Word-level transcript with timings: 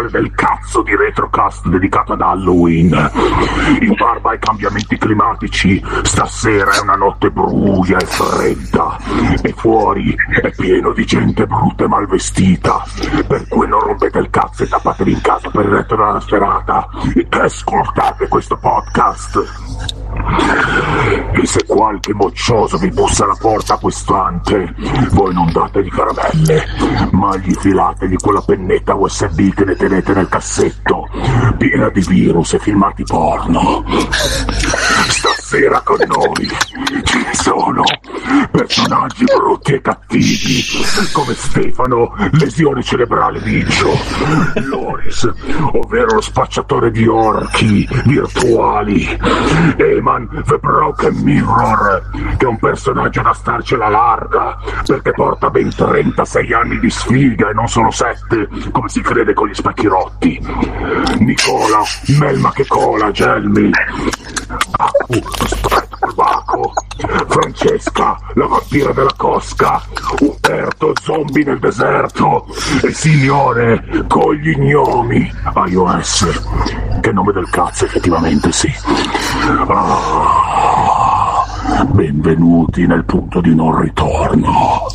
speciale 0.00 0.10
del 0.10 0.30
cazzo 0.32 0.82
di 0.82 0.96
Retrocast 0.96 1.66
dedicato 1.68 2.12
ad 2.14 2.20
Halloween. 2.20 3.10
In 3.80 3.94
barba 3.94 4.30
ai 4.30 4.38
cambiamenti 4.38 4.96
climatici, 4.96 5.82
stasera 6.02 6.72
è 6.72 6.80
una 6.80 6.94
notte 6.94 7.30
buia 7.30 7.98
e 7.98 8.06
fredda 8.06 8.96
e 9.42 9.52
fuori 9.52 10.14
è 10.40 10.50
pieno 10.52 10.92
di 10.92 11.04
gente 11.04 11.46
brutta 11.46 11.84
e 11.84 11.88
malvestita, 11.88 12.84
per 13.26 13.46
cui 13.48 13.68
non 13.68 13.80
rompete 13.80 14.18
il 14.18 14.30
cazzo 14.30 14.62
e 14.62 14.68
tappatevi 14.68 15.12
in 15.12 15.20
casa 15.20 15.50
per 15.50 15.64
il 15.66 15.72
resto 15.72 15.96
della 15.96 16.20
serata 16.20 16.88
e 17.14 17.26
ascoltate 17.30 18.28
questo 18.28 18.56
podcast. 18.56 19.99
E 21.32 21.46
se 21.46 21.64
qualche 21.66 22.12
moccioso 22.12 22.76
vi 22.76 22.90
bussa 22.90 23.24
alla 23.24 23.36
porta 23.38 23.76
quest'ante, 23.76 24.74
voi 25.12 25.32
non 25.32 25.50
dategli 25.52 25.88
caramelle, 25.88 26.64
ma 27.12 27.36
gli 27.36 27.54
filategli 27.54 28.16
quella 28.16 28.42
pennetta 28.42 28.94
USB 28.94 29.52
che 29.54 29.64
ne 29.64 29.76
tenete 29.76 30.12
nel 30.12 30.28
cassetto, 30.28 31.08
piena 31.56 31.88
di 31.88 32.04
virus 32.06 32.54
e 32.54 32.58
filmati 32.58 33.04
porno. 33.04 33.84
Stasera 35.08 35.80
con 35.80 35.98
noi 36.06 36.48
ci 37.04 37.26
sono 37.32 37.82
personaggi 38.70 39.24
brutti 39.24 39.72
e 39.72 39.80
cattivi, 39.80 40.64
come 41.10 41.34
Stefano, 41.34 42.14
lesione 42.30 42.84
cerebrale 42.84 43.40
Biggio, 43.40 43.90
Loris, 44.68 45.28
ovvero 45.72 46.14
lo 46.14 46.20
spacciatore 46.20 46.92
di 46.92 47.04
orchi 47.08 47.88
virtuali, 48.04 49.18
Eman 49.76 50.44
The 50.46 50.58
Broken 50.58 51.16
Mirror, 51.16 52.10
che 52.36 52.44
è 52.44 52.48
un 52.48 52.58
personaggio 52.60 53.22
da 53.22 53.32
starcela 53.32 53.88
larga, 53.88 54.56
perché 54.86 55.10
porta 55.10 55.50
ben 55.50 55.74
36 55.74 56.52
anni 56.52 56.78
di 56.78 56.90
sfiga 56.90 57.50
e 57.50 57.52
non 57.52 57.66
solo 57.66 57.90
7, 57.90 58.48
come 58.70 58.88
si 58.88 59.00
crede 59.00 59.34
con 59.34 59.48
gli 59.48 59.54
specchi 59.54 59.88
rotti. 59.88 60.38
Nicola, 61.18 61.82
Melma 62.20 62.52
che 62.52 62.66
cola, 62.68 63.10
Gelmi. 63.10 63.70
Aku, 64.76 65.20
Stretto 65.46 65.98
Francesca, 67.28 68.18
la 68.34 68.46
vampira 68.46 68.92
della 68.92 69.12
cosca, 69.16 69.82
Umberto, 70.20 70.92
zombie 71.00 71.44
nel 71.44 71.58
deserto, 71.58 72.46
e 72.82 72.92
Signore, 72.92 74.04
con 74.06 74.34
gli 74.34 74.54
gnomi, 74.56 75.32
iOS. 75.66 76.98
Che 77.00 77.12
nome 77.12 77.32
del 77.32 77.48
cazzo, 77.48 77.84
effettivamente, 77.86 78.52
sì. 78.52 78.70
Ah, 79.66 81.46
benvenuti 81.86 82.86
nel 82.86 83.04
punto 83.04 83.40
di 83.40 83.54
non 83.54 83.80
ritorno. 83.80 84.86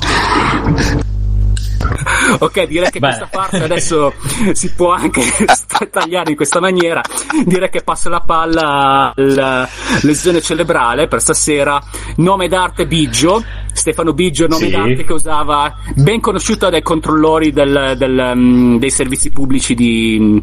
Ok, 2.40 2.64
direi 2.66 2.90
che 2.90 3.00
Beh. 3.00 3.08
questa 3.08 3.28
parte 3.28 3.64
adesso 3.64 4.14
si 4.54 4.72
può 4.74 4.92
anche 4.92 5.22
tagliare 5.92 6.32
in 6.32 6.36
questa 6.36 6.60
maniera. 6.60 7.02
Direi 7.46 7.70
che 7.70 7.82
passo 7.84 8.10
la 8.10 8.20
palla 8.22 9.14
alla 9.16 9.68
lesione 10.02 10.42
cerebrale 10.42 11.08
per 11.08 11.22
stasera. 11.22 11.82
Nome 12.18 12.48
d'arte 12.48 12.88
Biggio. 12.88 13.44
Stefano 13.74 14.14
Biggio, 14.14 14.48
nome 14.48 14.66
Sì. 14.66 14.72
d'arte 14.72 15.04
che 15.04 15.14
usava, 15.14 15.74
ben 15.96 16.20
conosciuto 16.22 16.70
dai 16.70 16.82
controllori 16.82 17.52
del- 17.52 17.96
del, 17.98 18.32
mm, 18.36 18.78
dei 18.78 18.90
servizi 18.90 19.30
pubblici 19.32 19.76
di, 19.76 20.42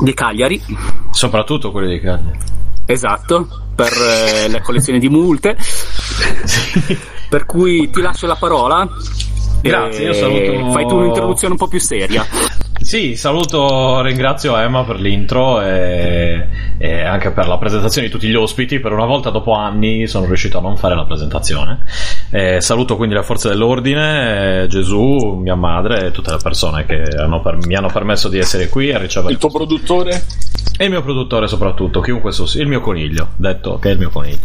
di 0.00 0.14
Cagliari. 0.14 0.60
Soprattutto 1.10 1.70
quelli 1.70 1.94
di 1.94 2.00
Cagliari. 2.00 2.38
Esatto, 2.86 3.46
per 3.74 3.92
eh, 3.92 4.48
le 4.48 4.60
collezioni 4.62 4.98
di 4.98 5.08
multe. 5.08 5.56
Per 7.30 7.46
cui 7.46 7.88
ti 7.90 8.00
lascio 8.00 8.26
la 8.26 8.34
parola. 8.34 8.88
Grazie, 9.62 10.02
e 10.04 10.06
io 10.06 10.12
saluto- 10.12 10.70
Fai 10.70 10.86
tu 10.86 10.96
un'introduzione 10.96 11.52
un 11.54 11.58
po' 11.58 11.68
più 11.68 11.78
seria. 11.80 12.24
Sì, 12.82 13.14
saluto, 13.14 14.00
ringrazio 14.00 14.56
Emma 14.56 14.84
per 14.84 14.98
l'intro 15.00 15.60
e, 15.60 16.46
e 16.78 17.02
anche 17.04 17.30
per 17.30 17.46
la 17.46 17.58
presentazione 17.58 18.06
di 18.06 18.12
tutti 18.12 18.26
gli 18.26 18.34
ospiti. 18.34 18.80
Per 18.80 18.90
una 18.92 19.04
volta 19.04 19.28
dopo 19.28 19.52
anni 19.52 20.06
sono 20.06 20.24
riuscito 20.24 20.56
a 20.58 20.60
non 20.62 20.78
fare 20.78 20.94
la 20.94 21.04
presentazione. 21.04 21.80
Eh, 22.30 22.62
saluto 22.62 22.96
quindi 22.96 23.14
le 23.14 23.22
forze 23.22 23.50
dell'ordine, 23.50 24.66
Gesù, 24.70 25.34
mia 25.42 25.56
madre 25.56 26.06
e 26.06 26.10
tutte 26.10 26.30
le 26.30 26.38
persone 26.42 26.86
che 26.86 27.02
hanno 27.18 27.42
per- 27.42 27.58
mi 27.66 27.74
hanno 27.74 27.90
permesso 27.92 28.30
di 28.30 28.38
essere 28.38 28.70
qui 28.70 28.88
e 28.88 28.98
ricevere 28.98 29.34
Il 29.34 29.38
tuo 29.38 29.50
produttore? 29.50 30.22
E 30.78 30.84
il 30.84 30.90
mio 30.90 31.02
produttore 31.02 31.48
soprattutto, 31.48 32.00
chiunque 32.00 32.32
sos- 32.32 32.54
il 32.54 32.66
mio 32.66 32.80
coniglio, 32.80 33.28
detto 33.36 33.78
che 33.78 33.90
è 33.90 33.92
il 33.92 33.98
mio 33.98 34.08
coniglio, 34.08 34.38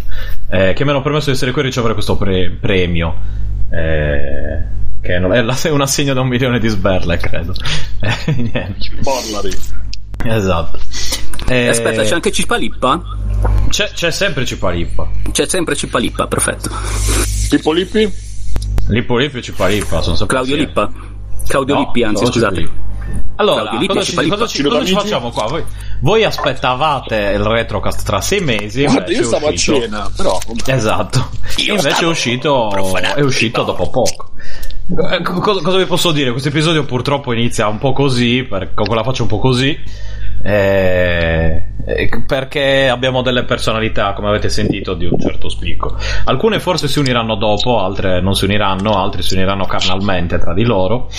eh, 0.49 0.73
che 0.73 0.83
mi 0.83 0.89
hanno 0.89 1.01
permesso 1.01 1.27
di 1.27 1.35
essere 1.35 1.51
qui 1.51 1.61
e 1.61 1.65
ricevere 1.65 1.93
questo 1.93 2.17
pre- 2.17 2.49
premio. 2.59 3.15
eh, 3.71 4.83
che 5.05 5.19
non 5.19 5.33
è, 5.33 5.41
la- 5.41 5.57
è 5.61 5.69
un 5.69 5.81
assegno 5.81 6.13
da 6.13 6.21
un 6.21 6.27
milione 6.27 6.59
di 6.59 6.67
sberle, 6.67 7.17
credo. 7.17 7.53
Eh. 8.01 8.75
Parlari. 9.03 9.55
Esatto. 10.25 10.79
Eh, 11.47 11.67
Aspetta, 11.67 12.01
c'è 12.03 12.13
anche 12.15 12.31
Cipalippa? 12.31 13.01
c'è, 13.69 13.91
c'è 13.93 14.11
sempre 14.11 14.45
Cipalippa. 14.45 15.07
C'è 15.31 15.47
sempre 15.47 15.75
Cipalippa, 15.75 16.27
perfetto. 16.27 16.69
Pippo 17.49 17.71
Lippi? 17.71 18.11
Lippo 18.87 19.17
Lippo 19.17 19.37
e 19.37 19.41
Cipalippa 19.41 20.01
sono 20.01 20.15
sempre 20.15 20.35
Claudio 20.37 20.55
insieme. 20.55 20.81
Lippa. 20.87 21.13
Claudio 21.47 21.73
No, 21.75 21.79
Lippi, 21.81 22.03
anzi, 22.03 22.25
scusate. 22.25 22.55
Cipalippa. 22.55 22.83
Allora, 23.37 23.61
Claudio 23.61 23.79
Lippi 23.79 23.93
cosa, 23.93 23.99
e 24.01 24.23
ci, 24.23 24.29
cosa 24.29 24.47
ci- 24.47 24.63
cosa 24.63 24.85
ci 24.85 24.93
facciamo 24.93 25.29
qua? 25.29 25.45
Voi, 25.47 25.63
voi 26.01 26.23
aspettavate 26.23 27.15
il 27.35 27.43
retrocast 27.43 28.03
tra 28.05 28.21
sei 28.21 28.39
mesi. 28.41 28.83
Guarda, 28.85 29.11
io 29.11 29.23
stavo 29.23 29.47
a 29.47 29.55
cena, 29.55 30.09
però... 30.15 30.39
Esatto. 30.65 31.29
Io 31.57 31.75
Invece 31.75 32.03
è 32.03 32.07
uscito, 32.07 32.71
è 33.15 33.21
uscito 33.21 33.63
dopo 33.63 33.89
poco. 33.89 34.31
Eh, 34.87 35.21
co- 35.23 35.39
Cosa, 35.39 35.61
cosa 35.61 35.77
vi 35.77 35.85
posso 35.85 36.11
dire? 36.11 36.29
Questo 36.31 36.49
episodio 36.49 36.85
purtroppo 36.85 37.33
inizia 37.33 37.67
un 37.67 37.79
po' 37.79 37.91
così, 37.91 38.47
con 38.47 38.85
quella 38.85 39.03
faccia 39.03 39.23
un 39.23 39.27
po' 39.27 39.39
così. 39.39 39.77
eh, 40.43 41.63
perché 42.27 42.87
abbiamo 42.87 43.21
delle 43.23 43.45
personalità, 43.45 44.13
come 44.13 44.27
avete 44.27 44.49
sentito, 44.49 44.93
di 44.93 45.05
un 45.05 45.19
certo 45.19 45.49
spicco. 45.49 45.95
Alcune 46.25 46.59
forse 46.59 46.87
si 46.87 46.99
uniranno 46.99 47.35
dopo, 47.35 47.79
altre 47.79 48.21
non 48.21 48.35
si 48.35 48.45
uniranno, 48.45 48.95
altre 49.01 49.23
si 49.23 49.33
uniranno 49.33 49.65
carnalmente 49.65 50.37
tra 50.37 50.53
di 50.53 50.63
loro. 50.63 51.09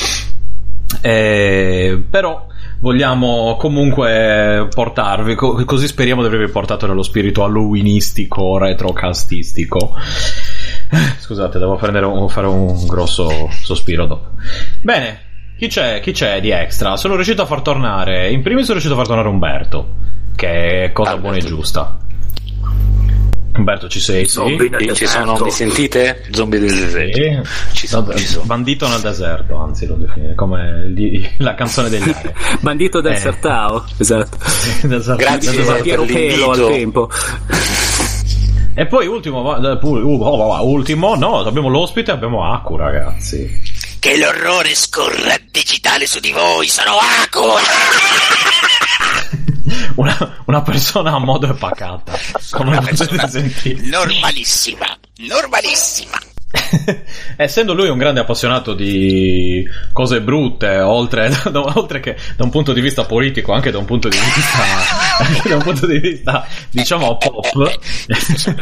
Eh, 1.01 2.03
però 2.09 2.47
vogliamo 2.81 3.57
comunque 3.59 4.69
portarvi, 4.73 5.35
co- 5.35 5.65
così 5.65 5.87
speriamo 5.89 6.21
di 6.23 6.29
avervi 6.29 6.51
portato 6.53 6.87
nello 6.87 7.03
spirito 7.03 7.43
halloweenistico, 7.43 8.59
retrocastistico. 8.59 9.95
Eh, 10.91 11.15
Scusate, 11.19 11.59
devo 11.59 11.77
prendere 11.77 12.07
un- 12.07 12.29
fare 12.29 12.47
un 12.47 12.87
grosso 12.87 13.49
sospiro 13.63 14.07
dopo. 14.07 14.31
Bene, 14.81 15.21
chi 15.59 15.69
c'è, 15.69 16.01
chi 16.01 16.13
c'è 16.13 16.41
di 16.41 16.51
extra? 16.51 16.97
Sono 16.97 17.15
riuscito 17.15 17.43
a 17.43 17.47
far 17.47 17.63
tornare, 17.63 18.31
in 18.31 18.43
primis 18.43 18.63
sono 18.65 18.79
riuscito 18.79 18.95
a 18.95 18.99
far 18.99 19.07
tornare 19.07 19.29
Umberto, 19.29 19.95
che 20.37 20.85
è 20.85 20.93
cosa 20.93 21.17
buona 21.17 21.37
e 21.37 21.41
giusta. 21.41 21.99
Umberto, 23.57 23.89
ci 23.89 24.01
sei? 24.01 24.27
Sì. 24.27 24.33
Zombie 24.33 24.69
nel 24.69 24.93
Ci 24.95 25.07
sono, 25.07 25.25
deserto. 25.25 25.45
mi 25.45 25.51
sentite? 25.51 26.25
Zombie 26.31 26.59
del 26.61 26.69
deserto. 26.69 27.19
Sì. 27.71 27.75
Ci 27.75 27.87
sono, 27.87 28.15
ci 28.15 28.27
sono. 28.27 28.45
Bandito 28.45 28.87
nel 28.87 29.01
deserto, 29.01 29.57
anzi 29.57 29.87
lo 29.87 29.95
definire 29.95 30.35
come 30.35 30.91
di- 30.93 31.27
la 31.39 31.55
canzone 31.55 31.89
degli 31.89 32.03
Are. 32.07 32.35
Bandito 32.61 33.01
del 33.01 33.13
Eh. 33.13 33.17
Sertao, 33.17 33.83
esatto. 33.97 34.37
Grazie. 35.17 35.81
Piero 35.81 36.05
Pelo 36.05 36.51
al 36.51 36.67
tempo. 36.67 37.09
E 38.79 38.85
poi 38.85 39.07
ultimo, 39.07 39.57
eh, 39.57 39.79
uh, 39.81 39.87
oh, 39.87 40.67
ultimo, 40.67 41.15
no, 41.15 41.39
abbiamo 41.39 41.71
l'ospite, 41.71 42.11
abbiamo 42.11 42.53
Aku, 42.53 42.77
ragazzi. 42.77 43.63
Che 43.99 44.19
l'orrore 44.19 44.75
scorra 44.75 45.35
digitale 45.51 46.07
su 46.07 46.21
di 46.21 46.31
voi, 46.31 46.69
sono 46.69 46.99
Aku! 47.23 47.41
Una, 49.97 50.43
una 50.45 50.61
persona 50.61 51.13
a 51.13 51.19
modo 51.19 51.49
e 51.49 51.55
pacata, 51.55 52.19
come 52.51 52.79
potete 52.79 53.27
sentire. 53.29 53.81
Normalissima, 53.87 54.95
normalissima. 55.21 56.21
Essendo 57.37 57.75
lui 57.75 57.89
un 57.89 57.99
grande 57.99 58.21
appassionato 58.21 58.75
di 58.75 59.67
cose 59.93 60.21
brutte, 60.21 60.79
oltre, 60.79 61.31
oltre 61.53 62.01
che 62.01 62.17
da 62.37 62.45
un 62.45 62.51
punto 62.51 62.73
di 62.73 62.81
vista 62.81 63.05
politico, 63.05 63.53
anche 63.53 63.71
da 63.71 63.79
un 63.79 63.85
punto 63.85 64.09
di 64.09 64.17
vista, 64.17 64.63
anche 65.25 65.49
da 65.49 65.57
un 65.57 65.63
punto 65.63 65.87
di 65.87 65.99
vista, 65.99 66.47
diciamo, 66.71 67.17
pop. 67.17 67.79
Queste 68.07 68.37
sono, 68.39 68.57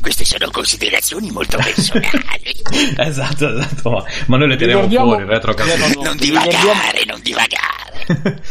queste 0.00 0.24
sono 0.24 0.48
considerazioni 0.50 1.30
molto 1.30 1.56
personali. 1.56 2.52
esatto, 2.96 3.56
esatto, 3.56 3.90
ma, 3.90 4.04
ma 4.26 4.36
noi 4.36 4.48
le 4.48 4.56
teniamo 4.56 4.82
Ricordiamo- 4.82 5.12
fuori, 5.12 5.24
retro 5.26 5.56
Erano- 5.56 6.02
Non 6.02 6.16
divagare, 6.16 7.04
non 7.06 7.20
divagare. 7.22 8.42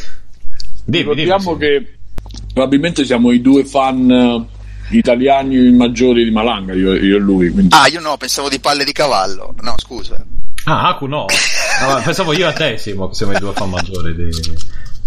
Dimmi, 0.85 1.15
dimmi, 1.15 1.57
che 1.57 1.97
probabilmente 2.53 3.05
siamo 3.05 3.31
i 3.31 3.41
due 3.41 3.63
fan 3.65 4.09
eh, 4.09 4.58
italiani 4.89 5.71
maggiori 5.71 6.23
di 6.23 6.31
Malanga, 6.31 6.73
io, 6.73 6.93
io 6.95 7.15
e 7.17 7.19
lui. 7.19 7.49
Quindi... 7.49 7.75
Ah, 7.75 7.87
io 7.87 7.99
no, 7.99 8.17
pensavo 8.17 8.49
di 8.49 8.59
palle 8.59 8.83
di 8.83 8.91
cavallo. 8.91 9.53
No, 9.61 9.75
scusa. 9.77 10.23
Ah, 10.65 10.89
Aku 10.89 11.05
no. 11.07 11.25
Ma 11.81 12.01
pensavo 12.01 12.33
io 12.33 12.49
e 12.49 12.53
te, 12.53 12.77
Simo, 12.77 13.07
che 13.09 13.15
siamo 13.15 13.31
i 13.33 13.39
due 13.39 13.53
fan 13.53 13.69
maggiori 13.69 14.13
di 14.15 14.29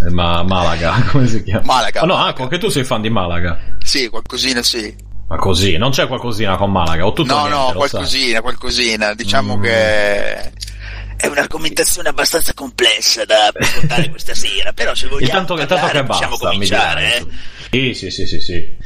eh, 0.04 0.10
Ma- 0.10 0.42
Malaga, 0.42 0.92
come 1.12 1.26
si 1.26 1.42
chiama? 1.42 1.62
Malaga. 1.64 2.02
Oh, 2.02 2.06
no, 2.06 2.16
Aku, 2.16 2.42
anche 2.42 2.58
tu 2.58 2.68
sei 2.68 2.84
fan 2.84 3.00
di 3.02 3.10
Malaga. 3.10 3.58
Sì, 3.84 4.08
qualcosina 4.08 4.62
sì. 4.62 4.94
Ma 5.28 5.36
così, 5.36 5.76
non 5.78 5.90
c'è 5.90 6.06
qualcosina 6.08 6.56
con 6.56 6.70
Malaga, 6.72 7.06
o 7.06 7.12
tutto 7.12 7.32
No, 7.32 7.40
niente, 7.46 7.56
no, 7.56 7.72
lo 7.72 7.80
sai. 7.80 7.88
qualcosina, 7.88 8.40
qualcosina. 8.40 9.14
Diciamo 9.14 9.56
Mm. 9.56 9.62
che 9.62 10.52
è 11.16 11.26
un'argomentazione 11.28 12.08
abbastanza 12.08 12.52
complessa 12.52 13.24
da 13.24 13.52
affrontare 13.54 14.10
questa 14.10 14.34
sera, 14.34 14.72
però 14.72 14.92
se 14.94 15.06
vogliamo 15.06 15.24
Intanto, 15.40 15.52
intanto 15.52 15.74
parlare, 15.76 16.00
che 16.00 16.04
possiamo 16.06 16.30
basta, 16.32 16.48
mi 16.48 16.52
cominciare, 16.54 17.16
eh? 17.16 17.26
Sì, 17.70 17.94
sì, 17.94 18.10
sì, 18.10 18.26
sì, 18.26 18.40
sì. 18.40 18.76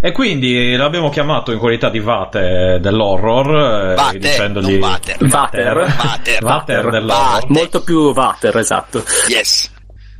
E 0.00 0.12
quindi 0.12 0.76
l'abbiamo 0.76 1.08
chiamato 1.10 1.50
in 1.50 1.58
qualità 1.58 1.88
di 1.90 1.98
Vate 1.98 2.78
dell'orror, 2.80 3.90
eh, 3.90 3.94
Vater, 3.94 4.18
dicendogli 4.20 4.78
Vater. 4.78 5.16
Vater. 5.26 5.74
Vater. 5.96 6.42
Vater. 6.42 7.02
Vater. 7.04 7.50
Molto 7.50 7.82
più 7.82 8.12
Vater, 8.12 8.56
esatto. 8.58 9.02
Yes. 9.28 9.70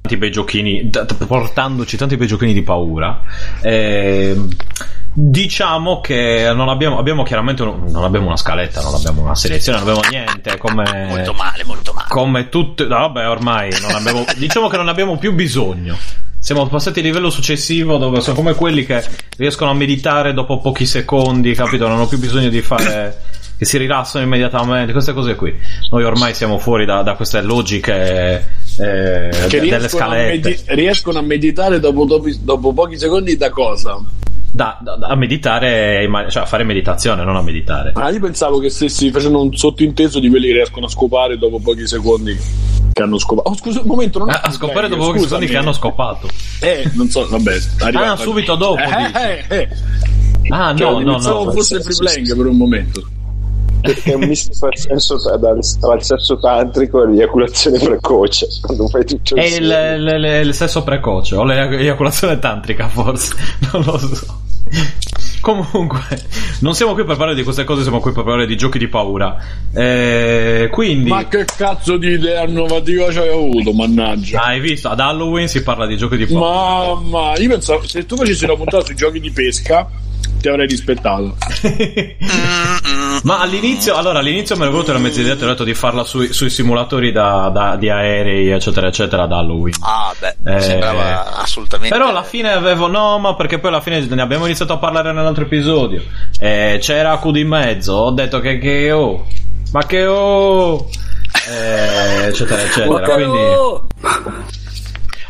tanti 0.01 0.17
bei 0.17 0.31
giochini, 0.33 0.91
portandoci 1.27 1.97
tanti 1.97 2.17
bei 2.17 2.27
giochini 2.27 2.53
di 2.55 2.63
paura. 2.63 3.21
Ehm, 3.63 4.49
diciamo 5.13 6.01
che 6.01 6.51
non 6.55 6.69
abbiamo, 6.71 6.99
abbiamo 6.99 7.23
chiaramente 7.23 7.63
un- 7.63 7.85
non 7.89 8.05
abbiamo 8.05 8.27
una 8.27 8.37
scaletta, 8.37 8.81
non 8.81 8.95
abbiamo 8.95 9.23
una 9.23 9.35
selezione, 9.35 9.79
non 9.79 9.89
abbiamo 9.89 10.09
niente. 10.09 10.57
Come, 10.57 11.07
Molto 11.09 11.33
male, 11.35 11.65
molto 11.65 11.93
male. 11.93 12.09
come 12.09 12.49
tutte, 12.49 12.85
no, 12.85 12.97
vabbè, 12.99 13.29
ormai 13.29 13.71
non 13.81 13.91
abbiamo, 13.95 14.25
diciamo 14.37 14.69
che 14.69 14.77
non 14.77 14.89
abbiamo 14.89 15.19
più 15.19 15.35
bisogno. 15.35 15.97
Siamo 16.40 16.67
passati 16.67 17.00
al 17.00 17.06
livello 17.06 17.31
successivo 17.31 17.99
dove 17.99 18.20
sono 18.20 18.37
come 18.37 18.55
quelli 18.55 18.87
che 18.87 19.05
riescono 19.37 19.70
a 19.70 19.75
meditare 19.75 20.32
dopo 20.32 20.61
pochi 20.61 20.87
secondi, 20.87 21.52
capito? 21.55 21.87
Non 21.87 21.96
hanno 21.96 22.06
più 22.06 22.19
bisogno 22.19 22.49
di 22.49 22.62
fare 22.62 23.20
che 23.58 23.64
si 23.64 23.76
rilassano 23.76 24.25
immediatamente, 24.25 24.93
queste 24.93 25.12
cose 25.12 25.35
qui. 25.35 25.52
Noi 25.90 26.05
ormai 26.05 26.32
siamo 26.35 26.58
fuori 26.58 26.85
da, 26.85 27.02
da 27.02 27.14
queste 27.14 27.43
logiche 27.43 28.44
eh, 28.79 29.31
delle 29.49 29.76
a, 29.76 29.88
scalette. 29.88 30.49
medi- 30.49 30.62
riescono 30.67 31.19
a 31.19 31.23
meditare 31.23 31.81
dopo, 31.81 32.05
dopo- 32.05 32.31
dopo 32.41 32.73
pochi 32.73 32.96
secondi 32.96 33.37
da 33.37 33.50
cosa? 33.50 34.00
Da, 34.50 34.79
da- 34.83 34.97
a 35.06 35.15
meditare, 35.15 36.09
cioè 36.31 36.43
a 36.43 36.47
fare 36.47 36.65
meditazione, 36.65 37.23
non 37.23 37.37
a 37.37 37.43
meditare. 37.43 37.93
Ah, 37.95 38.11
io 38.11 38.19
pensavo 38.21 38.59
che 38.59 38.71
stessi 38.71 39.11
facendo 39.11 39.41
un 39.43 39.55
sottinteso 39.55 40.19
di 40.21 40.29
quelli 40.29 40.47
che 40.49 40.55
riescono 40.55 40.87
a 40.87 40.89
scopare 40.89 41.37
dopo 41.39 41.61
pochi 41.61 41.87
secondi 41.87 42.37
che 42.93 43.03
hanno 43.03 43.19
scopato. 43.19 43.50
Oh, 43.50 43.55
scusa, 43.55 43.81
un 43.81 43.87
momento, 43.87 44.19
non 44.19 44.31
A, 44.31 44.41
a 44.43 44.50
scopare 44.50 44.89
dopo 44.89 45.05
pochi 45.06 45.21
secondi 45.21 45.47
che 45.47 45.56
hanno 45.56 45.73
scopato. 45.73 46.29
Eh, 46.61 46.91
non 46.95 47.09
so, 47.09 47.27
vabbè. 47.29 47.56
arriva- 47.81 48.12
Ah, 48.12 48.17
subito 48.17 48.56
dopo, 48.56 48.79
Eh, 48.81 48.87
dici. 48.87 49.12
eh, 49.17 49.45
eh. 49.49 49.69
Ah, 50.49 50.75
Cioè, 50.75 50.91
no, 50.91 50.99
no, 51.01 51.12
pensavo 51.12 51.44
no. 51.44 51.53
fosse 51.53 51.81
free 51.83 51.97
playing 51.97 52.37
per 52.37 52.47
un 52.47 52.56
momento. 52.56 53.03
Perché 53.81 54.11
è 54.11 54.15
un 54.15 54.25
misto 54.27 54.51
tra 54.59 54.69
il, 54.69 54.79
senso, 54.79 55.17
tra, 55.19 55.39
tra 55.39 55.95
il 55.95 56.03
sesso 56.03 56.39
tantrico 56.39 57.03
e 57.03 57.07
l'eiaculazione 57.09 57.79
precoce. 57.79 58.47
Quando 58.61 58.89
fai 58.89 59.05
tutto 59.05 59.35
È 59.37 59.45
il, 59.45 59.63
il- 59.65 60.15
il- 60.25 60.47
il 60.49 60.55
sesso 60.55 60.83
precoce 60.83 61.37
o 61.37 61.45
l'eiaculazione 61.45 62.39
tantrica, 62.39 62.89
forse. 62.89 63.35
Non 63.73 63.83
lo 63.85 63.99
so. 63.99 64.41
Comunque, 65.41 66.01
non 66.61 66.75
siamo 66.75 66.93
qui 66.95 67.05
per 67.05 67.17
parlare 67.17 67.37
di 67.37 67.43
queste 67.45 67.65
cose, 67.65 67.83
siamo 67.83 68.01
qui 68.01 68.13
per 68.13 68.25
parlare 68.25 68.47
di 68.47 68.57
giochi 68.57 68.77
di 68.79 68.89
paura. 68.89 69.37
Eh, 69.73 70.69
quindi, 70.71 71.09
Ma 71.09 71.27
che 71.29 71.45
cazzo 71.57 71.97
di 71.97 72.09
idea 72.09 72.45
innovativa 72.45 73.11
ci 73.11 73.19
hai 73.19 73.29
avuto, 73.29 73.73
mannaggia? 73.73 74.43
hai 74.43 74.61
visto? 74.61 74.89
Ad 74.89 75.01
Halloween 75.01 75.49
si 75.49 75.63
parla 75.63 75.87
di 75.87 75.97
giochi 75.97 76.17
di 76.17 76.27
paura. 76.27 76.95
Mamma, 77.01 77.37
io 77.39 77.49
pensavo, 77.49 77.87
se 77.87 78.05
tu 78.05 78.17
facessi 78.17 78.45
una 78.45 78.57
puntata 78.57 78.85
sui 78.85 78.97
giochi 78.97 79.21
di 79.21 79.31
pesca, 79.31 79.89
ti 80.41 80.49
avrei 80.49 80.67
rispettato. 80.67 81.37
Ma 83.25 83.41
all'inizio, 83.41 83.97
allora, 83.97 84.21
all'inizio 84.21 84.57
mi 84.57 84.63
è 84.67 84.69
venuto 84.71 84.93
la 84.93 84.99
mezza 84.99 85.21
idea, 85.21 85.35
ti 85.37 85.43
ho 85.45 85.49
detto 85.49 85.65
di 85.65 85.75
farla 85.75 86.05
sui, 86.05 86.33
sui 86.33 86.51
simulatori 86.51 87.11
da- 87.11 87.51
da- 87.53 87.77
di 87.77 87.91
aerei, 87.91 88.49
eccetera, 88.51 88.87
eccetera, 88.87 89.25
ad 89.25 89.33
Halloween. 89.33 89.75
Ah, 89.81 90.15
beh, 90.19 90.57
Eh, 90.57 90.61
sembrava 90.61 91.37
assolutamente. 91.37 91.95
Però 91.97 92.11
alla 92.11 92.23
fine 92.23 92.53
avevo 92.53 92.87
no, 92.87 93.19
ma 93.19 93.35
perché 93.35 93.59
poi 93.59 93.71
alla 93.71 93.81
fine 93.81 94.01
ne 94.01 94.23
abbiamo 94.23 94.45
iniziato 94.47 94.75
a 94.75 94.79
parlare 94.79 95.13
nell'altro 95.13 95.45
episodio. 95.45 96.03
Eh, 96.39 96.79
c'era 96.81 97.13
Aku 97.13 97.33
di 97.33 97.45
mezzo. 97.45 97.95
Ho 97.95 98.11
detto 98.13 98.39
che, 98.41 98.59
che 98.59 98.93
oh, 98.93 99.27
ma 99.73 99.85
che 99.85 100.07
oh, 100.07 100.89
eh, 101.51 102.27
eccetera, 102.27 102.63
eccetera. 102.63 103.01
Quindi 103.15 104.57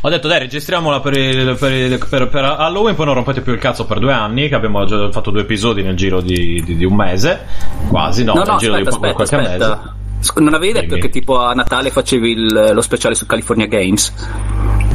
ho 0.00 0.08
detto 0.08 0.28
dai, 0.28 0.38
registriamola 0.38 1.00
per, 1.00 1.16
il- 1.16 1.56
per, 1.58 1.72
il- 1.72 2.06
per- 2.08 2.28
per 2.28 2.44
Halloween. 2.44 2.94
Poi 2.94 3.04
non 3.06 3.14
rompete 3.14 3.40
più 3.40 3.52
il 3.52 3.58
cazzo 3.58 3.84
per 3.84 3.98
due 3.98 4.12
anni. 4.12 4.48
Che 4.48 4.54
abbiamo 4.54 4.84
già 4.84 5.10
fatto 5.10 5.30
due 5.30 5.40
episodi 5.42 5.82
nel 5.82 5.96
giro 5.96 6.20
di, 6.20 6.62
di- 6.64 6.76
di 6.76 6.84
un 6.84 6.94
mese, 6.94 7.44
quasi 7.88 8.24
no, 8.24 8.34
No, 8.34 8.40
nel 8.40 8.48
no, 8.52 8.56
giro 8.58 8.72
aspetta, 8.74 8.90
di 8.90 8.96
aspetta, 8.96 9.14
qualche 9.14 9.34
aspetta. 9.36 9.68
mese. 9.76 9.96
Non 10.40 10.54
avevi 10.54 10.72
detto 10.72 10.86
Dimmi. 10.94 11.00
che 11.00 11.08
tipo 11.10 11.40
a 11.40 11.52
Natale 11.54 11.90
facevi 11.90 12.30
il- 12.30 12.70
lo 12.74 12.80
speciale 12.80 13.14
su 13.14 13.24
California 13.26 13.66
Games? 13.66 14.12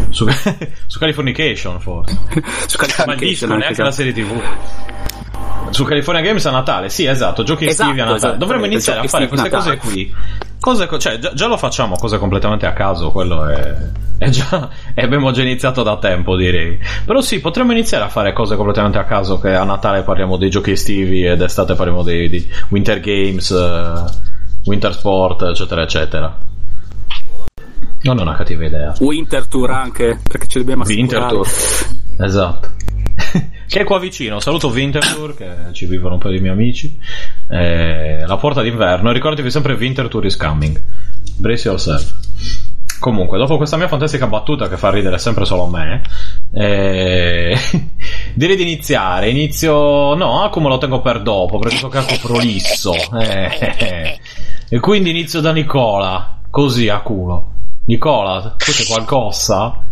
Su, 0.09 0.27
su 0.87 0.99
Californication, 0.99 1.79
forse. 1.79 2.17
su 2.67 2.77
Ma 3.05 3.13
il 3.13 3.19
disco, 3.19 3.47
neanche 3.47 3.81
la 3.83 3.91
serie 3.91 4.11
TV. 4.13 4.31
Su 5.69 5.85
California 5.85 6.21
Games 6.21 6.45
a 6.45 6.51
Natale, 6.51 6.89
sì, 6.89 7.05
esatto, 7.05 7.41
giochi 7.43 7.65
Esatto, 7.65 7.89
estivi 7.89 7.99
a 8.01 8.03
Natale. 8.03 8.17
esatto, 8.17 8.37
Dovremmo 8.37 8.61
giochi 8.63 8.73
iniziare 8.75 8.99
a 8.99 9.07
fare 9.07 9.27
queste 9.27 9.49
cose 9.49 9.69
Natale. 9.69 9.91
qui. 9.91 10.13
Cose, 10.59 10.85
co- 10.85 10.97
cioè, 10.99 11.17
già, 11.17 11.33
già 11.33 11.47
lo 11.47 11.57
facciamo, 11.57 11.95
cose 11.95 12.17
completamente 12.19 12.65
a 12.67 12.73
caso, 12.73 13.11
quello 13.11 13.47
è, 13.47 13.75
è 14.17 14.29
già, 14.29 14.69
e 14.93 15.01
abbiamo 15.03 15.31
già 15.31 15.41
iniziato 15.41 15.83
da 15.83 15.97
tempo, 15.97 16.35
direi. 16.35 16.79
Però 17.05 17.21
sì, 17.21 17.39
potremmo 17.39 17.71
iniziare 17.71 18.03
a 18.03 18.09
fare 18.09 18.33
cose 18.33 18.55
completamente 18.55 18.97
a 18.97 19.05
caso, 19.05 19.39
che 19.39 19.53
a 19.53 19.63
Natale 19.63 20.03
parliamo 20.03 20.37
dei 20.37 20.49
giochi 20.49 20.71
estivi 20.71 21.25
ed 21.25 21.41
estate 21.41 21.75
parliamo 21.75 22.03
dei, 22.03 22.29
di 22.29 22.47
Winter 22.69 22.99
Games, 22.99 23.51
eh, 23.51 24.03
Winter 24.65 24.93
Sport, 24.93 25.41
eccetera, 25.43 25.83
eccetera. 25.83 26.37
Non 28.01 28.19
è 28.19 28.21
una 28.21 28.35
cattiva 28.35 28.65
idea. 28.65 28.93
Winter 28.99 29.47
Tour 29.47 29.71
anche, 29.71 30.19
perché 30.27 30.47
ci 30.47 30.59
dobbiamo 30.59 30.83
Winter 30.83 31.21
assicurare. 31.21 31.49
Tour. 32.15 32.25
Esatto. 32.25 32.81
che 33.67 33.79
è 33.79 33.83
qua 33.83 33.99
vicino. 33.99 34.39
Saluto 34.39 34.67
Wintertour, 34.69 35.35
che 35.35 35.49
ci 35.71 35.85
vivono 35.85 36.15
un 36.15 36.19
po' 36.19 36.29
di 36.29 36.39
miei 36.39 36.53
amici. 36.53 36.97
Eh, 37.49 38.23
la 38.25 38.37
porta 38.37 38.61
d'inverno. 38.61 39.11
Ricordatevi 39.11 39.49
sempre 39.49 39.73
Wintertour 39.73 40.25
is 40.25 40.35
coming. 40.35 40.81
Brace 41.37 41.67
yourself. 41.67 42.13
Comunque, 42.99 43.37
dopo 43.37 43.57
questa 43.57 43.75
mia 43.77 43.87
fantastica 43.87 44.27
battuta 44.27 44.69
che 44.69 44.77
fa 44.77 44.89
ridere 44.89 45.17
sempre 45.17 45.45
solo 45.45 45.65
me, 45.67 46.01
eh, 46.53 47.57
direi 48.33 48.55
di 48.55 48.63
iniziare. 48.63 49.29
Inizio. 49.29 50.13
No, 50.15 50.47
come 50.51 50.69
lo 50.69 50.77
tengo 50.77 51.01
per 51.01 51.21
dopo, 51.21 51.59
perché 51.59 51.77
so 51.77 51.89
che 51.89 51.99
è 51.99 52.19
prolisso. 52.21 52.93
Eh. 53.19 54.19
E 54.73 54.79
quindi 54.79 55.11
inizio 55.11 55.39
da 55.39 55.51
Nicola. 55.51 56.39
Così 56.49 56.89
a 56.89 57.01
culo. 57.01 57.49
Nicola, 57.85 58.55
tu 58.57 58.71
c'è 58.71 58.85
qualcosa? 58.87 59.83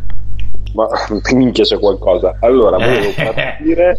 Ma 0.74 0.88
minchia 1.36 1.64
c'è 1.64 1.78
qualcosa. 1.78 2.38
Allora, 2.40 2.78
volevo 2.78 3.10
Eh. 3.10 3.34
partire 3.34 3.98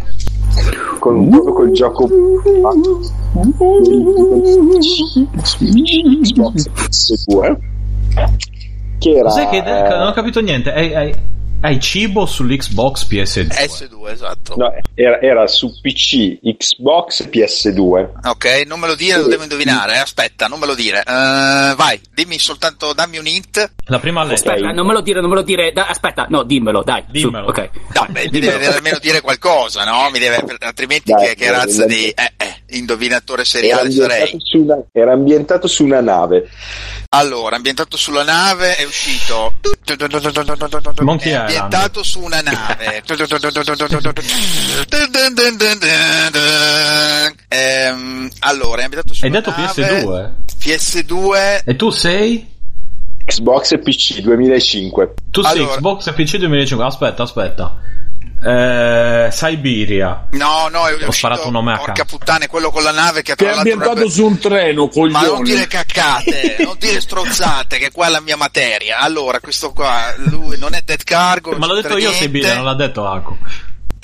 con, 0.99 1.29
proprio 1.29 1.53
col 1.53 1.71
gioco 1.71 2.09
Xbox 6.21 6.69
PS2 6.75 7.57
che 9.03 9.11
era 9.11 9.29
Cos'è 9.29 9.49
che 9.49 9.57
eh, 9.59 9.89
non 9.89 10.07
ho 10.09 10.13
capito 10.13 10.41
niente? 10.41 10.73
Hai, 10.73 10.95
hai- 10.95 11.15
hai 11.65 11.79
cibo 11.79 12.27
sull'Xbox 12.27 13.07
PS2? 13.09 13.47
S2, 13.51 14.11
esatto. 14.11 14.55
no, 14.57 14.73
era, 14.95 15.21
era 15.21 15.47
su 15.47 15.71
PC, 15.81 16.41
Xbox 16.43 17.29
PS2 17.29 18.09
Ok, 18.25 18.65
non 18.67 18.81
me 18.81 18.89
lo 18.89 18.97
dire, 18.97 19.19
lo 19.19 19.29
devo 19.29 19.45
indovinare. 19.45 19.95
eh. 19.95 19.99
Aspetta, 19.99 20.47
non 20.49 20.59
me 20.59 20.67
lo 20.67 20.75
dire. 20.75 20.99
Eh, 21.07 21.75
vai, 21.77 22.01
dimmi 22.13 22.41
soltanto, 22.41 22.93
dammi 22.93 23.19
un 23.19 23.29
hint. 23.29 23.71
La 23.87 24.01
prima 24.01 24.25
lettera. 24.25 24.55
Aspetta, 24.55 24.73
non 24.73 24.87
me 24.89 24.93
lo 24.93 25.01
dire, 25.03 25.21
non 25.21 25.31
me 25.31 25.37
lo 25.37 25.43
dire. 25.43 25.71
Dai, 25.71 25.85
aspetta, 25.89 26.27
no, 26.29 26.43
dimmelo, 26.43 26.83
dai. 26.83 27.05
su, 27.07 27.13
Dimmelo. 27.29 27.47
ok. 27.47 27.71
No, 27.95 28.07
beh, 28.11 28.29
mi 28.33 28.41
deve 28.41 28.67
almeno 28.67 28.99
dire 28.99 29.21
qualcosa, 29.23 29.85
no? 29.85 30.11
Mi 30.11 30.19
deve, 30.19 30.45
altrimenti 30.59 31.13
Dai, 31.13 31.29
che, 31.29 31.35
che 31.37 31.51
razza 31.53 31.87
di 31.87 32.09
eh, 32.09 32.33
eh, 32.39 32.77
indovinatore 32.77 33.43
era 33.43 33.49
seriale 33.49 33.91
sarei? 33.93 34.21
ambientato, 34.23 34.39
su 34.45 34.59
una, 34.59 34.83
era 34.91 35.13
ambientato 35.13 35.69
su 35.69 35.85
una 35.85 36.01
nave 36.01 36.49
Allora, 37.15 37.57
ambientato 37.57 37.99
sulla 37.99 38.23
nave 38.25 38.75
è 38.77 38.85
uscito. 38.85 39.53
Monkey 41.03 41.31
È 41.31 41.35
Island. 41.35 41.51
ambientato 41.51 42.03
su 42.03 42.21
una 42.23 42.41
nave. 42.41 43.03
Ehm, 47.49 48.31
allora, 48.41 48.81
è 48.81 48.85
ambientato 48.85 49.13
su 49.15 49.25
Hai 49.25 49.31
una 49.31 49.41
detto 49.41 49.51
nave. 49.55 50.35
PS2? 50.59 51.03
PS2. 51.63 51.63
E 51.67 51.77
tu 51.77 51.91
sei? 51.91 52.49
Xbox 53.25 53.73
e 53.73 53.79
PC 53.79 54.21
2005 54.21 55.15
Tu 55.31 55.43
sei 55.43 55.53
Allora- 55.61 55.75
Xbox 55.77 56.07
e 56.09 56.13
PC 56.15 56.37
2005. 56.39 56.87
Aspetta, 56.87 57.23
aspetta. 57.23 57.77
Eh, 58.45 59.29
Siberia. 59.31 60.27
No, 60.33 60.69
no, 60.69 60.87
è 60.89 60.93
uscito, 60.95 61.13
sparato 61.13 61.47
un 61.47 61.53
nome 61.53 61.73
a 61.75 61.77
porca 61.77 61.93
caso. 61.93 62.17
puttana, 62.17 62.45
è 62.45 62.49
quello 62.49 62.71
con 62.71 62.83
la 62.83 62.91
nave 62.91 63.23
che 63.23 63.35
Che 63.37 63.49
è 63.51 63.57
ambientato 63.57 64.09
su 64.09 64.25
un 64.27 64.39
treno, 64.39 64.91
Ma 64.95 65.01
non 65.03 65.13
coglione. 65.13 65.43
dire 65.45 65.67
caccate, 65.69 66.57
non 66.65 66.77
dire 66.79 67.01
strozzate, 67.01 67.79
che 67.79 67.91
qua 67.93 68.07
è 68.07 68.11
la 68.11 68.21
mia 68.21 68.37
materia. 68.37 68.99
Allora, 68.99 69.39
questo 69.39 69.73
qua, 69.73 70.13
lui 70.17 70.59
non 70.59 70.75
è 70.75 70.83
Dead 70.85 71.03
Cargo. 71.05 71.53
Ma 71.57 71.67
l'ho 71.67 71.81
detto 71.81 71.97
io. 71.97 72.11
Siberia, 72.13 72.55
non 72.55 72.65
l'ha 72.65 72.75
detto 72.75 73.07
Aku. 73.07 73.37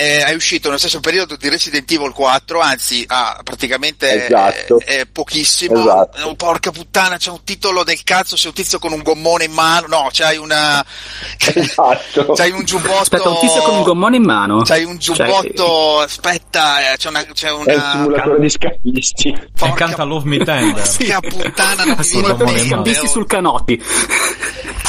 Eh, 0.01 0.23
è 0.23 0.33
uscito 0.33 0.69
nello 0.69 0.79
stesso 0.79 1.01
periodo 1.01 1.35
di 1.35 1.49
Resident 1.49 1.91
Evil 1.91 2.13
4, 2.13 2.61
anzi 2.61 3.05
ha 3.09 3.41
praticamente 3.43 4.27
Esatto. 4.27 4.79
eh, 4.85 5.07
pochissimo. 5.11 5.81
Esatto. 5.81 6.23
Oh, 6.29 6.37
porca 6.37 6.71
puttana, 6.71 7.17
c'è 7.17 7.31
un 7.31 7.43
titolo 7.43 7.83
del 7.83 8.05
cazzo, 8.05 8.37
c'è 8.37 8.47
un 8.47 8.55
tizio 8.55 8.79
con 8.79 8.93
un 8.93 9.03
gommone 9.03 9.47
in 9.47 9.53
mano, 9.53 9.89
no, 9.89 10.09
c'hai 10.13 10.37
una... 10.37 10.85
Esatto. 11.53 12.31
c'hai 12.37 12.53
un 12.53 12.65
giubbotto... 12.65 13.01
Aspetta, 13.01 13.29
un 13.29 13.41
tizio 13.41 13.61
con 13.63 13.75
un 13.75 13.83
gommone 13.83 14.17
in 14.17 14.23
mano. 14.23 14.63
C'hai 14.63 14.85
un 14.85 15.01
Cioè, 15.01 15.17
giubbotto, 15.17 15.99
aspetta, 15.99 16.93
eh, 16.93 16.97
c'è 16.97 17.09
una... 17.09 17.25
C'è 17.25 17.49
È 17.49 17.51
il 17.51 17.77
una 17.77 17.91
simulatore 17.91 18.39
di 18.39 18.51
scappisti. 18.51 19.29
E 19.31 19.49
porca 19.59 19.75
canta 19.75 20.05
Love 20.05 20.29
Me 20.29 20.45
Tender. 20.45 20.89
Porca 20.97 21.21
puttana, 21.21 21.85
non 21.85 21.97
mi 21.99 22.45
viene 22.45 22.69
scambisti 22.69 23.09
sul 23.09 23.27
canotti. 23.27 23.83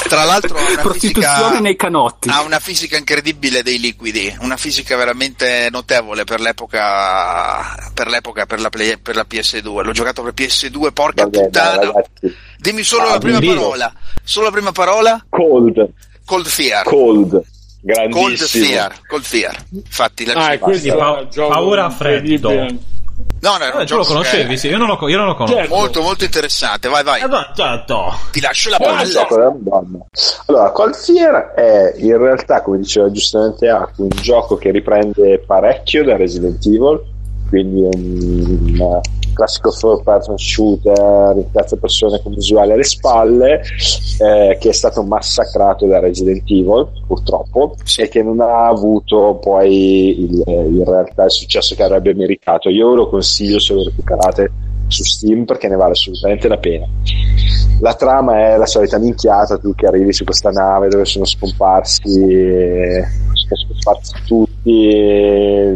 Tra 0.08 0.24
l'altro 0.24 0.58
ha 0.58 0.72
una 0.72 0.82
Prostituzione 0.82 1.36
fisica, 1.38 1.60
nei 1.60 1.76
canotti. 1.76 2.30
ha 2.30 2.42
una 2.42 2.60
fisica 2.60 2.98
incredibile 2.98 3.62
dei 3.64 3.80
liquidi, 3.80 4.36
una 4.42 4.58
fisica 4.58 4.96
veramente 4.96 5.68
notevole 5.72 6.24
per 6.24 6.40
l'epoca, 6.40 7.92
per 7.94 8.08
l'epoca, 8.08 8.46
per 8.46 8.60
la, 8.62 8.70
Play- 8.70 8.98
per 8.98 9.16
la 9.16 9.26
PS2. 9.30 9.84
L'ho 9.84 9.92
giocato 9.92 10.24
per 10.24 10.34
PS2, 10.34 10.92
porca 10.94 11.24
Vabbè, 11.24 11.42
puttana. 11.44 11.76
ragazzi. 11.82 12.36
Dimmi 12.58 12.84
solo 12.84 13.08
Ah, 13.08 13.12
la 13.12 13.18
prima 13.20 13.40
Dio. 13.40 13.54
parola. 13.56 13.94
Solo 14.24 14.46
la 14.46 14.52
prima 14.52 14.72
parola? 14.72 15.26
Cold. 15.30 15.90
Cold 16.26 16.48
Fear. 16.48 16.84
Cold. 16.86 17.42
Cold. 18.12 18.38
Fear. 18.46 19.02
Cold 19.08 19.24
Fear. 19.24 19.66
Infatti, 19.74 20.26
la- 20.26 20.34
Ah, 20.34 20.58
questo 20.58 20.96
Pa- 20.98 21.28
paura 21.48 21.90
freddo. 21.90 22.50
No, 23.42 23.58
no, 23.58 23.64
era 23.64 23.76
un 23.76 23.82
Eh, 23.82 23.86
tu 23.86 23.96
lo 23.96 24.04
conoscevi, 24.04 24.50
che- 24.50 24.58
sì, 24.58 24.68
io 24.68 24.78
non 24.78 24.88
lo, 24.88 25.10
io 25.10 25.18
non 25.18 25.26
lo 25.28 25.36
conosco. 25.36 25.58
Certo. 25.58 25.76
Molto, 25.76 26.02
molto 26.02 26.24
interessante. 26.24 26.88
Vai, 26.90 27.04
vai. 27.04 27.22
Eh, 27.22 27.28
ma 27.28 27.52
certo. 27.56 28.14
Ti 28.32 28.42
lascio 28.42 28.70
la 28.70 28.78
un 28.80 28.86
palla. 28.86 30.00
Allora, 30.48 30.72
Cold 30.72 30.96
Fear 30.96 31.54
è 31.56 31.94
in 31.98 32.18
realtà, 32.18 32.62
come 32.62 32.78
diceva 32.78 33.10
giustamente 33.12 33.68
Aku, 33.70 34.04
un 34.04 34.10
gioco 34.22 34.58
che 34.58 34.72
riprende 34.72 35.40
parecchio 35.46 36.04
da 36.04 36.18
Resident 36.18 36.66
Evil, 36.66 37.02
quindi 37.50 37.82
un, 37.82 38.78
un 38.80 39.34
classico 39.34 39.70
third 39.72 40.04
person 40.04 40.38
shooter 40.38 41.38
in 41.38 41.52
terza 41.52 41.76
persona 41.78 42.20
con 42.20 42.34
visuale 42.34 42.74
alle 42.74 42.84
spalle, 42.84 43.62
eh, 44.20 44.58
che 44.60 44.70
è 44.70 44.74
stato 44.74 45.04
massacrato 45.04 45.86
da 45.86 46.00
Resident 46.00 46.44
Evil, 46.50 46.88
purtroppo, 47.08 47.76
e 47.98 48.08
che 48.10 48.22
non 48.22 48.40
ha 48.42 48.68
avuto 48.68 49.40
poi 49.42 50.20
il- 50.24 50.44
in 50.46 50.84
realtà 50.86 51.26
il 51.26 51.32
successo 51.32 51.76
che 51.76 51.84
avrebbe 51.84 52.14
meritato. 52.14 52.70
Io 52.70 52.90
ve 52.90 52.96
lo 52.96 53.10
consiglio 53.10 53.60
se 53.60 53.74
lo 53.74 53.84
recuperate 53.84 54.52
su 54.90 55.04
Steam 55.04 55.46
perché 55.46 55.68
ne 55.68 55.76
vale 55.76 55.92
assolutamente 55.92 56.48
la 56.48 56.58
pena. 56.58 56.86
La 57.82 57.94
trama 57.94 58.38
è 58.40 58.58
la 58.58 58.66
solita 58.66 58.98
minchiata, 58.98 59.58
tu 59.58 59.74
che 59.74 59.86
arrivi 59.86 60.12
su 60.12 60.26
questa 60.26 60.50
nave 60.50 60.90
dove 60.90 61.06
sono 61.06 61.24
scomparsi, 61.26 62.12
scomparsi 63.54 64.14
tutti, 64.26 64.90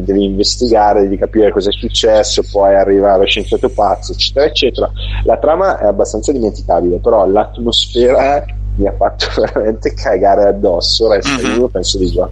devi 0.01 0.25
investigare, 0.25 1.01
devi 1.03 1.17
capire 1.17 1.51
cosa 1.51 1.69
è 1.69 1.73
successo, 1.73 2.43
poi 2.51 2.75
arriva 2.75 3.15
lo 3.17 3.25
scienziato 3.25 3.69
pazzo, 3.69 4.11
eccetera, 4.11 4.45
eccetera. 4.45 4.91
La 5.23 5.37
trama 5.37 5.79
è 5.79 5.85
abbastanza 5.85 6.31
dimenticabile, 6.31 6.97
però 6.97 7.25
l'atmosfera 7.25 8.43
mi 8.75 8.87
ha 8.87 8.93
fatto 8.97 9.27
veramente 9.39 9.93
cagare 9.93 10.43
addosso, 10.47 11.09
resta 11.11 11.41
Mhm. 11.41 11.57
uno 11.57 11.67
penso 11.67 11.97
di 11.97 12.11
gioco 12.11 12.31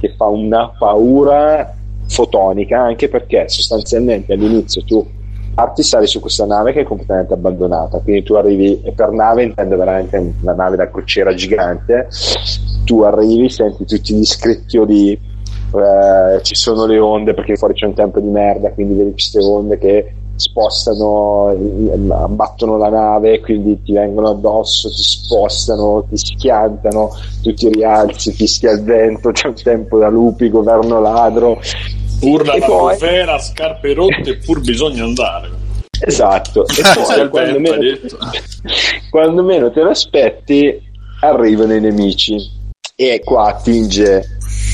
che 0.00 0.14
fa 0.16 0.26
una 0.26 0.70
paura 0.78 1.74
fotonica 2.06 2.80
anche 2.80 3.08
perché 3.08 3.48
sostanzialmente 3.48 4.34
all'inizio 4.34 4.84
tu 4.84 5.04
parti 5.54 5.82
sali 5.82 6.06
su 6.06 6.20
questa 6.20 6.46
nave 6.46 6.72
che 6.72 6.80
è 6.80 6.84
completamente 6.84 7.34
abbandonata. 7.34 8.00
Quindi 8.00 8.22
tu 8.22 8.34
arrivi 8.34 8.82
e 8.82 8.92
per 8.92 9.10
nave 9.10 9.44
intendo 9.44 9.76
veramente 9.76 10.34
una 10.42 10.54
nave 10.54 10.76
da 10.76 10.90
crociera 10.90 11.34
gigante 11.34 12.08
tu 12.84 13.00
arrivi 13.02 13.48
senti 13.48 13.84
tutti 13.84 14.14
gli 14.14 14.24
scricchioli 14.24 15.12
eh, 15.12 16.42
ci 16.42 16.54
sono 16.54 16.86
le 16.86 16.98
onde 16.98 17.34
perché 17.34 17.56
fuori 17.56 17.74
c'è 17.74 17.86
un 17.86 17.94
tempo 17.94 18.20
di 18.20 18.28
merda 18.28 18.70
quindi 18.70 18.94
vedi 18.94 19.12
queste 19.12 19.42
onde 19.42 19.78
che 19.78 20.14
spostano 20.36 21.56
abbattono 22.10 22.76
la 22.76 22.88
nave 22.88 23.40
quindi 23.40 23.80
ti 23.82 23.92
vengono 23.92 24.30
addosso 24.30 24.88
ti 24.90 25.02
spostano 25.02 26.04
ti 26.08 26.16
schiantano 26.16 27.10
tu 27.42 27.54
ti 27.54 27.68
rialzi 27.68 28.32
fischi 28.32 28.66
al 28.66 28.82
vento 28.82 29.30
c'è 29.30 29.48
un 29.48 29.54
tempo 29.54 29.98
da 29.98 30.08
lupi 30.08 30.50
governo 30.50 31.00
ladro 31.00 31.58
Urla 32.24 32.52
E 32.54 32.58
la 32.60 32.66
poi- 32.66 32.92
bufera, 32.94 33.38
scarpe 33.38 33.94
rotte, 33.94 34.36
pur 34.38 34.60
bisogna 34.60 35.04
andare. 35.04 35.50
esatto 36.06 36.66
e 36.66 36.82
poi 36.94 37.28
quando 37.28 37.58
meno, 37.60 37.76
quando 39.10 39.42
meno 39.42 39.70
te 39.70 39.80
lo 39.82 39.90
aspetti 39.90 40.80
arrivano 41.20 41.74
i 41.74 41.80
nemici 41.80 42.36
e 42.96 43.20
qua 43.24 43.48
attinge 43.48 44.24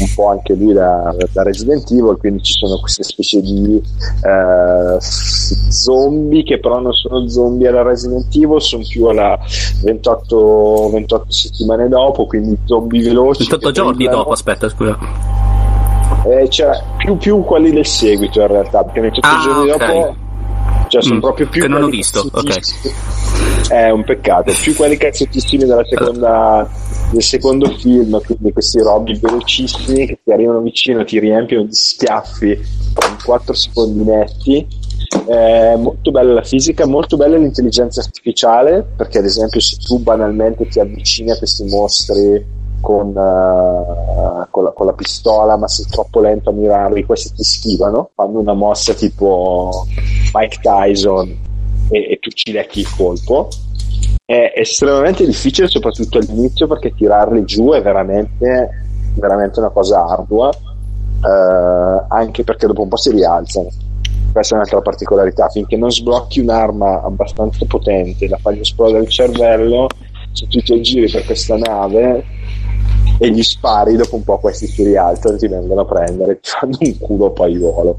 un 0.01 0.07
po' 0.15 0.29
anche 0.29 0.55
lui 0.55 0.73
da, 0.73 1.15
da 1.33 1.43
Resident 1.43 1.91
Evil 1.91 2.17
quindi 2.19 2.43
ci 2.43 2.55
sono 2.55 2.79
queste 2.81 3.03
specie 3.03 3.41
di 3.43 3.77
eh, 4.25 4.97
zombie 5.01 6.43
che 6.43 6.59
però 6.59 6.81
non 6.81 6.93
sono 6.93 7.29
zombie 7.29 7.69
alla 7.69 7.83
Resident 7.83 8.35
Evil 8.35 8.61
sono 8.61 8.83
più 8.89 9.05
alla 9.07 9.39
28, 9.83 10.91
28 10.93 11.31
settimane 11.33 11.89
dopo 11.89 12.27
quindi 12.27 12.57
zombie 12.65 13.03
veloci 13.03 13.41
28 13.49 13.67
che 13.67 13.73
giorni 13.73 14.09
dopo, 14.09 14.31
aspetta, 14.31 14.69
scusa. 14.69 14.99
Eh, 16.27 16.49
cioè, 16.51 16.71
più, 16.99 17.17
più 17.17 17.43
quelli 17.45 17.71
del 17.71 17.87
seguito 17.87 18.41
in 18.43 18.47
realtà 18.49 18.83
perché 18.85 19.01
28 19.01 19.27
Ah, 19.27 19.41
giorni 19.43 19.71
ok. 19.71 19.79
dopo 19.79 20.17
cioè 20.89 21.03
sono 21.03 21.15
Mm, 21.17 21.21
proprio 21.21 21.49
più 21.49 21.61
che 21.63 21.69
non 21.69 21.79
ho 21.79 21.81
quelli 21.85 21.97
visto, 21.97 22.21
ok. 22.21 22.45
cazzottissimi. 22.45 22.95
è 23.69 23.91
un 23.91 24.05
peccato 24.05 24.53
più 24.61 24.75
quelli 24.75 24.97
cazzottissimi 24.97 25.65
della 25.65 25.85
seconda, 25.85 26.69
del 27.13 27.23
secondo 27.23 27.69
film 27.79 28.21
quindi 28.25 28.53
questi 28.53 28.81
robbi 28.81 29.17
velocissimi 29.19 30.07
che 30.07 30.19
ti 30.25 30.33
arrivano 30.33 30.61
vicino 30.61 31.05
ti 31.05 31.19
riempiono 31.21 31.65
di 31.65 31.75
schiaffi 31.75 32.49
in 32.51 33.17
4 33.25 33.55
secondi 33.55 34.03
netti 34.05 34.67
è 35.27 35.75
molto 35.77 36.11
bella 36.11 36.33
la 36.35 36.43
fisica, 36.43 36.87
molto 36.87 37.17
bella 37.17 37.37
l'intelligenza 37.37 38.01
artificiale 38.01 38.85
perché 38.97 39.19
ad 39.19 39.25
esempio 39.25 39.61
se 39.61 39.77
tu 39.79 39.99
banalmente 40.01 40.67
ti 40.69 40.79
avvicini 40.81 41.31
a 41.31 41.39
questi 41.39 41.65
mostri 41.65 42.45
con, 42.81 43.09
eh, 43.11 44.47
con, 44.51 44.65
la, 44.65 44.71
con 44.73 44.87
la 44.87 44.93
pistola 44.93 45.57
ma 45.57 45.69
sei 45.69 45.87
troppo 45.87 46.21
lento 46.21 46.51
a 46.51 46.53
mirarli 46.53 47.05
questi 47.05 47.33
ti 47.35 47.45
schivano. 47.45 48.11
Fanno 48.15 48.41
una 48.41 48.55
mossa 48.55 48.95
tipo 48.95 49.87
Mike 50.35 50.59
Tyson 50.61 51.29
e, 51.91 52.13
e 52.13 52.19
tu 52.19 52.31
ci 52.31 52.53
lecchi 52.53 52.81
il 52.81 52.95
colpo. 52.95 53.49
È 54.25 54.53
estremamente 54.57 55.25
difficile 55.27 55.69
soprattutto 55.69 56.19
all'inizio 56.19 56.67
perché 56.67 56.95
tirarli 56.95 57.45
giù 57.45 57.71
è 57.73 57.83
veramente 57.83 58.89
veramente 59.15 59.59
una 59.59 59.71
cosa 59.71 60.05
ardua 60.05 60.51
eh, 60.51 62.05
anche 62.09 62.45
perché 62.45 62.67
dopo 62.67 62.83
un 62.83 62.89
po' 62.89 62.97
si 62.97 63.11
rialzano. 63.11 63.69
Questa 64.33 64.55
è 64.55 64.59
un'altra 64.59 64.81
particolarità. 64.81 65.49
Finché 65.49 65.77
non 65.77 65.91
sblocchi 65.91 66.41
un'arma 66.41 67.03
abbastanza 67.03 67.65
potente 67.67 68.29
da 68.29 68.39
fargli 68.39 68.61
esplodere 68.61 69.03
il 69.03 69.09
cervello 69.09 69.89
se 70.33 70.47
tu 70.47 70.61
ti 70.61 70.75
aggiri 70.75 71.11
per 71.11 71.25
questa 71.25 71.57
nave 71.57 72.25
e 73.23 73.31
gli 73.31 73.43
spari 73.43 73.97
dopo 73.97 74.17
un 74.17 74.25
po' 74.25 74.39
questi 74.39 74.67
si 74.67 74.83
rialzano 74.83 75.37
ti 75.37 75.47
vengono 75.47 75.83
a 75.83 75.85
prendere 75.85 76.41
ti 76.41 76.49
fanno 76.49 76.79
un 76.81 76.99
culo 76.99 77.27
a 77.27 77.31
paiolo 77.31 77.99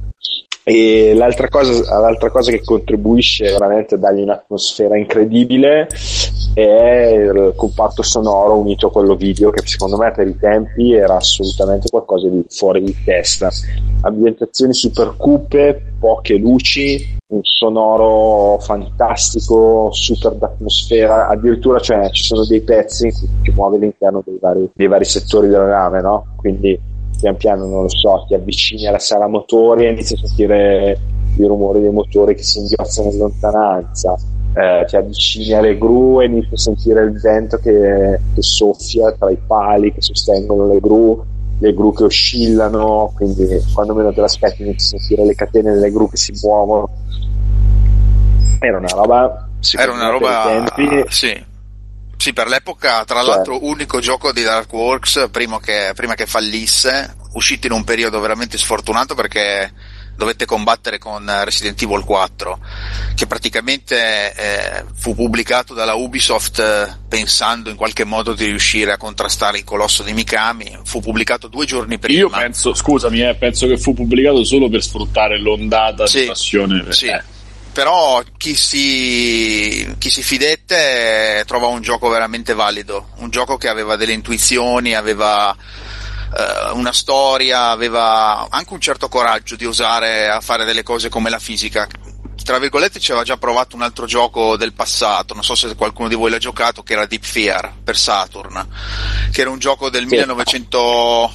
e 0.64 1.14
l'altra 1.16 1.48
cosa, 1.48 2.00
l'altra 2.00 2.30
cosa 2.30 2.52
che 2.52 2.62
contribuisce 2.64 3.52
veramente 3.52 3.96
a 3.96 3.98
dargli 3.98 4.22
un'atmosfera 4.22 4.96
incredibile 4.96 5.88
è 6.54 7.14
il 7.34 7.54
comparto 7.56 8.04
sonoro 8.04 8.58
unito 8.58 8.88
a 8.88 8.92
quello 8.92 9.16
video 9.16 9.50
che 9.50 9.66
secondo 9.66 9.98
me 9.98 10.12
per 10.12 10.28
i 10.28 10.38
tempi 10.38 10.94
era 10.94 11.16
assolutamente 11.16 11.90
qualcosa 11.90 12.28
di 12.28 12.44
fuori 12.50 12.84
di 12.84 12.96
testa 13.04 13.50
ambientazioni 14.02 14.74
super 14.74 15.16
cupe 15.18 15.94
poche 16.00 16.36
luci 16.36 17.18
un 17.28 17.40
sonoro 17.44 18.60
fantastico 18.60 19.90
super 19.94 20.34
d'atmosfera 20.34 21.28
addirittura 21.28 21.80
cioè, 21.80 22.10
ci 22.12 22.24
sono 22.24 22.46
dei 22.46 22.62
pezzi 22.62 23.10
ti 23.42 23.52
muovi 23.52 23.78
all'interno 23.78 24.22
dei 24.26 24.38
vari, 24.40 24.70
dei 24.74 24.88
vari 24.88 25.06
settori 25.06 25.48
della 25.48 25.68
nave 25.68 26.02
no? 26.02 26.34
quindi 26.36 26.78
pian 27.22 27.38
piano 27.38 27.66
non 27.66 27.84
lo 27.84 27.90
so 27.90 28.26
ti 28.28 28.34
avvicini 28.34 28.86
alla 28.88 29.00
sala 29.00 29.28
motori 29.28 29.86
e 29.86 29.92
inizi 29.92 30.16
a 30.16 30.18
sentire 30.18 31.00
i 31.38 31.46
rumori 31.46 31.80
dei 31.80 31.92
motori 31.92 32.36
che 32.36 32.44
si 32.44 32.60
inghiozzano 32.60 33.12
in 33.12 33.18
lontananza 33.18 34.16
eh, 34.54 34.84
ti 34.88 34.96
avvicini 34.98 35.54
alle 35.54 35.78
gru 35.78 36.20
e 36.20 36.26
inizi 36.26 36.54
a 36.54 36.58
sentire 36.58 37.04
il 37.04 37.20
vento 37.22 37.58
che, 37.58 38.20
che 38.34 38.42
soffia 38.42 39.12
tra 39.14 39.32
i 39.32 39.38
pali 39.48 39.94
che 39.94 40.02
sostengono 40.02 40.68
le 40.68 40.80
gru 40.80 41.24
le 41.60 41.74
gru 41.74 41.94
che 41.94 42.04
oscillano 42.04 43.14
quindi 43.16 43.48
quando 43.74 43.94
meno 43.94 44.12
te 44.12 44.20
l'aspetti 44.20 44.64
inizi 44.64 44.96
a 44.96 45.00
sentire 45.00 45.26
le 45.26 45.36
catene 45.36 45.72
delle 45.74 45.92
gru 45.92 46.10
che 46.10 46.18
si 46.18 46.34
muovono 46.44 46.90
era 48.60 48.78
una 48.78 48.90
roba 48.94 49.48
Era 49.78 49.92
una 49.92 50.10
roba. 50.10 50.44
tempi, 50.74 51.06
Sì. 51.10 51.50
Sì, 52.22 52.34
per 52.34 52.48
l'epoca, 52.48 53.04
tra 53.04 53.24
Cioè. 53.24 53.28
l'altro, 53.30 53.66
unico 53.66 54.00
gioco 54.00 54.32
di 54.32 54.44
Dark 54.44 54.72
Works 54.72 55.30
prima 55.32 55.60
che, 55.60 55.92
prima 55.96 56.14
che 56.14 56.28
fallisse, 56.28 57.16
uscito 57.34 57.66
in 57.66 57.74
un 57.74 57.84
periodo 57.84 58.20
veramente 58.20 58.60
sfortunato 58.60 59.16
perché 59.16 59.74
dovette 60.16 60.46
combattere 60.46 61.00
con 61.00 61.28
eh, 61.28 61.44
Resident 61.46 61.82
Evil 61.82 62.04
4, 62.04 62.60
che 63.16 63.26
praticamente 63.26 64.36
eh, 64.36 64.86
fu 64.94 65.16
pubblicato 65.16 65.74
dalla 65.74 65.96
Ubisoft 65.96 66.60
eh, 66.60 66.96
pensando 67.10 67.72
in 67.72 67.76
qualche 67.76 68.04
modo 68.04 68.34
di 68.36 68.46
riuscire 68.46 68.92
a 68.92 68.98
contrastare 68.98 69.58
il 69.58 69.64
colosso 69.64 70.04
di 70.04 70.14
Mikami, 70.14 70.78
fu 70.84 71.00
pubblicato 71.00 71.48
due 71.48 71.66
giorni 71.66 71.98
prima. 71.98 72.20
Io 72.20 72.30
penso, 72.30 72.76
scusami, 72.76 73.28
eh, 73.28 73.34
penso 73.34 73.66
che 73.66 73.80
fu 73.80 73.96
pubblicato 73.96 74.44
solo 74.44 74.70
per 74.70 74.84
sfruttare 74.84 75.40
l'ondata 75.40 76.06
Sì, 76.06 76.20
di 76.20 76.26
passione. 76.28 76.86
sì. 76.94 77.08
Eh, 77.08 77.24
Però 77.74 78.22
chi 78.38 78.56
si, 78.56 79.96
chi 79.98 80.10
si 80.10 80.24
fidette 80.24 81.40
eh, 81.40 81.46
trova 81.46 81.68
un 81.68 81.82
gioco 81.82 82.10
veramente 82.10 82.54
valido, 82.54 83.10
un 83.18 83.30
gioco 83.30 83.56
che 83.56 83.70
aveva 83.70 83.96
delle 83.96 84.12
intuizioni, 84.12 84.94
aveva 84.94 85.56
eh, 85.56 86.72
una 86.72 86.92
storia, 86.92 87.70
aveva 87.70 88.48
anche 88.50 88.74
un 88.74 88.82
certo 88.82 89.08
coraggio 89.08 89.56
di 89.56 89.66
osare 89.66 90.30
a 90.30 90.42
fare 90.42 90.66
delle 90.66 90.84
cose 90.84 91.08
come 91.10 91.30
la 91.30 91.40
fisica. 91.40 91.88
Tra 92.44 92.58
virgolette 92.58 93.00
ci 93.00 93.12
aveva 93.12 93.26
già 93.26 93.38
provato 93.38 93.76
un 93.76 93.84
altro 93.84 94.06
gioco 94.06 94.58
del 94.58 94.74
passato, 94.74 95.34
non 95.34 95.44
so 95.44 95.56
se 95.56 95.76
qualcuno 95.76 96.10
di 96.10 96.16
voi 96.16 96.30
l'ha 96.30 96.40
giocato, 96.40 96.84
che 96.84 96.94
era 96.94 97.06
Deep 97.06 97.24
Fear 97.24 97.74
per 97.84 97.96
Saturn, 97.96 98.68
che 99.32 99.42
era 99.42 99.50
un 99.50 99.60
gioco 99.60 99.90
del 99.90 100.08
1900, 100.08 101.34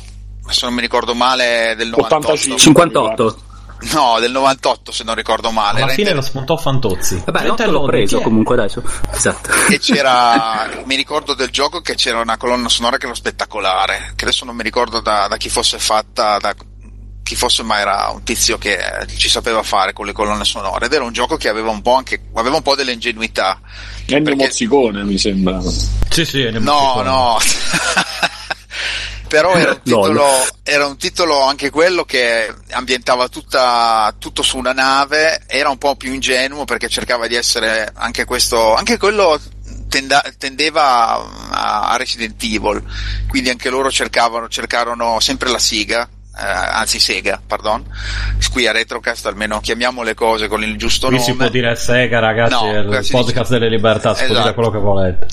se 0.49 0.65
non 0.67 0.75
mi 0.75 0.81
ricordo 0.81 1.15
male, 1.15 1.75
del 1.77 1.89
98. 1.89 2.17
85. 2.17 2.59
58. 2.59 3.55
No, 3.93 4.19
del 4.19 4.33
98 4.33 4.91
se 4.91 5.05
non 5.05 5.15
ricordo 5.15 5.51
male. 5.51 5.83
Alla 5.83 5.93
fine 5.93 6.13
lo 6.13 6.23
spuntò 6.23 6.57
Fantozzi. 6.57 7.23
Vabbè, 7.25 7.43
Gente 7.43 7.67
l'otto 7.67 7.79
l'ho 7.81 7.87
preso 7.87 8.21
comunque 8.21 8.55
adesso. 8.57 8.83
Esatto. 9.13 9.51
e 9.71 9.79
c'era 9.79 10.69
mi 10.87 10.97
ricordo 10.97 11.35
del 11.35 11.51
gioco 11.51 11.81
che 11.81 11.95
c'era 11.95 12.21
una 12.21 12.37
colonna 12.37 12.69
sonora 12.69 12.97
che 12.97 13.07
era 13.07 13.15
spettacolare 13.15 14.13
che 14.17 14.25
adesso 14.25 14.45
non 14.45 14.57
mi 14.57 14.63
ricordo 14.63 15.01
da, 15.01 15.27
da 15.29 15.37
chi 15.37 15.49
fosse 15.49 15.79
fatta 15.79 16.39
da 16.39 16.55
chi 17.23 17.35
fosse 17.35 17.63
ma 17.65 17.79
era 17.81 18.09
un 18.15 18.23
tizio 18.23 18.57
che 18.57 18.79
ci 19.17 19.29
sapeva 19.29 19.63
fare 19.65 19.93
con 19.93 20.07
le 20.07 20.13
colonne 20.13 20.45
sonore 20.45 20.87
ed 20.87 20.93
era 20.93 21.03
un 21.05 21.13
gioco 21.13 21.37
che 21.37 21.49
aveva 21.49 21.71
un 21.71 21.83
po' 21.83 21.95
anche 21.95 22.21
aveva 22.35 22.57
un 22.57 22.63
po' 22.63 22.77
dell'ingenuità 22.77 23.61
Ennio 24.07 24.23
Perché- 24.23 24.45
Mozzicone 24.45 25.03
mi 25.05 25.19
sembra. 25.19 25.61
Sì, 26.09 26.25
sì, 26.25 26.43
ne 26.51 26.59
no 26.61 27.03
no 27.03 27.39
però 29.29 29.55
era 29.55 29.73
un, 29.73 29.81
titolo, 29.83 30.47
era 30.63 30.87
un 30.87 30.97
titolo 30.97 31.41
anche 31.43 31.71
quello 31.71 32.05
che 32.05 32.53
ambientava 32.71 33.29
tutta, 33.29 34.15
tutto 34.19 34.43
su 34.43 34.59
una 34.59 34.73
nave 34.73 35.43
era 35.47 35.69
un 35.71 35.79
po' 35.79 35.97
più 35.97 36.13
ingenuo 36.13 36.65
perché 36.65 36.89
cercava 36.89 37.27
di 37.27 37.35
essere 37.35 37.91
anche 37.95 38.25
questo 38.25 38.75
anche 38.75 38.97
quello 38.99 39.41
tenda- 39.89 40.25
tendeva 40.39 41.15
a, 41.51 41.89
a 41.91 41.97
Resident 41.97 42.43
Evil. 42.43 42.83
Quindi 43.29 43.51
anche 43.51 43.71
loro 43.71 43.91
cercavano 43.91 44.49
cercarono 44.49 45.21
sempre 45.21 45.51
la 45.51 45.59
siga 45.59 46.09
eh, 46.39 46.43
anzi 46.45 46.99
Sega 47.01 47.41
pardon 47.47 47.83
qui 48.53 48.67
a 48.67 48.73
Retrocast 48.73 49.27
almeno 49.27 49.61
chiamiamo 49.61 50.03
le 50.03 50.15
cose 50.15 50.49
con 50.49 50.63
il 50.63 50.77
giusto 50.77 51.07
Qui 51.09 51.17
nome 51.17 51.27
si 51.29 51.35
può 51.35 51.49
dire 51.49 51.75
Sega, 51.77 52.19
ragazzi, 52.19 52.53
No, 52.55 52.71
è 52.71 52.79
il 52.79 53.07
podcast 53.11 53.49
dice- 53.49 53.59
delle 53.59 53.69
libertà, 53.71 54.15
si 54.15 54.25
può 54.25 54.35
Esatto. 54.35 54.43
dire 54.43 54.55
quello 54.55 54.71
che 54.71 54.79
volete. 54.79 55.27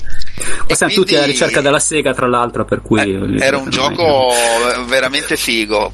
Poi 0.66 0.76
siamo 0.76 0.92
tutti 0.92 1.14
alla 1.14 1.22
quindi- 1.24 1.40
ricerca 1.40 1.60
della 1.60 1.78
sega, 1.78 2.12
tra 2.14 2.26
l'altro, 2.26 2.64
per 2.64 2.80
cui... 2.82 3.00
Eh, 3.00 3.42
era 3.44 3.56
un 3.58 3.70
gioco 3.70 4.30
veramente 4.86 5.36
figo, 5.36 5.92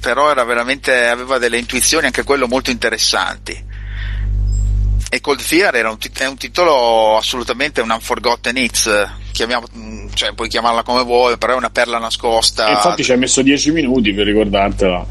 però 0.00 0.30
era 0.30 0.42
veramente, 0.44 1.06
aveva 1.06 1.38
delle 1.38 1.58
intuizioni, 1.58 2.06
anche 2.06 2.22
quello 2.24 2.46
molto 2.48 2.70
interessanti. 2.70 3.64
E 5.08 5.20
Cold 5.20 5.40
Fear 5.40 5.74
era 5.76 5.90
un, 5.90 5.98
tit- 5.98 6.18
è 6.20 6.26
un 6.26 6.36
titolo 6.38 7.16
assolutamente 7.18 7.80
un 7.82 7.90
Unforgotten 7.90 8.56
Hits, 8.56 9.08
chiamiamo, 9.32 9.66
cioè 10.14 10.32
puoi 10.32 10.48
chiamarla 10.48 10.82
come 10.82 11.02
vuoi, 11.02 11.36
però 11.38 11.54
è 11.54 11.56
una 11.56 11.70
perla 11.70 11.98
nascosta. 11.98 12.68
E 12.68 12.72
infatti 12.72 13.02
ci 13.04 13.12
hai 13.12 13.18
messo 13.18 13.42
10 13.42 13.70
minuti 13.72 14.12
per 14.12 14.26
ricordartela. 14.26 15.04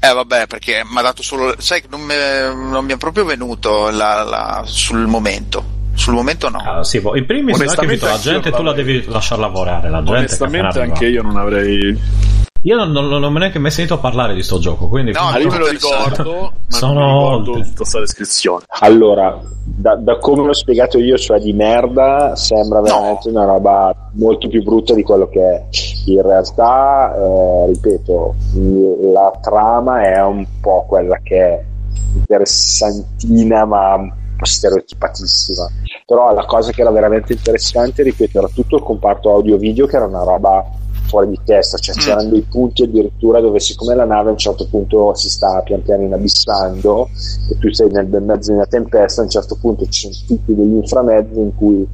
Eh 0.00 0.12
vabbè, 0.12 0.46
perché 0.46 0.82
mi 0.84 0.98
ha 0.98 1.02
dato 1.02 1.22
solo, 1.22 1.54
sai, 1.58 1.82
non, 1.88 2.02
me- 2.02 2.52
non 2.54 2.84
mi 2.84 2.92
è 2.92 2.96
proprio 2.96 3.24
venuto 3.24 3.90
la- 3.90 4.22
la- 4.22 4.62
sul 4.66 5.06
momento. 5.06 5.72
Sul 5.94 6.14
momento 6.14 6.48
no. 6.50 6.58
Ah, 6.58 6.82
sì, 6.84 7.00
in 7.14 7.24
primis 7.24 7.54
Onestamente 7.56 8.04
la 8.04 8.18
gente 8.18 8.50
non 8.50 8.58
tu 8.58 8.64
la 8.64 8.72
devi 8.72 9.04
lasciar 9.06 9.38
lavorare, 9.38 9.88
la 9.88 9.98
gente 9.98 10.18
Onestamente 10.18 10.72
che 10.72 10.80
anche 10.80 11.06
io 11.06 11.22
non 11.22 11.36
avrei... 11.36 11.98
Io 12.66 12.76
non, 12.76 12.92
non, 12.92 13.08
non 13.08 13.22
ho 13.22 13.28
neanche 13.28 13.58
mai 13.58 13.70
sentito 13.70 13.98
parlare 13.98 14.32
di 14.32 14.42
sto 14.42 14.58
gioco, 14.58 14.88
quindi 14.88 15.12
No, 15.12 15.38
io 15.38 15.50
me 15.50 15.58
lo 15.58 15.68
ricordo, 15.68 16.32
ma 16.32 16.52
Sono 16.68 16.92
non 16.94 17.04
mi 17.04 17.12
ricordo 17.12 17.52
tutta 17.60 17.76
questa 17.76 17.98
descrizione. 17.98 18.64
Allora, 18.80 19.38
da, 19.62 19.96
da 19.96 20.16
come 20.16 20.46
l'ho 20.46 20.54
spiegato 20.54 20.98
io, 20.98 21.18
cioè 21.18 21.38
di 21.40 21.52
merda, 21.52 22.34
sembra 22.36 22.80
veramente 22.80 23.28
una 23.28 23.44
roba 23.44 23.94
molto 24.12 24.48
più 24.48 24.62
brutta 24.62 24.94
di 24.94 25.02
quello 25.02 25.28
che 25.28 25.40
è. 25.42 25.64
In 26.06 26.22
realtà, 26.22 27.14
eh, 27.14 27.66
ripeto, 27.66 28.34
la 29.12 29.30
trama 29.42 30.00
è 30.00 30.22
un 30.22 30.46
po' 30.62 30.86
quella 30.88 31.18
che 31.22 31.36
è 31.36 31.64
interessantina, 32.14 33.66
ma 33.66 33.94
un 33.94 34.12
po' 34.38 34.44
stereotipatissima. 34.46 35.70
Però 36.06 36.32
la 36.32 36.46
cosa 36.46 36.72
che 36.72 36.80
era 36.80 36.90
veramente 36.90 37.34
interessante, 37.34 38.02
ripeto, 38.02 38.38
era 38.38 38.48
tutto 38.48 38.76
il 38.76 38.82
comparto 38.82 39.30
audio-video 39.30 39.86
che 39.86 39.96
era 39.96 40.06
una 40.06 40.22
roba 40.22 40.64
fuori 41.14 41.28
di 41.28 41.40
testa, 41.44 41.78
cioè 41.78 41.94
Mm. 41.94 41.98
c'erano 42.00 42.28
dei 42.30 42.42
punti 42.42 42.82
addirittura 42.82 43.40
dove 43.40 43.60
siccome 43.60 43.94
la 43.94 44.04
nave 44.04 44.30
a 44.30 44.32
un 44.32 44.38
certo 44.38 44.66
punto 44.66 45.14
si 45.14 45.30
sta 45.30 45.60
pian 45.62 45.80
piano 45.82 46.02
inabissando 46.02 47.08
e 47.50 47.58
tu 47.58 47.72
sei 47.72 47.88
nel 47.90 48.06
bel 48.06 48.22
mezzo 48.22 48.50
di 48.50 48.56
una 48.56 48.66
tempesta, 48.66 49.20
a 49.20 49.24
un 49.24 49.30
certo 49.30 49.56
punto 49.60 49.86
ci 49.86 50.12
sono 50.12 50.14
tutti 50.26 50.54
degli 50.56 50.74
inframezzi 50.74 51.38
in 51.38 51.54
cui 51.54 51.86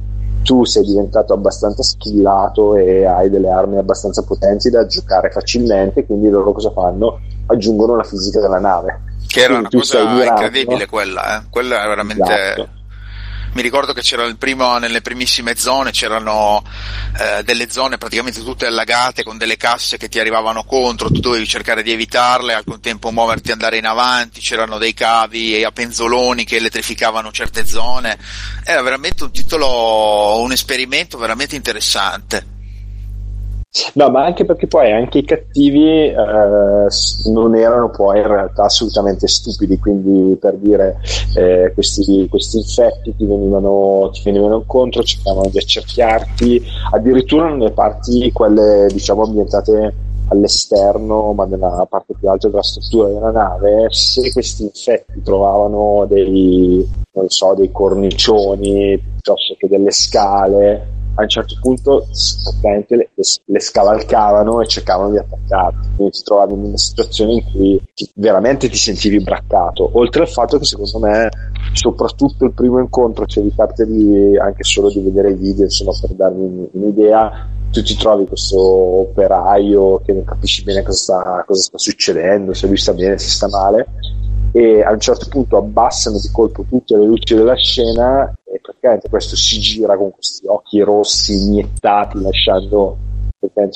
tu 0.43 0.65
sei 0.65 0.83
diventato 0.83 1.33
abbastanza 1.33 1.83
skillato 1.83 2.75
e 2.75 3.05
hai 3.05 3.29
delle 3.29 3.51
armi 3.51 3.77
abbastanza 3.77 4.23
potenti 4.23 4.71
da 4.71 4.87
giocare 4.87 5.29
facilmente, 5.29 6.03
quindi 6.03 6.29
loro 6.29 6.51
cosa 6.51 6.71
fanno? 6.71 7.19
Aggiungono 7.45 7.95
la 7.95 8.03
fisica 8.03 8.39
della 8.39 8.59
nave. 8.59 9.01
Che 9.27 9.39
era 9.39 9.59
una 9.59 9.67
Quindi 9.67 9.85
sei 9.85 10.03
cosa 10.03 10.25
incredibile 10.25 10.87
quella, 10.87 11.37
eh. 11.37 11.43
Quella 11.49 11.83
è 11.83 11.87
veramente. 11.87 12.23
Esatto. 12.23 12.69
Mi 13.53 13.61
ricordo 13.61 13.91
che 13.91 14.01
c'era 14.01 14.23
il 14.23 14.37
primo, 14.37 14.77
nelle 14.77 15.01
primissime 15.01 15.57
zone, 15.57 15.91
c'erano 15.91 16.63
eh, 17.17 17.43
delle 17.43 17.69
zone 17.69 17.97
praticamente 17.97 18.41
tutte 18.41 18.65
allagate 18.65 19.23
con 19.23 19.37
delle 19.37 19.57
casse 19.57 19.97
che 19.97 20.07
ti 20.07 20.19
arrivavano 20.19 20.63
contro, 20.63 21.11
tu 21.11 21.19
dovevi 21.19 21.45
cercare 21.45 21.83
di 21.83 21.91
evitarle, 21.91 22.53
al 22.53 22.63
contempo 22.63 23.11
muoverti 23.11 23.49
e 23.49 23.51
andare 23.51 23.77
in 23.77 23.85
avanti, 23.85 24.39
c'erano 24.39 24.77
dei 24.77 24.93
cavi 24.93 25.63
a 25.65 25.71
penzoloni 25.71 26.45
che 26.45 26.55
elettrificavano 26.55 27.31
certe 27.33 27.65
zone. 27.65 28.17
Era 28.63 28.81
veramente 28.81 29.23
un 29.23 29.31
titolo, 29.31 30.39
un 30.39 30.51
esperimento 30.53 31.17
veramente 31.17 31.57
interessante. 31.57 32.50
No, 33.93 34.09
ma 34.09 34.25
anche 34.25 34.43
perché 34.43 34.67
poi 34.67 34.91
anche 34.91 35.19
i 35.19 35.23
cattivi 35.23 36.07
eh, 36.07 36.15
non 37.31 37.55
erano 37.55 37.89
poi 37.89 38.19
in 38.19 38.27
realtà 38.27 38.63
assolutamente 38.63 39.27
stupidi, 39.29 39.79
quindi 39.79 40.35
per 40.35 40.57
dire 40.57 40.99
eh, 41.37 41.71
questi, 41.73 42.27
questi 42.27 42.57
infetti 42.57 43.15
ti 43.15 43.25
venivano, 43.25 44.09
ti 44.11 44.23
venivano 44.25 44.57
incontro, 44.57 45.03
cercavano 45.03 45.47
di 45.49 45.57
accerchiarti, 45.57 46.61
addirittura 46.91 47.49
nelle 47.49 47.71
parti 47.71 48.29
quelle 48.33 48.87
diciamo 48.91 49.23
ambientate 49.23 49.93
all'esterno, 50.27 51.31
ma 51.31 51.45
nella 51.45 51.85
parte 51.89 52.13
più 52.19 52.27
alta 52.29 52.49
della 52.49 52.63
struttura 52.63 53.07
della 53.07 53.31
nave, 53.31 53.87
se 53.89 54.33
questi 54.33 54.63
infetti 54.63 55.21
trovavano 55.23 56.05
dei, 56.09 56.85
so, 57.27 57.53
dei 57.53 57.71
cornicioni 57.71 58.97
piuttosto 58.97 59.55
che 59.57 59.67
delle 59.69 59.91
scale, 59.91 60.99
a 61.15 61.21
un 61.23 61.29
certo 61.29 61.55
punto 61.59 62.07
le, 62.61 63.09
le- 63.45 63.59
scavalcavano 63.59 64.61
e 64.61 64.67
cercavano 64.67 65.11
di 65.11 65.17
attaccarti. 65.17 65.89
Quindi 65.95 66.13
ti 66.13 66.23
trovavi 66.23 66.53
in 66.53 66.63
una 66.63 66.77
situazione 66.77 67.33
in 67.33 67.43
cui 67.43 67.81
ti- 67.93 68.09
veramente 68.15 68.69
ti 68.69 68.77
sentivi 68.77 69.19
braccato. 69.21 69.89
Oltre 69.97 70.21
al 70.21 70.29
fatto 70.29 70.57
che 70.57 70.65
secondo 70.65 70.99
me, 70.99 71.29
soprattutto 71.71 72.45
il 72.45 72.53
primo 72.53 72.79
incontro, 72.79 73.25
cioè 73.25 73.43
di 73.43 73.51
parte 73.55 73.85
di 73.85 74.37
anche 74.37 74.63
solo 74.63 74.89
di 74.89 74.99
vedere 75.01 75.31
i 75.31 75.35
video, 75.35 75.63
insomma, 75.65 75.91
per 75.99 76.11
darmi 76.13 76.43
un- 76.43 76.67
un'idea, 76.71 77.31
tu 77.71 77.81
ti 77.81 77.95
trovi 77.95 78.25
questo 78.25 78.59
operaio 78.59 80.01
che 80.03 80.13
non 80.13 80.23
capisci 80.25 80.63
bene 80.63 80.83
cosa 80.83 80.97
sta, 80.97 81.43
cosa 81.47 81.61
sta 81.61 81.77
succedendo, 81.77 82.53
se 82.53 82.67
lui 82.67 82.77
sta 82.77 82.93
bene, 82.93 83.17
se 83.17 83.29
sta 83.29 83.47
male 83.47 83.87
e 84.53 84.81
a 84.83 84.91
un 84.91 84.99
certo 84.99 85.27
punto 85.29 85.55
abbassano 85.57 86.19
di 86.19 86.29
colpo 86.29 86.65
tutte 86.67 86.97
le 86.97 87.05
luci 87.05 87.35
della 87.35 87.55
scena 87.55 88.29
e 88.53 88.59
praticamente 88.59 89.09
questo 89.09 89.35
si 89.35 89.59
gira 89.59 89.95
con 89.95 90.11
questi 90.11 90.45
occhi 90.45 90.81
rossi 90.81 91.35
iniettati 91.35 92.21
lasciando 92.21 92.97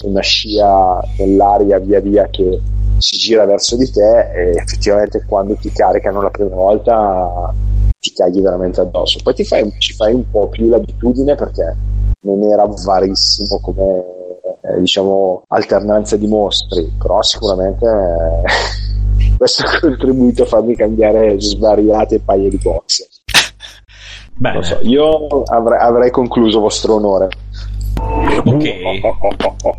una 0.04 0.22
scia 0.22 1.00
nell'aria 1.18 1.80
via 1.80 2.00
via 2.00 2.28
che 2.30 2.62
si 2.98 3.18
gira 3.18 3.46
verso 3.46 3.76
di 3.78 3.90
te 3.90 4.32
e 4.32 4.50
effettivamente 4.58 5.26
quando 5.26 5.56
ti 5.56 5.72
caricano 5.72 6.22
la 6.22 6.30
prima 6.30 6.56
volta 6.56 7.54
ti 8.00 8.14
caghi 8.14 8.42
veramente 8.42 8.82
addosso. 8.82 9.20
Poi 9.24 9.34
fai, 9.44 9.74
ci 9.80 9.94
fai 9.94 10.14
un 10.14 10.30
po' 10.30 10.50
più 10.50 10.70
l'abitudine 10.70 11.36
perché 11.36 11.76
non 12.22 12.44
era 12.44 12.68
varissimo 12.68 13.60
come 13.60 14.04
eh, 14.62 14.80
diciamo 14.80 15.44
alternanza 15.48 16.16
di 16.16 16.28
mostri 16.28 16.92
però 17.00 17.22
sicuramente 17.22 17.86
eh, 17.86 19.34
questo 19.38 19.64
ha 19.64 19.80
contribuito 19.80 20.44
a 20.44 20.48
farmi 20.48 20.76
cambiare 20.76 21.40
svariate 21.40 22.20
paia 22.20 22.50
di 22.50 22.58
box 22.58 23.15
Bene, 24.38 24.64
so, 24.64 24.80
io 24.82 25.44
avrei, 25.44 25.80
avrei 25.80 26.12
concluso 26.12 26.60
vostro 26.60 26.96
onore 26.96 27.30
ok. 28.44 28.64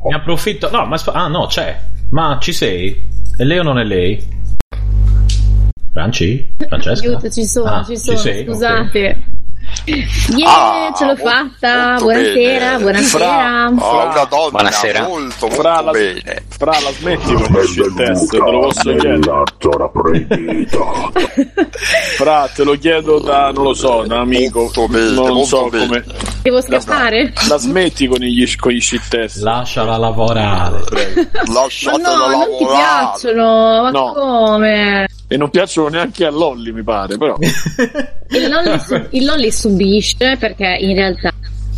Ne 0.04 0.14
approfitto. 0.14 0.70
No, 0.70 0.86
ma 0.86 0.96
ah, 1.12 1.28
no, 1.28 1.46
c'è. 1.46 1.78
Ma 2.10 2.38
ci 2.40 2.52
sei? 2.52 3.04
È 3.36 3.42
lei 3.42 3.58
o 3.58 3.62
non 3.62 3.78
è 3.78 3.84
lei? 3.84 4.34
Franci? 5.92 6.52
Francesca? 6.68 7.06
Aiuto, 7.08 7.30
ci 7.30 7.44
sono, 7.44 7.70
Ah, 7.70 7.84
ci 7.84 7.96
sono, 7.96 8.16
sei? 8.18 8.44
scusate. 8.44 9.24
Yeah, 9.86 10.48
Ah, 10.48 10.92
ce 10.96 11.04
l'ho 11.04 11.14
fatta. 11.16 11.94
Buonasera, 12.00 12.70
bene. 12.70 12.78
buonasera. 12.82 13.26
Fra- 13.26 13.70
Oh, 13.78 14.04
una 14.10 14.24
donna 14.24 14.50
Buonasera. 14.50 15.02
molto, 15.06 15.46
molto 15.46 15.50
Fra 15.62 15.80
la, 15.80 15.90
bene. 15.92 16.44
fra 16.48 16.70
la 16.72 16.90
smetti 16.92 17.32
con 17.34 17.42
gli 17.60 17.66
shit 17.66 17.94
test, 17.94 18.30
te 18.30 18.36
lo 18.38 18.58
posso 18.60 18.94
chiedere. 18.96 19.20
Fra, 22.16 22.48
te 22.54 22.64
lo 22.64 22.72
chiedo 22.78 23.18
da, 23.20 23.50
non 23.52 23.64
lo 23.64 23.74
so, 23.74 24.02
da 24.06 24.20
amico. 24.20 24.60
Molto 24.62 24.88
bene, 24.88 25.10
non 25.10 25.26
molto 25.28 25.44
so 25.44 25.68
bene. 25.68 25.86
come. 25.86 26.04
Devo 26.42 26.60
scappare? 26.62 27.32
La 27.48 27.56
smetti 27.58 28.06
con 28.08 28.18
gli, 28.18 28.56
con 28.56 28.72
gli 28.72 28.80
shit 28.80 29.06
test. 29.08 29.42
Lasciala 29.42 29.96
lavorare. 29.96 30.84
Ma 31.46 31.52
Lasciatelo 31.52 32.16
no, 32.16 32.26
non 32.28 32.42
ti 32.56 32.64
lavorare. 32.64 33.10
piacciono. 33.10 33.82
Ma 33.82 33.90
No. 33.90 34.12
come? 34.12 35.06
E 35.28 35.36
non 35.36 35.50
piacciono 35.50 35.88
neanche 35.88 36.24
a 36.24 36.30
Lolli, 36.30 36.70
mi 36.72 36.82
pare, 36.82 37.16
però. 37.18 37.36
Il 38.30 38.48
Lolli, 38.48 38.78
su- 38.78 39.06
il 39.10 39.24
Lolli 39.24 39.50
subisce 39.50 40.36
perché 40.38 40.76
in 40.80 40.94
realtà 40.94 41.32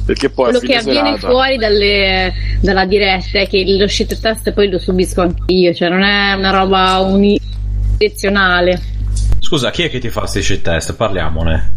Perché 0.05 0.31
poi 0.31 0.51
quello 0.51 0.61
che 0.61 0.77
avviene 0.77 1.17
serata. 1.17 1.29
fuori 1.29 1.57
dalle- 1.59 2.33
dalla 2.61 2.85
diretta 2.87 3.39
è 3.41 3.47
che 3.49 3.65
lo 3.79 3.87
shit 3.87 4.19
test 4.21 4.53
poi 4.53 4.71
lo 4.71 4.79
subisco 4.79 5.21
anche 5.23 5.43
io, 5.53 5.73
cioè 5.75 5.89
non 5.91 6.03
è 6.03 6.33
una 6.35 6.51
roba 6.51 6.99
unidirezionale. 7.01 8.81
Scusa, 9.41 9.71
chi 9.71 9.83
è 9.85 9.91
che 9.91 9.99
ti 9.99 10.09
fa 10.11 10.21
questi 10.21 10.43
shit 10.43 10.63
test? 10.63 10.95
Parliamone. 10.95 11.77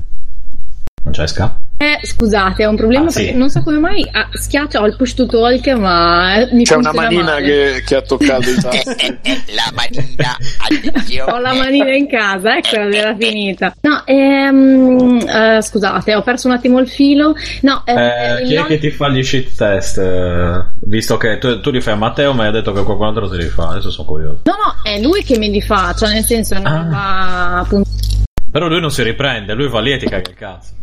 Francesca? 1.01 1.57
Eh, 1.81 1.97
scusate, 2.05 2.61
è 2.61 2.67
un 2.67 2.75
problema 2.75 3.07
Ah, 3.07 3.09
sì. 3.09 3.23
perché 3.23 3.37
non 3.37 3.49
so 3.49 3.63
come 3.63 3.79
mai 3.79 4.07
ah, 4.11 4.27
schiaccio 4.31 4.77
ho 4.77 4.85
il 4.85 4.95
push 4.95 5.15
to 5.15 5.25
talk, 5.25 5.65
ma 5.69 6.35
eh, 6.35 6.49
mi 6.53 6.63
C'è 6.63 6.75
una 6.75 6.93
manina 6.93 7.37
che, 7.37 7.81
che 7.83 7.95
ha 7.95 8.01
toccato 8.03 8.51
i 8.51 8.53
tasti. 8.61 8.89
eh, 9.07 9.17
eh, 9.23 9.41
la 9.55 9.71
manina, 9.73 10.37
attenzione. 10.59 11.31
Ho 11.31 11.39
la 11.39 11.53
manina 11.55 11.95
in 11.95 12.07
casa, 12.07 12.55
eccola, 12.57 12.85
era 12.95 13.15
finita. 13.15 13.73
No, 13.81 14.03
ehm, 14.05 15.25
eh, 15.27 15.59
scusate, 15.63 16.13
ho 16.13 16.21
perso 16.21 16.47
un 16.49 16.53
attimo 16.53 16.77
il 16.77 16.87
filo. 16.87 17.33
No, 17.61 17.81
eh, 17.83 17.93
Eh, 17.93 18.41
il 18.41 18.47
chi 18.47 18.53
è 18.53 18.57
non- 18.59 18.67
che 18.67 18.77
ti 18.77 18.91
fa 18.91 19.09
gli 19.09 19.23
shit 19.23 19.55
test? 19.55 19.97
eh, 19.97 20.63
visto 20.81 21.17
che 21.17 21.39
tu, 21.39 21.61
tu 21.61 21.71
li 21.71 21.81
fai 21.81 21.93
a 21.93 21.97
Matteo, 21.97 22.33
ma 22.33 22.45
hai 22.45 22.51
detto 22.51 22.73
che 22.73 22.83
qualcun 22.83 23.07
altro 23.07 23.27
te 23.27 23.37
li 23.37 23.47
fa. 23.49 23.69
Adesso 23.69 23.89
sono 23.89 24.07
curioso. 24.07 24.41
No, 24.43 24.53
no, 24.53 24.75
è 24.83 25.01
lui 25.01 25.23
che 25.23 25.35
me 25.39 25.47
li 25.47 25.61
fa, 25.63 25.95
cioè 25.97 26.13
nel 26.13 26.25
senso 26.25 26.53
è 26.53 26.59
una 26.59 26.69
Ah. 26.69 26.83
roba 26.83 27.59
appunto. 27.61 27.89
Però 28.51 28.67
lui 28.67 28.81
non 28.81 28.91
si 28.91 29.01
riprende, 29.01 29.53
lui 29.53 29.69
va 29.69 29.79
lì 29.79 29.93
e 29.93 29.97
ti 29.97 30.07
caga 30.07 30.29
il 30.29 30.35
cazzo. 30.35 30.73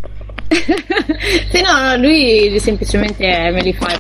sì, 0.49 1.61
no, 1.61 1.81
no, 1.83 1.97
lui 1.97 2.59
semplicemente 2.59 3.27
me 3.53 3.61
li 3.63 3.75
fa. 3.75 3.95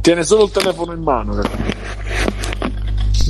Tiene 0.00 0.24
solo 0.24 0.44
il 0.44 0.50
telefono 0.50 0.92
in 0.92 1.02
mano. 1.02 1.38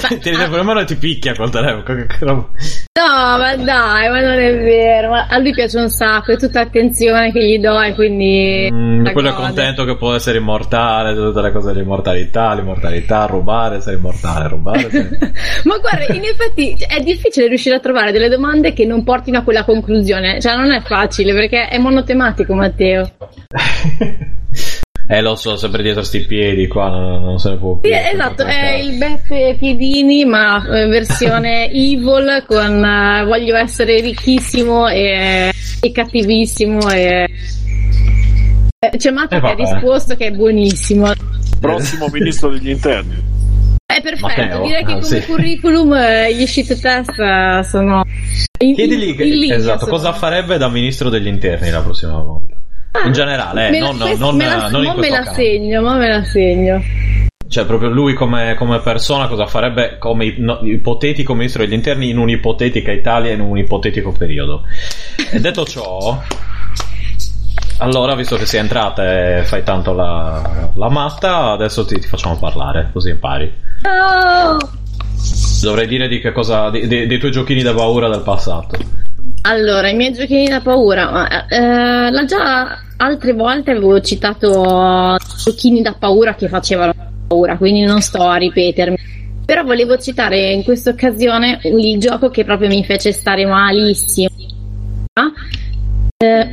ti 0.21 0.31
e 0.31 0.85
ti 0.85 0.97
picchia 0.97 1.35
col 1.35 1.51
telefono. 1.51 2.51
No, 2.97 3.39
ma 3.39 3.57
dai, 3.57 4.09
ma 4.09 4.21
non 4.21 4.39
è 4.39 4.57
vero. 4.57 5.11
Ma 5.11 5.27
a 5.29 5.39
lui 5.39 5.53
piace 5.53 5.79
un 5.79 5.89
sacco, 5.89 6.33
è 6.33 6.37
tutta 6.37 6.61
attenzione 6.61 7.31
che 7.33 7.45
gli 7.45 7.59
do 7.59 7.81
e 7.81 7.95
quindi. 7.95 8.69
Mm, 8.73 9.07
quello 9.13 9.29
è 9.29 9.33
gode. 9.33 9.45
contento 9.45 9.85
che 9.85 9.97
può 9.97 10.15
essere 10.15 10.39
immortale, 10.39 11.15
tutte 11.15 11.41
le 11.41 11.53
cose 11.53 11.73
dell'immortalità, 11.73 12.55
l'immortalità, 12.55 13.27
rubare, 13.27 13.77
essere 13.77 13.97
immortale, 13.97 14.49
rubare. 14.49 14.87
essere- 14.87 15.33
Ma 15.65 15.77
guarda, 15.79 16.13
in 16.15 16.25
effetti 16.25 16.77
è 16.87 17.01
difficile 17.01 17.49
riuscire 17.49 17.77
a 17.77 17.81
trovare 17.81 18.13
delle 18.13 18.29
domande 18.29 18.73
che 18.73 18.87
non 18.87 19.05
portino 19.05 19.39
a 19.39 19.43
quella 19.43 19.65
conclusione. 19.65 20.41
Cioè, 20.41 20.57
non 20.57 20.73
è 20.73 20.81
facile 20.81 21.33
perché 21.33 21.69
è 21.69 21.79
monotematico, 21.79 22.55
Matteo. 22.55 23.11
eh, 25.09 25.21
lo 25.21 25.35
so, 25.37 25.57
sempre 25.57 25.83
dietro 25.83 26.03
sti 26.03 26.21
piedi 26.27 26.67
qua, 26.67 26.89
non, 26.89 27.23
non 27.23 27.39
se 27.39 27.51
ne 27.51 27.57
può 27.59 27.77
più. 27.77 27.89
Sì, 27.91 27.97
esatto, 28.13 28.45
è 28.45 28.75
il 28.75 28.97
Beppe 28.99 29.57
Piedini, 29.59 30.25
ma 30.25 30.65
eh, 30.67 30.87
versione 30.87 31.71
evil 31.73 32.45
con 32.47 32.85
eh, 32.85 33.25
voglio 33.25 33.55
essere 33.57 34.01
ricchissimo 34.01 34.89
e, 34.89 35.53
e 35.81 35.93
cattivissimo 35.93 36.91
e. 36.91 37.27
Eh, 38.79 38.97
C'è 38.97 39.11
Matteo 39.11 39.39
Eh, 39.39 39.43
che 39.43 39.49
ha 39.49 39.55
risposto 39.55 40.17
che 40.17 40.27
è 40.27 40.31
buonissimo. 40.33 41.13
Prossimo 41.61 42.09
ministro 42.11 42.51
degli 42.51 42.71
interni. 42.71 43.35
È 43.87 44.03
perfetto, 44.03 44.27
Matteo, 44.43 44.63
direi 44.67 44.85
che 44.85 44.93
ah, 44.93 44.99
come 44.99 45.21
sì. 45.21 45.27
curriculum 45.27 45.97
gli 46.37 46.47
shit 46.47 46.79
test 46.81 47.61
sono. 47.61 48.03
in- 48.59 48.75
Chiedigli 48.75 49.09
in- 49.15 49.21
in 49.21 49.39
linea, 49.39 49.57
esatto, 49.57 49.85
sono. 49.87 49.91
cosa 49.93 50.13
farebbe 50.13 50.59
da 50.59 50.69
ministro 50.69 51.09
degli 51.09 51.29
interni 51.29 51.71
la 51.71 51.81
prossima 51.81 52.19
volta. 52.19 52.55
In 53.05 53.13
generale, 53.13 53.69
eh, 53.69 53.71
Me 53.71 53.81
la- 53.81 53.87
non, 53.93 53.97
non, 54.19 54.37
me 54.37 54.47
la, 54.47 54.69
non 54.69 54.85
in 54.85 54.93
me 54.97 55.09
la 55.11 55.25
segno, 55.33 55.83
ma 55.83 55.97
me 55.97 56.09
la 56.09 56.25
segno. 56.25 56.83
Cioè, 57.49 57.65
proprio 57.65 57.91
lui 57.91 58.15
come, 58.15 58.55
come 58.59 58.81
persona 58.81 59.29
cosa 59.29 59.47
farebbe 59.47 59.99
come 59.99 60.35
no, 60.39 60.59
ipotetico 60.63 61.33
ministro 61.35 61.63
degli 61.63 61.75
interni 61.75 62.11
in 62.11 62.19
un'ipotetica 62.19 62.91
Italia 62.91 63.33
in 63.33 63.41
un 63.41 63.57
ipotetico 63.57 64.11
periodo. 64.11 64.65
E 65.31 65.39
detto 65.39 65.65
ciò, 65.65 66.21
allora, 67.79 68.15
visto 68.15 68.37
che 68.37 68.47
sei 68.47 68.61
entrata 68.61 69.37
e 69.39 69.43
fai 69.45 69.63
tanto 69.63 69.93
la, 69.93 70.71
la 70.75 70.89
matta, 70.89 71.51
adesso 71.53 71.85
ti, 71.85 72.01
ti 72.01 72.09
facciamo 72.09 72.37
parlare, 72.39 72.91
così 72.93 73.11
impari. 73.11 73.53
Oh! 73.85 74.59
Dovrei 75.63 75.87
dire 75.87 76.09
di 76.09 76.19
che 76.21 76.33
cosa, 76.33 76.71
di- 76.71 76.87
dei 76.87 77.19
tuoi 77.19 77.31
giochini 77.31 77.63
da 77.63 77.75
paura 77.75 78.09
del 78.09 78.23
passato. 78.23 78.77
Allora, 79.49 79.89
i 79.89 79.95
miei 79.95 80.13
giochini 80.13 80.49
da 80.49 80.61
paura. 80.61 81.47
eh, 81.47 82.11
la 82.11 82.25
già 82.25 82.83
altre 82.97 83.33
volte 83.33 83.71
avevo 83.71 84.01
citato 84.01 85.17
giochini 85.45 85.83
da 85.83 85.95
paura 85.95 86.35
che 86.35 86.49
facevano 86.49 86.93
paura, 87.29 87.57
quindi 87.57 87.83
non 87.83 88.01
sto 88.01 88.25
a 88.25 88.37
ripetermi. 88.37 88.97
Però 89.45 89.63
volevo 89.63 89.97
citare 89.99 90.51
in 90.51 90.65
questa 90.65 90.91
occasione 90.91 91.61
il 91.63 92.01
gioco 92.01 92.29
che 92.31 92.45
proprio 92.45 92.69
mi 92.69 92.85
fece 92.85 93.13
stare 93.13 93.47
malissimo. 93.47 94.29
Eh, 96.19 96.49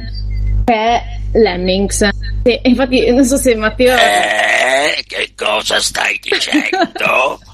che 0.64 0.74
è 0.74 1.02
Lemmings. 1.34 2.08
Sì, 2.44 2.60
infatti, 2.62 3.10
non 3.10 3.26
so 3.26 3.38
se 3.38 3.56
Matteo. 3.56 3.96
Eh, 3.96 5.04
che 5.08 5.32
cosa 5.36 5.80
stai 5.80 6.20
dicendo? 6.22 7.40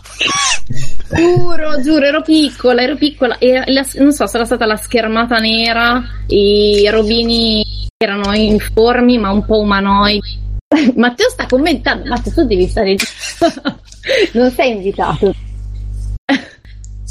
Giuro, 1.15 1.81
giuro, 1.81 2.05
ero 2.05 2.21
piccola, 2.21 2.81
ero 2.81 2.95
piccola 2.95 3.37
e 3.37 3.63
la- 3.71 3.85
non 3.95 4.11
so, 4.11 4.27
sarà 4.27 4.45
stata 4.45 4.65
la 4.65 4.75
schermata 4.75 5.39
nera, 5.39 6.01
i 6.27 6.87
robini 6.91 7.65
erano 7.97 8.33
informi 8.33 9.17
ma 9.17 9.31
un 9.31 9.43
po' 9.45 9.59
umanoidi. 9.59 10.37
Matteo 10.95 11.29
sta 11.29 11.45
commentando, 11.47 12.07
Matteo 12.07 12.33
tu 12.33 12.45
devi 12.45 12.67
stare 12.67 12.95
non 14.33 14.51
sei 14.51 14.71
invitato. 14.71 15.33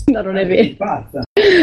No, 0.19 0.23
non 0.23 0.37
è 0.39 0.47
vero. 0.47 0.75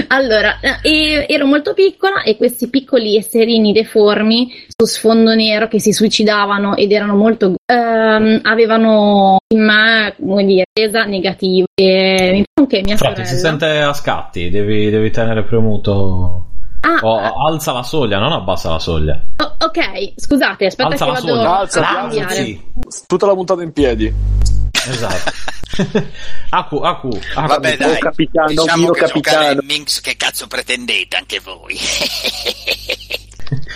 Allora, 0.08 0.60
eh, 0.82 1.26
ero 1.28 1.46
molto 1.46 1.74
piccola 1.74 2.22
e 2.24 2.38
questi 2.38 2.70
piccoli 2.70 3.18
esserini 3.18 3.74
deformi 3.74 4.52
su 4.68 4.86
sfondo 4.86 5.34
nero 5.34 5.68
che 5.68 5.80
si 5.80 5.92
suicidavano 5.92 6.76
ed 6.76 6.92
erano 6.92 7.16
molto 7.16 7.56
ehm, 7.66 8.40
avevano 8.44 9.38
in 9.54 9.64
me, 9.64 10.14
come 10.22 10.46
dire, 10.46 10.64
resa 10.74 11.04
negativa 11.06 11.66
e 11.74 12.44
anche 12.54 12.82
mia 12.84 12.94
Infatti, 12.94 13.26
si 13.26 13.36
sorella. 13.38 13.48
sente 13.60 13.82
a 13.82 13.94
scatti, 13.94 14.50
devi, 14.50 14.90
devi 14.90 15.10
tenere 15.12 15.44
premuto. 15.44 16.48
Ah, 16.82 17.00
O 17.02 17.48
alza 17.48 17.72
la 17.74 17.82
soglia, 17.82 18.20
non 18.20 18.32
abbassa 18.32 18.70
la 18.70 18.80
soglia. 18.80 19.20
oh, 19.38 19.56
ok, 19.66 20.14
scusate, 20.18 20.68
aspetta 20.68 20.90
Alza 20.90 21.06
che 21.06 21.12
la 21.12 21.20
vado 21.20 21.28
soglia. 21.36 21.58
Alza, 21.58 22.00
alza. 22.02 22.30
Sì, 22.30 22.62
Tutta 23.08 23.26
la 23.26 23.34
puntata 23.34 23.64
in 23.64 23.74
piedi. 23.74 24.14
esatto. 24.88 25.32
Aku, 26.50 26.78
Aku, 26.80 27.10
Aku. 27.10 27.20
Vabbè, 27.36 27.78
dai. 27.78 28.00
capitano, 28.00 28.48
diciamo 28.48 28.84
mio 28.84 28.92
che 28.92 29.06
giocare 29.06 29.22
capitano. 29.22 29.62
in 29.62 29.66
Minx 29.68 30.02
che 30.02 30.16
cazzo 30.16 30.48
pretendete 30.48 31.16
anche 31.18 31.40
voi? 31.40 31.78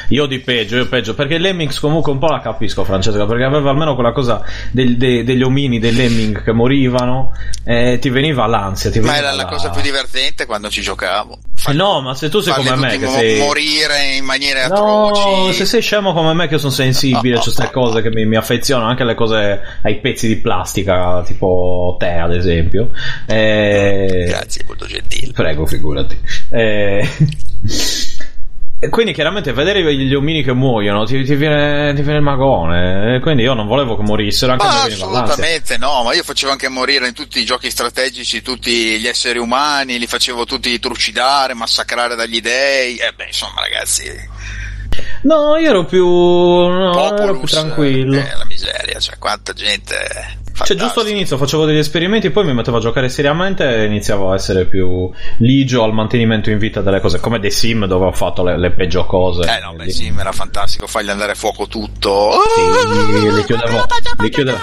Io 0.09 0.25
di 0.25 0.39
peggio, 0.39 0.75
io 0.77 0.87
peggio, 0.87 1.13
perché 1.13 1.37
Lemmings 1.37 1.79
comunque 1.79 2.11
un 2.11 2.17
po' 2.19 2.27
la 2.27 2.39
capisco 2.41 2.83
Francesca, 2.83 3.25
perché 3.25 3.43
aveva 3.43 3.69
almeno 3.69 3.93
quella 3.95 4.11
cosa 4.11 4.41
del- 4.71 4.97
de- 4.97 5.23
degli 5.23 5.41
omini, 5.43 5.79
dei 5.79 5.93
Lemming 5.93 6.43
che 6.43 6.51
morivano, 6.51 7.31
e 7.63 7.97
ti 7.99 8.09
veniva 8.09 8.45
l'ansia. 8.47 8.89
Ti 8.89 8.99
Ma 8.99 9.11
veniva 9.11 9.27
era 9.27 9.35
la 9.35 9.45
cosa 9.45 9.69
più 9.69 9.81
divertente 9.81 10.45
quando 10.45 10.69
ci 10.69 10.81
giocavo. 10.81 11.37
Eh 11.67 11.73
No, 11.73 12.01
ma 12.01 12.15
se 12.15 12.29
tu 12.29 12.39
sei 12.39 12.53
come 12.53 12.75
me, 12.75 12.97
che 12.97 13.05
mo- 13.05 13.11
sei... 13.11 13.37
morire 13.39 14.15
in 14.17 14.23
maniere 14.25 14.67
No, 14.67 15.07
atroci. 15.09 15.53
se 15.53 15.65
sei 15.65 15.81
scemo 15.81 16.13
come 16.13 16.33
me 16.33 16.47
che 16.47 16.57
sono 16.57 16.71
sensibile 16.71 17.37
a 17.37 17.41
queste 17.41 17.69
cose 17.71 18.01
che 18.01 18.09
mi, 18.09 18.25
mi 18.25 18.35
affezionano 18.35 18.89
anche 18.89 19.03
alle 19.03 19.15
cose 19.15 19.61
ai 19.83 19.99
pezzi 19.99 20.27
di 20.27 20.37
plastica, 20.37 21.21
tipo 21.23 21.95
te 21.99 22.13
ad 22.13 22.33
esempio. 22.33 22.89
Eh, 23.27 24.25
Grazie, 24.27 24.63
molto 24.65 24.85
gentile. 24.85 25.31
Prego, 25.33 25.65
figurati. 25.65 26.17
Eh, 26.49 27.07
quindi 28.87 29.11
chiaramente 29.11 29.51
vedere 29.51 29.93
gli 29.93 30.13
omini 30.13 30.41
che 30.41 30.53
muoiono 30.53 31.03
ti, 31.03 31.21
ti 31.23 31.35
viene, 31.35 31.93
ti 31.93 32.01
viene 32.01 32.17
il 32.19 32.23
magone. 32.23 33.19
Quindi 33.19 33.43
io 33.43 33.53
non 33.53 33.67
volevo 33.67 33.97
che 33.97 34.03
morissero, 34.03 34.53
anche 34.53 34.65
Ma 34.65 34.83
assolutamente 34.83 35.77
no, 35.77 36.03
ma 36.03 36.13
io 36.13 36.23
facevo 36.23 36.51
anche 36.53 36.69
morire 36.69 37.07
in 37.07 37.13
tutti 37.13 37.39
i 37.39 37.45
giochi 37.45 37.69
strategici 37.69 38.41
tutti 38.41 38.97
gli 38.97 39.07
esseri 39.07 39.37
umani, 39.37 39.99
li 39.99 40.07
facevo 40.07 40.45
tutti 40.45 40.79
trucidare, 40.79 41.53
massacrare 41.53 42.15
dagli 42.15 42.39
dei. 42.39 42.95
E 42.95 43.11
beh, 43.13 43.25
insomma, 43.25 43.61
ragazzi, 43.61 44.03
No, 45.23 45.57
io 45.57 45.69
ero 45.69 45.85
più, 45.85 46.05
no, 46.07 46.91
ero 46.93 47.15
più 47.15 47.25
Populus, 47.25 47.51
tranquillo. 47.51 48.17
eh, 48.17 48.35
la 48.37 48.45
miseria, 48.45 48.99
cioè 48.99 49.17
quanta 49.17 49.53
gente 49.53 50.37
fa 50.59 50.65
Cioè, 50.65 50.75
giusto 50.75 50.99
all'inizio 50.99 51.37
facevo 51.37 51.65
degli 51.65 51.77
esperimenti, 51.77 52.29
poi 52.29 52.45
mi 52.45 52.53
mettevo 52.53 52.77
a 52.77 52.79
giocare 52.81 53.07
seriamente 53.07 53.67
e 53.67 53.85
iniziavo 53.85 54.31
a 54.31 54.35
essere 54.35 54.65
più 54.65 55.09
ligio 55.37 55.83
al 55.83 55.93
mantenimento 55.93 56.49
in 56.49 56.57
vita 56.57 56.81
delle 56.81 56.99
cose, 56.99 57.19
come 57.19 57.39
dei 57.39 57.51
sim 57.51 57.85
dove 57.85 58.05
ho 58.05 58.11
fatto 58.11 58.43
le, 58.43 58.57
le 58.57 58.71
peggio 58.71 59.05
cose. 59.05 59.49
Eh 59.49 59.59
no, 59.61 59.73
beh, 59.73 59.89
sì, 59.89 60.13
era 60.17 60.31
fantastico, 60.31 60.85
fargli 60.87 61.09
andare 61.09 61.31
a 61.31 61.35
fuoco 61.35 61.67
tutto. 61.67 62.31
Sì, 62.55 63.31
le 63.31 63.43
chiudevo, 63.45 63.85
le 64.19 64.29
chiudevo. 64.29 64.57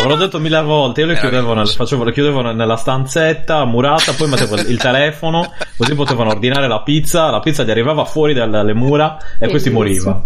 Avrò 0.00 0.16
detto 0.16 0.40
mille 0.40 0.62
volte, 0.62 1.00
io 1.02 1.06
le 1.06 1.18
chiudevo, 1.18 1.54
nel, 1.54 1.68
facevo, 1.68 2.04
le 2.04 2.12
chiudevo 2.12 2.40
nella 2.52 2.76
stanzetta 2.76 3.64
murata, 3.64 4.12
poi 4.12 4.28
mettevo 4.28 4.56
il 4.56 4.78
telefono, 4.78 5.52
così 5.76 5.94
potevano 5.94 6.30
ordinare 6.30 6.66
la 6.66 6.82
pizza, 6.82 7.30
la 7.30 7.40
pizza 7.40 7.62
gli 7.62 7.70
arrivava 7.70 8.04
fuori 8.04 8.34
dalle 8.34 8.74
mura 8.74 9.16
e 9.38 9.48
questi 9.48 9.70
moriva. 9.70 10.24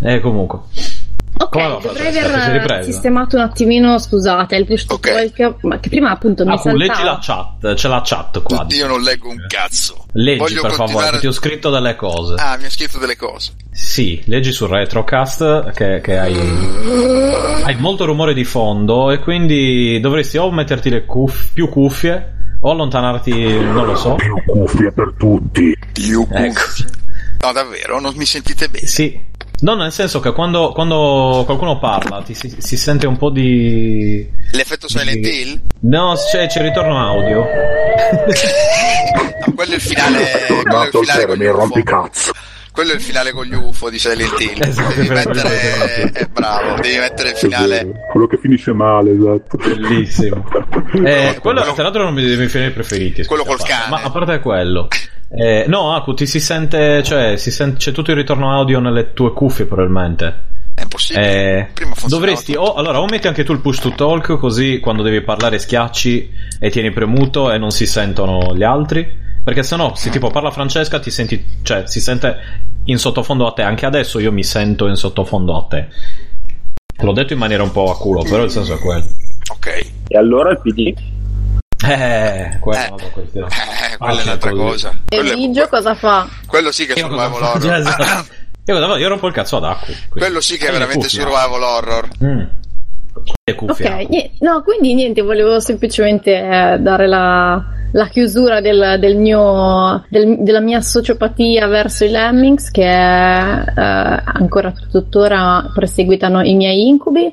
E 0.00 0.20
comunque. 0.20 0.60
Ok, 1.40 1.48
Come 1.50 1.68
va, 1.68 1.78
dovrei 1.80 2.18
aver 2.18 2.84
sistemato 2.84 3.36
un 3.36 3.42
attimino, 3.42 3.98
scusate, 3.98 4.56
il 4.56 4.66
push 4.66 4.84
to 4.86 4.94
Ok. 4.94 5.32
talk, 5.32 5.62
ma 5.62 5.78
che 5.78 5.88
prima 5.88 6.10
appunto 6.10 6.44
mi 6.44 6.52
Ah, 6.52 6.56
tu 6.56 6.70
leggi 6.70 7.02
la 7.04 7.18
chat, 7.22 7.74
c'è 7.74 7.88
la 7.88 8.02
chat 8.04 8.42
qua. 8.42 8.66
Io 8.70 8.86
non 8.88 9.00
leggo 9.00 9.28
un 9.28 9.44
cazzo. 9.46 10.04
Leggi 10.12 10.38
Voglio 10.38 10.62
per 10.62 10.70
favore, 10.72 10.76
continuare- 10.86 11.12
che 11.16 11.20
ti 11.20 11.26
ho 11.28 11.32
scritto 11.32 11.70
delle 11.70 11.94
cose. 11.96 12.34
Ah, 12.38 12.56
mi 12.58 12.64
ha 12.64 12.70
scritto 12.70 12.98
delle 12.98 13.16
cose. 13.16 13.52
Sì, 13.70 14.20
leggi 14.26 14.50
sul 14.52 14.68
Retrocast 14.68 15.70
che, 15.70 16.00
che 16.02 16.18
hai, 16.18 16.36
hai 17.62 17.76
molto 17.76 18.04
rumore 18.04 18.34
di 18.34 18.44
fondo 18.44 19.10
e 19.12 19.20
quindi 19.20 20.00
dovresti 20.00 20.36
o 20.38 20.50
metterti 20.50 20.90
le 20.90 21.04
cuff- 21.04 21.52
più 21.52 21.68
cuffie 21.68 22.32
o 22.60 22.70
allontanarti, 22.72 23.32
non 23.60 23.86
lo 23.86 23.94
so. 23.96 24.14
Più 24.14 24.34
cuffie 24.44 24.90
per 24.92 25.14
tutti. 25.16 25.76
Dio 25.92 26.26
Ecco. 26.30 26.60
No, 27.40 27.52
davvero, 27.52 28.00
non 28.00 28.14
mi 28.16 28.24
sentite 28.26 28.68
bene. 28.68 28.86
Sì. 28.86 29.26
No, 29.60 29.74
nel 29.74 29.90
senso 29.92 30.20
che 30.20 30.32
quando, 30.32 30.70
quando 30.72 31.42
qualcuno 31.44 31.78
parla 31.80 32.22
ti, 32.22 32.32
si, 32.34 32.54
si 32.58 32.76
sente 32.76 33.06
un 33.06 33.16
po' 33.16 33.30
di... 33.30 34.28
L'effetto 34.52 34.88
Silent 34.88 35.24
Sì. 35.24 35.40
Hill? 35.40 35.60
No, 35.80 36.14
c'è, 36.14 36.46
c'è 36.46 36.62
ritorno 36.62 36.98
audio. 36.98 37.44
No, 39.46 39.54
quello 39.54 39.72
è 39.72 39.74
il 39.76 39.80
finale. 39.80 40.18
È 40.46 40.52
il 40.52 40.62
il 41.44 41.48
UFO. 41.48 41.58
rompicazzo. 41.58 42.32
Quello 42.78 42.92
è 42.92 42.94
il 42.94 43.00
finale 43.00 43.32
con 43.32 43.44
gli 43.44 43.54
UFO 43.54 43.90
di 43.90 43.98
Silent 43.98 44.38
Hill. 44.38 44.62
Esatto, 44.62 44.94
devi 44.94 45.08
mettere. 45.08 46.12
È 46.12 46.26
bravo, 46.26 46.80
devi 46.80 46.96
mettere 46.96 47.30
il 47.30 47.36
finale. 47.36 48.06
Quello 48.08 48.28
che 48.28 48.38
finisce 48.38 48.72
male, 48.72 49.10
esatto. 49.10 49.56
Bellissimo. 49.56 50.46
Eh, 51.04 51.38
quello, 51.40 51.60
tra 51.74 51.82
l'altro, 51.82 52.04
non 52.04 52.14
mi 52.14 52.24
dei 52.24 52.36
miei 52.36 52.48
film 52.48 52.72
preferiti. 52.72 53.24
Quello 53.24 53.42
col 53.42 53.58
cane. 53.58 53.90
Ma 53.90 54.02
a 54.02 54.10
parte 54.10 54.38
quello. 54.38 54.86
Eh, 55.28 55.64
no, 55.66 55.92
Aku, 55.96 56.14
ti 56.14 56.24
si 56.24 56.38
sente, 56.38 57.02
cioè, 57.02 57.36
si 57.36 57.50
sente, 57.50 57.78
c'è 57.78 57.90
tutto 57.90 58.12
il 58.12 58.16
ritorno 58.16 58.52
audio 58.52 58.78
nelle 58.78 59.12
tue 59.12 59.32
cuffie, 59.32 59.64
probabilmente. 59.64 60.40
È 60.74 60.82
impossibile. 60.82 61.72
Eh, 61.74 61.84
dovresti, 62.06 62.54
o, 62.54 62.74
allora, 62.74 63.00
o 63.00 63.06
metti 63.06 63.26
anche 63.26 63.42
tu 63.42 63.52
il 63.52 63.60
push 63.60 63.80
to 63.80 63.90
talk, 63.90 64.38
così 64.38 64.78
quando 64.78 65.02
devi 65.02 65.20
parlare 65.22 65.58
schiacci 65.58 66.30
e 66.60 66.70
tieni 66.70 66.92
premuto 66.92 67.50
e 67.50 67.58
non 67.58 67.72
si 67.72 67.86
sentono 67.86 68.54
gli 68.54 68.62
altri. 68.62 69.26
Perché 69.48 69.62
sennò, 69.62 69.94
se 69.94 70.10
tipo 70.10 70.28
parla 70.28 70.50
Francesca, 70.50 71.00
ti 71.00 71.10
senti, 71.10 71.42
cioè, 71.62 71.86
si 71.86 72.00
sente 72.02 72.36
in 72.84 72.98
sottofondo 72.98 73.46
a 73.46 73.52
te. 73.52 73.62
Anche 73.62 73.86
adesso 73.86 74.18
io 74.18 74.30
mi 74.30 74.44
sento 74.44 74.86
in 74.88 74.94
sottofondo 74.94 75.56
a 75.56 75.64
te. 75.66 75.88
L'ho 77.00 77.12
detto 77.12 77.32
in 77.32 77.38
maniera 77.38 77.62
un 77.62 77.72
po' 77.72 77.90
a 77.90 77.96
culo, 77.96 78.22
però 78.24 78.42
il 78.42 78.50
senso 78.50 78.74
è 78.74 78.78
quello. 78.78 79.06
Ok. 79.50 79.86
E 80.08 80.18
allora 80.18 80.50
il 80.50 80.60
PD? 80.60 80.94
Eh, 81.82 82.58
quella 82.60 82.78
Eh. 82.78 82.84
è 82.84 82.88
un'altra 82.88 83.08
questione. 83.08 83.46
Eh, 83.48 83.96
quella 83.96 84.20
è 84.20 84.22
un'altra 84.24 84.50
cosa. 84.52 85.00
E 85.08 85.22
Ligio 85.22 85.66
cosa 85.68 85.94
fa? 85.94 86.28
quello 86.46 86.70
sì 86.70 86.84
che 86.84 86.92
è 86.92 86.98
survival 86.98 87.42
horror. 87.42 87.72
Esatto. 87.72 88.26
Io, 88.68 88.96
io 88.98 89.08
rompo 89.08 89.26
il 89.28 89.32
cazzo 89.32 89.56
ad 89.56 89.64
acqua. 89.64 89.86
quindi. 89.86 90.08
Quello 90.10 90.40
sì 90.42 90.58
che 90.58 90.66
è 90.66 90.68
Eh, 90.68 90.72
veramente 90.72 91.08
survival 91.08 91.62
horror. 91.62 92.08
Mm. 92.22 92.42
Ok, 93.72 94.08
nie- 94.08 94.30
no, 94.40 94.62
quindi 94.62 94.94
niente, 94.94 95.22
volevo 95.22 95.60
semplicemente 95.60 96.32
eh, 96.36 96.78
dare 96.78 97.06
la, 97.06 97.62
la 97.92 98.06
chiusura 98.08 98.60
del, 98.60 98.96
del 99.00 99.16
mio, 99.16 100.04
del- 100.08 100.38
della 100.40 100.60
mia 100.60 100.80
sociopatia 100.80 101.66
verso 101.66 102.04
i 102.04 102.10
Lemmings, 102.10 102.70
che 102.70 102.84
è, 102.84 103.64
eh, 103.76 104.22
ancora 104.24 104.72
tuttora 104.90 105.70
perseguitano 105.74 106.42
i 106.42 106.54
miei 106.54 106.86
incubi. 106.88 107.32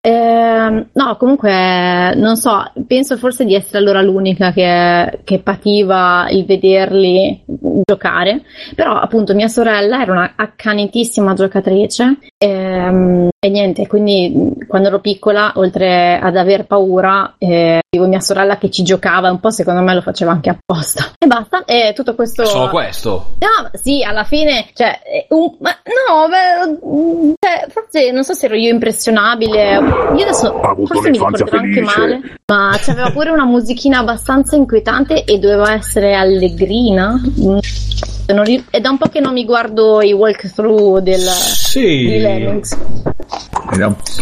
Ehm, 0.00 0.88
no, 0.92 1.16
comunque, 1.16 2.14
non 2.16 2.36
so, 2.36 2.64
penso 2.86 3.16
forse 3.16 3.44
di 3.44 3.54
essere 3.54 3.78
allora 3.78 4.02
l'unica 4.02 4.52
che, 4.52 5.20
che 5.24 5.38
pativa 5.38 6.26
il 6.30 6.44
vederli 6.44 7.44
giocare, 7.84 8.42
però 8.74 8.98
appunto 8.98 9.34
mia 9.34 9.48
sorella 9.48 10.02
era 10.02 10.12
una 10.12 10.32
accanitissima 10.36 11.34
giocatrice 11.34 12.18
ehm, 12.38 13.28
e 13.38 13.48
niente, 13.48 13.86
quindi 13.86 14.52
quando 14.66 14.88
ero 14.88 15.00
piccola, 15.00 15.51
oltre 15.54 16.18
ad 16.18 16.36
aver 16.36 16.66
paura, 16.66 17.34
eh, 17.38 17.80
avevo 17.90 18.08
mia 18.08 18.20
sorella 18.20 18.56
che 18.58 18.70
ci 18.70 18.82
giocava, 18.82 19.30
un 19.30 19.40
po' 19.40 19.50
secondo 19.50 19.82
me 19.82 19.94
lo 19.94 20.00
faceva 20.00 20.32
anche 20.32 20.50
apposta. 20.50 21.12
E 21.18 21.26
basta, 21.26 21.64
e 21.64 21.92
tutto 21.94 22.14
questo... 22.14 22.44
Solo 22.44 22.68
questo. 22.70 23.34
No, 23.38 23.70
sì, 23.72 24.02
alla 24.02 24.24
fine, 24.24 24.66
cioè, 24.74 25.00
eh, 25.04 25.26
un- 25.30 25.56
ma 25.60 25.70
no, 25.84 26.28
beh, 26.28 27.36
cioè, 27.38 27.66
forse 27.70 28.10
non 28.10 28.24
so 28.24 28.34
se 28.34 28.46
ero 28.46 28.54
io 28.54 28.70
impressionabile. 28.70 29.74
Io 29.74 30.22
adesso 30.22 30.60
forse 30.84 31.10
mi 31.10 31.18
ricorderò 31.18 31.58
anche 31.58 31.80
male, 31.80 32.20
ma 32.46 32.76
c'aveva 32.78 33.10
pure 33.10 33.30
una 33.30 33.44
musichina 33.44 33.98
abbastanza 33.98 34.56
inquietante 34.56 35.24
e 35.24 35.38
doveva 35.38 35.72
essere 35.72 36.14
allegrina. 36.14 37.20
Mm, 37.40 37.58
non 38.32 38.44
ri- 38.44 38.64
È 38.70 38.80
da 38.80 38.90
un 38.90 38.98
po' 38.98 39.08
che 39.08 39.20
non 39.20 39.32
mi 39.32 39.44
guardo 39.44 40.00
i 40.02 40.12
walkthrough 40.12 41.00
del, 41.00 41.20
Sì. 41.20 41.80
di 41.80 42.18
po'. 42.18 42.60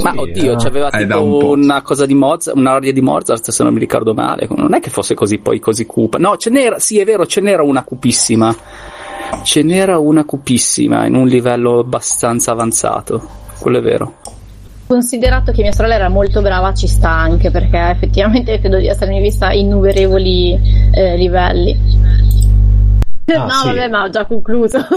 Ma 0.02 0.12
oddio, 0.16 0.56
c'aveva 0.56 0.90
Eh, 0.90 1.06
da 1.06 1.16
tipo 1.18 1.48
un 1.52 1.62
una 1.62 1.82
cosa 1.82 2.06
di 2.06 2.14
Mozart, 2.14 2.56
un'aria 2.56 2.92
di 2.92 3.00
Mozart, 3.00 3.50
se 3.50 3.62
non 3.64 3.72
mi 3.72 3.80
ricordo 3.80 4.14
male. 4.14 4.46
Non 4.54 4.74
è 4.74 4.80
che 4.80 4.90
fosse 4.90 5.14
così 5.14 5.38
poi 5.38 5.58
così 5.58 5.86
cupa. 5.86 6.18
No, 6.18 6.36
ce 6.36 6.50
n'era, 6.50 6.78
sì, 6.78 6.98
è 6.98 7.04
vero, 7.04 7.26
ce 7.26 7.40
n'era 7.40 7.62
una 7.62 7.82
cupissima. 7.82 8.54
Ce 9.42 9.62
n'era 9.62 9.98
una 9.98 10.24
cupissima 10.24 11.06
in 11.06 11.14
un 11.14 11.26
livello 11.26 11.78
abbastanza 11.80 12.52
avanzato. 12.52 13.20
Quello 13.60 13.78
è 13.78 13.82
vero. 13.82 14.14
Considerato 14.86 15.52
che 15.52 15.62
mia 15.62 15.72
sorella 15.72 15.94
era 15.94 16.08
molto 16.08 16.42
brava, 16.42 16.74
ci 16.74 16.88
sta 16.88 17.10
anche 17.10 17.50
perché 17.52 17.78
effettivamente 17.90 18.58
credo 18.58 18.78
di 18.78 18.88
essermi 18.88 19.20
vista 19.20 19.52
innumerevoli 19.52 20.58
eh, 20.92 21.16
livelli. 21.16 21.78
Ah, 23.38 23.44
no, 23.44 23.50
sì. 23.50 23.66
vabbè, 23.68 23.88
ma 23.88 24.02
ho 24.04 24.10
già 24.10 24.24
concluso. 24.26 24.78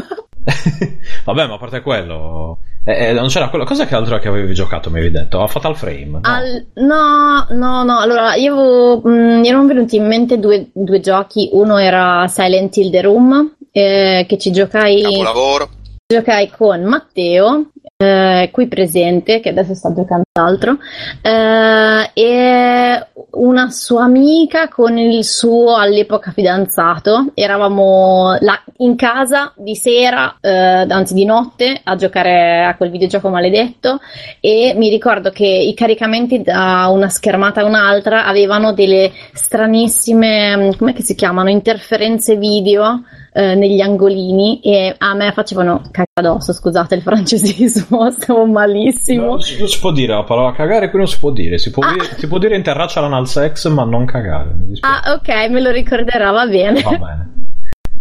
Vabbè, 1.26 1.48
ma 1.48 1.54
a 1.54 1.58
parte 1.58 1.82
quello. 1.82 2.58
eh, 2.84 3.10
eh, 3.10 3.13
non 3.13 3.28
c'era 3.28 3.50
quello. 3.50 3.63
Cos'è 3.63 3.86
che 3.88 3.96
altro 3.96 4.17
che 4.19 4.28
avevi 4.28 4.54
giocato? 4.54 4.89
Mi 4.89 5.00
avevi 5.00 5.13
detto? 5.13 5.41
A 5.41 5.48
Fatal 5.48 5.76
Frame. 5.76 6.06
No. 6.06 6.19
Al- 6.24 6.65
no, 6.76 7.46
no, 7.52 7.84
no. 7.84 8.00
Allora, 8.00 8.36
io 8.36 8.54
avevo, 8.54 9.02
mh, 9.04 9.39
mi 9.39 9.48
erano 9.48 9.65
venuti 9.67 9.96
in 9.96 10.06
mente 10.08 10.39
due, 10.39 10.69
due 10.74 11.00
giochi. 11.00 11.50
Uno 11.54 11.78
era 11.78 12.28
Silent 12.28 12.76
Hill 12.76 12.91
The 12.91 13.02
Room, 13.02 13.56
eh, 13.72 14.26
che 14.28 14.38
ci 14.38 14.52
giocai, 14.52 15.02
Capolavoro. 15.02 15.69
giocai 16.06 16.50
con 16.50 16.84
Matteo, 16.84 17.72
eh, 18.04 18.50
qui 18.52 18.68
presente, 18.68 19.39
che 19.39 19.50
adesso 19.50 19.74
sta 19.74 19.94
giocando 19.94 20.24
altro, 20.34 20.78
eh, 21.22 22.10
e 22.13 23.08
una 23.32 23.70
sua 23.70 24.04
amica 24.04 24.68
con 24.68 24.98
il 24.98 25.24
suo 25.24 25.76
all'epoca 25.76 26.32
fidanzato. 26.32 27.32
Eravamo 27.34 28.36
là 28.39 28.62
in 28.78 28.96
casa 28.96 29.54
di 29.56 29.76
sera, 29.76 30.38
eh, 30.42 30.50
anzi 30.50 31.13
di 31.13 31.26
notte, 31.26 31.80
a 31.84 31.96
giocare 31.96 32.66
a 32.66 32.76
quel 32.76 32.92
videogioco 32.92 33.30
maledetto 33.30 34.00
e 34.39 34.74
mi 34.76 34.89
ricordo 34.89 35.30
che 35.30 35.46
i 35.46 35.74
caricamenti 35.74 36.42
da 36.42 36.88
una 36.92 37.10
schermata 37.10 37.62
a 37.62 37.66
un'altra 37.66 38.26
avevano 38.26 38.74
delle 38.74 39.12
stranissime, 39.34 40.74
come 40.78 40.96
si 41.00 41.16
chiamano, 41.16 41.50
interferenze 41.50 42.36
video 42.36 43.04
eh, 43.34 43.56
negli 43.56 43.82
angolini 43.82 44.60
e 44.62 44.93
a 44.98 45.13
me 45.15 45.32
facevano 45.32 45.82
cagare 45.91 46.12
addosso, 46.13 46.54
scusate 46.54 46.96
il 46.96 47.02
francesismo, 47.02 48.10
stavo 48.13 48.46
malissimo. 48.46 49.26
Non 49.26 49.41
si, 49.41 49.58
non 49.58 49.67
si 49.67 49.80
può 49.80 49.91
dire 49.91 50.13
la 50.13 50.24
parola 50.24 50.52
cagare, 50.54 50.89
qui 50.89 51.00
non 51.00 51.08
si 51.08 51.17
può 51.19 51.32
dire. 51.32 51.58
Si 51.58 51.72
può, 51.72 51.84
Ah. 51.84 51.91
dire, 51.93 52.06
si 52.17 52.28
può 52.28 52.38
dire 52.38 52.56
interraccia 52.56 53.02
l'anal 53.02 53.28
sex, 53.28 53.67
ma 53.69 53.84
non 53.84 54.06
cagare. 54.06 54.56
Ah, 54.82 55.13
ok, 55.15 55.50
me 55.50 55.60
lo 55.62 55.72
ricorderà, 55.72 56.32
va 56.32 56.46
bene. 56.46 56.82
Va 56.82 56.89
bene. 56.91 57.32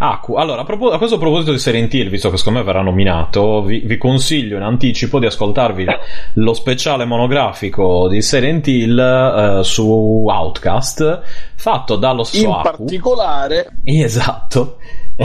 Acqua. 0.05 0.41
Allora, 0.41 0.61
a, 0.61 0.65
propos- 0.65 0.93
a 0.93 0.97
questo 0.97 1.17
proposito 1.17 1.51
di 1.51 1.59
Silent 1.59 1.93
Hill, 1.93 2.09
visto 2.09 2.29
che 2.29 2.37
secondo 2.37 2.59
me 2.59 2.65
verrà 2.65 2.81
nominato, 2.81 3.61
vi, 3.63 3.79
vi 3.85 3.97
consiglio 3.97 4.57
in 4.57 4.63
anticipo 4.63 5.17
di 5.19 5.25
ascoltarvi 5.25 5.85
lo 6.33 6.53
speciale 6.53 7.05
monografico 7.05 8.07
di 8.09 8.21
Silent 8.21 8.67
Hill 8.67 8.99
eh, 8.99 9.63
su 9.63 10.25
Outcast, 10.27 11.21
fatto 11.55 11.95
dallo 11.95 12.19
In 12.19 12.25
stesso 12.25 12.51
Aku. 12.57 12.61
particolare, 12.77 13.67
Esatto. 13.85 14.77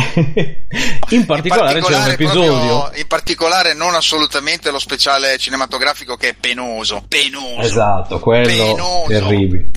in 1.10 1.24
particolare 1.26 1.80
c'è 1.80 1.96
un 1.96 2.10
episodio. 2.10 2.52
proprio- 2.78 3.00
in 3.00 3.06
particolare 3.06 3.74
non 3.74 3.94
assolutamente 3.94 4.70
lo 4.70 4.78
speciale 4.78 5.38
cinematografico 5.38 6.14
che 6.16 6.28
è 6.30 6.34
penoso. 6.38 7.02
Penoso. 7.08 7.60
Esatto, 7.60 8.18
quello 8.20 8.46
Penoso. 8.46 9.04
terribile. 9.08 9.70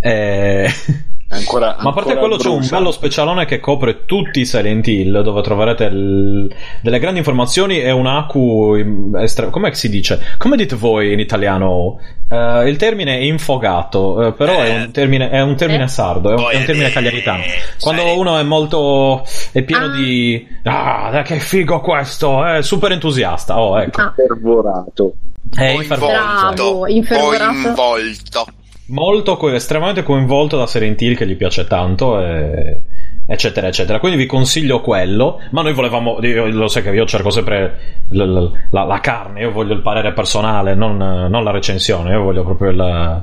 Eh, 0.00 0.70
Ancora, 1.28 1.76
Ma 1.80 1.90
a 1.90 1.92
parte 1.92 2.10
ancora 2.12 2.18
quello 2.20 2.36
c'è 2.36 2.48
un 2.48 2.58
brucia. 2.58 2.76
bello 2.76 2.90
specialone 2.92 3.46
che 3.46 3.58
copre 3.58 4.04
tutti 4.04 4.40
i 4.40 4.46
Silent 4.46 4.86
Hill 4.86 5.22
dove 5.22 5.42
troverete 5.42 5.84
il- 5.84 6.54
delle 6.80 6.98
grandi 7.00 7.18
informazioni 7.18 7.80
e 7.80 7.90
un 7.90 8.06
ACU 8.06 9.10
estra- 9.16 9.48
come 9.50 9.74
si 9.74 9.88
dice? 9.90 10.20
Come 10.38 10.56
dite 10.56 10.76
voi 10.76 11.12
in 11.12 11.18
italiano? 11.18 11.98
Eh, 12.28 12.68
il 12.68 12.76
termine 12.76 13.18
è 13.18 13.22
infogato, 13.22 14.24
eh, 14.28 14.32
però 14.34 14.60
è 14.60 14.84
un 14.84 14.90
termine, 14.92 15.28
è 15.30 15.40
un 15.42 15.56
termine 15.56 15.84
Eh? 15.84 15.88
sardo, 15.88 16.30
è 16.30 16.34
un, 16.34 16.44
è 16.52 16.56
un 16.58 16.64
termine 16.64 16.90
cagliaritano. 16.90 17.42
Quando 17.80 18.02
sai- 18.02 18.16
uno 18.16 18.38
è 18.38 18.42
molto 18.44 19.24
è 19.50 19.62
pieno 19.62 19.86
Ah. 19.86 19.96
di 19.96 20.46
ah, 20.62 21.08
dai, 21.10 21.24
che 21.24 21.40
figo 21.40 21.80
questo, 21.80 22.44
è 22.44 22.62
super 22.62 22.92
entusiasta. 22.92 23.60
Oh, 23.60 23.80
ecco. 23.80 24.00
Ah. 24.00 24.12
Fervorato. 24.14 25.12
È 25.52 25.74
O 25.74 25.80
infervorato. 25.80 26.54
Bravo, 26.54 26.78
o 26.80 26.86
infervorato. 26.88 27.52
involto. 27.68 28.46
Molto 28.88 29.38
estremamente 29.50 30.02
coinvolto 30.02 30.56
da 30.56 30.66
Silent 30.66 31.00
Hill 31.02 31.16
che 31.16 31.26
gli 31.26 31.36
piace 31.36 31.66
tanto 31.66 32.20
e- 32.20 32.80
eccetera 33.28 33.66
eccetera. 33.66 33.98
Quindi 33.98 34.18
vi 34.18 34.26
consiglio 34.26 34.80
quello 34.80 35.40
ma 35.50 35.62
noi 35.62 35.72
volevamo 35.72 36.18
io- 36.20 36.46
lo 36.46 36.68
sai 36.68 36.82
che 36.82 36.90
io 36.90 37.04
cerco 37.06 37.30
sempre 37.30 38.04
l- 38.10 38.22
l- 38.22 38.52
la, 38.70 38.84
la 38.84 39.00
carne 39.00 39.40
io 39.40 39.50
voglio 39.50 39.74
il 39.74 39.82
parere 39.82 40.12
personale 40.12 40.74
non, 40.76 40.96
non 40.96 41.42
la 41.42 41.50
recensione 41.50 42.12
io 42.12 42.22
voglio 42.22 42.44
proprio 42.44 42.70
il 42.70 43.22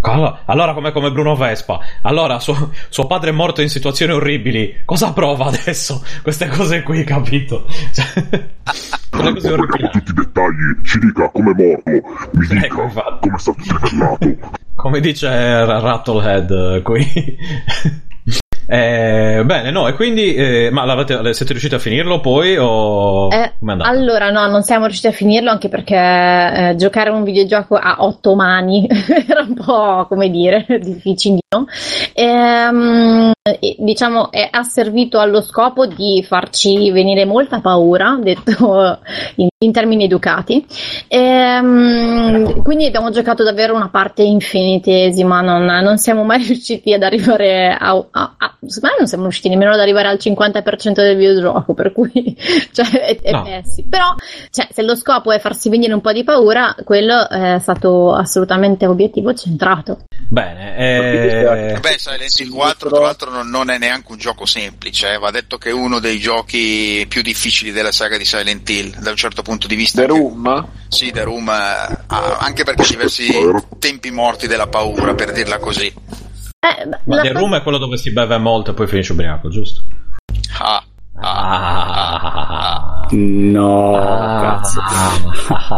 Allora, 0.00 0.40
allora 0.44 0.74
com'è 0.74 0.92
come 0.92 1.10
Bruno 1.10 1.34
Vespa? 1.34 1.80
Allora, 2.02 2.38
suo, 2.38 2.70
suo 2.88 3.06
padre 3.06 3.30
è 3.30 3.32
morto 3.32 3.62
in 3.62 3.68
situazioni 3.68 4.12
orribili. 4.12 4.82
Cosa 4.84 5.12
prova 5.12 5.46
adesso? 5.46 6.04
Queste 6.22 6.48
cose 6.48 6.82
qui, 6.82 7.04
capito? 7.04 7.66
Cioè, 7.92 8.48
cose 9.10 9.52
orribili. 9.52 9.90
tutti 9.90 10.10
i 10.10 10.14
dettagli, 10.14 10.82
ci 10.84 10.98
dica 10.98 11.28
come 11.30 11.50
è 11.50 11.54
morto, 11.54 11.90
mi 12.32 12.46
dica 12.46 12.64
Ecco, 12.64 12.88
come 13.20 13.34
è 13.34 13.38
stato 13.38 13.58
trivellato. 13.60 14.56
Come 14.76 15.00
dice 15.00 15.64
Rattlehead 15.64 16.50
eh, 16.50 16.82
qui. 16.82 17.36
Eh, 18.70 19.42
bene, 19.46 19.70
no, 19.70 19.88
e 19.88 19.94
quindi, 19.94 20.34
eh, 20.34 20.68
ma 20.70 20.84
l'avete- 20.84 21.32
siete 21.32 21.52
riusciti 21.52 21.74
a 21.74 21.78
finirlo 21.78 22.20
poi 22.20 22.54
o 22.58 23.28
Eh, 23.30 23.52
allora, 23.78 24.30
no, 24.30 24.46
non 24.46 24.62
siamo 24.62 24.84
riusciti 24.84 25.06
a 25.06 25.12
finirlo 25.12 25.48
anche 25.50 25.70
perché 25.70 25.94
eh, 25.96 26.74
giocare 26.76 27.08
a 27.08 27.14
un 27.14 27.22
videogioco 27.24 27.76
a 27.76 27.96
otto 28.00 28.34
mani 28.34 28.86
era 29.26 29.40
un 29.40 29.54
po', 29.54 30.04
come 30.06 30.28
dire, 30.28 30.66
difficilino. 30.80 31.40
Ehm, 32.12 33.30
e, 33.30 33.32
diciamo, 33.78 34.30
è 34.30 34.48
asservito 34.50 35.18
allo 35.18 35.40
scopo 35.42 35.86
di 35.86 36.24
farci 36.26 36.90
venire 36.90 37.24
molta 37.24 37.60
paura, 37.60 38.18
detto 38.22 38.98
in, 39.36 39.48
in 39.58 39.72
termini 39.72 40.04
educati. 40.04 40.64
Ehm, 41.08 42.62
quindi 42.62 42.86
abbiamo 42.86 43.10
giocato 43.10 43.42
davvero 43.44 43.74
una 43.74 43.88
parte 43.88 44.22
infinitesima, 44.22 45.40
non, 45.40 45.64
non 45.64 45.98
siamo 45.98 46.24
mai 46.24 46.42
riusciti 46.46 46.92
ad 46.92 47.02
arrivare 47.02 47.68
a, 47.78 47.90
a, 47.90 48.34
a- 48.36 48.56
secondo 48.66 48.94
me 48.94 48.98
non 48.98 49.06
siamo 49.06 49.24
riusciti 49.24 49.48
nemmeno 49.48 49.72
ad 49.72 49.80
arrivare 49.80 50.08
al 50.08 50.18
50% 50.20 50.92
del 50.94 51.16
videogioco, 51.16 51.74
per 51.74 51.92
cui 51.92 52.10
cioè, 52.72 52.88
è, 52.90 53.20
è 53.20 53.30
No. 53.32 53.42
pessimo. 53.42 53.88
Però 53.90 54.14
cioè, 54.50 54.68
se 54.70 54.82
lo 54.82 54.94
scopo 54.96 55.30
è 55.32 55.38
farsi 55.38 55.68
venire 55.68 55.92
un 55.92 56.00
po' 56.00 56.12
di 56.12 56.24
paura, 56.24 56.74
quello 56.84 57.28
è 57.28 57.58
stato 57.60 58.12
assolutamente 58.14 58.86
obiettivo 58.86 59.32
centrato. 59.34 60.00
Bene, 60.28 60.76
eh, 60.76 61.78
Beh, 61.80 61.94
Silent 61.98 62.38
Hill 62.40 62.50
4 62.50 62.90
tra 62.90 63.00
l'altro 63.00 63.30
non, 63.30 63.37
non 63.42 63.70
è 63.70 63.78
neanche 63.78 64.12
un 64.12 64.18
gioco 64.18 64.46
semplice, 64.46 65.12
eh. 65.12 65.18
va 65.18 65.30
detto 65.30 65.58
che 65.58 65.70
è 65.70 65.72
uno 65.72 65.98
dei 65.98 66.18
giochi 66.18 67.04
più 67.08 67.22
difficili 67.22 67.72
della 67.72 67.92
saga 67.92 68.16
di 68.16 68.24
Silent 68.24 68.68
Hill, 68.68 68.98
da 68.98 69.10
un 69.10 69.16
certo 69.16 69.42
punto 69.42 69.66
di 69.66 69.74
vista. 69.74 70.02
The 70.02 70.08
Room? 70.08 70.68
Sì, 70.88 71.10
The 71.10 71.22
Room, 71.22 71.48
eh, 71.48 72.04
anche 72.38 72.64
perché 72.64 72.82
ha 72.82 72.86
diversi 72.88 73.28
tempi 73.78 74.10
morti 74.10 74.46
della 74.46 74.66
paura, 74.66 75.14
per 75.14 75.32
dirla 75.32 75.58
così. 75.58 75.86
Eh, 75.86 76.86
ma 77.04 77.16
la 77.16 77.22
The 77.22 77.32
Room 77.32 77.54
è 77.54 77.62
quello 77.62 77.78
dove 77.78 77.96
si 77.96 78.12
beve 78.12 78.38
molto 78.38 78.72
e 78.72 78.74
poi 78.74 78.86
finisce 78.86 79.12
ubriaco, 79.12 79.48
giusto? 79.48 79.82
Ah, 80.58 80.84
ah, 81.20 82.98
Ah, 83.10 83.16
No, 83.16 83.92
cazzo. 83.92 84.80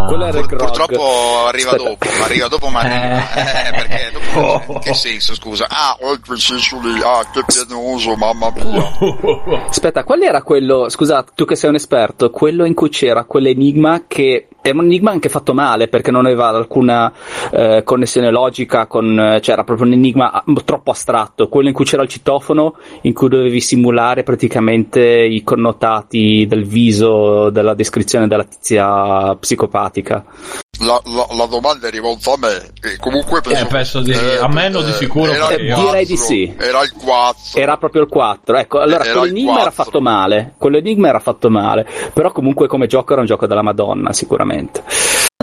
Quello 0.09 0.24
era 0.26 0.38
il 0.40 0.46
Pur- 0.46 0.57
purtroppo 0.57 1.46
arriva 1.46 1.70
Aspetta. 1.70 1.88
dopo, 1.88 2.24
arriva 2.24 2.48
dopo 2.48 2.68
ma 2.68 2.81
arriva, 2.81 3.22
eh, 3.68 3.70
perché 3.70 4.12
dopo, 4.12 4.79
che 4.83 4.94
senso 4.94 5.35
scusa? 5.35 5.66
Ah, 5.68 5.96
oh, 6.00 6.18
senso 6.37 6.81
lì, 6.83 7.00
ah, 7.00 7.24
che 7.33 7.42
pienoso, 7.46 8.16
mamma 8.16 8.53
mia. 8.53 9.66
Aspetta, 9.68 10.03
qual 10.03 10.22
era 10.22 10.42
quello? 10.42 10.88
Scusa, 10.88 11.24
tu 11.35 11.44
che 11.44 11.55
sei 11.55 11.68
un 11.68 11.76
esperto, 11.76 12.31
quello 12.31 12.64
in 12.64 12.74
cui 12.74 12.88
c'era 12.88 13.24
quell'enigma 13.24 14.05
che 14.09 14.48
era 14.62 14.79
un 14.79 14.85
enigma 14.85 15.11
anche 15.11 15.31
fatto 15.31 15.55
male 15.55 15.88
perché 15.88 16.11
non 16.11 16.26
aveva 16.26 16.48
alcuna 16.48 17.11
eh, 17.50 17.83
connessione 17.83 18.31
logica 18.31 18.87
con 18.87 19.18
eh, 19.18 19.40
cioè 19.40 19.55
era 19.55 19.64
proprio 19.64 19.87
un 19.87 19.94
enigma 19.94 20.33
ah, 20.33 20.44
troppo 20.64 20.90
astratto, 20.90 21.48
quello 21.48 21.68
in 21.68 21.74
cui 21.74 21.85
c'era 21.85 22.03
il 22.03 22.09
citofono 22.09 22.76
in 23.03 23.14
cui 23.14 23.29
dovevi 23.29 23.61
simulare 23.61 24.22
praticamente 24.22 25.00
i 25.34 25.42
connotati 25.42 26.46
del 26.48 26.64
viso 26.66 27.50
della 27.50 27.74
descrizione 27.74 28.26
della 28.28 28.44
tizia 28.44 29.34
psicopatica. 29.36 30.24
La, 30.82 30.98
la, 31.04 31.26
la 31.36 31.46
domanda 31.46 31.88
è 31.88 31.90
rivolta 31.90 32.32
a 32.32 32.36
me, 32.38 32.70
e 32.80 32.96
comunque 32.98 33.42
penso, 33.42 33.64
Eh, 33.64 33.66
penso 33.66 34.00
di- 34.00 34.14
a 34.14 34.48
me 34.48 34.68
no, 34.70 34.80
di 34.80 34.92
sicuro, 34.92 35.30
era 35.32 35.48
Direi 35.48 36.06
di 36.06 36.14
4, 36.14 36.16
sì. 36.16 36.54
Era 36.56 36.82
il 36.82 36.92
4. 36.92 37.60
Era 37.60 37.76
proprio 37.76 38.02
il 38.02 38.08
4. 38.08 38.56
Ecco, 38.56 38.78
allora 38.78 39.04
Era 39.04 39.18
quell'enigma 39.18 39.60
era 39.60 39.70
4. 39.70 39.84
fatto 39.84 40.00
male. 40.00 40.54
Quell'enigma 40.56 41.08
era 41.08 41.18
fatto 41.20 41.50
male. 41.50 41.86
Però 42.14 42.32
comunque 42.32 42.66
come 42.66 42.86
gioco 42.86 43.12
era 43.12 43.20
un 43.20 43.26
gioco 43.26 43.46
della 43.46 43.62
Madonna, 43.62 44.12
sicuramente. 44.14 44.82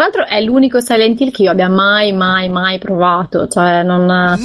Tra 0.10 0.22
l'altro 0.22 0.26
è 0.26 0.42
l'unico 0.42 0.80
Silent 0.80 1.20
Hill 1.20 1.32
che 1.32 1.44
io 1.44 1.52
abbia 1.52 1.68
mai, 1.68 2.14
mai, 2.14 2.48
mai 2.48 2.78
provato. 2.78 3.48
Cioè, 3.48 3.84
non. 3.84 4.06
No, 4.06 4.36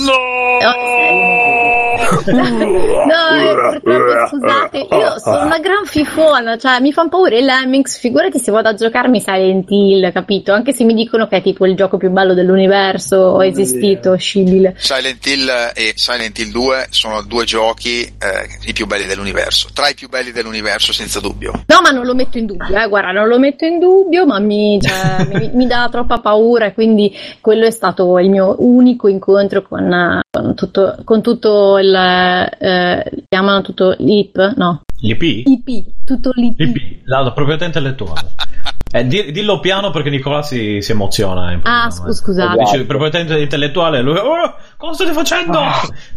purtroppo 3.83 4.37
scusate, 4.37 4.87
io 4.91 5.19
sono 5.19 5.45
una 5.47 5.59
gran 5.59 5.85
fifona, 5.85 6.57
cioè 6.57 6.81
mi 6.81 6.93
fanno 6.93 7.09
paura 7.09 7.37
i 7.37 7.43
Lemmings, 7.43 7.99
figurati 7.99 8.39
se 8.39 8.51
vado 8.51 8.69
a 8.69 8.75
giocarmi 8.75 9.21
Silent 9.21 9.71
Hill, 9.71 10.13
capito? 10.13 10.53
Anche 10.53 10.73
se 10.73 10.85
mi 10.85 10.95
dicono 10.95 11.27
che 11.27 11.39
è 11.39 11.43
tipo 11.43 11.67
il 11.67 11.75
gioco 11.77 11.97
più 11.97 12.11
bello 12.11 12.35
dell'universo 12.35 13.41
esistito, 13.41 14.17
scibile. 14.17 14.75
Silent 14.79 15.27
Hill 15.27 15.49
e 15.75 15.93
Silent 15.97 16.39
Hill 16.39 16.51
2 16.51 16.87
sono 16.91 17.23
due 17.23 17.45
giochi 17.45 18.03
eh, 18.03 18.59
i 18.67 18.73
più 18.73 18.87
belli 18.87 19.07
dell'universo, 19.07 19.69
tra 19.73 19.89
i 19.89 19.95
più 19.95 20.09
belli 20.09 20.33
dell'universo 20.33 20.93
senza 20.93 21.21
dubbio. 21.21 21.65
No, 21.67 21.81
ma 21.83 21.91
non 21.91 22.05
lo 22.05 22.15
metto 22.15 22.39
in 22.39 22.47
dubbio, 22.47 22.77
eh, 22.77 22.89
guarda, 22.89 23.13
non 23.13 23.29
lo 23.29 23.39
metto 23.39 23.65
in 23.65 23.79
dubbio, 23.79 24.27
ma 24.27 24.39
mi, 24.39 24.81
cioè, 24.81 25.27
mi, 25.27 25.51
mi 25.53 25.67
dà 25.67 25.89
troppa 25.91 26.19
paura 26.19 26.67
e 26.67 26.75
quindi 26.75 27.13
quello 27.41 27.67
è 27.67 27.71
stato 27.71 28.19
il 28.19 28.31
mio 28.31 28.57
unico 28.59 29.09
incontro 29.09 29.63
con, 29.63 30.21
con 30.31 30.55
tutto, 30.55 30.97
con 31.05 31.23
tutto 31.23 31.79
il, 31.79 31.95
eh, 31.95 33.25
chiamano 33.29 33.63
tutto 33.63 33.95
l'IP, 33.99 34.55
no, 34.57 34.83
L'IP? 35.03 35.23
IP, 35.23 35.85
tutto 36.05 36.31
l'IP. 36.35 36.59
L'IP, 36.59 37.01
la 37.05 37.33
proprietà 37.33 37.65
intellettuale. 37.65 38.31
Eh, 38.95 39.07
di- 39.07 39.33
dillo 39.33 39.59
piano 39.59 39.91
perché 39.91 40.11
Nicola 40.11 40.43
si, 40.43 40.81
si 40.83 40.91
emoziona. 40.91 41.59
Ah, 41.63 41.91
scu- 41.91 42.13
scusate. 42.13 42.59
Dice 42.59 42.85
proprietà 42.85 43.19
intellettuale, 43.19 44.03
lui, 44.03 44.19
oh, 44.19 44.55
cosa 44.77 45.05
state 45.05 45.13
facendo? 45.13 45.61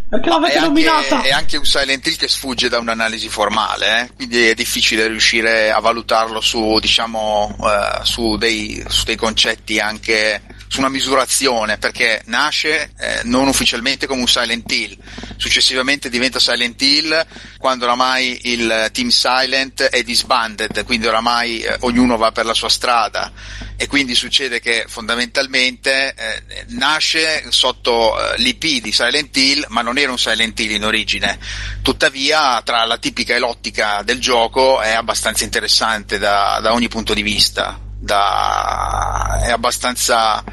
Perché 0.09 0.29
Ma 0.29 0.39
l'avete 0.39 0.59
nominata? 0.59 1.21
è 1.21 1.31
anche 1.31 1.55
un 1.55 1.65
Silent 1.65 2.05
Hill 2.05 2.17
che 2.17 2.27
sfugge 2.27 2.67
da 2.67 2.77
un'analisi 2.79 3.29
formale, 3.29 4.01
eh? 4.01 4.09
quindi 4.13 4.47
è 4.49 4.53
difficile 4.53 5.07
riuscire 5.07 5.71
a 5.71 5.79
valutarlo 5.79 6.41
su, 6.41 6.77
diciamo, 6.79 7.55
eh, 7.61 8.03
su, 8.03 8.35
dei, 8.35 8.83
su 8.87 9.05
dei 9.05 9.15
concetti 9.15 9.79
anche 9.79 10.41
su 10.67 10.79
una 10.79 10.89
misurazione, 10.89 11.77
perché 11.77 12.21
nasce 12.25 12.91
eh, 12.99 13.21
non 13.23 13.47
ufficialmente 13.47 14.07
come 14.07 14.21
un 14.21 14.27
Silent 14.27 14.69
Hill, 14.69 14.97
successivamente 15.37 16.09
diventa 16.09 16.39
Silent 16.39 16.81
Hill 16.81 17.25
quando 17.57 17.85
oramai 17.85 18.39
il 18.43 18.89
team 18.91 19.07
Silent 19.07 19.83
è 19.83 20.03
disbanded, 20.03 20.83
quindi 20.83 21.07
oramai 21.07 21.61
eh, 21.61 21.77
ognuno 21.81 22.17
va 22.17 22.31
per 22.31 22.45
la 22.45 22.53
sua 22.53 22.64
strada 22.69 23.31
e 23.75 23.87
quindi 23.87 24.15
succede 24.15 24.59
che 24.59 24.85
fondamentalmente 24.87 26.13
eh, 26.13 26.65
nasce 26.69 27.45
sotto 27.49 28.17
eh, 28.17 28.37
l'IP 28.37 28.81
di 28.81 28.91
Silent 28.91 29.35
Hill, 29.35 29.65
ma 29.69 29.81
non 29.81 29.97
era 29.97 30.11
un 30.11 30.19
Silent 30.19 30.59
Hill 30.59 30.71
in 30.71 30.85
origine. 30.85 31.39
Tuttavia, 31.81 32.61
tra 32.61 32.85
la 32.85 32.97
tipica 32.97 33.35
e 33.35 33.39
l'ottica 33.39 34.01
del 34.03 34.19
gioco 34.19 34.81
è 34.81 34.91
abbastanza 34.91 35.43
interessante 35.43 36.17
da, 36.17 36.59
da 36.61 36.73
ogni 36.73 36.87
punto 36.87 37.13
di 37.13 37.21
vista. 37.21 37.79
Da, 37.97 39.41
è 39.43 39.49
abbastanza 39.49 40.43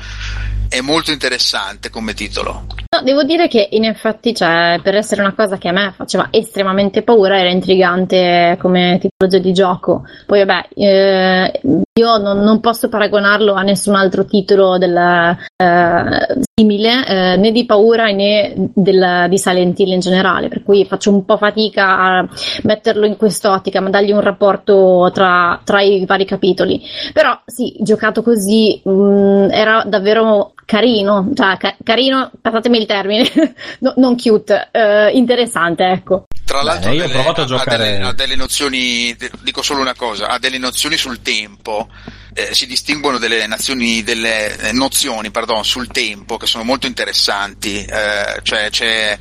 è 0.68 0.80
molto 0.80 1.12
interessante 1.12 1.90
come 1.90 2.14
titolo. 2.14 2.81
No, 2.94 3.00
devo 3.00 3.22
dire 3.22 3.48
che 3.48 3.68
in 3.70 3.84
effetti, 3.84 4.34
cioè, 4.34 4.78
per 4.82 4.94
essere 4.94 5.22
una 5.22 5.32
cosa 5.32 5.56
che 5.56 5.68
a 5.68 5.72
me 5.72 5.94
faceva 5.96 6.28
estremamente 6.30 7.00
paura, 7.00 7.38
era 7.38 7.48
intrigante 7.48 8.58
come 8.60 8.98
tipologia 9.00 9.38
di 9.38 9.54
gioco. 9.54 10.02
Poi, 10.26 10.44
vabbè, 10.44 10.68
eh, 10.74 11.60
io 11.98 12.16
non, 12.18 12.40
non 12.40 12.60
posso 12.60 12.90
paragonarlo 12.90 13.54
a 13.54 13.62
nessun 13.62 13.94
altro 13.94 14.26
titolo 14.26 14.76
del, 14.76 14.94
eh, 14.94 16.44
simile, 16.54 17.06
eh, 17.06 17.36
né 17.38 17.50
di 17.50 17.64
paura 17.64 18.10
né 18.10 18.52
del, 18.74 19.24
di 19.30 19.38
Silent 19.38 19.78
Hill 19.78 19.92
in 19.92 20.00
generale, 20.00 20.48
per 20.48 20.62
cui 20.62 20.84
faccio 20.84 21.10
un 21.10 21.24
po' 21.24 21.38
fatica 21.38 21.98
a 21.98 22.28
metterlo 22.64 23.06
in 23.06 23.16
quest'ottica, 23.16 23.80
ma 23.80 23.88
dargli 23.88 24.12
un 24.12 24.20
rapporto 24.20 25.10
tra, 25.14 25.58
tra 25.64 25.80
i 25.80 26.04
vari 26.04 26.26
capitoli. 26.26 26.82
Però 27.14 27.40
sì, 27.46 27.74
giocato 27.80 28.22
così 28.22 28.82
mh, 28.84 29.48
era 29.50 29.82
davvero 29.86 30.52
carino, 30.72 31.30
cioè 31.34 31.58
ca- 31.58 31.76
carino, 31.84 32.30
passatemi 32.40 32.78
il 32.78 32.86
termine, 32.86 33.28
no- 33.80 33.92
non 33.96 34.16
cute, 34.16 34.68
eh, 34.72 35.10
interessante, 35.12 35.84
ecco. 35.84 36.24
Tra 36.46 36.62
l'altro, 36.62 36.90
ho 36.92 36.94
delle- 36.96 37.08
provato 37.12 37.40
a 37.42 37.44
ha 37.44 37.46
giocare- 37.46 37.76
delle, 37.76 38.04
ha 38.06 38.12
delle 38.14 38.36
nozioni, 38.36 39.14
de- 39.18 39.30
dico 39.42 39.60
solo 39.60 39.82
una 39.82 39.94
cosa, 39.94 40.28
ha 40.28 40.38
delle 40.38 40.56
nozioni 40.56 40.96
sul 40.96 41.20
tempo. 41.20 41.88
Eh, 42.34 42.54
si 42.54 42.66
distinguono 42.66 43.18
delle, 43.18 43.46
nazioni, 43.46 44.02
delle 44.02 44.56
eh, 44.58 44.72
nozioni 44.72 45.30
pardon, 45.30 45.64
sul 45.64 45.88
tempo 45.88 46.36
che 46.36 46.46
sono 46.46 46.64
molto 46.64 46.86
interessanti. 46.86 47.84
eh, 47.84 48.40
cioè 48.42 48.70
c'è 48.70 49.18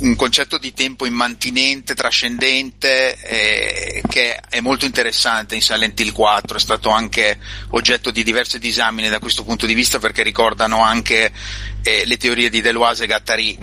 un 0.00 0.16
concetto 0.16 0.58
di 0.58 0.72
tempo 0.72 1.06
immantinente, 1.06 1.94
trascendente, 1.94 3.16
eh, 3.22 4.02
che 4.08 4.36
è 4.48 4.60
molto 4.60 4.84
interessante 4.84 5.54
in 5.54 5.62
Silent 5.62 5.98
Hill 6.00 6.12
4, 6.12 6.56
è 6.56 6.60
stato 6.60 6.90
anche 6.90 7.38
oggetto 7.70 8.10
di 8.10 8.22
diverse 8.22 8.58
disamine 8.58 9.08
da 9.08 9.18
questo 9.18 9.44
punto 9.44 9.66
di 9.66 9.74
vista 9.74 9.98
perché 9.98 10.22
ricordano 10.22 10.82
anche 10.82 11.32
eh, 11.82 12.04
le 12.06 12.16
teorie 12.16 12.50
di 12.50 12.60
Deloise 12.60 13.04
e 13.04 13.06
Gattari. 13.06 13.58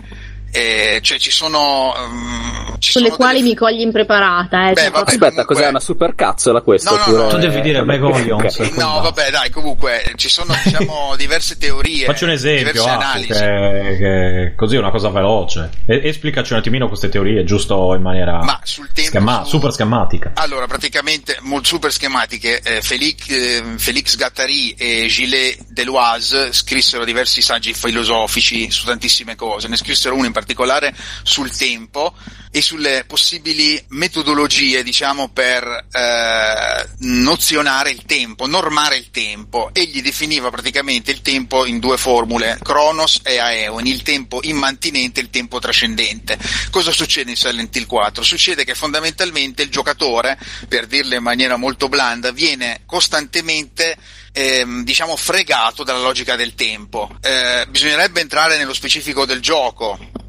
Eh, 0.51 0.99
cioè 1.01 1.17
ci 1.19 1.29
sono, 1.31 1.93
mm, 2.09 2.75
ci 2.79 2.91
Sulle 2.91 3.05
sono 3.05 3.17
quali 3.17 3.37
delle- 3.39 3.49
mi 3.49 3.55
cogli 3.55 3.81
impreparata, 3.81 4.69
eh. 4.69 4.73
Beh, 4.73 4.89
vabbè, 4.89 4.97
Aspetta, 5.11 5.29
comunque- 5.29 5.45
cos'è 5.55 5.67
una 5.67 5.79
supercazzola 5.79 6.61
questa? 6.61 6.89
No, 6.91 6.95
no, 6.97 7.01
oppure- 7.03 7.23
no, 7.23 7.27
Tu 7.29 7.37
devi 7.37 7.61
dire 7.61 7.77
Eh, 7.79 7.83
Megolions. 7.83 8.57
ok. 8.59 8.75
No, 8.77 8.99
vabbè, 9.01 9.29
dai, 9.31 9.49
comunque 9.51 10.13
ci 10.15 10.29
sono 10.29 10.55
diciamo 10.63 11.15
diverse 11.17 11.57
teorie. 11.57 12.05
Faccio 12.05 12.25
un 12.25 12.31
esempio, 12.31 12.83
analisi. 12.85 13.27
che, 13.33 13.95
che 13.99 14.53
così 14.55 14.75
è 14.75 14.79
una 14.79 14.89
cosa 14.91 15.09
veloce. 15.09 15.69
E- 15.85 16.01
esplicaci 16.07 16.53
un 16.53 16.59
attimino 16.59 16.87
queste 16.87 17.09
teorie, 17.09 17.43
giusto 17.43 17.93
in 17.95 18.01
maniera 18.01 18.41
Ma 18.43 18.59
sul 18.63 18.89
tempo 18.93 19.09
schemma- 19.11 19.43
su- 19.43 19.49
super 19.57 19.71
schematica. 19.71 20.31
Allora, 20.35 20.65
praticamente, 20.67 21.37
molto 21.41 21.67
super 21.67 21.91
schematiche, 21.91 22.61
eh, 22.61 22.81
Félix, 22.81 23.29
eh, 23.29 23.63
Félix 23.77 24.15
Gattari 24.15 24.71
e 24.71 25.05
Gilles 25.07 25.57
Deloise 25.67 26.51
scrissero 26.53 27.03
diversi 27.05 27.41
saggi 27.41 27.73
filosofici 27.73 28.71
su 28.71 28.85
tantissime 28.85 29.35
cose, 29.35 29.67
ne 29.67 29.75
scrissero 29.75 30.15
uno 30.15 30.25
in 30.25 30.31
particolare 30.37 30.93
sul 31.23 31.49
tempo 31.55 32.13
e 32.51 32.61
sulle 32.61 33.05
possibili 33.05 33.83
metodologie, 33.89 34.83
diciamo, 34.83 35.29
per 35.29 35.63
eh, 35.91 36.89
nozionare 36.99 37.89
il 37.89 38.03
tempo, 38.05 38.45
normare 38.45 38.97
il 38.97 39.09
tempo. 39.09 39.69
Egli 39.73 40.01
definiva 40.01 40.49
praticamente 40.49 41.11
il 41.11 41.21
tempo 41.21 41.65
in 41.65 41.79
due 41.79 41.97
formule, 41.97 42.59
Cronos 42.61 43.21
e 43.23 43.39
Aeon, 43.39 43.85
il 43.85 44.03
tempo 44.03 44.39
immantinente 44.43 45.19
e 45.19 45.23
il 45.23 45.29
tempo 45.29 45.59
trascendente. 45.59 46.37
Cosa 46.69 46.91
succede 46.91 47.31
in 47.31 47.37
Silent 47.37 47.75
Hill 47.75 47.85
4? 47.85 48.23
Succede 48.23 48.63
che 48.63 48.75
fondamentalmente 48.75 49.63
il 49.63 49.69
giocatore, 49.69 50.37
per 50.67 50.85
dirlo 50.85 51.15
in 51.15 51.23
maniera 51.23 51.57
molto 51.57 51.89
blanda, 51.89 52.31
viene 52.31 52.81
costantemente 52.85 53.97
ehm, 54.31 54.83
diciamo 54.83 55.15
fregato 55.15 55.83
dalla 55.83 56.01
logica 56.01 56.35
del 56.35 56.53
tempo. 56.53 57.09
Eh, 57.21 57.65
bisognerebbe 57.69 58.21
entrare 58.21 58.57
nello 58.57 58.73
specifico 58.73 59.25
del 59.25 59.41
gioco 59.41 60.25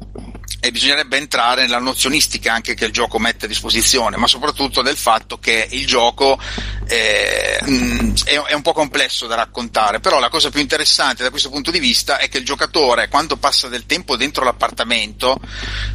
e 0.59 0.71
bisognerebbe 0.71 1.17
entrare 1.17 1.61
nella 1.61 1.79
nozionistica 1.79 2.53
anche 2.53 2.73
che 2.73 2.85
il 2.85 2.91
gioco 2.91 3.17
mette 3.19 3.45
a 3.45 3.47
disposizione, 3.47 4.17
ma 4.17 4.27
soprattutto 4.27 4.81
del 4.81 4.97
fatto 4.97 5.37
che 5.37 5.67
il 5.71 5.85
gioco 5.85 6.37
eh, 6.87 7.57
è, 7.57 8.41
è 8.41 8.53
un 8.53 8.61
po' 8.61 8.73
complesso 8.73 9.27
da 9.27 9.35
raccontare, 9.35 9.99
però 9.99 10.19
la 10.19 10.29
cosa 10.29 10.49
più 10.49 10.59
interessante 10.59 11.23
da 11.23 11.29
questo 11.29 11.49
punto 11.49 11.71
di 11.71 11.79
vista 11.79 12.17
è 12.17 12.27
che 12.27 12.39
il 12.39 12.45
giocatore 12.45 13.07
quando 13.07 13.37
passa 13.37 13.67
del 13.69 13.85
tempo 13.85 14.17
dentro 14.17 14.43
l'appartamento 14.43 15.39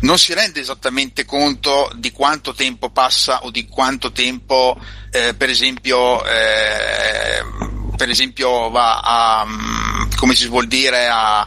non 0.00 0.18
si 0.18 0.32
rende 0.32 0.60
esattamente 0.60 1.24
conto 1.24 1.90
di 1.96 2.10
quanto 2.10 2.54
tempo 2.54 2.90
passa 2.90 3.44
o 3.44 3.50
di 3.50 3.66
quanto 3.66 4.12
tempo 4.12 4.78
eh, 5.10 5.34
per 5.34 5.50
esempio 5.50 6.24
eh, 6.24 7.42
per 7.96 8.08
esempio 8.08 8.70
va 8.70 9.00
a 9.00 9.46
come 10.16 10.34
si 10.34 10.48
vuol 10.48 10.66
dire 10.66 11.08
a 11.08 11.46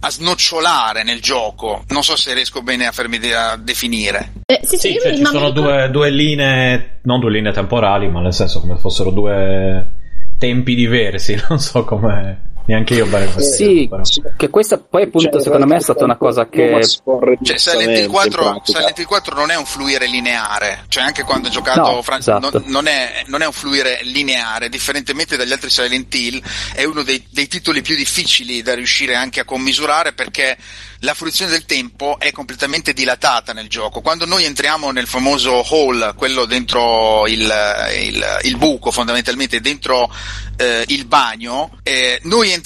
a 0.00 0.10
snocciolare 0.10 1.02
nel 1.02 1.20
gioco. 1.20 1.84
Non 1.88 2.02
so 2.02 2.16
se 2.16 2.32
riesco 2.34 2.62
bene 2.62 2.86
a 2.86 2.92
farmi 2.92 3.18
de- 3.18 3.34
a 3.34 3.56
definire. 3.56 4.32
eh, 4.46 4.60
sì, 4.62 4.76
sì, 4.76 4.88
Sì, 4.88 4.92
io 4.94 5.00
cioè, 5.00 5.14
ci 5.16 5.24
sono 5.24 5.50
due, 5.50 5.88
due 5.90 6.10
linee, 6.10 7.00
non 7.02 7.20
due 7.20 7.30
linee 7.30 7.52
temporali, 7.52 8.08
ma 8.08 8.20
nel 8.20 8.32
senso 8.34 8.60
come 8.60 8.76
fossero 8.76 9.10
due 9.10 9.92
tempi 10.38 10.74
diversi. 10.74 11.38
Non 11.48 11.58
so 11.58 11.84
come. 11.84 12.48
Neanche 12.70 12.94
io 12.94 13.06
bene. 13.06 13.28
Sì, 13.42 13.88
però. 13.90 14.02
che 14.36 14.48
questa 14.48 14.78
poi 14.78 15.02
appunto 15.02 15.28
Cioè, 15.32 15.42
secondo 15.42 15.66
me 15.66 15.74
è 15.74 15.80
stata 15.80 16.04
una 16.04 16.16
cosa 16.16 16.48
che... 16.48 16.80
Cioè, 17.42 17.58
Silent 17.58 17.98
Hill 17.98 18.06
4, 18.06 18.62
Silent 18.62 18.96
Hill 18.96 19.06
4 19.06 19.34
non 19.34 19.50
è 19.50 19.56
un 19.56 19.64
fluire 19.64 20.06
lineare, 20.06 20.84
cioè 20.86 21.02
anche 21.02 21.24
quando 21.24 21.48
ho 21.48 21.50
giocato 21.50 21.80
No, 21.80 22.02
Fran- 22.02 22.20
esatto. 22.20 22.50
non, 22.52 22.62
non 22.66 22.86
è, 22.86 23.24
non 23.26 23.42
è 23.42 23.46
un 23.46 23.52
fluire 23.52 23.98
lineare, 24.02 24.68
differentemente 24.68 25.36
dagli 25.36 25.50
altri 25.50 25.68
Silent 25.68 26.14
Hill, 26.14 26.40
è 26.72 26.84
uno 26.84 27.02
dei, 27.02 27.26
dei 27.28 27.48
titoli 27.48 27.82
più 27.82 27.96
difficili 27.96 28.62
da 28.62 28.74
riuscire 28.74 29.16
anche 29.16 29.40
a 29.40 29.44
commisurare 29.44 30.12
perché 30.12 30.56
la 31.00 31.14
fruizione 31.14 31.50
del 31.50 31.64
tempo 31.64 32.18
è 32.18 32.30
completamente 32.30 32.92
dilatata 32.92 33.52
nel 33.52 33.68
gioco. 33.68 34.00
Quando 34.00 34.26
noi 34.26 34.44
entriamo 34.44 34.90
nel 34.92 35.06
famoso 35.06 35.64
hall, 35.68 36.14
quello 36.14 36.44
dentro 36.44 37.26
il, 37.26 37.52
il, 38.02 38.38
il 38.42 38.56
buco 38.56 38.90
fondamentalmente, 38.90 39.60
dentro 39.60 40.12
eh, 40.56 40.84
il 40.88 41.06
bagno, 41.06 41.78
eh, 41.82 42.20
noi 42.24 42.50
entriamo 42.50 42.59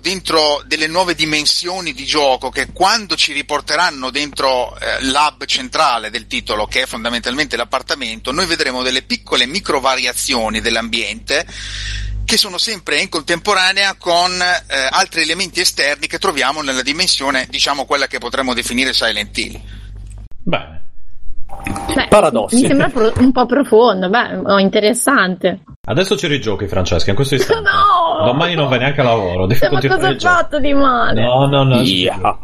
dentro 0.00 0.62
delle 0.66 0.86
nuove 0.86 1.14
dimensioni 1.14 1.92
di 1.92 2.04
gioco 2.04 2.50
che 2.50 2.72
quando 2.72 3.16
ci 3.16 3.32
riporteranno 3.32 4.10
dentro 4.10 4.76
eh, 4.78 5.04
l'hub 5.04 5.44
centrale 5.44 6.10
del 6.10 6.26
titolo, 6.26 6.66
che 6.66 6.82
è 6.82 6.86
fondamentalmente 6.86 7.56
l'appartamento, 7.56 8.32
noi 8.32 8.46
vedremo 8.46 8.82
delle 8.82 9.02
piccole 9.02 9.46
micro 9.46 9.80
variazioni 9.80 10.60
dell'ambiente 10.60 11.46
che 12.24 12.36
sono 12.36 12.58
sempre 12.58 13.00
in 13.00 13.08
contemporanea 13.08 13.96
con 13.98 14.30
eh, 14.30 14.88
altri 14.90 15.22
elementi 15.22 15.60
esterni 15.60 16.06
che 16.06 16.18
troviamo 16.18 16.62
nella 16.62 16.82
dimensione, 16.82 17.46
diciamo 17.50 17.84
quella 17.84 18.06
che 18.06 18.18
potremmo 18.18 18.54
definire 18.54 18.92
Silent 18.92 19.36
Hill. 19.36 19.60
Bene. 20.44 20.80
Beh, 21.94 22.06
Paradossi. 22.08 22.60
Mi 22.60 22.66
sembra 22.68 22.88
pro- 22.88 23.12
un 23.16 23.32
po' 23.32 23.46
profondo, 23.46 24.08
beh, 24.08 24.36
oh, 24.36 24.58
interessante. 24.58 25.60
Adesso 25.82 26.14
ci 26.18 26.26
rigiochi, 26.26 26.66
Francesca, 26.68 27.08
in 27.08 27.16
questo 27.16 27.36
istante. 27.36 27.62
No! 27.70 28.24
Domani 28.26 28.54
non 28.54 28.68
vai 28.68 28.78
neanche 28.80 29.00
a 29.00 29.04
lavoro, 29.04 29.46
devi 29.46 29.58
Cioè, 29.60 29.70
ma 29.70 29.80
cosa 29.80 30.08
ho 30.10 30.14
gioco. 30.14 30.34
fatto 30.34 30.58
di 30.60 30.74
male? 30.74 31.22
No, 31.22 31.46
no, 31.46 31.62
no. 31.64 31.80
Yeah. 31.80 32.38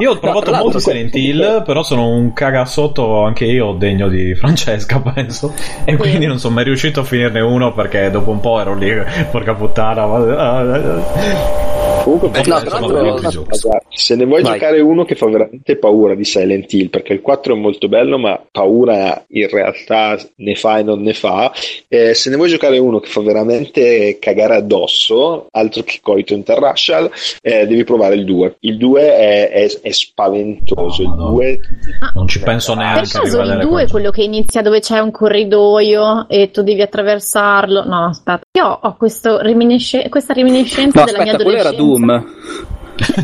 Io 0.00 0.10
ho 0.10 0.18
provato 0.18 0.50
No, 0.50 0.58
molto 0.58 0.78
Silent 0.78 1.14
Hill, 1.14 1.62
però 1.64 1.82
sono 1.82 2.08
un 2.08 2.34
cagasotto 2.34 3.22
anche 3.22 3.46
io 3.46 3.72
degno 3.72 4.08
di 4.08 4.34
Francesca, 4.34 5.00
penso. 5.14 5.54
E 5.86 5.96
quindi 5.96 6.26
non 6.26 6.38
sono 6.38 6.56
mai 6.56 6.64
riuscito 6.64 7.00
a 7.00 7.04
finirne 7.04 7.40
uno 7.40 7.72
perché 7.72 8.10
dopo 8.10 8.30
un 8.30 8.40
po' 8.40 8.60
ero 8.60 8.74
lì, 8.74 8.92
porca 9.30 9.54
puttana. 9.54 10.04
ma- 10.06 11.32
Comunque, 12.04 12.28
Beh, 12.28 12.42
no, 12.46 12.60
tra 12.62 12.80
l'altro- 12.80 13.46
se 13.88 14.14
ne 14.14 14.26
vuoi 14.26 14.42
Vai. 14.42 14.52
giocare 14.58 14.80
uno 14.80 15.06
che 15.06 15.14
fa 15.14 15.26
veramente 15.26 15.76
paura 15.78 16.14
di 16.14 16.24
Silent 16.24 16.70
Hill, 16.70 16.90
perché 16.90 17.14
il 17.14 17.22
4 17.22 17.54
è 17.54 17.58
molto 17.58 17.88
bello, 17.88 18.18
ma 18.18 18.38
paura 18.52 19.24
in 19.28 19.48
realtà 19.48 20.18
ne 20.36 20.54
fa 20.54 20.78
e 20.78 20.82
non 20.82 21.00
ne 21.00 21.14
fa. 21.14 21.50
Eh, 21.88 22.12
se 22.12 22.28
ne 22.28 22.36
vuoi 22.36 22.50
giocare 22.50 22.73
uno 22.78 23.00
che 23.00 23.08
fa 23.08 23.20
veramente 23.22 24.18
cagare 24.20 24.56
addosso, 24.56 25.46
altro 25.50 25.82
che 25.82 25.98
Coito 26.02 26.34
Interracial, 26.34 27.10
eh, 27.42 27.66
devi 27.66 27.84
provare 27.84 28.14
il 28.14 28.24
2. 28.24 28.56
Il 28.60 28.76
2 28.76 29.00
è, 29.16 29.50
è- 29.50 29.80
è 29.82 29.90
spaventoso. 29.92 31.02
No, 31.02 31.12
il 31.12 31.18
no. 31.18 31.30
2 31.30 31.60
Non 32.14 32.28
ci 32.28 32.40
penso 32.40 32.74
Per 32.74 32.82
neanche 32.82 33.00
a 33.16 33.20
caso 33.20 33.36
il 33.36 33.42
rivedere 33.42 33.62
2 33.62 33.68
è 33.68 33.70
quel 33.88 33.90
quello 33.90 34.10
che 34.10 34.22
inizia 34.22 34.62
dove 34.62 34.80
c'è 34.80 34.98
un 34.98 35.10
corridoio 35.10 36.28
e 36.28 36.50
tu 36.50 36.62
devi 36.62 36.82
attraversarlo? 36.82 37.84
No, 37.84 38.06
aspetta. 38.06 38.40
Io 38.58 38.66
ho 38.82 38.94
questo 38.96 39.38
reminisce- 39.40 40.08
questa 40.08 40.32
reminiscenza 40.34 41.00
No, 41.00 41.04
della 41.06 41.22
mia 41.22 41.32
aspetta, 41.32 41.42
quello 41.44 41.58
era 41.60 41.68
adolescenza. 41.70 42.06
Doom. 42.06 42.72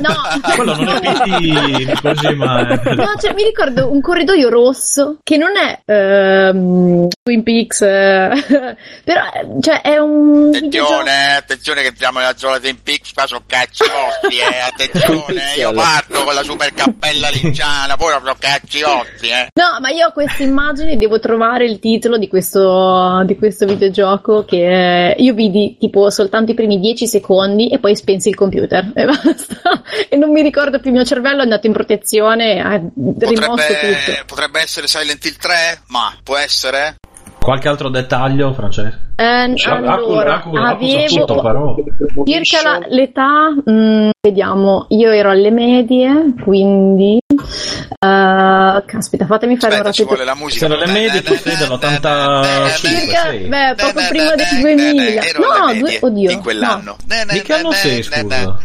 No, 0.01 0.15
Quello 0.55 0.75
non 0.77 0.99
è 1.03 1.39
di 1.39 1.93
Kojima. 2.01 2.69
eh. 2.69 2.95
No, 2.95 3.13
cioè, 3.21 3.33
mi 3.35 3.45
ricordo 3.45 3.91
un 3.91 4.01
corridoio 4.01 4.49
rosso 4.49 5.19
che 5.23 5.37
non 5.37 5.51
è 5.57 5.81
ehm, 5.85 7.09
Twin 7.23 7.43
Peaks, 7.43 7.83
eh, 7.83 8.31
però 9.05 9.23
cioè, 9.61 9.81
è 9.83 9.97
un 9.99 10.51
Attenzione, 10.55 11.37
attenzione 11.37 11.83
che 11.83 11.93
siamo 11.97 12.19
nella 12.19 12.37
zona 12.37 12.59
dei 12.59 12.75
Pix, 12.75 13.13
qua 13.13 13.27
sono 13.27 13.43
cazzi 13.47 13.85
vostri, 13.85 14.39
eh, 14.39 14.59
attenzione, 14.61 15.55
io 15.57 15.73
parto 15.73 16.25
con 16.25 16.35
la 16.35 16.43
super 16.43 16.73
cappella 16.73 17.29
linciana, 17.31 17.97
poi 17.97 18.13
sono 18.13 18.35
cazzi 18.39 18.83
vostri, 18.83 19.29
eh. 19.31 19.49
No, 19.55 19.79
ma 19.81 19.91
io 19.91 20.07
ho 20.09 20.13
queste 20.13 20.43
immagini, 20.43 20.97
devo 20.97 21.19
trovare 21.21 21.65
il 21.65 21.79
titolo 21.79 22.19
di 22.19 22.29
questo, 22.29 23.23
di 23.25 23.37
questo 23.37 23.67
videogioco 23.67 24.45
che 24.45 25.15
io 25.17 25.35
vidi 25.35 25.77
tipo 25.79 26.11
soltanto 26.11 26.51
i 26.53 26.55
primi 26.55 26.79
10 26.81 27.07
secondi 27.07 27.69
e 27.69 27.79
poi 27.79 27.95
spensi 27.97 28.29
il 28.29 28.35
computer 28.35 28.91
e 28.95 29.05
basta. 29.05 29.60
E 30.09 30.17
non 30.17 30.31
mi 30.31 30.43
ricordo 30.43 30.79
più, 30.81 30.91
il 30.91 30.97
mio 30.97 31.05
cervello 31.05 31.41
è 31.41 31.43
andato 31.43 31.67
in 31.67 31.73
protezione 31.73 32.61
ha 32.61 32.81
rimosso 33.19 33.67
tutto. 33.67 34.25
Potrebbe, 34.27 34.61
essere 34.61 34.87
Silent 34.89 35.25
Hill 35.25 35.37
3, 35.37 35.83
ma 35.89 36.13
può 36.23 36.37
essere? 36.37 36.97
Qualche 37.41 37.69
altro 37.69 37.89
dettaglio, 37.89 38.53
Francesca? 38.53 38.99
Eh, 39.17 39.53
Cioè, 39.57 39.73
allora, 39.77 40.35
Aku- 40.37 40.55
Aku- 40.55 40.57
avevo 40.57 41.05
tutto, 41.27 42.25
circa 42.27 42.63
la- 42.63 42.87
l'età, 42.89 43.49
mm, 43.71 44.11
vediamo, 44.21 44.85
io 44.91 45.11
ero 45.11 45.31
alle 45.31 45.51
medie, 45.51 46.35
quindi... 46.45 47.19
eh, 47.29 48.83
caspita, 48.87 49.25
fatemi 49.27 49.57
fare 49.57 49.75
Aspetta, 49.77 49.89
un 49.89 49.95
ci 49.95 50.03
rapido... 50.03 50.07
vuole 50.07 50.25
la 50.25 50.35
musica. 50.35 50.67
Se 50.69 50.77
le 50.77 50.87
medie, 50.93 51.23
tu 51.23 51.35
sei 51.35 51.57
dell'85, 51.57 52.75
Circa, 52.77 53.21
sei. 53.23 53.49
beh, 53.49 53.75
poco 53.77 54.01
prima 54.11 54.35
del 54.35 54.47
2000. 54.61 55.23
Ero 55.25 55.41
No, 55.41 55.65
alle 55.65 55.79
due, 55.79 55.99
oddio. 56.03 56.31
in 56.31 56.41
quell'anno. 56.41 56.97
Di 57.31 57.41
che 57.43 57.53
anno 57.55 57.73
sei, 57.73 58.03
scusa? 58.03 58.59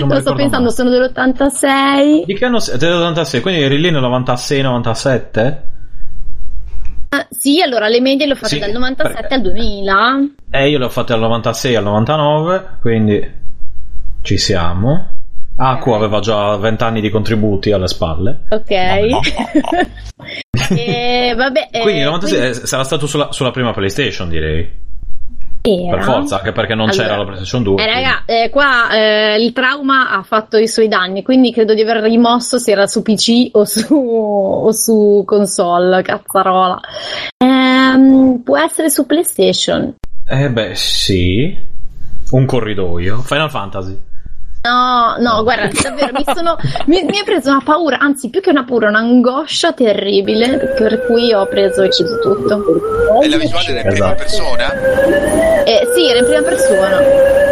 Non 0.00 0.08
Lo 0.08 0.20
sto 0.20 0.34
pensando, 0.34 0.66
mai. 0.66 0.74
sono 0.74 0.90
dell'86. 0.90 2.24
Di 2.24 2.34
che 2.34 2.44
anno 2.44 2.58
sei? 2.60 2.78
Del'86, 2.78 3.40
quindi 3.40 3.62
eri 3.62 3.80
lì 3.80 3.90
nel 3.90 4.02
96-97? 4.02 5.56
Ah, 7.10 7.26
sì, 7.30 7.60
allora 7.60 7.88
le 7.88 8.00
medie 8.00 8.26
le 8.26 8.32
ho 8.32 8.36
fatte 8.36 8.54
Sì, 8.54 8.58
dal 8.58 8.72
97 8.72 9.12
perché- 9.20 9.34
al 9.34 9.42
2000. 9.42 10.18
Eh, 10.50 10.68
io 10.70 10.78
le 10.78 10.84
ho 10.86 10.88
fatte 10.88 11.12
dal 11.12 11.20
96 11.20 11.76
al 11.76 11.84
99, 11.84 12.66
quindi 12.80 13.30
ci 14.22 14.38
siamo. 14.38 15.08
Aku 15.54 15.90
aveva 15.92 16.18
già 16.20 16.56
20 16.56 16.82
anni 16.82 17.00
di 17.02 17.10
contributi 17.10 17.72
alle 17.72 17.86
spalle. 17.88 18.44
Ok. 18.48 18.70
e 20.76 21.34
vabbè. 21.36 21.68
eh, 21.70 21.80
Quindi 21.80 22.00
il 22.00 22.06
96 22.06 22.38
quindi 22.38 22.58
eh, 22.58 22.66
sarà 22.66 22.84
stato 22.84 23.06
sulla, 23.06 23.30
sulla 23.32 23.50
prima 23.50 23.72
PlayStation, 23.72 24.28
direi. 24.30 24.80
Era. 25.62 25.96
Per 25.96 26.04
forza, 26.04 26.36
anche 26.38 26.52
perché 26.52 26.74
non 26.74 26.88
c'era 26.88 27.14
Allora, 27.14 27.18
la 27.18 27.24
PlayStation 27.24 27.62
2. 27.62 27.82
Eh, 27.82 27.86
raga, 27.86 28.22
eh, 28.26 28.50
qua 28.50 28.90
eh, 28.90 29.42
il 29.42 29.52
trauma 29.52 30.10
ha 30.10 30.22
fatto 30.22 30.56
i 30.56 30.68
suoi 30.68 30.88
danni, 30.88 31.22
quindi 31.22 31.52
credo 31.52 31.74
di 31.74 31.80
aver 31.80 32.02
rimosso 32.02 32.58
se 32.58 32.72
era 32.72 32.86
su 32.86 33.02
PC 33.02 33.50
o 33.52 33.64
su, 33.64 33.94
o 33.94 34.72
su 34.72 35.22
console, 35.24 36.02
cazzarola. 36.02 36.80
Ehm, 37.38 38.42
può 38.44 38.58
essere 38.58 38.90
su 38.90 39.06
PlayStation. 39.06 39.94
Eh 40.26 40.50
beh, 40.50 40.74
sì. 40.74 41.56
Un 42.30 42.46
corridoio. 42.46 43.18
Final 43.18 43.50
Fantasy. 43.50 43.98
No, 44.64 45.16
no, 45.18 45.42
guarda, 45.42 45.68
davvero 45.82 46.12
mi, 46.12 46.24
sono, 46.32 46.56
mi, 46.86 47.02
mi 47.02 47.18
è 47.18 47.24
preso 47.24 47.50
una 47.50 47.62
paura, 47.64 47.98
anzi 47.98 48.30
più 48.30 48.40
che 48.40 48.50
una 48.50 48.64
paura, 48.64 48.90
un'angoscia 48.90 49.72
terribile, 49.72 50.56
per 50.76 51.04
cui 51.06 51.32
ho 51.32 51.46
preso 51.46 51.82
e 51.82 51.88
chiuso 51.88 52.20
tutto. 52.20 53.20
E 53.20 53.28
la 53.28 53.38
visuale 53.38 53.66
era 53.70 53.80
in 53.80 53.88
prima 53.88 54.14
Esatto. 54.14 54.22
persona? 54.22 55.64
Eh, 55.64 55.88
sì, 55.94 56.06
era 56.08 56.18
in 56.20 56.24
prima 56.26 56.42
persona. 56.42 57.00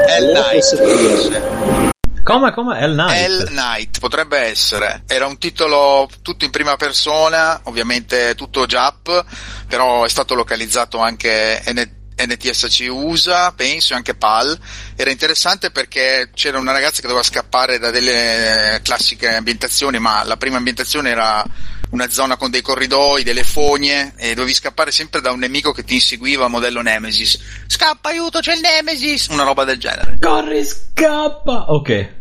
Hell 0.06 0.32
Knight. 0.32 2.22
Come, 2.22 2.52
come? 2.52 2.78
Hell 2.78 2.92
Knight. 2.92 3.16
Hell 3.16 3.46
Knight 3.46 3.98
potrebbe 3.98 4.38
essere. 4.38 5.02
Era 5.08 5.26
un 5.26 5.36
titolo 5.38 6.08
tutto 6.22 6.44
in 6.44 6.52
prima 6.52 6.76
persona, 6.76 7.60
ovviamente 7.64 8.36
tutto 8.36 8.66
Jap, 8.66 9.24
però 9.66 10.04
è 10.04 10.08
stato 10.08 10.34
localizzato 10.34 10.98
anche 10.98 11.60
N- 11.72 11.98
NTSC 12.26 12.86
USA, 12.90 13.52
penso, 13.52 13.92
e 13.92 13.96
anche 13.96 14.14
PAL. 14.14 14.58
Era 14.96 15.10
interessante 15.10 15.70
perché 15.70 16.30
c'era 16.34 16.58
una 16.58 16.72
ragazza 16.72 17.00
che 17.00 17.06
doveva 17.06 17.24
scappare 17.24 17.78
da 17.78 17.90
delle 17.90 18.80
classiche 18.82 19.34
ambientazioni, 19.34 19.98
ma 19.98 20.24
la 20.24 20.36
prima 20.36 20.56
ambientazione 20.56 21.10
era 21.10 21.44
una 21.90 22.08
zona 22.08 22.36
con 22.36 22.50
dei 22.50 22.62
corridoi, 22.62 23.22
delle 23.22 23.44
fogne 23.44 24.14
e 24.16 24.34
dovevi 24.34 24.54
scappare 24.54 24.90
sempre 24.90 25.20
da 25.20 25.32
un 25.32 25.40
nemico 25.40 25.72
che 25.72 25.84
ti 25.84 25.94
inseguiva 25.94 26.48
modello 26.48 26.82
Nemesis. 26.82 27.38
Scappa, 27.66 28.10
aiuto, 28.10 28.40
c'è 28.40 28.54
il 28.54 28.60
Nemesis! 28.60 29.28
Una 29.28 29.44
roba 29.44 29.64
del 29.64 29.78
genere. 29.78 30.18
Corri, 30.20 30.64
scappa! 30.64 31.72
Ok. 31.72 32.18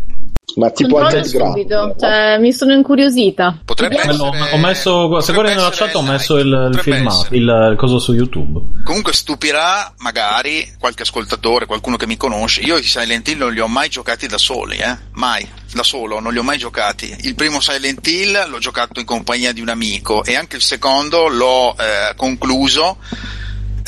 Ma 0.56 0.72
tipo 0.72 1.00
subito, 1.24 1.86
no? 1.86 1.96
cioè 1.98 2.38
mi 2.40 2.52
sono 2.52 2.74
incuriosita. 2.74 3.60
Potrebbe 3.64 3.96
Quello- 3.96 4.34
essere. 4.34 4.52
ho 4.52 4.58
messo, 4.58 5.22
se 5.22 5.34
guardi 5.34 5.54
nella 5.54 5.70
chat 5.72 5.96
ho 5.96 6.02
messo 6.02 6.38
il, 6.38 6.48
il 6.48 6.76
potrebbe 6.76 6.98
filmato, 6.98 7.28
il, 7.36 7.70
il 7.72 7.76
coso 7.78 8.00
su 8.00 8.14
YouTube. 8.14 8.60
Comunque 8.84 9.14
stupirà 9.14 9.94
magari 10.00 10.68
qualche 10.80 11.04
ascoltatore, 11.04 11.66
qualcuno 11.66 11.98
che 11.98 12.08
mi 12.08 12.18
conosce. 12.18 12.62
Io 12.62 12.78
i 12.78 12.84
Silent 12.84 13.28
Hill 13.28 13.38
non 13.38 13.54
li 13.54 13.60
ho 13.60 13.68
mai 13.68 13.90
giocati 13.90 14.28
da 14.28 14.38
soli, 14.38 14.78
eh? 14.78 14.98
Mai, 15.14 15.48
da 15.74 15.84
solo, 15.84 16.20
non 16.20 16.34
li 16.34 16.40
ho 16.40 16.44
mai 16.44 16.58
giocati. 16.58 17.16
Il 17.22 17.36
primo 17.36 17.62
Silent 17.62 18.06
Hill 18.06 18.50
l'ho 18.50 18.60
giocato 18.60 19.00
in 19.00 19.06
compagnia 19.06 19.54
di 19.54 19.62
un 19.62 19.70
amico 19.70 20.24
e 20.24 20.36
anche 20.36 20.56
il 20.58 20.62
secondo 20.64 21.28
l'ho 21.28 21.76
eh, 21.78 22.16
concluso. 22.16 22.98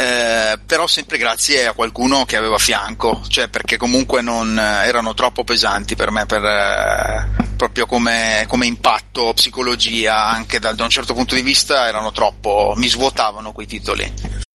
Eh, 0.02 0.60
però 0.66 0.88
sempre 0.88 1.18
grazie 1.18 1.68
a 1.68 1.74
qualcuno 1.74 2.26
che 2.26 2.36
avevo 2.36 2.56
a 2.56 2.60
fianco, 2.60 3.22
cioè 3.28 3.48
perché 3.50 3.78
comunque 3.78 4.22
non 4.22 4.58
eh, 4.58 4.88
erano 4.88 5.14
troppo 5.14 5.44
pesanti 5.44 5.96
per 5.96 6.12
me, 6.12 6.26
per, 6.26 6.44
eh, 6.44 7.28
proprio 7.56 7.86
come, 7.86 8.46
come 8.48 8.66
impatto, 8.66 9.34
psicologia, 9.34 10.26
anche 10.26 10.60
da, 10.60 10.74
da 10.74 10.84
un 10.84 10.90
certo 10.90 11.14
punto 11.14 11.36
di 11.36 11.42
vista 11.42 11.88
erano 11.88 12.12
troppo, 12.12 12.74
mi 12.76 12.88
svuotavano 12.88 13.52
quei 13.52 13.68
titoli. 13.68 14.12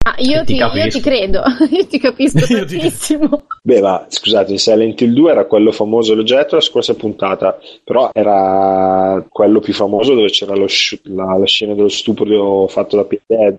Ah, 0.07 0.15
io, 0.19 0.39
Ti 0.45 0.53
ti, 0.53 0.53
io 0.55 0.87
ti 0.89 1.01
credo, 1.01 1.43
io 1.69 1.85
ti 1.87 1.99
capisco 1.99 2.39
Io 2.39 2.65
ti- 2.65 2.77
tantissimo. 2.79 3.45
Beh, 3.67 3.81
ma 3.81 4.05
scusate, 4.07 4.57
Silent 4.57 5.01
Hill 5.01 5.11
2 5.11 5.29
era 5.29 5.43
quello 5.43 5.73
famoso, 5.73 6.15
detto 6.15 6.55
la 6.55 6.61
scorsa 6.61 6.93
puntata, 6.93 7.59
però 7.83 8.11
era 8.13 9.21
quello 9.27 9.59
più 9.59 9.73
famoso 9.73 10.13
dove 10.13 10.29
c'era 10.29 10.55
sci- 10.67 11.01
la, 11.03 11.37
la 11.37 11.45
scena 11.45 11.73
dello 11.73 11.89
stupro 11.89 12.65
fatto 12.69 12.95
da 12.95 13.03
Pinhead 13.03 13.57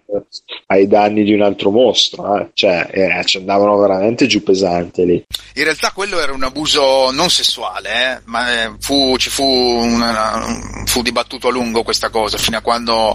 ai 0.68 0.86
danni 0.86 1.24
di 1.24 1.34
un 1.34 1.42
altro 1.42 1.70
mostro, 1.70 2.38
eh. 2.38 2.48
cioè 2.54 2.88
eh, 2.90 3.22
ci 3.26 3.36
andavano 3.36 3.76
veramente 3.76 4.26
giù 4.26 4.42
pesante 4.42 5.04
lì. 5.04 5.22
In 5.56 5.64
realtà 5.64 5.92
quello 5.94 6.18
era 6.18 6.32
un 6.32 6.42
abuso 6.42 7.10
non 7.10 7.28
sessuale, 7.28 7.90
eh, 7.90 8.20
ma 8.24 8.62
eh, 8.64 8.70
fu, 8.80 9.14
ci 9.18 9.28
fu, 9.28 9.44
una- 9.44 10.42
fu 10.86 11.02
dibattuto 11.02 11.48
a 11.48 11.50
lungo 11.50 11.82
questa 11.82 12.08
cosa, 12.08 12.38
fino 12.38 12.56
a 12.56 12.62
quando 12.62 13.14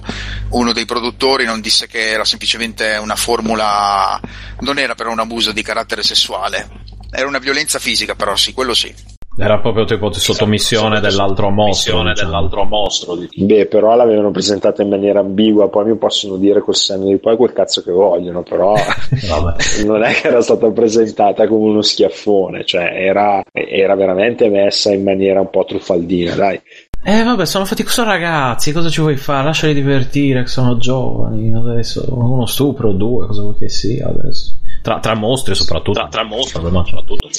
uno 0.49 0.73
dei 0.73 0.85
produttori 0.85 1.45
non 1.45 1.59
disse 1.59 1.87
che 1.87 2.09
era 2.09 2.23
semplicemente 2.23 2.97
una 3.01 3.15
formula, 3.15 4.19
non 4.59 4.77
era 4.77 4.93
però 4.93 5.11
un 5.11 5.19
abuso 5.19 5.51
di 5.51 5.63
carattere 5.63 6.03
sessuale, 6.03 6.81
era 7.13 7.27
una 7.27 7.39
violenza 7.39 7.79
fisica 7.79 8.15
però 8.15 8.35
sì, 8.35 8.53
quello 8.53 8.73
sì. 8.73 8.93
Era 9.35 9.59
proprio 9.59 9.83
tipo 9.85 10.09
di 10.09 10.19
sottomissione 10.19 10.99
dell'altro 10.99 11.49
mostro. 11.49 12.03
diciamo. 12.03 12.63
mostro. 12.65 13.17
Beh, 13.35 13.65
però 13.65 13.95
l'avevano 13.95 14.29
presentata 14.29 14.83
in 14.83 14.89
maniera 14.89 15.21
ambigua, 15.21 15.69
poi 15.69 15.85
mi 15.85 15.97
possono 15.97 16.35
dire 16.35 16.61
col 16.61 16.75
senno 16.75 17.05
di 17.05 17.17
poi 17.17 17.35
quel 17.35 17.51
cazzo 17.51 17.81
che 17.81 17.91
vogliono, 17.91 18.43
però 18.43 18.75
non 19.85 20.03
è 20.03 20.13
che 20.13 20.27
era 20.27 20.41
stata 20.41 20.69
presentata 20.69 21.47
come 21.47 21.69
uno 21.69 21.81
schiaffone, 21.81 22.63
cioè 22.63 22.83
era, 22.93 23.43
era 23.51 23.95
veramente 23.95 24.49
messa 24.49 24.93
in 24.93 25.01
maniera 25.01 25.39
un 25.39 25.49
po' 25.49 25.65
truffaldina, 25.65 26.35
dai. 26.35 26.61
Eh 27.05 27.23
vabbè, 27.23 27.45
sono 27.45 27.65
fatti 27.65 27.83
sono 27.87 28.11
ragazzi, 28.11 28.71
cosa 28.71 28.87
ci 28.87 29.01
vuoi 29.01 29.17
fare? 29.17 29.45
Lasciali 29.45 29.73
divertire, 29.73 30.43
che 30.43 30.47
sono 30.47 30.77
giovani 30.77 31.53
adesso. 31.53 32.05
Uno 32.07 32.45
stupro, 32.45 32.93
due, 32.93 33.25
cosa 33.25 33.41
vuoi 33.41 33.55
che 33.55 33.67
sia 33.67 34.07
adesso? 34.07 34.53
Tra, 34.83 34.99
tra 34.99 35.15
mostri 35.15 35.55
soprattutto. 35.55 36.07
Tra, 36.09 36.23
mostri 36.25 36.59
soprattutto. 36.59 37.29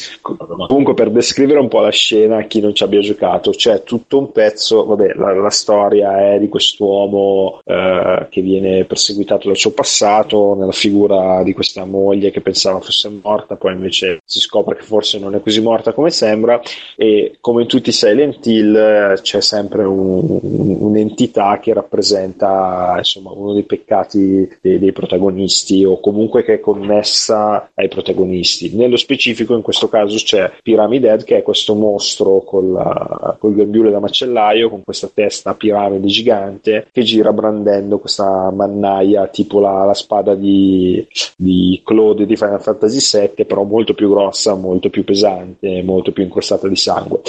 Comunque, 0.67 0.95
per 0.95 1.11
descrivere 1.11 1.59
un 1.61 1.69
po' 1.69 1.81
la 1.81 1.91
scena, 1.91 2.39
a 2.39 2.45
chi 2.45 2.61
non 2.61 2.75
ci 2.75 2.83
abbia 2.85 3.01
giocato, 3.01 3.51
c'è 3.51 3.83
tutto 3.83 4.19
un 4.19 4.33
pezzo. 4.33 4.87
Vabbè, 4.87 5.13
la, 5.15 5.35
la 5.35 5.51
storia 5.51 6.33
è 6.33 6.39
di 6.39 6.49
quest'uomo 6.49 7.61
eh, 7.63 8.29
che 8.31 8.41
viene 8.41 8.87
perseguitato 8.87 9.49
dal 9.49 9.59
suo 9.59 9.73
passato, 9.73 10.55
nella 10.55 10.73
figura 10.73 11.43
di 11.43 11.53
questa 11.53 11.85
moglie 11.85 12.31
che 12.31 12.41
pensava 12.41 12.81
fosse 12.81 13.11
morta, 13.23 13.57
poi 13.57 13.75
invece 13.75 14.21
si 14.25 14.41
scopre 14.41 14.77
che 14.77 14.85
forse 14.85 15.19
non 15.19 15.35
è 15.35 15.43
così 15.43 15.61
morta 15.61 15.93
come 15.93 16.09
sembra. 16.11 16.63
E 16.97 17.37
come 17.43 17.63
in 17.63 17.69
tutti 17.69 17.91
i 17.91 17.93
Silent 17.93 18.47
Hill, 18.47 18.75
eh, 18.75 19.19
c'è 19.21 19.43
sempre 19.43 19.85
un- 19.85 20.39
un- 20.41 20.77
un'entità 20.81 21.59
che 21.61 21.75
rappresenta 21.75 22.95
insomma 22.97 23.33
uno 23.33 23.53
dei 23.53 23.65
peccati 23.65 24.49
dei, 24.63 24.79
dei 24.79 24.93
protagonisti 24.93 25.85
o 25.85 26.01
comunque 26.01 26.43
che 26.43 26.55
è 26.55 26.61
connessa 26.61 27.33
ai 27.35 27.89
protagonisti. 27.89 28.75
Nello 28.75 28.97
specifico, 28.97 29.55
in 29.55 29.63
questo 29.63 29.89
caso, 29.89 30.17
c'è 30.17 30.51
Pyramid 30.63 31.05
Head, 31.05 31.25
che 31.25 31.39
è 31.39 31.43
questo 31.43 31.75
mostro 31.75 32.43
col, 32.43 33.37
col 33.39 33.55
grembiule 33.55 33.91
da 33.91 34.01
macellaio, 34.01 34.69
con 34.69 34.83
questa 34.83 35.11
testa 35.13 35.51
a 35.51 35.55
piramide 35.55 36.07
gigante, 36.07 36.87
che 36.91 37.03
gira 37.03 37.33
brandendo 37.33 37.99
questa 37.99 38.51
mannaia 38.51 39.27
tipo 39.29 39.61
la, 39.61 39.85
la 39.85 39.95
spada 39.95 40.35
di, 40.35 41.07
di 41.37 41.81
Claude 41.85 42.27
di 42.27 42.37
Final 42.37 42.63
Fantasy 42.63 43.19
VII, 43.19 43.45
però 43.45 43.63
molto 43.65 43.95
più 43.95 44.09
grossa, 44.09 44.55
molto 44.55 44.91
più 44.91 45.05
pesante, 45.05 45.83
molto 45.83 46.13
più 46.13 46.25
incrostata 46.25 46.69
di 46.69 46.77
sangue. 46.77 47.21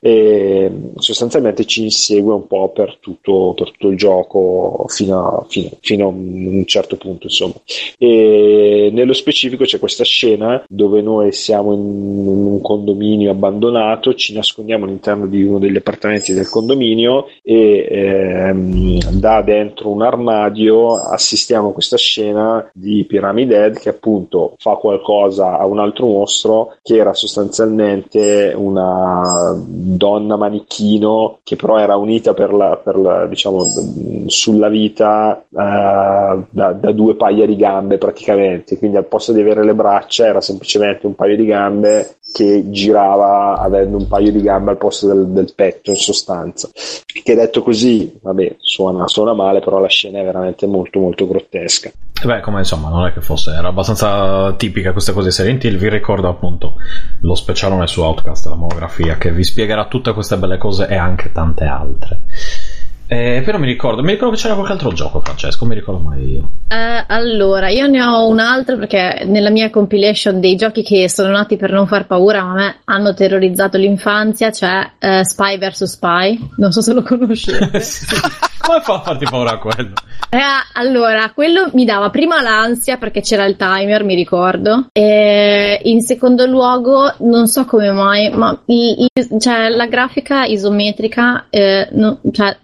E 0.00 0.70
sostanzialmente 0.96 1.64
ci 1.64 1.82
insegue 1.84 2.32
un 2.34 2.46
po' 2.46 2.70
per 2.70 2.98
tutto, 3.00 3.54
per 3.56 3.70
tutto 3.70 3.88
il 3.88 3.96
gioco 3.96 4.84
fino 4.88 5.38
a, 5.38 5.44
fino- 5.48 5.70
fino 5.80 6.06
a 6.06 6.08
un 6.08 6.64
certo 6.66 6.96
punto, 6.96 7.26
insomma. 7.26 7.54
E 7.98 8.90
nello 8.92 9.12
specifico 9.12 9.53
c'è 9.62 9.78
questa 9.78 10.02
scena 10.02 10.64
dove 10.68 11.00
noi 11.00 11.30
siamo 11.32 11.72
in 11.72 11.80
un 11.80 12.60
condominio 12.60 13.30
abbandonato, 13.30 14.14
ci 14.14 14.34
nascondiamo 14.34 14.84
all'interno 14.84 15.26
di 15.26 15.44
uno 15.44 15.60
degli 15.60 15.76
appartamenti 15.76 16.32
del 16.32 16.48
condominio 16.48 17.26
e 17.42 17.86
ehm, 17.88 19.18
da 19.18 19.42
dentro 19.42 19.90
un 19.90 20.02
armadio 20.02 20.94
assistiamo 20.94 21.68
a 21.68 21.72
questa 21.72 21.96
scena 21.96 22.68
di 22.72 23.04
Pyramid 23.04 23.50
Head 23.50 23.78
che 23.78 23.90
appunto 23.90 24.56
fa 24.58 24.74
qualcosa 24.74 25.58
a 25.58 25.66
un 25.66 25.78
altro 25.78 26.06
mostro 26.06 26.76
che 26.82 26.96
era 26.96 27.14
sostanzialmente 27.14 28.52
una 28.56 29.22
donna 29.66 30.36
manichino 30.36 31.38
che 31.42 31.56
però 31.56 31.78
era 31.78 31.96
unita 31.96 32.34
per 32.34 32.52
la, 32.52 32.80
per 32.82 32.96
la- 32.96 33.26
diciamo 33.26 33.64
sulla 34.26 34.68
vita 34.68 35.38
eh, 35.40 36.44
da, 36.50 36.72
da 36.72 36.92
due 36.92 37.14
paia 37.14 37.46
di 37.46 37.56
gambe 37.56 37.98
praticamente. 37.98 38.78
Quindi 38.78 38.96
al 38.96 39.06
posto 39.06 39.32
di 39.32 39.42
avere 39.44 39.64
le 39.64 39.74
braccia 39.74 40.26
era 40.26 40.40
semplicemente 40.40 41.06
un 41.06 41.14
paio 41.14 41.36
di 41.36 41.46
gambe 41.46 42.16
che 42.32 42.64
girava 42.70 43.58
avendo 43.58 43.96
un 43.96 44.08
paio 44.08 44.32
di 44.32 44.42
gambe 44.42 44.72
al 44.72 44.78
posto 44.78 45.06
del, 45.06 45.26
del 45.28 45.52
petto 45.54 45.90
in 45.90 45.96
sostanza 45.96 46.68
che 47.22 47.34
detto 47.34 47.62
così 47.62 48.18
vabbè 48.20 48.56
suona, 48.58 49.06
suona 49.06 49.34
male 49.34 49.60
però 49.60 49.78
la 49.78 49.88
scena 49.88 50.20
è 50.20 50.24
veramente 50.24 50.66
molto 50.66 50.98
molto 50.98 51.28
grottesca 51.28 51.92
Beh, 52.24 52.40
come 52.40 52.60
insomma, 52.60 52.88
non 52.88 53.04
è 53.06 53.12
che 53.12 53.20
fosse, 53.20 53.50
era 53.50 53.68
abbastanza 53.68 54.54
tipica 54.54 54.92
queste 54.92 55.12
cose 55.12 55.26
di 55.26 55.34
Silent 55.34 55.64
Hill. 55.64 55.76
Vi 55.76 55.90
ricordo 55.90 56.28
appunto 56.28 56.76
lo 57.20 57.34
specialone 57.34 57.86
su 57.86 58.00
Outcast, 58.00 58.46
la 58.46 58.54
monografia, 58.54 59.18
che 59.18 59.30
vi 59.30 59.44
spiegherà 59.44 59.88
tutte 59.88 60.14
queste 60.14 60.38
belle 60.38 60.56
cose 60.56 60.86
e 60.86 60.96
anche 60.96 61.32
tante 61.32 61.64
altre. 61.64 62.22
Eh, 63.14 63.42
però 63.44 63.58
mi 63.58 63.66
ricordo, 63.66 64.02
mi 64.02 64.10
ricordo 64.10 64.34
che 64.34 64.40
c'era 64.40 64.54
qualche 64.54 64.72
altro 64.72 64.92
gioco, 64.92 65.20
Francesco, 65.20 65.64
mi 65.66 65.74
ricordo 65.76 66.00
mai 66.00 66.32
io. 66.32 66.50
Eh, 66.68 67.04
allora, 67.06 67.68
io 67.68 67.86
ne 67.86 68.02
ho 68.02 68.26
un 68.26 68.40
altro 68.40 68.76
perché 68.76 69.22
nella 69.26 69.50
mia 69.50 69.70
compilation 69.70 70.40
dei 70.40 70.56
giochi 70.56 70.82
che 70.82 71.08
sono 71.08 71.30
nati 71.30 71.56
per 71.56 71.70
non 71.70 71.86
far 71.86 72.06
paura, 72.06 72.42
ma 72.42 72.50
a 72.50 72.54
me 72.54 72.76
hanno 72.84 73.14
terrorizzato 73.14 73.78
l'infanzia, 73.78 74.50
c'è 74.50 74.90
eh, 74.98 75.24
Spy 75.24 75.58
vs 75.58 75.84
Spy. 75.84 76.48
Non 76.56 76.72
so 76.72 76.80
se 76.80 76.92
lo 76.92 77.02
conoscete. 77.02 77.80
Sì. 77.84 78.16
Come 78.64 78.80
fa 78.80 78.94
a 78.94 79.00
farti 79.00 79.26
paura 79.26 79.58
quello? 79.58 79.92
Eh, 80.30 80.38
allora, 80.72 81.30
quello 81.34 81.68
mi 81.74 81.84
dava 81.84 82.08
prima 82.08 82.40
l'ansia 82.40 82.96
perché 82.96 83.20
c'era 83.20 83.44
il 83.44 83.56
timer, 83.56 84.04
mi 84.04 84.14
ricordo. 84.14 84.86
E 84.90 85.80
in 85.82 86.00
secondo 86.00 86.46
luogo, 86.46 87.12
non 87.18 87.46
so 87.46 87.66
come 87.66 87.90
mai, 87.92 88.30
ma 88.30 88.58
il- 88.66 89.06
il- 89.12 89.38
cioè, 89.38 89.68
la 89.68 89.86
grafica 89.86 90.44
isometrica, 90.44 91.46
eh, 91.50 91.88
no- 91.92 92.20
cioè, 92.32 92.56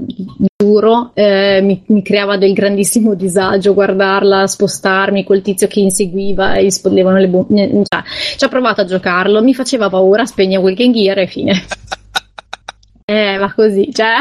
giuro, 0.57 1.11
eh, 1.15 1.61
mi, 1.63 1.83
mi 1.87 2.03
creava 2.03 2.37
del 2.37 2.53
grandissimo 2.53 3.15
disagio 3.15 3.75
guardarla, 3.75 4.47
spostarmi, 4.47 5.25
quel 5.25 5.43
tizio 5.43 5.67
che 5.67 5.81
inseguiva 5.81 6.55
e 6.55 6.67
esplodevano 6.67 7.19
le 7.19 7.29
bombe. 7.29 7.71
Cioè, 7.85 8.03
ci 8.37 8.45
ho 8.45 8.49
provato 8.49 8.81
a 8.81 8.85
giocarlo, 8.85 9.43
mi 9.43 9.55
faceva 9.55 9.89
paura, 9.89 10.25
spegnevo 10.25 10.69
il 10.69 10.77
Game 10.77 10.93
Gear 10.93 11.19
e 11.19 11.27
fine. 11.27 11.53
Eh, 13.11 13.39
ma 13.39 13.53
così, 13.53 13.93
cioè, 13.93 14.19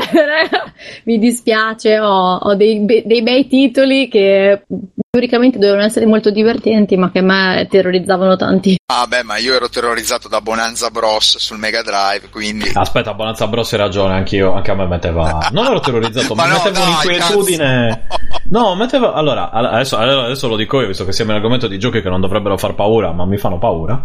mi 1.06 1.20
dispiace, 1.20 2.00
ho, 2.00 2.38
ho 2.38 2.56
dei, 2.56 2.80
be- 2.80 3.04
dei 3.06 3.22
bei 3.22 3.48
titoli 3.48 4.08
che 4.08 4.64
teoricamente 5.12 5.60
dovevano 5.60 5.84
essere 5.84 6.08
molto 6.08 6.32
divertenti, 6.32 6.98
ma 6.98 7.12
che 7.12 7.20
a 7.20 7.22
me 7.22 7.68
terrorizzavano 7.70 8.36
tanti. 8.36 8.78
Ah, 8.92 9.06
beh, 9.06 9.22
ma 9.22 9.38
io 9.38 9.54
ero 9.54 9.70
terrorizzato 9.70 10.28
da 10.28 10.42
Bonanza 10.42 10.90
Bros 10.90 11.38
sul 11.38 11.60
Mega 11.60 11.84
Drive, 11.84 12.30
quindi. 12.32 12.72
Aspetta, 12.74 13.14
Bonanza 13.14 13.46
Bros, 13.46 13.72
hai 13.74 13.78
ragione, 13.78 14.16
anch'io, 14.16 14.54
anche 14.54 14.72
a 14.72 14.74
me 14.74 14.88
metteva. 14.88 15.50
Non 15.54 15.66
ero 15.68 15.80
terrorizzato, 15.82 16.34
Ma 16.34 16.46
mi 16.46 16.50
no, 16.50 16.56
metteva 16.56 16.80
dai, 16.80 16.88
un'inquietudine. 16.88 18.08
No, 18.50 18.74
metteva. 18.74 19.14
Allora, 19.14 19.52
all- 19.52 19.66
adesso, 19.66 19.98
adesso 19.98 20.48
lo 20.48 20.56
dico 20.56 20.82
io, 20.82 20.88
visto 20.88 21.06
che 21.06 21.12
siamo 21.12 21.30
in 21.30 21.38
argomento 21.38 21.68
di 21.68 21.78
giochi 21.78 22.02
che 22.02 22.10
non 22.10 22.22
dovrebbero 22.22 22.58
far 22.58 22.74
paura, 22.74 23.12
ma 23.12 23.26
mi 23.26 23.38
fanno 23.38 23.60
paura. 23.60 24.02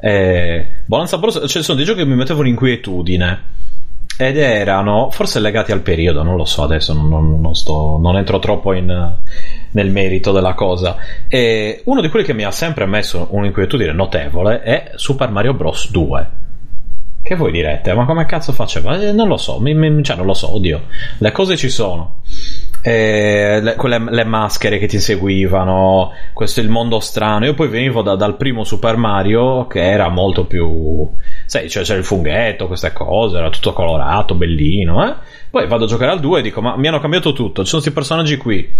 Eh, 0.00 0.66
Bonanza 0.86 1.18
Bros, 1.18 1.40
cioè, 1.46 1.62
sono 1.62 1.76
dei 1.76 1.86
giochi 1.86 2.00
che 2.00 2.06
mi 2.06 2.16
mettevano 2.16 2.48
inquietudine. 2.48 3.62
Ed 4.16 4.36
erano 4.38 5.10
forse 5.10 5.40
legati 5.40 5.72
al 5.72 5.80
periodo, 5.80 6.22
non 6.22 6.36
lo 6.36 6.44
so 6.44 6.62
adesso, 6.62 6.92
non, 6.94 7.40
non- 7.40 7.54
sto, 7.54 7.98
non 8.00 8.16
entro 8.16 8.38
troppo 8.38 8.72
in, 8.72 9.16
nel 9.72 9.90
merito 9.90 10.30
della 10.30 10.54
cosa. 10.54 10.96
E 11.26 11.82
uno 11.86 12.00
di 12.00 12.08
quelli 12.08 12.24
che 12.24 12.32
mi 12.34 12.44
ha 12.44 12.52
sempre 12.52 12.86
messo 12.86 13.26
un'inquietudine 13.30 13.92
notevole 13.92 14.62
è 14.62 14.92
Super 14.94 15.30
Mario 15.30 15.54
Bros. 15.54 15.90
2. 15.90 16.30
Che 17.22 17.34
voi 17.36 17.50
direte? 17.50 17.92
Ma 17.94 18.04
come 18.04 18.26
cazzo 18.26 18.52
faceva? 18.52 19.00
Eh, 19.00 19.10
non 19.12 19.26
lo 19.28 19.36
so, 19.36 19.58
mi- 19.58 19.74
mi- 19.74 20.02
cioè 20.04 20.16
non 20.16 20.26
lo 20.26 20.34
so, 20.34 20.54
oddio. 20.54 20.82
Le 21.18 21.32
cose 21.32 21.56
ci 21.56 21.68
sono. 21.68 22.20
Eh, 22.86 23.60
le, 23.62 23.76
quelle, 23.76 23.98
le 24.10 24.24
maschere 24.24 24.76
che 24.78 24.86
ti 24.86 25.00
seguivano, 25.00 26.12
questo 26.34 26.60
il 26.60 26.68
mondo 26.68 27.00
strano. 27.00 27.46
Io 27.46 27.54
poi 27.54 27.68
venivo 27.68 28.02
da- 28.02 28.14
dal 28.14 28.36
primo 28.36 28.62
Super 28.62 28.96
Mario 28.98 29.66
che 29.66 29.80
era 29.82 30.10
molto 30.10 30.44
più. 30.44 31.08
Sai, 31.46 31.70
cioè, 31.70 31.82
c'era 31.82 31.98
il 31.98 32.04
funghetto, 32.04 32.66
queste 32.66 32.92
cose, 32.92 33.38
era 33.38 33.48
tutto 33.48 33.72
colorato, 33.72 34.34
bellino. 34.34 35.02
Eh? 35.08 35.14
Poi 35.48 35.66
vado 35.66 35.84
a 35.84 35.86
giocare 35.86 36.12
al 36.12 36.20
2 36.20 36.40
e 36.40 36.42
dico: 36.42 36.60
Ma 36.60 36.76
mi 36.76 36.86
hanno 36.86 37.00
cambiato 37.00 37.32
tutto. 37.32 37.62
Ci 37.62 37.70
sono 37.70 37.80
questi 37.80 37.98
personaggi 37.98 38.36
qui. 38.36 38.70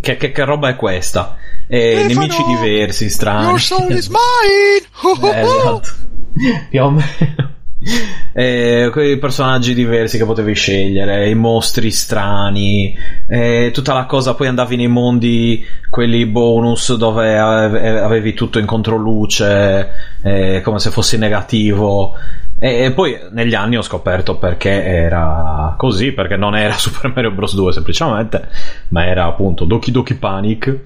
Che, 0.00 0.16
che- 0.16 0.30
che 0.30 0.44
roba 0.44 0.68
è 0.68 0.76
questa? 0.76 1.36
Eh, 1.66 2.00
Stefano, 2.04 2.20
nemici 2.20 2.44
diversi, 2.44 3.08
strani. 3.08 3.46
Your 3.46 3.60
soul 3.60 3.90
is 3.90 4.08
mine! 4.08 5.32
Eh, 5.32 5.40
esatto. 5.40 5.88
Più 6.68 6.82
o 6.82 6.90
meno. 6.90 7.56
Eh, 8.38 8.90
quei 8.92 9.18
personaggi 9.18 9.74
diversi 9.74 10.16
che 10.16 10.24
potevi 10.24 10.54
scegliere, 10.54 11.28
i 11.28 11.34
mostri 11.34 11.90
strani, 11.90 12.96
eh, 13.26 13.70
tutta 13.72 13.94
la 13.94 14.04
cosa. 14.04 14.34
Poi 14.34 14.46
andavi 14.46 14.76
nei 14.76 14.86
mondi, 14.86 15.66
quelli 15.90 16.24
bonus, 16.24 16.94
dove 16.94 17.36
ave- 17.36 18.00
avevi 18.00 18.34
tutto 18.34 18.60
in 18.60 18.66
controluce, 18.66 19.90
eh, 20.22 20.60
come 20.62 20.78
se 20.78 20.90
fossi 20.90 21.18
negativo. 21.18 22.14
E, 22.60 22.84
e 22.84 22.92
poi 22.92 23.18
negli 23.32 23.54
anni 23.54 23.76
ho 23.76 23.82
scoperto 23.82 24.36
perché 24.36 24.84
era 24.84 25.74
così, 25.76 26.12
perché 26.12 26.36
non 26.36 26.54
era 26.54 26.74
Super 26.78 27.10
Mario 27.12 27.32
Bros. 27.32 27.56
2 27.56 27.72
semplicemente, 27.72 28.48
ma 28.88 29.04
era 29.04 29.24
appunto 29.24 29.64
Doki 29.64 29.90
Doki 29.90 30.14
Panic 30.14 30.76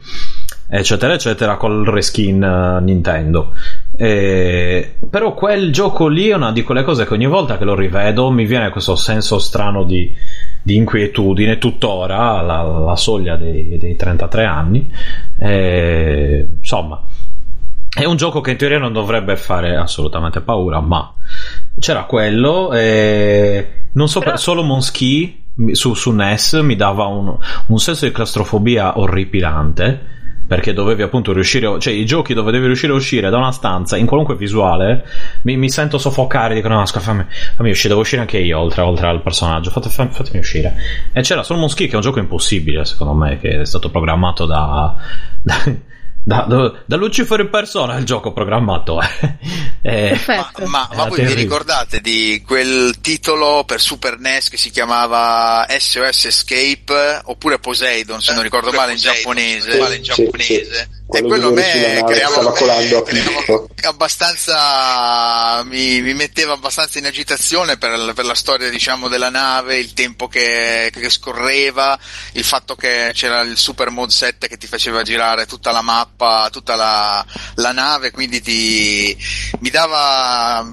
eccetera 0.75 1.13
eccetera 1.13 1.57
col 1.57 1.85
reskin 1.85 2.43
eh, 2.43 2.81
Nintendo 2.81 3.53
Eh, 3.95 4.95
però 5.11 5.35
quel 5.35 5.71
gioco 5.71 6.09
lì 6.09 6.29
è 6.29 6.35
una 6.35 6.51
di 6.51 6.63
quelle 6.63 6.83
cose 6.83 7.07
che 7.07 7.13
ogni 7.13 7.27
volta 7.27 7.59
che 7.59 7.65
lo 7.65 7.75
rivedo 7.75 8.31
mi 8.31 8.47
viene 8.47 8.71
questo 8.71 8.97
senso 8.97 9.39
strano 9.39 9.85
di, 9.85 10.15
di 10.63 10.77
inquietudine. 10.77 11.59
Tuttora 11.59 12.39
alla, 12.39 12.97
soglia 12.97 13.37
dei, 13.37 13.79
dei 13.79 13.97
33 13.97 14.45
anni. 14.45 14.91
Eh, 15.39 16.49
insomma 16.59 17.03
è 17.95 18.05
un 18.07 18.17
gioco 18.17 18.41
che 18.41 18.53
in 18.53 18.57
teoria 18.57 18.79
non 18.79 18.95
dovrebbe 18.95 19.37
fare 19.37 19.77
assolutamente 19.77 20.41
paura 20.41 20.81
ma 20.81 21.13
c'era 21.79 22.05
quello 22.05 22.73
e 22.73 23.69
non 23.93 24.09
so 24.09 24.21
per, 24.21 24.39
solo 24.39 24.63
Monski 24.63 25.45
su, 25.73 25.93
su 25.93 26.11
NES 26.11 26.55
mi 26.63 26.75
dava 26.75 27.05
un, 27.05 27.37
un 27.67 27.79
senso 27.79 28.07
di 28.07 28.13
claustrofobia 28.13 28.99
orripilante 28.99 30.12
perché 30.53 30.75
dovevi 30.75 31.01
appunto 31.01 31.33
riuscire, 31.33 31.79
cioè 31.81 31.95
i 31.95 32.05
giochi 32.05 32.35
dove 32.35 32.53
devi 32.53 32.67
riuscire 32.67 32.93
a 32.93 32.95
uscire 32.95 33.31
da 33.31 33.39
una 33.39 33.53
stanza 33.53 33.97
in 33.97 34.05
qualunque 34.05 34.37
visuale, 34.37 35.03
mi, 35.45 35.57
mi 35.57 35.71
sento 35.71 35.97
soffocare, 35.97 36.55
dico 36.55 36.69
no, 36.69 36.85
scusa, 36.85 37.01
fammi, 37.01 37.25
fammi 37.57 37.71
uscire, 37.71 37.89
devo 37.89 38.03
uscire 38.03 38.21
anche 38.21 38.37
io 38.37 38.59
oltre, 38.59 38.83
oltre 38.83 39.07
al 39.07 39.23
personaggio, 39.23 39.71
Fate- 39.71 39.89
fam- 39.89 40.11
fatemi 40.11 40.41
uscire. 40.41 40.77
E 41.11 41.23
c'era 41.23 41.43
solo 41.43 41.59
Moschi 41.59 41.87
che 41.87 41.93
è 41.93 41.95
un 41.95 42.03
gioco 42.03 42.19
impossibile 42.19 42.85
secondo 42.85 43.15
me, 43.15 43.39
che 43.39 43.61
è 43.61 43.65
stato 43.65 43.89
programmato 43.89 44.45
da... 44.45 44.95
da 45.41 45.91
da, 46.25 46.47
da, 46.49 46.73
da 46.87 46.97
Lucifero 46.97 47.43
in 47.43 47.51
persona 47.51 47.97
il 47.97 48.05
gioco 48.05 48.33
programmato 48.33 49.01
eh. 49.01 49.71
Eh. 49.85 50.17
Ma, 50.27 50.49
ma 50.67 50.89
Era 50.93 51.07
voi 51.07 51.25
vi 51.25 51.35
ricordate 51.35 52.01
di 52.01 52.41
quel 52.47 53.01
titolo 53.01 53.65
per 53.65 53.81
Super 53.81 54.17
NES 54.17 54.51
che 54.51 54.57
si 54.57 54.71
chiamava 54.71 55.67
SOS 55.69 56.27
Escape 56.27 57.23
oppure 57.25 57.59
Poseidon, 57.59 58.21
se 58.21 58.33
non 58.33 58.45
ricordo 58.45 58.71
male 58.71 58.93
in 58.93 58.99
giapponese? 58.99 59.79
Male 59.79 59.97
in 59.97 60.05
Sì, 60.05 60.85
giapponese. 61.13 61.19
E 61.19 61.23
Quello 61.23 61.49
quello 61.49 61.49
a 61.49 62.05
me 62.05 62.05
creava, 62.13 62.33
stava 62.33 62.53
colando 62.53 62.99
a 62.99 63.03
picco. 63.05 63.69
abbastanza 63.83 65.63
mi, 65.65 66.01
mi 66.01 66.15
metteva 66.15 66.55
abbastanza 66.55 66.99
in 66.99 67.07
agitazione 67.07 67.77
per, 67.77 68.13
per 68.15 68.25
la 68.25 68.35
storia 68.35 68.69
diciamo 68.69 69.09
della 69.09 69.31
nave, 69.31 69.79
il 69.79 69.93
tempo 69.93 70.29
che, 70.29 70.91
che 70.93 71.11
scorreva, 71.11 71.99
il 72.33 72.45
fatto 72.45 72.75
che 72.75 73.11
c'era 73.15 73.41
il 73.41 73.57
Super 73.57 73.91
Mode 73.91 74.13
7 74.13 74.49
che 74.49 74.57
ti 74.57 74.67
faceva 74.67 75.03
girare 75.03 75.47
tutta 75.47 75.71
la 75.71 75.83
mappa, 75.83 76.49
tutta 76.51 76.75
la, 76.75 77.25
la 77.57 77.73
nave, 77.73 78.11
quindi 78.11 78.41
ti 78.41 79.17
mi 79.61 79.71
dava 79.71 80.65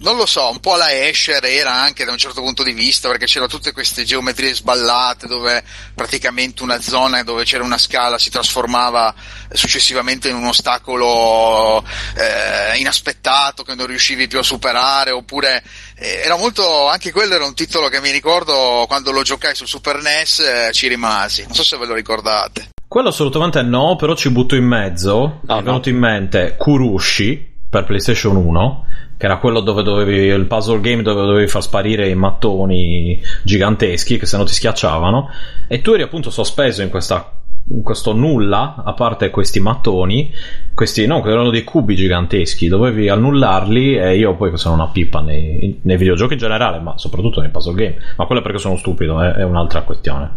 non 0.00 0.16
lo 0.16 0.26
so, 0.26 0.50
un 0.50 0.60
po' 0.60 0.76
la 0.76 0.92
Escher 0.92 1.44
era 1.44 1.72
anche 1.72 2.04
da 2.04 2.12
un 2.12 2.18
certo 2.18 2.40
punto 2.40 2.62
di 2.62 2.72
vista 2.72 3.08
perché 3.08 3.26
c'erano 3.26 3.50
tutte 3.50 3.72
queste 3.72 4.04
geometrie 4.04 4.54
sballate 4.54 5.26
dove 5.26 5.62
praticamente 5.94 6.62
una 6.62 6.80
zona 6.80 7.22
dove 7.22 7.44
c'era 7.44 7.64
una 7.64 7.78
scala 7.78 8.18
si 8.18 8.30
trasformava 8.30 9.14
successivamente 9.52 10.28
in 10.28 10.36
un 10.36 10.46
ostacolo 10.46 11.84
eh, 12.16 12.78
inaspettato 12.78 13.62
che 13.62 13.74
non 13.74 13.86
riuscivi 13.86 14.26
più 14.26 14.38
a 14.38 14.42
superare 14.42 15.10
oppure 15.10 15.62
eh, 15.96 16.22
era 16.24 16.36
molto 16.36 16.88
anche 16.88 17.12
quello 17.12 17.34
era 17.34 17.44
un 17.44 17.54
titolo 17.54 17.88
che 17.88 18.00
mi 18.00 18.10
ricordo 18.10 18.84
quando 18.86 19.12
lo 19.12 19.22
giocai 19.22 19.54
sul 19.54 19.66
Super 19.66 20.02
NES 20.02 20.38
eh, 20.40 20.72
ci 20.72 20.88
rimasi. 20.88 21.42
Non 21.42 21.54
so 21.54 21.64
se 21.64 21.76
ve 21.76 21.86
lo 21.86 21.94
ricordate. 21.94 22.68
Quello 22.86 23.08
assolutamente 23.08 23.62
no, 23.62 23.96
però 23.96 24.14
ci 24.14 24.30
butto 24.30 24.54
in 24.54 24.64
mezzo. 24.64 25.40
No, 25.42 25.54
mi 25.54 25.60
è 25.60 25.62
venuto 25.62 25.88
in 25.88 25.98
mente 25.98 26.56
Kurushi 26.56 27.54
per 27.68 27.84
PlayStation 27.84 28.36
1, 28.36 28.86
che 29.16 29.26
era 29.26 29.38
quello 29.38 29.60
dove 29.60 29.82
dovevi 29.82 30.26
il 30.26 30.46
puzzle 30.46 30.80
game 30.80 31.02
dove 31.02 31.22
dovevi 31.22 31.48
far 31.48 31.62
sparire 31.62 32.08
i 32.08 32.14
mattoni 32.14 33.20
giganteschi 33.42 34.18
che 34.18 34.26
se 34.26 34.36
no 34.36 34.44
ti 34.44 34.52
schiacciavano. 34.52 35.30
E 35.68 35.80
tu 35.80 35.92
eri 35.92 36.02
appunto 36.02 36.30
sospeso 36.30 36.82
in 36.82 36.90
questa 36.90 37.36
in 37.68 37.82
questo 37.82 38.12
nulla, 38.12 38.82
a 38.84 38.92
parte 38.92 39.30
questi 39.30 39.58
mattoni, 39.58 40.32
questi 40.72 41.04
no, 41.06 41.20
che 41.20 41.30
erano 41.30 41.50
dei 41.50 41.64
cubi 41.64 41.96
giganteschi, 41.96 42.68
dovevi 42.68 43.08
annullarli 43.08 43.96
e 43.96 44.16
io 44.16 44.36
poi 44.36 44.50
che 44.50 44.56
sono 44.56 44.74
una 44.74 44.88
pippa 44.88 45.20
nei, 45.20 45.80
nei 45.82 45.96
videogiochi 45.96 46.34
in 46.34 46.38
generale, 46.38 46.78
ma 46.78 46.96
soprattutto 46.96 47.40
nei 47.40 47.50
puzzle 47.50 47.74
game, 47.74 47.96
ma 48.16 48.26
quello 48.26 48.40
è 48.40 48.44
perché 48.44 48.58
sono 48.58 48.76
stupido, 48.76 49.20
è, 49.20 49.32
è 49.32 49.42
un'altra 49.42 49.82
questione, 49.82 50.30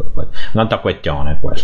un'altra 0.54 0.80
questione 0.80 1.38
quella. 1.40 1.62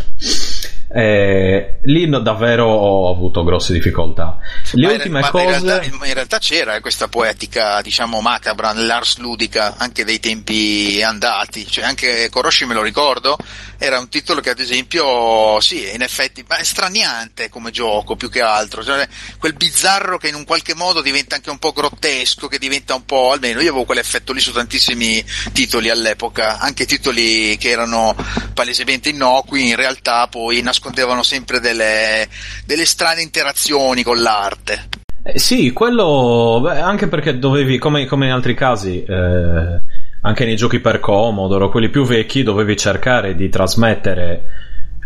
Eh, 0.88 1.80
lì 1.84 2.08
davvero 2.22 2.66
ho 2.68 3.12
avuto 3.12 3.44
grosse 3.44 3.74
difficoltà. 3.74 4.38
Le 4.72 4.86
Ma 4.86 4.92
in- 4.92 4.98
ultime 4.98 5.20
ma 5.22 5.30
cose. 5.32 5.44
In 5.44 5.66
realtà, 5.66 6.06
in 6.06 6.14
realtà 6.14 6.40
c'era 6.40 6.80
questa 6.80 7.08
poetica, 7.08 7.82
diciamo, 7.82 8.22
macabra 8.22 8.72
nell'Ars 8.72 9.18
ludica 9.18 9.76
anche 9.78 10.06
dei 10.06 10.20
tempi 10.20 11.02
andati. 11.04 11.66
Cioè, 11.66 11.84
anche 11.84 12.30
Koroshi 12.30 12.66
me 12.66 12.74
lo 12.74 12.82
ricordo, 12.82 13.38
era 13.78 14.00
un 14.00 14.10
titolo 14.10 14.42
che, 14.42 14.52
ad 14.52 14.60
esempio, 14.60 15.60
sì, 15.60 15.92
in 15.94 16.02
effetti, 16.02 16.46
ma 16.48 16.58
è 16.58 16.64
straniante 16.64 17.50
come 17.50 17.72
gioco 17.72 18.16
più 18.16 18.30
che 18.30 18.42
altro. 18.42 18.84
Cioè, 18.84 19.08
quel 19.40 19.54
bizzarro 19.54 20.18
che 20.18 20.28
in 20.28 20.36
un 20.36 20.46
qualche 20.46 20.76
modo 20.76 21.02
diventa 21.02 21.36
anche 21.36 21.50
un 21.50 21.58
po' 21.58 21.72
grottesco, 21.72 22.48
che 22.48 22.60
diventa 22.60 22.94
un 22.96 23.06
po', 23.06 23.32
almeno 23.32 23.60
io 23.60 23.70
avevo 23.70 23.86
quell'effetto 23.86 24.34
lì 24.34 24.40
su 24.40 24.52
tantissimi 24.52 25.24
titoli 25.52 25.90
all'epoca, 25.90 26.60
anche 26.60 26.86
titoli 26.86 27.58
che 27.58 27.70
erano 27.70 28.16
palesemente 28.54 29.10
innocui, 29.10 29.68
in 29.70 29.76
realtà 29.76 30.28
poi 30.28 30.62
nascondevano 30.76 31.24
sempre 31.24 31.60
delle, 31.60 32.28
delle 32.66 32.86
strane 32.86 33.22
interazioni 33.22 34.04
con 34.04 34.18
l'arte. 34.18 34.90
Eh, 35.24 35.40
sì, 35.40 35.72
quello 35.72 36.60
beh, 36.62 36.80
anche 36.80 37.08
perché 37.08 37.40
dovevi, 37.40 37.78
come, 37.78 38.06
come 38.06 38.26
in 38.26 38.34
altri 38.34 38.54
casi, 38.54 39.04
eh, 39.04 39.80
anche 40.22 40.46
nei 40.46 40.56
giochi 40.58 40.80
per 40.80 41.00
Commodore 41.00 41.64
o 41.64 41.70
quelli 41.70 41.90
più 41.90 42.04
vecchi, 42.04 42.44
dovevi 42.44 42.76
cercare 42.76 43.36
di 43.36 43.48
trasmettere 43.50 44.44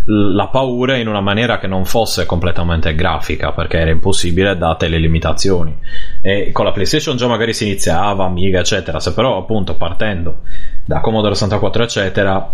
la 0.05 0.47
paura 0.47 0.97
in 0.97 1.07
una 1.07 1.21
maniera 1.21 1.59
che 1.59 1.67
non 1.67 1.85
fosse 1.85 2.25
completamente 2.25 2.95
grafica, 2.95 3.51
perché 3.51 3.77
era 3.77 3.91
impossibile 3.91 4.57
date 4.57 4.87
le 4.87 4.97
limitazioni. 4.97 5.77
E 6.21 6.51
con 6.51 6.65
la 6.65 6.71
PlayStation 6.71 7.15
già 7.15 7.27
magari 7.27 7.53
si 7.53 7.65
iniziava, 7.65 8.25
Amiga, 8.25 8.59
eccetera. 8.59 8.99
Se 8.99 9.13
però, 9.13 9.37
appunto, 9.37 9.75
partendo 9.75 10.39
da 10.83 10.99
Commodore 10.99 11.35
64, 11.35 11.83
eccetera, 11.83 12.49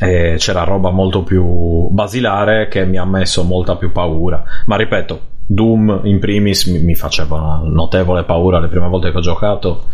eh, 0.00 0.34
c'era 0.38 0.64
roba 0.64 0.90
molto 0.90 1.22
più 1.22 1.88
basilare 1.88 2.68
che 2.68 2.84
mi 2.84 2.98
ha 2.98 3.04
messo 3.04 3.42
molta 3.42 3.76
più 3.76 3.92
paura. 3.92 4.42
Ma 4.66 4.76
ripeto, 4.76 5.20
Doom 5.46 6.00
in 6.04 6.18
primis 6.18 6.66
mi, 6.66 6.80
mi 6.80 6.94
faceva 6.94 7.36
una 7.36 7.60
notevole 7.62 8.24
paura 8.24 8.58
le 8.58 8.68
prime 8.68 8.88
volte 8.88 9.10
che 9.10 9.16
ho 9.16 9.20
giocato. 9.20 9.84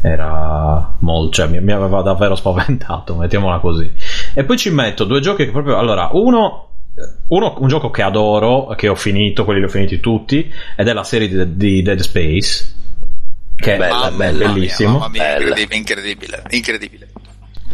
Era 0.00 0.94
molto, 1.00 1.32
cioè 1.32 1.48
mi, 1.48 1.60
mi 1.60 1.72
aveva 1.72 2.02
davvero 2.02 2.34
spaventato, 2.34 3.14
mettiamola 3.16 3.58
così. 3.58 3.90
E 4.34 4.44
poi 4.44 4.56
ci 4.56 4.70
metto 4.70 5.04
due 5.04 5.20
giochi 5.20 5.44
che 5.44 5.50
proprio. 5.50 5.76
Allora, 5.76 6.10
uno 6.12 6.64
uno, 7.28 7.56
un 7.58 7.68
gioco 7.68 7.90
che 7.90 8.02
adoro, 8.02 8.74
che 8.76 8.88
ho 8.88 8.94
finito, 8.94 9.44
quelli 9.44 9.60
li 9.60 9.66
ho 9.66 9.70
finiti 9.70 10.00
tutti, 10.00 10.52
ed 10.76 10.88
è 10.88 10.92
la 10.92 11.04
serie 11.04 11.28
di, 11.28 11.56
di 11.56 11.82
Dead 11.82 12.00
Space. 12.00 12.74
Che 13.54 13.74
è 13.74 13.78
bella, 13.78 14.10
mia, 14.10 14.32
bellissimo. 14.32 14.92
mamma 14.92 15.08
mia, 15.08 15.22
Bella. 15.22 15.58
incredibile, 15.58 15.76
incredibile, 15.76 16.42
incredibile. 16.50 17.08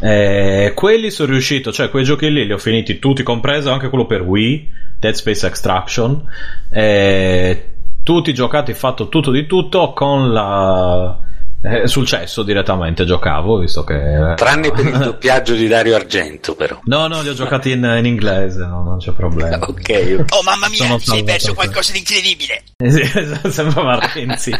Eh, 0.04 0.72
quelli 0.74 1.10
sono 1.10 1.32
riuscito, 1.32 1.72
cioè 1.72 1.88
quei 1.88 2.04
giochi 2.04 2.30
lì 2.30 2.44
li 2.44 2.52
ho 2.52 2.58
finiti 2.58 2.98
tutti, 2.98 3.22
compreso 3.22 3.70
anche 3.70 3.88
quello 3.88 4.04
per 4.04 4.20
Wii, 4.20 4.70
Dead 4.98 5.14
Space 5.14 5.46
Extraction. 5.46 6.22
Eh, 6.70 7.68
tutti 8.02 8.34
giocati, 8.34 8.74
fatto 8.74 9.08
tutto 9.08 9.30
di 9.30 9.46
tutto 9.46 9.94
con 9.94 10.30
la. 10.30 11.18
Eh, 11.66 11.86
sul 11.86 12.06
cesso 12.06 12.42
direttamente 12.42 13.04
giocavo, 13.06 13.58
visto 13.58 13.84
che. 13.84 14.34
Tranne 14.36 14.70
per 14.70 14.84
il 14.86 14.98
doppiaggio 14.98 15.54
di 15.54 15.66
Dario 15.66 15.94
Argento, 15.96 16.54
però. 16.54 16.78
No, 16.84 17.06
no, 17.06 17.22
li 17.22 17.28
ho 17.28 17.34
giocati 17.34 17.70
in, 17.70 17.82
in 17.98 18.04
inglese, 18.04 18.60
no, 18.66 18.82
non 18.82 18.98
c'è 18.98 19.12
problema. 19.12 19.58
Ok. 19.74 20.24
Oh 20.30 20.42
mamma 20.42 20.68
mia, 20.68 20.78
Sono 20.78 20.98
salvato 20.98 21.24
perso 21.24 21.46
per- 21.46 21.54
qualcosa 21.56 21.92
di 21.92 21.98
incredibile. 21.98 22.62
Eh 22.76 22.90
sì, 22.90 23.00
esatto, 23.18 23.50
sembrava 23.50 23.98
Renzi. 24.12 24.50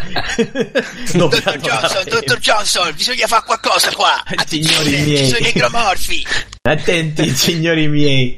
Dottor 1.14 1.56
Johnson, 1.58 2.02
dottor 2.08 2.38
Johnson, 2.38 2.92
bisogna 2.94 3.26
fare 3.26 3.42
qualcosa 3.44 3.90
qua. 3.92 4.22
Signori 4.46 4.66
Attenzione, 4.66 4.90
miei. 5.04 5.16
ci 5.18 5.24
sono 5.26 5.38
i 5.38 5.42
necromorfi. 5.42 6.26
Attenti, 6.62 7.28
signori 7.30 7.86
miei. 7.88 8.36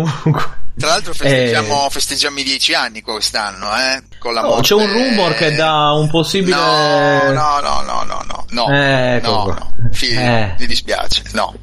Comunque. 0.00 0.60
Tra 0.78 0.88
l'altro 0.88 1.12
festeggiamo, 1.12 1.90
festeggiamo 1.90 2.38
i 2.38 2.44
dieci 2.44 2.72
anni 2.72 3.02
quest'anno, 3.02 3.68
eh? 3.76 4.02
Con 4.18 4.32
la 4.32 4.40
Oh, 4.46 4.54
morte... 4.54 4.62
c'è 4.62 4.74
un 4.74 4.90
rumor 4.90 5.34
che 5.34 5.54
dà 5.54 5.92
un 5.92 6.08
possibile. 6.08 6.56
No, 6.56 7.30
no, 7.32 7.60
no, 7.60 7.82
no, 7.82 8.02
no, 8.04 8.24
no, 8.26 8.46
no, 8.48 8.68
Ecco 8.70 9.30
no, 9.30 9.44
no. 9.52 9.72
Fi- 9.92 10.14
Eh. 10.14 10.54
mi 10.58 10.66
dispiace, 10.66 11.22
no. 11.32 11.54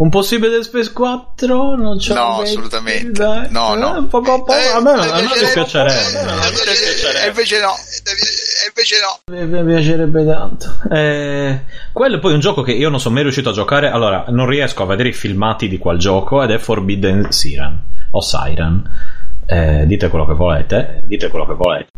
Un 0.00 0.08
possibile 0.08 0.48
Dead 0.48 0.62
Space 0.62 0.92
4? 0.94 1.76
Non 1.76 1.98
c'è 1.98 2.14
No, 2.14 2.36
un- 2.38 2.42
assolutamente. 2.44 3.10
Dai. 3.22 3.48
No, 3.50 3.74
no. 3.74 3.98
Eh, 3.98 4.04
poco 4.04 4.32
a 4.32 4.38
poco. 4.38 4.54
Eh, 4.56 4.66
a 4.68 4.80
me, 4.80 4.92
a 4.92 5.20
me 5.20 5.34
eh, 5.34 5.38
dispiacerebbe. 5.40 5.92
E 7.22 7.28
invece 7.28 7.60
no, 7.60 7.74
e 7.74 8.66
invece 8.68 8.96
no. 9.02 9.46
Mi 9.46 9.64
piacerebbe 9.64 10.24
tanto. 10.24 10.74
Eh, 10.90 11.64
quello 11.92 12.16
è 12.16 12.18
poi 12.18 12.32
un 12.32 12.40
gioco 12.40 12.62
che 12.62 12.72
io 12.72 12.88
non 12.88 12.98
sono 12.98 13.12
mai 13.14 13.24
riuscito 13.24 13.50
a 13.50 13.52
giocare. 13.52 13.90
Allora, 13.90 14.24
non 14.28 14.46
riesco 14.46 14.82
a 14.84 14.86
vedere 14.86 15.10
i 15.10 15.12
filmati 15.12 15.68
di 15.68 15.76
quel 15.76 15.98
gioco 15.98 16.42
ed 16.42 16.50
è 16.50 16.56
Forbidden 16.56 17.30
Siren 17.30 17.78
o 18.12 18.20
Siren. 18.22 18.90
Eh, 19.44 19.84
dite 19.86 20.08
quello 20.08 20.24
che 20.26 20.32
volete. 20.32 21.02
Dite 21.04 21.28
quello 21.28 21.44
che 21.46 21.54
volete. 21.54 21.88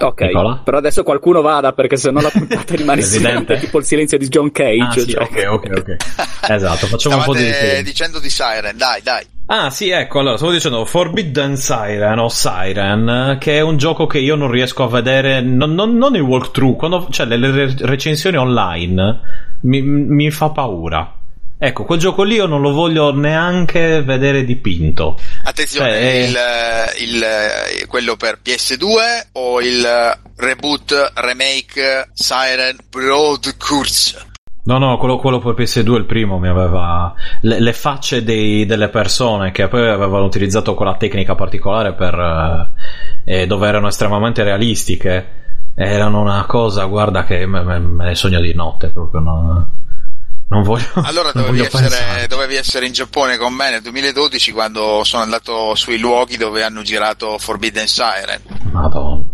Ok, 0.00 0.20
Nicola? 0.22 0.60
però 0.64 0.78
adesso 0.78 1.04
qualcuno 1.04 1.42
vada 1.42 1.72
perché 1.72 1.96
sennò 1.96 2.20
la 2.20 2.30
puntata 2.30 2.74
rimane 2.74 3.02
silente, 3.02 3.58
tipo 3.58 3.78
il 3.78 3.84
silenzio 3.84 4.18
di 4.18 4.28
John 4.28 4.50
Cage. 4.50 4.82
Ah, 4.82 4.90
sì, 4.90 5.10
cioè. 5.10 5.22
ok, 5.22 5.46
ok, 5.48 5.70
ok. 5.78 5.96
Esatto, 6.50 6.86
facciamo 6.86 7.16
un 7.18 7.22
po' 7.22 7.32
di 7.34 7.38
Stavate 7.38 7.58
riferimento. 7.60 7.88
dicendo 7.90 8.18
di 8.18 8.28
Siren, 8.30 8.76
dai, 8.76 9.00
dai. 9.02 9.24
Ah, 9.46 9.70
sì, 9.70 9.90
ecco, 9.90 10.18
allora 10.18 10.36
stavo 10.36 10.50
dicendo 10.52 10.84
Forbidden 10.84 11.56
Siren 11.56 12.18
o 12.18 12.28
Siren, 12.28 13.36
che 13.38 13.58
è 13.58 13.60
un 13.60 13.76
gioco 13.76 14.06
che 14.06 14.18
io 14.18 14.34
non 14.34 14.50
riesco 14.50 14.82
a 14.82 14.88
vedere, 14.88 15.40
non, 15.40 15.72
non, 15.74 15.96
non 15.96 16.16
il 16.16 16.22
walkthrough, 16.22 16.76
quando, 16.76 17.06
cioè 17.10 17.26
le, 17.26 17.36
le 17.36 17.74
recensioni 17.80 18.36
online 18.36 19.20
mi, 19.62 19.82
mi 19.82 20.30
fa 20.30 20.48
paura. 20.50 21.12
Ecco, 21.64 21.84
quel 21.84 22.00
gioco 22.00 22.24
lì 22.24 22.34
io 22.34 22.46
non 22.46 22.60
lo 22.60 22.72
voglio 22.72 23.14
neanche 23.14 24.02
vedere 24.02 24.44
dipinto. 24.44 25.16
Attenzione, 25.44 25.92
Cioè, 25.92 26.00
il, 26.98 27.08
il, 27.08 27.22
eh, 27.22 27.86
quello 27.86 28.16
per 28.16 28.40
PS2 28.44 29.28
o 29.34 29.60
il 29.60 29.86
reboot, 30.38 31.12
remake, 31.14 32.08
Siren 32.14 32.78
Broad 32.90 33.56
Curse? 33.58 34.26
No, 34.64 34.78
no, 34.78 34.98
quello, 34.98 35.18
quello 35.18 35.38
per 35.38 35.54
PS2, 35.54 35.94
il 35.94 36.04
primo, 36.04 36.40
mi 36.40 36.48
aveva. 36.48 37.14
Le, 37.42 37.60
le 37.60 37.72
facce 37.72 38.24
dei- 38.24 38.66
delle 38.66 38.88
persone 38.88 39.52
che 39.52 39.68
poi 39.68 39.88
avevano 39.88 40.24
utilizzato 40.24 40.74
quella 40.74 40.96
tecnica 40.96 41.36
particolare 41.36 41.92
per. 41.94 42.72
eh, 43.24 43.42
eh, 43.42 43.46
dove 43.46 43.68
erano 43.68 43.86
estremamente 43.86 44.42
realistiche. 44.42 45.40
Erano 45.76 46.22
una 46.22 46.44
cosa, 46.44 46.86
guarda, 46.86 47.22
che 47.22 47.46
me, 47.46 47.62
me- 47.62 47.78
me 47.78 48.04
ne 48.06 48.14
sogno 48.16 48.40
di 48.40 48.52
notte 48.52 48.88
proprio. 48.88 49.20
No, 49.20 49.70
non 50.52 50.62
voglio. 50.62 50.86
Allora 51.02 51.30
non 51.34 51.44
dovevi 51.44 51.66
voglio 51.66 51.84
essere, 51.84 52.26
dovevi 52.26 52.56
essere 52.56 52.86
in 52.86 52.92
Giappone 52.92 53.38
con 53.38 53.54
me 53.54 53.70
nel 53.70 53.80
2012 53.80 54.52
quando 54.52 55.02
sono 55.02 55.22
andato 55.22 55.74
sui 55.74 55.98
luoghi 55.98 56.36
dove 56.36 56.62
hanno 56.62 56.82
girato 56.82 57.38
Forbidden 57.38 57.86
Siren. 57.86 58.42
Madonna. 58.70 59.24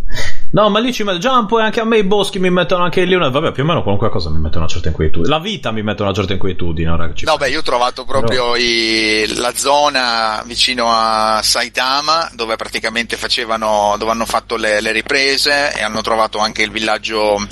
No, 0.50 0.70
ma 0.70 0.78
lì 0.78 0.92
ci 0.92 1.02
metto. 1.02 1.18
Già, 1.18 1.44
poi 1.44 1.62
anche 1.62 1.80
a 1.80 1.84
me 1.84 1.98
i 1.98 2.04
boschi 2.04 2.38
mi 2.38 2.50
mettono 2.50 2.84
anche 2.84 3.04
lì. 3.04 3.14
Una... 3.14 3.28
Vabbè, 3.28 3.52
più 3.52 3.62
o 3.62 3.66
meno 3.66 3.82
qualunque 3.82 4.08
cosa 4.08 4.30
mi 4.30 4.38
mette 4.38 4.56
una 4.58 4.66
certa 4.66 4.88
inquietudine. 4.88 5.28
La 5.34 5.40
vita 5.40 5.70
mi 5.72 5.82
mette 5.82 6.02
una 6.02 6.12
certa 6.14 6.32
inquietudine. 6.32 6.90
Ora 6.90 7.12
ci 7.14 7.24
No, 7.26 7.36
beh, 7.36 7.50
io 7.50 7.58
ho 7.58 7.62
trovato 7.62 8.04
proprio 8.04 8.56
i- 8.56 9.26
la 9.36 9.52
zona 9.54 10.42
vicino 10.46 10.86
a 10.90 11.40
Saitama 11.42 12.30
dove 12.34 12.56
praticamente 12.56 13.16
facevano, 13.16 13.96
dove 13.98 14.10
hanno 14.10 14.24
fatto 14.24 14.56
le, 14.56 14.80
le 14.80 14.92
riprese 14.92 15.74
e 15.76 15.82
hanno 15.82 16.00
trovato 16.00 16.38
anche 16.38 16.62
il 16.62 16.70
villaggio, 16.70 17.46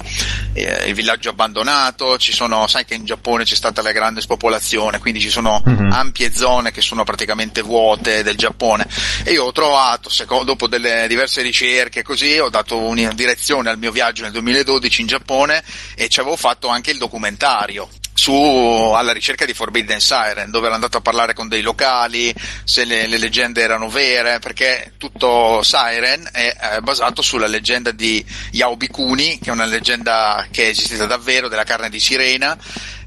eh, 0.54 0.84
il 0.88 0.94
villaggio 0.94 1.28
abbandonato. 1.30 2.16
Ci 2.16 2.32
sono, 2.32 2.66
sai 2.66 2.84
che 2.86 2.94
in 2.94 3.04
Giappone 3.04 3.44
c'è 3.44 3.54
stata 3.54 3.82
la 3.82 3.92
grande 3.92 4.20
spopolazione, 4.22 4.98
quindi 5.00 5.20
ci 5.20 5.28
sono 5.30 5.60
Mhm. 5.64 5.90
ampie 5.92 6.32
zone 6.32 6.72
che 6.72 6.80
sono 6.80 7.04
praticamente 7.04 7.60
vuote 7.60 8.22
del 8.22 8.36
Giappone. 8.36 8.86
E 9.24 9.32
io 9.32 9.44
ho 9.44 9.52
trovato, 9.52 10.08
seco- 10.08 10.44
dopo 10.44 10.66
delle 10.66 11.06
diverse 11.08 11.42
ricerche 11.42 12.02
così, 12.02 12.38
ho 12.38 12.48
dato 12.48 12.84
una 12.88 13.12
direzione 13.12 13.70
al 13.70 13.78
mio 13.78 13.90
viaggio 13.90 14.22
nel 14.22 14.32
2012 14.32 15.00
in 15.00 15.06
Giappone 15.06 15.62
e 15.94 16.08
ci 16.08 16.20
avevo 16.20 16.36
fatto 16.36 16.68
anche 16.68 16.90
il 16.90 16.98
documentario 16.98 17.88
su, 18.16 18.32
alla 18.32 19.12
ricerca 19.12 19.44
di 19.44 19.52
Forbidden 19.52 20.00
Siren, 20.00 20.50
dove 20.50 20.66
ero 20.66 20.74
andato 20.74 20.96
a 20.96 21.02
parlare 21.02 21.34
con 21.34 21.48
dei 21.48 21.60
locali, 21.60 22.34
se 22.64 22.84
le, 22.84 23.06
le 23.06 23.18
leggende 23.18 23.60
erano 23.60 23.90
vere, 23.90 24.38
perché 24.38 24.94
tutto 24.96 25.62
Siren 25.62 26.26
è 26.32 26.56
eh, 26.58 26.80
basato 26.80 27.20
sulla 27.20 27.46
leggenda 27.46 27.90
di 27.90 28.24
Yaobikuni, 28.52 29.38
che 29.38 29.50
è 29.50 29.52
una 29.52 29.66
leggenda 29.66 30.46
che 30.50 30.64
è 30.64 30.68
esistita 30.68 31.04
davvero, 31.04 31.48
della 31.48 31.64
carne 31.64 31.90
di 31.90 32.00
sirena, 32.00 32.56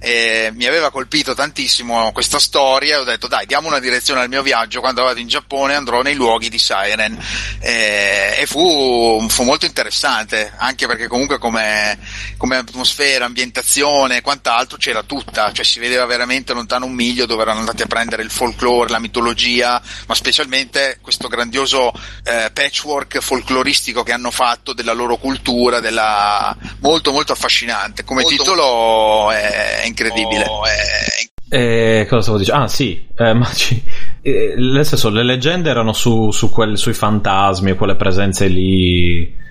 e 0.01 0.51
mi 0.53 0.65
aveva 0.65 0.91
colpito 0.91 1.33
tantissimo 1.33 2.13
questa 2.13 2.39
storia 2.39 2.95
e 2.95 2.99
ho 2.99 3.03
detto 3.03 3.27
dai 3.27 3.45
diamo 3.45 3.67
una 3.67 3.79
direzione 3.79 4.21
al 4.21 4.29
mio 4.29 4.41
viaggio 4.41 4.79
quando 4.79 5.03
vado 5.03 5.19
in 5.19 5.27
Giappone 5.27 5.75
andrò 5.75 6.01
nei 6.01 6.15
luoghi 6.15 6.47
di 6.49 6.57
Siren. 6.57 7.17
E, 7.59 8.35
e 8.39 8.45
fu, 8.45 9.25
fu 9.27 9.43
molto 9.43 9.65
interessante 9.65 10.53
anche 10.55 10.87
perché 10.87 11.07
comunque 11.07 11.37
come, 11.37 11.99
come 12.37 12.55
atmosfera, 12.55 13.25
ambientazione 13.25 14.17
e 14.17 14.21
quant'altro 14.21 14.77
c'era 14.77 14.98
tutta, 15.03 15.51
cioè 15.51 15.65
si 15.65 15.79
vedeva 15.79 16.05
veramente 16.05 16.53
lontano 16.53 16.85
un 16.85 16.93
miglio 16.93 17.25
dove 17.25 17.41
erano 17.41 17.59
andati 17.59 17.83
a 17.83 17.87
prendere 17.87 18.23
il 18.23 18.29
folklore, 18.29 18.89
la 18.89 18.99
mitologia, 18.99 19.81
ma 20.07 20.15
specialmente 20.15 20.99
questo 21.01 21.27
grandioso 21.27 21.91
eh, 22.23 22.49
patchwork 22.51 23.19
folcloristico 23.19 24.03
che 24.03 24.13
hanno 24.13 24.31
fatto 24.31 24.73
della 24.73 24.93
loro 24.93 25.17
cultura, 25.17 25.79
della... 25.79 26.55
molto 26.81 27.11
molto 27.11 27.31
affascinante. 27.31 28.03
Come 28.03 28.23
titolo 28.23 29.31
è 29.31 29.83
incredibile. 29.85 30.45
Eh, 31.51 32.05
cosa 32.07 32.21
stavo 32.21 32.37
dicendo? 32.37 32.63
Ah, 32.63 32.67
sì, 32.67 33.07
eh, 33.17 33.33
ma 33.33 33.51
ci- 33.53 33.83
eh, 34.21 34.53
nel 34.55 34.85
senso, 34.85 35.09
le 35.09 35.23
leggende 35.23 35.69
erano 35.69 35.93
su, 35.93 36.29
su 36.31 36.49
quel- 36.49 36.77
sui 36.77 36.93
fantasmi 36.93 37.71
e 37.71 37.75
quelle 37.75 37.95
presenze 37.95 38.47
lì. 38.47 39.47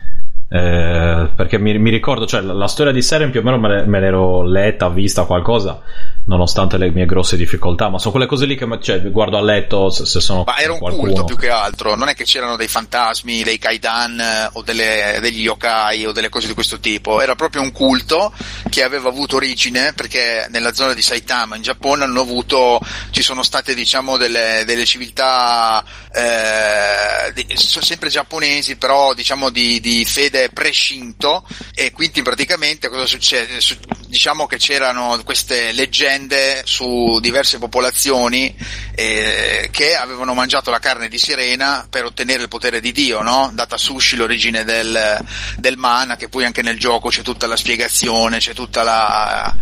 Eh, 0.50 1.28
perché 1.36 1.58
mi, 1.58 1.78
mi 1.78 1.90
ricordo, 1.90 2.26
cioè, 2.26 2.40
la, 2.40 2.54
la 2.54 2.68
storia 2.68 2.92
di 2.92 3.02
Seren 3.02 3.30
più 3.30 3.40
o 3.40 3.42
meno 3.42 3.58
me, 3.58 3.84
me 3.84 4.00
l'ero 4.00 4.42
letta, 4.42 4.88
vista 4.88 5.24
qualcosa, 5.24 5.80
nonostante 6.24 6.78
le 6.78 6.90
mie 6.90 7.04
grosse 7.04 7.36
difficoltà. 7.36 7.90
Ma 7.90 7.98
sono 7.98 8.12
quelle 8.12 8.26
cose 8.26 8.46
lì 8.46 8.56
che 8.56 8.66
cioè, 8.80 9.02
guardo 9.10 9.36
a 9.36 9.42
letto 9.42 9.90
se, 9.90 10.06
se 10.06 10.20
sono 10.20 10.44
Ma 10.46 10.56
era 10.58 10.72
un 10.72 10.78
qualcuno. 10.78 11.06
culto 11.12 11.24
più 11.24 11.36
che 11.36 11.50
altro, 11.50 11.94
non 11.96 12.08
è 12.08 12.14
che 12.14 12.24
c'erano 12.24 12.56
dei 12.56 12.68
fantasmi, 12.68 13.42
dei 13.42 13.58
kaidan 13.58 14.18
eh, 14.20 14.50
o 14.54 14.62
delle- 14.62 15.18
degli 15.20 15.42
yokai 15.42 16.06
o 16.06 16.12
delle 16.12 16.30
cose 16.30 16.46
di 16.46 16.54
questo 16.54 16.78
tipo, 16.78 17.20
era 17.20 17.34
proprio 17.34 17.60
un 17.60 17.72
culto 17.72 18.32
che 18.70 18.82
aveva 18.82 19.08
avuto 19.10 19.36
origine 19.36 19.92
perché 19.94 20.46
nella 20.50 20.72
zona 20.72 20.94
di 20.94 21.02
Saitama 21.02 21.56
in 21.56 21.62
Giappone 21.62 22.04
hanno 22.04 22.20
avuto, 22.22 22.80
ci 23.10 23.22
sono 23.22 23.42
state 23.42 23.74
diciamo 23.74 24.16
delle, 24.16 24.62
delle 24.66 24.84
civiltà 24.86 25.84
eh, 26.12 27.32
di- 27.34 27.46
sono 27.56 27.84
sempre 27.84 28.08
giapponesi 28.08 28.76
però 28.76 29.12
diciamo 29.14 29.50
di, 29.50 29.80
di 29.80 30.04
fede 30.04 30.36
prescinto 30.52 31.44
e 31.74 31.92
quindi 31.92 32.22
praticamente 32.22 32.88
cosa 32.88 33.06
succede? 33.06 33.60
Su- 33.60 33.76
diciamo 34.06 34.46
che 34.46 34.56
c'erano 34.56 35.20
queste 35.24 35.72
leggende 35.72 36.62
su 36.64 37.18
diverse 37.20 37.58
popolazioni 37.58 38.54
eh, 38.94 39.68
che 39.70 39.96
avevano 39.96 40.34
mangiato 40.34 40.70
la 40.70 40.78
carne 40.78 41.08
di 41.08 41.18
sirena 41.18 41.86
per 41.88 42.04
ottenere 42.04 42.42
il 42.42 42.48
potere 42.48 42.80
di 42.80 42.92
Dio, 42.92 43.22
no? 43.22 43.50
Data 43.52 43.76
Sushi 43.76 44.16
l'origine 44.16 44.64
del, 44.64 45.18
del 45.56 45.76
mana, 45.76 46.16
che 46.16 46.28
poi 46.28 46.44
anche 46.44 46.62
nel 46.62 46.78
gioco 46.78 47.08
c'è 47.08 47.22
tutta 47.22 47.46
la 47.46 47.56
spiegazione, 47.56 48.38
c'è 48.38 48.54
tutta 48.54 48.82
la... 48.82 49.54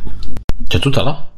C'è 0.68 0.79
tutta 0.79 1.03
là? 1.03 1.31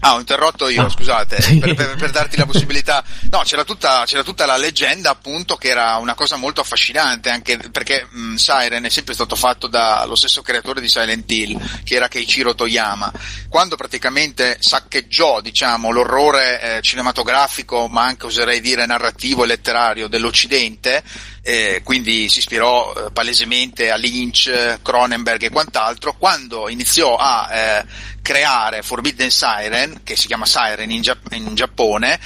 Ah, 0.00 0.14
ho 0.14 0.20
interrotto 0.20 0.68
io, 0.68 0.84
Ah. 0.84 0.88
scusate, 0.88 1.36
per, 1.58 1.74
per- 1.74 1.96
per 1.96 2.10
darti 2.10 2.36
la 2.36 2.46
possibilità. 2.46 3.02
No, 3.30 3.40
c'era 3.44 3.64
tutta, 3.64 4.04
c'era 4.06 4.22
tutta 4.22 4.46
la 4.46 4.56
leggenda, 4.56 5.10
appunto, 5.10 5.56
che 5.56 5.68
era 5.68 5.96
una 5.96 6.14
cosa 6.14 6.36
molto 6.36 6.60
affascinante, 6.60 7.30
anche 7.30 7.56
perché 7.72 8.06
mh, 8.08 8.34
Siren 8.36 8.84
è 8.84 8.88
sempre 8.90 9.14
stato 9.14 9.34
fatto 9.34 9.66
dallo 9.66 10.14
stesso 10.14 10.42
creatore 10.42 10.80
di 10.80 10.88
Silent 10.88 11.28
Hill, 11.30 11.58
che 11.82 11.94
era 11.96 12.06
Keiichiro 12.08 12.54
Toyama. 12.54 13.10
Quando 13.48 13.74
praticamente 13.74 14.58
saccheggiò, 14.60 15.40
diciamo, 15.40 15.90
l'orrore 15.90 16.60
eh, 16.76 16.82
cinematografico, 16.82 17.88
ma 17.88 18.02
anche 18.04 18.26
oserei 18.26 18.60
dire 18.60 18.86
narrativo 18.86 19.42
e 19.42 19.46
letterario 19.48 20.06
dell'Occidente, 20.06 21.02
eh, 21.42 21.80
quindi 21.82 22.28
si 22.28 22.38
ispirò 22.38 22.92
eh, 22.94 23.10
palesemente 23.12 23.90
a 23.90 23.96
Lynch, 23.96 24.78
Cronenberg 24.82 25.42
e 25.42 25.50
quant'altro, 25.50 26.14
quando 26.16 26.68
iniziò 26.68 27.16
a 27.16 27.48
eh, 27.50 27.84
creare 28.22 28.82
Forbidden 28.82 29.30
Siren, 29.30 29.54
che 30.02 30.16
si 30.16 30.26
chiama 30.26 30.46
Siren 30.46 30.90
in, 30.90 31.02
Gia- 31.02 31.18
in 31.32 31.54
Giappone, 31.54 32.18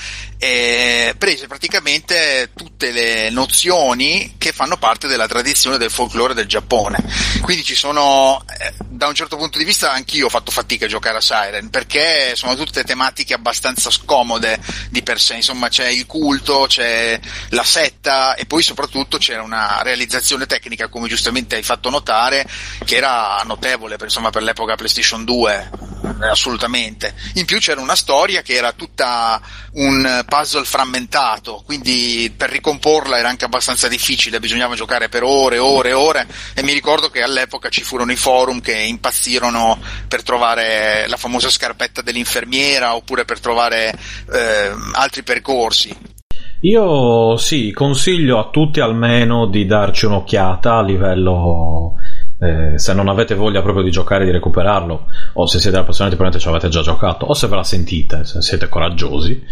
e 0.42 1.14
prese 1.18 1.46
praticamente 1.46 2.50
tutte 2.56 2.90
le 2.92 3.28
nozioni 3.28 4.36
che 4.38 4.52
fanno 4.52 4.78
parte 4.78 5.06
della 5.06 5.28
tradizione 5.28 5.76
del 5.76 5.90
folklore 5.90 6.32
del 6.32 6.46
Giappone. 6.46 6.98
Quindi 7.42 7.62
ci 7.62 7.74
sono, 7.74 8.42
eh, 8.58 8.72
da 8.88 9.06
un 9.06 9.14
certo 9.14 9.36
punto 9.36 9.58
di 9.58 9.64
vista, 9.64 9.92
anch'io 9.92 10.26
ho 10.26 10.30
fatto 10.30 10.50
fatica 10.50 10.86
a 10.86 10.88
giocare 10.88 11.18
a 11.18 11.20
Siren, 11.20 11.68
perché 11.68 12.32
sono 12.36 12.54
tutte 12.56 12.84
tematiche 12.84 13.34
abbastanza 13.34 13.90
scomode 13.90 14.58
di 14.88 15.02
per 15.02 15.20
sé, 15.20 15.34
insomma 15.34 15.68
c'è 15.68 15.88
il 15.88 16.06
culto, 16.06 16.64
c'è 16.66 17.20
la 17.50 17.64
setta 17.64 18.34
e 18.34 18.46
poi 18.46 18.62
soprattutto 18.62 19.18
c'era 19.18 19.42
una 19.42 19.82
realizzazione 19.82 20.46
tecnica, 20.46 20.88
come 20.88 21.08
giustamente 21.08 21.56
hai 21.56 21.62
fatto 21.62 21.90
notare, 21.90 22.46
che 22.84 22.96
era 22.96 23.42
notevole 23.44 23.96
per, 23.96 24.06
insomma, 24.06 24.30
per 24.30 24.42
l'epoca 24.42 24.74
PlayStation 24.74 25.24
2, 25.24 25.70
eh, 25.72 25.99
assolutamente. 26.20 27.14
In 27.34 27.44
più 27.44 27.58
c'era 27.58 27.80
una 27.80 27.94
storia 27.94 28.42
che 28.42 28.54
era 28.54 28.72
tutta 28.72 29.40
un 29.72 30.24
puzzle 30.26 30.64
frammentato, 30.64 31.62
quindi 31.64 32.32
per 32.36 32.50
ricomporla 32.50 33.18
era 33.18 33.28
anche 33.28 33.44
abbastanza 33.44 33.88
difficile, 33.88 34.40
bisognava 34.40 34.74
giocare 34.74 35.08
per 35.08 35.22
ore 35.22 35.58
ore 35.58 35.92
ore 35.92 36.26
e 36.54 36.62
mi 36.62 36.72
ricordo 36.72 37.10
che 37.10 37.22
all'epoca 37.22 37.68
ci 37.68 37.82
furono 37.82 38.12
i 38.12 38.16
forum 38.16 38.60
che 38.60 38.76
impazzirono 38.76 39.78
per 40.08 40.22
trovare 40.22 41.06
la 41.08 41.16
famosa 41.16 41.48
scarpetta 41.50 42.02
dell'infermiera 42.02 42.94
oppure 42.94 43.24
per 43.24 43.40
trovare 43.40 43.92
eh, 44.32 44.72
altri 44.92 45.22
percorsi. 45.22 46.18
Io 46.62 47.38
sì, 47.38 47.72
consiglio 47.72 48.38
a 48.38 48.50
tutti 48.50 48.80
almeno 48.80 49.46
di 49.46 49.64
darci 49.64 50.04
un'occhiata 50.04 50.76
a 50.76 50.82
livello. 50.82 51.94
Eh, 52.40 52.78
se 52.78 52.94
non 52.94 53.08
avete 53.08 53.34
voglia 53.34 53.60
proprio 53.60 53.84
di 53.84 53.90
giocare 53.90 54.24
di 54.24 54.30
recuperarlo, 54.30 55.06
o 55.34 55.46
se 55.46 55.58
siete 55.60 55.76
appassionati, 55.76 56.16
probabilmente 56.16 56.38
ci 56.38 56.48
avete 56.48 56.68
già 56.68 56.80
giocato, 56.80 57.26
o 57.26 57.34
se 57.34 57.48
ve 57.48 57.56
la 57.56 57.62
sentite, 57.62 58.24
se 58.24 58.40
siete 58.40 58.68
coraggiosi, 58.68 59.44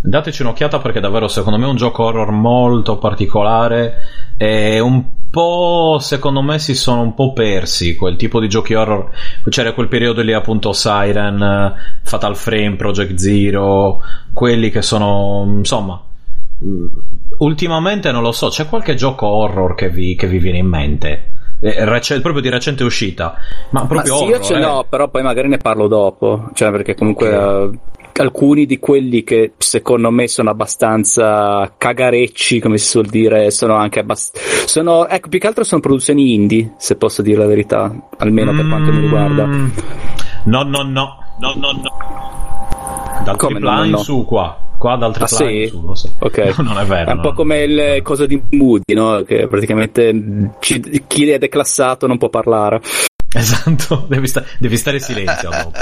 dateci 0.00 0.42
un'occhiata 0.42 0.78
perché 0.78 1.00
davvero 1.00 1.26
secondo 1.26 1.58
me 1.58 1.66
è 1.66 1.68
un 1.68 1.76
gioco 1.76 2.04
horror 2.04 2.30
molto 2.30 2.98
particolare 2.98 3.96
e 4.36 4.78
un 4.78 5.04
po' 5.28 5.98
secondo 6.00 6.40
me 6.40 6.60
si 6.60 6.76
sono 6.76 7.02
un 7.02 7.14
po' 7.14 7.32
persi 7.32 7.96
quel 7.96 8.14
tipo 8.14 8.38
di 8.38 8.48
giochi 8.48 8.74
horror. 8.74 9.10
C'era 9.48 9.72
quel 9.72 9.88
periodo 9.88 10.22
lì 10.22 10.32
appunto 10.32 10.72
Siren 10.72 11.74
Fatal 12.02 12.36
Frame 12.36 12.76
Project 12.76 13.14
Zero 13.16 14.00
quelli 14.32 14.70
che 14.70 14.82
sono 14.82 15.44
insomma 15.58 16.00
mm, 16.64 16.86
ultimamente 17.38 18.12
non 18.12 18.22
lo 18.22 18.32
so 18.32 18.48
c'è 18.48 18.68
qualche 18.68 18.94
gioco 18.94 19.26
horror 19.26 19.74
che 19.74 19.90
vi, 19.90 20.14
che 20.14 20.28
vi 20.28 20.38
viene 20.38 20.58
in 20.58 20.66
mente 20.66 21.32
Eh, 21.60 21.84
rec- 21.84 22.20
proprio 22.20 22.40
di 22.40 22.50
recente 22.50 22.84
uscita 22.84 23.34
ma 23.70 23.84
proprio 23.86 24.12
Ma 24.12 24.18
sì, 24.18 24.24
horror 24.24 24.28
io 24.28 24.40
ce 24.44 24.54
eh. 24.54 24.60
l'ho, 24.60 24.86
però 24.88 25.08
poi 25.08 25.22
magari 25.22 25.48
ne 25.48 25.56
parlo 25.56 25.88
dopo. 25.88 26.50
Cioè, 26.54 26.70
perché 26.70 26.94
comunque 26.94 27.30
eh, 27.30 27.70
alcuni 28.22 28.66
di 28.66 28.78
quelli 28.78 29.24
che 29.24 29.54
secondo 29.58 30.10
me 30.10 30.28
sono 30.28 30.50
abbastanza 30.50 31.72
cagarecci, 31.76 32.60
come 32.60 32.78
si 32.78 32.86
suol 32.86 33.06
dire, 33.06 33.50
sono 33.50 33.74
anche 33.74 34.00
abbastanza. 34.00 34.66
Sono, 34.66 35.08
ecco, 35.08 35.28
più 35.28 35.38
che 35.40 35.46
altro 35.46 35.64
sono 35.64 35.80
produzioni 35.80 36.34
indie, 36.34 36.74
se 36.78 36.96
posso 36.96 37.22
dire 37.22 37.38
la 37.38 37.46
verità, 37.46 37.92
almeno 38.18 38.52
per 38.52 38.68
quanto 38.68 38.92
mi 38.92 39.00
riguarda. 39.00 39.46
Mm. 39.46 39.68
no 40.44 40.62
no 40.62 40.82
no 40.82 41.16
no 41.40 41.54
no 41.54 41.72
no 41.72 41.92
dal 43.24 43.36
Come 43.36 43.58
no, 43.58 43.70
no, 43.70 43.84
no? 43.84 43.98
su 43.98 44.24
qua 44.24 44.67
qua 44.78 44.96
dal 44.96 45.10
Ah, 45.18 45.26
tripline 45.26 45.64
sì? 45.64 45.68
su 45.68 45.82
lo 45.84 45.94
so. 45.94 46.14
Ok. 46.20 46.54
No, 46.58 46.62
non 46.72 46.78
è 46.78 46.84
vero 46.86 47.10
È 47.10 47.14
un 47.14 47.20
po' 47.20 47.32
come 47.32 47.62
il 47.62 48.02
coso 48.02 48.26
di 48.26 48.40
Moody, 48.50 48.94
no? 48.94 49.22
Che 49.22 49.46
praticamente 49.48 50.54
ci- 50.60 51.04
chi 51.06 51.28
è 51.30 51.38
declassato 51.38 52.06
non 52.06 52.16
può 52.18 52.28
parlare. 52.28 52.80
Esatto, 53.32 54.06
devi, 54.08 54.26
sta- 54.26 54.44
devi 54.58 54.76
stare 54.76 54.96
in 54.96 55.02
silenzio 55.02 55.50
dopo. 55.50 55.72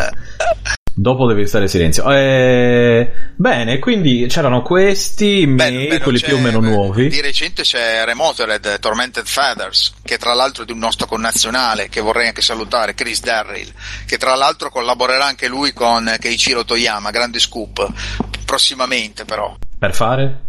Dopo 0.98 1.26
devi 1.26 1.46
stare 1.46 1.64
in 1.64 1.70
silenzio. 1.70 2.10
Eh, 2.10 3.12
bene, 3.36 3.78
quindi 3.78 4.24
c'erano 4.28 4.62
questi, 4.62 5.46
Beh, 5.46 5.70
mail, 5.70 5.88
beh, 5.88 6.00
quelli 6.00 6.20
più 6.20 6.36
o 6.36 6.38
meno 6.40 6.58
nuovi. 6.58 7.08
Di 7.08 7.20
recente 7.20 7.62
c'è 7.62 8.02
Remotered 8.06 8.78
Tormented 8.80 9.26
Feathers, 9.26 9.92
che 10.02 10.16
tra 10.16 10.32
l'altro 10.32 10.62
è 10.62 10.66
di 10.66 10.72
un 10.72 10.78
nostro 10.78 11.06
connazionale, 11.06 11.90
che 11.90 12.00
vorrei 12.00 12.28
anche 12.28 12.40
salutare, 12.40 12.94
Chris 12.94 13.20
Darryl, 13.20 13.70
che 14.06 14.16
tra 14.16 14.34
l'altro 14.36 14.70
collaborerà 14.70 15.26
anche 15.26 15.48
lui 15.48 15.74
con 15.74 16.10
Keiichiro 16.18 16.64
Toyama, 16.64 17.10
grande 17.10 17.40
scoop, 17.40 17.86
prossimamente 18.46 19.26
però. 19.26 19.54
Per 19.78 19.94
fare? 19.94 20.44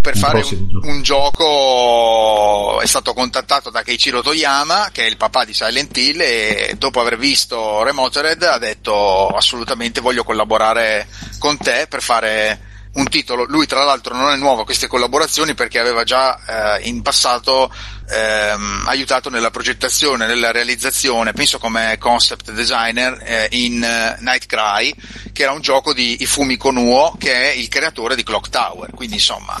Per 0.00 0.14
Un 0.16 0.20
fare 0.20 0.38
un, 0.38 0.68
gioco. 0.68 0.86
un 0.88 1.02
gioco 1.02 2.80
è 2.80 2.86
stato 2.86 3.14
contattato 3.14 3.70
da 3.70 3.82
Keiichiro 3.82 4.20
Toyama, 4.20 4.88
che 4.90 5.04
è 5.04 5.08
il 5.08 5.16
papà 5.16 5.44
di 5.44 5.54
Silent 5.54 5.96
Hill, 5.96 6.20
e 6.20 6.74
dopo 6.76 7.00
aver 7.00 7.16
visto 7.16 7.84
Remotered 7.84 8.42
ha 8.42 8.58
detto 8.58 9.28
assolutamente 9.28 10.00
voglio 10.00 10.24
collaborare 10.24 11.06
con 11.38 11.56
te 11.56 11.86
per 11.88 12.02
fare 12.02 12.72
un 12.94 13.08
titolo. 13.08 13.44
Lui 13.44 13.66
tra 13.66 13.84
l'altro 13.84 14.14
non 14.14 14.30
è 14.30 14.36
nuovo 14.36 14.62
a 14.62 14.64
queste 14.64 14.86
collaborazioni 14.86 15.54
perché 15.54 15.78
aveva 15.78 16.04
già 16.04 16.78
eh, 16.78 16.88
in 16.88 17.02
passato 17.02 17.72
ehm, 18.08 18.84
aiutato 18.86 19.30
nella 19.30 19.50
progettazione, 19.50 20.26
nella 20.26 20.52
realizzazione, 20.52 21.32
penso 21.32 21.58
come 21.58 21.96
concept 21.98 22.52
designer 22.52 23.18
eh, 23.22 23.48
in 23.50 23.82
eh, 23.82 24.16
Night 24.20 24.46
Cry, 24.46 24.94
che 25.32 25.42
era 25.42 25.52
un 25.52 25.60
gioco 25.60 25.92
di 25.92 26.22
Ifumi 26.22 26.56
Konuo, 26.56 27.14
che 27.18 27.52
è 27.52 27.54
il 27.54 27.68
creatore 27.68 28.16
di 28.16 28.22
Clock 28.22 28.48
Tower. 28.50 28.90
Quindi 28.90 29.14
insomma, 29.14 29.60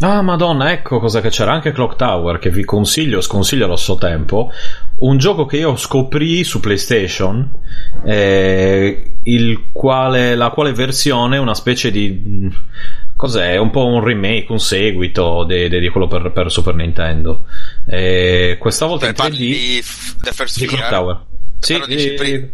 Ah, 0.00 0.22
madonna, 0.22 0.70
ecco 0.70 1.00
cosa 1.00 1.20
che 1.20 1.28
c'era 1.28 1.52
anche 1.52 1.72
Clock 1.72 1.96
Tower, 1.96 2.38
che 2.38 2.50
vi 2.50 2.64
consiglio 2.64 3.20
sconsiglio 3.20 3.64
allo 3.64 3.74
stesso 3.74 3.96
tempo. 3.96 4.52
Un 4.98 5.16
gioco 5.18 5.46
che 5.46 5.58
io 5.58 5.76
scoprì 5.76 6.42
su 6.42 6.58
PlayStation, 6.60 7.48
eh, 8.04 9.12
il 9.22 9.66
quale, 9.72 10.34
la 10.34 10.50
quale 10.50 10.72
versione 10.72 11.36
è 11.36 11.40
una 11.40 11.54
specie 11.54 11.90
di. 11.90 12.10
mh, 12.10 12.56
Cos'è? 13.14 13.56
Un 13.56 13.70
po' 13.70 13.84
un 13.86 14.02
remake, 14.02 14.46
un 14.50 14.60
seguito 14.60 15.42
di 15.44 15.88
quello 15.88 16.06
per, 16.06 16.30
per 16.30 16.52
Super 16.52 16.74
Nintendo. 16.74 17.46
Eh, 17.84 18.56
questa 18.60 18.86
volta 18.86 19.06
in 19.06 19.12
3D. 19.12 19.16
parli 19.16 19.36
di 19.36 19.82
The 20.20 20.32
First 20.32 20.58
di? 20.58 20.88
Tower. 20.88 21.24
Sì, 21.58 21.78
pri- 22.14 22.52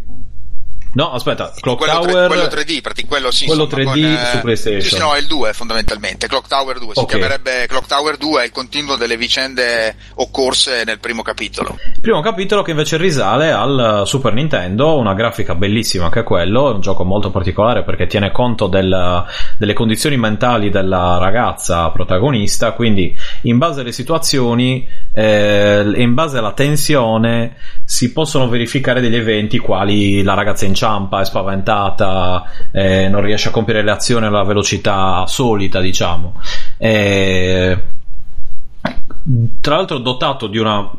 No, 0.95 1.13
aspetta, 1.13 1.53
Clock 1.61 1.79
quello, 1.79 1.93
Tower. 2.01 2.27
quello 2.29 2.45
3D, 2.45 2.81
praticamente 2.81 3.07
quello 3.07 3.31
sì, 3.31 3.47
Quello 3.47 3.65
insomma, 3.65 3.95
3D 3.95 4.15
con, 4.15 4.27
su 4.33 4.39
PlayStation. 4.41 4.81
Sì, 4.83 4.99
no, 4.99 5.15
è 5.15 5.19
il 5.19 5.27
2 5.27 5.53
fondamentalmente, 5.53 6.27
Clock 6.27 6.49
Tower 6.49 6.79
2, 6.79 6.95
si 6.95 7.01
Ok. 7.01 7.09
chiamerebbe 7.11 7.67
Clock 7.69 7.87
Tower 7.87 8.17
2, 8.17 8.43
è 8.43 8.45
il 8.45 8.51
continuo 8.53 8.97
delle 8.97 9.17
vicende 9.17 9.97
occorse 10.17 10.85
nel 10.85 11.01
primo 11.01 11.23
capitolo. 11.23 11.77
Primo 12.01 12.21
capitolo 12.21 12.63
che 12.63 12.71
invece 12.71 12.97
risale 12.97 13.51
al 13.51 14.03
Super 14.07 14.33
Nintendo, 14.35 14.97
una 14.97 15.15
grafica 15.15 15.55
bellissima 15.55 16.05
anche 16.07 16.23
quello, 16.23 16.71
è 16.71 16.75
un 16.75 16.81
gioco 16.81 17.05
molto 17.05 17.31
particolare 17.31 17.83
perché 17.85 18.07
tiene 18.07 18.31
conto 18.31 18.67
del- 18.69 19.25
delle 19.57 19.73
condizioni 19.73 20.17
mentali 20.17 20.71
della 20.71 21.19
ragazza 21.19 21.89
protagonista, 21.91 22.73
quindi 22.73 23.15
in 23.43 23.59
base 23.59 23.81
alle 23.81 23.93
situazioni 23.93 24.87
eh, 25.13 25.93
e 25.95 26.03
in 26.03 26.15
base 26.15 26.39
alla 26.39 26.53
tensione 26.53 27.57
si 27.85 28.13
possono 28.13 28.49
verificare 28.49 29.01
degli 29.01 29.17
eventi 29.17 29.59
quali 29.59 30.23
la 30.23 30.35
ragazza 30.35 30.65
inciampa, 30.85 31.21
è 31.21 31.25
spaventata, 31.25 32.45
eh, 32.71 33.09
non 33.09 33.23
riesce 33.23 33.49
a 33.49 33.53
compiere 33.53 33.83
le 33.83 33.91
azioni 33.91 34.27
alla 34.27 34.45
velocità 34.45 35.27
solita, 35.27 35.81
diciamo. 35.81 36.41
Eh, 36.77 37.83
tra 39.63 39.77
l'altro 39.77 39.97
dotato 39.97 40.49
di 40.49 40.59
una 40.59 40.91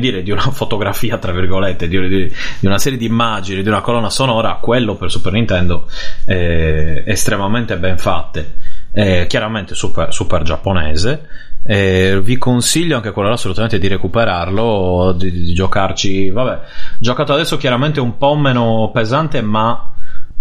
dire 0.00 0.22
di 0.22 0.30
una 0.30 0.40
fotografia 0.50 1.18
tra 1.18 1.32
virgolette 1.32 1.86
di, 1.86 2.08
di- 2.08 2.34
di 2.60 2.66
una 2.66 2.78
serie 2.78 2.96
di 2.96 3.04
immagini 3.04 3.62
di 3.62 3.68
una 3.68 3.82
colonna 3.82 4.08
sonora 4.08 4.54
quello 4.54 4.94
per 4.94 5.10
Super 5.10 5.32
Nintendo 5.32 5.86
è 6.24 7.02
estremamente 7.04 7.76
ben 7.76 7.98
fatte 7.98 8.54
Eh, 8.92 9.26
chiaramente 9.28 9.74
super, 9.74 10.14
super 10.14 10.42
giapponese 10.42 11.28
Eh, 11.70 12.18
vi 12.22 12.38
consiglio 12.38 12.96
anche 12.96 13.10
quello 13.10 13.28
là 13.28 13.34
assolutamente 13.34 13.78
di 13.78 13.88
recuperarlo 13.88 15.12
di, 15.12 15.30
di 15.30 15.52
giocarci 15.52 16.30
vabbè 16.30 16.60
giocato 16.98 17.34
adesso 17.34 17.58
chiaramente 17.58 18.00
un 18.00 18.16
po' 18.16 18.36
meno 18.36 18.90
pesante 18.90 19.42
ma 19.42 19.92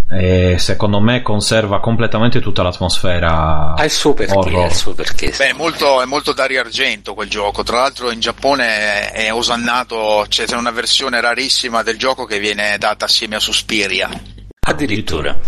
eh, 0.10 0.56
secondo 0.58 1.02
me 1.02 1.22
conserva 1.22 1.82
completamente 1.82 2.40
tutta 2.40 2.64
l'atmosfera 2.64 3.74
Ha 3.76 3.84
il 3.84 3.92
suo 3.92 4.14
perché, 4.14 4.74
suo 4.74 4.94
perché. 4.94 5.34
Beh, 5.38 5.50
è 5.50 5.54
molto, 5.54 6.02
è 6.02 6.06
molto 6.06 6.32
Dario 6.32 6.62
Argento 6.62 7.14
quel 7.14 7.28
gioco, 7.28 7.64
tra 7.64 7.80
l'altro 7.80 8.10
in 8.10 8.22
Giappone 8.22 8.66
è, 8.66 9.12
è 9.26 9.34
osannato, 9.34 10.26
c'è 10.30 10.46
c'è 10.46 10.56
una 10.56 10.72
versione 10.72 11.20
rarissima 11.20 11.84
del 11.84 11.98
gioco 11.98 12.24
che 12.24 12.40
viene 12.40 12.78
data 12.78 13.04
assieme 13.04 13.36
a 13.36 13.40
Suspiria. 13.40 14.10
Addirittura. 14.70 15.40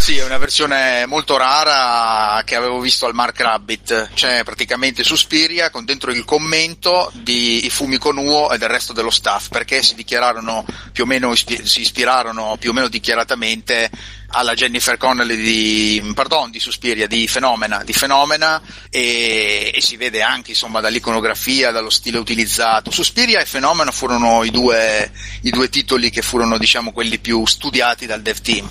Sì, 0.00 0.16
è 0.16 0.24
una 0.24 0.36
versione 0.36 1.06
molto 1.06 1.36
rara 1.36 2.42
che 2.44 2.56
avevo 2.56 2.80
visto 2.80 3.06
al 3.06 3.14
Mark 3.14 3.40
Rabbit, 3.40 4.10
cioè 4.14 4.42
praticamente 4.42 5.04
Suspiria 5.04 5.70
con 5.70 5.84
dentro 5.84 6.10
il 6.10 6.24
commento 6.24 7.08
di 7.14 7.68
Fumiko 7.70 8.10
Nuo 8.10 8.50
e 8.50 8.58
del 8.58 8.68
resto 8.68 8.92
dello 8.92 9.10
staff, 9.10 9.48
perché 9.48 9.80
si 9.80 9.94
dichiararono 9.94 10.64
più 10.90 11.04
o 11.04 11.06
meno, 11.06 11.32
si 11.36 11.80
ispirarono 11.80 12.56
più 12.58 12.70
o 12.70 12.72
meno 12.72 12.88
dichiaratamente 12.88 13.90
alla 14.28 14.54
Jennifer 14.54 14.96
Connelly 14.96 15.36
di, 15.36 16.12
pardon, 16.14 16.50
di 16.50 16.58
Suspiria, 16.60 17.06
di 17.06 17.28
Fenomena, 17.28 17.82
di 17.84 17.92
Fenomena 17.92 18.60
e, 18.90 19.72
e 19.74 19.80
si 19.80 19.96
vede 19.96 20.22
anche 20.22 20.50
insomma 20.50 20.80
dall'iconografia, 20.80 21.70
dallo 21.70 21.90
stile 21.90 22.18
utilizzato. 22.18 22.90
Suspiria 22.90 23.40
e 23.40 23.44
Fenomena 23.44 23.90
furono 23.90 24.42
i 24.44 24.50
due, 24.50 25.10
i 25.42 25.50
due 25.50 25.68
titoli 25.68 26.10
che 26.10 26.22
furono 26.22 26.58
diciamo 26.58 26.92
quelli 26.92 27.18
più 27.18 27.46
studiati 27.46 28.06
dal 28.06 28.22
dev 28.22 28.38
team. 28.40 28.68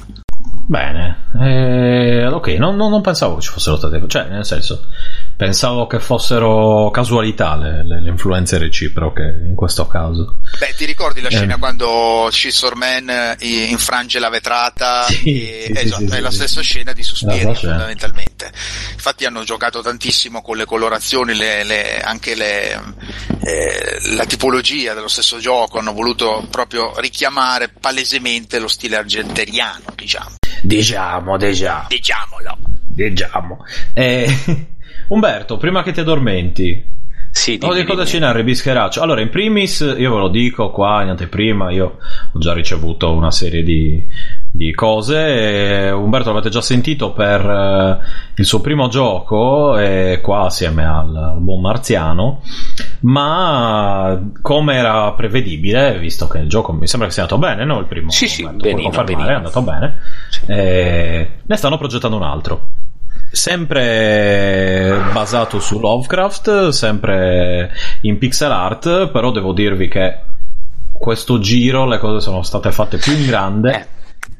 Bene, 0.65 1.25
eh, 1.41 2.25
ok, 2.25 2.47
non, 2.57 2.75
non- 2.77 2.89
non 2.89 3.01
pensavo 3.01 3.41
ci 3.41 3.49
fossero 3.49 3.75
state, 3.75 4.01
cioè, 4.07 4.29
nel 4.29 4.45
senso, 4.45 4.87
pensavo 5.43 5.87
che 5.87 5.99
fossero 5.99 6.89
casualità 6.91 7.55
le, 7.57 7.83
le- 7.83 8.01
le 8.01 8.09
influenze 8.09 8.57
reciproche 8.57 9.41
in 9.45 9.55
questo 9.55 9.87
caso. 9.87 10.37
Beh, 10.57 10.73
ti 10.77 10.85
ricordi 10.85 11.19
la 11.21 11.27
Eh. 11.27 11.31
scena 11.35 11.57
quando 11.57 12.27
Scissor 12.31 12.75
Man 12.75 13.09
eh, 13.09 13.35
infrange 13.69 14.19
la 14.19 14.29
vetrata? 14.29 15.03
Sì, 15.23 15.47
E- 15.49 15.71
sì, 15.75 15.83
esatto, 15.85 16.07
sì, 16.07 16.15
è 16.15 16.19
la 16.21 16.31
stessa 16.31 16.61
scena 16.61 16.93
di 16.93 17.03
Suspiria, 17.03 17.53
fondamentalmente. 17.53 18.51
Infatti 18.93 19.25
hanno 19.25 19.43
giocato 19.43 19.81
tantissimo 19.81 20.41
con 20.41 20.55
le 20.57 20.65
colorazioni, 20.65 21.35
le- 21.35 22.01
anche 22.01 22.35
eh, 22.35 24.15
la 24.15 24.25
tipologia 24.25 24.93
dello 24.93 25.07
stesso 25.07 25.39
gioco, 25.39 25.79
hanno 25.79 25.93
voluto 25.93 26.45
proprio 26.49 26.93
richiamare 26.99 27.69
palesemente 27.79 28.59
lo 28.59 28.67
stile 28.67 28.95
argenteriano, 28.97 29.83
diciamo. 29.95 30.35
Diciamo, 30.61 31.37
diciamo, 31.37 31.87
Diciamolo. 31.89 32.57
diciamo. 32.87 33.57
Eh, 33.93 34.67
Umberto, 35.07 35.57
prima 35.57 35.83
che 35.83 35.91
ti 35.91 35.99
addormenti, 35.99 36.91
Sì, 37.29 37.57
dimmi, 37.57 37.75
di 37.75 37.83
cosa 37.83 38.05
cenare, 38.05 38.43
bischeraccio. 38.43 39.01
Allora, 39.01 39.21
in 39.21 39.29
primis, 39.29 39.79
io 39.97 40.13
ve 40.13 40.19
lo 40.19 40.29
dico 40.29 40.69
qua 40.71 41.01
in 41.01 41.09
anteprima, 41.09 41.71
io 41.71 41.97
ho 42.31 42.39
già 42.39 42.53
ricevuto 42.53 43.11
una 43.11 43.31
serie 43.31 43.63
di, 43.63 44.03
di 44.51 44.71
cose. 44.73 45.89
Umberto 45.93 46.29
l'avete 46.29 46.49
già 46.49 46.61
sentito 46.61 47.11
per 47.11 47.41
eh, 47.41 47.97
il 48.35 48.45
suo 48.45 48.61
primo 48.61 48.87
gioco, 48.87 49.77
e 49.79 50.19
qua 50.21 50.45
assieme 50.45 50.85
al, 50.85 51.15
al 51.15 51.39
buon 51.39 51.61
Marziano. 51.61 52.41
Ma 53.01 54.19
come 54.41 54.75
era 54.75 55.11
prevedibile, 55.13 55.97
visto 55.99 56.27
che 56.27 56.37
il 56.37 56.47
gioco 56.49 56.71
mi 56.71 56.87
sembra 56.87 57.07
che 57.07 57.13
sia 57.15 57.23
andato 57.23 57.41
bene, 57.41 57.65
no? 57.65 57.79
Il 57.79 57.85
primo, 57.85 58.09
Sì, 58.11 58.27
sì, 58.27 58.43
Umberto, 58.43 58.61
puoi 58.61 58.73
benino, 58.73 58.89
confermare, 58.95 59.15
benino. 59.15 59.33
è 59.33 59.35
andato 59.37 59.61
bene. 59.63 59.97
Eh, 60.45 61.29
ne 61.45 61.55
stanno 61.55 61.77
progettando 61.77 62.15
un 62.15 62.23
altro. 62.23 62.67
Sempre 63.33 64.95
basato 65.11 65.59
su 65.59 65.79
Lovecraft, 65.79 66.69
sempre 66.69 67.71
in 68.01 68.19
pixel 68.19 68.51
art, 68.51 69.09
però 69.09 69.31
devo 69.31 69.53
dirvi 69.53 69.87
che 69.87 70.19
questo 70.91 71.39
giro 71.39 71.85
le 71.87 71.97
cose 71.97 72.21
sono 72.21 72.43
state 72.43 72.71
fatte 72.71 72.97
più 72.97 73.11
in 73.13 73.25
grande 73.25 73.87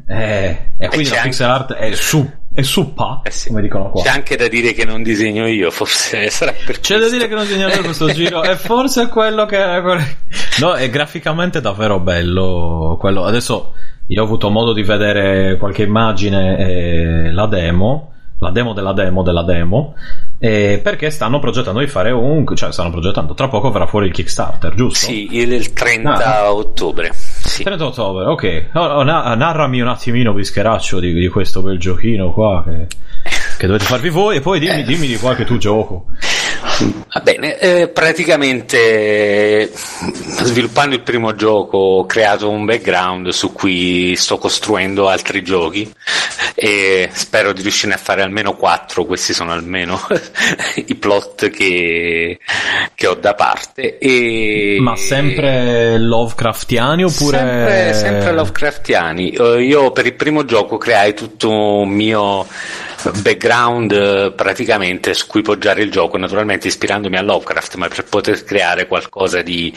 eh, 0.08 0.74
e 0.78 0.88
quindi 0.90 1.06
c'è 1.06 1.10
la 1.10 1.16
anche- 1.18 1.30
pixel 1.30 1.50
art 1.50 1.74
è 1.74 1.94
su 1.96 2.32
è 2.54 2.62
suppa, 2.62 3.22
Eh 3.24 3.32
sì. 3.32 3.48
come 3.48 3.62
dicono 3.64 3.90
qua. 3.90 4.04
C'è 4.04 4.10
anche 4.10 4.36
da 4.36 4.48
dire 4.48 4.74
che 4.74 4.86
non 4.86 5.02
disegno 5.02 5.48
io, 5.48 5.72
forse 5.72 6.30
sarà 6.32 6.54
per 6.66 6.80
C'è 6.80 6.94
da 6.94 7.00
questo. 7.00 7.18
dire 7.18 7.28
che 7.28 7.34
non 7.36 7.46
disegnato 7.48 7.82
questo 7.82 8.08
giro 8.12 8.44
e 8.44 8.56
forse 8.58 9.02
è 9.04 9.08
quello 9.10 9.48
che 9.48 9.58
no 10.60 10.74
è 10.76 10.88
graficamente 10.92 11.62
davvero 11.62 12.00
bello 12.00 12.96
quello 13.00 13.24
adesso 13.24 13.74
io 14.06 14.22
ho 14.22 14.26
avuto 14.26 14.52
modo 14.52 14.72
di 14.72 14.84
vedere 14.84 15.58
qualche 15.58 15.82
immagine 15.82 16.58
e 16.60 17.32
la 17.32 17.48
demo 17.48 18.13
la 18.40 18.52
demo 18.52 18.74
della 18.74 18.92
demo 18.94 19.24
della 19.24 19.44
demo 19.44 19.96
eh, 20.38 20.82
perché 20.84 21.10
stanno 21.10 21.40
progettando 21.40 21.80
di 21.80 21.88
fare 21.88 22.12
un 22.12 22.44
cioè 22.56 22.74
stanno 22.74 22.90
progettando 22.92 23.34
tra 23.34 23.48
poco 23.48 23.72
verrà 23.72 23.86
fuori 23.88 24.08
il 24.08 24.12
Kickstarter 24.14 24.74
giusto? 24.76 25.06
Sì, 25.06 25.28
il 25.38 25.52
il 25.54 25.72
30 25.74 26.12
Ah. 26.42 26.54
ottobre. 26.54 27.12
Sì. 27.14 27.64
30 27.64 27.86
ottobre, 27.86 28.26
ok. 28.26 28.70
Oh, 28.74 29.04
na- 29.04 29.34
narrami 29.36 29.80
un 29.80 29.88
attimino, 29.88 30.34
bischeraccio, 30.34 31.00
di, 31.00 31.14
di 31.14 31.28
questo 31.30 31.62
bel 31.62 31.78
giochino 31.80 32.32
qua 32.34 32.64
che, 32.66 32.88
che 33.58 33.68
dovete 33.68 33.86
farvi 33.86 34.10
voi 34.10 34.38
e 34.38 34.42
poi 34.42 34.60
dimmi, 34.60 34.82
Eh. 34.82 34.84
dimmi 34.84 35.08
di 35.08 35.18
qualche 35.18 35.46
tuo 35.46 35.58
gioco. 35.58 36.06
Va 36.80 37.20
bene, 37.22 37.60
eh, 37.60 37.88
praticamente 37.90 38.78
eh, 39.62 39.72
sviluppando 39.72 40.96
il 40.96 41.02
primo 41.02 41.36
gioco 41.36 41.78
ho 41.78 42.06
creato 42.08 42.50
un 42.50 42.66
background 42.66 43.30
su 43.30 43.54
cui 43.54 44.16
sto 44.16 44.40
costruendo 44.40 45.08
altri 45.08 45.44
giochi 45.44 45.92
e 46.56 47.10
spero 47.14 47.54
di 47.54 47.62
riuscire 47.62 47.94
a 47.94 47.98
fare 47.98 48.24
almeno 48.24 48.56
quattro, 48.56 49.06
questi 49.06 49.34
sono 49.34 49.52
almeno 49.52 50.00
i 50.88 50.96
plot 50.96 51.50
che, 51.50 52.40
che 52.96 53.08
ho 53.08 53.16
da 53.16 53.36
parte. 53.36 53.98
E... 54.00 54.78
Ma 54.80 54.96
sempre 54.96 55.98
Lovecraftiani 56.00 57.04
oppure... 57.04 57.38
Sempre, 57.38 57.94
sempre 57.94 58.32
Lovecraftiani. 58.34 59.32
Eh, 59.32 59.64
io 59.64 59.92
per 59.92 60.06
il 60.06 60.16
primo 60.16 60.46
gioco 60.46 60.78
creai 60.78 61.14
tutto 61.14 61.50
un 61.52 61.90
mio 61.90 62.48
background 63.22 63.92
eh, 63.92 64.32
praticamente 64.36 65.14
su 65.14 65.28
cui 65.28 65.42
poggiare 65.42 65.82
il 65.82 65.92
gioco, 65.92 66.18
naturalmente 66.18 66.63
ispirandomi 66.68 67.18
a 67.18 67.22
Lovecraft, 67.22 67.76
ma 67.76 67.88
per 67.88 68.04
poter 68.06 68.44
creare 68.44 68.88
qualcosa 68.88 69.42
di, 69.42 69.74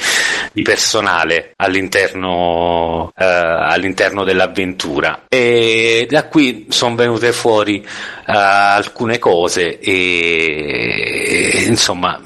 di 0.52 0.62
personale 0.62 1.52
all'interno, 1.56 3.12
eh, 3.16 3.24
all'interno 3.24 4.24
dell'avventura. 4.24 5.24
E 5.28 6.06
da 6.08 6.26
qui 6.26 6.66
sono 6.68 6.94
venute 6.94 7.32
fuori 7.32 7.80
eh, 7.82 8.32
alcune 8.32 9.18
cose 9.18 9.78
e 9.78 11.64
insomma, 11.66 12.20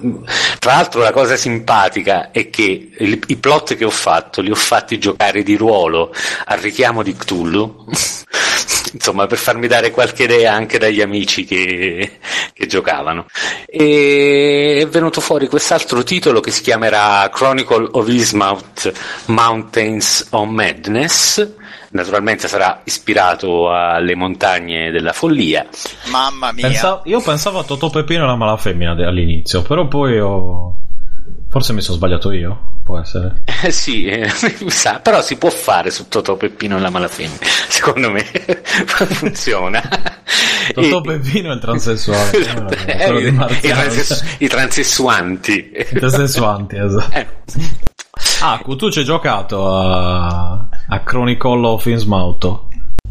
tra 0.58 0.72
l'altro 0.74 1.00
la 1.02 1.12
cosa 1.12 1.36
simpatica 1.36 2.30
è 2.30 2.48
che 2.50 2.90
il- 2.98 3.22
i 3.26 3.36
plot 3.36 3.76
che 3.76 3.84
ho 3.84 3.90
fatto 3.90 4.40
li 4.40 4.50
ho 4.50 4.54
fatti 4.54 4.98
giocare 4.98 5.42
di 5.42 5.56
ruolo 5.56 6.12
al 6.46 6.58
richiamo 6.58 7.02
di 7.02 7.14
Cthulhu. 7.14 7.86
Insomma, 8.94 9.26
per 9.26 9.38
farmi 9.38 9.66
dare 9.66 9.90
qualche 9.90 10.24
idea 10.24 10.52
anche 10.52 10.78
dagli 10.78 11.00
amici 11.00 11.44
che, 11.44 12.18
che 12.52 12.66
giocavano. 12.66 13.26
E 13.66 14.78
è 14.80 14.86
venuto 14.88 15.20
fuori 15.20 15.48
quest'altro 15.48 16.02
titolo 16.02 16.40
che 16.40 16.50
si 16.50 16.62
chiamerà 16.62 17.28
Chronicle 17.32 17.88
of 17.92 18.08
Ismouth 18.08 18.92
Mountains 19.26 20.28
of 20.30 20.48
Madness. 20.48 21.48
Naturalmente 21.92 22.46
sarà 22.46 22.82
ispirato 22.84 23.70
alle 23.70 24.14
montagne 24.14 24.90
della 24.90 25.12
follia. 25.12 25.66
Mamma 26.10 26.52
mia. 26.52 26.68
Pensa- 26.68 27.02
io 27.04 27.20
pensavo 27.20 27.58
a 27.58 27.64
Totò 27.64 27.90
Peppino 27.90 28.24
e 28.24 28.26
la 28.26 28.36
malafemmina 28.36 28.94
de- 28.94 29.04
all'inizio, 29.04 29.62
però 29.62 29.88
poi 29.88 30.20
ho... 30.20 30.82
Forse 31.50 31.72
mi 31.72 31.80
sono 31.82 31.96
sbagliato 31.96 32.30
io, 32.30 32.74
può 32.84 33.00
essere. 33.00 33.42
Eh, 33.64 33.72
sì, 33.72 34.06
eh, 34.06 34.28
sa, 34.70 35.00
però 35.00 35.20
si 35.20 35.36
può 35.36 35.50
fare 35.50 35.90
su 35.90 36.06
Totò 36.06 36.36
Peppino 36.36 36.76
e 36.76 36.80
la 36.80 36.90
Malafemmina. 36.90 37.40
Secondo 37.68 38.10
me 38.12 38.22
funziona. 38.86 39.82
Totò 40.72 41.00
Peppino 41.00 41.50
è 41.50 41.54
il 41.54 41.60
transessuale. 41.60 42.30
Eh, 42.86 42.96
quello 43.04 43.18
di 43.18 43.26
i, 43.26 43.32
Marziano. 43.32 43.80
transes- 43.80 44.24
I 44.38 44.46
transessuanti. 44.46 45.72
I 45.74 45.98
transessuanti, 45.98 46.76
esatto. 46.76 47.18
Eh, 47.18 47.26
Ah, 48.42 48.58
tu 48.76 48.90
ci 48.90 49.00
hai 49.00 49.04
giocato 49.04 49.76
a, 49.76 50.68
a 50.88 51.00
Chronicle 51.02 51.66
of 51.66 51.84
Innsmouth. 51.86 52.68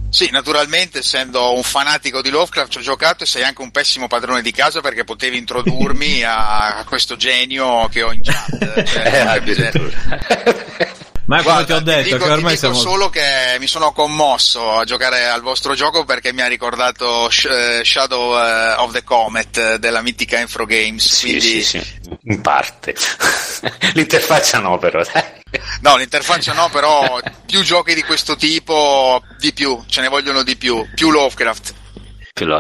Sì, 0.10 0.30
naturalmente, 0.32 1.00
essendo 1.00 1.54
un 1.54 1.64
fanatico 1.64 2.22
di 2.22 2.30
Lovecraft, 2.30 2.72
ci 2.72 2.78
ho 2.80 2.82
giocato 2.82 3.24
e 3.24 3.28
sei 3.28 3.44
anche 3.44 3.62
un 3.62 3.72
pessimo 3.72 4.08
padrone 4.08 4.42
di 4.42 4.52
casa 4.52 4.82
perché 4.82 5.04
potevi 5.04 5.38
introdurmi 5.38 6.24
a, 6.28 6.78
a 6.78 6.84
questo 6.84 7.16
genio 7.16 7.88
che 7.90 8.02
ho 8.02 8.12
in 8.12 8.22
chat. 8.22 8.84
Cioè, 8.84 9.06
eh, 9.06 9.40
miseria. 9.42 9.70
addirittura. 9.70 11.08
Ma 11.30 11.42
è 11.42 11.44
come 11.44 11.64
Guarda, 11.64 11.66
ti 11.66 11.72
ho 11.74 11.84
detto, 11.84 12.16
dico, 12.16 12.26
che 12.26 12.32
ormai 12.32 12.58
siamo... 12.58 12.74
solo 12.74 13.10
che 13.10 13.22
mi 13.60 13.68
sono 13.68 13.92
commosso 13.92 14.80
a 14.80 14.84
giocare 14.84 15.28
al 15.28 15.44
vostro 15.44 15.76
gioco 15.76 16.04
perché 16.04 16.34
mi 16.34 16.42
ha 16.42 16.48
ricordato 16.48 17.30
Sh- 17.30 17.46
eh, 17.46 17.82
Shadow 17.86 18.36
eh, 18.36 18.74
of 18.78 18.92
the 18.94 19.04
Comet 19.04 19.76
della 19.76 20.02
mitica 20.02 20.40
Infro 20.40 20.66
Games. 20.66 21.08
Sì, 21.08 21.28
quindi... 21.28 21.62
sì, 21.62 21.62
sì, 21.62 22.00
in 22.24 22.42
parte. 22.42 22.96
L'interfaccia 23.94 24.58
no, 24.58 24.80
però. 24.80 25.04
No, 25.82 25.98
l'interfaccia 25.98 26.54
no, 26.54 26.68
però 26.70 27.20
più 27.46 27.62
giochi 27.62 27.94
di 27.94 28.02
questo 28.02 28.36
tipo, 28.36 29.22
di 29.38 29.54
più, 29.54 29.84
ce 29.88 30.02
ne 30.02 30.08
vogliono 30.08 30.42
di 30.42 30.56
più, 30.56 30.84
più 30.96 31.12
Lovecraft, 31.12 31.74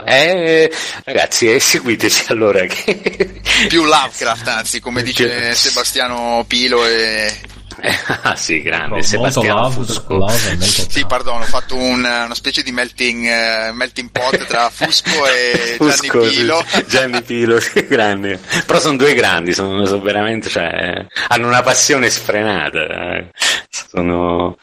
Eh, 0.06 0.72
ragazzi, 1.06 1.52
eh, 1.52 1.60
seguiteci 1.60 2.26
allora. 2.28 2.64
Che... 2.68 3.42
più 3.68 3.84
Lovecraft, 3.84 4.48
anzi, 4.48 4.80
come 4.80 5.02
dice 5.02 5.56
Sebastiano 5.56 6.46
Pilo 6.48 6.86
e... 6.86 7.58
ah 8.24 8.36
sì, 8.36 8.62
grande, 8.62 8.90
molto 8.96 9.08
Sebastiano 9.08 9.62
love, 9.62 9.74
Fusco. 9.86 10.16
love 10.16 10.58
Sì, 10.90 11.06
perdono, 11.06 11.44
ho 11.44 11.48
fatto 11.48 11.76
un- 11.76 12.00
una 12.00 12.36
specie 12.36 12.62
di 12.64 12.72
melting, 12.72 13.26
eh, 13.26 13.72
melting 13.74 14.10
pot 14.12 14.46
tra 14.46 14.70
Fusco 14.74 15.28
e 15.28 15.76
Fusco, 15.78 16.08
Gianni 16.20 16.30
sì. 16.32 16.38
Pilo. 16.38 16.66
Gianni 16.88 17.22
Pilo, 17.22 17.60
sì, 17.60 17.86
grande. 17.88 18.40
Però 18.66 18.80
sono 18.80 18.98
due 18.98 19.14
grandi, 19.14 19.54
sono, 19.54 19.86
sono 19.86 20.02
veramente, 20.02 20.50
cioè, 20.50 21.06
hanno 21.30 21.48
una 21.48 21.62
passione 21.62 22.10
sfrenata. 22.10 22.80
eh. 23.18 23.30
Sono... 23.70 24.58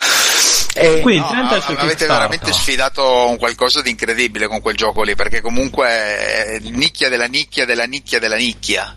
Eh, 0.79 1.01
Quindi 1.01 1.21
No, 1.21 1.29
30 1.49 1.55
av- 1.55 1.65
su 1.65 1.73
avete 1.73 2.07
veramente 2.07 2.53
sfidato 2.53 3.29
un 3.31 3.39
qualcosa 3.39 3.81
di 3.81 3.89
incredibile 3.91 4.47
con 4.47 4.61
quel 4.61 4.77
gioco 4.77 5.03
lì, 5.03 5.15
perché 5.15 5.41
comunque 5.41 5.89
è 5.89 6.59
nicchia 6.65 7.09
della 7.09 7.25
nicchia 7.25 7.65
della 7.65 7.85
nicchia 7.85 8.19
della 8.19 8.37
nicchia. 8.37 8.95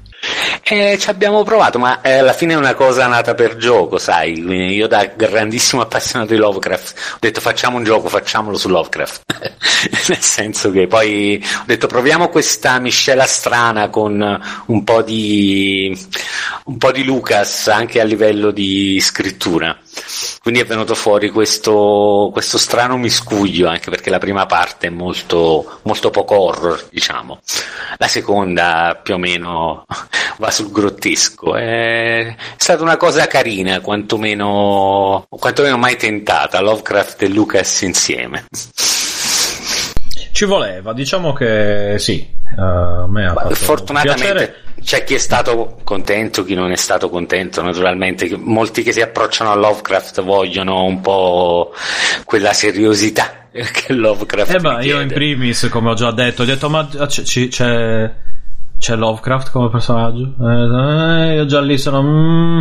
Eh, 0.64 0.98
ci 1.00 1.10
abbiamo 1.10 1.44
provato, 1.44 1.80
ma 1.80 2.02
eh, 2.02 2.18
alla 2.18 2.34
fine 2.34 2.54
è 2.54 2.58
una 2.58 2.76
cosa 2.76 3.08
nata 3.08 3.34
per 3.34 3.56
gioco, 3.58 3.98
sai. 3.98 4.34
Quindi 4.34 4.76
Io 4.76 4.88
da 4.88 5.06
grandissimo 5.06 5.82
appassionato 5.82 6.34
di 6.34 6.40
Lovecraft 6.40 6.94
ho 7.16 7.18
detto 7.20 7.42
facciamo 7.42 7.78
un 7.78 7.84
gioco, 7.84 8.08
facciamolo 8.08 8.58
su 8.58 8.70
Lovecraft. 8.70 9.24
Nel 10.08 10.22
senso 10.22 10.72
che 10.72 10.88
poi 10.88 11.44
ho 11.44 11.64
detto 11.66 11.88
proviamo 11.88 12.30
questa 12.30 12.80
miscela 12.80 13.26
strana 13.26 13.90
con 13.90 14.42
un 14.66 14.84
po' 14.84 15.02
di 15.02 15.98
un 16.66 16.78
po' 16.78 16.92
di 16.92 17.04
Lucas 17.04 17.68
anche 17.68 18.00
a 18.00 18.04
livello 18.04 18.52
di 18.52 19.00
scrittura. 19.00 19.78
Quindi 20.42 20.60
è 20.60 20.66
venuto 20.66 20.96
fuori 20.96 21.30
questo, 21.30 22.30
questo 22.32 22.58
strano 22.58 22.98
miscuglio, 22.98 23.68
anche 23.68 23.90
perché 23.90 24.10
la 24.10 24.20
prima 24.20 24.46
parte 24.46 24.88
è 24.88 24.90
molto, 24.90 25.80
molto 25.84 26.10
poco 26.10 26.40
horror, 26.40 26.88
diciamo. 26.90 27.40
La 27.98 28.08
seconda 28.08 29.00
più 29.02 29.16
o 29.16 29.18
meno 29.18 29.86
va 30.38 30.52
sul 30.52 30.72
grottesco. 30.72 31.56
È 31.56 32.36
stata 32.58 32.84
una 32.84 32.98
cosa 32.98 33.28
carina, 33.28 33.82
quantomeno, 33.82 35.26
quantomeno 35.30 35.78
mai 35.78 35.98
tentata, 35.98 36.62
Lovecraft 36.62 37.22
e 37.24 37.28
Lucas 37.28 37.82
insieme. 37.82 38.46
Ci 40.40 40.46
voleva, 40.46 40.94
diciamo 40.94 41.34
che 41.34 41.96
sì. 41.98 42.16
eh, 42.16 43.34
fatto 43.34 43.56
Fortunatamente 43.56 44.32
piacere. 44.32 44.56
c'è 44.82 45.04
chi 45.04 45.16
è 45.16 45.18
stato 45.18 45.82
contento, 45.84 46.46
chi 46.46 46.54
non 46.54 46.72
è 46.72 46.78
stato 46.78 47.10
contento, 47.10 47.62
naturalmente. 47.62 48.38
Molti 48.38 48.82
che 48.82 48.94
si 48.94 49.02
approcciano 49.02 49.52
a 49.52 49.56
Lovecraft 49.56 50.22
vogliono 50.22 50.86
un 50.86 51.02
po' 51.02 51.74
quella 52.24 52.54
seriosità 52.54 53.48
che 53.52 53.92
Lovecraft 53.92 54.54
Eh 54.54 54.60
beh, 54.60 54.86
io 54.86 55.02
in 55.02 55.10
primis, 55.10 55.68
come 55.70 55.90
ho 55.90 55.94
già 55.94 56.12
detto, 56.12 56.44
ho 56.44 56.46
detto 56.46 56.70
ma 56.70 56.88
c- 56.88 57.22
c- 57.24 57.50
c'è, 57.50 58.10
c'è 58.78 58.96
Lovecraft 58.96 59.52
come 59.52 59.70
personaggio? 59.70 60.36
Eh, 60.40 61.34
io 61.34 61.46
già 61.48 61.60
lì 61.60 61.78
sono... 61.78 62.02
mm, 62.02 62.60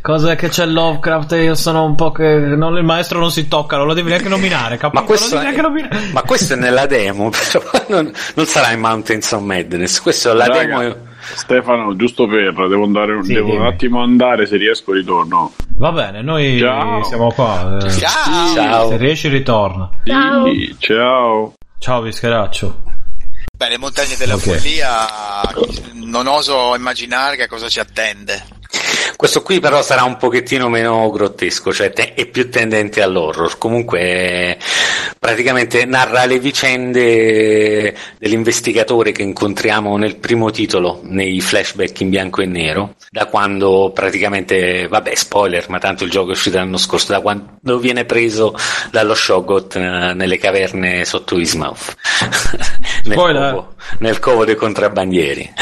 cos'è 0.00 0.36
che 0.36 0.48
c'è 0.48 0.66
Lovecraft? 0.66 1.32
E 1.32 1.42
io 1.44 1.54
sono 1.54 1.84
un 1.84 1.94
po' 1.94 2.10
che... 2.12 2.24
non- 2.38 2.76
il 2.76 2.84
maestro 2.84 3.18
non 3.18 3.30
si 3.30 3.48
tocca, 3.48 3.76
non 3.76 3.86
lo 3.86 3.94
devi 3.94 4.08
neanche 4.08 4.28
nominare, 4.28 4.76
capito? 4.76 5.00
Ma 5.00 5.06
questo, 5.06 5.34
non 5.34 5.44
lo 5.44 5.50
devi 5.50 5.58
è, 5.58 5.62
neanche 5.62 5.82
nominare. 5.90 6.10
ma 6.12 6.22
questo 6.22 6.52
è 6.54 6.56
nella 6.56 6.86
demo, 6.86 7.30
però 7.52 7.64
non, 7.88 8.12
non 8.34 8.46
sarà 8.46 8.72
in 8.72 8.80
Mountains 8.80 9.30
of 9.32 9.42
Madness. 9.42 10.00
Questo 10.00 10.30
è 10.30 10.34
la 10.34 10.46
Raga, 10.46 10.78
demo. 10.78 10.96
Stefano, 11.34 11.94
giusto 11.96 12.26
per, 12.26 12.52
devo, 12.54 12.84
andare, 12.84 13.22
Sì, 13.22 13.34
devo 13.34 13.52
un 13.54 13.66
attimo 13.66 14.02
andare, 14.02 14.46
se 14.46 14.56
riesco 14.56 14.92
ritorno. 14.92 15.52
Va 15.76 15.92
bene, 15.92 16.22
noi 16.22 16.58
Ciao. 16.58 17.02
siamo 17.04 17.30
qua. 17.32 17.76
eh, 17.82 17.90
Ciao! 17.90 18.54
Ciao. 18.54 18.88
Se 18.88 18.96
riesci 18.96 19.28
ritorna. 19.28 19.88
Ciao. 20.04 20.46
Sì, 20.50 20.76
ciao. 20.78 21.52
Ciao 21.78 22.00
Vischeraccio. 22.02 22.82
Beh, 23.56 23.68
le 23.68 23.78
montagne 23.78 24.16
della 24.16 24.34
Ok. 24.34 24.40
follia, 24.40 24.88
non 25.94 26.26
oso 26.26 26.74
immaginare 26.74 27.36
che 27.36 27.46
cosa 27.46 27.68
ci 27.68 27.78
attende. 27.80 28.42
Questo 29.20 29.42
qui 29.42 29.60
però 29.60 29.82
sarà 29.82 30.04
un 30.04 30.16
pochettino 30.16 30.70
meno 30.70 31.10
grottesco, 31.10 31.74
cioè 31.74 31.92
te- 31.92 32.14
è 32.14 32.24
più 32.24 32.48
tendente 32.48 33.02
all'horror. 33.02 33.58
Comunque 33.58 34.56
praticamente 35.18 35.84
narra 35.84 36.24
le 36.24 36.38
vicende 36.38 37.94
dell'investigatore 38.18 39.12
che 39.12 39.20
incontriamo 39.20 39.98
nel 39.98 40.16
primo 40.16 40.50
titolo, 40.50 41.00
nei 41.04 41.38
flashback 41.42 42.00
in 42.00 42.08
bianco 42.08 42.40
e 42.40 42.46
nero, 42.46 42.94
da 43.10 43.26
quando 43.26 43.90
praticamente, 43.94 44.88
vabbè 44.88 45.14
spoiler, 45.14 45.68
ma 45.68 45.78
tanto 45.78 46.04
il 46.04 46.10
gioco 46.10 46.28
è 46.28 46.32
uscito 46.32 46.56
l'anno 46.56 46.78
scorso, 46.78 47.12
da 47.12 47.20
quando 47.20 47.78
viene 47.78 48.06
preso 48.06 48.54
dallo 48.90 49.14
Shoggoth 49.14 49.76
eh, 49.76 50.14
nelle 50.14 50.38
caverne 50.38 51.04
sotto 51.04 51.38
Ismouth, 51.38 51.94
nel, 53.04 53.16
covo, 53.16 53.74
nel 53.98 54.18
covo 54.18 54.46
dei 54.46 54.56
contrabbandieri. 54.56 55.52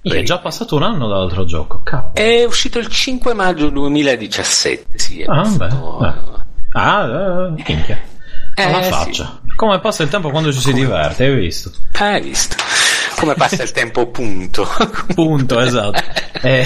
È 0.00 0.22
già 0.22 0.38
passato 0.38 0.76
un 0.76 0.82
anno 0.82 1.08
dall'altro 1.08 1.44
gioco, 1.44 1.80
cavolo. 1.82 2.14
È 2.14 2.44
uscito 2.44 2.78
il 2.78 2.86
5 2.86 3.34
maggio 3.34 3.68
2017, 3.70 4.98
sì. 4.98 5.24
Ah, 5.26 5.48
beh, 5.48 5.66
eh. 5.66 6.36
Ah, 6.72 7.04
eh, 7.04 7.50
minchia. 7.50 7.98
Eh, 8.54 8.62
Alla 8.62 8.82
sì. 8.82 8.90
faccia. 8.90 9.40
Come 9.56 9.80
passa 9.80 10.02
il 10.02 10.08
tempo 10.08 10.30
quando 10.30 10.52
ci 10.52 10.60
si 10.60 10.72
diverte, 10.72 11.24
hai 11.24 11.34
visto? 11.34 11.70
Hai 11.92 12.20
visto? 12.20 12.56
Come 13.18 13.34
passa 13.34 13.62
il 13.62 13.72
tempo, 13.72 14.06
punto. 14.08 14.66
Punto, 15.14 15.60
esatto. 15.60 16.00
Eh, 16.40 16.64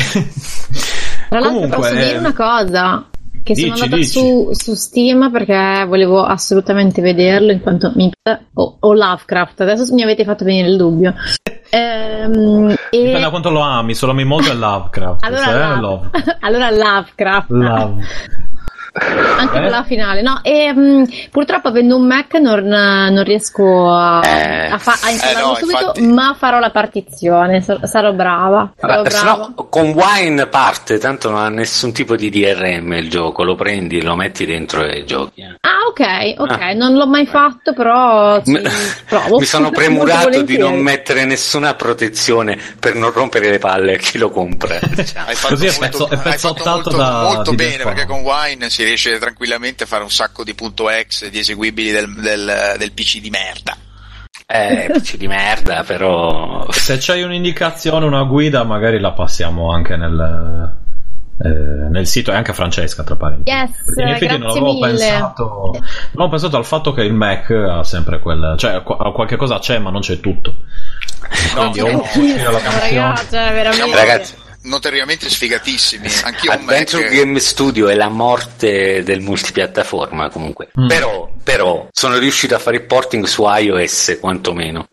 Tra 1.31 1.39
l'altro 1.41 1.61
Comunque, 1.61 1.77
posso 1.79 1.95
dire 1.95 2.13
eh, 2.13 2.19
una 2.19 2.35
cosa. 2.35 3.07
Che 3.43 3.57
sono 3.57 3.73
dici, 3.73 3.83
andata 3.85 3.97
dici. 3.97 4.19
Su, 4.19 4.51
su 4.53 4.75
Steam 4.75 5.31
perché 5.31 5.87
volevo 5.89 6.23
assolutamente 6.23 7.01
vederlo 7.01 7.53
in 7.53 7.61
quanto 7.61 7.91
mi 7.95 8.11
o, 8.53 8.77
o 8.79 8.93
Lovecraft, 8.93 9.63
adesso 9.63 9.95
mi 9.95 10.03
avete 10.03 10.25
fatto 10.25 10.45
venire 10.45 10.69
il 10.69 10.77
dubbio. 10.77 11.15
Ehm, 11.75 12.77
dipende 12.91 13.21
da 13.21 13.27
e 13.29 13.31
quanto 13.31 13.49
lo 13.49 13.61
ami, 13.61 13.95
se 13.95 14.05
lo 14.05 14.13
ami 14.13 14.25
molto 14.25 14.51
è 14.51 14.55
Lovecraft. 14.55 15.25
allora, 15.25 15.77
Love. 15.77 16.11
allora 16.41 16.71
Lovecraft. 16.71 17.51
Love. 17.51 18.05
Anche 18.95 19.57
Eh? 19.57 19.61
per 19.61 19.71
la 19.71 19.85
finale, 19.85 20.21
no? 20.21 20.41
E 20.43 20.71
mh, 20.73 21.29
purtroppo 21.31 21.69
avendo 21.69 21.97
un 21.97 22.07
Mac 22.07 22.35
non, 22.35 22.63
non 22.65 23.25
riesco 23.25 23.91
a, 23.91 24.21
Eh. 24.23 24.67
a, 24.69 24.79
fa- 24.79 24.99
a 25.03 25.11
installarlo 25.11 25.49
no, 25.49 25.55
subito, 25.55 25.79
infatti. 25.81 26.03
ma 26.07 26.37
farò 26.39 26.59
la 26.59 26.71
partizione, 26.71 27.63
sar- 27.63 27.87
sarò 27.87 28.13
brava. 28.13 28.73
Sarò 28.77 28.97
Vabbè, 28.97 29.11
se 29.11 29.23
brava. 29.23 29.53
no, 29.57 29.67
con 29.71 29.89
Wine 29.91 30.47
parte, 30.47 30.99
tanto 30.99 31.31
non 31.31 31.41
ha 31.43 31.49
nessun 31.49 31.93
tipo 31.93 32.17
di 32.17 32.29
DRM 32.29 32.93
il 32.93 33.09
gioco, 33.09 33.45
lo 33.45 33.55
prendi, 33.55 34.03
lo 34.03 34.15
metti 34.15 34.45
dentro 34.45 34.85
e 34.85 35.05
giochi. 35.05 35.41
eh. 35.41 35.57
Ah, 35.61 35.89
ok, 35.89 36.35
ok, 36.41 36.61
Ah. 36.61 36.73
non 36.75 36.95
l'ho 36.95 37.07
mai 37.07 37.27
fatto, 37.27 37.73
però 37.73 38.43
ci 38.43 38.51
Mi- 38.53 38.61
provo. 39.09 39.39
Mi 39.39 39.45
sono 39.47 39.65
Molto 39.73 39.79
premurato 39.81 40.43
di 40.43 40.59
non 40.59 40.77
mettere 40.79 41.25
nessuna 41.25 41.73
protezione 41.75 42.59
per 42.79 42.95
non 42.95 43.11
rompere 43.11 43.49
le 43.51 43.59
palle 43.59 43.95
a 43.95 43.99
chi 43.99 44.19
lo 44.19 44.29
compra. 44.29 44.79
Diciamo. 44.83 45.27
Hai 45.33 45.35
fatto 45.35 45.55
Così 45.55 45.67
è 45.67 45.71
molto, 45.81 46.07
pezzo- 46.07 46.09
è 46.09 46.15
hai 46.15 46.19
fatto 46.19 46.31
pezzottato 46.31 46.73
molto, 46.75 46.97
da- 46.97 47.23
molto 47.23 47.53
bene 47.55 47.85
perché 47.85 48.05
con 48.07 48.21
Wine 48.21 48.69
si 48.71 48.82
riesce 48.85 49.19
tranquillamente 49.19 49.85
a 49.85 49.87
fare 49.87 50.03
un 50.03 50.11
sacco 50.11 50.45
di 50.45 50.55
punto 50.55 50.89
ex 50.91 51.29
di 51.29 51.39
eseguibili 51.39 51.91
del, 51.91 52.13
del- 52.15 52.75
del 52.79 52.93
PC 52.93 53.21
di 53.21 53.31
merda. 53.31 53.77
Eh, 54.47 54.91
PC 54.93 55.17
di 55.17 55.29
merda, 55.29 55.83
però... 55.85 56.67
Se 56.71 56.97
c'hai 57.01 57.23
un'indicazione, 57.23 58.05
una 58.05 58.23
guida, 58.25 58.65
magari 58.65 59.01
la 59.01 59.13
passiamo 59.13 59.73
anche 59.73 59.97
nel, 59.97 60.75
eh, 61.43 61.49
nel 61.91 62.07
sito 62.07 62.33
e 62.33 62.35
anche 62.35 62.51
a 62.51 62.55
Francesca, 62.55 63.03
tra 63.03 63.17
parentesi. 63.17 63.57
Yes, 63.57 63.71
Perché 63.95 64.03
in 64.03 64.09
effetti 64.09 64.39
non 64.39 64.51
avevo 64.51 64.73
mille. 64.75 64.87
pensato. 64.89 65.45
Non 65.73 65.83
avevo 66.13 66.29
pensato 66.29 66.57
al 66.57 66.65
fatto 66.67 66.93
che 66.93 67.03
il 67.03 67.15
Mac 67.15 67.51
ha 67.51 67.83
sempre 67.85 68.19
quel. 68.21 68.55
cioè 68.59 68.83
qu- 68.83 69.13
qualche 69.13 69.37
cosa 69.37 69.59
c'è, 69.59 69.79
ma 69.79 69.91
non 69.91 70.01
c'è 70.01 70.21
tutto. 70.21 70.55
No, 71.55 71.71
Quindi 71.71 71.81
o 71.81 71.91
no, 71.93 72.01
uscire 72.01 72.43
la 72.43 72.51
No, 72.51 72.59
canzone. 72.59 72.81
ragazzi, 72.91 73.27
cioè, 73.31 73.53
veramente. 73.53 73.97
Ragazzi, 73.97 74.35
notoriamente 74.63 75.29
sfigatissimi. 75.29 76.09
Anch'io 76.25 76.51
ho 76.51 76.55
un 76.55 76.61
Adventure 76.61 77.05
Mac. 77.05 77.13
Game 77.13 77.39
Studio 77.41 77.89
è 77.89 77.95
la 77.95 78.09
morte 78.09 79.03
del 79.03 79.21
multipiattaforma 79.21 80.31
comunque. 80.31 80.71
Mm. 80.79 80.89
Però, 80.89 81.31
però, 81.43 81.89
sono 81.93 82.19
riuscito 82.19 82.55
a 82.55 82.59
fare 82.59 82.77
il 82.77 82.85
porting 82.85 83.25
su 83.25 83.45
iOS 83.47 84.19
quantomeno. 84.21 84.89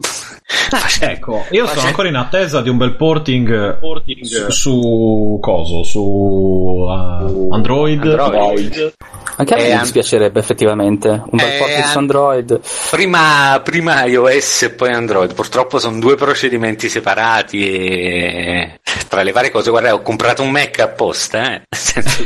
Ecco, 1.01 1.45
io 1.51 1.65
sono 1.65 1.75
Face- 1.75 1.87
ancora 1.87 2.07
in 2.09 2.15
attesa 2.15 2.61
di 2.61 2.69
un 2.69 2.77
bel 2.77 2.95
porting, 2.95 3.79
su, 4.23 4.49
su 4.49 5.37
coso, 5.41 5.83
su 5.83 5.99
uh, 6.01 7.49
Android. 7.51 8.03
Android. 8.03 8.93
Anche 9.37 9.53
a 9.53 9.57
me 9.57 9.69
Eh, 9.69 9.73
mi 9.75 9.79
dispiacerebbe 9.81 10.39
effettivamente 10.39 11.07
un 11.09 11.29
bel 11.31 11.45
Eh, 11.47 11.57
porting 11.59 11.83
su 11.83 11.89
an- 11.91 11.97
Android. 11.97 12.59
Prima, 12.91 13.61
prima 13.63 14.03
iOS 14.05 14.63
e 14.63 14.69
poi 14.71 14.91
Android. 14.91 15.33
Purtroppo 15.33 15.79
sono 15.79 15.99
due 15.99 16.15
procedimenti 16.15 16.89
separati 16.89 17.69
e 17.71 18.79
tra 19.07 19.21
le 19.23 19.31
varie 19.31 19.51
cose, 19.51 19.69
guarda, 19.69 19.93
ho 19.93 20.01
comprato 20.01 20.41
un 20.43 20.49
Mac 20.51 20.79
apposta, 20.79 21.53
eh. 21.53 21.61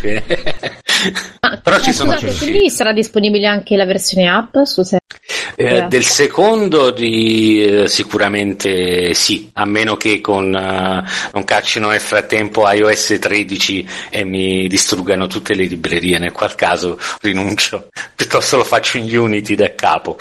Che... 0.01 0.23
Ah, 1.41 1.57
Però 1.63 1.75
eh, 1.75 1.81
ci 1.81 1.93
sono 1.93 2.13
scusate, 2.13 2.37
quindi 2.37 2.69
sarà 2.69 2.93
disponibile 2.93 3.47
anche 3.47 3.75
la 3.75 3.85
versione 3.85 4.27
app 4.29 4.57
su 4.63 4.81
se- 4.83 4.99
Eh, 5.55 5.85
del 5.87 6.03
secondo 6.03 6.91
di, 6.91 7.63
eh, 7.63 7.87
sicuramente 7.87 9.13
sì, 9.13 9.49
a 9.53 9.65
meno 9.65 9.95
che 9.95 10.21
con, 10.21 10.53
eh, 10.55 11.03
non 11.33 11.43
caccino 11.43 11.89
nel 11.89 11.99
frattempo 11.99 12.69
iOS 12.69 13.17
13 13.19 13.87
e 14.09 14.23
mi 14.23 14.67
distruggano 14.67 15.27
tutte 15.27 15.53
le 15.53 15.65
librerie, 15.65 16.19
nel 16.19 16.31
qual 16.31 16.55
caso 16.55 16.99
rinuncio, 17.21 17.89
piuttosto 18.15 18.57
lo 18.57 18.63
faccio 18.63 18.97
in 18.97 19.17
Unity 19.17 19.55
da 19.55 19.73
capo. 19.75 20.17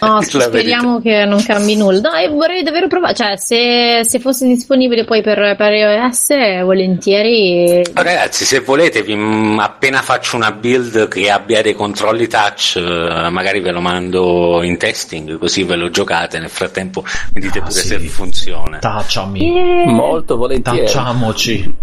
No, 0.00 0.18
verità. 0.20 0.40
speriamo 0.42 1.00
che 1.00 1.24
non 1.24 1.42
cambi 1.44 1.76
nulla. 1.76 2.00
No, 2.00 2.34
vorrei 2.34 2.62
davvero 2.62 2.88
provare. 2.88 3.14
Cioè, 3.14 3.36
se, 3.36 4.00
se 4.04 4.18
fosse 4.18 4.46
disponibile 4.46 5.04
poi 5.04 5.22
per, 5.22 5.54
per 5.56 5.72
iOS, 5.72 6.62
volentieri. 6.62 7.82
Ragazzi, 7.92 8.44
se 8.44 8.60
volete, 8.60 9.02
vi- 9.02 9.16
mm, 9.16 9.58
appena 9.58 10.02
faccio 10.02 10.36
una 10.36 10.52
build 10.52 11.08
che 11.08 11.30
abbia 11.30 11.62
dei 11.62 11.74
controlli 11.74 12.26
touch, 12.26 12.76
eh, 12.76 13.28
magari 13.30 13.60
ve 13.60 13.70
lo 13.70 13.80
mando 13.80 14.27
in 14.62 14.76
testing, 14.78 15.38
così 15.38 15.64
ve 15.64 15.76
lo 15.76 15.90
giocate. 15.90 16.38
Nel 16.38 16.48
frattempo 16.50 17.04
mi 17.34 17.40
dite 17.40 17.58
Ah, 17.58 17.62
pure 17.62 17.72
sì. 17.74 17.86
se 17.86 17.98
funziona. 18.00 18.78
Tacciami. 18.78 19.40
Eh, 19.40 19.84
Molto 19.90 20.36
volentieri. 20.36 20.84
Tacciamoci. 20.86 21.74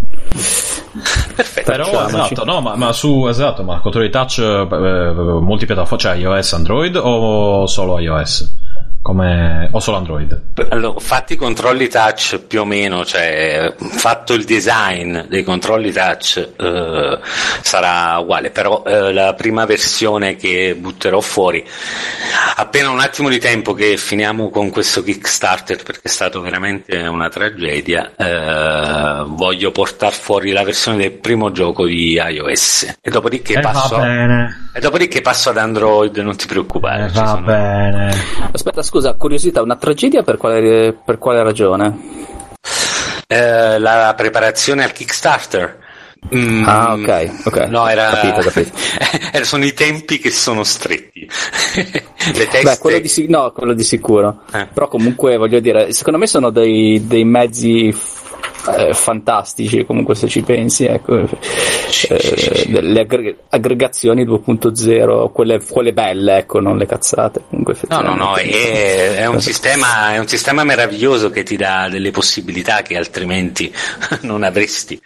Perfetto. 1.35 1.71
Però 1.71 1.83
Facciamoci. 1.85 2.33
esatto, 2.33 2.45
no, 2.45 2.61
ma, 2.61 2.75
ma 2.75 2.91
su 2.93 3.27
esatto, 3.27 3.63
ma 3.63 3.79
controlli 3.79 4.09
touch 4.09 4.39
eh, 4.39 4.67
eh, 4.69 5.11
multipiattaforma, 5.13 5.97
cioè 5.97 6.15
iOS, 6.15 6.53
Android 6.53 6.95
o 6.95 7.65
solo 7.67 7.99
iOS? 7.99 8.53
Come 9.05 9.69
o 9.71 9.79
solo 9.79 9.97
Android? 9.97 10.41
Allora, 10.69 10.99
fatti 10.99 11.33
i 11.33 11.35
controlli 11.35 11.87
touch 11.89 12.39
più 12.39 12.61
o 12.61 12.65
meno, 12.65 13.05
cioè 13.05 13.71
fatto 13.77 14.33
il 14.33 14.45
design 14.45 15.19
dei 15.27 15.43
controlli 15.43 15.91
touch 15.91 16.53
eh, 16.57 17.19
sarà 17.61 18.17
uguale, 18.17 18.49
però 18.49 18.81
eh, 18.83 19.13
la 19.13 19.35
prima 19.35 19.65
versione 19.65 20.35
che 20.37 20.75
butterò 20.75 21.21
fuori, 21.21 21.63
appena 22.55 22.89
un 22.89 22.99
attimo 22.99 23.29
di 23.29 23.37
tempo 23.37 23.75
che 23.75 23.95
finiamo 23.95 24.49
con 24.49 24.71
questo 24.71 25.03
Kickstarter 25.03 25.83
perché 25.83 26.01
è 26.05 26.09
stato 26.09 26.41
veramente 26.41 26.97
una 26.97 27.29
tragedia, 27.29 28.11
eh, 28.17 29.23
voglio 29.27 29.69
portare 29.69 30.15
fuori 30.15 30.51
la 30.51 30.63
versione 30.63 30.97
del 30.97 31.11
primo 31.11 31.51
gioco 31.51 31.85
di 31.85 32.13
iOS 32.13 32.95
e 33.01 33.09
dopodiché, 33.11 33.53
Eh, 33.53 33.59
passo, 33.59 33.97
va 33.97 34.01
bene. 34.01 34.69
e 34.73 34.79
dopodiché 34.79 35.21
passo 35.21 35.51
ad 35.51 35.57
Android, 35.59 36.17
non 36.17 36.35
ti 36.35 36.47
preoccupare. 36.47 37.05
Eh, 37.05 37.09
va 37.09 37.27
sono- 37.27 37.41
bene. 37.43 38.13
Aspetta, 38.51 38.81
scusa, 38.95 39.13
curiosità, 39.15 39.61
una 39.61 39.75
tragedia 39.75 40.23
per 40.23 40.37
quale, 40.37 40.93
per 40.93 41.17
quale 41.17 41.43
ragione? 41.43 41.99
Eh, 43.27 43.77
la 43.77 44.13
preparazione 44.15 44.85
al 44.85 44.93
Kickstarter. 44.93 45.83
Mm, 46.33 46.63
Ah, 46.65 46.93
ok, 46.93 47.41
ok. 47.43 47.57
No, 47.67 47.87
era... 47.89 48.09
Capito, 48.09 48.49
capito. 48.49 49.43
sono 49.43 49.65
i 49.65 49.73
tempi 49.73 50.17
che 50.17 50.31
sono 50.31 50.63
stretti. 50.63 51.27
Le 52.33 52.47
teste... 52.47 52.63
Beh, 52.63 52.77
quello 52.79 52.99
di, 52.99 53.25
no, 53.27 53.51
quello 53.51 53.73
di 53.73 53.83
sicuro. 53.83 54.43
Eh. 54.53 54.67
Però 54.73 54.87
comunque 54.87 55.35
voglio 55.35 55.59
dire, 55.59 55.91
secondo 55.91 56.17
me 56.17 56.25
sono 56.25 56.49
dei, 56.49 57.05
dei 57.05 57.25
mezzi 57.25 57.93
eh, 58.77 58.93
fantastici, 58.93 59.85
comunque 59.85 60.15
se 60.15 60.27
ci 60.27 60.41
pensi, 60.41 60.85
ecco. 60.85 61.17
Eh, 61.17 62.65
delle 62.67 63.01
aggre- 63.01 63.37
aggregazioni 63.49 64.25
2.0, 64.25 65.31
quelle, 65.31 65.61
quelle 65.63 65.93
belle, 65.93 66.37
ecco, 66.37 66.59
non 66.59 66.77
le 66.77 66.85
cazzate. 66.85 67.41
Comunque, 67.49 67.75
No, 67.89 68.01
no, 68.01 68.15
no, 68.15 68.35
è, 68.35 69.15
è 69.17 69.25
un 69.27 69.41
sistema, 69.41 70.13
è 70.13 70.17
un 70.17 70.27
sistema 70.27 70.63
meraviglioso 70.63 71.29
che 71.29 71.43
ti 71.43 71.55
dà 71.57 71.87
delle 71.89 72.11
possibilità 72.11 72.81
che 72.81 72.97
altrimenti 72.97 73.71
non 74.21 74.43
avresti, 74.43 74.99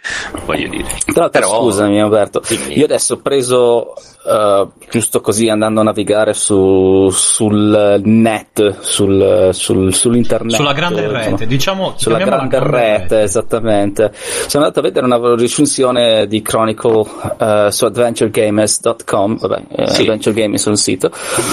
voglio 0.44 0.68
dire. 0.68 0.88
Però- 1.30 1.60
scusami 1.62 2.00
Alberto, 2.00 2.42
Dimmi. 2.46 2.78
io 2.78 2.84
adesso 2.84 3.14
ho 3.14 3.18
preso, 3.18 3.94
eh, 4.26 4.66
giusto 4.90 5.20
così 5.20 5.48
andando 5.48 5.80
a 5.80 5.84
navigare 5.84 6.34
su, 6.34 7.08
sul 7.10 8.00
net, 8.04 8.80
sul, 8.80 9.50
sul- 9.52 9.92
sull'internet. 9.94 10.54
Sulla 10.56 10.72
grande 10.72 11.02
insomma, 11.02 11.18
rete, 11.24 11.46
diciamo 11.46 11.92
Sulla 11.96 12.18
grande 12.18 12.58
rete, 12.60 13.20
esattamente. 13.22 14.12
Sono 14.14 14.64
andato 14.64 14.80
a 14.80 14.82
vedere 14.82 15.06
una 15.06 15.18
recensione 15.36 16.26
di 16.26 16.42
Chronicle 16.42 17.04
eh, 17.38 17.68
su 17.70 17.84
adventuregamers.com, 17.86 19.38
vabbè, 19.38 19.62
eh, 19.70 19.86
Sì. 19.88 20.02
Adventure 20.02 20.34
Gamers 20.34 20.62
sul 20.62 20.76
sito. 20.78 21.10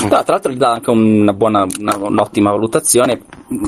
Tra 0.08 0.24
l'altro 0.26 0.52
gli 0.52 0.58
dà 0.58 0.72
anche 0.72 0.90
una 0.90 1.34
buona, 1.34 1.66
una- 1.80 1.98
un'ottima 1.98 2.52
valutazione. 2.52 3.22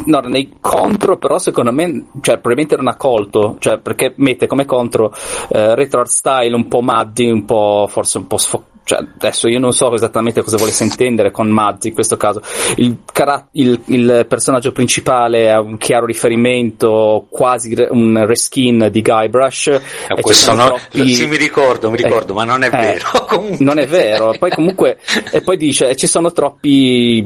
No, 0.05 0.19
nei 0.21 0.57
contro, 0.59 1.17
però 1.17 1.37
secondo 1.37 1.71
me, 1.71 2.07
cioè, 2.21 2.35
probabilmente 2.37 2.75
non 2.75 2.87
ha 2.87 2.95
colto, 2.97 3.55
cioè, 3.59 3.77
perché 3.79 4.13
mette 4.17 4.45
come 4.47 4.65
contro 4.65 5.13
eh, 5.49 5.73
retro 5.75 6.01
art 6.01 6.09
style 6.09 6.53
un 6.55 6.67
po' 6.67 6.81
muddy, 6.81 7.29
un 7.31 7.45
po' 7.45 7.87
forse 7.89 8.17
un 8.17 8.27
po' 8.27 8.37
sfocato. 8.37 8.67
Cioè, 8.89 9.05
adesso 9.19 9.47
io 9.47 9.59
non 9.59 9.71
so 9.71 9.93
esattamente 9.93 10.41
cosa 10.41 10.57
volesse 10.57 10.83
intendere 10.83 11.29
con 11.29 11.47
Muzzy 11.47 11.89
in 11.89 11.93
questo 11.93 12.17
caso. 12.17 12.41
Il, 12.77 12.97
cara- 13.13 13.47
il- 13.51 13.79
il 13.85 14.25
personaggio 14.27 14.71
principale 14.71 15.51
ha 15.51 15.61
un 15.61 15.77
chiaro 15.77 16.07
riferimento, 16.07 17.27
quasi 17.29 17.75
re- 17.75 17.87
un 17.91 18.25
reskin 18.25 18.87
di 18.91 19.03
Guybrush. 19.03 19.67
Eh, 19.67 20.21
questo 20.21 20.53
no- 20.55 20.65
troppi- 20.65 21.13
Sì, 21.13 21.27
mi 21.27 21.37
ricordo, 21.37 21.91
mi 21.91 21.97
ricordo, 21.97 22.33
Eh, 22.33 22.35
ma 22.37 22.43
non 22.45 22.63
è 22.63 22.67
eh, 22.67 22.69
vero. 22.69 23.05
Comunque. 23.29 23.63
Non 23.63 23.77
è 23.77 23.85
vero. 23.85 24.33
Poi 24.39 24.49
comunque, 24.49 24.97
e 25.31 25.41
poi 25.41 25.55
dice, 25.57 25.95
ci 25.95 26.07
sono 26.07 26.31
troppi 26.31 27.23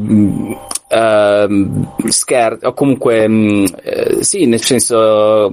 mh, 0.93 1.85
ehm, 2.03 2.09
scherzi, 2.09 2.65
o 2.65 2.73
comunque, 2.73 3.27
mh, 3.27 3.65
eh, 3.83 4.17
sì, 4.23 4.45
nel 4.45 4.61
senso, 4.61 5.51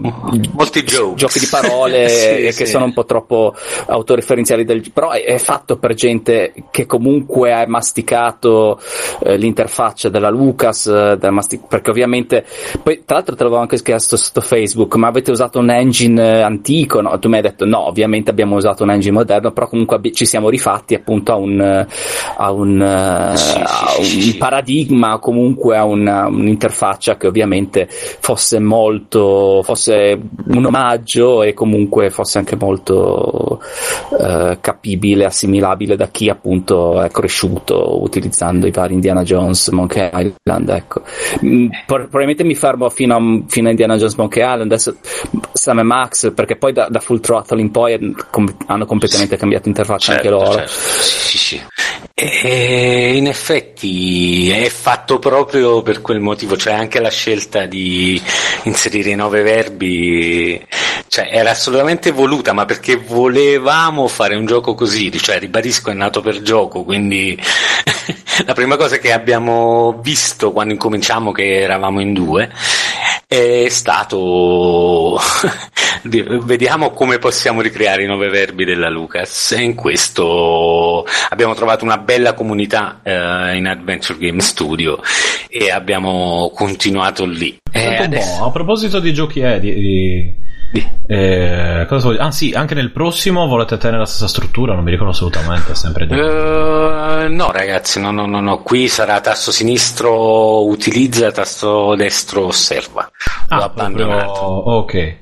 Molti 0.52 0.82
jokes. 0.82 1.14
giochi 1.16 1.38
di 1.38 1.46
parole 1.50 2.08
Sì, 2.20 2.42
che 2.42 2.52
sì. 2.52 2.66
sono 2.66 2.84
un 2.84 2.92
po' 2.92 3.04
troppo 3.04 3.54
autoreferenziali 3.86 4.64
del, 4.64 4.90
però 4.92 5.10
è, 5.10 5.24
è 5.24 5.38
fatto 5.38 5.76
per 5.78 5.94
gente 5.94 6.52
che 6.70 6.86
comunque 6.86 7.52
ha 7.52 7.64
masticato 7.66 8.80
eh, 9.22 9.36
l'interfaccia 9.36 10.08
della 10.08 10.30
Lucas 10.30 10.86
eh, 10.86 11.16
della 11.18 11.30
masti- 11.32 11.60
perché 11.66 11.90
ovviamente 11.90 12.44
poi 12.82 13.02
tra 13.04 13.16
l'altro 13.16 13.34
te 13.36 13.42
l'avevo 13.44 13.60
anche 13.60 13.80
chiesto 13.82 14.16
su 14.16 14.30
Facebook 14.40 14.94
ma 14.96 15.08
avete 15.08 15.30
usato 15.30 15.58
un 15.58 15.70
engine 15.70 16.38
eh, 16.38 16.42
antico 16.42 17.00
no? 17.00 17.18
tu 17.18 17.28
mi 17.28 17.36
hai 17.36 17.42
detto 17.42 17.64
no 17.64 17.86
ovviamente 17.86 18.30
abbiamo 18.30 18.56
usato 18.56 18.82
un 18.82 18.90
engine 18.90 19.14
moderno 19.14 19.52
però 19.52 19.68
comunque 19.68 19.96
abbi- 19.96 20.12
ci 20.12 20.26
siamo 20.26 20.48
rifatti 20.48 20.94
appunto 20.94 21.32
a 21.32 21.36
un 21.36 21.86
a 22.36 22.50
un, 22.52 23.32
Sì, 23.36 23.58
a 23.58 23.94
un 23.98 24.36
paradigma 24.38 25.18
comunque 25.30 25.76
a 25.76 25.84
una- 25.84 26.26
un'interfaccia 26.26 27.16
che 27.16 27.28
ovviamente 27.28 27.86
fosse 27.88 28.58
molto 28.58 29.62
fosse 29.62 30.18
un 30.48 30.64
omaggio 30.66 31.42
e 31.44 31.54
comunque 31.54 32.10
fosse 32.10 32.38
anche 32.38 32.56
molto 32.56 33.60
eh, 34.18 34.58
capibile 34.60 35.24
assimilabile 35.26 35.94
da 35.94 36.08
chi 36.08 36.28
appunto 36.28 37.00
è 37.00 37.10
cresciuto 37.10 38.02
utilizzando 38.02 38.66
i 38.66 38.70
vari 38.72 38.94
Indiana 38.94 39.22
Jones 39.22 39.68
Monkey 39.68 40.10
Island 40.12 40.68
ecco 40.70 41.02
Mm, 41.44 41.68
por- 41.86 42.00
probabilmente 42.02 42.42
mi 42.44 42.54
fermo 42.56 42.88
fino 42.90 43.14
a, 43.16 43.20
fino 43.46 43.68
a 43.68 43.70
Indiana 43.70 43.96
Jones 43.96 44.14
Monkey 44.16 44.42
Island 44.42 44.62
adesso 44.72 44.96
Sam 45.52 45.78
e 45.78 45.82
Max 45.84 46.32
perché 46.34 46.56
poi 46.56 46.72
da, 46.72 46.88
da 46.88 46.98
Full 46.98 47.20
Throttle 47.20 47.60
in 47.60 47.70
poi 47.70 48.14
com- 48.30 48.52
hanno 48.66 48.84
completamente 48.84 49.36
cambiato 49.36 49.68
interfaccia 49.68 50.12
anche 50.12 50.28
Certo, 50.28 50.38
loro 50.38 50.52
certo. 50.52 50.70
Sì, 50.72 51.38
sì, 51.38 51.38
sì. 51.38 51.60
E 52.22 53.16
in 53.16 53.26
effetti 53.26 54.50
è 54.50 54.68
fatto 54.68 55.18
proprio 55.18 55.80
per 55.80 56.02
quel 56.02 56.20
motivo, 56.20 56.54
cioè 56.54 56.74
anche 56.74 57.00
la 57.00 57.08
scelta 57.08 57.64
di 57.64 58.20
inserire 58.64 59.08
i 59.08 59.14
nove 59.14 59.40
verbi, 59.40 60.62
cioè 61.08 61.30
era 61.32 61.52
assolutamente 61.52 62.10
voluta, 62.10 62.52
ma 62.52 62.66
perché 62.66 62.96
volevamo 62.96 64.06
fare 64.06 64.34
un 64.36 64.44
gioco 64.44 64.74
così, 64.74 65.10
cioè 65.18 65.38
ribadisco 65.38 65.90
è 65.90 65.94
nato 65.94 66.20
per 66.20 66.42
gioco, 66.42 66.84
quindi 66.84 67.40
la 68.44 68.52
prima 68.52 68.76
cosa 68.76 68.98
che 68.98 69.12
abbiamo 69.12 69.98
visto 70.02 70.52
quando 70.52 70.74
incominciamo 70.74 71.32
che 71.32 71.60
eravamo 71.62 72.02
in 72.02 72.12
due 72.12 72.52
è 73.26 73.66
stato 73.70 75.18
vediamo 76.02 76.90
come 76.90 77.18
possiamo 77.18 77.60
ricreare 77.60 78.02
i 78.04 78.06
nove 78.06 78.28
verbi 78.28 78.64
della 78.64 78.88
Lucas 78.88 79.52
e 79.52 79.62
in 79.62 79.74
questo 79.74 81.04
abbiamo 81.28 81.54
trovato 81.54 81.84
una 81.84 81.98
bella 81.98 82.34
comunità 82.34 83.00
eh, 83.02 83.56
in 83.56 83.66
Adventure 83.66 84.18
Game 84.18 84.40
Studio 84.40 85.00
e 85.48 85.70
abbiamo 85.70 86.50
continuato 86.54 87.24
lì. 87.24 87.58
E 87.70 87.88
un 87.98 88.02
adesso- 88.04 88.44
a 88.44 88.50
proposito 88.50 88.98
di 89.00 89.12
giochi 89.12 89.40
eh, 89.40 89.60
di, 89.60 89.74
di- 89.74 90.34
eh, 91.08 91.86
Ah 92.18 92.30
sì, 92.30 92.52
anche 92.54 92.74
nel 92.74 92.92
prossimo 92.92 93.46
volete 93.48 93.76
tenere 93.76 93.98
la 93.98 94.06
stessa 94.06 94.28
struttura, 94.28 94.74
non 94.74 94.84
mi 94.84 94.90
ricordo 94.92 95.10
assolutamente, 95.12 95.74
sempre 95.74 96.06
di... 96.06 96.14
Eh, 96.14 97.26
no 97.28 97.50
ragazzi, 97.50 98.00
no, 98.00 98.12
no, 98.12 98.26
no, 98.26 98.40
no, 98.40 98.62
qui 98.62 98.86
sarà 98.86 99.20
tasto 99.20 99.50
sinistro 99.50 100.64
utilizza, 100.66 101.32
tasto 101.32 101.96
destro 101.96 102.46
osserva. 102.46 103.10
Ah, 103.48 103.64
abbandonato. 103.64 104.32
proprio- 104.32 104.76
ok. 104.76 105.16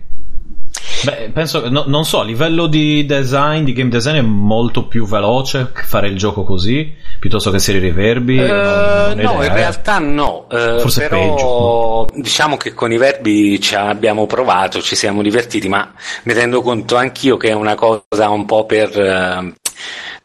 Beh, 1.04 1.30
penso, 1.32 1.68
no- 1.68 1.84
non 1.86 2.04
so, 2.04 2.20
a 2.20 2.24
livello 2.24 2.66
di 2.66 3.04
design, 3.06 3.64
di 3.64 3.72
game 3.72 3.88
design 3.88 4.16
è 4.16 4.20
molto 4.20 4.86
più 4.86 5.06
veloce 5.06 5.70
fare 5.72 6.08
il 6.08 6.16
gioco 6.16 6.44
così, 6.44 6.92
piuttosto 7.20 7.50
che 7.50 7.58
serie 7.58 7.80
riverbi. 7.80 8.38
Eh, 8.38 8.46
non- 8.46 9.14
non 9.16 9.26
ho 9.26 9.32
no, 9.32 9.34
idea, 9.38 9.46
in 9.46 9.52
eh. 9.52 9.54
realtà 9.54 9.98
no, 9.98 10.46
eh, 10.50 10.78
Forse 10.80 11.08
però 11.08 11.18
peggio. 11.34 12.20
diciamo 12.20 12.56
che 12.56 12.74
con 12.74 12.92
i 12.92 12.96
verbi 12.96 13.60
ci 13.60 13.74
abbiamo 13.74 14.26
provato, 14.26 14.80
ci 14.80 14.96
siamo 14.96 15.22
divertiti, 15.22 15.68
ma 15.68 15.92
mi 16.24 16.32
rendo 16.32 16.62
conto 16.62 16.96
anch'io 16.96 17.36
che 17.36 17.48
è 17.50 17.52
una 17.54 17.74
cosa 17.74 18.28
un 18.28 18.44
po' 18.44 18.64
per... 18.66 18.98
eh, 18.98 19.52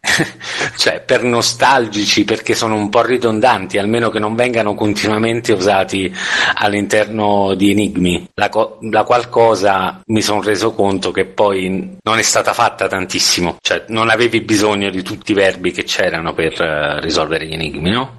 cioè 0.76 1.02
per 1.02 1.24
nostalgici 1.24 2.26
perché 2.26 2.56
sono 2.56 2.76
un 2.76 2.90
po' 2.90 3.04
ridondanti 3.04 3.78
almeno 3.78 4.10
che 4.10 4.20
non 4.20 4.36
vengano 4.36 4.76
continuamente 4.76 5.54
usati 5.54 6.14
all'interno 6.56 7.54
di 7.56 7.72
enigmi 7.72 8.30
la, 8.34 8.50
co- 8.50 8.80
la 8.82 9.04
qual 9.04 9.30
cosa 9.30 10.02
mi 10.08 10.22
sono 10.22 10.42
reso 10.42 10.74
conto 10.74 11.12
che 11.12 11.26
poi 11.26 11.98
non 12.02 12.18
è 12.18 12.22
stata 12.22 12.54
fatta 12.54 12.88
tantissimo 12.88 13.58
cioè 13.62 13.86
non 13.88 14.10
avevi 14.10 14.42
bisogno 14.42 14.90
di 14.90 15.02
tutti 15.04 15.32
i 15.32 15.36
verbi 15.36 15.72
che 15.72 15.84
c'erano 15.84 16.34
per 16.34 16.62
eh, 16.62 17.00
risolvere 17.00 17.46
gli 17.46 17.54
enigmi 17.54 17.90
no? 17.90 18.18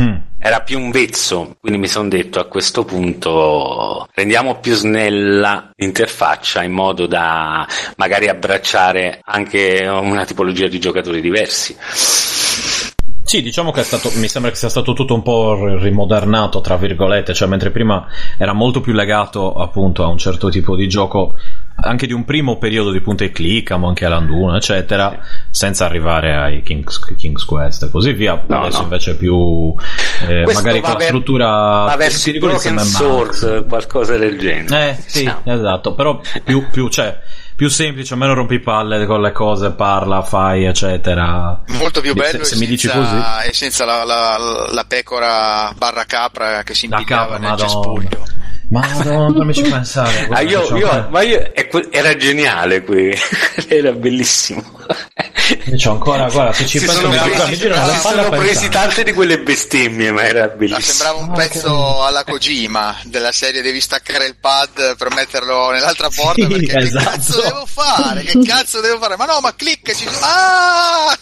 Mm. 0.00 0.16
Era 0.44 0.60
più 0.60 0.80
un 0.80 0.90
vezzo, 0.90 1.56
quindi 1.60 1.78
mi 1.78 1.86
sono 1.86 2.08
detto 2.08 2.40
a 2.40 2.46
questo 2.46 2.84
punto 2.84 4.08
rendiamo 4.12 4.58
più 4.58 4.74
snella 4.74 5.70
l'interfaccia 5.76 6.64
in 6.64 6.72
modo 6.72 7.06
da 7.06 7.64
magari 7.96 8.26
abbracciare 8.28 9.20
anche 9.22 9.86
una 9.86 10.24
tipologia 10.24 10.66
di 10.66 10.80
giocatori 10.80 11.20
diversi. 11.20 11.76
Sì, 13.32 13.40
diciamo 13.40 13.70
che 13.70 13.80
è 13.80 13.82
stato, 13.82 14.10
mi 14.16 14.28
sembra 14.28 14.50
che 14.50 14.58
sia 14.58 14.68
stato 14.68 14.92
tutto 14.92 15.14
un 15.14 15.22
po' 15.22 15.78
rimodernato, 15.78 16.60
tra 16.60 16.76
virgolette, 16.76 17.32
cioè 17.32 17.48
mentre 17.48 17.70
prima 17.70 18.06
era 18.36 18.52
molto 18.52 18.82
più 18.82 18.92
legato 18.92 19.54
appunto 19.54 20.04
a 20.04 20.08
un 20.08 20.18
certo 20.18 20.50
tipo 20.50 20.76
di 20.76 20.86
gioco, 20.86 21.36
anche 21.76 22.06
di 22.06 22.12
un 22.12 22.26
primo 22.26 22.58
periodo 22.58 22.90
di 22.90 23.00
punta 23.00 23.24
e 23.24 23.30
clicca, 23.30 23.78
Monkey 23.78 24.06
Island 24.06 24.28
1, 24.28 24.56
eccetera, 24.56 25.18
senza 25.48 25.86
arrivare 25.86 26.36
ai 26.36 26.62
King's, 26.62 26.98
King's 27.16 27.46
Quest 27.46 27.84
e 27.84 27.88
così 27.88 28.12
via. 28.12 28.38
No, 28.46 28.60
Adesso 28.64 28.76
no. 28.76 28.82
invece 28.82 29.12
è 29.12 29.16
più 29.16 29.74
eh, 30.28 30.44
magari 30.52 30.82
con 30.82 30.92
la 30.92 31.00
struttura 31.00 31.94
verso 31.96 32.30
Broken 32.32 32.58
Sam 32.58 32.74
Max? 32.74 32.84
Sword, 32.84 33.66
qualcosa 33.66 34.18
del 34.18 34.38
genere. 34.38 34.90
Eh, 34.90 34.96
sì, 35.06 35.24
No. 35.24 35.40
esatto, 35.44 35.94
però 35.94 36.20
più, 36.44 36.66
più, 36.70 36.90
cioè, 36.90 37.18
più 37.62 37.70
semplice, 37.70 38.16
meno 38.16 38.34
rompipalle 38.34 39.06
con 39.06 39.20
le 39.20 39.30
cose, 39.30 39.70
parla, 39.70 40.20
fai, 40.22 40.64
eccetera. 40.64 41.62
Molto 41.68 42.00
più 42.00 42.12
Se- 42.12 42.20
bello 42.20 42.42
se 42.44 42.56
e, 42.56 42.58
mi 42.58 42.66
dici 42.66 42.88
senza, 42.88 43.08
così. 43.08 43.48
e 43.48 43.52
senza 43.52 43.84
la, 43.84 44.02
la- 44.02 44.66
la 44.72 44.84
pecora 44.84 45.72
barra 45.76 46.02
capra 46.04 46.64
che 46.64 46.74
si 46.74 46.88
capra, 46.88 47.38
nel 47.38 47.50
madonna. 47.50 47.56
cespuglio. 47.56 48.26
Madonna, 48.72 49.38
fammi 49.38 49.52
ci 49.54 49.62
pensare. 49.62 50.28
Ah, 50.30 50.40
io, 50.40 50.74
io- 50.76 51.08
ma 51.10 51.20
io- 51.22 51.52
era 51.90 52.16
geniale 52.16 52.82
qui, 52.82 53.14
era 53.68 53.92
bellissimo. 53.92 54.62
io 55.66 55.76
c'ho 55.76 55.90
ancora, 55.90 56.26
guarda, 56.30 56.52
se 56.54 56.66
ci 56.66 56.78
si 56.78 56.86
penso 56.86 57.00
sono 57.02 57.12
mi 57.12 57.18
presi, 57.18 57.50
mi 57.50 57.56
si 57.56 57.98
spalla 57.98 58.22
sono 58.24 58.28
presi 58.38 58.68
tante 58.70 59.02
di 59.02 59.12
quelle 59.12 59.40
bestemmie, 59.40 60.10
ma 60.10 60.22
era 60.24 60.46
Ma 60.46 60.54
bellissimo. 60.54 60.80
sembrava 60.80 61.18
un 61.18 61.32
pezzo 61.32 62.02
alla 62.02 62.24
Kojima 62.24 62.96
della 63.04 63.30
serie 63.32 63.60
devi 63.60 63.80
staccare 63.80 64.24
il 64.24 64.36
pad 64.40 64.96
per 64.96 65.12
metterlo 65.12 65.70
nell'altra 65.70 66.08
porta 66.08 66.40
Sì, 66.40 66.46
perché 66.46 66.78
esatto. 66.78 67.04
che 67.04 67.10
cazzo 67.10 67.40
devo 67.42 67.66
fare? 67.66 68.22
Che 68.22 68.38
cazzo 68.46 68.80
devo 68.80 68.98
fare? 68.98 69.16
Ma 69.16 69.24
no, 69.26 69.40
ma 69.42 69.54
cliccaci 69.54 70.06
su. 70.08 70.18
Ah! 70.22 71.18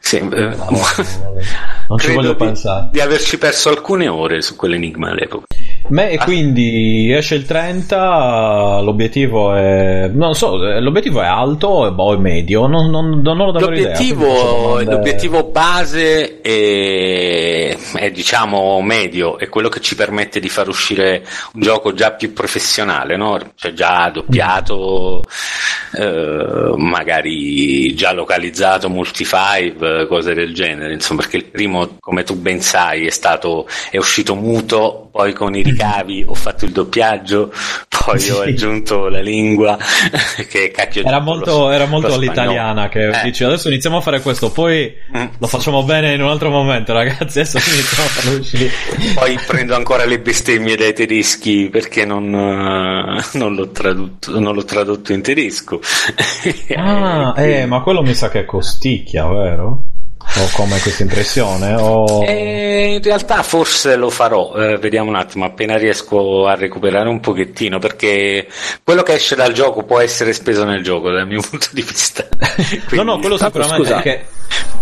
Sì, 0.00 0.16
eh, 0.16 0.22
Non 0.26 1.98
ci 1.98 2.12
voglio 2.12 2.30
di, 2.32 2.36
pensare. 2.44 2.88
di 2.90 3.00
averci 3.00 3.38
perso 3.38 3.68
alcune 3.68 4.08
ore 4.08 4.42
su 4.42 4.56
quell'enigma 4.56 5.10
all'epoca. 5.10 5.44
Beh, 5.88 6.10
e 6.10 6.18
quindi 6.18 7.12
esce 7.12 7.34
il 7.34 7.44
30, 7.44 8.80
l'obiettivo 8.80 9.54
è... 9.54 10.08
Non 10.12 10.34
so, 10.34 10.56
l'obiettivo 10.56 11.20
è 11.20 11.26
alto 11.26 11.86
e 11.86 11.92
boh, 11.92 12.14
è 12.14 12.16
medio, 12.16 12.66
non, 12.66 12.90
non, 12.90 13.20
non 13.20 13.40
ho 13.40 13.50
davvero 13.50 13.72
idea. 13.72 13.90
L'obiettivo, 13.90 14.26
domande- 14.26 14.92
l'obiettivo 14.92 15.44
base 15.44 16.40
è, 16.40 17.76
è, 17.94 18.10
diciamo 18.10 18.80
medio, 18.82 19.38
è 19.38 19.48
quello 19.48 19.68
che 19.68 19.80
ci 19.80 19.96
permette 19.96 20.38
di 20.38 20.48
far 20.48 20.68
uscire 20.68 21.24
un 21.54 21.60
gioco 21.60 21.92
già 21.92 22.12
più 22.12 22.32
professionale, 22.32 23.16
no? 23.16 23.38
Cioè 23.56 23.72
già 23.72 24.10
doppiato, 24.10 25.24
eh, 25.96 26.72
magari 26.76 27.94
già 27.94 28.12
localizzato, 28.12 28.88
multi-five, 28.88 30.06
cose 30.06 30.34
del 30.34 30.54
genere, 30.54 30.92
insomma, 30.92 31.22
perché 31.22 31.38
il 31.38 31.46
primo, 31.46 31.96
come 31.98 32.22
tu 32.22 32.36
ben 32.36 32.60
sai, 32.60 33.06
è 33.06 33.10
stato, 33.10 33.66
è 33.90 33.96
uscito 33.96 34.34
muto, 34.34 35.09
poi 35.10 35.32
con 35.32 35.54
i 35.56 35.62
ricavi 35.62 36.24
ho 36.26 36.34
fatto 36.34 36.64
il 36.64 36.72
doppiaggio, 36.72 37.52
poi 38.04 38.14
ho 38.30 38.42
Sì. 38.42 38.48
aggiunto 38.50 39.08
la 39.08 39.20
lingua, 39.20 39.76
che 40.48 40.70
cacchio 40.70 41.02
Era 41.04 41.18
lo- 41.18 41.22
molto, 41.24 41.70
era 41.70 41.86
molto 41.86 42.08
lo 42.08 42.14
all'italiana 42.14 42.88
che. 42.88 43.08
Eh. 43.08 43.20
dici 43.24 43.44
adesso 43.44 43.68
iniziamo 43.68 43.96
a 43.96 44.00
fare 44.00 44.20
questo, 44.20 44.50
poi 44.50 44.94
Mm. 45.16 45.24
lo 45.38 45.46
facciamo 45.48 45.82
bene 45.82 46.14
in 46.14 46.22
un 46.22 46.28
altro 46.28 46.50
momento, 46.50 46.92
ragazzi. 46.92 47.40
Adesso 47.40 47.58
iniziamo 47.70 48.04
a 48.04 48.08
farlo 48.12 48.38
uscire. 48.38 48.70
Poi 49.14 49.38
prendo 49.46 49.74
ancora 49.74 50.04
le 50.04 50.20
bestemmie 50.20 50.76
dai 50.76 50.92
tedeschi 50.92 51.68
perché 51.70 52.04
non, 52.04 52.32
eh, 52.32 53.38
non 53.38 53.54
l'ho, 53.54 53.70
tradotto, 53.70 54.38
non 54.38 54.54
l'ho 54.54 54.64
tradotto 54.64 55.12
in 55.12 55.22
tedesco. 55.22 55.80
Ah, 56.76 57.34
eh, 57.36 57.66
ma 57.66 57.80
quello 57.80 58.02
mi 58.02 58.14
sa 58.14 58.28
che 58.30 58.44
costicchia, 58.44 59.26
vero? 59.26 59.82
O 60.36 60.48
come 60.54 60.78
questa 60.78 61.02
impressione? 61.02 61.74
O... 61.74 62.24
Eh, 62.24 62.94
in 62.94 63.02
realtà 63.02 63.42
forse 63.42 63.96
lo 63.96 64.10
farò, 64.10 64.54
eh, 64.54 64.78
vediamo 64.78 65.10
un 65.10 65.16
attimo, 65.16 65.44
appena 65.44 65.76
riesco 65.76 66.46
a 66.46 66.54
recuperare 66.54 67.08
un 67.08 67.20
pochettino, 67.20 67.78
perché 67.78 68.46
quello 68.84 69.02
che 69.02 69.14
esce 69.14 69.34
dal 69.34 69.52
gioco 69.52 69.82
può 69.82 69.98
essere 70.00 70.32
speso 70.32 70.64
nel 70.64 70.82
gioco 70.82 71.10
dal 71.10 71.26
mio 71.26 71.40
punto 71.48 71.66
di 71.72 71.82
vista. 71.82 72.26
No, 72.92 73.02
no, 73.02 73.18
quello 73.18 73.36
sicuramente 73.36 73.76
scusa. 73.84 73.98
è 73.98 74.02
che... 74.02 74.24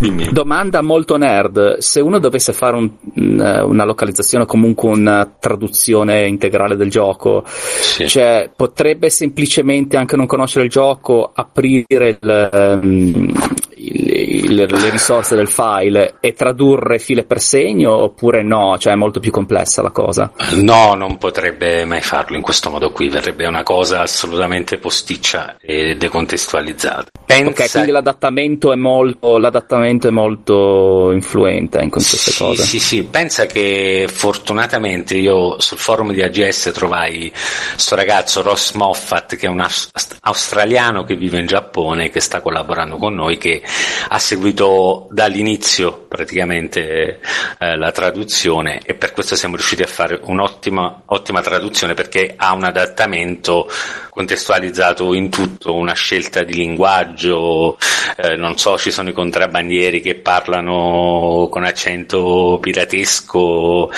Dimmi. 0.00 0.28
Domanda 0.30 0.80
molto 0.80 1.16
nerd, 1.16 1.78
se 1.78 2.00
uno 2.00 2.20
dovesse 2.20 2.52
fare 2.52 2.76
un- 2.76 2.90
un- 3.16 3.62
una 3.66 3.84
localizzazione 3.84 4.44
o 4.44 4.46
comunque 4.46 4.88
una 4.88 5.28
traduzione 5.40 6.26
integrale 6.28 6.76
del 6.76 6.88
gioco, 6.88 7.42
Sì. 7.46 8.06
cioè 8.06 8.48
potrebbe 8.54 9.10
semplicemente 9.10 9.96
anche 9.96 10.14
non 10.14 10.26
conoscere 10.26 10.66
il 10.66 10.70
gioco, 10.70 11.32
aprire 11.34 12.16
il, 12.20 12.48
ehm, 12.52 13.54
il- 13.78 14.44
il- 14.44 14.54
le 14.54 14.90
risorse 14.90 15.36
del 15.36 15.48
file 15.48 16.16
e 16.20 16.32
tradurre 16.34 16.98
file 16.98 17.24
per 17.24 17.40
segno 17.40 17.92
oppure 17.94 18.42
no, 18.42 18.76
cioè 18.78 18.92
è 18.92 18.96
molto 18.96 19.20
più 19.20 19.30
complessa 19.30 19.82
la 19.82 19.90
cosa. 19.90 20.32
No, 20.54 20.94
non 20.94 21.18
potrebbe 21.18 21.84
mai 21.84 22.00
farlo 22.00 22.36
in 22.36 22.42
questo 22.42 22.70
modo 22.70 22.90
qui, 22.90 23.08
verrebbe 23.08 23.46
una 23.46 23.62
cosa 23.62 24.00
assolutamente 24.02 24.78
posticcia 24.78 25.56
e 25.60 25.96
decontestualizzata. 25.96 27.06
Pensa 27.24 27.62
Ok, 27.64 27.70
quindi 27.70 27.90
l'adattamento 27.90 28.72
è 28.72 28.76
molto, 28.76 29.38
l'adattamento 29.38 30.08
è 30.08 30.10
molto 30.10 31.10
influente 31.12 31.80
in 31.80 31.90
queste 31.90 32.16
sì, 32.16 32.36
cose. 32.42 32.62
Sì, 32.62 32.78
sì, 32.80 33.02
pensa 33.04 33.46
che 33.46 34.08
fortunatamente 34.10 35.14
io 35.16 35.60
sul 35.60 35.78
forum 35.78 36.12
di 36.12 36.22
AGS 36.22 36.70
trovai 36.74 37.30
sto 37.76 37.94
ragazzo 37.94 38.42
Ross 38.42 38.72
Moffat 38.72 39.36
che 39.36 39.46
è 39.46 39.48
un 39.48 39.60
aus- 39.60 39.90
australiano 40.20 41.04
che 41.04 41.16
vive 41.16 41.38
in 41.38 41.46
Giappone 41.46 42.10
che 42.10 42.20
sta 42.20 42.40
collaborando 42.40 42.96
con 42.96 43.14
noi 43.14 43.36
che 43.38 43.62
ha 44.08 44.18
seguito 44.18 45.08
dall'inizio 45.10 46.06
praticamente 46.08 47.20
eh, 47.58 47.76
la 47.76 47.92
traduzione 47.92 48.80
e 48.84 48.94
per 48.94 49.12
questo 49.12 49.36
siamo 49.36 49.56
riusciti 49.56 49.82
a 49.82 49.86
fare 49.86 50.20
un'ottima 50.22 51.02
ottima 51.06 51.40
traduzione 51.40 51.94
perché 51.94 52.34
ha 52.36 52.52
un 52.52 52.64
adattamento 52.64 53.68
contestualizzato 54.10 55.14
in 55.14 55.30
tutto, 55.30 55.74
una 55.74 55.92
scelta 55.92 56.42
di 56.42 56.54
linguaggio, 56.54 57.78
eh, 58.16 58.34
non 58.36 58.58
so, 58.58 58.76
ci 58.76 58.90
sono 58.90 59.10
i 59.10 59.12
contrabbandieri 59.12 60.00
che 60.00 60.16
parlano 60.16 61.48
con 61.50 61.64
accento 61.64 62.58
piratesco 62.60 63.90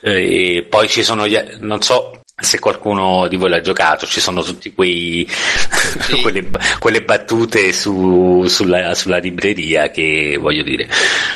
eh, 0.00 0.56
e 0.56 0.62
poi 0.64 0.88
ci 0.88 1.04
sono 1.04 1.28
gli, 1.28 1.38
non 1.60 1.80
so 1.80 2.17
se 2.40 2.60
qualcuno 2.60 3.26
di 3.28 3.36
voi 3.36 3.50
l'ha 3.50 3.60
giocato, 3.60 4.06
ci 4.06 4.20
sono 4.20 4.42
tutti 4.42 4.72
quei 4.72 5.28
quelle, 6.22 6.48
quelle 6.78 7.02
battute 7.02 7.72
su, 7.72 8.44
sulla, 8.46 8.94
sulla 8.94 9.18
libreria 9.18 9.90
che 9.90 10.36
voglio 10.40 10.62
dire 10.62 10.88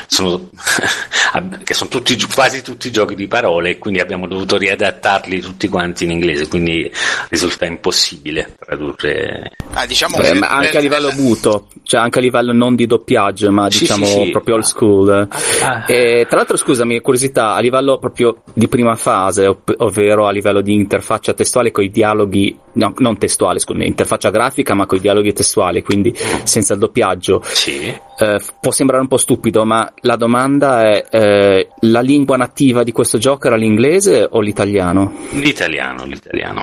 sono, 0.07 0.51
che 1.65 1.75
sono 1.75 1.91
tutti, 1.91 2.17
quasi 2.33 2.63
tutti 2.63 2.91
giochi 2.93 3.15
di 3.15 3.27
parole 3.27 3.71
e 3.71 3.79
quindi 3.79 4.01
abbiamo 4.01 4.27
dovuto 4.27 4.57
riadattarli 4.59 5.41
tutti 5.41 5.69
quanti 5.69 6.05
in 6.05 6.11
inglese, 6.11 6.49
quindi 6.49 6.91
risulta 7.31 7.65
impossibile 7.65 8.55
tradurre. 8.59 9.53
Ah, 9.73 9.87
diciamo 9.87 10.19
Beh, 10.19 10.23
che 10.23 10.35
ma 10.35 10.49
anche 10.49 10.77
a 10.77 10.81
livello 10.81 11.11
muto, 11.13 11.69
cioè 11.83 12.01
anche 12.01 12.19
a 12.19 12.23
livello 12.23 12.53
non 12.53 12.75
di 12.75 12.87
doppiaggio, 12.87 13.51
ma 13.51 13.71
Sì, 13.71 13.81
diciamo 13.81 14.05
sì, 14.05 14.25
sì. 14.25 14.31
proprio 14.31 14.57
old 14.57 14.65
school. 14.65 15.29
Ah. 15.63 15.85
E, 15.87 16.27
tra 16.29 16.37
l'altro, 16.37 16.57
scusami, 16.57 17.01
curiosità, 17.01 17.55
a 17.55 17.61
livello 17.61 17.99
proprio 17.99 18.43
di 18.53 18.69
prima 18.69 18.95
fase, 18.97 19.47
ov- 19.47 19.75
ovvero 19.79 20.27
a 20.27 20.31
livello 20.31 20.61
di 20.61 20.75
interfaccia 20.93 21.33
testuale 21.33 21.71
con 21.71 21.85
i 21.85 21.91
dialoghi, 21.91 22.55
no, 22.75 22.93
non 22.99 23.17
testuale, 23.17 23.59
scusami, 23.59 23.87
interfaccia 23.87 24.29
grafica, 24.29 24.75
ma 24.75 24.85
con 24.85 24.99
i 24.99 25.01
dialoghi 25.01 25.33
testuali, 25.33 25.83
quindi 25.83 26.15
senza 26.43 26.75
il 26.75 26.81
doppiaggio. 26.81 27.43
Sì. 27.45 27.87
Eh, 28.19 28.41
può 28.61 28.71
sembrare 28.71 29.01
un 29.01 29.09
po' 29.09 29.17
stupido, 29.17 29.65
ma 29.65 29.91
la 30.01 30.17
domanda 30.17 30.83
è: 30.83 31.07
eh, 31.11 31.69
la 31.81 32.01
lingua 32.01 32.37
nativa 32.37 32.83
di 32.83 32.93
questo 32.93 33.17
gioco 33.17 33.47
era 33.47 33.57
l'inglese 33.57 34.27
o 34.31 34.41
l'italiano? 34.41 35.15
L'italiano, 35.31 36.05
l'italiano, 36.05 36.63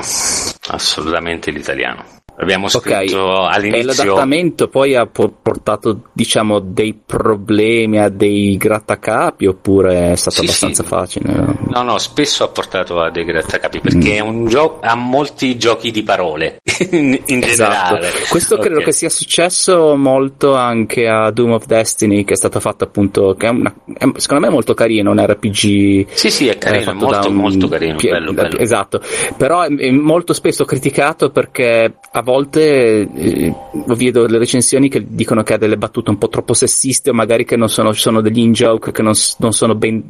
assolutamente 0.67 1.49
l'italiano. 1.49 2.05
Abbiamo 2.41 2.69
scritto 2.69 3.49
e 3.49 3.53
all'inizio. 3.53 3.85
l'adattamento 4.05 4.69
poi 4.69 4.95
ha 4.95 5.05
po- 5.05 5.29
portato, 5.41 6.03
diciamo, 6.13 6.59
dei 6.59 6.97
problemi 7.05 7.99
a 7.99 8.07
dei 8.07 8.55
grattacapi 8.55 9.45
oppure 9.45 10.13
è 10.13 10.15
stato 10.15 10.37
Sì, 10.37 10.43
abbastanza 10.45 10.83
sì. 10.83 10.87
facile? 10.89 11.33
No, 11.67 11.81
no, 11.83 11.97
spesso 11.97 12.45
ha 12.45 12.47
portato 12.47 13.01
a 13.01 13.11
dei 13.11 13.25
grattacapi 13.25 13.79
Mm. 13.79 13.81
perché 13.81 14.15
è 14.15 14.19
un 14.21 14.47
gioco 14.47 14.79
ha 14.81 14.95
molti 14.95 15.57
giochi 15.57 15.91
di 15.91 16.01
parole 16.03 16.61
in, 16.91 17.19
in 17.25 17.43
Esatto. 17.43 17.95
generale. 17.95 18.11
Questo 18.29 18.57
credo 18.57 18.77
Ok. 18.79 18.85
che 18.85 18.91
sia 18.93 19.09
successo 19.09 19.95
molto 19.97 20.55
anche 20.55 21.07
a 21.09 21.31
Doom 21.31 21.51
of 21.51 21.65
Destiny, 21.65 22.23
che 22.23 22.33
è 22.33 22.37
stato 22.37 22.61
fatto 22.61 22.85
appunto, 22.85 23.35
che 23.37 23.47
è 23.47 23.49
una, 23.49 23.73
è, 23.97 24.05
secondo 24.15 24.43
me 24.43 24.47
è 24.47 24.53
molto 24.53 24.73
carino, 24.73 25.11
un 25.11 25.19
RPG. 25.25 26.07
Sì, 26.13 26.29
sì, 26.31 26.47
è 26.47 26.57
carino, 26.57 26.81
eh, 26.81 26.85
fatto 26.85 26.97
molto, 26.97 27.19
da 27.19 27.27
un- 27.27 27.35
molto 27.35 27.67
carino, 27.67 27.95
pie- 27.97 28.11
bello, 28.11 28.31
bello. 28.31 28.57
Esatto, 28.59 29.01
però 29.35 29.63
è, 29.63 29.75
è 29.75 29.91
molto 29.91 30.31
spesso 30.31 30.63
criticato 30.63 31.31
perché 31.31 31.95
a 32.11 32.21
volte 32.29 33.07
eh, 33.11 33.53
vedo 33.87 34.25
le 34.27 34.37
recensioni 34.37 34.89
che 34.89 35.03
dicono 35.07 35.43
che 35.43 35.53
ha 35.53 35.57
delle 35.57 35.77
battute 35.77 36.09
un 36.09 36.17
po' 36.17 36.29
troppo 36.29 36.53
sessiste 36.53 37.09
o 37.09 37.13
magari 37.13 37.45
che 37.45 37.55
non 37.55 37.69
sono, 37.69 37.91
sono 37.93 38.21
degli 38.21 38.39
in-joke 38.39 38.91
che 38.91 39.01
non, 39.01 39.13
non 39.37 39.51
sono 39.51 39.75
ben 39.75 40.03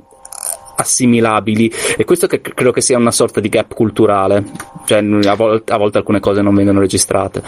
assimilabili. 0.76 1.72
E 1.98 2.04
questo 2.06 2.28
che 2.28 2.42
credo 2.42 2.72
che 2.72 2.82
sia 2.82 2.98
una 2.98 3.12
sorta 3.12 3.40
di 3.40 3.50
gap 3.50 3.74
culturale. 3.74 4.44
Cioè 4.86 5.00
a 5.00 5.36
volte, 5.36 5.72
a 5.72 5.78
volte 5.78 5.98
alcune 5.98 6.20
cose 6.20 6.42
non 6.42 6.56
vengono 6.56 6.80
registrate 6.80 7.44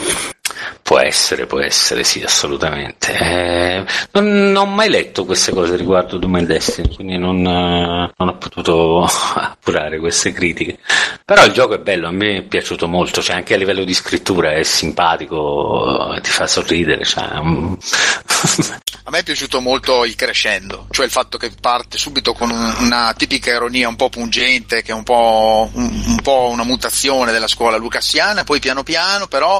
Può 0.81 0.99
essere, 0.99 1.45
può 1.45 1.59
essere, 1.59 2.03
sì, 2.03 2.21
assolutamente. 2.21 3.13
Eh, 3.17 3.85
non, 4.11 4.27
non 4.27 4.55
ho 4.55 4.65
mai 4.65 4.89
letto 4.89 5.25
queste 5.25 5.51
cose 5.51 5.75
riguardo 5.75 6.17
Doom 6.17 6.35
and 6.35 6.47
Destiny, 6.47 6.95
quindi 6.95 7.17
non, 7.17 7.37
eh, 7.45 8.11
non 8.15 8.27
ho 8.27 8.37
potuto 8.37 9.03
appurare 9.35 9.99
queste 9.99 10.31
critiche. 10.31 10.79
Però 11.25 11.45
il 11.45 11.51
gioco 11.51 11.75
è 11.75 11.79
bello, 11.79 12.07
a 12.07 12.11
me 12.11 12.37
è 12.37 12.41
piaciuto 12.43 12.87
molto, 12.87 13.21
cioè 13.21 13.35
anche 13.35 13.53
a 13.53 13.57
livello 13.57 13.83
di 13.83 13.93
scrittura 13.93 14.51
è 14.51 14.63
simpatico, 14.63 16.15
ti 16.21 16.29
fa 16.29 16.45
sorridere. 16.45 17.05
Cioè, 17.05 17.41
mm. 17.41 17.73
A 19.03 19.09
me 19.09 19.19
è 19.19 19.23
piaciuto 19.23 19.61
molto 19.61 20.05
il 20.05 20.15
crescendo, 20.15 20.85
cioè 20.91 21.05
il 21.05 21.11
fatto 21.11 21.37
che 21.37 21.51
parte 21.59 21.97
subito 21.97 22.33
con 22.33 22.51
un- 22.51 22.75
una 22.79 23.13
tipica 23.17 23.51
ironia 23.51 23.87
un 23.87 23.95
po' 23.95 24.09
pungente, 24.09 24.83
che 24.83 24.91
è 24.91 24.95
un 24.95 25.03
po', 25.03 25.69
un, 25.73 26.03
un 26.05 26.19
po' 26.21 26.49
una 26.51 26.63
mutazione 26.63 27.31
della 27.31 27.47
scuola 27.47 27.77
lucassiana, 27.77 28.43
poi 28.43 28.59
piano 28.59 28.83
piano 28.83 29.25
però 29.27 29.59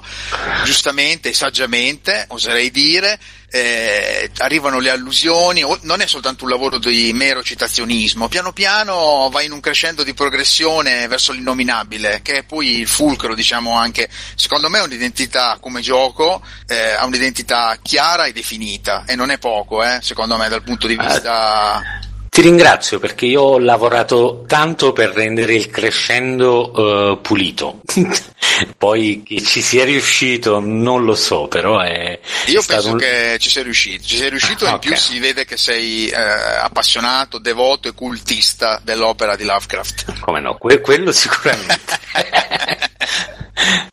giustamente 0.63 0.90
e 1.29 1.33
saggiamente, 1.33 2.25
oserei 2.29 2.71
dire, 2.71 3.19
eh, 3.49 4.29
arrivano 4.37 4.79
le 4.79 4.89
allusioni, 4.89 5.63
non 5.81 6.01
è 6.01 6.07
soltanto 6.07 6.45
un 6.45 6.49
lavoro 6.49 6.77
di 6.77 7.11
mero 7.13 7.43
citazionismo, 7.43 8.27
piano 8.27 8.53
piano 8.53 9.29
va 9.31 9.41
in 9.41 9.51
un 9.51 9.59
crescendo 9.59 10.03
di 10.03 10.13
progressione 10.13 11.07
verso 11.07 11.33
l'innominabile, 11.33 12.21
che 12.21 12.37
è 12.37 12.43
poi 12.43 12.79
il 12.79 12.87
fulcro, 12.87 13.35
diciamo 13.35 13.71
anche, 13.71 14.09
secondo 14.35 14.69
me 14.69 14.79
è 14.79 14.83
un'identità 14.83 15.57
come 15.59 15.81
gioco, 15.81 16.41
eh, 16.67 16.91
ha 16.91 17.05
un'identità 17.05 17.77
chiara 17.81 18.25
e 18.25 18.31
definita, 18.31 19.03
e 19.05 19.15
non 19.15 19.31
è 19.31 19.37
poco, 19.37 19.83
eh, 19.83 19.99
secondo 20.01 20.37
me, 20.37 20.47
dal 20.49 20.63
punto 20.63 20.87
di 20.87 20.97
vista... 20.97 22.09
Ti 22.33 22.41
ringrazio 22.41 22.97
perché 22.97 23.25
io 23.25 23.41
ho 23.41 23.59
lavorato 23.59 24.45
tanto 24.47 24.93
per 24.93 25.09
rendere 25.09 25.53
il 25.53 25.69
crescendo 25.69 27.11
eh, 27.11 27.17
pulito. 27.17 27.81
Poi 28.77 29.21
che 29.21 29.41
ci 29.41 29.61
sia 29.61 29.83
riuscito 29.83 30.61
non 30.61 31.03
lo 31.03 31.13
so, 31.13 31.49
però 31.49 31.79
è. 31.81 32.17
Io 32.45 32.63
penso 32.65 32.91
un- 32.91 32.97
che 32.99 33.35
ci 33.37 33.49
sei 33.49 33.63
riuscito, 33.63 34.05
ci 34.05 34.15
sei 34.15 34.29
riuscito 34.29 34.63
e 34.63 34.69
Ah, 34.69 34.71
in 34.71 34.79
più 34.79 34.91
ok. 34.91 34.97
si 34.97 35.19
vede 35.19 35.43
che 35.43 35.57
sei 35.57 36.07
eh, 36.07 36.15
appassionato, 36.15 37.37
devoto 37.37 37.89
e 37.89 37.93
cultista 37.93 38.79
dell'opera 38.81 39.35
di 39.35 39.43
Lovecraft. 39.43 40.19
Come 40.21 40.39
no, 40.39 40.55
que- 40.55 40.79
quello 40.79 41.11
sicuramente. 41.11 41.99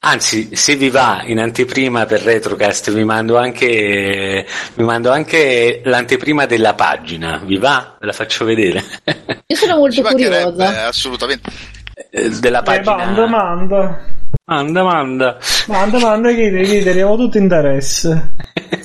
Anzi, 0.01 0.51
se 0.55 0.75
vi 0.77 0.89
va 0.91 1.23
in 1.25 1.39
anteprima 1.39 2.07
per 2.07 2.23
Retrocast, 2.23 2.93
vi 2.93 3.05
mando 3.05 3.37
anche, 3.37 4.47
vi 4.75 4.83
mando 4.83 5.11
anche 5.11 5.81
l'anteprima 5.85 6.47
della 6.47 6.75
pagina. 6.75 7.41
Vi 7.45 7.57
va? 7.59 7.97
Ve 8.01 8.07
la 8.07 8.13
faccio 8.13 8.45
vedere. 8.45 8.83
Io 9.47 9.57
sono 9.57 9.77
molto 9.77 10.03
curiosa. 10.03 10.87
assolutamente. 10.87 11.51
Eh, 12.11 12.31
della 12.31 12.61
Eh, 12.61 12.65
pagina. 12.65 12.97
manda, 12.97 13.27
manda. 13.27 14.05
Manda, 14.45 14.83
manda. 14.83 15.39
Manda, 15.67 15.99
manda, 15.99 16.33
chiedi, 16.33 16.63
chiedi, 16.63 16.89
abbiamo 16.89 17.17
tutto 17.17 17.39
interesse. 17.39 18.33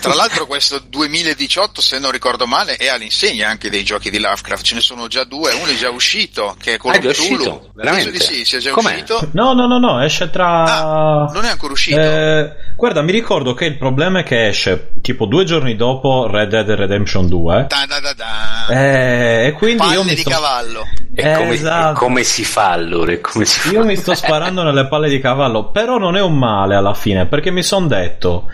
Tra 0.00 0.14
l'altro 0.14 0.46
questo 0.46 0.78
2018, 0.78 1.80
se 1.82 1.98
non 1.98 2.10
ricordo 2.10 2.46
male, 2.46 2.76
è 2.76 2.88
all'insegna 2.88 3.48
anche 3.48 3.68
dei 3.68 3.84
giochi 3.84 4.10
di 4.10 4.18
Lovecraft, 4.18 4.64
ce 4.64 4.74
ne 4.74 4.80
sono 4.80 5.08
già 5.08 5.24
due, 5.24 5.52
uno 5.52 5.70
è 5.70 5.74
già 5.76 5.90
uscito, 5.90 6.56
che 6.60 6.74
è 6.74 6.78
Call 6.78 6.92
Ah, 6.92 6.96
è 6.96 7.00
Cthulhu. 7.00 7.70
Veramente? 7.74 8.10
Penso 8.10 8.32
di 8.32 8.34
sì, 8.38 8.44
sia 8.46 8.58
già 8.58 8.70
Com'è? 8.70 8.92
uscito. 8.92 9.28
No, 9.32 9.52
no, 9.52 9.66
no, 9.66 9.78
no, 9.78 10.02
esce 10.02 10.30
tra... 10.30 10.62
Ah, 10.64 11.30
non 11.32 11.44
è 11.44 11.50
ancora 11.50 11.72
uscito. 11.72 12.00
Eh, 12.00 12.50
guarda, 12.76 13.02
mi 13.02 13.12
ricordo 13.12 13.52
che 13.52 13.66
il 13.66 13.76
problema 13.76 14.20
è 14.20 14.22
che 14.22 14.48
esce 14.48 14.92
tipo 15.02 15.26
due 15.26 15.44
giorni 15.44 15.76
dopo 15.76 16.26
Red 16.30 16.48
Dead 16.48 16.70
Redemption 16.70 17.28
2. 17.28 17.66
Da, 17.68 17.84
da, 17.86 18.00
da, 18.00 18.12
da. 18.14 18.66
Eh, 18.70 19.46
e 19.48 19.52
quindi 19.52 19.82
io 19.84 19.88
Palle 19.90 20.04
mi 20.04 20.14
di 20.14 20.20
sto... 20.22 20.30
cavallo. 20.30 20.86
E 21.14 21.30
Eh, 21.30 21.36
come, 21.36 21.50
esatto. 21.54 21.98
come 21.98 22.22
si 22.22 22.44
fa 22.44 22.70
allora? 22.70 23.14
Come 23.20 23.44
si 23.44 23.58
fa? 23.60 23.70
Io 23.72 23.84
mi 23.84 23.96
sto 23.96 24.14
sparando 24.14 24.62
nelle 24.62 24.86
palle 24.88 25.10
di 25.10 25.20
cavallo, 25.20 25.70
però 25.70 25.98
non 25.98 26.16
è 26.16 26.22
un 26.22 26.38
male 26.38 26.74
alla 26.74 26.94
fine, 26.94 27.26
perché 27.26 27.50
mi 27.50 27.62
son 27.62 27.86
detto 27.86 28.46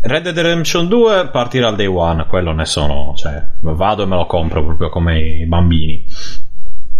Red 0.00 0.22
Dead 0.22 0.38
Redemption 0.38 0.86
2 0.88 1.28
partirà 1.28 1.68
al 1.68 1.76
day 1.76 1.86
one, 1.86 2.26
quello 2.26 2.52
ne 2.52 2.64
sono, 2.64 3.14
cioè 3.16 3.42
vado 3.60 4.04
e 4.04 4.06
me 4.06 4.14
lo 4.16 4.26
compro 4.26 4.64
proprio 4.64 4.88
come 4.90 5.18
i 5.20 5.46
bambini. 5.46 6.04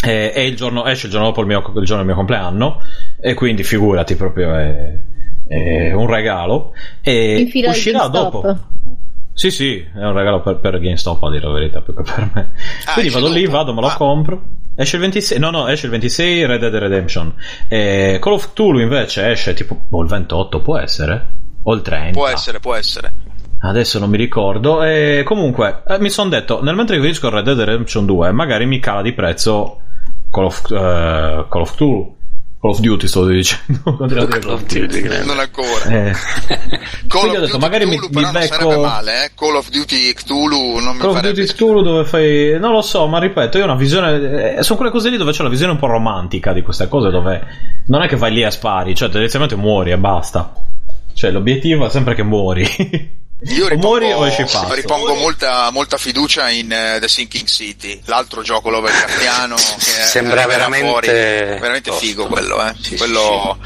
E, 0.05 0.33
e 0.35 0.47
il 0.47 0.57
giorno, 0.57 0.85
esce 0.87 1.07
il 1.07 1.13
giorno 1.13 1.29
dopo 1.29 1.41
il, 1.41 1.47
mio, 1.47 1.59
il 1.59 1.85
giorno 1.85 1.97
del 1.97 2.07
mio 2.07 2.15
compleanno, 2.15 2.81
e 3.21 3.35
quindi 3.35 3.63
figurati 3.63 4.17
proprio 4.17 4.55
è, 4.55 4.99
è 5.47 5.93
un 5.93 6.07
regalo. 6.07 6.73
E 7.01 7.49
uscirà 7.69 8.09
GameStop. 8.09 8.13
dopo. 8.43 8.59
Sì, 9.33 9.51
sì, 9.53 9.79
è 9.79 10.05
un 10.05 10.13
regalo 10.15 10.41
per, 10.41 10.57
per 10.59 10.81
GameStop 10.81 11.23
a 11.23 11.31
dire 11.31 11.47
la 11.47 11.53
verità, 11.53 11.81
più 11.81 11.95
che 11.95 12.03
per 12.03 12.31
me. 12.35 12.51
Ah, 12.87 12.93
Quindi 12.95 13.13
vado 13.13 13.29
lì, 13.29 13.47
vado, 13.47 13.73
me 13.73 13.81
lo 13.81 13.87
Ah. 13.87 13.95
compro. 13.97 14.43
Esce 14.75 14.97
il 14.97 15.03
26, 15.03 15.39
no, 15.39 15.51
no, 15.51 15.69
esce 15.69 15.87
il 15.87 15.93
26 15.93 16.47
Red 16.47 16.61
Dead 16.61 16.75
Redemption. 16.75 17.33
E 17.69 18.19
Call 18.21 18.33
of 18.33 18.51
Cthulhu 18.53 18.81
invece 18.81 19.31
esce 19.31 19.55
tipo, 19.55 19.81
boh, 19.89 20.03
il 20.03 20.09
28 20.09 20.61
può 20.63 20.77
essere? 20.79 21.27
O 21.69 21.75
il 21.75 21.83
30? 21.83 22.13
Può 22.13 22.27
essere, 22.27 22.61
può 22.61 22.75
essere. 22.75 23.13
Adesso 23.61 23.99
non 23.99 24.09
mi 24.09 24.17
ricordo. 24.17 24.83
E 24.83 25.23
comunque, 25.27 25.83
eh, 25.87 25.99
mi 26.01 26.09
sono 26.09 26.31
detto, 26.31 26.63
nel 26.63 26.75
mentre 26.75 26.97
che 26.97 27.03
finisco 27.03 27.29
Red 27.29 27.45
Dead 27.45 27.61
Redemption 27.61 28.07
2, 28.07 28.33
magari 28.33 28.65
mi 28.65 28.79
cala 28.79 29.03
di 29.03 29.13
prezzo 29.13 29.81
Call 30.31 30.45
of, 30.45 30.63
eh, 30.71 31.45
Call 31.47 31.61
of 31.61 31.75
Cthulhu. 31.75 32.17
Call 32.59 32.71
of 32.71 32.81
Duty 32.81 33.07
sto 33.07 33.27
dicendo. 33.27 33.99
Dire 34.09 34.27
Call 34.27 34.53
of 34.53 34.63
Duty. 34.63 35.25
Non 35.27 35.39
ancora. 35.39 35.85
Eh. 35.85 36.13
Call 37.07 37.21
Quindi 37.21 37.37
of 37.37 37.37
ho 37.37 37.41
detto, 37.41 37.59
Duty 37.59 37.59
magari 37.59 37.85
mi, 37.85 37.97
Cthulhu, 37.99 38.15
mi 38.15 38.23
non 38.23 38.33
becco... 38.33 38.81
male, 38.81 39.25
eh. 39.25 39.31
Call 39.35 39.57
of 39.57 39.69
Duty 39.69 40.13
Cthulhu 40.15 40.79
non 40.79 40.95
mi 40.95 41.03
Call 41.03 41.11
of 41.11 41.21
Duty 41.21 41.45
Cthulhu 41.45 41.83
dove 41.83 42.05
fai 42.07 42.59
non 42.59 42.73
lo 42.73 42.81
so 42.81 43.07
ma 43.07 43.19
ripeto 43.19 43.59
io 43.59 43.65
ho 43.65 43.67
una 43.67 43.77
visione 43.77 44.57
eh, 44.57 44.63
sono 44.63 44.77
quelle 44.79 44.93
cose 44.93 45.11
lì 45.11 45.17
dove 45.17 45.33
c'è 45.33 45.43
la 45.43 45.49
visione 45.49 45.73
un 45.73 45.79
po' 45.79 45.87
romantica 45.87 46.53
di 46.53 46.63
queste 46.63 46.89
cose 46.89 47.11
dove 47.11 47.47
non 47.87 48.03
è 48.03 48.09
che 48.09 48.17
vai 48.17 48.33
lì 48.33 48.43
a 48.43 48.51
spari 48.51 48.95
cioè 48.95 49.09
tendenzialmente 49.09 49.55
muori 49.57 49.93
e 49.93 49.99
basta 49.99 50.53
cioè 51.19 51.33
l'obiettivo 51.33 51.85
è 51.85 51.91
sempre 51.91 52.15
che 52.15 52.23
muori 52.23 52.65
Io 53.43 53.69
ripongo, 53.69 54.25
esci 54.25 54.43
pazzo. 54.43 54.75
ripongo 54.75 55.15
molta, 55.15 55.71
molta 55.71 55.97
fiducia 55.97 56.51
in 56.51 56.73
eh, 56.73 56.99
The 56.99 57.07
Sinking 57.07 57.47
City, 57.47 58.01
l'altro 58.07 58.43
gioco 58.43 58.69
Lovecraftiano 58.69 59.55
che 59.79 60.07
Sembra 60.07 60.45
veramente 60.47 60.89
fuori. 60.89 61.07
veramente 61.07 61.93
figo 61.93 62.27
quello, 62.27 62.67
eh. 62.67 62.75
Sì, 62.81 62.97
quello 62.97 63.57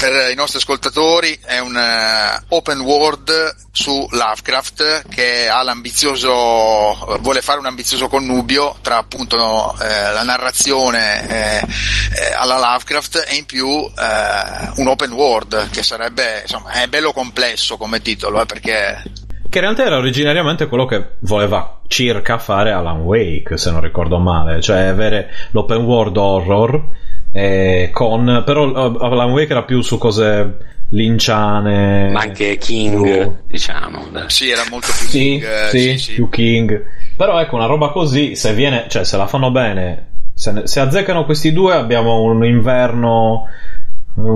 per 0.00 0.30
i 0.30 0.34
nostri 0.34 0.56
ascoltatori 0.56 1.38
è 1.44 1.58
un 1.58 1.76
eh, 1.76 2.42
open 2.48 2.80
world 2.80 3.56
su 3.70 4.06
Lovecraft 4.10 5.08
che 5.10 5.46
ha 5.48 5.62
l'ambizioso 5.62 7.18
vuole 7.20 7.42
fare 7.42 7.58
un 7.58 7.66
ambizioso 7.66 8.08
connubio 8.08 8.78
tra 8.80 8.96
appunto 8.96 9.36
no, 9.36 9.76
eh, 9.78 10.12
la 10.12 10.22
narrazione 10.22 11.28
eh, 11.28 12.32
alla 12.34 12.58
Lovecraft 12.58 13.26
e 13.28 13.36
in 13.36 13.44
più 13.44 13.68
un 13.68 14.86
open 14.86 15.12
world 15.12 15.68
che 15.70 15.82
sarebbe 15.82 16.40
insomma 16.42 16.70
è 16.70 16.88
bello 16.88 17.12
complesso 17.12 17.76
come 17.76 18.00
titolo 18.00 18.40
eh, 18.40 18.46
perché 18.46 19.02
Che 19.50 19.58
in 19.58 19.64
realtà 19.64 19.84
era 19.84 19.96
originariamente 19.98 20.66
quello 20.68 20.86
che 20.86 21.04
voleva 21.20 21.80
circa 21.88 22.38
fare 22.38 22.70
Alan 22.70 23.00
Wake, 23.00 23.56
se 23.56 23.70
non 23.70 23.80
ricordo 23.80 24.18
male, 24.18 24.60
cioè 24.60 24.82
avere 24.82 25.28
l'open 25.50 25.82
world 25.82 26.16
horror 26.16 26.84
eh, 27.32 27.90
con 27.92 28.42
però 28.44 28.66
eh, 28.68 28.96
Alan 29.04 29.30
Wake 29.30 29.52
era 29.52 29.62
più 29.62 29.80
su 29.82 29.98
cose 29.98 30.56
linciane. 30.90 32.10
Ma 32.10 32.20
anche 32.20 32.56
King, 32.56 33.44
diciamo. 33.46 34.08
dai. 34.10 34.24
sì 34.28 34.50
era 34.50 34.62
molto 34.68 34.88
più 34.98 35.06
Sì, 35.06 35.18
King, 35.18 35.44
eh, 35.44 35.68
sì, 35.68 35.78
sì, 35.78 35.98
sì. 35.98 36.12
più 36.14 36.28
King. 36.28 36.84
Però 37.16 37.40
ecco, 37.40 37.56
una 37.56 37.66
roba 37.66 37.90
così, 37.90 38.34
se 38.34 38.52
viene, 38.54 38.86
cioè 38.88 39.04
se 39.04 39.16
la 39.16 39.26
fanno 39.26 39.50
bene, 39.50 40.08
se, 40.34 40.52
ne- 40.52 40.66
se 40.66 40.80
azzeccano 40.80 41.24
questi 41.24 41.52
due 41.52 41.74
abbiamo 41.74 42.22
un 42.22 42.44
inverno, 42.44 43.44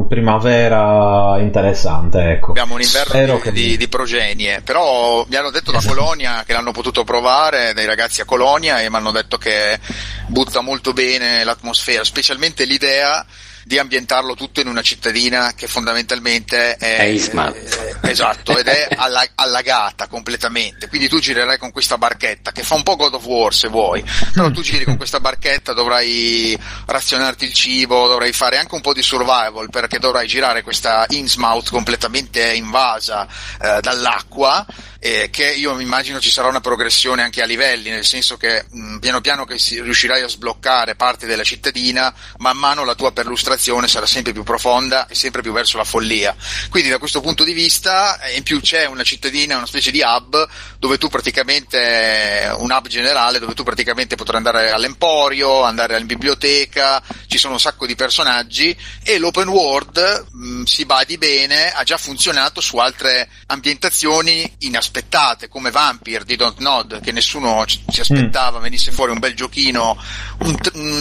primavera 0.08 1.38
interessante, 1.40 2.30
ecco. 2.32 2.50
Abbiamo 2.50 2.74
un 2.74 2.80
inverno 2.80 3.40
di, 3.42 3.52
di- 3.52 3.76
di 3.76 3.88
progenie, 3.88 4.62
però 4.62 5.24
mi 5.28 5.36
hanno 5.36 5.50
detto 5.50 5.70
da 5.72 5.82
Colonia 5.84 6.42
che 6.46 6.52
l'hanno 6.52 6.72
potuto 6.72 7.04
provare, 7.04 7.74
dei 7.74 7.86
ragazzi 7.86 8.20
a 8.20 8.24
Colonia, 8.24 8.80
e 8.80 8.88
mi 8.88 8.96
hanno 8.96 9.10
detto 9.10 9.36
che 9.36 9.78
butta 10.26 10.60
molto 10.60 10.92
bene 10.92 11.44
l'atmosfera, 11.44 12.04
specialmente 12.04 12.64
l'idea 12.64 13.24
di 13.64 13.78
ambientarlo 13.78 14.34
tutto 14.34 14.60
in 14.60 14.68
una 14.68 14.82
cittadina 14.82 15.54
che 15.54 15.66
fondamentalmente 15.66 16.76
è, 16.76 16.96
È 16.98 17.02
Ismail. 17.04 17.54
eh, 18.02 18.10
esatto, 18.10 18.56
ed 18.58 18.66
è 18.68 18.88
alla- 18.96 19.26
allagata 19.34 20.06
completamente. 20.06 20.88
Quindi 20.88 21.08
tu 21.08 21.18
girerai 21.18 21.58
con 21.58 21.72
questa 21.72 21.96
barchetta 21.98 22.52
che 22.52 22.62
fa 22.62 22.74
un 22.74 22.82
po' 22.82 22.96
God 22.96 23.14
of 23.14 23.24
War 23.24 23.54
se 23.54 23.68
vuoi, 23.68 24.04
però 24.32 24.50
tu 24.50 24.60
giri 24.62 24.84
con 24.84 24.96
questa 24.96 25.20
barchetta, 25.20 25.72
dovrai 25.72 26.56
razionarti 26.86 27.44
il 27.44 27.52
cibo, 27.54 28.06
dovrai 28.08 28.32
fare 28.32 28.58
anche 28.58 28.74
un 28.74 28.80
po' 28.80 28.92
di 28.92 29.02
survival 29.02 29.70
perché 29.70 29.98
dovrai 29.98 30.26
girare 30.26 30.62
questa 30.62 31.06
Innsmouth 31.08 31.70
completamente 31.70 32.52
invasa 32.52 33.26
eh, 33.60 33.80
dall'acqua. 33.80 34.64
Eh, 35.04 35.28
che 35.28 35.52
io 35.52 35.78
immagino 35.80 36.18
ci 36.18 36.30
sarà 36.30 36.48
una 36.48 36.62
progressione 36.62 37.20
anche 37.20 37.42
a 37.42 37.44
livelli, 37.44 37.90
nel 37.90 38.06
senso 38.06 38.38
che 38.38 38.64
mh, 38.70 39.00
piano 39.00 39.20
piano 39.20 39.44
che 39.44 39.58
si- 39.58 39.78
riuscirai 39.78 40.22
a 40.22 40.28
sbloccare 40.28 40.94
parti 40.94 41.26
della 41.26 41.44
cittadina, 41.44 42.14
man 42.38 42.56
mano 42.56 42.86
la 42.86 42.94
tua 42.94 43.12
perlustrazione 43.12 43.86
sarà 43.86 44.06
sempre 44.06 44.32
più 44.32 44.44
profonda 44.44 45.06
e 45.06 45.14
sempre 45.14 45.42
più 45.42 45.52
verso 45.52 45.76
la 45.76 45.84
follia. 45.84 46.34
Quindi 46.70 46.88
da 46.88 46.96
questo 46.96 47.20
punto 47.20 47.44
di 47.44 47.52
vista, 47.52 48.18
eh, 48.18 48.36
in 48.36 48.44
più 48.44 48.62
c'è 48.62 48.86
una 48.86 49.02
cittadina, 49.02 49.58
una 49.58 49.66
specie 49.66 49.90
di 49.90 50.00
hub, 50.02 50.48
dove 50.78 50.96
tu 50.96 51.10
praticamente, 51.10 52.50
un 52.56 52.70
hub 52.70 52.88
generale, 52.88 53.38
dove 53.38 53.52
tu 53.52 53.62
praticamente 53.62 54.16
potrai 54.16 54.38
andare 54.38 54.70
all'emporio, 54.70 55.64
andare 55.64 55.98
in 55.98 56.06
biblioteca, 56.06 57.02
ci 57.26 57.36
sono 57.36 57.52
un 57.52 57.60
sacco 57.60 57.84
di 57.84 57.94
personaggi 57.94 58.74
e 59.02 59.18
l'open 59.18 59.48
world, 59.48 60.28
mh, 60.32 60.62
si 60.62 60.86
badi 60.86 61.18
bene, 61.18 61.72
ha 61.72 61.82
già 61.82 61.98
funzionato 61.98 62.62
su 62.62 62.78
altre 62.78 63.28
ambientazioni 63.48 64.50
inaspettate, 64.94 65.48
come 65.48 65.72
Vampire 65.72 66.24
di 66.24 66.36
Don't 66.36 66.58
Nod, 66.60 67.00
che 67.00 67.10
nessuno 67.10 67.66
ci, 67.66 67.82
ci 67.90 68.00
aspettava 68.00 68.60
venisse 68.60 68.92
fuori 68.92 69.10
un 69.10 69.18
bel 69.18 69.34
giochino, 69.34 70.00
un 70.40 70.56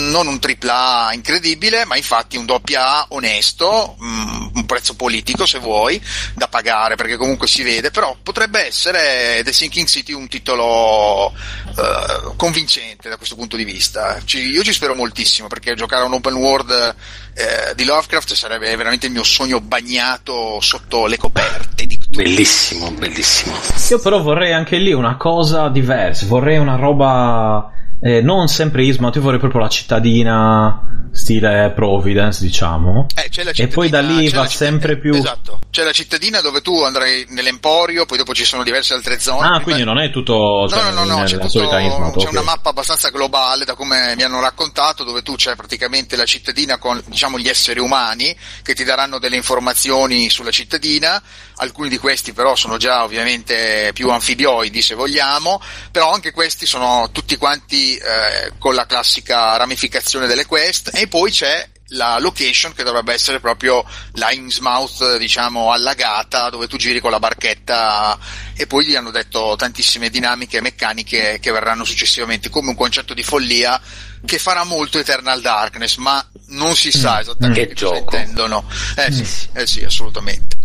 non 0.09 0.27
un 0.27 0.39
tripla 0.39 1.07
A 1.07 1.13
incredibile, 1.13 1.85
ma 1.85 1.95
infatti 1.95 2.37
un 2.37 2.45
doppia 2.45 2.87
A 2.87 3.05
onesto, 3.09 3.95
mh, 3.99 4.49
un 4.55 4.65
prezzo 4.65 4.95
politico 4.95 5.45
se 5.45 5.59
vuoi, 5.59 6.01
da 6.33 6.47
pagare 6.47 6.95
perché 6.95 7.17
comunque 7.17 7.47
si 7.47 7.61
vede, 7.61 7.91
però 7.91 8.17
potrebbe 8.21 8.65
essere 8.65 9.41
The 9.43 9.53
Sinking 9.53 9.87
City 9.87 10.13
un 10.13 10.27
titolo 10.27 11.31
eh, 11.31 12.33
convincente 12.35 13.09
da 13.09 13.17
questo 13.17 13.35
punto 13.35 13.55
di 13.55 13.63
vista. 13.63 14.19
Ci- 14.25 14.49
io 14.49 14.63
ci 14.63 14.73
spero 14.73 14.95
moltissimo 14.95 15.47
perché 15.47 15.75
giocare 15.75 16.03
a 16.03 16.05
un 16.05 16.13
open 16.13 16.33
world 16.33 16.95
eh, 17.35 17.73
di 17.75 17.85
Lovecraft 17.85 18.33
sarebbe 18.33 18.75
veramente 18.75 19.07
il 19.07 19.11
mio 19.11 19.23
sogno 19.23 19.59
bagnato 19.59 20.59
sotto 20.61 21.07
le 21.07 21.17
coperte 21.17 21.85
di 21.85 21.99
Bellissimo, 22.13 22.91
bellissimo. 22.91 23.55
Io 23.89 23.99
però 23.99 24.21
vorrei 24.21 24.53
anche 24.53 24.77
lì 24.77 24.93
una 24.93 25.17
cosa 25.17 25.67
diversa, 25.69 26.27
vorrei 26.27 26.59
una 26.59 26.75
roba 26.75 27.72
eh, 28.03 28.21
non 28.21 28.47
sempre 28.49 28.83
Ismat, 28.83 29.15
io 29.15 29.21
vorrei 29.21 29.39
proprio 29.39 29.61
la 29.61 29.69
cittadina 29.69 30.93
stile 31.13 31.71
Providence, 31.75 32.43
diciamo. 32.43 33.05
Eh, 33.15 33.29
e 33.55 33.67
poi 33.67 33.87
da 33.87 34.01
lì 34.01 34.29
va 34.29 34.47
sempre 34.47 34.97
più 34.97 35.13
Esatto, 35.13 35.59
c'è 35.69 35.83
la 35.83 35.91
cittadina 35.91 36.41
dove 36.41 36.61
tu 36.61 36.81
andrai 36.81 37.25
nell'emporio, 37.29 38.05
poi 38.05 38.17
dopo 38.17 38.33
ci 38.33 38.43
sono 38.43 38.63
diverse 38.63 38.93
altre 38.95 39.19
zone. 39.19 39.47
Ah, 39.47 39.61
quindi 39.61 39.83
non 39.83 39.99
è 39.99 40.09
tutto 40.09 40.67
cioè, 40.67 40.81
no, 40.81 40.89
no, 40.89 41.03
no, 41.05 41.17
no, 41.19 41.23
c'è, 41.23 41.37
tutto- 41.37 41.61
Ismat, 41.63 42.17
c'è 42.17 42.29
una 42.29 42.41
mappa 42.41 42.69
abbastanza 42.69 43.09
globale 43.09 43.63
da 43.63 43.75
come 43.75 44.15
mi 44.15 44.23
hanno 44.23 44.41
raccontato 44.41 45.03
dove 45.03 45.21
tu 45.21 45.35
c'è 45.35 45.55
praticamente 45.55 46.15
la 46.15 46.25
cittadina 46.25 46.79
con 46.79 47.01
diciamo 47.05 47.37
gli 47.37 47.47
esseri 47.47 47.79
umani 47.79 48.35
che 48.63 48.73
ti 48.73 48.83
daranno 48.83 49.19
delle 49.19 49.35
informazioni 49.35 50.29
sulla 50.29 50.51
cittadina, 50.51 51.21
alcuni 51.57 51.89
di 51.89 51.99
questi 51.99 52.33
però 52.33 52.55
sono 52.55 52.77
già 52.77 53.03
ovviamente 53.03 53.91
più 53.93 54.09
anfibioidi 54.09 54.81
se 54.81 54.95
vogliamo, 54.95 55.61
però 55.91 56.11
anche 56.11 56.31
questi 56.31 56.65
sono 56.65 57.09
tutti 57.11 57.37
quanti 57.37 57.92
eh, 57.95 58.53
con 58.57 58.75
la 58.75 58.85
classica 58.85 59.55
ramificazione 59.57 60.27
delle 60.27 60.45
quest 60.45 60.91
e 60.93 61.07
poi 61.07 61.31
c'è 61.31 61.69
la 61.93 62.17
location 62.17 62.73
che 62.73 62.83
dovrebbe 62.83 63.13
essere 63.13 63.39
proprio 63.39 63.85
la 64.13 64.31
Innsmouth, 64.31 65.17
diciamo, 65.17 65.71
allagata, 65.71 66.49
dove 66.49 66.67
tu 66.67 66.75
giri 66.77 66.99
con 66.99 67.11
la 67.11 67.19
barchetta 67.19 68.17
e 68.55 68.65
poi 68.65 68.85
gli 68.85 68.95
hanno 68.95 69.11
detto 69.11 69.55
tantissime 69.55 70.09
dinamiche 70.09 70.59
meccaniche 70.61 71.37
che 71.39 71.51
verranno 71.51 71.83
successivamente, 71.83 72.49
come 72.49 72.69
un 72.69 72.75
concetto 72.75 73.13
di 73.13 73.21
follia 73.21 73.79
che 74.25 74.39
farà 74.39 74.63
molto 74.63 74.97
Eternal 74.97 75.39
Darkness, 75.41 75.97
ma 75.97 76.25
non 76.47 76.75
si 76.75 76.91
sa 76.91 77.19
esattamente 77.21 77.67
Che 77.67 77.85
cosa 77.85 77.95
gioco. 77.97 78.15
intendono. 78.15 78.65
Eh 78.95 79.11
sì, 79.11 79.47
eh 79.53 79.67
sì, 79.67 79.83
assolutamente. 79.83 80.57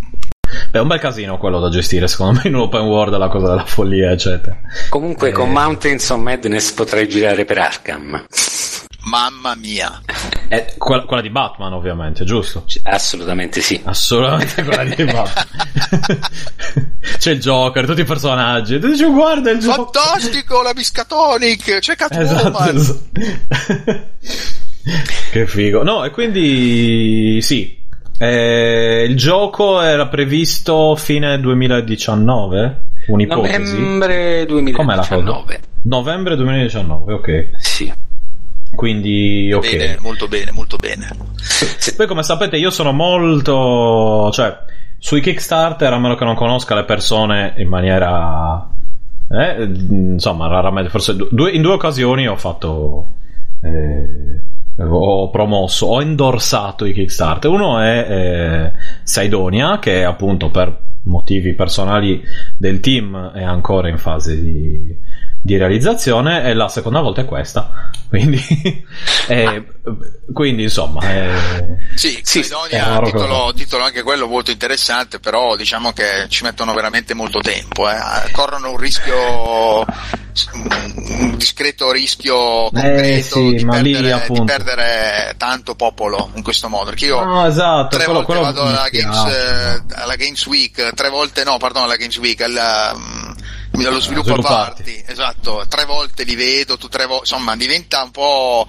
Beh, 0.71 0.79
è 0.79 0.81
un 0.81 0.89
bel 0.89 0.99
casino 0.99 1.37
quello 1.39 1.61
da 1.61 1.69
gestire, 1.69 2.09
secondo 2.09 2.41
me 2.43 2.49
in 2.49 2.55
un 2.55 2.63
open 2.63 2.83
world 2.83 3.17
la 3.17 3.29
cosa 3.29 3.49
della 3.49 3.65
follia, 3.65 4.11
eccetera. 4.13 4.57
Comunque 4.89 5.29
Eh. 5.29 5.33
con 5.33 5.51
Mountains 5.51 6.09
of 6.11 6.21
Madness 6.21 6.73
potrei 6.73 7.09
girare 7.09 7.45
per 7.45 7.59
Arkham. 7.59 8.25
Mamma 9.05 9.55
mia. 9.55 10.03
Eh, 10.49 10.75
quella, 10.77 11.05
quella 11.05 11.23
di 11.23 11.31
Batman, 11.31 11.73
ovviamente, 11.73 12.25
giusto? 12.25 12.65
Assolutamente 12.83 13.63
sì. 13.63 13.81
Assolutamente 13.85 14.63
quella 14.65 14.85
di 14.85 15.05
Batman. 15.05 15.47
C'è 17.19 17.31
il 17.33 17.41
Joker, 17.41 17.87
tutti 17.87 18.03
i 18.03 18.05
personaggi. 18.05 18.75
E 18.75 18.79
tu 18.79 18.89
dici, 18.89 19.05
guarda 19.05 19.51
il 19.51 19.61
gioco. 19.61 19.91
Fantastico 19.91 20.61
la 20.63 20.73
Biscatonic, 20.75 21.79
c'è 21.79 21.97
Catwoman. 21.97 22.27
Esatto, 22.27 22.71
esatto. 22.77 24.09
che 25.33 25.47
figo. 25.47 25.83
No, 25.83 26.05
e 26.05 26.11
quindi 26.11 27.41
sì. 27.41 27.78
Eh, 28.19 29.05
il 29.09 29.17
gioco 29.17 29.81
era 29.81 30.09
previsto 30.09 30.97
fine 30.97 31.39
2019? 31.41 32.83
Un'ipotesi. 33.09 33.73
Novembre 33.79 34.45
Com'è 34.73 34.95
la 34.97 35.07
cosa? 35.07 35.15
2019. 35.17 35.61
Novembre 35.83 36.37
2019, 36.37 37.13
ok. 37.13 37.49
Sì. 37.59 37.93
Quindi, 38.75 39.51
ok. 39.53 39.77
Bene, 39.77 39.97
molto 40.01 40.29
bene, 40.29 40.51
molto 40.53 40.77
bene. 40.77 41.09
Poi, 41.97 42.07
come 42.07 42.23
sapete, 42.23 42.57
io 42.59 42.71
sono 42.71 42.93
molto. 42.93 44.31
cioè, 44.33 44.57
sui 44.99 45.21
Kickstarter, 45.21 45.93
a 45.93 45.99
meno 45.99 46.17
che 46.17 46.25
non 46.25 46.35
conosca 46.35 46.75
le 46.75 46.85
persone 46.85 47.55
in 47.57 47.69
maniera. 47.69 48.69
eh, 49.31 49.63
insomma, 49.63 50.49
raramente, 50.49 50.91
forse 50.91 51.17
due- 51.31 51.51
in 51.53 51.63
due 51.63 51.73
occasioni 51.73 52.27
ho 52.29 52.37
fatto. 52.37 53.07
eh, 53.63 54.41
ho 54.79 55.31
promosso, 55.31 55.87
ho 55.87 56.01
endorsato 56.01 56.85
i 56.85 56.93
Kickstarter. 56.93 57.51
Uno 57.51 57.81
è 57.81 58.07
eh, 58.09 58.73
Saidonia, 59.03 59.79
che 59.79 60.05
appunto 60.05 60.51
per 60.51 60.87
motivi 61.05 61.55
personali 61.55 62.23
del 62.57 62.81
team 62.81 63.33
è 63.33 63.43
ancora 63.43 63.89
in 63.89 63.99
fase 63.99 64.41
di, 64.41 64.97
di 65.49 65.57
realizzazione, 65.57 66.45
e 66.45 66.53
la 66.53 66.69
seconda 66.69 67.01
volta 67.01 67.23
è 67.23 67.25
questa. 67.25 67.91
Quindi, 68.07 68.39
eh, 69.29 69.65
quindi 70.33 70.65
insomma, 70.65 71.01
eh, 71.11 71.31
Sì, 71.95 72.21
Sì, 72.23 72.41
è 72.41 72.83
roba 72.85 73.01
titolo, 73.07 73.53
titolo 73.55 73.85
anche 73.85 74.03
quello 74.03 74.27
molto 74.27 74.51
interessante, 74.51 75.21
però 75.21 75.57
diciamo 75.57 75.93
che 75.93 76.27
ci 76.29 76.45
mettono 76.45 76.75
veramente 76.75 77.15
molto 77.15 77.41
tempo, 77.41 77.89
eh. 77.89 77.97
corrono 78.33 78.73
un 78.73 78.77
rischio 78.77 79.85
un 80.53 81.37
discreto 81.37 81.91
rischio 81.91 82.71
concreto 82.71 83.03
Eh, 83.03 83.23
sì, 83.23 83.55
di, 83.57 83.65
ma 83.65 83.79
lì, 83.79 83.93
perdere, 83.93 84.27
di 84.29 84.45
perdere 84.45 85.35
tanto 85.37 85.75
popolo 85.75 86.31
in 86.35 86.43
questo 86.43 86.69
modo. 86.69 86.91
Perché 86.91 87.07
io 87.07 87.25
No, 87.25 87.47
esatto, 87.47 87.97
tre 87.97 88.05
quello- 88.05 88.23
volte 88.25 88.27
quello 88.27 88.41
vado 88.43 88.63
alla 88.63 88.89
Games, 88.91 89.25
eh, 89.25 89.83
alla 89.95 90.15
Games 90.17 90.47
Week, 90.47 90.93
tre 90.95 91.09
volte 91.09 91.43
no, 91.45 91.57
pardon, 91.57 91.85
alla 91.85 91.97
Games 91.97 92.17
Week, 92.19 92.41
alla, 92.43 92.95
mm, 93.83 93.87
allo 93.87 94.01
sviluppo 94.01 94.35
a 94.35 94.41
party, 94.41 95.05
esatto, 95.07 95.65
tre 95.69 95.85
volte 95.85 96.25
li 96.25 96.35
vedo, 96.35 96.77
tu 96.77 96.89
tre 96.89 97.07
volte, 97.07 97.31
insomma 97.31 97.57
diventa 97.57 98.03
un 98.03 98.11
po' 98.11 98.67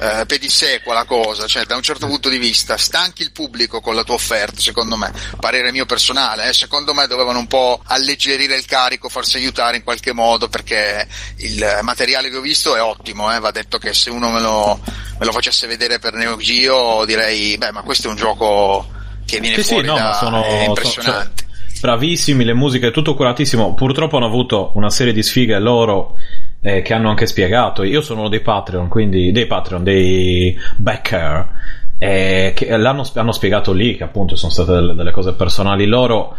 eh, 0.00 0.24
pedissequa 0.26 0.94
la 0.94 1.04
cosa, 1.04 1.46
cioè 1.46 1.64
da 1.64 1.76
un 1.76 1.82
certo 1.82 2.06
punto 2.06 2.28
di 2.28 2.38
vista 2.38 2.76
stanchi 2.76 3.22
il 3.22 3.32
pubblico 3.32 3.80
con 3.80 3.94
la 3.94 4.04
tua 4.04 4.14
offerta, 4.14 4.60
secondo 4.60 4.96
me, 4.96 5.12
parere 5.40 5.72
mio 5.72 5.86
personale, 5.86 6.48
eh, 6.48 6.52
secondo 6.52 6.94
me 6.94 7.06
dovevano 7.06 7.38
un 7.38 7.46
po' 7.46 7.80
alleggerire 7.84 8.56
il 8.56 8.64
carico, 8.66 9.08
farsi 9.08 9.36
aiutare 9.36 9.76
in 9.76 9.82
qualche 9.82 10.12
modo 10.12 10.48
perché 10.48 11.06
il 11.36 11.78
materiale 11.82 12.30
che 12.30 12.36
ho 12.36 12.40
visto 12.40 12.76
è 12.76 12.82
ottimo, 12.82 13.32
eh, 13.34 13.38
va 13.40 13.50
detto 13.50 13.78
che 13.78 13.94
se 13.94 14.10
uno 14.10 14.30
me 14.30 14.40
lo, 14.40 14.80
me 15.18 15.24
lo 15.24 15.32
facesse 15.32 15.66
vedere 15.66 15.98
per 15.98 16.14
Neo 16.14 16.36
Geo 16.36 17.04
direi, 17.04 17.56
beh 17.58 17.72
ma 17.72 17.82
questo 17.82 18.08
è 18.08 18.10
un 18.10 18.16
gioco 18.16 18.88
che 19.26 19.40
viene 19.40 19.56
Sì, 19.56 19.62
sì, 19.62 19.72
fuori 19.74 19.86
no, 19.86 19.94
da, 19.96 20.14
sono 20.14 20.42
è 20.44 20.64
impressionante. 20.64 21.32
so- 21.36 21.46
cioè, 21.46 21.47
bravissimi, 21.80 22.44
le 22.44 22.54
musiche, 22.54 22.90
tutto 22.90 23.14
curatissimo. 23.14 23.74
Purtroppo 23.74 24.16
hanno 24.16 24.26
avuto 24.26 24.72
una 24.74 24.90
serie 24.90 25.12
di 25.12 25.22
sfighe 25.22 25.58
loro 25.58 26.16
eh, 26.60 26.82
che 26.82 26.94
hanno 26.94 27.10
anche 27.10 27.26
spiegato. 27.26 27.82
Io 27.82 28.00
sono 28.00 28.20
uno 28.20 28.28
dei 28.28 28.40
Patreon, 28.40 28.88
quindi 28.88 29.32
dei 29.32 29.46
Patreon, 29.46 29.82
dei 29.82 30.58
backer. 30.76 31.48
eh, 31.98 32.52
che 32.54 32.76
l'hanno 32.76 33.04
hanno 33.14 33.32
spiegato 33.32 33.72
lì 33.72 33.96
che 33.96 34.04
appunto 34.04 34.36
sono 34.36 34.52
state 34.52 34.72
delle, 34.72 34.94
delle 34.94 35.10
cose 35.10 35.34
personali 35.34 35.84
loro 35.86 36.36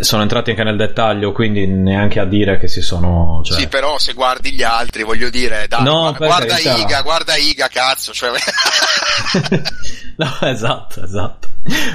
sono 0.00 0.22
entrati 0.22 0.50
anche 0.50 0.64
nel 0.64 0.76
dettaglio 0.76 1.30
quindi 1.32 1.66
neanche 1.66 2.18
a 2.18 2.24
dire 2.24 2.58
che 2.58 2.66
si 2.66 2.80
sono 2.80 3.40
cioè, 3.44 3.58
Sì, 3.60 3.68
però 3.68 3.98
se 3.98 4.14
guardi 4.14 4.52
gli 4.52 4.62
altri, 4.64 5.04
voglio 5.04 5.30
dire, 5.30 5.66
dai, 5.68 5.82
No, 5.84 6.12
guarda, 6.16 6.26
guarda. 6.26 6.58
Iga, 6.58 7.02
guarda 7.02 7.36
Iga, 7.36 7.68
cazzo, 7.68 8.12
cioè, 8.12 8.30
No, 10.16 10.34
esatto, 10.40 11.02
esatto. 11.04 11.48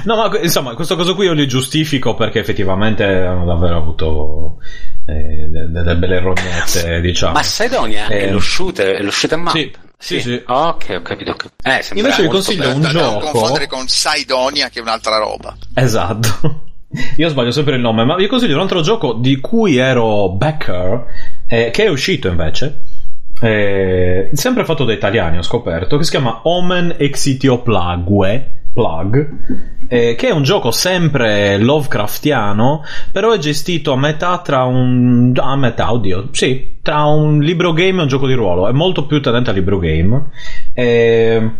No, 0.04 0.16
ma 0.16 0.38
insomma, 0.40 0.74
questo 0.74 0.96
caso 0.96 1.14
qui 1.14 1.26
io 1.26 1.32
li 1.32 1.46
giustifico 1.48 2.14
perché 2.14 2.38
effettivamente 2.38 3.04
hanno 3.04 3.44
davvero 3.44 3.76
avuto 3.78 4.58
eh, 5.06 5.48
de- 5.50 5.68
delle 5.70 5.96
belle 5.96 6.20
rognette, 6.20 7.00
diciamo. 7.00 7.32
Ma 7.32 7.42
Sidonia 7.42 8.06
è 8.06 8.24
Eh, 8.24 8.30
lo 8.30 8.40
shooter, 8.40 8.96
è 8.96 9.02
lo 9.02 9.10
shoot 9.10 9.32
'em 9.32 9.46
up? 9.46 9.52
Sì, 9.52 9.72
sì, 9.98 10.20
sì. 10.20 10.42
Ok, 10.46 10.86
ho 10.98 11.02
capito. 11.02 11.36
Eh, 11.64 11.84
Invece 11.94 12.22
vi 12.22 12.28
consiglio 12.28 12.62
bello. 12.62 12.74
un 12.74 12.80
da 12.80 12.92
non 12.92 13.02
gioco. 13.02 13.30
confondere 13.30 13.66
con 13.66 13.88
Sidonia 13.88 14.68
che 14.68 14.78
è 14.78 14.82
un'altra 14.82 15.16
roba. 15.18 15.56
Esatto. 15.74 16.66
Io 17.16 17.28
sbaglio 17.28 17.50
sempre 17.50 17.76
il 17.76 17.80
nome, 17.80 18.04
ma 18.04 18.16
vi 18.16 18.26
consiglio 18.26 18.54
un 18.54 18.60
altro 18.60 18.80
gioco 18.82 19.14
di 19.14 19.40
cui 19.40 19.76
ero 19.76 20.30
backer, 20.30 21.04
eh, 21.46 21.70
che 21.70 21.84
è 21.84 21.88
uscito 21.88 22.28
invece. 22.28 22.80
eh, 23.40 24.30
sempre 24.32 24.64
fatto 24.64 24.84
da 24.84 24.92
italiani, 24.92 25.38
ho 25.38 25.42
scoperto, 25.42 25.96
che 25.96 26.04
si 26.04 26.10
chiama 26.10 26.40
Omen 26.44 26.94
Exitio 26.98 27.60
Plague. 27.62 28.60
Plug, 28.72 29.28
eh, 29.86 30.14
che 30.14 30.28
è 30.28 30.32
un 30.32 30.44
gioco 30.44 30.70
sempre 30.70 31.58
Lovecraftiano, 31.58 32.82
però 33.12 33.32
è 33.32 33.36
gestito 33.36 33.92
a 33.92 33.98
metà 33.98 34.38
tra 34.38 34.64
un. 34.64 35.34
a 35.36 35.56
metà, 35.56 35.92
oddio, 35.92 36.28
sì, 36.30 36.76
tra 36.80 37.04
un 37.04 37.40
libro 37.40 37.74
game 37.74 37.98
e 37.98 38.02
un 38.02 38.08
gioco 38.08 38.26
di 38.26 38.32
ruolo. 38.32 38.68
È 38.68 38.72
molto 38.72 39.04
più 39.04 39.20
tendente 39.20 39.50
al 39.50 39.56
libro 39.56 39.78
game. 39.78 40.24
Eh, 40.72 41.50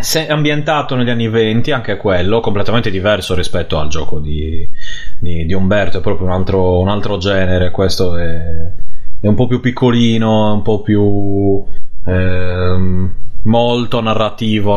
se- 0.00 0.26
ambientato 0.28 0.94
negli 0.96 1.10
anni 1.10 1.28
20, 1.28 1.70
anche 1.72 1.96
quello, 1.96 2.40
completamente 2.40 2.90
diverso 2.90 3.34
rispetto 3.34 3.78
al 3.78 3.88
gioco 3.88 4.18
di, 4.18 4.68
di- 5.18 5.46
di 5.46 5.52
Umberto, 5.54 5.98
è 5.98 6.00
proprio 6.00 6.26
un 6.26 6.32
altro, 6.32 6.80
un 6.80 6.88
altro 6.88 7.16
genere. 7.18 7.70
Questo 7.70 8.16
è, 8.16 8.72
è 9.20 9.26
un 9.26 9.34
po' 9.34 9.46
più 9.46 9.60
piccolino, 9.60 10.54
un 10.54 10.62
po' 10.62 10.80
più. 10.82 11.64
ehm, 12.06 13.12
molto 13.44 14.00
narrativo, 14.00 14.76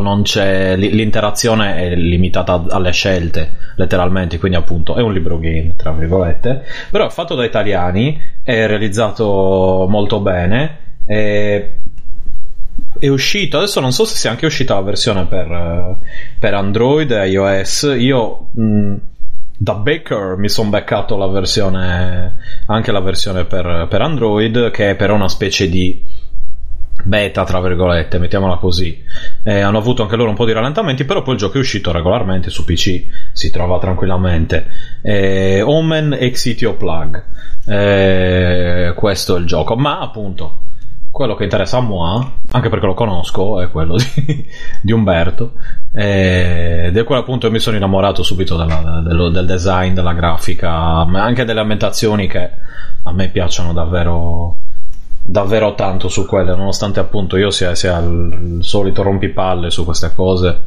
L'interazione 0.76 1.76
è 1.78 1.96
limitata 1.96 2.66
alle 2.70 2.92
scelte, 2.92 3.52
letteralmente. 3.76 4.38
Quindi, 4.40 4.58
appunto, 4.58 4.96
è 4.96 5.02
un 5.02 5.14
libro 5.14 5.40
game, 5.40 5.74
tra 5.76 5.92
virgolette. 5.92 6.64
Però 6.92 7.06
è 7.08 7.10
fatto 7.10 7.36
da 7.36 7.46
italiani, 7.46 8.20
è 8.44 8.68
realizzato 8.68 9.86
molto 9.90 10.20
bene. 10.20 10.78
E 11.06 11.72
è 13.00 13.08
uscito, 13.08 13.58
adesso 13.58 13.80
non 13.80 13.92
so 13.92 14.06
se 14.06 14.16
sia 14.16 14.32
anche 14.32 14.46
uscita 14.46 14.76
la 14.76 14.82
versione 14.82 15.26
per, 15.26 15.52
eh, 15.52 15.98
per 16.40 16.54
Android 16.54 17.12
e 17.12 17.30
iOS. 17.30 17.96
Io 17.98 18.50
mh, 18.52 18.96
da 19.58 19.74
Baker 19.76 20.36
mi 20.38 20.50
sono 20.50 20.70
beccato 20.70 21.18
la 21.18 21.28
versione, 21.28 22.38
anche 22.68 22.92
la 22.92 23.00
versione 23.00 23.46
per, 23.46 23.88
per 23.90 24.02
Android, 24.02 24.72
che 24.72 24.92
è 24.92 24.96
però 24.96 25.16
una 25.16 25.30
specie 25.30 25.70
di 25.70 26.04
beta, 27.04 27.44
tra 27.44 27.62
virgolette, 27.62 28.18
mettiamola 28.20 28.58
così. 28.58 29.04
Eh, 29.44 29.60
hanno 29.60 29.78
avuto 29.78 30.02
anche 30.02 30.16
loro 30.16 30.30
un 30.30 30.36
po' 30.36 30.46
di 30.46 30.54
rallentamenti, 30.54 31.06
però 31.06 31.22
poi 31.22 31.34
il 31.34 31.40
gioco 31.40 31.58
è 31.58 31.60
uscito 31.60 31.92
regolarmente 31.92 32.50
su 32.50 32.66
PC, 32.66 33.06
si 33.32 33.50
trova 33.52 33.80
tranquillamente. 33.80 34.68
Eh, 35.02 35.62
Omen 35.62 36.16
Exitio 36.20 36.76
Plug. 36.76 37.24
Eh, 37.66 38.94
questo 38.96 39.36
è 39.36 39.40
il 39.40 39.46
gioco, 39.46 39.76
ma 39.76 40.00
appunto 40.00 40.66
quello 41.18 41.34
che 41.34 41.46
interessa 41.46 41.78
a 41.78 41.82
moi, 41.82 42.24
anche 42.52 42.70
perché 42.70 42.86
lo 42.86 42.94
conosco, 42.94 43.60
è 43.60 43.72
quello 43.72 43.96
di, 43.96 44.46
di 44.84 44.92
Umberto. 44.92 45.54
eh, 45.92 46.84
Ed 46.86 46.96
è 46.96 47.04
quello 47.04 47.22
appunto 47.22 47.50
mi 47.50 47.58
sono 47.58 47.76
innamorato 47.76 48.22
subito 48.22 48.56
della- 48.56 49.02
dello- 49.04 49.30
del 49.30 49.48
design, 49.48 49.96
della 49.96 50.14
grafica, 50.14 51.04
ma 51.06 51.24
anche 51.24 51.44
delle 51.44 51.60
ambientazioni 51.60 52.28
che 52.28 52.52
a 53.02 53.12
me 53.12 53.30
piacciono 53.30 53.74
davvero 53.74 54.58
davvero 55.30 55.74
tanto 55.74 56.08
su 56.08 56.26
quelle, 56.28 56.56
nonostante 56.56 57.00
appunto 57.00 57.36
io 57.36 57.50
sia, 57.50 57.74
sia 57.74 57.98
il 57.98 58.60
solito 58.62 59.02
rompipalle 59.02 59.72
su 59.72 59.84
queste 59.86 60.14
cose. 60.14 60.62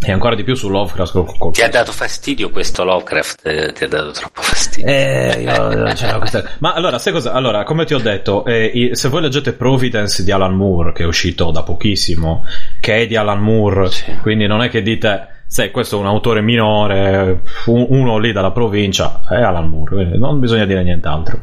E 0.00 0.12
ancora 0.12 0.36
di 0.36 0.44
più 0.44 0.54
su 0.54 0.68
Lovecraft 0.68 1.12
col, 1.12 1.36
col- 1.38 1.52
Ti 1.52 1.62
ha 1.62 1.68
dato 1.68 1.90
fastidio 1.90 2.50
questo 2.50 2.84
Lovecraft? 2.84 3.44
eh, 3.46 3.72
ti 3.72 3.82
ha 3.84 3.88
dato 3.88 4.12
troppo 4.12 4.40
fastidio. 4.42 4.88
Eh, 4.88 5.40
io- 5.42 5.94
cioè, 5.94 6.18
questa- 6.18 6.44
Ma 6.60 6.72
allora, 6.72 6.98
sai 6.98 7.12
cosa? 7.12 7.32
Allora, 7.32 7.64
come 7.64 7.84
ti 7.84 7.94
ho 7.94 7.98
detto, 7.98 8.44
eh, 8.44 8.64
i- 8.66 8.90
se 8.96 9.08
voi 9.08 9.22
leggete 9.22 9.54
Providence 9.54 10.22
di 10.22 10.30
Alan 10.30 10.54
Moore, 10.54 10.92
che 10.92 11.02
è 11.02 11.06
uscito 11.06 11.50
da 11.50 11.62
pochissimo, 11.64 12.44
che 12.80 12.94
è 13.02 13.06
di 13.08 13.16
Alan 13.16 13.40
Moore, 13.40 13.90
quindi 14.22 14.46
non 14.46 14.62
è 14.62 14.68
che 14.68 14.82
dite, 14.82 15.26
sai, 15.46 15.72
questo 15.72 15.96
è 15.96 16.00
un 16.00 16.06
autore 16.06 16.42
minore, 16.42 17.40
un- 17.66 17.86
uno 17.88 18.18
lì 18.18 18.30
dalla 18.32 18.52
provincia, 18.52 19.22
è 19.28 19.34
Alan 19.42 19.68
Moore, 19.68 20.16
non 20.16 20.38
bisogna 20.38 20.64
dire 20.64 20.84
nient'altro. 20.84 21.40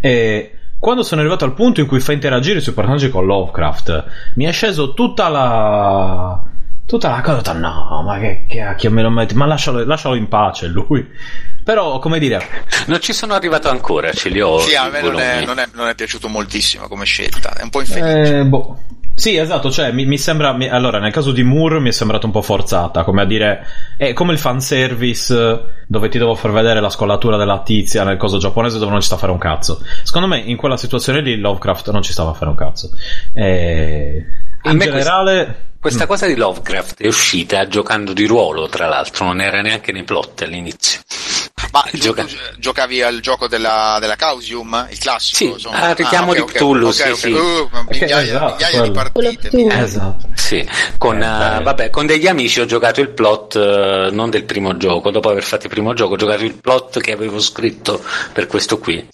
E 0.00 0.52
quando 0.78 1.02
sono 1.02 1.20
arrivato 1.20 1.44
al 1.44 1.52
punto 1.52 1.80
in 1.82 1.86
cui 1.86 2.00
fa 2.00 2.12
interagire 2.12 2.60
sui 2.60 2.72
personaggi 2.72 3.10
con 3.10 3.26
Lovecraft, 3.26 4.04
mi 4.36 4.46
è 4.46 4.52
sceso 4.52 4.94
tutta 4.94 5.28
la. 5.28 6.42
Tutta 6.88 7.10
la 7.10 7.20
cosa, 7.20 7.52
no, 7.52 8.02
ma 8.02 8.18
che 8.18 8.46
cacchio 8.48 8.90
me 8.90 9.02
lo 9.02 9.10
metti? 9.10 9.34
Ma 9.34 9.44
lascialo, 9.44 9.84
lascialo 9.84 10.14
in 10.14 10.26
pace 10.26 10.68
lui. 10.68 11.06
Però, 11.62 11.98
come 11.98 12.18
dire, 12.18 12.42
Non 12.86 12.98
ci 13.02 13.12
sono 13.12 13.34
arrivato 13.34 13.68
ancora, 13.68 14.10
ce 14.10 14.30
li 14.30 14.40
ho. 14.40 14.58
sì, 14.58 14.74
a 14.74 14.88
me 14.88 15.02
non 15.02 15.20
è, 15.20 15.44
non, 15.44 15.58
è, 15.58 15.68
non 15.74 15.88
è 15.88 15.94
piaciuto 15.94 16.28
moltissimo 16.28 16.88
come 16.88 17.04
scelta, 17.04 17.52
è 17.52 17.62
un 17.62 17.68
po' 17.68 17.80
infelice. 17.80 18.38
Eh, 18.38 18.44
boh. 18.46 18.82
Sì, 19.12 19.36
esatto, 19.36 19.70
cioè 19.70 19.92
mi, 19.92 20.06
mi 20.06 20.16
sembra. 20.16 20.54
mi- 20.54 20.68
allora, 20.70 20.98
nel 20.98 21.12
caso 21.12 21.30
di 21.32 21.42
Moore 21.42 21.78
mi 21.78 21.90
è 21.90 21.92
sembrato 21.92 22.24
un 22.24 22.32
po' 22.32 22.40
forzata, 22.40 23.04
come 23.04 23.20
a 23.20 23.24
dire. 23.26 23.66
È 23.98 24.14
come 24.14 24.32
il 24.32 24.38
fanservice 24.38 25.84
dove 25.86 26.08
ti 26.08 26.16
devo 26.16 26.34
far 26.36 26.52
vedere 26.52 26.80
la 26.80 26.88
scollatura 26.88 27.36
della 27.36 27.60
tizia 27.60 28.02
nel 28.02 28.16
coso 28.16 28.38
giapponese 28.38 28.78
dove 28.78 28.92
non 28.92 29.00
ci 29.00 29.06
sta 29.06 29.16
a 29.16 29.18
fare 29.18 29.32
un 29.32 29.38
cazzo. 29.38 29.82
Secondo 30.04 30.28
me, 30.28 30.38
in 30.38 30.56
quella 30.56 30.78
situazione 30.78 31.20
lì, 31.20 31.36
Lovecraft 31.36 31.90
non 31.90 32.00
ci 32.02 32.12
stava 32.12 32.30
a 32.30 32.34
fare 32.34 32.48
un 32.48 32.56
cazzo. 32.56 32.90
Eh, 33.34 34.24
A 34.62 34.70
in 34.70 34.76
me 34.76 34.84
generale. 34.84 35.66
Questa 35.80 36.06
cosa 36.06 36.26
di 36.26 36.34
Lovecraft 36.34 37.00
è 37.00 37.06
uscita 37.06 37.68
giocando 37.68 38.12
di 38.12 38.26
ruolo, 38.26 38.68
tra 38.68 38.88
l'altro, 38.88 39.26
non 39.26 39.40
era 39.40 39.60
neanche 39.62 39.92
nei 39.92 40.02
plot 40.02 40.42
all'inizio. 40.42 41.00
Ma 41.70 41.82
tu, 41.90 41.98
Gioca- 41.98 42.24
tu 42.24 42.34
giocavi 42.58 43.00
al 43.00 43.20
gioco 43.20 43.46
della, 43.46 43.98
della 44.00 44.16
Causium, 44.16 44.88
il 44.90 44.98
classico? 44.98 45.36
Sì, 45.36 45.44
insomma. 45.44 45.80
a 45.82 45.92
richiamo 45.94 46.32
Ah, 46.32 46.34
di 46.34 46.44
Cthulhu, 46.44 46.86
ok, 46.88 46.94
sì, 46.94 47.02
ok. 47.08 47.16
sì. 47.16 47.30
Uh, 47.30 47.68
migliaia, 47.90 48.22
esatto, 48.22 48.52
migliaia 48.54 48.82
di 48.82 48.90
quello. 48.90 49.10
partite. 49.12 49.50
Esatto. 49.80 50.28
Sì, 50.34 50.68
con, 50.98 51.22
Eh, 51.22 51.56
eh, 51.58 51.62
vabbè, 51.62 51.90
con 51.90 52.06
degli 52.06 52.26
amici 52.26 52.60
ho 52.60 52.64
giocato 52.64 53.00
il 53.00 53.10
plot 53.10 53.54
eh, 53.54 54.08
non 54.10 54.30
del 54.30 54.44
primo 54.44 54.76
gioco, 54.76 55.10
dopo 55.12 55.30
aver 55.30 55.44
fatto 55.44 55.64
il 55.66 55.70
primo 55.70 55.94
gioco 55.94 56.14
ho 56.14 56.16
giocato 56.16 56.42
il 56.42 56.54
plot 56.54 56.98
che 57.00 57.12
avevo 57.12 57.38
scritto 57.38 58.02
per 58.32 58.46
questo 58.48 58.78
qui. 58.78 59.06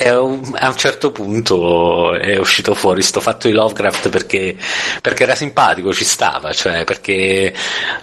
A 0.00 0.20
un 0.20 0.52
a 0.54 0.68
un 0.68 0.76
certo 0.76 1.10
punto 1.10 2.14
è 2.14 2.36
uscito 2.38 2.72
fuori 2.72 3.02
sto 3.02 3.20
fatto 3.20 3.48
di 3.48 3.52
Lovecraft 3.52 4.10
perché, 4.10 4.56
perché 5.02 5.24
era 5.24 5.34
simpatico, 5.34 5.92
ci 5.92 6.04
stava, 6.04 6.52
cioè 6.52 6.84
perché 6.84 7.52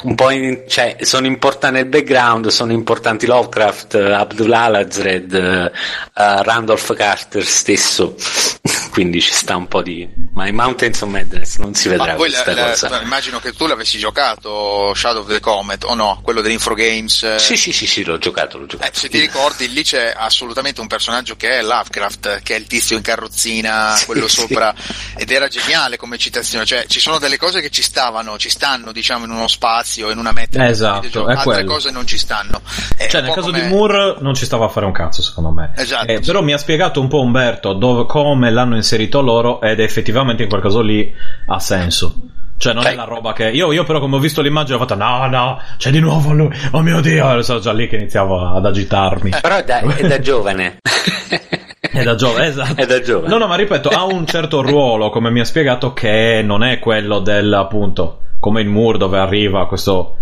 un 0.02 0.14
po' 0.14 0.30
in- 0.30 0.64
cioè, 0.68 0.98
sono 1.00 1.26
importanti 1.26 1.78
nel 1.78 1.86
background, 1.86 2.48
sono 2.48 2.74
importanti 2.74 3.26
Lovecraft, 3.26 3.96
eh, 3.96 4.12
Abdul 4.12 4.52
Alazred, 4.52 5.34
eh, 5.36 5.72
Randolph 6.14 6.94
Carter 6.96 7.46
stesso. 7.46 8.16
quindi 8.92 9.20
ci 9.22 9.34
sta 9.34 9.56
un 9.58 9.68
po' 9.68 9.82
di. 9.82 10.08
Ma 10.34 10.48
in 10.48 10.56
Mountains 10.56 11.02
of 11.02 11.10
Madness 11.10 11.58
non 11.58 11.74
si 11.74 11.90
vedrà 11.90 12.16
questa 12.16 12.54
la- 12.54 12.62
la- 12.64 12.70
cosa. 12.72 13.02
immagino 13.02 13.40
che 13.40 13.52
tu 13.52 13.68
l'avessi 13.68 13.98
giocato 13.98 14.94
Shadow 14.96 15.22
of 15.22 15.28
the 15.28 15.40
Comet 15.42 15.84
o 15.84 15.96
no? 15.96 16.20
Quello 16.24 16.40
dell'Infrogames. 16.42 17.24
eh. 17.24 17.40
Sì, 17.40 17.58
sì, 17.58 17.74
sì, 17.74 17.86
sì, 17.88 18.04
l'ho 18.06 18.18
giocato, 18.18 18.58
l'ho 18.58 18.66
giocato. 18.66 18.90
Eh, 18.90 18.98
se 18.98 19.10
ti 19.10 19.20
ricordi, 19.20 19.72
lì 19.72 19.84
c'è 19.84 20.14
assolutamente 20.16 20.80
un 20.80 20.88
personaggio 20.88 21.36
che 21.36 21.60
è 21.60 21.62
Lovecraft, 21.86 22.42
che 22.42 22.56
è 22.56 22.58
il 22.58 22.66
tizio 22.66 22.96
in 22.98 23.04
carrozzina, 23.04 23.96
quello 24.06 24.28
sì. 24.28 24.42
sopra, 24.42 24.74
ed 25.16 25.30
era 25.32 25.48
geniale 25.48 25.98
come 25.98 26.18
citazione. 26.18 26.66
Cioè, 26.66 26.86
ci 26.88 27.00
sono 27.00 27.20
delle 27.20 27.38
cose 27.38 27.62
che 27.62 27.70
ci 27.70 27.82
stavano, 27.84 28.38
ci 28.38 28.50
stanno, 28.50 28.92
diciamo, 28.92 29.26
in 29.26 29.32
uno 29.32 29.48
spazio, 29.48 30.10
in 30.10 30.18
una 30.18 30.32
meta. 30.32 30.68
Esatto, 30.68 31.28
è 31.28 31.32
altre 31.32 31.44
quello. 31.44 31.72
cose 31.74 31.92
non 31.92 32.08
ci 32.08 32.18
stanno. 32.18 32.62
È 32.98 33.08
Cioè, 33.08 33.20
un 33.22 33.26
nel 33.28 33.36
caso 33.36 33.52
come- 33.52 33.62
di 33.62 33.68
Moore 33.68 34.16
non 34.20 34.34
ci 34.34 34.46
stava 34.46 34.66
a 34.66 34.70
fare 34.70 34.86
un 34.86 34.92
cazzo, 34.92 35.22
secondo 35.22 35.52
me. 35.52 35.72
Esatto, 35.76 36.08
Eh, 36.12 36.16
sì. 36.18 36.26
Però 36.26 36.42
mi 36.42 36.54
ha 36.54 36.58
spiegato 36.58 37.00
un 37.00 37.08
po' 37.08 37.22
Umberto 37.22 37.74
dove- 37.74 38.06
come 38.06 38.52
l'hanno 38.52 38.76
inserito 38.76 39.22
loro 39.22 39.62
ed 39.62 39.80
effettivamente 39.80 40.44
in 40.44 40.50
quel 40.50 40.62
caso 40.62 40.82
lì 40.82 41.14
ha 41.48 41.60
senso. 41.60 42.16
Cioè, 42.58 42.74
non 42.74 42.84
è 42.84 42.88
Cioè- 42.88 42.96
la 42.96 43.04
roba 43.04 43.34
che. 43.34 43.50
Io, 43.50 43.72
io 43.74 43.84
però, 43.84 44.00
come 44.00 44.16
ho 44.16 44.20
visto 44.20 44.42
l'immagine, 44.42 44.76
ho 44.78 44.80
fatto: 44.80 44.96
No, 44.96 45.28
no, 45.28 45.62
c'è 45.78 45.92
di 45.92 46.00
nuovo 46.00 46.32
lui. 46.32 46.50
Oh 46.72 46.80
mio 46.80 47.02
dio! 47.02 47.38
E 47.38 47.44
sono 47.44 47.60
già 47.60 47.74
lì 47.74 47.88
che 47.90 47.98
iniziavo 47.98 48.56
ad 48.56 48.66
agitarmi. 48.66 49.32
Però 49.42 49.56
è 49.58 49.64
da, 49.66 49.80
è 49.82 50.08
da 50.08 50.20
giovane. 50.22 50.78
È 51.92 52.04
da 52.04 52.16
giovane, 52.16 52.48
esatto. 52.48 52.82
È 52.82 52.86
da 52.86 53.00
giovane. 53.02 53.28
No, 53.28 53.38
no, 53.38 53.48
ma 53.48 53.56
ripeto, 53.56 53.90
ha 53.90 54.04
un 54.06 54.26
certo 54.26 54.62
ruolo, 54.62 55.10
come 55.10 55.30
mi 55.30 55.40
ha 55.40 55.46
spiegato, 55.46 55.94
che 55.94 56.42
non 56.44 56.64
è 56.64 56.80
quello 56.80 57.20
del, 57.20 57.54
appunto, 57.54 58.20
come 58.40 58.62
in 58.62 58.68
Moore 58.68 58.98
dove 58.98 59.18
arriva 59.18 59.68
questo 59.68 60.18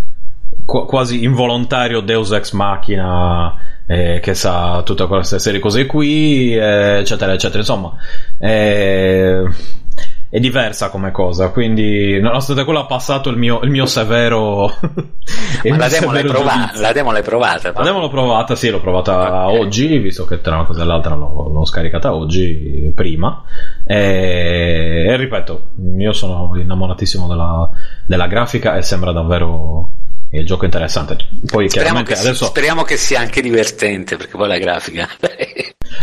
qu- 0.65 0.85
quasi 0.85 1.23
involontario 1.23 2.02
Deus 2.02 2.31
Ex 2.31 2.52
Machina 2.52 3.56
eh, 3.85 4.19
che 4.22 4.34
sa 4.34 4.81
tutte 4.84 5.06
queste 5.07 5.40
serie 5.40 5.60
cose 5.60 5.85
qui, 5.85 6.56
eh, 6.56 6.99
eccetera, 6.99 7.34
eccetera. 7.34 7.60
Insomma, 7.60 7.94
eh, 8.40 9.44
è 10.34 10.39
diversa 10.39 10.89
come 10.89 11.11
cosa, 11.11 11.49
quindi 11.49 12.19
nonostante 12.19 12.64
quello 12.64 12.80
ha 12.80 12.85
passato 12.88 13.30
il 13.30 13.38
mio, 13.38 13.60
il 13.61 13.69
mio 13.69 13.85
severo... 13.85 14.65
il 15.61 15.69
Ma 15.69 15.77
la 15.77 15.88
demo, 15.88 16.07
severo 16.07 16.27
provata, 16.27 16.57
giudizio. 16.57 16.81
la 16.81 16.91
demo 16.91 17.11
l'hai 17.11 17.22
provata? 17.22 17.72
La 17.76 17.84
demo 17.84 17.99
l'ho 17.99 18.10
provata, 18.10 18.55
sì, 18.55 18.72
l'ho 18.72 18.81
provata 18.81 19.47
oggi, 19.51 19.99
visto 19.99 20.26
che 20.26 20.41
tra 20.41 20.55
una 20.55 20.65
cosa 20.65 20.81
e 20.81 20.85
l'altra 20.85 21.14
l'ho, 21.14 21.49
l'ho 21.49 21.65
scaricata 21.65 22.15
oggi, 22.15 22.91
prima. 22.95 23.43
E, 23.85 25.05
e 25.07 25.18
ripeto, 25.18 25.68
io 25.99 26.14
sono 26.14 26.49
innamoratissimo 26.60 27.27
della, 27.27 27.69
della 28.07 28.26
grafica 28.26 28.76
e 28.76 28.81
sembra 28.81 29.11
davvero 29.11 29.97
il 30.31 30.47
gioco 30.47 30.65
interessante. 30.65 31.15
Poi 31.45 31.69
Speriamo 31.69 32.01
chiaramente 32.01 32.14
che, 32.15 32.19
adesso... 32.19 32.45
speriamo 32.45 32.81
che 32.81 32.97
sia 32.97 33.19
anche 33.19 33.39
divertente, 33.39 34.15
perché 34.15 34.35
poi 34.35 34.47
la 34.47 34.57
grafica. 34.57 35.07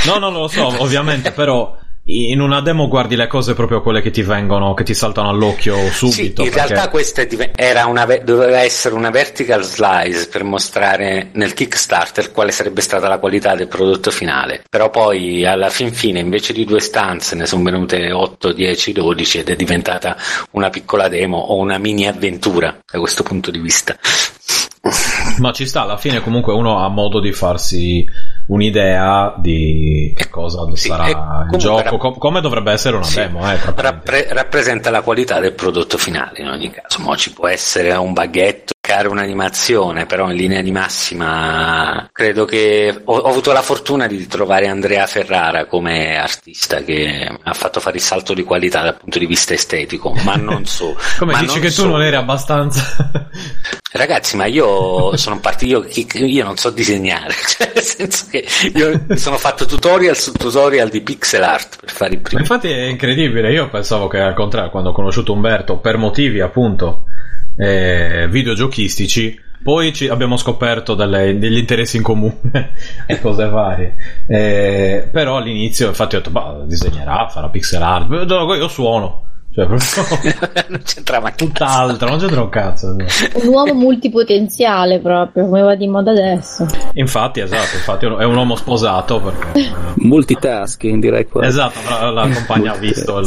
No, 0.06 0.18
no, 0.18 0.30
lo 0.30 0.46
so, 0.46 0.72
ovviamente, 0.80 1.32
però 1.32 1.76
in 2.04 2.40
una 2.40 2.60
demo 2.60 2.88
guardi 2.88 3.14
le 3.14 3.26
cose 3.28 3.54
proprio 3.54 3.82
quelle 3.82 4.00
che 4.00 4.10
ti 4.10 4.22
vengono, 4.22 4.74
che 4.74 4.82
ti 4.84 4.94
saltano 4.94 5.28
all'occhio 5.28 5.76
Sì, 5.76 6.10
subito. 6.10 6.42
in 6.42 6.50
perché- 6.50 6.66
realtà 6.72 6.88
questa 6.90 7.22
div- 7.24 7.50
era 7.54 7.86
una 7.86 8.04
ve- 8.04 8.22
doveva 8.24 8.60
essere 8.62 8.94
una 8.96 9.10
vertical 9.10 9.62
slice 9.62 10.26
per 10.28 10.42
mostrare 10.42 11.28
nel 11.34 11.54
Kickstarter 11.54 12.32
quale 12.32 12.50
sarebbe 12.50 12.80
stata 12.80 13.06
la 13.06 13.18
qualità 13.18 13.54
del 13.54 13.68
prodotto 13.68 14.10
finale. 14.10 14.62
Però 14.68 14.90
poi 14.90 15.44
alla 15.46 15.68
fin 15.68 15.92
fine 15.92 16.18
invece 16.18 16.52
di 16.52 16.64
due 16.64 16.80
stanze 16.80 17.36
ne 17.36 17.46
sono 17.46 17.62
venute 17.62 18.10
8, 18.10 18.52
10, 18.52 18.92
12 18.92 19.38
ed 19.38 19.50
è 19.50 19.54
diventata 19.54 20.16
una 20.52 20.70
piccola 20.70 21.06
demo 21.08 21.36
o 21.36 21.58
una 21.58 21.78
mini 21.78 22.08
avventura 22.08 22.76
da 22.90 22.98
questo 22.98 23.22
punto 23.22 23.50
di 23.52 23.58
vista. 23.60 23.96
Ma 25.38 25.52
ci 25.52 25.66
sta, 25.66 25.82
alla 25.82 25.98
fine 25.98 26.22
comunque 26.22 26.54
uno 26.54 26.82
ha 26.82 26.88
modo 26.88 27.20
di 27.20 27.32
farsi 27.32 28.04
un'idea 28.50 29.34
di 29.38 30.12
che 30.16 30.28
cosa 30.28 30.66
Sì, 30.74 30.88
sarà 30.88 31.46
il 31.50 31.58
gioco, 31.58 31.82
rap- 31.82 31.96
com- 31.98 32.18
come 32.18 32.40
dovrebbe 32.40 32.72
essere 32.72 32.96
una 32.96 33.04
Sì. 33.04 33.16
demo. 33.20 33.50
Eh. 33.50 33.56
Rappre- 33.76 34.26
rappresenta 34.30 34.90
la 34.90 35.02
qualità 35.02 35.38
del 35.40 35.52
prodotto 35.54 35.96
finale 35.96 36.40
in 36.40 36.48
ogni 36.48 36.70
caso. 36.70 37.00
Mo 37.00 37.16
ci 37.16 37.32
può 37.32 37.46
essere 37.48 37.92
un 37.92 38.12
baghetto, 38.12 38.72
creare 38.90 39.06
un'animazione, 39.06 40.04
però 40.06 40.30
in 40.30 40.36
linea 40.36 40.62
di 40.62 40.72
massima 40.72 42.08
credo 42.12 42.44
che 42.44 43.02
ho, 43.04 43.16
ho 43.16 43.28
avuto 43.28 43.52
la 43.52 43.62
fortuna 43.62 44.08
di 44.08 44.26
trovare 44.26 44.66
Andrea 44.66 45.06
Ferrara 45.06 45.66
come 45.66 46.16
artista 46.16 46.82
che 46.82 47.30
ha 47.40 47.54
fatto 47.54 47.78
fare 47.78 47.98
il 47.98 48.02
salto 48.02 48.34
di 48.34 48.42
qualità 48.42 48.82
dal 48.82 48.96
punto 48.96 49.20
di 49.20 49.26
vista 49.26 49.54
estetico, 49.54 50.12
ma 50.24 50.34
non 50.34 50.66
so. 50.66 50.96
Come 51.20 51.32
ma 51.32 51.40
dici 51.40 51.60
che 51.60 51.68
tu 51.68 51.82
solo. 51.82 51.92
non 51.92 52.02
eri 52.02 52.16
abbastanza. 52.16 52.82
Ragazzi, 53.92 54.36
ma 54.36 54.46
io 54.46 55.16
sono 55.16 55.38
partito, 55.38 55.84
io, 55.88 56.26
io 56.26 56.44
non 56.44 56.56
so 56.56 56.70
disegnare, 56.70 57.34
cioè 57.46 57.70
nel 57.74 57.84
senso 57.84 58.26
che 58.28 58.44
io 58.74 59.16
sono 59.16 59.36
fatto 59.36 59.66
tutorial 59.66 60.16
su 60.16 60.32
tutorial 60.32 60.88
di 60.88 61.00
pixel 61.02 61.42
art 61.42 61.78
per 61.80 61.90
fare 61.90 62.14
il 62.14 62.20
primo. 62.20 62.40
infatti 62.40 62.68
è 62.68 62.84
incredibile. 62.84 63.52
Io 63.52 63.68
pensavo 63.68 64.08
che 64.08 64.18
al 64.18 64.34
contrario, 64.34 64.70
quando 64.70 64.90
ho 64.90 64.92
conosciuto 64.92 65.32
Umberto, 65.32 65.78
per 65.78 65.96
motivi 65.96 66.40
appunto 66.40 67.04
eh, 67.60 68.26
videogiochistici, 68.28 69.38
poi 69.62 69.92
abbiamo 70.08 70.36
scoperto 70.36 70.94
delle- 70.94 71.38
degli 71.38 71.58
interessi 71.58 71.98
in 71.98 72.02
comune 72.02 72.72
e 73.06 73.20
cose 73.20 73.48
varie. 73.48 73.96
Eh, 74.26 75.08
però 75.12 75.36
all'inizio, 75.36 75.88
infatti, 75.88 76.16
ho 76.16 76.18
detto, 76.18 76.30
bah, 76.30 76.62
disegnerà, 76.64 77.28
farà 77.28 77.48
pixel 77.48 77.82
art. 77.82 78.08
Io 78.10 78.68
suono. 78.68 79.24
Cioè, 79.60 79.66
proprio 79.66 80.34
non 80.68 80.80
c'entrava 80.84 81.26
niente. 81.26 81.44
tutt'altro, 81.44 82.08
non 82.08 82.18
c'entra 82.18 82.42
un 82.42 82.48
cazzo. 82.48 82.86
Un 83.34 83.46
uomo 83.48 83.74
multipotenziale 83.74 85.00
proprio, 85.00 85.44
come 85.44 85.60
va 85.62 85.74
di 85.74 85.86
moda 85.86 86.10
adesso. 86.12 86.66
Infatti, 86.94 87.40
esatto, 87.40 87.76
infatti 87.76 88.06
è 88.06 88.24
un 88.24 88.36
uomo 88.36 88.56
sposato 88.56 89.20
perché... 89.20 89.70
Multitasking, 89.96 91.00
direi 91.00 91.26
qua. 91.26 91.46
Esatto, 91.46 91.78
la, 91.88 92.10
la 92.10 92.28
compagna 92.28 92.72
ha 92.72 92.76
visto 92.76 93.18
il, 93.18 93.26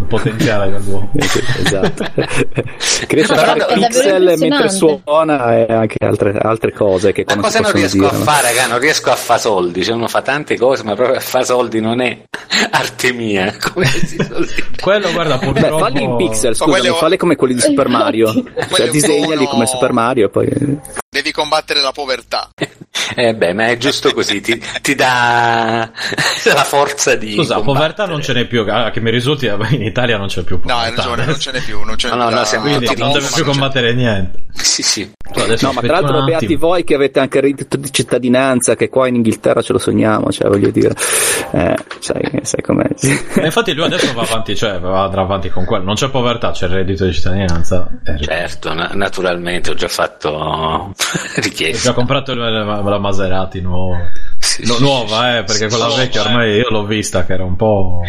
il 0.00 0.06
potenziale 0.06 0.70
dell'uomo. 0.72 1.10
Eh, 1.14 1.26
esatto. 1.62 2.04
che 2.14 3.14
riesce 3.14 3.32
a 3.32 3.36
fare 3.36 3.66
pixel 3.74 4.34
mentre 4.38 4.68
suona 4.68 5.56
e 5.56 5.72
anche 5.72 5.96
altre, 6.04 6.38
altre 6.38 6.72
cose 6.72 7.12
che 7.12 7.24
Ma 7.26 7.36
cosa 7.36 7.60
non 7.60 7.72
riesco 7.72 7.96
dire. 7.98 8.08
a 8.08 8.18
no? 8.18 8.24
fare, 8.24 8.48
raga? 8.48 8.66
Non 8.68 8.78
riesco 8.78 9.10
a 9.10 9.16
fare 9.16 9.40
soldi. 9.40 9.84
Cioè, 9.84 9.94
uno 9.94 10.08
fa 10.08 10.22
tante 10.22 10.56
cose, 10.58 10.82
ma 10.82 10.94
proprio 10.94 11.16
a 11.16 11.20
fare 11.20 11.44
soldi 11.44 11.80
non 11.80 12.00
è 12.00 12.18
arte 12.70 13.12
mia. 13.12 13.52
Quello, 14.80 15.12
guarda, 15.12 15.38
Beh, 15.62 15.68
purtroppo... 15.68 15.92
falli 15.92 16.02
in 16.04 16.16
pixel, 16.16 16.54
scusami, 16.54 16.70
quelli 16.72 16.88
ho- 16.88 16.94
falli 16.96 17.16
come 17.16 17.36
quelli 17.36 17.54
di 17.54 17.60
Super 17.62 17.88
Mario. 17.88 18.32
Cioè, 18.72 18.88
disegnali 18.88 19.34
sono- 19.36 19.48
come 19.48 19.66
Super 19.66 19.92
Mario 19.92 20.26
e 20.26 20.28
poi... 20.30 20.48
Devi 21.08 21.30
combattere 21.32 21.80
la 21.80 21.92
povertà. 21.92 22.50
Eh 23.14 23.34
beh, 23.34 23.52
ma 23.52 23.66
è 23.66 23.76
giusto 23.76 24.12
così, 24.14 24.40
ti, 24.40 24.62
ti 24.80 24.94
dà 24.94 25.90
la 26.54 26.64
forza 26.64 27.14
di. 27.14 27.34
Scusa, 27.34 27.56
combattere. 27.56 27.62
povertà 27.94 28.06
non 28.06 28.22
ce 28.22 28.32
n'è 28.32 28.46
più, 28.46 28.64
ah, 28.68 28.90
che 28.90 29.00
mi 29.00 29.10
risulti 29.10 29.46
in 29.46 29.82
Italia 29.82 30.16
non 30.16 30.28
c'è 30.28 30.42
più 30.44 30.60
No, 30.62 30.74
hai 30.76 30.90
povertà. 30.92 31.02
ragione, 31.10 31.24
non 31.26 31.38
ce 31.38 31.50
n'è 31.52 31.60
più. 31.60 31.82
Non 31.82 31.96
ce 31.98 32.08
n'è 32.08 32.14
No, 32.14 32.22
no, 32.22 32.28
più 32.28 32.36
no, 32.38 32.44
siamo 32.44 32.64
Quindi 32.64 32.86
non 32.96 33.12
deve 33.12 33.26
più 33.26 33.34
c'è- 33.44 33.50
combattere 33.50 33.92
niente. 33.94 34.44
Sì, 34.54 34.82
sì. 34.82 35.10
Adesso 35.34 35.66
No, 35.66 35.72
ma 35.72 35.80
tra 35.80 35.92
l'altro 35.92 36.24
beati 36.24 36.54
voi 36.56 36.84
che 36.84 36.94
avete 36.94 37.18
anche 37.20 37.38
il 37.38 37.44
reddito 37.44 37.76
di 37.76 37.92
cittadinanza, 37.92 38.76
che 38.76 38.88
qua 38.88 39.08
in 39.08 39.16
Inghilterra 39.16 39.60
ce 39.62 39.72
lo 39.72 39.78
sogniamo, 39.78 40.30
cioè 40.30 40.48
voglio 40.48 40.70
dire, 40.70 40.94
eh, 41.52 41.76
sai, 41.98 42.30
sai 42.42 42.62
com'è. 42.62 42.86
E 43.00 43.44
infatti 43.44 43.72
lui 43.74 43.84
adesso 43.86 44.12
va 44.14 44.22
avanti, 44.22 44.54
cioè 44.56 44.78
va- 44.78 45.04
andrà 45.04 45.22
avanti 45.42 45.50
con 45.50 45.64
quello. 45.64 45.84
Non 45.84 45.94
c'è 45.94 46.08
povertà, 46.10 46.50
c'è 46.52 46.66
il 46.66 46.72
reddito 46.72 47.04
di 47.04 47.12
cittadinanza. 47.12 47.88
Certo, 48.20 48.72
na- 48.72 48.90
naturalmente 48.94 49.70
ho 49.70 49.74
già 49.74 49.88
fatto 49.88 50.30
Ho 50.34 50.92
richiesta. 51.36 51.90
già 51.90 51.94
comprato 51.94 52.34
la, 52.34 52.50
la- 52.50 52.80
la 52.80 52.98
Maserati 52.98 53.60
nuova. 53.60 53.98
Sì, 54.38 54.64
No, 54.66 54.76
nuova, 54.80 55.38
eh, 55.38 55.44
perché 55.44 55.68
Sì, 55.70 55.76
quella 55.76 55.94
vecchia 55.94 56.22
ormai 56.22 56.56
io 56.56 56.68
l'ho 56.70 56.84
vista 56.84 57.24
che 57.24 57.32
era 57.32 57.44
un 57.44 57.56
po'. 57.56 58.00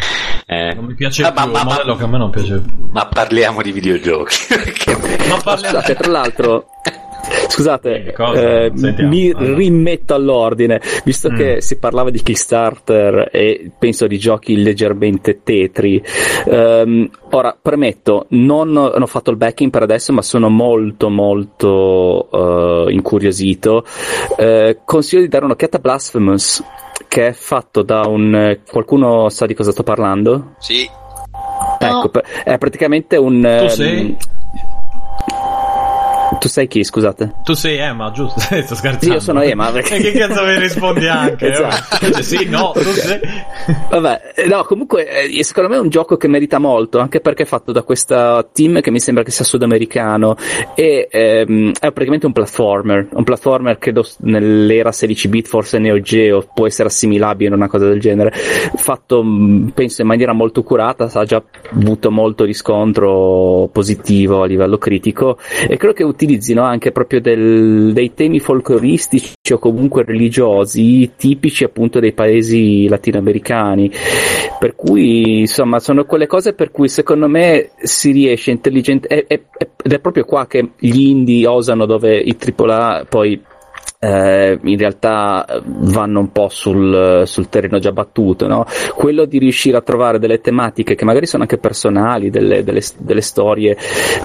Eh. 0.45 0.73
Non 0.73 0.85
mi 0.85 0.93
piace 0.95 1.23
Ah, 1.23 1.31
più, 1.31 1.41
ma- 1.45 1.51
ma- 1.51 1.59
un 1.61 1.67
modello 1.67 1.93
ma- 1.93 1.97
che 1.97 2.03
a 2.03 2.07
me 2.07 2.17
non 2.17 2.29
piace 2.29 2.59
più. 2.59 2.89
Ma 2.91 3.05
parliamo 3.05 3.61
di 3.61 3.71
videogiochi. 3.71 4.35
perché- 4.49 4.97
Ma 5.27 5.37
parliamo. 5.43 5.77
Scusate, 5.77 5.95
tra 5.95 6.11
l'altro, 6.11 6.65
scusate, 7.47 8.13
eh, 8.13 8.71
Sentiamo, 8.75 9.09
mi 9.09 9.31
allora. 9.31 9.55
rimetto 9.55 10.13
all'ordine, 10.13 10.81
visto 11.03 11.29
Mm. 11.31 11.35
che 11.35 11.61
si 11.61 11.77
parlava 11.77 12.09
di 12.09 12.21
Kickstarter 12.21 13.29
e 13.31 13.71
penso 13.77 14.07
di 14.07 14.17
giochi 14.17 14.61
leggermente 14.61 15.41
tetri. 15.43 16.01
ehm, 16.45 17.09
ora, 17.31 17.55
premetto, 17.59 18.25
non 18.29 18.75
ho 18.77 19.05
fatto 19.07 19.31
il 19.31 19.37
backing 19.37 19.69
per 19.71 19.83
adesso, 19.83 20.11
ma 20.13 20.21
sono 20.21 20.49
molto, 20.49 21.09
molto 21.09 22.29
eh, 22.87 22.91
incuriosito. 22.93 23.85
Eh, 24.37 24.79
consiglio 24.85 25.21
di 25.21 25.27
dare 25.27 25.45
un'occhiata 25.45 25.77
a 25.77 25.79
Blasphemous. 25.79 26.63
Che 27.07 27.27
è 27.27 27.31
fatto 27.33 27.81
da 27.83 28.01
un. 28.07 28.59
Qualcuno 28.69 29.29
sa 29.29 29.45
di 29.45 29.53
cosa 29.53 29.71
sto 29.71 29.83
parlando? 29.83 30.53
Sì, 30.59 30.87
Ecco, 31.79 32.09
per- 32.09 32.23
è 32.43 32.57
praticamente 32.57 33.17
un. 33.17 33.41
Tu 33.41 33.47
ehm, 33.47 33.67
sei? 33.67 34.17
Tu 36.39 36.47
sei 36.47 36.67
chi, 36.67 36.83
scusate? 36.83 37.33
Tu 37.43 37.53
sei 37.53 37.77
Emma, 37.77 38.11
giusto? 38.11 38.39
Sto 38.41 38.75
scherzando. 38.75 38.99
Sì, 38.99 39.11
io 39.11 39.19
sono 39.19 39.41
Emma. 39.41 39.69
Perché... 39.71 39.97
Che 39.97 40.11
cazzo 40.11 40.43
mi 40.43 40.57
rispondi 40.59 41.07
anche? 41.07 41.51
esatto. 41.51 42.21
sì, 42.21 42.45
no, 42.45 42.71
tu 42.73 42.81
sei... 42.91 43.19
Vabbè, 43.89 44.33
no, 44.47 44.63
comunque 44.63 45.07
eh, 45.07 45.43
secondo 45.43 45.69
me 45.69 45.75
è 45.77 45.79
un 45.79 45.89
gioco 45.89 46.17
che 46.17 46.27
merita 46.27 46.59
molto, 46.59 46.99
anche 46.99 47.19
perché 47.19 47.43
è 47.43 47.45
fatto 47.45 47.71
da 47.71 47.83
questa 47.83 48.47
team 48.51 48.81
che 48.81 48.91
mi 48.91 48.99
sembra 48.99 49.23
che 49.23 49.31
sia 49.31 49.45
sudamericano 49.45 50.35
e 50.75 51.07
ehm, 51.09 51.71
è 51.73 51.91
praticamente 51.91 52.25
un 52.25 52.33
platformer, 52.33 53.07
un 53.11 53.23
platformer 53.23 53.77
credo 53.77 54.05
nell'era 54.19 54.91
16 54.91 55.27
bit, 55.27 55.47
forse 55.47 55.79
Neo 55.79 55.99
Geo, 56.01 56.45
può 56.53 56.67
essere 56.67 56.89
assimilabile 56.89 57.51
a 57.51 57.55
una 57.55 57.67
cosa 57.67 57.87
del 57.87 57.99
genere, 57.99 58.31
fatto 58.31 59.23
mm, 59.23 59.69
penso 59.69 60.01
in 60.01 60.07
maniera 60.07 60.33
molto 60.33 60.63
curata, 60.63 61.09
ha 61.11 61.25
già 61.25 61.41
avuto 61.71 62.11
molto 62.11 62.43
riscontro 62.43 63.69
positivo 63.71 64.43
a 64.43 64.45
livello 64.45 64.77
critico 64.77 65.37
e 65.67 65.77
credo 65.77 65.93
che 65.93 66.03
utilizzino 66.23 66.63
anche 66.63 66.91
proprio 66.91 67.21
del, 67.21 67.91
dei 67.93 68.13
temi 68.13 68.39
folcloristici 68.39 69.33
o 69.51 69.59
comunque 69.59 70.03
religiosi 70.03 71.11
tipici 71.15 71.63
appunto 71.63 71.99
dei 71.99 72.13
paesi 72.13 72.87
latinoamericani. 72.87 73.91
Per 74.59 74.75
cui 74.75 75.41
insomma 75.41 75.79
sono 75.79 76.05
quelle 76.05 76.27
cose 76.27 76.53
per 76.53 76.71
cui 76.71 76.87
secondo 76.87 77.27
me 77.27 77.71
si 77.81 78.11
riesce 78.11 78.51
intelligente 78.51 79.07
è, 79.07 79.25
è, 79.27 79.41
ed 79.83 79.91
è 79.91 79.99
proprio 79.99 80.23
qua 80.23 80.47
che 80.47 80.71
gli 80.79 81.07
indie 81.07 81.47
osano 81.47 81.85
dove 81.85 82.17
i 82.17 82.35
AAA 82.37 83.05
poi 83.09 83.41
eh, 83.99 84.59
in 84.61 84.77
realtà 84.77 85.61
vanno 85.65 86.19
un 86.19 86.31
po' 86.31 86.49
sul, 86.49 87.23
sul 87.25 87.49
terreno 87.49 87.79
già 87.79 87.91
battuto, 87.91 88.47
no? 88.47 88.65
quello 88.95 89.25
di 89.25 89.39
riuscire 89.39 89.77
a 89.77 89.81
trovare 89.81 90.19
delle 90.19 90.41
tematiche 90.41 90.95
che 90.95 91.05
magari 91.05 91.25
sono 91.25 91.43
anche 91.43 91.57
personali, 91.57 92.29
delle, 92.29 92.63
delle, 92.63 92.81
delle 92.97 93.21
storie. 93.21 93.77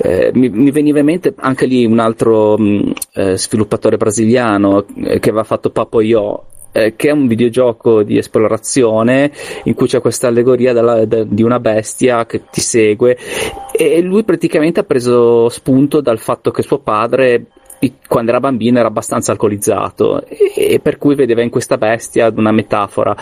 Eh, 0.03 0.31
mi, 0.35 0.49
mi, 0.49 0.71
veniva 0.73 0.99
in 0.99 1.05
mente 1.05 1.35
anche 1.37 1.67
lì 1.67 1.85
un 1.85 2.01
altro 2.01 2.59
mh, 2.59 2.93
eh, 3.15 3.39
sviluppatore 3.39 3.97
brasiliano 3.97 4.85
eh, 4.97 5.21
che 5.21 5.29
aveva 5.31 5.45
fatto 5.45 5.71
Papo 5.71 6.01
Io 6.01 6.45
eh, 6.73 6.95
che 6.97 7.09
è 7.09 7.13
un 7.13 7.27
videogioco 7.27 8.03
di 8.03 8.19
esplorazione 8.19 9.33
in 9.65 9.75
cui 9.75 9.87
c'è 9.87 10.01
questa 10.01 10.29
allegoria 10.29 10.73
della, 10.73 11.05
de, 11.05 11.27
di 11.29 11.43
una 11.43 11.61
bestia 11.61 12.27
che 12.27 12.43
ti 12.51 12.61
segue 12.61 13.17
e 13.73 14.01
lui 14.01 14.25
praticamente 14.25 14.81
ha 14.81 14.85
preso 14.85 15.49
spunto 15.49 16.01
dal 16.01 16.19
fatto 16.19 16.51
che 16.51 16.63
suo 16.63 16.79
padre 16.79 17.47
quando 18.07 18.31
era 18.31 18.41
bambino 18.41 18.79
era 18.79 18.89
abbastanza 18.89 19.33
alcolizzato 19.33 20.25
e, 20.27 20.81
per 20.81 20.99
cui 20.99 21.15
vedeva 21.15 21.43
in 21.43 21.51
questa 21.51 21.77
bestia 21.77 22.33
una 22.35 22.53
metafora 22.53 23.15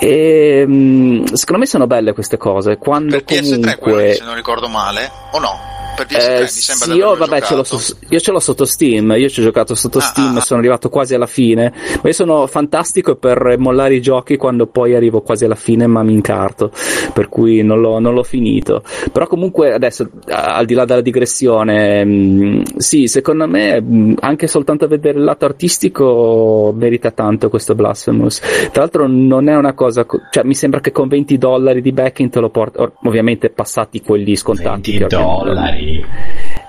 e 0.00 0.64
mm, 0.66 1.24
secondo 1.24 1.60
me 1.60 1.66
sono 1.66 1.86
belle 1.86 2.12
queste 2.12 2.36
cose 2.36 2.76
quando 2.78 3.10
per 3.10 3.24
comunque 3.24 4.12
PS3 4.12 4.14
se 4.14 4.24
non 4.24 4.34
ricordo 4.34 4.68
male 4.68 5.10
o 5.32 5.38
no? 5.38 5.75
Per 5.96 6.06
PS3 6.06 6.36
eh, 6.36 6.40
mi 6.40 6.46
sembra 6.48 6.86
sì, 6.86 6.92
io, 6.92 7.16
vabbè, 7.16 7.40
ce 7.42 7.54
l'ho 7.54 7.64
su, 7.64 7.96
io 8.08 8.20
ce 8.20 8.30
l'ho 8.30 8.40
sotto 8.40 8.64
Steam, 8.64 9.14
io 9.16 9.28
ci 9.28 9.40
ho 9.40 9.42
giocato 9.42 9.74
sotto 9.74 9.98
ah, 9.98 10.02
Steam 10.02 10.36
e 10.36 10.38
ah, 10.38 10.42
sono 10.42 10.60
arrivato 10.60 10.88
quasi 10.88 11.14
alla 11.14 11.26
fine, 11.26 11.72
ma 11.72 12.08
io 12.08 12.12
sono 12.12 12.46
fantastico 12.46 13.16
per 13.16 13.56
mollare 13.58 13.94
i 13.94 14.00
giochi 14.00 14.36
quando 14.36 14.66
poi 14.66 14.94
arrivo 14.94 15.22
quasi 15.22 15.44
alla 15.44 15.54
fine 15.54 15.86
ma 15.86 16.02
mi 16.02 16.12
incarto, 16.12 16.70
per 17.12 17.28
cui 17.28 17.62
non 17.62 17.80
l'ho, 17.80 17.98
non 17.98 18.14
l'ho 18.14 18.22
finito. 18.22 18.82
Però 19.10 19.26
comunque 19.26 19.72
adesso, 19.72 20.08
al 20.28 20.66
di 20.66 20.74
là 20.74 20.84
della 20.84 21.00
digressione, 21.00 22.04
mh, 22.04 22.10
mm, 22.10 22.62
sì, 22.76 23.06
secondo 23.06 23.46
me 23.48 23.80
mh, 23.80 23.96
mm, 23.96 24.12
anche 24.20 24.46
soltanto 24.46 24.86
vedere 24.86 25.18
il 25.18 25.24
lato 25.24 25.44
artistico 25.44 26.72
merita 26.76 27.10
tanto 27.10 27.48
questo 27.48 27.74
Blasphemous. 27.74 28.40
Tra 28.70 28.82
l'altro 28.82 29.06
non 29.06 29.48
è 29.48 29.56
una 29.56 29.72
cosa, 29.72 30.06
cioè 30.30 30.44
mi 30.44 30.54
sembra 30.54 30.80
che 30.80 30.92
con 30.92 31.08
20 31.08 31.38
dollari 31.38 31.80
di 31.80 31.92
backing 31.92 32.30
te 32.30 32.40
lo 32.40 32.50
porti, 32.50 32.78
ovviamente 33.04 33.50
passati 33.50 34.00
quelli 34.02 34.36
scontati. 34.36 34.98
20 34.98 35.06
dollari. 35.14 35.85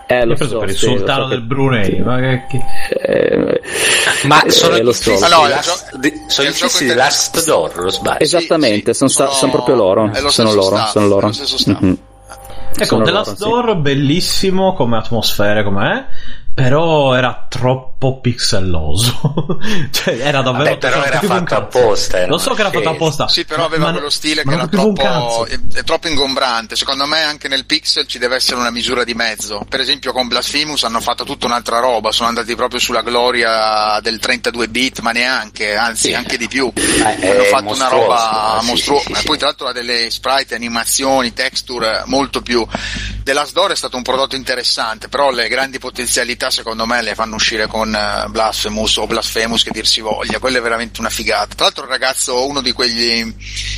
Eh, 0.09 0.25
lo 0.25 0.35
so, 0.37 0.59
per 0.59 0.69
il 0.69 0.77
sì, 0.77 0.85
sultano 0.85 1.23
so 1.23 1.29
del 1.29 1.41
Brunei. 1.41 1.99
Ma, 1.99 2.17
che... 2.47 2.61
eh, 2.89 3.61
ma 4.23 4.41
eh, 4.43 4.49
sono 4.51 4.77
lo 4.77 4.91
gli 4.91 4.93
so, 4.93 5.17
allora, 5.25 5.55
last, 5.55 5.97
di, 5.97 6.13
sono 6.27 6.47
gli 6.47 6.53
stessi 6.53 6.85
di 6.85 6.93
Last 6.93 7.45
Door, 7.45 7.75
lo 7.75 7.89
sbaglio. 7.89 8.19
Esattamente, 8.19 8.93
sì, 8.93 9.07
sì, 9.07 9.13
sono, 9.13 9.31
sono, 9.31 9.51
proprio 9.51 9.75
loro. 9.75 10.11
Sono 10.29 10.53
loro, 10.53 10.75
staff, 10.77 10.91
sono 10.91 11.07
loro. 11.07 11.27
Mm-hmm. 11.27 11.93
Ecco, 12.79 13.01
The 13.01 13.11
Last 13.11 13.37
Door, 13.37 13.71
sì. 13.71 13.75
bellissimo 13.81 14.73
come 14.73 14.97
atmosfere, 14.97 15.63
com'è 15.63 16.05
però 16.57 17.13
era 17.13 17.45
troppo 17.47 18.19
pixelloso. 18.19 19.59
cioè, 19.91 20.17
era 20.21 20.41
davvero. 20.41 20.63
Vabbè, 20.63 20.77
però 20.79 21.03
era 21.03 21.19
fatto 21.19 21.53
apposta. 21.53 22.25
Lo 22.25 22.39
so 22.39 22.55
che 22.55 22.61
era 22.61 22.71
fatto 22.71 22.89
apposta. 22.89 23.27
Sì, 23.27 23.45
però 23.45 23.65
aveva 23.65 23.91
quello 23.91 24.09
stile 24.09 24.41
che 24.41 24.51
era 24.51 24.65
troppo, 24.65 25.45
è, 25.45 25.59
è, 25.75 25.83
troppo 25.83 26.07
ingombrante. 26.07 26.75
Secondo 26.75 27.05
me, 27.05 27.21
anche 27.21 27.47
nel 27.47 27.67
pixel 27.67 28.07
ci 28.07 28.17
deve 28.17 28.37
essere 28.37 28.57
una 28.57 28.71
misura 28.71 29.03
di 29.03 29.13
mezzo. 29.13 29.67
Per 29.69 29.79
esempio, 29.79 30.11
con 30.13 30.27
Blasphemous 30.27 30.83
hanno 30.83 30.99
fatto 30.99 31.25
tutta 31.25 31.45
un'altra 31.45 31.77
roba. 31.77 32.11
Sono 32.11 32.29
andati 32.29 32.55
proprio 32.55 32.79
sulla 32.79 33.03
gloria 33.03 33.99
del 34.01 34.17
32 34.17 34.67
bit, 34.69 35.01
ma 35.01 35.11
neanche, 35.11 35.75
anzi, 35.75 36.07
sì. 36.07 36.13
anche 36.15 36.37
di 36.37 36.47
più. 36.47 36.73
Eh, 36.73 37.29
hanno 37.29 37.43
fatto 37.43 37.71
una 37.71 37.87
roba 37.87 38.61
mostruosa. 38.63 39.09
Sì, 39.09 39.13
sì, 39.13 39.25
poi, 39.27 39.37
tra 39.37 39.45
l'altro, 39.45 39.67
ha 39.67 39.73
delle 39.73 40.09
sprite, 40.09 40.55
animazioni, 40.55 41.33
texture 41.33 42.01
molto 42.05 42.41
più. 42.41 42.65
The 43.23 43.33
Last 43.33 43.53
Door 43.53 43.73
è 43.73 43.75
stato 43.75 43.95
un 43.95 44.03
prodotto 44.03 44.35
interessante, 44.35 45.07
però 45.07 45.29
le 45.29 45.47
grandi 45.49 45.77
potenzialità 45.77 46.46
secondo 46.49 46.85
me 46.85 47.01
le 47.01 47.15
fanno 47.15 47.35
uscire 47.35 47.67
con 47.67 47.89
uh, 47.89 48.29
Blasphemous 48.29 48.97
o 48.97 49.07
Blasphemous 49.07 49.63
che 49.63 49.71
dir 49.71 49.87
si 49.87 50.01
voglia, 50.01 50.39
quello 50.39 50.57
è 50.57 50.61
veramente 50.61 50.99
una 50.99 51.09
figata. 51.09 51.55
Tra 51.55 51.65
l'altro 51.65 51.83
il 51.83 51.89
ragazzo, 51.89 52.47
uno 52.47 52.61
di 52.61 52.71
quegli 52.71 53.35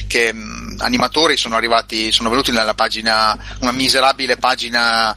che, 0.07 0.33
mh, 0.33 0.77
animatori 0.79 1.37
sono 1.37 1.55
arrivati, 1.55 2.11
sono 2.11 2.29
venuti 2.29 2.51
nella 2.51 2.73
pagina, 2.73 3.37
una 3.59 3.71
miserabile 3.71 4.37
pagina 4.37 5.15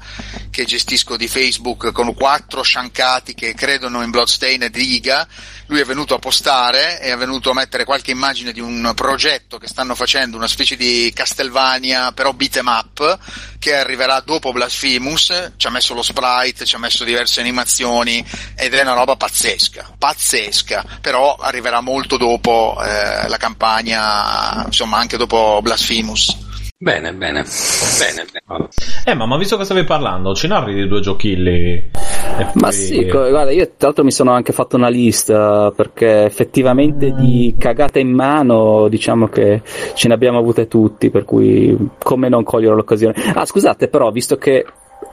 che 0.51 0.65
gestisco 0.65 1.17
di 1.17 1.29
Facebook 1.29 1.93
con 1.93 2.13
quattro 2.15 2.63
sciancati 2.63 3.33
che 3.35 3.55
credono 3.55 4.03
in 4.03 4.11
Bloodstained 4.11 4.75
riga 4.75 5.27
lui 5.73 5.81
è 5.81 5.85
venuto 5.87 6.15
a 6.15 6.19
postare 6.19 7.01
e 7.01 7.13
è 7.13 7.17
venuto 7.17 7.49
a 7.49 7.55
mettere 7.55 7.87
qualche 7.87 8.11
immagine 8.11 8.53
di 8.53 8.61
un 8.61 8.93
progetto 8.95 9.57
che 9.57 9.67
stanno 9.67 9.95
facendo, 9.95 10.37
una 10.37 10.47
specie 10.47 10.77
di 10.77 11.11
Castlevania 11.15 12.13
però 12.13 12.33
beat'em 12.35 12.67
up 12.67 13.19
che 13.63 13.77
arriverà 13.77 14.19
dopo 14.19 14.51
Blasphemous, 14.51 15.53
ci 15.57 15.69
ha 15.69 15.71
messo 15.71 15.95
lo 15.95 16.03
sprite, 16.03 16.65
ci 16.65 16.75
ha 16.75 16.81
messo 16.81 17.05
diverse 17.05 17.39
animazioni 17.39 18.27
ed 18.57 18.75
è 18.75 18.81
una 18.81 18.95
roba 18.95 19.15
pazzesca, 19.15 19.95
pazzesca, 19.97 20.85
però 21.01 21.37
arriverà 21.37 21.81
molto 21.81 22.17
dopo 22.17 22.77
eh, 22.85 23.29
la 23.29 23.37
campagna, 23.37 24.65
insomma 24.65 24.99
anche 24.99 25.17
dopo 25.17 25.61
Blasphemous. 25.63 26.37
Bene, 26.83 27.13
bene, 27.15 27.45
bene, 27.45 28.27
bene. 28.33 28.69
Eh, 29.05 29.15
ma, 29.15 29.25
ma 29.25 29.37
visto 29.37 29.57
che 29.57 29.63
stavi 29.63 29.85
parlando, 29.85 30.35
ci 30.35 30.49
narri 30.49 30.75
di 30.75 30.89
due 30.89 30.99
giochilli? 30.99 31.91
Poi... 31.93 32.47
Ma 32.55 32.73
sì, 32.73 33.05
guarda, 33.05 33.53
io 33.53 33.67
tra 33.77 33.87
l'altro 33.87 34.03
mi 34.03 34.11
sono 34.11 34.33
anche 34.33 34.53
fatto 34.53 34.75
una 34.75 34.89
lista 34.89 35.71
perché 35.71 36.25
effettivamente 36.25 37.13
di 37.13 37.55
cagate 37.57 38.01
in 38.01 38.11
mano 38.11 38.89
diciamo 38.89 39.29
che 39.29 39.63
ce 39.95 40.09
ne 40.09 40.15
abbiamo 40.15 40.39
avute 40.39 40.67
tutti, 40.67 41.11
per 41.11 41.25
cui 41.25 41.91
come 42.03 42.29
non 42.29 42.43
cogliere 42.43 42.75
l'occasione. 42.75 43.15
Ah, 43.33 43.45
scusate, 43.45 43.87
però, 43.87 44.11
visto 44.11 44.37
che 44.37 44.67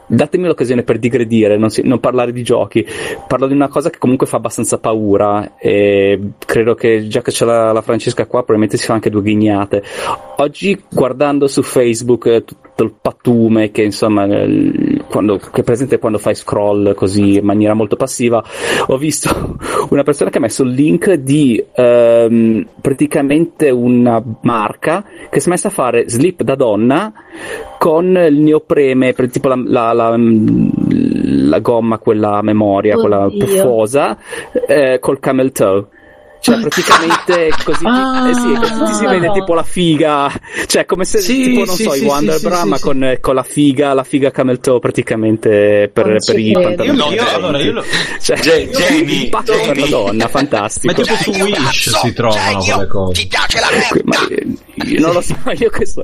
datemi 0.10 0.48
l'occasione 0.48 0.84
per 0.84 0.98
digredire, 0.98 1.58
non, 1.58 1.70
si, 1.70 1.82
non, 1.84 2.00
parlare 2.00 2.32
di 2.32 2.44
giochi. 2.44 2.86
Parlo 3.28 3.48
di 3.48 3.54
una 3.54 3.68
cosa 3.68 3.90
che 3.90 4.00
comunque 4.00 4.26
fa 4.26 4.38
abbastanza 4.38 4.80
paura 4.80 5.58
e 5.58 6.32
credo 6.46 6.74
che 6.74 7.08
già 7.08 7.22
che 7.22 7.32
c'è 7.32 7.46
la, 7.46 7.72
la 7.72 7.82
Francesca 7.82 8.26
qua 8.26 8.40
probabilmente 8.40 8.78
si 8.78 8.86
fa 8.86 8.94
anche 8.94 9.10
due 9.10 9.22
ghignate. 9.22 9.84
Oggi 10.38 10.82
guardando 10.90 11.48
su 11.48 11.62
Facebook 11.62 12.44
tutto 12.80 12.84
il 12.84 12.94
pattume 13.02 13.72
che 13.72 13.84
insomma 13.84 14.26
quando, 15.08 15.38
che 15.38 15.62
è 15.62 15.64
presente 15.64 16.00
quando 16.00 16.18
fai 16.18 16.36
scroll 16.36 16.94
così 16.94 17.38
in 17.38 17.46
maniera 17.46 17.74
molto 17.74 17.96
passiva, 17.96 18.44
ho 18.88 18.98
visto 18.98 19.58
una 19.90 20.04
persona 20.04 20.30
che 20.30 20.38
ha 20.38 20.42
messo 20.42 20.64
il 20.64 20.72
link 20.72 21.14
di 21.14 21.64
ehm, 21.74 22.68
praticamente 22.82 23.70
una 23.70 24.24
marca 24.42 25.04
che 25.30 25.40
si 25.40 25.48
è 25.48 25.52
messa 25.52 25.68
a 25.68 25.72
fare 25.72 26.10
slip 26.10 26.42
da 26.44 26.56
donna 26.56 27.12
con 27.78 28.06
il 28.06 28.40
neopreme, 28.40 29.14
tipo 29.14 29.48
la, 29.48 29.56
la, 29.56 29.94
la, 29.94 30.16
la 30.18 31.60
gomma, 31.60 31.98
quella 31.98 32.42
memoria, 32.42 32.96
Oddio. 32.96 33.08
quella 33.08 33.30
puffosa, 33.30 34.18
eh, 34.68 35.00
col 35.00 35.20
camel 35.20 35.52
toe. 35.52 35.88
Cioè, 36.42 36.58
praticamente 36.62 37.50
così, 37.66 37.86
ah, 37.86 38.30
eh 38.30 38.34
sì, 38.34 38.54
così 38.54 38.84
ti 38.86 38.94
si 38.94 39.06
vede 39.06 39.30
tipo 39.34 39.54
la 39.54 39.64
figa, 39.64 40.32
cioè 40.68 40.86
come 40.86 41.04
se 41.04 41.20
sì, 41.20 41.44
tipo, 41.44 41.66
non 41.66 41.76
sì, 41.76 41.84
so, 41.84 41.92
sì, 41.92 42.04
i 42.04 42.06
Wonder 42.06 42.40
Bra, 42.40 42.64
ma 42.64 42.80
con, 42.80 43.18
con, 43.20 43.36
la 43.36 43.44
figa, 43.44 43.94
la 43.94 44.06
figa 44.06 44.32
camel 44.32 44.62
toe 44.62 44.80
praticamente 44.80 45.92
per, 45.92 46.16
per 46.26 46.40
i 46.40 46.54
pantaloni. 46.54 47.16
Io, 47.16 47.22
io, 47.22 47.30
allora, 47.36 47.62
io 47.62 47.74
lo... 47.74 47.84
cioè, 48.22 48.38
J- 48.38 48.70
Jamie, 48.70 49.24
impatto 49.24 49.52
per 49.52 49.78
la 49.78 49.88
donna, 49.88 50.28
fantastico. 50.30 50.88
Ma 50.88 50.94
tipo 50.94 51.16
su 51.16 51.32
Wish 51.32 51.90
si 51.98 52.14
trovano 52.14 52.64
quelle 52.64 52.88
cose. 52.88 53.22
Ti 53.22 53.28
piace 53.28 53.60
la 53.60 53.68
merda? 54.06 54.58
Io 54.86 55.00
non 55.02 55.12
lo 55.12 55.22
so, 55.22 55.36
io, 55.60 55.70
questo, 55.70 56.04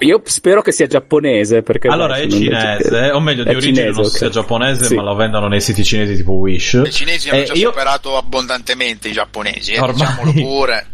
io 0.00 0.20
spero 0.24 0.62
che 0.62 0.72
sia 0.72 0.88
giapponese. 0.88 1.62
Perché 1.62 1.86
allora 1.86 2.16
è 2.16 2.26
cinese, 2.26 3.12
o 3.12 3.20
meglio, 3.20 3.44
di 3.44 3.50
origine 3.50 3.76
cinese, 3.76 3.92
non 3.92 4.06
okay. 4.06 4.18
sia 4.18 4.28
giapponese, 4.30 4.94
ma 4.96 5.02
lo 5.02 5.14
vendono 5.14 5.46
nei 5.46 5.60
siti 5.60 5.84
cinesi 5.84 6.16
tipo 6.16 6.32
Wish. 6.32 6.82
I 6.84 6.90
cinesi 6.90 7.30
hanno 7.30 7.42
eh, 7.42 7.44
già 7.44 7.52
io... 7.52 7.68
superato 7.68 8.16
abbondantemente 8.16 9.06
i 9.06 9.12
giapponesi 9.12 9.26
giapponesi, 9.28 9.72
eh, 9.72 9.80
Ormai... 9.80 9.94
diciamolo 9.94 10.32
pure. 10.32 10.86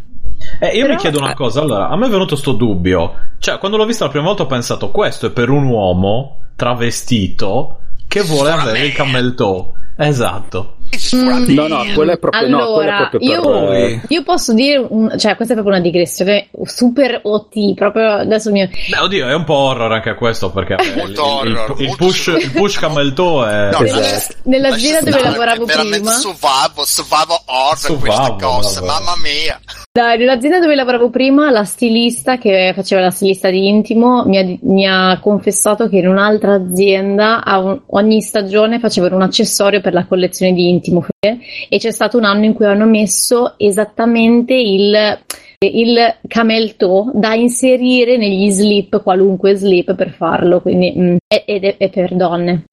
Eh, 0.61 0.77
io 0.77 0.83
Però... 0.83 0.95
mi 0.95 1.01
chiedo 1.01 1.19
una 1.19 1.35
cosa, 1.35 1.61
allora, 1.61 1.89
a 1.89 1.97
me 1.97 2.07
è 2.07 2.11
venuto 2.11 2.37
sto 2.37 2.53
dubbio. 2.53 3.15
Cioè, 3.39 3.59
quando 3.59 3.77
l'ho 3.77 3.87
visto 3.87 4.05
la 4.05 4.11
prima 4.11 4.27
volta 4.27 4.43
ho 4.43 4.47
pensato, 4.47 4.91
questo 4.91 5.27
è 5.27 5.31
per 5.31 5.49
un 5.49 5.65
uomo 5.65 6.41
travestito 6.57 7.79
che 8.07 8.23
vuole 8.23 8.51
avere 8.51 8.87
il 8.87 8.93
camel 8.93 9.35
toe. 9.35 9.73
Esatto. 9.97 10.77
No, 11.13 11.67
no, 11.69 11.85
quello 11.95 12.13
è 12.13 12.19
proprio, 12.19 12.49
no, 12.49 12.57
quello 12.73 12.81
è 12.81 12.85
Allora, 12.93 13.09
proprio 13.09 13.31
io, 13.31 13.43
per... 13.43 13.73
eh, 13.75 14.01
io 14.09 14.23
posso 14.23 14.53
dire, 14.53 14.85
un- 14.89 15.15
cioè 15.19 15.35
questa 15.37 15.55
è 15.55 15.57
proprio 15.57 15.75
una 15.77 15.81
digressione 15.85 16.49
super 16.65 17.21
OT, 17.23 17.75
proprio 17.75 18.13
adesso 18.13 18.51
mi... 18.51 18.67
Beh, 18.67 18.99
oddio, 18.99 19.29
è 19.29 19.35
un 19.35 19.45
po' 19.45 19.55
horror 19.55 19.93
anche 19.93 20.15
questo 20.15 20.51
perché 20.51 20.77
il, 20.83 21.03
il- 21.05 21.11
il- 21.11 21.19
horror, 21.19 21.75
il 21.81 21.95
push, 21.97 22.27
il 22.41 22.51
push 22.53 22.79
camel 22.79 23.13
toe 23.13 23.49
è... 23.51 23.71
No, 23.71 23.79
Nella- 23.81 24.01
lascia- 24.01 24.35
nell'azienda 24.45 25.11
dove 25.11 25.23
lavoravo 25.23 25.65
veramente 25.65 25.97
prima- 25.99 26.13
survival, 26.13 26.85
survival 26.87 27.39
horror 27.47 27.73
queste 27.75 27.87
Survival, 27.95 28.41
cose, 28.41 28.81
vabbè. 28.81 28.93
mamma 28.93 29.13
mia. 29.23 29.61
Dai, 29.97 30.19
nell'azienda 30.19 30.59
dove 30.59 30.75
lavoravo 30.75 31.09
prima, 31.09 31.51
la 31.53 31.63
stilista 31.63 32.37
che 32.37 32.73
faceva 32.75 33.01
la 33.01 33.11
stilista 33.11 33.49
di 33.49 33.69
intimo 33.69 34.25
mi 34.27 34.39
ha, 34.39 34.59
mi 34.63 34.87
ha 34.89 35.21
confessato 35.21 35.89
che 35.89 35.99
in 35.99 36.09
un'altra 36.09 36.55
azienda 36.55 37.45
a 37.45 37.59
un- 37.61 37.81
ogni 37.91 38.21
stagione 38.21 38.81
facevano 38.81 39.15
un 39.15 39.23
accessorio 39.23 39.81
per 39.81 39.93
la 39.93 40.05
collezione 40.05 40.53
di 40.53 40.69
intimo 40.69 40.83
e 40.89 41.79
c'è 41.79 41.91
stato 41.91 42.19
un 42.19 42.25
anno 42.25 42.45
in 42.45 42.55
cui 42.55 42.67
hanno 42.67 42.87
messo 42.87 43.55
esattamente 43.59 44.55
il, 44.55 45.19
il 45.59 46.17
camel 46.27 46.77
toe 46.77 47.11
da 47.15 47.35
inserire 47.35 48.17
negli 48.17 48.51
slip, 48.51 49.03
qualunque 49.03 49.55
slip 49.55 49.95
per 49.95 50.11
farlo, 50.11 50.61
quindi 50.61 50.93
mm, 50.97 51.17
ed 51.27 51.65
è, 51.65 51.77
è 51.77 51.91
per 51.91 52.15
donne. 52.15 52.65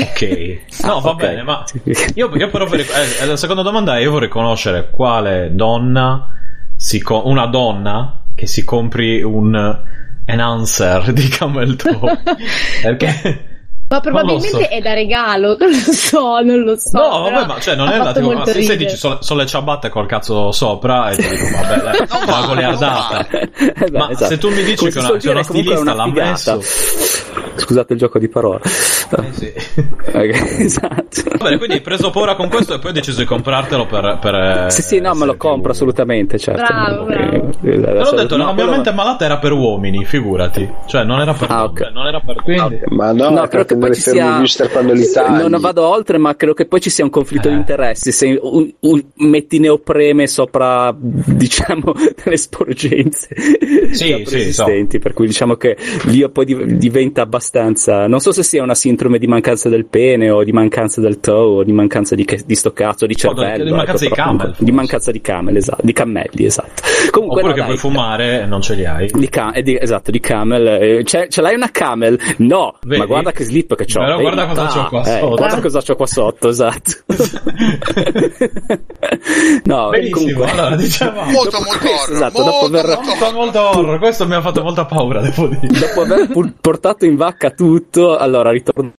Ok. 0.00 0.58
No, 0.84 1.00
va 1.00 1.10
ok. 1.10 1.16
bene, 1.16 1.42
ma 1.42 1.64
io, 2.14 2.30
io 2.34 2.50
però 2.50 2.66
vorrei, 2.66 2.86
eh, 3.20 3.26
la 3.26 3.36
seconda 3.36 3.62
domanda 3.62 3.96
è 3.96 4.00
io 4.00 4.12
vorrei 4.12 4.28
conoscere 4.28 4.90
quale 4.90 5.50
donna 5.52 6.30
si 6.76 7.00
co- 7.00 7.26
una 7.26 7.46
donna 7.46 8.22
che 8.34 8.46
si 8.46 8.64
compri 8.64 9.22
un 9.22 9.82
enhancer 10.24 11.12
di 11.12 11.28
camel 11.28 11.76
toe. 11.76 12.20
Perché 12.82 13.47
Ma 13.88 14.00
probabilmente 14.00 14.48
so. 14.48 14.68
è 14.68 14.80
da 14.80 14.92
regalo, 14.92 15.56
non 15.60 15.70
lo 15.70 15.92
so, 15.92 16.40
non 16.40 16.60
lo 16.60 16.76
so. 16.76 16.98
No, 16.98 17.22
però 17.24 17.36
vabbè, 17.40 17.46
ma 17.46 17.60
cioè, 17.60 17.74
non 17.74 17.88
è 17.88 17.96
la 17.96 18.12
tipo, 18.12 18.32
ma 18.32 18.44
se, 18.44 18.62
se 18.62 18.76
dici 18.76 18.96
sono, 18.96 19.18
sono 19.20 19.40
le 19.40 19.46
ciabatte 19.46 19.88
col 19.88 20.06
cazzo 20.06 20.52
sopra 20.52 21.08
e 21.10 21.16
ti 21.16 21.22
dico, 21.28 21.44
vabbè, 21.56 21.80
dai, 21.82 21.96
una 22.26 22.46
goliardata. 22.46 23.26
Eh 23.30 23.90
Ma 23.92 24.10
esatto. 24.10 24.26
se 24.26 24.38
tu 24.38 24.50
mi 24.50 24.62
dici 24.62 24.76
Come 24.76 24.90
che 24.90 24.98
una, 24.98 25.08
che 25.08 25.12
una 25.12 25.18
dire, 25.18 25.40
è 25.40 25.42
stilista 25.42 25.94
l'ha 25.94 26.06
messo, 26.06 26.60
Scusate 27.58 27.92
il 27.94 27.98
gioco 27.98 28.18
di 28.20 28.28
parole. 28.28 28.60
eh 28.64 29.32
sì. 29.32 29.52
Ok, 30.08 30.56
esatto. 30.60 31.22
Va 31.36 31.44
bene, 31.44 31.56
quindi 31.58 31.74
hai 31.76 31.80
preso 31.80 32.10
paura 32.10 32.34
con 32.34 32.48
questo 32.48 32.74
e 32.74 32.78
poi 32.78 32.88
hai 32.88 32.94
deciso 32.94 33.18
di 33.20 33.26
comprartelo 33.26 33.86
per. 33.86 34.18
per 34.20 34.34
eh, 34.34 34.70
Sì, 34.70 34.82
sì, 34.82 35.00
no, 35.00 35.10
me 35.10 35.10
lo 35.10 35.14
essere 35.24 35.36
più- 35.36 35.48
compro 35.48 35.70
assolutamente, 35.72 36.38
certo. 36.38 36.62
Bravo, 36.62 37.04
bravo. 37.04 37.34
Eh, 37.34 37.50
Te 37.60 37.76
l'ho 37.76 37.90
adesso- 37.90 38.14
detto, 38.14 38.36
no, 38.36 38.46
la 38.46 38.52
mia 38.52 38.66
mente 38.66 38.92
malata 38.92 39.24
era 39.24 39.38
per 39.38 39.52
uomini, 39.52 40.04
figurati. 40.04 40.68
Cioè, 40.86 41.04
non 41.04 41.20
era 41.20 41.34
per. 41.34 41.50
Ah, 41.50 41.64
ok. 41.64 41.78
cioè, 41.82 41.90
non 41.90 42.06
era 42.06 42.20
per. 42.20 42.36
Quindi. 42.42 42.80
Ma 42.88 43.12
no, 43.12 43.28
No, 43.30 43.46
per 43.48 43.64
ci 43.92 44.00
fermo 44.00 44.20
sia. 44.20 44.38
mister 44.38 44.70
quando 44.70 44.92
li 44.92 45.10
tagli. 45.10 45.48
Non 45.48 45.60
vado 45.60 45.86
oltre, 45.86 46.18
ma 46.18 46.34
credo 46.36 46.54
che 46.54 46.66
poi 46.66 46.80
ci 46.80 46.90
sia 46.90 47.04
un 47.04 47.10
conflitto 47.10 47.48
Eh. 47.48 47.52
di 47.52 47.56
interessi. 47.56 48.12
Se 48.12 48.38
un- 48.40 48.72
un- 48.80 49.04
metti 49.16 49.58
neopreme 49.58 50.26
sopra, 50.26 50.94
diciamo, 50.98 51.92
delle 52.22 52.36
sporgenze 52.36 53.28
Sì, 53.90 53.90
sì, 53.92 54.22
preesistenti, 54.24 54.98
per 54.98 55.12
cui 55.12 55.26
diciamo 55.26 55.56
che 55.56 55.76
lì 56.04 56.28
poi 56.30 56.44
div- 56.44 56.64
diventa 56.64 57.22
abbastanza. 57.22 58.06
Non 58.06 58.20
so 58.20 58.32
se 58.32 58.42
sia 58.42 58.62
una 58.62 58.74
sindrome 58.74 59.18
di 59.18 59.26
mancanza 59.26 59.68
del 59.68 59.86
pene 59.86 60.30
o 60.30 60.44
di 60.44 60.52
mancanza 60.52 61.00
del 61.00 61.20
toe 61.20 61.58
o 61.58 61.64
di 61.64 61.72
mancanza 61.72 62.14
di, 62.14 62.24
che- 62.24 62.42
di 62.44 62.54
sto 62.54 62.72
cazzo, 62.72 63.06
di 63.06 63.12
O 63.12 63.14
di- 63.14 63.20
cervello. 63.20 63.64
di 63.64 63.70
mancanza 63.70 64.04
ecco, 64.04 64.14
di 64.14 64.20
camel. 64.20 64.54
Di 64.58 64.72
mancanza 64.72 65.10
di 65.12 65.20
camel, 65.20 65.56
esatto. 65.56 65.82
Di 65.84 65.92
cammelli, 65.92 66.44
esatto. 66.44 66.82
Comunque, 67.10 67.40
Oppure 67.42 67.48
no, 67.48 67.52
che 67.54 67.58
dai, 67.68 67.78
puoi 67.78 67.78
fumare 67.92 68.42
e 68.42 68.46
non 68.46 68.60
ce 68.60 68.74
li 68.74 68.84
hai. 68.84 69.10
di 69.12 69.28
ca- 69.28 69.52
eh, 69.52 69.62
di- 69.62 69.78
esatto, 69.80 70.10
di 70.10 70.20
camel. 70.20 70.66
Eh, 70.66 71.02
c'è- 71.04 71.28
ce 71.28 71.40
l'hai 71.40 71.54
una 71.54 71.70
camel? 71.70 72.18
No, 72.38 72.74
Vedi? 72.82 72.98
ma 73.00 73.06
guarda 73.06 73.32
che 73.32 73.44
slip 73.68 73.74
che 73.76 73.84
c'ho. 73.84 74.00
Però 74.00 74.18
guarda 74.20 74.46
cosa 74.46 74.66
c'ho 74.66 74.88
qua 74.88 75.02
eh, 75.02 75.18
sotto. 75.20 75.36
Guarda 75.36 75.60
cosa 75.60 75.82
c'ho 75.82 75.96
qua 75.96 76.06
sotto, 76.06 76.48
esatto. 76.48 76.92
no, 79.64 79.88
Benissimo, 79.90 80.16
comunque, 80.18 80.50
allora 80.50 80.76
dicevamo. 80.76 81.30
Molto, 81.30 81.58
molto 81.60 81.78
questo, 81.78 82.02
horror, 82.02 82.14
esatto, 82.16 82.42
dopo 82.42 82.50
molto, 82.50 82.66
aver, 82.78 82.86
molto 83.02 83.32
Molto, 83.38 83.60
horror. 83.78 83.98
Questo 83.98 84.26
mi 84.26 84.34
ha 84.34 84.40
fatto 84.40 84.62
molta 84.62 84.84
paura, 84.86 85.20
devo 85.20 85.46
dire. 85.48 85.66
dopo 85.78 86.00
aver 86.02 86.28
pu- 86.28 86.52
portato 86.60 87.04
in 87.04 87.16
vacca 87.16 87.50
tutto, 87.50 88.16
allora 88.16 88.50
ritorno 88.50 88.92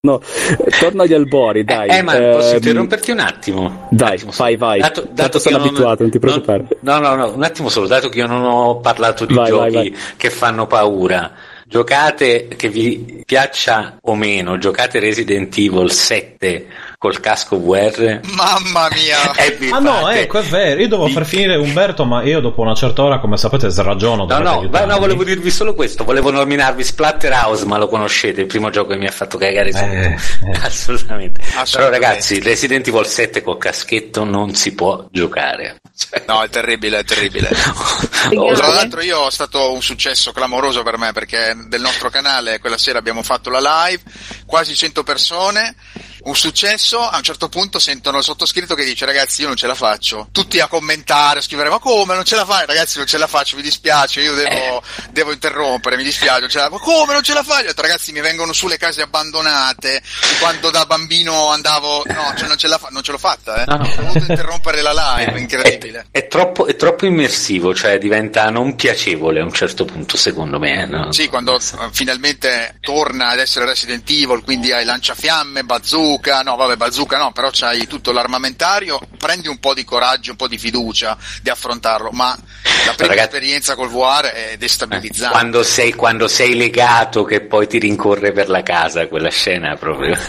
torno 0.79 1.01
agli 1.03 1.13
albori, 1.13 1.63
dai. 1.63 1.89
eh, 1.89 2.01
ma 2.01 2.13
posso 2.13 2.49
Ehm, 2.51 2.55
interromperti 2.57 3.11
un 3.11 3.19
attimo? 3.19 3.87
Dai, 3.89 4.09
Un 4.09 4.13
attimo 4.15 4.31
vai, 4.37 4.55
vai. 4.57 4.79
Dato, 4.79 5.07
dato 5.11 5.37
che 5.37 5.39
sono 5.39 5.57
non- 5.57 5.67
abituato, 5.67 6.01
non 6.03 6.11
ti 6.11 6.19
preoccupare. 6.19 6.67
No, 6.81 6.99
no, 6.99 7.15
no, 7.15 7.33
un 7.33 7.43
attimo 7.43 7.69
solo, 7.69 7.87
dato 7.87 8.09
che 8.09 8.19
io 8.19 8.27
non 8.27 8.43
ho 8.43 8.77
parlato 8.79 9.25
di 9.25 9.33
Vai, 9.33 9.51
vai, 9.51 9.71
giochi 9.71 9.89
vai. 9.89 9.95
che 10.17 10.29
fanno 10.29 10.67
paura. 10.67 11.31
Giocate 11.69 12.47
che 12.47 12.67
vi 12.67 13.21
piaccia 13.23 13.99
o 14.01 14.15
meno, 14.15 14.57
giocate 14.57 14.97
Resident 14.97 15.55
Evil 15.55 15.91
7 15.91 16.65
col 16.99 17.21
casco 17.21 17.57
VR. 17.57 18.19
Mamma 18.33 18.89
mia. 18.91 19.31
E 19.35 19.51
vi 19.51 19.69
Ah 19.71 19.79
no, 19.79 20.09
ecco, 20.09 20.39
è 20.39 20.43
vero. 20.43 20.81
Io 20.81 20.89
devo 20.89 21.07
far 21.07 21.25
finire 21.25 21.55
Umberto, 21.55 22.03
ma 22.03 22.23
io 22.23 22.41
dopo 22.41 22.59
una 22.59 22.75
certa 22.75 23.03
ora, 23.03 23.19
come 23.19 23.37
sapete, 23.37 23.69
sragiono. 23.69 24.25
No, 24.25 24.39
no, 24.39 24.67
beh, 24.67 24.85
no, 24.85 24.99
volevo 24.99 25.23
dirvi 25.23 25.49
solo 25.49 25.73
questo. 25.73 26.03
Volevo 26.03 26.29
nominarvi 26.29 26.83
Splatterhouse, 26.83 27.65
ma 27.65 27.77
lo 27.77 27.87
conoscete, 27.87 28.41
il 28.41 28.47
primo 28.47 28.69
gioco 28.69 28.89
che 28.89 28.97
mi 28.97 29.07
ha 29.07 29.11
fatto 29.11 29.37
cagare. 29.37 29.69
Eh, 29.69 30.13
eh. 30.49 30.51
Assolutamente. 30.61 31.39
Però, 31.39 31.61
Assolutamente. 31.61 32.05
ragazzi, 32.05 32.39
Resident 32.41 32.85
Evil 32.85 33.05
7 33.05 33.43
col 33.43 33.57
caschetto 33.57 34.25
non 34.25 34.53
si 34.53 34.75
può 34.75 35.07
giocare. 35.09 35.77
Cioè, 35.95 36.23
No, 36.27 36.43
è 36.43 36.49
terribile, 36.49 36.99
è 36.99 37.03
terribile. 37.05 37.47
Tra 38.27 38.67
l'altro 38.67 38.99
io 39.01 39.25
è 39.25 39.31
stato 39.31 39.71
un 39.71 39.81
successo 39.81 40.33
clamoroso 40.33 40.83
per 40.83 40.97
me 40.97 41.13
perché 41.13 41.55
del 41.69 41.79
nostro 41.79 42.09
canale 42.09 42.59
quella 42.59 42.77
sera 42.77 42.99
abbiamo 42.99 43.23
fatto 43.23 43.49
la 43.49 43.85
live, 43.85 44.01
quasi 44.45 44.75
100 44.75 45.03
persone, 45.03 45.75
un 46.23 46.35
successo, 46.35 46.99
a 46.99 47.17
un 47.17 47.23
certo 47.23 47.49
punto 47.49 47.79
sentono 47.79 48.17
il 48.17 48.23
sottoscritto 48.23 48.75
che 48.75 48.83
dice 48.83 49.05
ragazzi 49.05 49.41
io 49.41 49.47
non 49.47 49.55
ce 49.55 49.67
la 49.67 49.75
faccio, 49.75 50.27
tutti 50.31 50.59
a 50.59 50.67
commentare, 50.67 51.39
a 51.39 51.41
scrivere 51.41 51.69
ma 51.69 51.79
come 51.79 52.13
non 52.15 52.23
ce 52.25 52.35
la 52.35 52.45
fai 52.45 52.65
ragazzi 52.65 52.97
non 52.97 53.07
ce 53.07 53.17
la 53.17 53.27
faccio, 53.27 53.55
mi 53.55 53.61
dispiace, 53.61 54.21
io 54.21 54.33
devo, 54.33 54.81
devo 55.11 55.31
interrompere, 55.31 55.95
mi 55.97 56.03
dispiace, 56.03 56.39
non 56.41 56.49
ce 56.49 56.57
la... 56.59 56.69
ma 56.69 56.77
come 56.79 57.13
non 57.13 57.23
ce 57.23 57.33
la 57.33 57.43
fai? 57.43 57.63
Ho 57.63 57.67
detto, 57.67 57.81
ragazzi 57.81 58.11
mi 58.11 58.19
vengono 58.21 58.53
su 58.53 58.67
le 58.67 58.77
case 58.77 59.01
abbandonate, 59.01 60.01
quando 60.39 60.69
da 60.71 60.85
bambino 60.85 61.49
andavo, 61.49 62.03
no, 62.07 62.33
cioè 62.37 62.47
non 62.47 62.57
ce, 62.57 62.67
la 62.67 62.77
fa- 62.77 62.89
non 62.91 63.01
ce 63.03 63.11
l'ho 63.11 63.17
fatta, 63.17 63.61
eh. 63.61 63.65
No, 63.67 63.77
no. 63.77 63.83
ho 63.83 63.95
dovuto 63.95 64.25
interrompere 64.31 64.81
la 64.81 64.91
live, 65.17 65.33
Eh, 65.35 65.39
incredibile. 65.39 66.07
È, 66.11 66.19
è 66.19 66.27
troppo, 66.27 66.65
è 66.67 66.75
troppo 66.75 67.05
immersivo, 67.05 67.73
cioè 67.73 67.97
diventa 67.97 68.49
non 68.49 68.75
piacevole 68.75 69.39
a 69.39 69.43
un 69.43 69.53
certo 69.53 69.85
punto, 69.85 70.17
secondo 70.17 70.59
me. 70.59 70.81
eh, 70.81 70.85
no? 70.85 71.11
Sì, 71.11 71.27
quando 71.27 71.55
eh, 71.57 71.61
finalmente 71.91 72.77
torna 72.81 73.29
ad 73.29 73.39
essere 73.39 73.65
Resident 73.65 74.09
Evil, 74.09 74.41
quindi 74.43 74.71
hai 74.71 74.85
lanciafiamme, 74.85 75.63
bazooka, 75.63 76.07
no 76.43 76.55
vabbè 76.55 76.75
bazooka 76.75 77.17
no, 77.17 77.31
però 77.31 77.49
c'hai 77.51 77.85
tutto 77.87 78.11
l'armamentario, 78.11 78.99
prendi 79.17 79.47
un 79.47 79.59
po' 79.59 79.73
di 79.73 79.83
coraggio, 79.83 80.31
un 80.31 80.37
po' 80.37 80.47
di 80.47 80.57
fiducia 80.57 81.17
di 81.41 81.49
affrontarlo, 81.49 82.09
ma 82.11 82.37
la 82.85 82.93
prima 82.93 83.13
Ragazzi- 83.13 83.35
esperienza 83.35 83.75
col 83.75 83.89
VR 83.89 84.25
è 84.25 84.55
destabilizzante. 84.57 85.33
Quando 85.33 85.63
sei, 85.63 85.93
quando 85.93 86.27
sei 86.27 86.55
legato 86.55 87.23
che 87.23 87.41
poi 87.41 87.67
ti 87.67 87.77
rincorre 87.79 88.31
per 88.31 88.49
la 88.49 88.63
casa, 88.63 89.07
quella 89.07 89.29
scena 89.29 89.75
proprio 89.75 90.15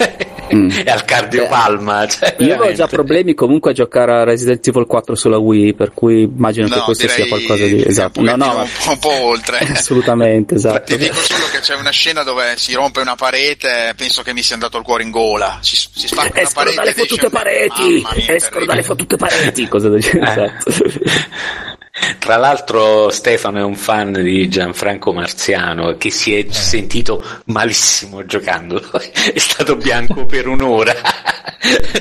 è 0.48 0.90
al 0.90 1.04
cardiopalma. 1.04 2.06
Cioè, 2.06 2.36
Io 2.38 2.46
avevo 2.46 2.56
già 2.56 2.86
veramente. 2.86 2.94
problemi 2.94 3.34
comunque 3.34 3.70
a 3.70 3.74
giocare 3.74 4.12
a 4.12 4.24
Resident 4.24 4.66
Evil 4.66 4.86
4 4.86 5.14
sulla 5.14 5.38
Wii, 5.38 5.74
per 5.74 5.92
cui 5.92 6.22
immagino 6.22 6.68
che 6.68 6.74
No, 6.76 6.84
questo 6.84 7.08
sia 7.08 7.26
qualcosa 7.26 7.64
di 7.64 7.84
esatto. 7.86 8.20
No, 8.20 8.36
no, 8.36 8.60
un, 8.62 8.68
po', 8.84 8.90
un 8.90 8.98
po' 8.98 9.22
oltre. 9.22 9.58
assolutamente, 9.74 10.54
esatto. 10.54 10.82
Ti 10.84 10.96
dico 10.96 11.20
solo 11.20 11.46
che 11.50 11.60
c'è 11.60 11.74
una 11.76 11.90
scena 11.90 12.22
dove 12.22 12.54
si 12.56 12.74
rompe 12.74 13.00
una 13.00 13.14
parete, 13.14 13.92
penso 13.96 14.22
che 14.22 14.32
mi 14.32 14.42
sia 14.42 14.54
andato 14.54 14.78
il 14.78 14.84
cuore 14.84 15.02
in 15.02 15.10
gola. 15.10 15.58
Si, 15.76 15.88
si 15.92 16.08
spacca 16.08 16.30
una 16.30 16.40
Escono 16.40 16.64
parete 16.64 16.76
dalle 16.76 16.92
fottute 16.94 17.30
pareti! 17.30 18.00
"Mamma 18.02 18.14
mia, 18.16 18.34
Escono 18.34 18.64
dalle 18.64 18.82
terribile." 18.82 18.82
fottute 18.82 19.16
pareti! 19.16 19.68
Cosa 19.68 19.88
del 19.88 20.00
genere, 20.00 20.54
esatto. 20.62 21.78
Tra 22.18 22.36
l'altro 22.36 23.10
Stefano 23.10 23.58
è 23.58 23.62
un 23.62 23.76
fan 23.76 24.12
di 24.12 24.48
Gianfranco 24.48 25.12
Marziano 25.12 25.96
che 25.96 26.10
si 26.10 26.34
Eh. 26.36 26.46
è 26.46 26.52
sentito 26.52 27.22
malissimo 27.46 28.24
giocandolo, 28.24 28.90
è 29.00 29.38
stato 29.38 29.76
bianco 29.76 30.24
per 30.26 30.46
un'ora. 30.48 30.94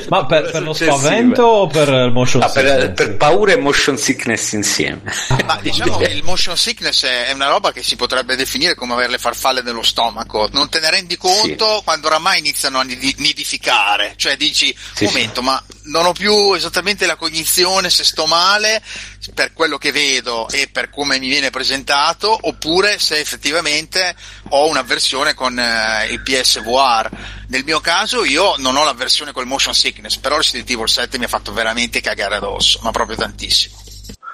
Ma 0.10 0.26
per, 0.26 0.50
per 0.52 0.62
lo 0.64 0.74
spavento 0.74 1.44
o 1.44 1.68
per 1.68 1.90
il 1.90 2.12
motion 2.12 2.42
Ah, 2.42 2.50
per, 2.50 2.66
sickness? 2.66 2.94
per 2.96 3.18
paura 3.18 3.52
e 3.54 3.58
motion 3.58 3.98
sickness 3.98 4.52
insieme. 4.54 5.02
Ma 5.46 5.58
diciamo 5.62 5.98
che 5.98 6.06
il 6.12 6.24
motion 6.24 6.56
sickness 6.58 7.06
è 7.06 7.32
una 7.34 7.48
roba 7.50 7.72
che 7.72 7.84
si 7.84 7.96
potrebbe 7.96 8.36
definire 8.36 8.76
come 8.76 8.94
avere 8.94 9.10
le 9.12 9.18
farfalle 9.18 9.62
nello 9.62 9.84
stomaco. 9.84 10.48
Non 10.52 10.70
te 10.70 10.80
ne 10.80 10.90
rendi 10.90 11.18
conto 11.18 11.82
quando 11.84 12.08
oramai 12.08 12.40
iniziano 12.40 12.80
a 12.80 12.84
nidi- 12.84 13.16
nidificare. 13.18 14.14
Cioè 14.16 14.38
dici, 14.38 14.76
Sì, 14.94 15.04
un 15.06 15.12
momento, 15.14 15.42
ma 15.42 15.62
non 15.90 16.06
ho 16.06 16.14
più 16.14 16.54
esattamente 16.54 17.06
la 17.06 17.16
cognizione 17.16 17.90
se 17.90 18.04
sto 18.04 18.26
male 18.26 18.82
per 19.34 19.54
quello 19.54 19.78
che 19.78 19.92
vedo 19.92 20.48
e 20.50 20.70
per 20.72 20.90
come 20.90 21.20
mi 21.20 21.28
viene 21.28 21.50
presentato, 21.50 22.38
oppure 22.42 22.98
se 23.00 23.18
effettivamente 23.20 24.16
ho 24.50 24.68
un'avversione 24.68 25.34
con 25.34 25.58
eh, 25.60 26.08
il 26.10 26.22
PSVR. 26.22 27.10
Nel 27.48 27.64
mio 27.64 27.80
caso 27.80 28.24
io 28.24 28.56
non 28.58 28.76
ho 28.78 28.84
l'avversione 28.84 29.32
col 29.32 29.46
motion 29.46 29.74
sickness, 29.74 30.18
però 30.18 30.38
Resident 30.38 30.70
Evil 30.70 30.88
7 30.88 31.18
mi 31.18 31.26
ha 31.26 31.30
fatto 31.30 31.52
veramente 31.52 32.02
cagare 32.02 32.36
addosso, 32.36 32.80
ma 32.84 32.92
proprio 32.92 33.18
tantissimo. 33.18 33.76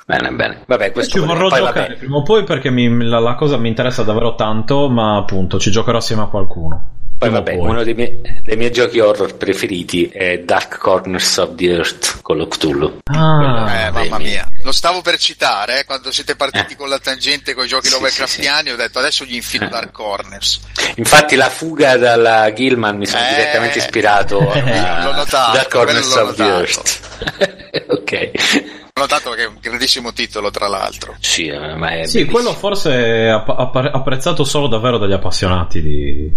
Bene, 0.05 0.31
bene. 0.31 0.63
Vabbè, 0.67 0.91
questo 0.91 1.19
Ci 1.19 1.25
vorrò 1.25 1.47
poi 1.49 1.59
giocare 1.59 1.87
vabbè. 1.87 1.97
prima 1.97 2.17
o 2.17 2.21
poi 2.21 2.43
perché 2.43 2.69
mi- 2.69 3.03
la, 3.05 3.19
la 3.19 3.33
cosa 3.33 3.57
mi 3.57 3.69
interessa 3.69 4.03
davvero 4.03 4.35
tanto, 4.35 4.87
ma 4.87 5.17
appunto 5.17 5.59
ci 5.59 5.71
giocherò 5.71 5.97
assieme 5.97 6.21
a 6.21 6.27
qualcuno. 6.27 6.94
Poi 7.17 7.29
vabbè, 7.29 7.53
uno 7.53 7.83
dei 7.83 7.93
miei, 7.93 8.19
dei 8.43 8.57
miei, 8.57 8.71
giochi 8.71 8.99
horror 8.99 9.37
preferiti 9.37 10.07
è 10.07 10.39
Dark 10.39 10.77
Corners 10.77 11.37
of 11.37 11.55
the 11.55 11.69
Earth 11.69 12.21
con 12.21 12.35
lo 12.35 12.47
Cthulhu. 12.47 12.99
Ah, 13.05 13.85
eh, 13.85 13.91
mamma 13.91 14.17
mia, 14.17 14.45
lo 14.63 14.73
stavo 14.73 15.01
per 15.01 15.17
citare 15.17 15.79
eh, 15.79 15.85
quando 15.85 16.11
siete 16.11 16.35
partiti 16.35 16.73
eh. 16.73 16.75
con 16.75 16.89
la 16.89 16.99
tangente 16.99 17.53
con 17.53 17.63
i 17.63 17.67
giochi 17.69 17.87
sì, 17.87 17.93
Lovecraftiani. 17.93 18.67
Sì. 18.67 18.73
Ho 18.73 18.75
detto 18.75 18.99
adesso 18.99 19.23
gli 19.23 19.35
infilo 19.35 19.65
eh. 19.65 19.69
Dark 19.69 19.91
Corners. 19.91 20.59
Infatti, 20.95 21.35
la 21.37 21.49
fuga 21.49 21.95
dalla 21.95 22.51
Gilman 22.51 22.97
mi 22.97 23.05
sono 23.05 23.23
direttamente 23.29 23.77
ispirato 23.77 24.37
a 24.51 25.13
notato, 25.13 25.51
Dark 25.53 25.69
Corners 25.69 26.15
of 26.15 26.35
the 26.35 26.43
Earth. 26.43 26.99
ok. 27.87 28.31
Ho 28.97 29.01
notato 29.01 29.31
che 29.31 29.43
è 29.43 29.47
un 29.47 29.57
grandissimo 29.61 30.11
titolo, 30.11 30.51
tra 30.51 30.67
l'altro. 30.67 31.15
Sì, 31.19 31.49
ma 31.49 31.91
è 31.91 32.05
sì 32.05 32.25
quello 32.25 32.53
forse 32.53 32.93
è 32.93 33.27
apprezzato 33.29 34.43
solo 34.43 34.67
davvero 34.67 34.97
dagli 34.97 35.13
appassionati 35.13 35.81
di 35.81 36.31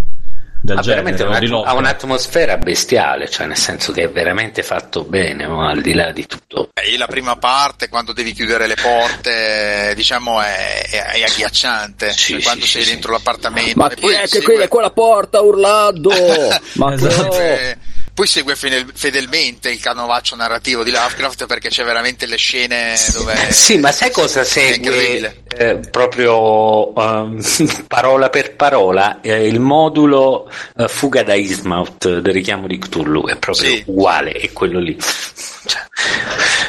del 0.61 0.77
ha 0.77 0.81
genere, 0.81 1.13
veramente 1.13 1.53
un, 1.53 1.63
ha 1.65 1.73
un'atmosfera 1.73 2.57
bestiale, 2.57 3.29
cioè 3.29 3.47
nel 3.47 3.57
senso 3.57 3.91
che 3.91 4.03
è 4.03 4.09
veramente 4.09 4.61
fatto 4.61 5.03
bene, 5.03 5.45
no? 5.45 5.65
al 5.65 5.81
di 5.81 5.93
là 5.93 6.11
di 6.11 6.25
tutto. 6.25 6.69
E 6.73 6.97
la 6.97 7.07
prima 7.07 7.37
parte, 7.37 7.87
quando 7.87 8.13
devi 8.13 8.33
chiudere 8.33 8.67
le 8.67 8.75
porte, 8.75 9.93
diciamo, 9.95 10.41
è, 10.41 10.85
è, 10.89 11.03
è 11.13 11.23
agghiacciante. 11.23 12.11
Sì, 12.11 12.33
cioè, 12.33 12.41
quando 12.41 12.65
sì, 12.65 12.71
sei 12.71 12.83
sì, 12.83 12.91
dentro 12.91 13.11
l'appartamento. 13.13 13.79
Ma 13.79 13.89
chi 13.89 14.07
è 14.07 14.21
che 14.21 14.27
segue... 14.27 14.53
chiude 14.53 14.67
quella 14.67 14.91
porta 14.91 15.41
urlando? 15.41 16.11
Ma 16.75 16.93
esatto. 16.93 17.87
Poi 18.19 18.27
segue 18.27 18.53
fedelmente 18.57 19.71
il 19.71 19.79
canovaccio 19.79 20.35
narrativo 20.35 20.83
di 20.83 20.91
Lovecraft 20.91 21.45
perché 21.45 21.69
c'è 21.69 21.85
veramente 21.85 22.25
le 22.25 22.35
scene 22.35 22.93
dove. 23.13 23.33
Sì, 23.49 23.77
ma 23.77 23.93
sai 23.93 24.11
cosa 24.11 24.43
segue? 24.43 25.43
Eh, 25.47 25.79
proprio 25.89 26.91
um, 26.99 27.41
parola 27.87 28.27
per 28.27 28.57
parola, 28.57 29.21
eh, 29.21 29.47
il 29.47 29.61
modulo 29.61 30.51
uh, 30.75 30.87
fuga 30.89 31.23
da 31.23 31.33
Ismouth 31.33 32.19
del 32.19 32.33
richiamo 32.33 32.67
di 32.67 32.77
Cthulhu 32.77 33.25
è 33.25 33.37
proprio 33.37 33.69
sì. 33.69 33.83
uguale, 33.85 34.31
è 34.33 34.51
quello 34.51 34.79
lì. 34.79 34.97
Cioè, 34.99 35.81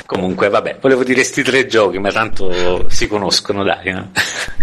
comunque, 0.07 0.49
vabbè, 0.49 0.79
volevo 0.81 1.05
dire 1.05 1.25
sti 1.25 1.43
tre 1.43 1.67
giochi, 1.67 1.99
ma 1.99 2.11
tanto 2.13 2.89
si 2.91 3.07
conoscono, 3.07 3.63
dai. 3.63 3.93
No? 3.93 4.11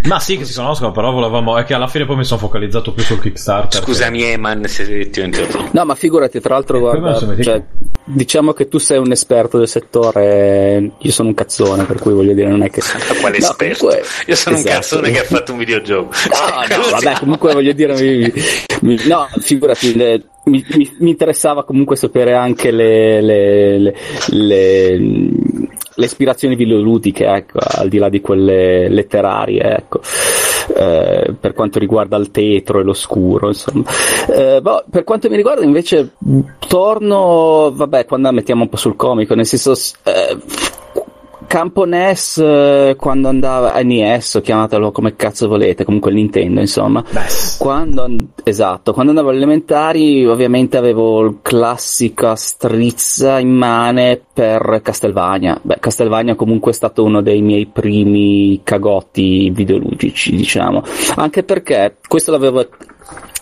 Ma 0.03 0.19
sì, 0.19 0.37
che 0.37 0.45
si 0.45 0.53
conoscono, 0.53 0.91
però 0.91 1.11
volevamo. 1.11 1.57
È 1.57 1.63
che 1.63 1.73
alla 1.73 1.87
fine 1.87 2.05
poi 2.05 2.17
mi 2.17 2.23
sono 2.23 2.39
focalizzato 2.39 2.93
più 2.93 3.03
sul 3.03 3.19
Kickstarter. 3.19 3.81
Scusami, 3.81 4.19
che... 4.19 4.31
Eman, 4.33 4.65
se 4.65 5.09
ti 5.09 5.21
ho 5.21 5.23
interrotto. 5.23 5.69
No, 5.71 5.85
ma 5.85 5.95
figurati, 5.95 6.39
tra 6.39 6.53
l'altro, 6.53 6.76
guarda, 6.79 7.41
cioè, 7.41 7.63
diciamo 8.03 8.53
che 8.53 8.67
tu 8.67 8.77
sei 8.77 8.97
un 8.97 9.11
esperto 9.11 9.57
del 9.57 9.67
settore, 9.67 10.91
io 10.97 11.11
sono 11.11 11.29
un 11.29 11.33
cazzone, 11.33 11.83
per 11.83 11.99
cui 11.99 12.13
voglio 12.13 12.33
dire, 12.33 12.49
non 12.49 12.63
è 12.63 12.69
che. 12.69 12.81
Quale 13.19 13.37
no, 13.39 13.45
esperto? 13.45 13.87
Comunque... 13.87 14.07
Io 14.27 14.35
sono 14.35 14.55
esatto. 14.55 14.69
un 14.69 14.79
cazzone 14.79 15.11
che 15.11 15.19
ha 15.19 15.23
fatto 15.23 15.51
un 15.51 15.57
videogioco. 15.57 16.11
No, 16.37 16.75
no, 16.75 16.89
vabbè, 16.91 17.19
comunque 17.19 17.53
voglio 17.53 17.73
dire, 17.73 17.93
mi, 17.99 18.31
mi, 18.81 18.99
no, 19.07 19.27
figurati. 19.39 19.95
Le, 19.95 20.23
mi, 20.45 20.65
mi, 20.75 20.95
mi, 20.99 21.09
interessava 21.09 21.63
comunque 21.63 21.95
sapere 21.95 22.33
anche 22.33 22.71
le, 22.71 23.21
le, 23.21 23.77
le, 23.79 23.95
le, 24.27 24.97
le 24.97 26.05
ispirazioni 26.05 26.55
videoludiche, 26.55 27.25
ecco, 27.25 27.59
al 27.61 27.89
di 27.89 27.97
là 27.97 28.09
di 28.09 28.21
quelle 28.21 28.89
letterarie, 28.89 29.61
ecco. 29.61 30.01
Eh, 30.75 31.33
per 31.39 31.53
quanto 31.53 31.79
riguarda 31.79 32.17
il 32.17 32.31
tetro 32.31 32.79
e 32.79 32.83
l'oscuro, 32.83 33.47
insomma. 33.47 33.83
Eh, 34.29 34.59
boh, 34.61 34.83
per 34.89 35.03
quanto 35.03 35.29
mi 35.29 35.35
riguarda, 35.35 35.63
invece, 35.63 36.11
torno, 36.67 37.71
vabbè, 37.73 38.05
quando 38.05 38.31
mettiamo 38.31 38.63
un 38.63 38.69
po' 38.69 38.77
sul 38.77 38.95
comico, 38.95 39.33
nel 39.33 39.45
senso, 39.45 39.73
eh, 40.03 40.37
campo 41.47 41.85
NES 41.85 42.37
eh, 42.37 42.95
quando 42.99 43.29
andava 43.29 43.73
a 43.73 43.81
NES 43.81 44.41
chiamatelo 44.43 44.91
come 44.91 45.15
cazzo 45.15 45.47
volete 45.47 45.85
comunque 45.85 46.11
Nintendo 46.11 46.59
insomma. 46.59 47.03
Quando, 47.57 48.07
esatto 48.43 48.93
quando 48.93 49.11
andavo 49.11 49.29
alle 49.29 49.37
elementari 49.37 50.25
ovviamente 50.25 50.77
avevo 50.77 51.21
il 51.21 51.39
classica 51.41 52.35
strizza 52.35 53.39
immane 53.39 54.21
per 54.31 54.81
Castelvania. 54.83 55.59
Beh 55.61 55.77
Castelvania 55.79 56.35
comunque 56.35 56.71
è 56.71 56.75
stato 56.75 57.03
uno 57.03 57.21
dei 57.21 57.41
miei 57.41 57.65
primi 57.65 58.61
cagotti 58.63 59.49
videoludici 59.49 60.35
diciamo. 60.35 60.83
Anche 61.15 61.43
perché 61.43 61.97
questo 62.07 62.31
l'avevo 62.31 62.67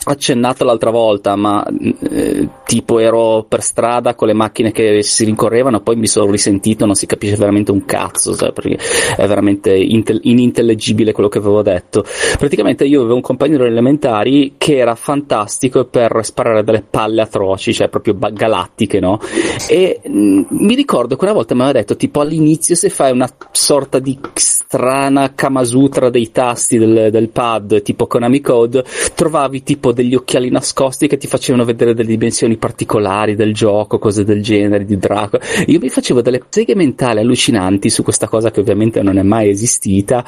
accennato 0.05 0.63
l'altra 0.63 0.91
volta, 0.91 1.35
ma 1.35 1.65
eh, 2.09 2.47
tipo 2.65 2.99
ero 2.99 3.45
per 3.47 3.61
strada 3.61 4.15
con 4.15 4.27
le 4.27 4.33
macchine 4.33 4.71
che 4.71 5.01
si 5.03 5.25
rincorrevano, 5.25 5.81
poi 5.81 5.95
mi 5.95 6.07
sono 6.07 6.29
risentito, 6.31 6.85
non 6.85 6.95
si 6.95 7.05
capisce 7.05 7.35
veramente 7.35 7.71
un 7.71 7.85
cazzo, 7.85 8.35
cioè, 8.35 8.51
perché 8.51 8.77
è 9.15 9.27
veramente 9.27 9.75
inte- 9.75 10.19
inintellegibile 10.21 11.11
quello 11.11 11.29
che 11.29 11.39
avevo 11.39 11.61
detto. 11.61 12.05
Praticamente 12.37 12.85
io 12.85 12.99
avevo 13.01 13.15
un 13.15 13.21
compagno 13.21 13.57
delle 13.57 13.69
elementari 13.69 14.55
che 14.57 14.77
era 14.77 14.95
fantastico 14.95 15.85
per 15.85 16.19
sparare 16.23 16.63
delle 16.63 16.83
palle 16.87 17.21
atroci, 17.21 17.73
cioè 17.73 17.89
proprio 17.89 18.13
ba- 18.13 18.29
galattiche, 18.29 18.99
no? 18.99 19.19
E 19.67 20.01
mh, 20.03 20.17
mm, 20.17 20.43
mi 20.49 20.75
ricordo 20.75 21.15
che 21.15 21.23
una 21.25 21.33
volta 21.33 21.55
mi 21.55 21.61
aveva 21.61 21.79
detto, 21.79 21.95
tipo 21.95 22.21
all'inizio 22.21 22.75
se 22.75 22.89
fai 22.89 23.11
una 23.11 23.29
sorta 23.51 23.99
di 23.99 24.17
strana 24.33 25.33
Kamasutra 25.33 26.09
dei 26.09 26.31
tasti 26.31 26.77
del, 26.77 27.09
del 27.11 27.29
pad, 27.29 27.81
tipo 27.81 28.07
Konami 28.07 28.41
Code, 28.41 28.83
trovavi 29.15 29.63
tipo 29.63 29.91
degli 29.95 30.13
occhiali 30.13 30.51
nascosti 30.51 31.07
che 31.07 31.17
ti 31.17 31.25
facevano 31.25 31.65
vedere 31.65 31.95
delle 31.95 32.09
dimensioni 32.09 32.57
particolari 32.57 33.33
del 33.33 33.53
gioco, 33.53 33.97
cose 33.97 34.23
del 34.23 34.43
genere, 34.43 34.85
di 34.85 34.97
Draco. 34.97 35.39
Io 35.65 35.79
mi 35.79 35.89
facevo 35.89 36.21
delle 36.21 36.43
seghe 36.49 36.75
mentali 36.75 37.19
allucinanti 37.21 37.89
su 37.89 38.03
questa 38.03 38.27
cosa 38.27 38.51
che 38.51 38.59
ovviamente 38.59 39.01
non 39.01 39.17
è 39.17 39.23
mai 39.23 39.49
esistita 39.49 40.23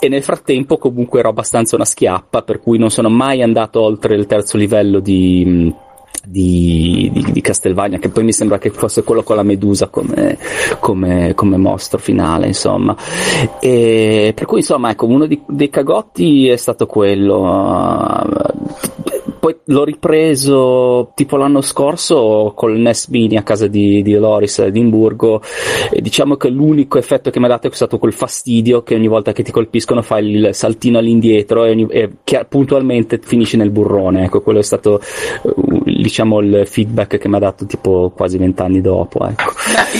e 0.00 0.08
nel 0.08 0.22
frattempo 0.22 0.78
comunque 0.78 1.20
ero 1.20 1.28
abbastanza 1.28 1.76
una 1.76 1.84
schiappa 1.84 2.42
per 2.42 2.60
cui 2.60 2.78
non 2.78 2.90
sono 2.90 3.08
mai 3.08 3.42
andato 3.42 3.80
oltre 3.80 4.16
il 4.16 4.26
terzo 4.26 4.56
livello 4.56 4.98
di 4.98 5.72
di, 6.26 7.10
di, 7.12 7.32
di, 7.32 7.40
Castelvania, 7.40 7.98
che 7.98 8.08
poi 8.08 8.24
mi 8.24 8.32
sembra 8.32 8.58
che 8.58 8.70
fosse 8.70 9.02
quello 9.02 9.22
con 9.22 9.36
la 9.36 9.42
Medusa 9.42 9.88
come, 9.88 10.38
come, 10.80 11.34
come 11.34 11.56
mostro 11.56 11.98
finale, 11.98 12.46
insomma. 12.46 12.96
E 13.60 14.32
per 14.34 14.46
cui, 14.46 14.58
insomma, 14.58 14.90
ecco, 14.90 15.06
uno 15.06 15.26
di, 15.26 15.40
dei 15.46 15.70
cagotti 15.70 16.48
è 16.48 16.56
stato 16.56 16.86
quello. 16.86 17.40
Uh, 17.42 19.02
poi 19.44 19.58
l'ho 19.64 19.84
ripreso 19.84 21.12
tipo 21.14 21.36
l'anno 21.36 21.60
scorso 21.60 22.54
col 22.56 22.78
NES 22.78 23.08
Mini 23.08 23.36
a 23.36 23.42
casa 23.42 23.66
di, 23.66 24.00
di 24.00 24.14
Loris 24.14 24.60
a 24.60 24.64
Edimburgo 24.64 25.42
e 25.90 26.00
diciamo 26.00 26.36
che 26.36 26.48
l'unico 26.48 26.96
effetto 26.96 27.28
che 27.28 27.38
mi 27.38 27.44
ha 27.44 27.48
dato 27.48 27.66
è 27.66 27.70
stato 27.74 27.98
quel 27.98 28.14
fastidio 28.14 28.82
che 28.82 28.94
ogni 28.94 29.06
volta 29.06 29.32
che 29.32 29.42
ti 29.42 29.52
colpiscono 29.52 30.00
fai 30.00 30.30
il 30.30 30.54
saltino 30.54 30.96
all'indietro 30.96 31.64
e, 31.64 31.70
ogni, 31.72 31.86
e 31.90 32.10
puntualmente 32.48 33.20
finisci 33.22 33.58
nel 33.58 33.68
burrone 33.68 34.24
ecco 34.24 34.40
quello 34.40 34.60
è 34.60 34.62
stato 34.62 34.98
uh, 35.42 35.82
diciamo 36.04 36.40
il 36.40 36.66
feedback 36.66 37.16
che 37.16 37.28
mi 37.28 37.36
ha 37.36 37.38
dato 37.38 37.64
tipo 37.64 38.12
quasi 38.14 38.36
vent'anni 38.36 38.82
dopo 38.82 39.26
ecco. 39.26 39.52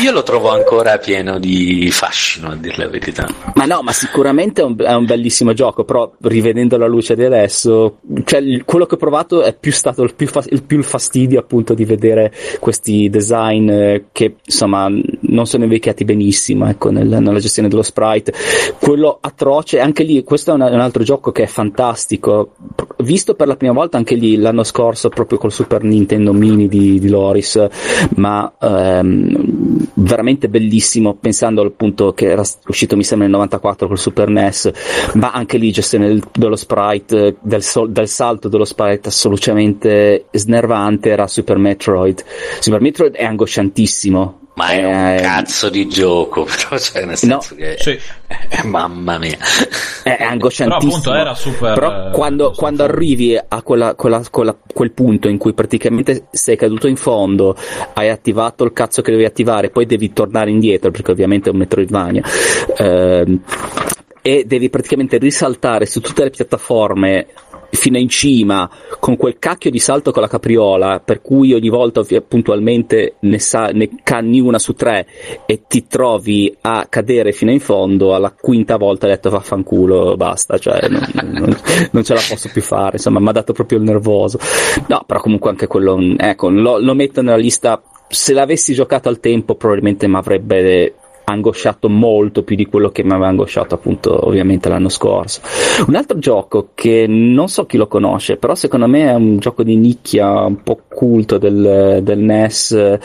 io 0.03 0.13
lo 0.13 0.23
trovo 0.23 0.51
ancora 0.51 0.99
pieno 0.99 1.39
di 1.39 1.89
fascino 1.91 2.51
a 2.51 2.57
dire 2.57 2.77
la 2.77 2.89
verità. 2.89 3.27
Ma 3.55 3.65
no 3.65 3.81
ma 3.83 3.93
sicuramente 3.93 4.61
è 4.61 4.65
un, 4.65 4.77
è 4.79 4.93
un 4.93 5.07
bellissimo 5.07 5.55
gioco 5.55 5.85
però 5.85 6.13
rivedendo 6.21 6.77
la 6.77 6.87
luce 6.87 7.15
di 7.15 7.25
adesso 7.25 7.99
cioè 8.25 8.43
quello 8.65 8.85
che 8.85 8.95
ho 8.95 8.99
provato 8.99 9.43
è 9.43 9.55
più 9.55 9.73
stato 9.73 10.03
il 10.03 10.15
più, 10.15 10.27
fa- 10.27 10.45
il 10.49 10.63
più, 10.63 10.83
fastidio 10.83 11.41
appunto 11.41 11.73
di 11.73 11.85
vedere 11.85 12.33
questi 12.61 13.09
design 13.09 13.71
eh, 13.71 14.05
che 14.13 14.37
insomma 14.45 14.89
non 14.89 15.47
sono 15.47 15.65
invecchiati 15.65 16.05
benissimo 16.05 16.69
ecco, 16.69 16.91
nel, 16.91 17.09
nella 17.09 17.39
gestione 17.39 17.69
dello 17.69 17.83
sprite. 17.83 18.33
Quello 18.79 19.19
atroce 19.21 19.81
anche 19.81 20.03
lì 20.03 20.23
questo 20.23 20.51
è 20.51 20.55
un, 20.55 20.61
un, 20.61 20.81
altro 20.81 21.03
gioco 21.03 21.33
che 21.33 21.45
è 21.45 21.47
fantastico. 21.47 22.53
Visto 22.99 23.35
per 23.35 23.47
la 23.47 23.57
prima 23.57 23.73
volta 23.73 23.97
anche 23.97 24.15
lì 24.15 24.37
l'anno 24.37 24.65
scorso 24.65 25.09
proprio 25.09 25.39
col 25.39 25.53
Super 25.53 25.83
Nintendo 25.83 25.94
Mini 26.33 26.69
di, 26.69 26.99
di 26.99 27.09
Loris 27.09 27.67
ma 28.17 28.53
ehm, 28.61 29.89
veramente 29.95 30.49
bellissimo 30.49 31.15
pensando 31.15 31.63
appunto 31.63 32.13
che 32.13 32.27
era 32.27 32.43
uscito 32.67 32.97
mi 32.97 33.05
sembra 33.05 33.27
nel 33.27 33.37
94 33.37 33.87
col 33.87 33.99
Super 33.99 34.29
NES 34.29 34.71
ma 35.15 35.31
anche 35.31 35.59
lì 35.59 35.71
gestione 35.71 36.09
del, 36.09 36.23
dello 36.33 36.57
sprite 36.57 37.37
del, 37.41 37.63
sol, 37.63 37.91
del 37.91 38.09
salto 38.09 38.49
dello 38.49 38.65
sprite 38.65 39.09
assolutamente 39.09 40.27
snervante 40.33 41.11
era 41.11 41.27
Super 41.27 41.59
Metroid. 41.59 42.25
Super 42.61 42.81
Metroid 42.81 43.15
è 43.15 43.25
angosciantissimo. 43.25 44.41
Ma 44.55 44.69
è 44.69 44.85
un 44.85 45.07
eh, 45.07 45.21
cazzo 45.21 45.69
di 45.69 45.89
gioco, 45.89 46.45
però 46.47 46.79
cioè 46.79 47.05
nel 47.05 47.17
senso 47.17 47.55
no, 47.55 47.61
che 47.61 47.77
sì. 47.79 47.91
eh, 47.91 48.65
mamma 48.65 49.19
mia. 49.19 49.37
È 50.03 50.17
angosciantissimo. 50.21 51.01
Però, 51.03 51.17
era 51.17 51.35
super, 51.35 51.75
però 51.75 52.11
quando, 52.11 52.45
super 52.45 52.59
quando 52.59 52.85
arrivi 52.85 53.37
a 53.37 53.63
quella, 53.63 53.95
quella, 53.97 54.23
quella, 54.31 54.57
quel 54.73 54.93
punto 54.93 55.29
in 55.29 55.39
cui 55.39 55.55
praticamente 55.55 56.27
sei 56.31 56.57
caduto 56.57 56.87
in 56.87 56.97
fondo, 56.97 57.57
hai 57.95 58.11
attivato 58.11 58.63
il 58.63 58.73
cazzo 58.73 59.03
che 59.03 59.11
devi 59.11 59.25
attivare, 59.25 59.71
poi 59.71 59.87
devi 59.87 60.13
tornare 60.13 60.51
indietro 60.51 60.93
perché 60.93 61.11
ovviamente 61.11 61.49
è 61.49 61.53
un 61.53 61.59
Metroidvania. 61.59 62.23
Eh, 62.77 63.39
e 64.27 64.45
devi 64.47 64.71
praticamente 64.71 65.19
risaltare 65.19 65.85
su 65.85 66.01
tutte 66.01 66.25
le 66.25 66.31
piattaforme 66.31 67.27
fino 67.71 67.99
in 67.99 68.09
cima 68.09 68.71
con 69.01 69.17
quel 69.17 69.39
cacchio 69.39 69.71
di 69.71 69.81
salto 69.81 70.13
con 70.13 70.23
la 70.23 70.29
capriola 70.29 71.01
per 71.05 71.21
cui 71.21 71.53
ogni 71.53 71.69
volta 71.69 72.03
puntualmente 72.27 73.17
ne, 73.21 73.39
sa, 73.39 73.67
ne 73.67 73.91
canni 74.03 74.41
una 74.41 74.59
su 74.59 74.75
tre 74.75 75.07
e 75.45 75.63
ti 75.67 75.87
trovi 75.89 76.57
a 76.61 76.87
cadere 76.89 77.33
fino 77.33 77.51
in 77.51 77.59
fondo 77.59 78.15
alla 78.15 78.33
quinta 78.33 78.77
volta 78.77 79.07
hai 79.07 79.13
detto 79.13 79.29
vaffanculo 79.29 80.17
basta 80.17 80.57
cioè 80.57 80.89
non, 80.89 81.05
non, 81.13 81.57
non 81.91 82.05
ce 82.05 82.15
la 82.15 82.23
posso 82.27 82.49
più 82.53 82.63
fare 82.63 82.93
insomma 82.97 83.19
mi 83.19 83.29
ha 83.29 83.33
dato 83.33 83.53
proprio 83.53 83.79
il 83.79 83.85
nervoso. 83.85 84.39
No 84.87 85.03
però 85.07 85.21
comunque 85.21 85.51
anche 85.51 85.67
quello 85.67 85.99
ecco 86.17 86.49
lo, 86.49 86.79
lo 86.79 86.95
metto 86.95 87.23
nella 87.23 87.37
lista. 87.37 87.83
Se 88.09 88.33
l'avessi 88.33 88.75
giocato 88.75 89.09
al 89.09 89.21
tempo 89.21 89.55
probabilmente 89.57 90.07
mi 90.07 90.17
avrebbe 90.17 90.95
angosciato 91.25 91.89
molto 91.89 92.43
più 92.43 92.57
di 92.57 92.67
quello 92.67 92.91
che 92.91 93.03
mi 93.03 93.13
aveva 93.13 93.29
angosciato 93.29 93.75
appunto 93.75 94.27
ovviamente 94.27 94.69
l'anno 94.69 94.89
scorso. 94.89 95.41
Un 95.87 95.95
altro 95.95 96.19
gioco 96.19 96.71
che 96.75 97.07
non 97.09 97.49
so 97.49 97.67
chi 97.67 97.77
lo 97.77 97.87
conosce, 97.87 98.37
però 98.37 98.55
secondo 98.55 98.87
me 98.87 99.09
è 99.11 99.15
un 99.15 99.39
gioco 99.39 99.63
di 99.63 99.77
nicchia 99.77 100.43
un 100.43 100.63
po' 100.63 100.81
culto 100.89 101.39
del, 101.39 102.01
del 102.03 102.19
NES 102.19 102.99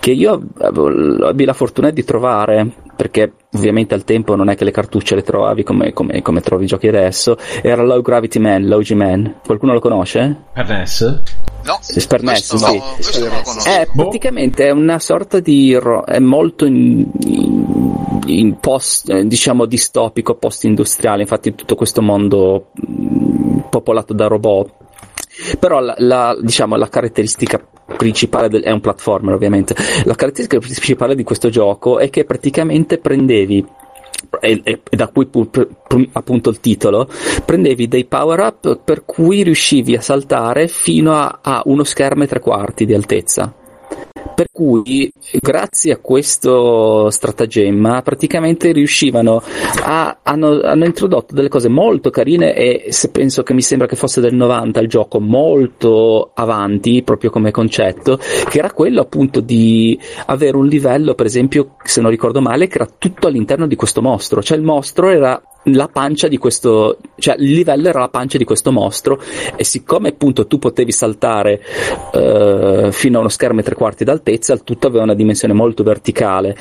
che 0.00 0.10
io 0.10 0.40
ebbi 0.58 1.44
la 1.44 1.52
fortuna 1.52 1.90
di 1.90 2.04
trovare 2.04 2.84
perché 2.96 3.32
ovviamente 3.56 3.94
al 3.94 4.04
tempo 4.04 4.34
non 4.34 4.48
è 4.48 4.56
che 4.56 4.64
le 4.64 4.70
cartucce 4.70 5.14
le 5.14 5.22
trovavi 5.22 5.62
come, 5.62 5.92
come, 5.92 6.22
come 6.22 6.40
trovi 6.40 6.64
i 6.64 6.66
giochi 6.66 6.88
adesso, 6.88 7.36
era 7.62 7.82
Low 7.82 8.00
Gravity 8.02 8.38
Man, 8.38 8.66
Low 8.66 8.80
G 8.80 8.92
Man. 8.92 9.36
Qualcuno 9.44 9.72
lo 9.72 9.80
conosce? 9.80 10.34
Per 10.52 10.68
NES? 10.68 11.22
No, 11.64 11.78
per 12.08 12.22
NES, 12.22 12.48
questo, 12.48 12.58
sì. 12.58 12.76
no, 12.76 12.82
questo 12.94 13.18
non 13.20 13.28
lo 13.28 13.42
conosco. 13.42 13.68
È 13.68 13.88
praticamente 13.94 14.66
è 14.66 14.70
una 14.70 14.98
sorta 14.98 15.40
di 15.40 15.74
ro- 15.74 16.04
è 16.04 16.18
molto 16.18 16.64
in, 16.64 17.08
in, 17.26 18.20
in 18.26 18.56
post, 18.60 19.10
eh, 19.10 19.26
diciamo 19.26 19.64
distopico, 19.64 20.34
post-industriale, 20.34 21.22
infatti 21.22 21.54
tutto 21.54 21.74
questo 21.74 22.02
mondo 22.02 22.68
mh, 22.72 23.64
popolato 23.70 24.12
da 24.12 24.26
robot. 24.26 24.74
Però 25.58 25.80
la, 25.80 25.94
la, 25.98 26.36
diciamo, 26.40 26.76
la 26.76 26.88
caratteristica 26.88 27.64
principale 27.96 28.48
del, 28.48 28.62
è 28.62 28.70
un 28.70 28.80
platformer 28.80 29.34
ovviamente. 29.34 29.74
La 30.04 30.14
caratteristica 30.14 30.58
principale 30.58 31.14
di 31.14 31.24
questo 31.24 31.48
gioco 31.48 31.98
è 31.98 32.10
che 32.10 32.24
praticamente 32.24 32.98
prendevi 32.98 33.64
e, 34.40 34.60
e, 34.64 34.80
da 34.90 35.08
cui 35.08 35.26
pu, 35.26 35.48
pu, 35.48 35.68
appunto 36.12 36.50
il 36.50 36.60
titolo, 36.60 37.08
prendevi 37.44 37.88
dei 37.88 38.04
power 38.04 38.40
up 38.40 38.80
per 38.82 39.04
cui 39.04 39.42
riuscivi 39.42 39.94
a 39.94 40.00
saltare 40.00 40.68
fino 40.68 41.14
a, 41.14 41.38
a 41.42 41.62
uno 41.66 41.84
schermo 41.84 42.24
e 42.24 42.26
tre 42.26 42.40
quarti 42.40 42.84
di 42.84 42.94
altezza. 42.94 43.54
Per 44.34 44.48
cui, 44.52 45.10
grazie 45.40 45.92
a 45.92 45.98
questo 45.98 47.10
stratagemma, 47.10 48.02
praticamente 48.02 48.72
riuscivano 48.72 49.42
a. 49.82 50.18
Hanno, 50.22 50.60
hanno, 50.62 50.84
introdotto 50.84 51.34
delle 51.34 51.48
cose 51.48 51.68
molto 51.68 52.10
carine 52.10 52.54
e 52.54 52.86
se 52.90 53.10
penso 53.10 53.42
che 53.42 53.54
mi 53.54 53.62
sembra 53.62 53.86
che 53.86 53.96
fosse 53.96 54.20
del 54.20 54.34
90 54.34 54.80
il 54.80 54.88
gioco, 54.88 55.20
molto 55.20 56.32
avanti 56.34 57.02
proprio 57.02 57.30
come 57.30 57.50
concetto, 57.50 58.18
che 58.48 58.58
era 58.58 58.72
quello 58.72 59.00
appunto 59.00 59.40
di 59.40 59.98
avere 60.26 60.56
un 60.56 60.66
livello, 60.66 61.14
per 61.14 61.26
esempio, 61.26 61.76
se 61.84 62.00
non 62.00 62.10
ricordo 62.10 62.40
male, 62.40 62.66
che 62.66 62.76
era 62.76 62.88
tutto 62.98 63.28
all'interno 63.28 63.66
di 63.66 63.76
questo 63.76 64.02
mostro. 64.02 64.42
Cioè 64.42 64.56
il 64.56 64.64
mostro 64.64 65.10
era 65.10 65.40
la 65.72 65.88
pancia 65.88 66.28
di 66.28 66.38
questo, 66.38 66.98
cioè 67.18 67.36
il 67.38 67.52
livello 67.52 67.88
era 67.88 68.00
la 68.00 68.08
pancia 68.08 68.38
di 68.38 68.44
questo 68.44 68.70
mostro 68.70 69.20
e 69.56 69.64
siccome 69.64 70.10
appunto 70.10 70.46
tu 70.46 70.58
potevi 70.58 70.92
saltare 70.92 71.60
uh, 72.12 72.90
fino 72.90 73.16
a 73.16 73.20
uno 73.20 73.28
schermo 73.28 73.60
e 73.60 73.62
tre 73.62 73.74
quarti 73.74 74.04
d'altezza, 74.04 74.52
il 74.52 74.62
tutto 74.62 74.86
aveva 74.86 75.04
una 75.04 75.14
dimensione 75.14 75.54
molto 75.54 75.82
verticale 75.82 76.56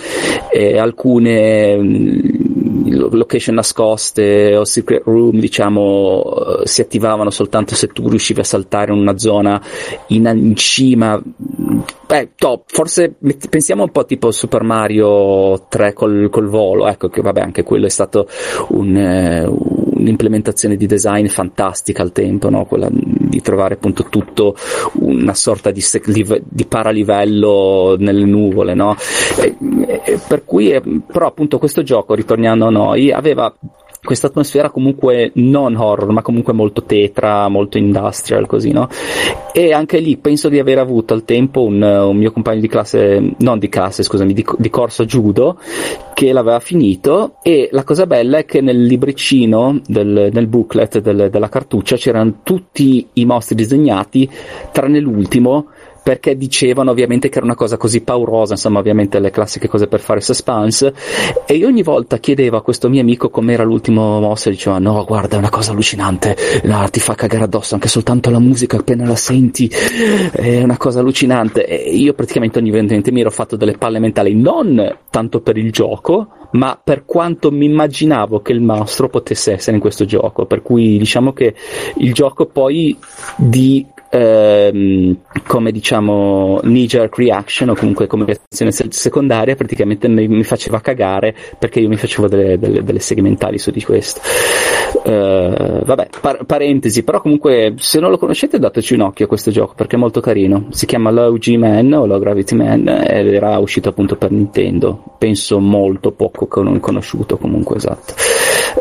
e 0.51 0.77
alcune 0.77 1.75
mh, 1.77 2.44
location 3.11 3.55
nascoste 3.55 4.55
o 4.55 4.65
secret 4.65 5.03
room 5.05 5.39
diciamo 5.39 6.21
uh, 6.21 6.65
si 6.65 6.81
attivavano 6.81 7.29
soltanto 7.29 7.75
se 7.75 7.87
tu 7.87 8.07
riuscivi 8.09 8.39
a 8.39 8.43
saltare 8.43 8.91
in 8.91 8.99
una 8.99 9.17
zona 9.17 9.61
in, 10.07 10.31
in 10.33 10.55
cima. 10.55 11.21
Beh 12.07 12.31
top. 12.35 12.63
Forse 12.67 13.15
pensiamo 13.49 13.83
un 13.83 13.91
po' 13.91 14.05
tipo 14.05 14.31
Super 14.31 14.63
Mario 14.63 15.65
3 15.67 15.93
col, 15.93 16.29
col 16.29 16.47
volo. 16.47 16.87
Ecco 16.87 17.09
che 17.09 17.21
vabbè 17.21 17.41
anche 17.41 17.63
quello 17.63 17.85
è 17.85 17.89
stato 17.89 18.27
un, 18.69 18.95
eh, 18.95 19.45
un'implementazione 19.95 20.75
di 20.75 20.85
design 20.85 21.27
fantastica 21.27 22.01
al 22.01 22.11
tempo, 22.11 22.49
no? 22.49 22.65
quella 22.65 22.87
di 22.91 23.41
trovare 23.41 23.75
appunto 23.75 24.05
tutto 24.09 24.55
una 24.99 25.33
sorta 25.33 25.71
di, 25.71 25.81
sec- 25.81 26.09
di 26.09 26.65
paralivello 26.65 27.95
nelle 27.97 28.25
nuvole, 28.25 28.73
no? 28.73 28.95
e, 29.37 29.55
e 30.03 30.19
per 30.27 30.43
cui, 30.45 30.79
però 31.05 31.27
appunto 31.27 31.57
questo 31.57 31.83
gioco, 31.83 32.13
ritornando 32.13 32.67
a 32.67 32.71
noi, 32.71 33.11
aveva 33.11 33.53
questa 34.05 34.27
atmosfera 34.27 34.69
comunque 34.69 35.31
non 35.35 35.75
horror, 35.75 36.11
ma 36.11 36.21
comunque 36.21 36.53
molto 36.53 36.83
tetra, 36.83 37.49
molto 37.49 37.77
industrial, 37.77 38.47
così, 38.47 38.71
no? 38.71 38.87
E 39.51 39.73
anche 39.73 39.99
lì 39.99 40.15
penso 40.17 40.47
di 40.47 40.59
aver 40.59 40.77
avuto 40.77 41.13
al 41.13 41.25
tempo 41.25 41.63
un, 41.63 41.81
un 41.81 42.15
mio 42.15 42.31
compagno 42.31 42.61
di 42.61 42.67
classe, 42.67 43.35
non 43.39 43.59
di 43.59 43.67
classe, 43.67 44.03
scusami, 44.03 44.33
di, 44.33 44.45
di, 44.57 44.69
corso 44.69 45.05
judo, 45.05 45.59
che 46.13 46.31
l'aveva 46.31 46.59
finito 46.59 47.35
e 47.41 47.69
la 47.71 47.83
cosa 47.83 48.05
bella 48.05 48.37
è 48.37 48.45
che 48.45 48.61
nel 48.61 48.81
libricino, 48.85 49.81
del, 49.85 50.29
nel 50.31 50.47
booklet 50.47 50.99
del, 50.99 51.29
della 51.29 51.49
cartuccia 51.49 51.97
c'erano 51.97 52.39
tutti 52.43 53.07
i 53.13 53.25
mostri 53.25 53.55
disegnati, 53.55 54.29
tranne 54.71 54.99
l'ultimo, 54.99 55.67
perché 56.05 56.37
dicevano 56.37 56.91
ovviamente 56.91 57.29
che 57.29 57.37
era 57.37 57.47
una 57.47 57.55
cosa 57.55 57.77
così 57.77 58.01
paurosa, 58.01 58.53
insomma 58.53 58.77
ovviamente 58.77 59.17
le 59.17 59.31
classiche 59.31 59.67
cose 59.67 59.87
per 59.87 60.01
fare 60.01 60.21
suspense 60.21 60.93
e 61.47 61.55
io 61.55 61.65
ogni 61.65 61.81
volta 61.81 62.19
chiedevo 62.19 62.57
a 62.57 62.61
questo 62.61 62.89
mio 62.89 63.01
amico 63.01 63.31
com'era 63.31 63.63
l'ultimo 63.63 64.19
mosso 64.19 64.49
e 64.49 64.51
diceva 64.51 64.77
no 64.77 65.03
guarda 65.03 65.37
è 65.37 65.39
una 65.39 65.49
cosa 65.49 65.71
allucinante, 65.71 66.37
no, 66.65 66.87
ti 66.91 66.99
fa 66.99 67.15
cagare 67.15 67.45
addosso 67.45 67.73
anche 67.73 67.87
soltanto 67.87 68.29
la 68.29 68.37
musica 68.37 68.77
appena 68.77 69.03
la 69.07 69.15
senti 69.15 69.67
è 70.31 70.61
una 70.61 70.77
cosa 70.77 70.99
allucinante. 70.99 71.65
E 71.65 71.95
io 71.95 72.13
praticamente 72.13 72.59
ogni 72.59 72.69
volta 72.69 73.11
mi 73.11 73.21
ero 73.21 73.31
fatto 73.31 73.55
delle 73.55 73.75
palle 73.75 73.97
mentali 73.97 74.35
non 74.35 74.99
tanto 75.09 75.41
per 75.41 75.57
il 75.57 75.71
gioco 75.71 76.27
ma 76.51 76.79
per 76.81 77.03
quanto 77.05 77.49
mi 77.49 77.65
immaginavo 77.65 78.41
che 78.41 78.51
il 78.51 78.61
mostro 78.61 79.09
potesse 79.09 79.53
essere 79.53 79.77
in 79.77 79.81
questo 79.81 80.05
gioco 80.05 80.45
per 80.45 80.61
cui 80.61 80.99
diciamo 80.99 81.33
che 81.33 81.55
il 81.97 82.13
gioco 82.13 82.45
poi 82.45 82.95
di 83.35 83.87
ehm, 84.15 85.17
come 85.45 85.71
diciamo 85.71 86.59
knee 86.61 86.85
jerk 86.85 87.17
reaction 87.17 87.69
o 87.69 87.75
comunque 87.75 88.07
come 88.07 88.25
reazione 88.25 88.71
secondaria 88.71 89.55
praticamente 89.55 90.07
mi, 90.07 90.27
mi, 90.27 90.43
faceva 90.43 90.79
cagare 90.79 91.35
perché 91.59 91.79
io 91.81 91.89
mi 91.89 91.97
facevo 91.97 92.27
delle, 92.27 92.57
delle, 92.57 92.83
delle 92.83 92.99
segmentali 92.99 93.57
su 93.57 93.71
di 93.71 93.83
questo. 93.83 94.21
Uh, 95.03 95.83
vabbè 95.83 96.07
par- 96.19 96.45
parentesi 96.45 97.03
però 97.03 97.21
comunque 97.21 97.73
se 97.77 97.99
non 97.99 98.09
lo 98.09 98.17
conoscete 98.17 98.57
dateci 98.57 98.93
un 98.93 99.01
occhio 99.01 99.25
a 99.25 99.27
questo 99.27 99.51
gioco 99.51 99.73
perché 99.75 99.97
è 99.97 99.99
molto 99.99 100.21
carino. 100.21 100.67
Si 100.69 100.85
chiama 100.85 101.11
Low 101.11 101.37
G 101.37 101.55
Man 101.55 101.91
o 101.93 102.05
Low 102.05 102.19
Gravity 102.19 102.55
Man 102.55 102.87
ed 102.87 103.33
era 103.33 103.57
uscito 103.57 103.89
appunto 103.89 104.15
per 104.15 104.31
Nintendo. 104.31 105.15
Penso 105.17 105.59
molto 105.59 106.11
poco 106.11 106.47
con- 106.47 106.79
conosciuto 106.79 107.37
comunque 107.37 107.75
esatto. 107.75 108.13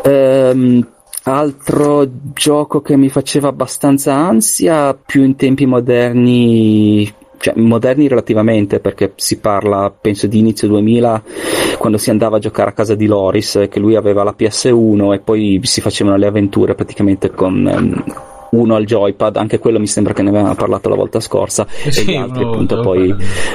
Um, 0.04 0.86
Altro 1.26 2.06
gioco 2.34 2.82
che 2.82 2.96
mi 2.96 3.08
faceva 3.08 3.48
abbastanza 3.48 4.14
ansia, 4.14 4.92
più 4.94 5.22
in 5.22 5.36
tempi 5.36 5.64
moderni, 5.64 7.10
cioè 7.38 7.54
moderni 7.56 8.08
relativamente, 8.08 8.78
perché 8.78 9.14
si 9.16 9.38
parla, 9.38 9.90
penso, 9.98 10.26
di 10.26 10.38
inizio 10.38 10.68
2000, 10.68 11.22
quando 11.78 11.96
si 11.96 12.10
andava 12.10 12.36
a 12.36 12.40
giocare 12.40 12.70
a 12.70 12.74
casa 12.74 12.94
di 12.94 13.06
Loris, 13.06 13.68
che 13.70 13.80
lui 13.80 13.96
aveva 13.96 14.22
la 14.22 14.34
PS1 14.38 15.14
e 15.14 15.20
poi 15.20 15.60
si 15.62 15.80
facevano 15.80 16.16
le 16.16 16.26
avventure 16.26 16.74
praticamente 16.74 17.30
con... 17.30 17.70
Um, 17.74 18.32
uno 18.54 18.76
al 18.76 18.84
joypad, 18.84 19.36
anche 19.36 19.58
quello 19.58 19.80
mi 19.80 19.88
sembra 19.88 20.12
che 20.12 20.22
ne 20.22 20.28
avevamo 20.28 20.54
parlato 20.54 20.88
la 20.88 20.94
volta 20.94 21.18
scorsa, 21.18 21.66
sì, 21.68 22.02
e 22.02 22.04
gli 22.04 22.14
altri 22.14 22.44
appunto 22.44 22.80
poi 22.80 23.12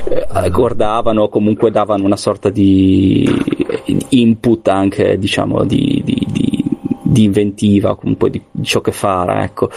eh, 0.09 0.49
guardavano, 0.49 1.29
comunque 1.29 1.71
davano 1.71 2.03
una 2.03 2.17
sorta 2.17 2.49
di 2.49 3.25
input 4.09 4.67
anche 4.67 5.17
diciamo 5.17 5.63
di, 5.63 6.01
di, 6.03 6.27
di 6.27 6.48
di 7.09 7.23
inventiva, 7.23 7.95
comunque 7.95 8.29
di, 8.29 8.41
di 8.51 8.65
ciò 8.65 8.81
che 8.81 8.91
fare, 8.91 9.43
ecco. 9.43 9.69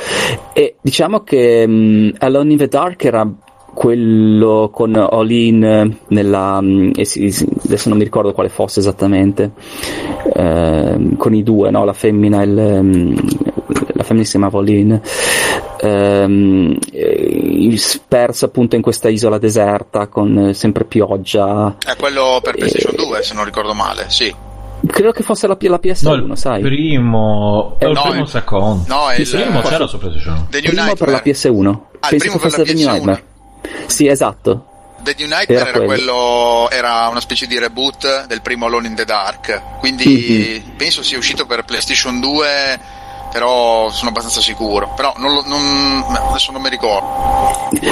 E 0.53 0.77
diciamo 0.81 1.21
che 1.21 1.65
um, 1.67 2.13
Alone 2.19 2.53
in 2.53 2.59
the 2.59 2.69
Dark 2.69 3.05
era 3.05 3.29
quello 3.75 4.69
con 4.71 4.95
All 4.95 5.31
In 5.31 5.97
nella 6.09 6.59
um, 6.59 6.91
adesso 6.95 7.89
non 7.89 7.97
mi 7.97 8.05
ricordo 8.05 8.35
quale 8.35 8.51
fosse 8.51 8.81
esattamente 8.81 9.53
eh, 10.35 10.99
con 11.17 11.35
i 11.35 11.43
due 11.43 11.71
no? 11.71 11.83
la 11.87 11.95
femmina 11.95 12.43
e 12.43 12.45
il, 12.45 12.55
la 13.95 14.03
femmina 14.03 14.25
si 14.27 14.33
chiamava 14.33 14.59
All 14.59 14.69
In 14.69 15.01
ehm, 15.81 16.77
sperso 17.77 18.45
appunto 18.45 18.77
in 18.77 18.83
questa 18.83 19.09
isola 19.09 19.39
deserta 19.39 20.07
con 20.09 20.51
sempre 20.53 20.85
pioggia 20.85 21.77
è 21.79 21.97
quello 21.97 22.41
per 22.43 22.57
PlayStation 22.57 22.93
e... 22.93 22.97
2 22.97 23.23
se 23.23 23.33
non 23.33 23.47
ricordo 23.47 23.73
male 23.73 24.05
sì 24.09 24.51
Credo 24.93 25.11
che 25.13 25.23
fosse 25.23 25.47
la, 25.47 25.57
la 25.59 25.81
PS1, 25.83 26.27
no, 26.27 26.35
sai? 26.35 26.61
Primo, 26.61 27.77
eh, 27.79 27.87
il 27.87 27.93
no, 27.93 28.03
primo 28.11 28.27
secondo. 28.27 28.85
No, 28.87 29.11
il, 29.11 29.21
il 29.21 29.29
primo 29.29 29.63
c'era 29.63 29.87
su 29.87 29.97
PlayStation. 29.97 30.47
The 30.51 30.61
New 30.61 30.71
primo 30.71 30.85
Nightmare. 30.85 30.97
per 30.97 31.09
la 31.09 31.23
PS1. 31.25 31.79
Ah, 32.01 32.09
Penso 32.09 32.31
che 32.31 32.39
fosse 32.39 32.63
The 32.63 32.75
New 32.75 32.91
Nightmare. 32.91 33.25
Sì, 33.87 34.07
esatto. 34.07 34.67
The 35.03 35.15
New 35.19 35.29
Nightmare 35.29 35.69
era, 35.69 35.79
era, 35.79 35.85
quello, 35.87 36.69
era 36.71 37.09
una 37.09 37.21
specie 37.21 37.47
di 37.47 37.59
reboot 37.59 38.27
del 38.27 38.43
primo 38.43 38.67
Alone 38.67 38.89
in 38.89 38.95
the 38.95 39.07
Dark. 39.07 39.79
Quindi 39.79 40.63
mm-hmm. 40.63 40.77
penso 40.77 41.03
sia 41.03 41.17
uscito 41.17 41.47
per 41.47 41.65
PlayStation 41.65 42.21
2 42.21 42.81
però 43.33 43.89
sono 43.91 44.11
abbastanza 44.11 44.41
sicuro. 44.41 44.93
Però 44.95 45.13
non 45.17 45.33
lo, 45.33 45.43
non, 45.47 46.05
adesso 46.29 46.53
non 46.53 46.63
mi 46.63 46.69
ricordo. 46.69 47.07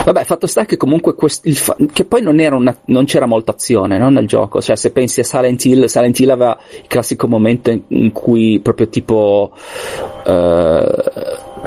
Vabbè, 0.05 0.25
fatto 0.25 0.47
sta 0.47 0.65
che 0.65 0.77
comunque 0.77 1.15
quest, 1.15 1.49
fa, 1.53 1.75
che 1.93 2.05
poi 2.05 2.23
non, 2.23 2.39
una, 2.39 2.77
non 2.87 3.05
c'era 3.07 3.27
molta 3.27 3.53
azione 3.53 3.99
no, 3.99 4.11
nel 4.11 4.27
gioco, 4.27 4.61
cioè 4.61 4.77
se 4.77 4.93
pensi 4.93 5.21
a 5.21 5.25
Silent 5.25 5.65
Hill, 5.65 5.85
Silent 5.87 6.19
Hill 6.19 6.31
aveva 6.31 6.59
il 6.81 6.87
classico 6.87 7.27
momento 7.27 7.71
in, 7.71 7.83
in 7.89 8.13
cui 8.13 8.61
proprio 8.61 8.89
tipo 8.89 9.53
uh, 10.25 10.29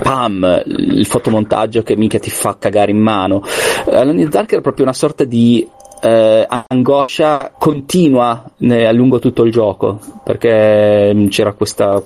Pam, 0.01 0.63
il 0.65 1.05
fotomontaggio 1.05 1.81
che 1.83 1.95
mica 1.95 2.19
ti 2.19 2.29
fa 2.29 2.57
cagare 2.59 2.91
in 2.91 2.99
mano. 2.99 3.43
Alone 3.85 4.21
in 4.21 4.29
Dark 4.29 4.51
era 4.51 4.61
proprio 4.61 4.85
una 4.85 4.93
sorta 4.93 5.23
di 5.23 5.67
eh, 6.01 6.47
angoscia 6.67 7.53
continua 7.57 8.43
eh, 8.59 8.85
a 8.85 8.91
lungo 8.91 9.19
tutto 9.19 9.43
il 9.43 9.53
gioco 9.53 9.99
perché 10.21 11.27
c'era 11.29 11.53
questa 11.53 12.01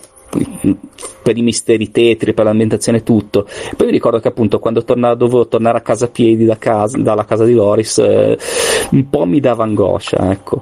per 1.22 1.38
i 1.38 1.41
misteri 1.41 1.91
tetri, 1.91 2.34
per 2.34 2.45
l'ambientazione 2.45 2.99
e 2.99 3.03
tutto. 3.03 3.47
Poi 3.76 3.88
mi 3.88 3.91
ricordo 3.91 4.19
che 4.19 4.30
appunto 4.30 4.59
quando 4.59 4.84
torna, 4.84 5.14
dovevo 5.14 5.47
tornare 5.47 5.77
a 5.77 5.81
casa 5.81 6.05
a 6.05 6.09
piedi 6.09 6.45
da 6.45 6.57
casa, 6.57 6.97
dalla 6.97 7.26
casa 7.26 7.43
di 7.43 7.53
Loris, 7.53 7.97
eh, 7.97 8.38
un 8.91 9.09
po' 9.09 9.26
mi 9.26 9.39
dava 9.39 9.64
angoscia, 9.64 10.31
ecco. 10.31 10.61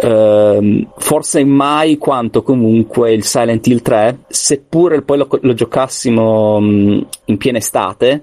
Eh, 0.00 0.86
forse 0.96 1.44
mai 1.44 1.98
quanto 1.98 2.42
comunque 2.42 3.12
il 3.12 3.24
Silent 3.24 3.66
Hill 3.66 3.82
3, 3.82 4.18
seppure 4.28 5.02
poi 5.02 5.18
lo, 5.18 5.28
lo 5.40 5.54
giocassimo 5.54 6.60
mh, 6.60 6.66
mm, 6.66 7.00
in 7.26 7.36
piena 7.36 7.58
estate, 7.58 8.22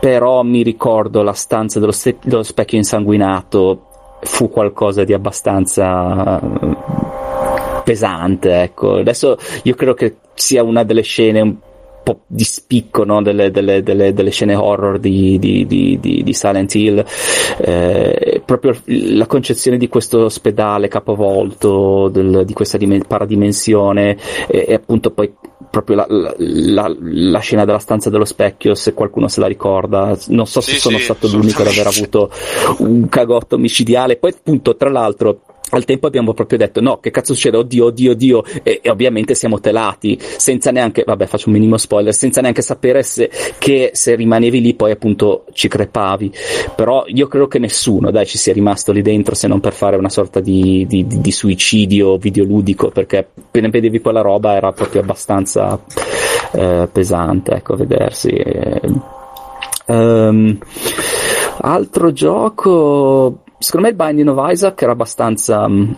però 0.00 0.42
mi 0.42 0.62
ricordo 0.62 1.22
la 1.22 1.32
stanza 1.32 1.78
dello, 1.78 1.92
ste- 1.92 2.16
dello 2.22 2.42
specchio 2.42 2.78
insanguinato 2.78 3.82
fu 4.20 4.48
qualcosa 4.48 5.04
di 5.04 5.12
abbastanza 5.12 6.40
pesante, 7.86 8.62
ecco. 8.62 8.96
Adesso 8.96 9.38
io 9.62 9.74
credo 9.76 9.94
che 9.94 10.16
sia 10.34 10.64
una 10.64 10.82
delle 10.82 11.02
scene 11.02 11.40
un 11.40 11.56
po' 12.02 12.22
di 12.26 12.42
spicco 12.42 13.04
no? 13.04 13.22
delle, 13.22 13.52
delle, 13.52 13.84
delle, 13.84 14.12
delle, 14.12 14.30
scene 14.30 14.56
horror 14.56 14.98
di, 14.98 15.38
di, 15.38 15.66
di, 15.66 16.00
di 16.00 16.32
Silent 16.32 16.74
Hill, 16.74 17.04
eh, 17.58 18.42
proprio 18.44 18.76
la 18.86 19.26
concezione 19.26 19.76
di 19.76 19.88
questo 19.88 20.24
ospedale 20.24 20.88
capovolto, 20.88 22.08
del, 22.08 22.44
di 22.44 22.52
questa 22.52 22.76
dim- 22.76 23.06
paradimensione 23.06 24.16
e, 24.48 24.64
e, 24.68 24.74
appunto 24.74 25.12
poi 25.12 25.32
proprio 25.70 25.96
la, 25.96 26.06
la, 26.08 26.96
la, 26.98 27.38
scena 27.38 27.64
della 27.64 27.78
stanza 27.78 28.10
dello 28.10 28.24
specchio, 28.24 28.74
se 28.74 28.94
qualcuno 28.94 29.28
se 29.28 29.40
la 29.40 29.46
ricorda, 29.46 30.16
non 30.28 30.46
so 30.46 30.60
se 30.60 30.72
sì, 30.72 30.78
sono 30.78 30.98
sì, 30.98 31.04
stato 31.04 31.28
l'unico 31.28 31.62
ad 31.62 31.68
aver 31.68 31.86
avuto 31.86 32.30
un 32.78 33.08
cagotto 33.08 33.58
micidiale, 33.58 34.16
poi 34.16 34.32
appunto 34.36 34.76
tra 34.76 34.90
l'altro 34.90 35.40
al 35.70 35.84
tempo 35.84 36.06
abbiamo 36.06 36.32
proprio 36.32 36.58
detto 36.58 36.80
no, 36.80 36.98
che 36.98 37.10
cazzo 37.10 37.34
succede? 37.34 37.56
Oddio, 37.56 37.86
oddio, 37.86 38.12
oddio, 38.12 38.44
e, 38.62 38.80
e, 38.82 38.90
ovviamente 38.90 39.34
siamo 39.34 39.58
telati, 39.58 40.18
senza 40.20 40.70
neanche, 40.70 41.02
vabbè 41.04 41.26
faccio 41.26 41.48
un 41.48 41.54
minimo 41.54 41.76
spoiler, 41.76 42.14
senza 42.14 42.40
neanche 42.40 42.62
sapere 42.62 43.02
se, 43.02 43.30
che 43.58 43.90
se 43.92 44.14
rimanevi 44.14 44.60
lì 44.60 44.74
poi 44.74 44.92
appunto 44.92 45.44
ci 45.52 45.68
crepavi, 45.68 46.32
però 46.76 47.04
io 47.06 47.26
credo 47.26 47.48
che 47.48 47.58
nessuno, 47.58 48.10
dai, 48.10 48.26
ci 48.26 48.38
sia 48.38 48.52
rimasto 48.52 48.92
lì 48.92 49.02
dentro 49.02 49.34
se 49.34 49.48
non 49.48 49.60
per 49.60 49.72
fare 49.72 49.96
una 49.96 50.08
sorta 50.08 50.40
di, 50.40 50.86
di, 50.86 51.04
di 51.06 51.32
suicidio 51.32 52.16
videoludico, 52.16 52.90
perché 52.90 53.18
appena 53.18 53.68
vedevi 53.68 54.00
quella 54.00 54.20
roba 54.20 54.54
era 54.54 54.72
proprio 54.72 55.00
abbastanza 55.00 55.80
eh, 56.52 56.88
pesante, 56.90 57.54
ecco, 57.54 57.74
vedersi. 57.74 58.28
Eh. 58.28 58.80
Um, 59.86 60.58
altro 61.60 62.12
gioco 62.12 63.44
secondo 63.58 63.86
me 63.86 63.92
il 63.92 63.96
Binding 63.96 64.28
of 64.28 64.50
Isaac 64.50 64.82
era 64.82 64.92
abbastanza 64.92 65.68
mm, 65.68 65.92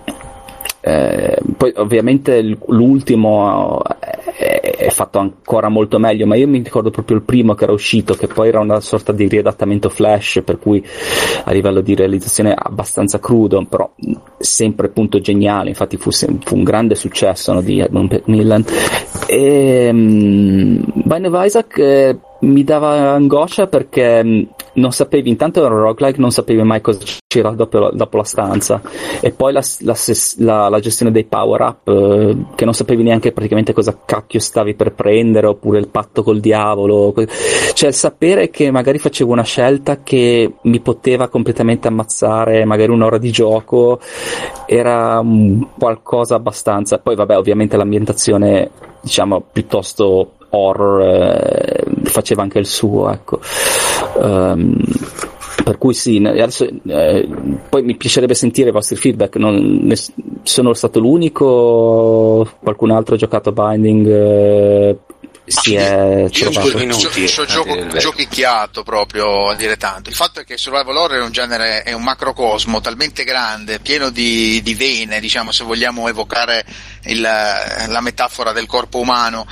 eh, 0.80 1.36
poi 1.56 1.72
ovviamente 1.76 2.40
l'ultimo 2.66 3.82
è, 3.85 4.60
è, 4.60 4.89
fatto 4.90 5.18
ancora 5.18 5.68
molto 5.68 5.98
meglio, 5.98 6.24
ma 6.24 6.36
io 6.36 6.47
mi 6.47 6.62
ricordo 6.62 6.90
proprio 6.90 7.16
il 7.16 7.24
primo 7.24 7.55
che 7.55 7.64
era 7.64 7.72
uscito, 7.72 8.14
che 8.14 8.28
poi 8.28 8.48
era 8.48 8.60
una 8.60 8.80
sorta 8.80 9.12
di 9.12 9.26
riadattamento 9.26 9.89
flash, 9.89 10.40
per 10.44 10.59
cui 10.59 10.82
a 11.44 11.52
livello 11.52 11.80
di 11.80 11.94
realizzazione 11.94 12.55
abbastanza 12.56 13.18
crudo, 13.18 13.66
però 13.68 13.90
sempre 14.39 14.86
appunto 14.86 15.20
geniale, 15.20 15.68
infatti 15.68 15.97
fu, 15.97 16.10
fu 16.10 16.55
un 16.55 16.62
grande 16.62 16.94
successo 16.94 17.52
no, 17.52 17.60
di 17.60 17.80
Edmund 17.80 18.12
Macmillan. 18.12 18.64
E, 19.26 19.89
um, 19.90 20.80
Binding 21.05 21.35
of 21.35 21.44
Isaac 21.44 21.78
eh, 21.78 22.18
mi 22.40 22.62
dava 22.62 23.12
angoscia 23.12 23.66
perché 23.66 24.23
mm, 24.23 24.43
non 24.74 24.93
sapevi, 24.93 25.28
intanto 25.28 25.65
era 25.65 25.74
un 25.74 25.81
roguelike, 25.81 26.20
non 26.20 26.31
sapevi 26.31 26.62
mai 26.62 26.81
cosa 26.81 27.01
c'era 27.27 27.51
dopo, 27.51 27.90
dopo 27.93 28.16
la 28.16 28.24
stanza. 28.24 28.81
E 29.20 29.32
poi 29.32 29.52
la, 29.52 29.62
la, 29.81 29.97
la, 30.39 30.69
la 30.69 30.81
gestione 30.81 31.10
dei 31.10 31.24
power 31.24 31.60
up 31.60 31.89
eh, 31.89 32.36
che 32.55 32.65
non 32.65 32.74
sapevi 32.74 33.02
neanche 33.02 33.32
praticamente 33.32 33.73
cosa 33.73 33.98
cacchio 34.05 34.40
stavi 34.40 34.74
per 34.74 34.93
prendere 34.93 35.47
oppure 35.47 35.78
il 35.78 35.89
patto 35.89 36.23
col 36.23 36.40
diavolo 36.40 37.15
cioè 37.74 37.89
il 37.89 37.94
sapere 37.94 38.51
che 38.51 38.70
magari 38.70 38.98
facevo 38.98 39.32
una 39.32 39.43
scelta 39.43 40.02
che 40.02 40.55
mi 40.62 40.81
poteva 40.81 41.28
completamente 41.28 41.89
ammazzare 41.89 42.65
magari 42.65 42.93
un'ora 42.93 43.19
di 43.19 43.31
gioco 43.31 44.01
era 44.66 45.23
qualcosa 45.78 46.36
abbastanza. 46.36 46.98
Poi 46.98 47.16
vabbè 47.16 47.36
ovviamente 47.36 47.77
l'ambientazione 47.77 48.70
diciamo 49.01 49.43
piuttosto 49.52 50.38
horror 50.50 51.02
eh, 51.02 51.84
faceva 52.04 52.42
anche 52.42 52.58
il 52.58 52.66
suo, 52.66 53.10
ecco. 53.10 53.40
Um, 54.16 54.76
per 55.68 55.76
cui 55.76 55.92
sì, 55.92 56.16
adesso, 56.24 56.66
eh, 56.86 57.28
poi 57.68 57.82
mi 57.82 57.94
piacerebbe 57.96 58.32
sentire 58.32 58.70
i 58.70 58.72
vostri 58.72 58.96
feedback. 58.96 59.36
Non, 59.36 59.80
ne, 59.82 59.96
sono 60.42 60.72
stato 60.72 60.98
l'unico, 60.98 62.48
qualcun 62.62 62.90
altro 62.90 63.14
ha 63.14 63.18
giocato 63.18 63.50
a 63.50 63.52
Binding 63.52 64.06
eh, 64.06 64.98
si 65.48 65.74
è 65.74 66.26
io 66.30 66.50
trovato 66.50 66.76
minuti, 66.78 67.28
ci 67.28 67.40
ho 67.40 67.44
gioco, 67.44 67.86
giochicchiato 67.86 68.82
proprio 68.82 69.48
a 69.48 69.54
dire 69.54 69.76
tanto. 69.76 70.08
Il 70.08 70.14
fatto 70.14 70.40
è 70.40 70.44
che 70.44 70.56
survival 70.56 70.96
horror 70.96 71.18
è 71.18 71.22
un 71.22 71.32
genere 71.32 71.82
è 71.82 71.92
un 71.92 72.02
macrocosmo 72.02 72.80
talmente 72.80 73.24
grande 73.24 73.80
pieno 73.80 74.10
di, 74.10 74.60
di 74.62 74.74
vene 74.74 75.20
diciamo 75.20 75.52
se 75.52 75.64
vogliamo 75.64 76.08
evocare 76.08 76.64
il, 77.04 77.20
la 77.20 78.00
metafora 78.00 78.52
del 78.52 78.66
corpo 78.66 78.98
umano 78.98 79.46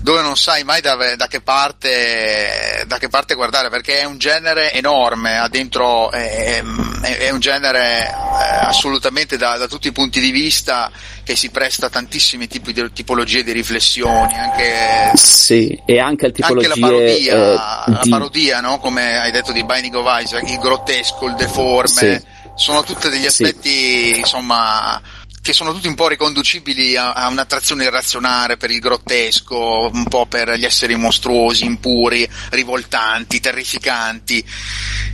dove 0.00 0.22
non 0.22 0.36
sai 0.36 0.64
mai 0.64 0.80
da, 0.80 0.96
da, 1.16 1.26
che 1.26 1.40
parte, 1.40 2.84
da, 2.86 2.98
che 2.98 3.08
parte, 3.08 3.34
guardare 3.34 3.68
perché 3.68 4.00
è 4.00 4.04
un 4.04 4.18
genere 4.18 4.72
enorme 4.72 5.38
ha 5.38 5.48
dentro 5.48 6.10
è, 6.10 6.62
è, 7.02 7.16
è 7.18 7.30
un 7.30 7.40
genere 7.40 8.06
eh, 8.06 8.66
assolutamente 8.66 9.36
da, 9.36 9.56
da 9.56 9.66
tutti 9.66 9.88
i 9.88 9.92
punti 9.92 10.20
di 10.20 10.30
vista 10.30 10.90
che 11.28 11.36
si 11.36 11.50
presta 11.50 11.86
a 11.86 11.90
tantissimi 11.90 12.46
tipi 12.46 12.72
di 12.72 12.90
tipologie 12.90 13.44
di 13.44 13.52
riflessioni 13.52 14.32
anche 14.32 15.10
sì, 15.14 15.78
e 15.84 16.00
anche 16.00 16.24
al 16.24 16.32
tipologie... 16.32 16.68
Anche 16.68 16.80
la 16.80 16.86
parodia, 16.86 17.34
eh, 17.34 17.54
la 17.92 18.00
di... 18.02 18.08
parodia 18.08 18.60
no? 18.60 18.78
come 18.78 19.18
hai 19.18 19.30
detto 19.30 19.52
di 19.52 19.62
Binding 19.62 19.94
of 19.94 20.06
Isaac, 20.22 20.48
il 20.48 20.56
grottesco, 20.56 21.26
il 21.26 21.34
deforme, 21.34 21.90
sì. 21.90 22.22
sono 22.54 22.82
tutti 22.82 23.10
degli 23.10 23.26
aspetti, 23.26 23.68
sì. 24.14 24.18
insomma, 24.20 24.98
che 25.48 25.54
sono 25.54 25.72
tutti 25.72 25.88
un 25.88 25.94
po' 25.94 26.08
riconducibili 26.08 26.94
a, 26.94 27.12
a, 27.12 27.26
un'attrazione 27.28 27.84
irrazionale 27.84 28.58
per 28.58 28.70
il 28.70 28.80
grottesco, 28.80 29.88
un 29.90 30.04
po' 30.04 30.26
per 30.26 30.52
gli 30.58 30.66
esseri 30.66 30.94
mostruosi, 30.94 31.64
impuri, 31.64 32.28
rivoltanti, 32.50 33.40
terrificanti. 33.40 34.44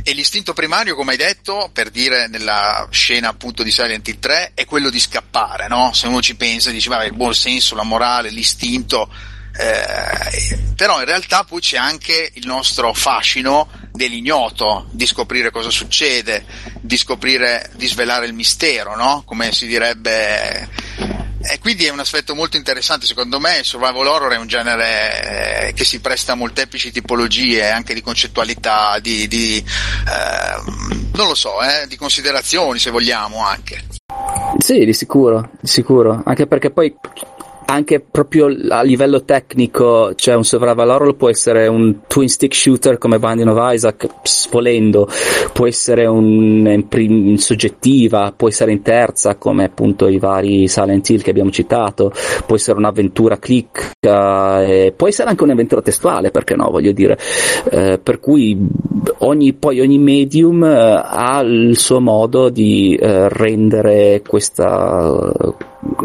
E 0.02 0.12
l'istinto 0.12 0.52
primario, 0.52 0.96
come 0.96 1.12
hai 1.12 1.18
detto, 1.18 1.70
per 1.72 1.90
dire 1.90 2.26
nella 2.26 2.88
scena 2.90 3.28
appunto 3.28 3.62
di 3.62 3.70
Silent 3.70 4.08
Hill 4.08 4.18
3, 4.18 4.52
è 4.54 4.64
quello 4.64 4.90
di 4.90 4.98
scappare, 4.98 5.68
no? 5.68 5.92
Se 5.92 6.08
uno 6.08 6.20
ci 6.20 6.34
pensa, 6.34 6.72
dice, 6.72 6.88
vabbè, 6.88 7.04
il 7.04 7.14
buon 7.14 7.32
senso, 7.32 7.76
la 7.76 7.84
morale, 7.84 8.30
l'istinto 8.30 9.08
eh, 9.56 10.58
però 10.74 10.98
in 10.98 11.04
realtà 11.04 11.44
poi 11.44 11.60
c'è 11.60 11.76
anche 11.76 12.32
il 12.34 12.44
nostro 12.44 12.92
fascino 12.92 13.68
dell'ignoto, 13.94 14.86
di 14.90 15.06
scoprire 15.06 15.52
cosa 15.52 15.70
succede, 15.70 16.44
di 16.80 16.96
scoprire, 16.96 17.70
di 17.76 17.86
svelare 17.86 18.26
il 18.26 18.34
mistero, 18.34 18.96
no? 18.96 19.22
Come 19.24 19.52
si 19.52 19.68
direbbe. 19.68 20.68
E 21.46 21.58
quindi 21.60 21.84
è 21.84 21.90
un 21.90 22.00
aspetto 22.00 22.34
molto 22.34 22.56
interessante, 22.56 23.06
secondo 23.06 23.38
me 23.38 23.58
il 23.58 23.64
survival 23.64 24.06
horror 24.06 24.32
è 24.32 24.38
un 24.38 24.48
genere 24.48 25.68
eh, 25.68 25.72
che 25.74 25.84
si 25.84 26.00
presta 26.00 26.32
a 26.32 26.36
molteplici 26.36 26.90
tipologie, 26.90 27.70
anche 27.70 27.94
di 27.94 28.00
concettualità, 28.00 28.98
di, 28.98 29.28
di 29.28 29.58
eh, 29.58 30.72
non 31.12 31.28
lo 31.28 31.34
so, 31.34 31.62
eh, 31.62 31.86
di 31.86 31.96
considerazioni 31.96 32.80
se 32.80 32.90
vogliamo 32.90 33.44
anche. 33.44 33.84
Sì, 34.58 34.84
di 34.84 34.94
sicuro, 34.94 35.50
di 35.60 35.68
sicuro, 35.68 36.22
anche 36.24 36.46
perché 36.46 36.70
poi 36.70 36.92
anche 37.66 38.00
proprio 38.00 38.46
a 38.68 38.82
livello 38.82 39.24
tecnico, 39.24 40.14
cioè 40.14 40.34
un 40.34 40.44
sopravvalore 40.44 41.14
può 41.14 41.28
essere 41.28 41.66
un 41.66 42.00
twin 42.06 42.28
stick 42.28 42.54
shooter 42.54 42.98
come 42.98 43.18
Binding 43.18 43.48
of 43.48 43.72
Isaac, 43.72 44.06
volendo, 44.50 45.08
può 45.52 45.66
essere 45.66 46.06
un, 46.06 46.66
in, 46.66 47.28
in, 47.28 47.38
soggettiva, 47.38 48.32
può 48.36 48.48
essere 48.48 48.72
in 48.72 48.82
terza 48.82 49.36
come 49.36 49.64
appunto 49.64 50.08
i 50.08 50.18
vari 50.18 50.68
Silent 50.68 51.08
Hill 51.08 51.22
che 51.22 51.30
abbiamo 51.30 51.50
citato, 51.50 52.12
può 52.46 52.56
essere 52.56 52.78
un'avventura 52.78 53.38
click, 53.38 53.92
eh, 54.00 54.92
può 54.96 55.08
essere 55.08 55.30
anche 55.30 55.42
un'avventura 55.42 55.82
testuale, 55.82 56.30
perché 56.30 56.54
no, 56.54 56.70
voglio 56.70 56.92
dire, 56.92 57.18
eh, 57.70 57.98
per 58.02 58.20
cui 58.20 58.56
ogni, 59.18 59.52
poi 59.54 59.80
ogni 59.80 59.98
medium 59.98 60.62
eh, 60.64 61.02
ha 61.04 61.40
il 61.40 61.76
suo 61.76 62.00
modo 62.00 62.48
di 62.48 62.94
eh, 62.94 63.28
rendere 63.28 64.22
questa 64.26 65.32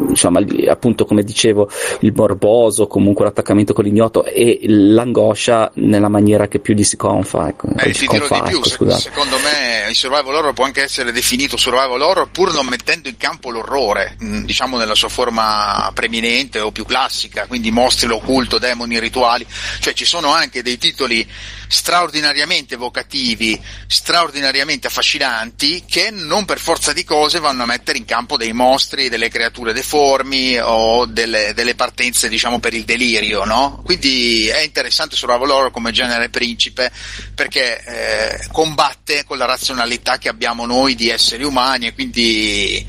insomma, 0.10 0.42
appunto 0.68 1.06
come 1.06 1.24
dicevo, 1.24 1.70
il 2.02 2.14
morboso, 2.14 2.88
comunque 2.88 3.26
l'attaccamento 3.26 3.74
con 3.74 3.84
l'ignoto 3.84 4.24
e 4.26 4.60
l'angoscia 4.66 5.72
nella 5.76 6.10
maniera 6.10 6.48
che 6.48 6.60
più 6.60 6.74
gli 6.74 6.84
si 6.84 6.98
confa. 6.98 7.48
Ecco, 7.48 7.68
eh, 7.78 7.92
ti 7.92 8.08
dirò 8.08 8.28
di 8.28 8.42
più, 8.50 8.62
ecco, 8.64 8.98
secondo 8.98 9.38
me 9.40 9.88
il 9.90 9.96
survival 9.96 10.36
horror 10.36 10.54
può 10.54 10.66
anche 10.66 10.84
essere 10.84 11.12
definito 11.12 11.58
survival 11.58 12.02
horror 12.02 12.30
pur 12.30 12.54
non 12.54 12.68
mettendo 12.68 13.10
in 13.10 13.18
campo 13.18 13.50
l'orrore, 13.50 14.16
mm, 14.24 14.44
diciamo 14.46 14.78
nella 14.78 14.96
sua 14.96 15.10
forma 15.10 15.90
preeminente 15.94 16.60
o 16.60 16.72
più 16.72 16.86
classica, 16.86 17.46
quindi 17.48 17.72
mostri 17.72 18.08
l'occulto, 18.08 18.58
demoni, 18.60 19.00
rituali, 19.00 19.46
cioè 19.80 19.94
ci 19.94 20.06
sono 20.06 20.32
anche 20.32 20.62
dei 20.62 20.78
titoli 20.78 21.28
straordinariamente 21.68 22.74
evocativi, 22.76 23.60
straordinariamente 23.88 24.88
affascinanti, 24.88 25.84
che 25.88 26.10
non 26.12 26.46
per 26.46 26.60
forza 26.60 26.94
di 26.94 27.04
cose 27.04 27.40
vanno 27.40 27.64
a 27.64 27.68
mettere 27.68 27.98
in 27.98 28.06
campo 28.06 28.38
dei 28.38 28.54
mostri, 28.54 29.10
delle 29.10 29.30
creature 29.30 29.69
deformi 29.74 30.58
o 30.60 31.06
delle, 31.06 31.54
delle 31.54 31.76
partenze, 31.76 32.30
diciamo, 32.30 32.60
per 32.60 32.74
il 32.74 32.86
delirio, 32.86 33.46
no? 33.46 33.82
Quindi 33.84 34.48
è 34.48 34.62
interessante 34.62 35.16
Survival 35.16 35.50
Horror 35.50 35.72
come 35.72 35.92
genere 35.92 36.30
principe 36.30 36.92
perché 37.36 37.84
eh, 37.84 38.48
combatte 38.52 39.24
con 39.26 39.38
la 39.38 39.46
razionalità 39.46 40.18
che 40.18 40.30
abbiamo 40.30 40.66
noi 40.66 40.96
di 40.96 41.10
esseri 41.10 41.44
umani 41.44 41.88
e 41.88 41.94
quindi 41.94 42.86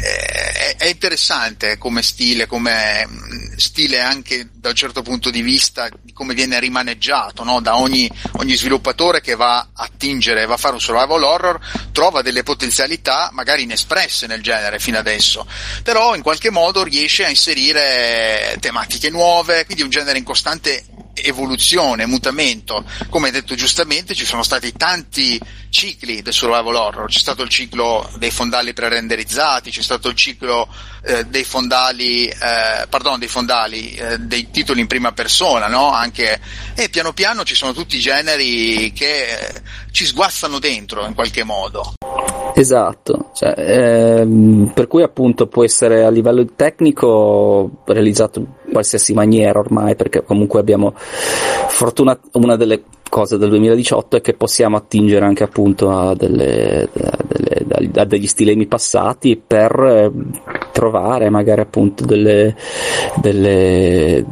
eh, 0.00 0.76
è, 0.76 0.86
interessante 0.86 1.78
come 1.78 2.02
stile, 2.02 2.46
come 2.46 3.08
stile 3.56 4.00
anche 4.00 4.48
da 4.52 4.70
un 4.70 4.74
certo 4.74 5.02
punto 5.02 5.30
di 5.30 5.42
vista 5.42 5.88
di 6.02 6.12
come 6.12 6.34
viene 6.34 6.58
rimaneggiato 6.58 7.44
no? 7.44 7.60
da 7.60 7.76
ogni 7.76 8.10
ogni 8.32 8.54
sviluppatore 8.54 9.20
che 9.20 9.34
va 9.34 9.58
a 9.58 9.68
attingere, 9.74 10.46
va 10.46 10.54
a 10.54 10.58
fare 10.58 10.74
un 10.74 10.80
survival 10.80 11.22
horror, 11.22 11.60
trova 11.92 12.22
delle 12.22 12.42
potenzialità 12.42 13.30
magari 13.32 13.62
inespresse 13.62 14.26
nel 14.26 14.42
genere 14.42 14.78
fino 14.78 14.98
adesso, 14.98 15.46
però 15.82 16.14
in 16.14 16.22
qualche 16.24 16.50
modo 16.50 16.82
riesce 16.82 17.26
a 17.26 17.28
inserire 17.28 18.56
tematiche 18.58 19.10
nuove, 19.10 19.66
quindi 19.66 19.82
un 19.82 19.90
genere 19.90 20.16
in 20.16 20.24
costante 20.24 20.82
evoluzione, 21.12 22.06
mutamento. 22.06 22.82
Come 23.10 23.26
hai 23.26 23.32
detto 23.32 23.54
giustamente, 23.54 24.14
ci 24.14 24.24
sono 24.24 24.42
stati 24.42 24.72
tanti 24.72 25.38
cicli 25.68 26.22
del 26.22 26.32
survival 26.32 26.76
horror. 26.76 27.10
C'è 27.10 27.18
stato 27.18 27.42
il 27.42 27.50
ciclo 27.50 28.10
dei 28.16 28.30
fondali 28.30 28.72
pre-renderizzati, 28.72 29.70
c'è 29.70 29.82
stato 29.82 30.08
il 30.08 30.14
ciclo 30.14 30.66
eh, 31.02 31.24
dei 31.26 31.44
fondali, 31.44 32.26
eh, 32.26 32.86
pardon, 32.88 33.18
dei 33.18 33.28
fondali, 33.28 33.92
eh, 33.92 34.18
dei 34.18 34.48
titoli 34.50 34.80
in 34.80 34.86
prima 34.86 35.12
persona, 35.12 35.66
no? 35.66 35.92
Anche, 35.92 36.40
e 36.74 36.88
piano 36.88 37.12
piano 37.12 37.44
ci 37.44 37.54
sono 37.54 37.74
tutti 37.74 37.96
i 37.96 38.00
generi 38.00 38.94
che 38.94 39.26
eh, 39.26 39.62
ci 39.90 40.06
sguazzano 40.06 40.58
dentro 40.58 41.04
in 41.04 41.12
qualche 41.12 41.44
modo. 41.44 41.92
Esatto, 42.56 43.30
cioè, 43.34 43.52
ehm, 43.56 44.70
per 44.72 44.86
cui 44.86 45.02
appunto 45.02 45.48
può 45.48 45.64
essere 45.64 46.04
a 46.04 46.10
livello 46.10 46.46
tecnico 46.54 47.68
realizzato 47.84 48.38
in 48.38 48.46
qualsiasi 48.70 49.12
maniera 49.12 49.58
ormai, 49.58 49.96
perché 49.96 50.22
comunque 50.22 50.60
abbiamo 50.60 50.92
fortuna, 50.94 52.16
una 52.34 52.54
delle 52.54 52.84
cose 53.10 53.38
del 53.38 53.48
2018 53.50 54.18
è 54.18 54.20
che 54.20 54.34
possiamo 54.34 54.76
attingere 54.76 55.24
anche 55.24 55.42
appunto 55.42 55.90
a, 55.90 56.14
delle, 56.14 56.88
a, 56.92 57.18
delle, 57.26 57.90
a 57.92 58.04
degli 58.04 58.26
stilemi 58.28 58.66
passati 58.66 59.36
per 59.36 59.72
eh, 59.72 60.12
trovare 60.72 61.30
magari 61.30 61.60
appunto 61.60 62.04
delle, 62.04 62.54
delle 63.20 64.24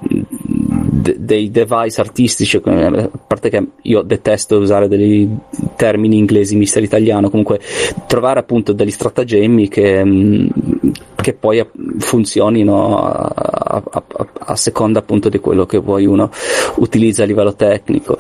de, 0.93 1.17
dei 1.19 1.51
device 1.51 2.01
artistici, 2.03 2.61
a 2.63 3.11
parte 3.27 3.49
che 3.49 3.67
io 3.83 4.03
detesto 4.03 4.59
usare 4.59 4.89
dei 4.89 5.29
termini 5.75 6.19
inglesi 6.19 6.55
mister 6.55 6.83
italiano, 6.83 7.31
comunque 7.31 7.61
trovare 8.07 8.41
appunto 8.41 8.75
degli 8.75 8.91
stratagemmi 8.91 9.69
che, 9.69 10.05
mm, 10.05 10.49
che 11.23 11.33
poi 11.33 11.67
funzionino 11.99 13.03
a, 13.03 13.83
a, 13.91 14.03
a, 14.47 14.57
seconda 14.57 14.99
appunto 14.99 15.31
di 15.31 15.39
quello 15.39 15.65
che 15.65 15.81
poi 15.81 16.05
uno 16.05 16.31
utilizza 16.77 17.23
a 17.23 17.27
livello 17.27 17.55
tecnico. 17.55 18.19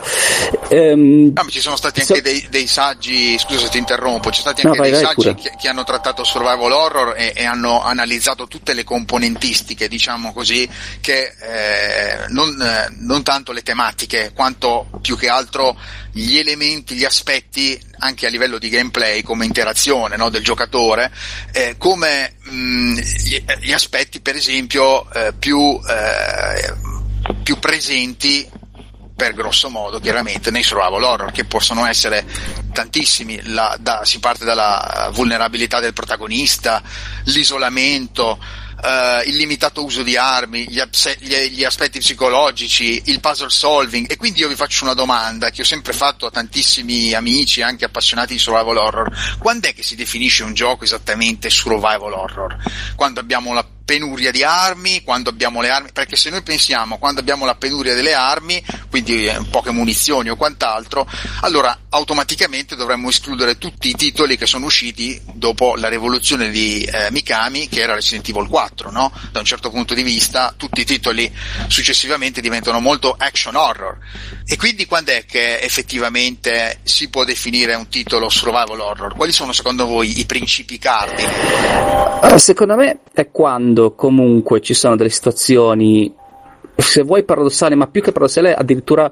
Ehm, 0.68 1.32
ah, 1.34 1.44
ci 1.48 1.60
sono 1.60 1.76
stati 1.76 2.00
anche 2.00 2.14
so... 2.14 2.20
dei, 2.22 2.46
dei, 2.48 2.66
saggi, 2.66 3.36
scusa 3.38 3.60
se 3.60 3.68
ti 3.68 3.78
interrompo, 3.78 4.30
ci 4.30 4.40
sono 4.40 4.54
stati 4.54 4.66
anche 4.66 4.78
no, 4.78 4.84
dei 4.84 4.92
vai, 4.92 5.02
saggi 5.02 5.34
che, 5.34 5.54
che, 5.60 5.68
hanno 5.68 5.84
trattato 5.84 6.24
survival 6.24 6.72
horror 6.72 7.14
e, 7.16 7.32
e, 7.36 7.44
hanno 7.44 7.82
analizzato 7.82 8.46
tutte 8.46 8.72
le 8.72 8.84
componentistiche, 8.84 9.88
diciamo 9.88 10.32
così, 10.32 10.66
che 11.00 11.34
eh, 11.40 12.26
non, 12.28 12.58
eh, 12.60 12.94
non 13.00 13.22
tanto 13.22 13.52
le 13.52 13.62
tematiche, 13.62 14.32
quanto 14.34 14.86
più 15.02 15.18
che 15.18 15.28
altro 15.28 15.76
gli 16.12 16.36
elementi, 16.36 16.94
gli 16.94 17.04
aspetti 17.04 17.80
anche 17.98 18.26
a 18.26 18.30
livello 18.30 18.58
di 18.58 18.68
gameplay 18.68 19.22
come 19.22 19.46
interazione 19.46 20.16
no, 20.16 20.28
del 20.28 20.42
giocatore, 20.42 21.10
eh, 21.52 21.76
come 21.78 22.34
mh, 22.42 22.54
mm, 22.54 22.96
gli, 22.96 23.44
gli, 23.60 23.72
aspetti 23.72 24.20
per 24.20 24.36
esempio 24.36 25.10
eh, 25.12 25.32
più, 25.38 25.80
eh, 25.88 26.74
più 27.42 27.58
presenti 27.58 28.48
per 29.14 29.34
grosso 29.34 29.70
modo 29.70 30.00
chiaramente 30.00 30.50
nei 30.50 30.64
survival 30.64 31.02
horror 31.02 31.32
che 31.32 31.44
possono 31.44 31.86
essere 31.86 32.26
tantissimi. 32.72 33.40
La, 33.44 33.76
da, 33.78 34.04
si 34.04 34.18
parte 34.18 34.44
dalla 34.44 35.10
vulnerabilità 35.12 35.80
del 35.80 35.92
protagonista 35.92 36.82
l'isolamento 37.24 38.38
uh, 38.82 39.28
il 39.28 39.36
limitato 39.36 39.84
uso 39.84 40.02
di 40.02 40.16
armi, 40.16 40.66
gli, 40.68 40.80
abse- 40.80 41.16
gli, 41.20 41.34
gli, 41.50 41.64
aspetti 41.64 42.00
psicologici, 42.00 43.02
il 43.06 43.20
puzzle 43.20 43.48
solving 43.48 44.10
e 44.10 44.16
quindi 44.16 44.40
io 44.40 44.48
vi 44.48 44.56
faccio 44.56 44.84
una 44.84 44.94
domanda 44.94 45.50
che 45.50 45.62
ho 45.62 45.64
sempre 45.64 45.92
fatto 45.92 46.26
a 46.26 46.30
tantissimi 46.30 47.14
amici, 47.14 47.62
anche 47.62 47.84
appassionati 47.84 48.34
di 48.34 48.38
survival 48.38 48.76
horror. 48.76 49.36
Quando 49.38 49.68
è 49.68 49.74
che 49.74 49.82
si 49.82 49.94
definisce 49.94 50.42
un 50.42 50.54
gioco 50.54 50.84
esattamente 50.84 51.48
survival 51.48 52.12
horror? 52.12 52.56
Quando 52.96 53.20
abbiamo 53.20 53.54
la 53.54 53.66
penuria 53.84 54.30
di 54.30 54.42
armi, 54.42 55.02
quando 55.02 55.30
abbiamo 55.30 55.60
le 55.60 55.70
armi, 55.70 55.90
perché 55.92 56.16
se 56.16 56.30
noi 56.30 56.42
pensiamo 56.42 56.98
quando 56.98 57.20
abbiamo 57.20 57.44
la 57.44 57.54
penuria 57.54 57.94
delle 57.94 58.14
armi, 58.14 58.62
quindi 58.88 59.26
eh, 59.26 59.38
poche 59.50 59.70
munizioni 59.70 60.30
o 60.30 60.36
quant'altro, 60.36 61.06
allora 61.40 61.76
automaticamente 61.88 62.76
dovremmo 62.76 63.08
escludere 63.08 63.58
tutti 63.58 63.88
i 63.88 63.94
titoli 63.94 64.36
che 64.36 64.46
sono 64.46 64.66
usciti 64.66 65.20
dopo 65.34 65.74
la 65.76 65.88
rivoluzione 65.88 66.50
di 66.50 66.82
eh, 66.82 67.10
Mikami, 67.10 67.68
che 67.68 67.80
era 67.80 67.94
Resident 67.94 68.28
Evil 68.28 68.48
4, 68.48 68.90
no? 68.90 69.12
Da 69.30 69.40
un 69.40 69.44
certo 69.44 69.70
punto 69.70 69.94
di 69.94 70.02
vista, 70.02 70.54
tutti 70.56 70.80
i 70.80 70.84
titoli 70.84 71.30
successivamente 71.66 72.40
diventano 72.40 72.80
molto 72.80 73.14
action 73.18 73.56
horror. 73.56 73.98
E 74.46 74.56
quindi 74.56 74.86
quando 74.86 75.12
è 75.12 75.24
che 75.24 75.60
effettivamente 75.60 76.80
si 76.82 77.08
può 77.08 77.24
definire 77.24 77.74
un 77.74 77.88
titolo 77.88 78.28
survival 78.28 78.80
horror? 78.80 79.14
Quali 79.14 79.32
sono 79.32 79.52
secondo 79.52 79.86
voi 79.86 80.20
i 80.20 80.26
principi 80.26 80.78
cardini? 80.78 81.30
Secondo 82.36 82.76
me 82.76 83.00
è 83.12 83.30
quando 83.30 83.71
quando 83.72 83.94
comunque 83.94 84.60
ci 84.60 84.74
sono 84.74 84.96
delle 84.96 85.08
situazioni 85.08 86.14
se 86.74 87.02
vuoi 87.02 87.22
paradossali, 87.22 87.74
ma 87.74 87.86
più 87.86 88.00
che 88.00 88.12
paradossali, 88.12 88.48
addirittura 88.48 89.10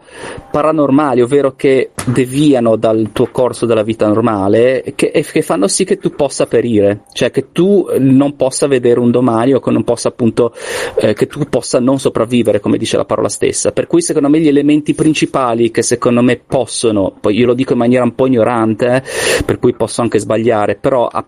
paranormali, 0.51 1.21
ovvero 1.21 1.55
che 1.55 1.91
deviano 2.07 2.77
dal 2.77 3.11
tuo 3.13 3.29
corso 3.31 3.67
della 3.67 3.83
vita 3.83 4.07
normale, 4.07 4.93
che, 4.97 5.11
che, 5.11 5.43
fanno 5.43 5.69
sì 5.69 5.85
che 5.85 5.99
tu 5.99 6.11
possa 6.11 6.47
perire, 6.47 7.05
cioè 7.13 7.31
che 7.31 7.53
tu 7.53 7.87
non 7.99 8.35
possa 8.35 8.67
vedere 8.67 8.99
un 8.99 9.11
domani 9.11 9.53
o 9.53 9.61
che 9.61 9.71
non 9.71 9.85
possa 9.85 10.09
appunto, 10.09 10.55
eh, 10.97 11.13
che 11.13 11.27
tu 11.27 11.45
possa 11.49 11.79
non 11.79 12.01
sopravvivere, 12.01 12.61
come 12.61 12.79
dice 12.79 12.97
la 12.97 13.05
parola 13.05 13.29
stessa. 13.29 13.73
Per 13.73 13.87
cui 13.87 14.01
secondo 14.01 14.31
me 14.31 14.41
gli 14.41 14.49
elementi 14.49 14.95
principali 14.95 15.71
che 15.71 15.83
secondo 15.83 16.23
me 16.23 16.41
possono, 16.45 17.15
poi 17.21 17.37
io 17.37 17.47
lo 17.47 17.55
dico 17.55 17.73
in 17.75 17.79
maniera 17.79 18.05
un 18.05 18.15
po' 18.15 18.27
ignorante, 18.27 18.97
eh, 18.97 19.43
per 19.45 19.59
cui 19.59 19.75
posso 19.75 20.01
anche 20.01 20.19
sbagliare, 20.19 20.77
però 20.77 21.07
a, 21.07 21.25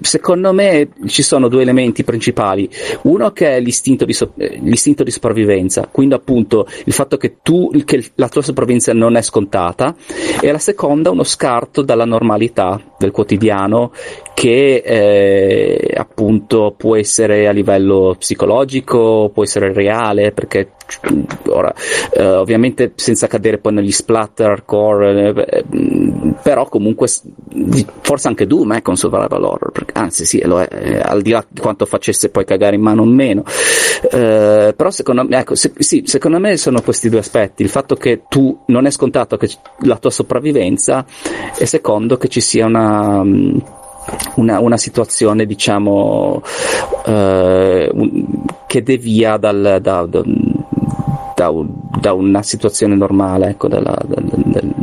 secondo 0.00 0.52
me 0.52 0.88
ci 1.06 1.22
sono 1.22 1.48
due 1.48 1.62
elementi 1.62 2.04
principali. 2.04 2.68
Uno 3.02 3.30
che 3.32 3.56
è 3.56 3.60
l'istinto 3.60 4.04
di, 4.04 4.12
so- 4.12 4.32
eh, 4.36 4.58
l'istinto 4.62 5.02
di 5.02 5.10
sopravvivenza, 5.10 5.88
quindi 5.90 6.14
appunto 6.14 6.66
il 6.84 6.92
fatto 6.92 7.16
che 7.16 7.36
tu, 7.42 7.70
che 7.84 8.10
la 8.16 8.28
tua 8.28 8.42
sopravvivenza 8.42 8.92
non 8.92 9.16
è 9.16 9.22
scontata, 9.22 9.94
e 10.40 10.50
la 10.50 10.58
seconda 10.58 11.10
uno 11.10 11.24
scarto 11.24 11.82
dalla 11.82 12.04
normalità 12.04 12.80
del 12.98 13.10
quotidiano 13.10 13.92
che 14.34 14.82
eh, 14.84 15.94
appunto 15.94 16.74
può 16.76 16.96
essere 16.96 17.46
a 17.46 17.50
livello 17.50 18.16
psicologico, 18.18 19.30
può 19.32 19.42
essere 19.42 19.72
reale, 19.72 20.32
perché 20.32 20.72
ora 21.48 21.72
eh, 22.12 22.24
ovviamente 22.24 22.92
senza 22.94 23.26
cadere 23.26 23.58
poi 23.58 23.74
negli 23.74 23.92
splatter 23.92 24.64
core, 24.64 25.46
eh, 25.46 25.64
però 26.42 26.68
comunque 26.68 27.08
forse 28.00 28.28
anche 28.28 28.46
Doom 28.46 28.74
è 28.74 28.82
con 28.82 28.96
survival 28.96 29.42
horror, 29.42 29.72
perché, 29.72 29.92
anzi 29.94 30.24
sì, 30.24 30.40
lo 30.44 30.60
è, 30.60 30.68
eh, 30.70 31.00
al 31.00 31.22
di 31.22 31.30
là 31.30 31.44
di 31.48 31.60
quanto 31.60 31.86
facesse 31.86 32.28
poi 32.30 32.44
cagare 32.44 32.76
in 32.76 32.82
mano 32.82 33.02
o 33.02 33.06
meno, 33.06 33.44
eh, 34.10 34.74
però 34.76 34.90
secondo 34.90 35.24
me, 35.24 35.38
ecco, 35.38 35.54
se, 35.54 35.72
sì, 35.78 36.02
secondo 36.06 36.38
me 36.38 36.56
sono 36.56 36.80
questi 36.82 37.08
due 37.08 37.20
aspetti, 37.20 37.62
il 37.62 37.68
fatto 37.68 37.96
che 37.96 38.22
tu 38.28 38.62
non 38.66 38.86
è 38.86 38.90
scontato 38.90 39.36
che 39.36 39.48
la 39.80 39.96
tua 39.96 40.10
sopravvivenza 40.10 41.04
e 41.56 41.66
secondo 41.66 42.16
che 42.16 42.28
ci 42.28 42.40
sia 42.40 42.66
una 42.66 43.22
una, 44.36 44.60
una 44.60 44.76
situazione 44.76 45.46
diciamo 45.46 46.42
eh, 47.06 47.90
un, 47.92 48.44
che 48.66 48.82
devia 48.82 49.36
dal, 49.36 49.78
da, 49.80 50.06
da, 50.06 50.22
da, 51.34 51.52
da, 52.00 52.12
una 52.12 52.42
situazione 52.42 52.94
normale 52.94 53.50
ecco, 53.50 53.68
dalla, 53.68 53.96
dal, 54.06 54.24
dal, 54.24 54.74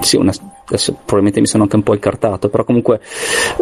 sì, 0.00 0.16
una, 0.16 0.32
adesso 0.72 0.92
probabilmente 0.92 1.40
mi 1.40 1.46
sono 1.46 1.62
anche 1.64 1.76
un 1.76 1.82
po' 1.82 1.94
incartato 1.94 2.48
però 2.48 2.64
comunque 2.64 3.00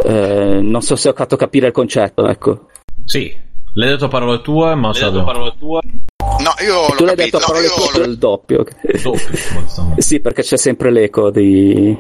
eh, 0.05 0.61
non 0.63 0.81
so 0.83 0.97
se 0.97 1.09
ho 1.09 1.13
fatto 1.13 1.37
capire 1.37 1.67
il 1.69 1.73
concetto 1.73 2.27
ecco 2.27 2.67
Sì, 3.05 3.35
l'hai 3.75 3.89
detto 3.91 4.09
parole 4.09 4.41
tue, 4.41 4.75
ma 4.75 4.91
c'è 4.93 5.11
parole 5.11 5.53
tue. 5.59 5.81
No, 6.21 6.55
io 6.65 6.87
tu 6.97 7.05
l'ho 7.05 7.07
l'hai 7.07 7.17
capito. 7.17 7.23
detto 7.23 7.37
a 7.39 7.41
parole 7.41 7.67
no, 7.67 7.75
tue 7.75 7.99
l'ho- 8.01 8.07
del 8.07 8.19
doppio. 8.19 8.65
Doppio, 9.03 9.95
sì, 10.01 10.21
perché 10.21 10.43
c'è 10.43 10.57
sempre 10.57 10.91
l'eco 10.91 11.31
di. 11.31 11.97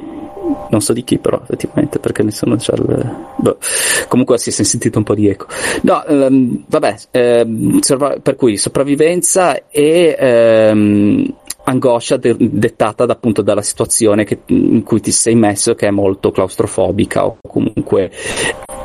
Non 0.71 0.81
so 0.81 0.93
di 0.93 1.05
chi, 1.05 1.19
però, 1.19 1.41
effettivamente, 1.43 1.99
perché 1.99 2.23
nessuno 2.23 2.57
c'ha 2.59 2.75
il. 2.77 3.17
boh. 3.37 3.59
Comunque 4.09 4.39
si 4.39 4.51
è 4.51 4.53
sentito 4.53 4.99
un 4.99 5.05
po' 5.05 5.15
di 5.15 5.29
eco. 5.29 5.47
No, 5.83 6.05
ehm, 6.05 6.65
vabbè, 6.67 6.97
sopra- 7.81 8.17
per 8.23 8.37
cui 8.37 8.57
sopravvivenza 8.57 9.69
e 9.69 10.17
ehm, 10.19 11.35
angoscia 11.65 12.17
de- 12.17 12.37
dettata 12.39 13.05
appunto 13.05 13.43
dalla 13.43 13.63
situazione 13.63 14.25
che- 14.25 14.41
in 14.47 14.83
cui 14.83 15.01
ti 15.01 15.13
sei 15.13 15.35
messo, 15.35 15.75
che 15.75 15.89
è 15.89 15.91
molto 15.91 16.31
claustrofobica 16.31 17.27
o 17.27 17.37
comunque 17.47 18.11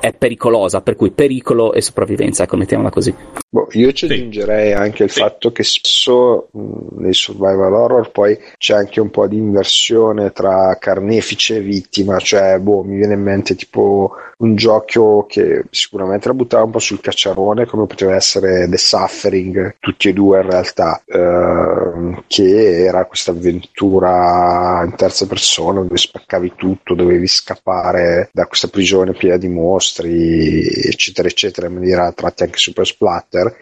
è 0.05 0.13
pericolosa, 0.13 0.81
per 0.81 0.95
cui 0.95 1.11
pericolo 1.11 1.73
e 1.73 1.81
sopravvivenza, 1.81 2.43
ecco, 2.43 2.57
mettiamola 2.57 2.89
così. 2.89 3.13
Boh, 3.49 3.67
io 3.71 3.91
ci 3.93 4.05
aggiungerei 4.05 4.73
anche 4.73 5.03
il 5.03 5.09
fatto 5.09 5.51
che 5.51 5.63
spesso 5.63 6.49
mh, 6.51 7.01
nei 7.01 7.13
survival 7.13 7.73
horror 7.73 8.11
poi 8.11 8.37
c'è 8.57 8.75
anche 8.75 8.99
un 8.99 9.09
po' 9.09 9.27
di 9.27 9.37
inversione 9.37 10.31
tra 10.31 10.77
carnefice 10.79 11.55
e 11.55 11.61
vittima, 11.61 12.19
cioè 12.19 12.59
boh, 12.59 12.83
mi 12.83 12.97
viene 12.97 13.13
in 13.13 13.21
mente 13.21 13.55
tipo 13.55 14.13
un 14.37 14.55
gioco 14.55 15.25
che 15.27 15.63
sicuramente 15.69 16.27
la 16.27 16.33
buttava 16.33 16.65
un 16.65 16.71
po' 16.71 16.79
sul 16.79 16.99
cacciarone 16.99 17.65
come 17.65 17.85
poteva 17.85 18.15
essere 18.15 18.67
The 18.67 18.77
Suffering, 18.77 19.75
tutti 19.79 20.09
e 20.09 20.13
due 20.13 20.41
in 20.41 20.49
realtà, 20.49 21.01
ehm, 21.05 22.23
che 22.27 22.83
era 22.83 23.05
questa 23.05 23.31
avventura 23.31 24.83
in 24.85 24.95
terza 24.95 25.25
persona 25.25 25.81
dove 25.81 25.97
spaccavi 25.97 26.53
tutto, 26.57 26.93
dovevi 26.93 27.27
scappare 27.27 28.29
da 28.33 28.45
questa 28.47 28.67
prigione 28.67 29.13
piena 29.13 29.37
di 29.37 29.47
mostri, 29.47 29.94
eccetera, 30.03 31.27
eccetera, 31.27 31.67
in 31.67 31.73
maniera 31.73 32.11
tratti 32.11 32.43
anche 32.43 32.57
super 32.57 32.85
splatter 32.85 33.55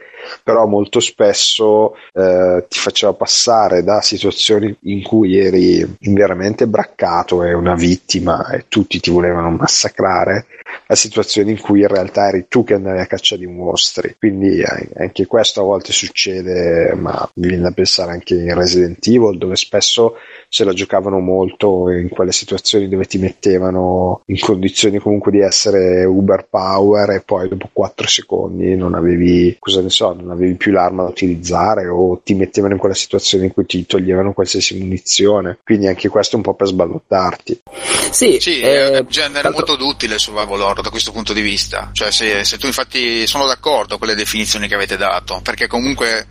però 0.43 0.65
molto 0.65 0.99
spesso 0.99 1.95
eh, 2.13 2.65
ti 2.69 2.79
faceva 2.79 3.13
passare 3.13 3.83
da 3.83 4.01
situazioni 4.01 4.75
in 4.83 5.03
cui 5.03 5.37
eri 5.37 5.95
veramente 5.99 6.67
braccato 6.67 7.43
e 7.43 7.53
una 7.53 7.75
vittima 7.75 8.49
e 8.49 8.65
tutti 8.67 8.99
ti 8.99 9.09
volevano 9.09 9.51
massacrare 9.51 10.45
a 10.87 10.95
situazioni 10.95 11.51
in 11.51 11.59
cui 11.59 11.81
in 11.81 11.87
realtà 11.87 12.27
eri 12.27 12.45
tu 12.47 12.63
che 12.63 12.75
andavi 12.75 12.99
a 12.99 13.05
caccia 13.05 13.35
di 13.35 13.47
mostri. 13.47 14.15
Quindi 14.17 14.59
eh, 14.59 14.89
anche 14.97 15.25
questo 15.25 15.61
a 15.61 15.63
volte 15.63 15.91
succede 15.91 16.93
ma 16.95 17.29
mi 17.35 17.47
viene 17.47 17.63
da 17.63 17.71
pensare 17.71 18.11
anche 18.11 18.35
in 18.35 18.53
Resident 18.53 19.05
Evil 19.07 19.37
dove 19.37 19.55
spesso 19.55 20.15
se 20.47 20.63
la 20.63 20.73
giocavano 20.73 21.19
molto 21.19 21.89
in 21.89 22.09
quelle 22.09 22.31
situazioni 22.31 22.87
dove 22.87 23.05
ti 23.05 23.17
mettevano 23.17 24.21
in 24.27 24.39
condizioni 24.39 24.99
comunque 24.99 25.31
di 25.31 25.39
essere 25.39 26.05
uber 26.05 26.47
power 26.49 27.09
e 27.11 27.21
poi 27.21 27.47
dopo 27.47 27.69
4 27.71 28.07
secondi 28.07 28.75
non 28.75 28.93
avevi 28.93 29.55
cosa 29.59 29.81
ne 29.81 29.89
so 29.89 30.12
non 30.13 30.31
avevi 30.31 30.55
più 30.55 30.71
l'arma 30.71 31.03
da 31.03 31.09
utilizzare 31.09 31.87
o 31.87 32.21
ti 32.23 32.33
mettevano 32.33 32.73
in 32.73 32.79
quella 32.79 32.95
situazione 32.95 33.45
in 33.45 33.53
cui 33.53 33.65
ti 33.65 33.85
toglievano 33.85 34.33
qualsiasi 34.33 34.77
munizione 34.77 35.59
quindi 35.63 35.87
anche 35.87 36.09
questo 36.09 36.33
è 36.33 36.37
un 36.37 36.43
po' 36.43 36.53
per 36.53 36.67
sballottarti 36.67 37.61
sì, 38.11 38.37
Sì, 38.39 38.59
eh, 38.59 38.91
è 38.91 38.99
un 38.99 39.07
genere 39.09 39.49
molto 39.49 39.77
utile 39.85 40.15
il 40.15 40.19
survival 40.19 40.61
horror 40.61 40.81
da 40.81 40.89
questo 40.89 41.11
punto 41.11 41.33
di 41.33 41.41
vista. 41.41 41.89
Cioè, 41.93 42.11
se, 42.11 42.43
se 42.43 42.57
tu 42.57 42.67
infatti 42.67 43.25
sono 43.27 43.45
d'accordo 43.45 43.97
con 43.97 44.07
le 44.07 44.15
definizioni 44.15 44.67
che 44.67 44.75
avete 44.75 44.97
dato, 44.97 45.39
perché 45.43 45.67
comunque 45.67 46.25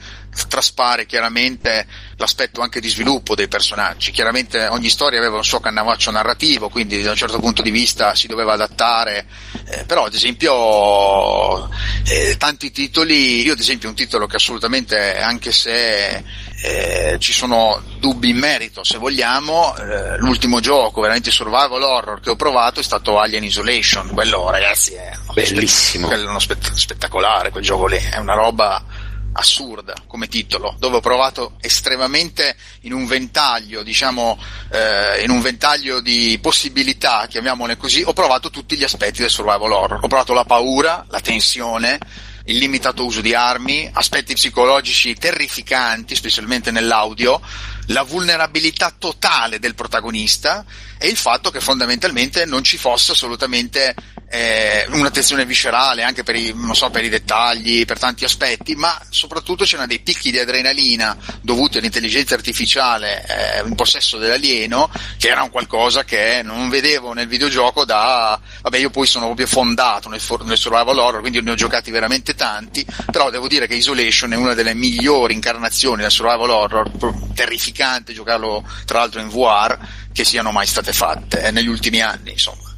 traspare 0.49 1.07
chiaramente 1.07 1.87
l'aspetto 2.17 2.61
anche 2.61 2.81
di 2.81 2.89
sviluppo 2.89 3.35
dei 3.35 3.49
personaggi. 3.49 4.11
Chiaramente 4.11 4.67
ogni 4.67 4.89
storia 4.89 5.19
aveva 5.19 5.37
un 5.37 5.45
suo 5.45 5.61
cannavaccio 5.61 6.11
narrativo, 6.11 6.69
quindi 6.69 7.03
da 7.03 7.11
un 7.11 7.17
certo 7.17 7.39
punto 7.39 7.63
di 7.63 7.71
vista 7.71 8.15
si 8.15 8.27
doveva 8.27 8.55
adattare. 8.55 9.27
Eh, 9.67 9.85
però, 9.85 10.05
ad 10.05 10.15
esempio, 10.15 11.69
eh, 12.07 12.37
tanti 12.39 12.71
titoli, 12.71 13.43
io 13.43 13.53
ad 13.53 13.59
esempio 13.59 13.89
un 13.89 13.95
titolo 13.95 14.27
che 14.27 14.37
assolutamente, 14.37 15.19
anche 15.19 15.53
se 15.53 16.25
eh, 16.63 17.17
ci 17.19 17.33
sono 17.33 17.83
dubbi 17.99 18.31
in 18.31 18.39
merito, 18.39 18.85
se 18.85 18.99
vogliamo, 18.99 19.77
eh, 19.77 20.17
l'ultimo 20.19 20.61
gioco 20.61 21.01
veramente 21.01 21.31
survival 21.31 21.83
horror 21.83 22.21
che 22.21 22.31
ho 22.31 22.37
provato 22.37 22.81
è 22.81 22.83
stato 22.83 23.19
Alien 23.19 23.45
Isolation. 23.45 24.09
Quello, 24.09 24.49
ragazzi, 24.49 24.93
è 24.95 25.11
Bellissimo. 25.35 26.07
quello 26.07 26.27
è 26.27 26.29
uno 26.29 26.39
spett- 26.39 26.73
spettacolare 26.73 27.51
quel 27.51 27.65
gioco 27.65 27.87
lì, 27.87 27.99
è 27.99 28.19
una 28.19 28.35
roba 28.35 29.02
assurda 29.33 29.95
come 30.07 30.29
titolo, 30.29 30.75
dove 30.79 30.97
ho 30.97 31.01
provato 31.01 31.57
estremamente 31.61 32.57
in 32.83 32.93
un 32.93 33.07
ventaglio, 33.07 33.83
diciamo, 33.83 34.39
eh, 34.71 35.23
in 35.23 35.31
un 35.31 35.41
ventaglio 35.41 36.01
di 36.01 36.39
possibilità, 36.41 37.27
chiamiamole 37.29 37.77
così, 37.77 38.03
ho 38.05 38.13
provato 38.13 38.51
tutti 38.51 38.77
gli 38.77 38.85
aspetti 38.85 39.21
del 39.21 39.31
survival 39.31 39.73
horror. 39.73 40.01
Ho 40.03 40.09
provato 40.09 40.33
la 40.33 40.45
paura, 40.45 41.05
la 41.09 41.21
tensione, 41.21 41.99
il 42.47 42.59
limitato 42.59 43.05
uso 43.05 43.21
di 43.21 43.35
armi, 43.35 43.89
aspetti 43.93 44.35
psicologici 44.35 45.15
terrificanti, 45.15 46.17
specialmente 46.17 46.71
nell'audio, 46.71 47.41
la 47.87 48.03
vulnerabilità 48.03 48.93
totale 48.97 49.59
del 49.59 49.75
protagonista 49.75 50.65
e 50.99 51.09
il 51.09 51.17
fatto 51.17 51.51
che 51.51 51.61
fondamentalmente 51.61 52.45
non 52.45 52.65
ci 52.65 52.77
fosse 52.77 53.13
assolutamente 53.13 53.95
eh, 54.35 54.87
un'attenzione 54.89 55.45
viscerale 55.45 56.03
anche 56.03 56.23
per 56.23 56.37
i, 56.37 56.55
non 56.57 56.75
so, 56.75 56.89
per 56.89 57.05
i 57.05 57.11
dettagli, 57.11 57.85
per 57.85 57.99
tanti 57.99 58.25
aspetti, 58.25 58.75
ma 58.75 58.99
soprattutto 59.11 59.65
c'erano 59.65 59.89
dei 59.89 60.01
picchi 60.01 60.31
di 60.31 60.39
adrenalina 60.39 61.15
dovuti 61.43 61.77
all'intelligenza 61.77 62.35
artificiale 62.35 63.27
eh, 63.27 63.67
in 63.67 63.75
possesso 63.75 64.17
dell'alieno, 64.17 64.91
che 65.19 65.29
era 65.29 65.43
un 65.43 65.51
qualcosa 65.51 66.05
che 66.05 66.41
non 66.43 66.71
vedevo 66.71 67.13
nel 67.13 67.29
videogioco 67.29 67.85
da... 67.85 68.41
Vabbè, 68.63 68.79
io 68.79 68.89
poi 68.89 69.07
sono 69.07 69.27
proprio 69.27 69.47
fondato 69.47 70.09
nel, 70.09 70.23
nel 70.45 70.57
survival 70.57 70.99
horror, 70.99 71.21
quindi 71.21 71.43
ne 71.43 71.51
ho 71.51 71.55
giocati 71.55 71.91
veramente 71.91 72.35
tanti, 72.35 72.87
però 73.11 73.29
devo 73.29 73.49
dire 73.49 73.67
che 73.67 73.75
Isolation 73.75 74.33
è 74.33 74.37
una 74.37 74.55
delle 74.55 74.73
migliori 74.73 75.35
incarnazioni 75.35 76.01
del 76.01 76.11
survival 76.11 76.49
horror, 76.49 76.91
terrificante 77.35 78.15
giocarlo 78.15 78.67
tra 78.87 79.01
l'altro 79.01 79.21
in 79.21 79.29
VR, 79.29 79.77
che 80.11 80.25
siano 80.25 80.53
mai 80.53 80.67
state 80.67 80.95
fatte 80.95 81.43
eh, 81.43 81.51
negli 81.51 81.69
ultimi 81.69 82.01
anni, 82.01 82.31
insomma. 82.31 82.72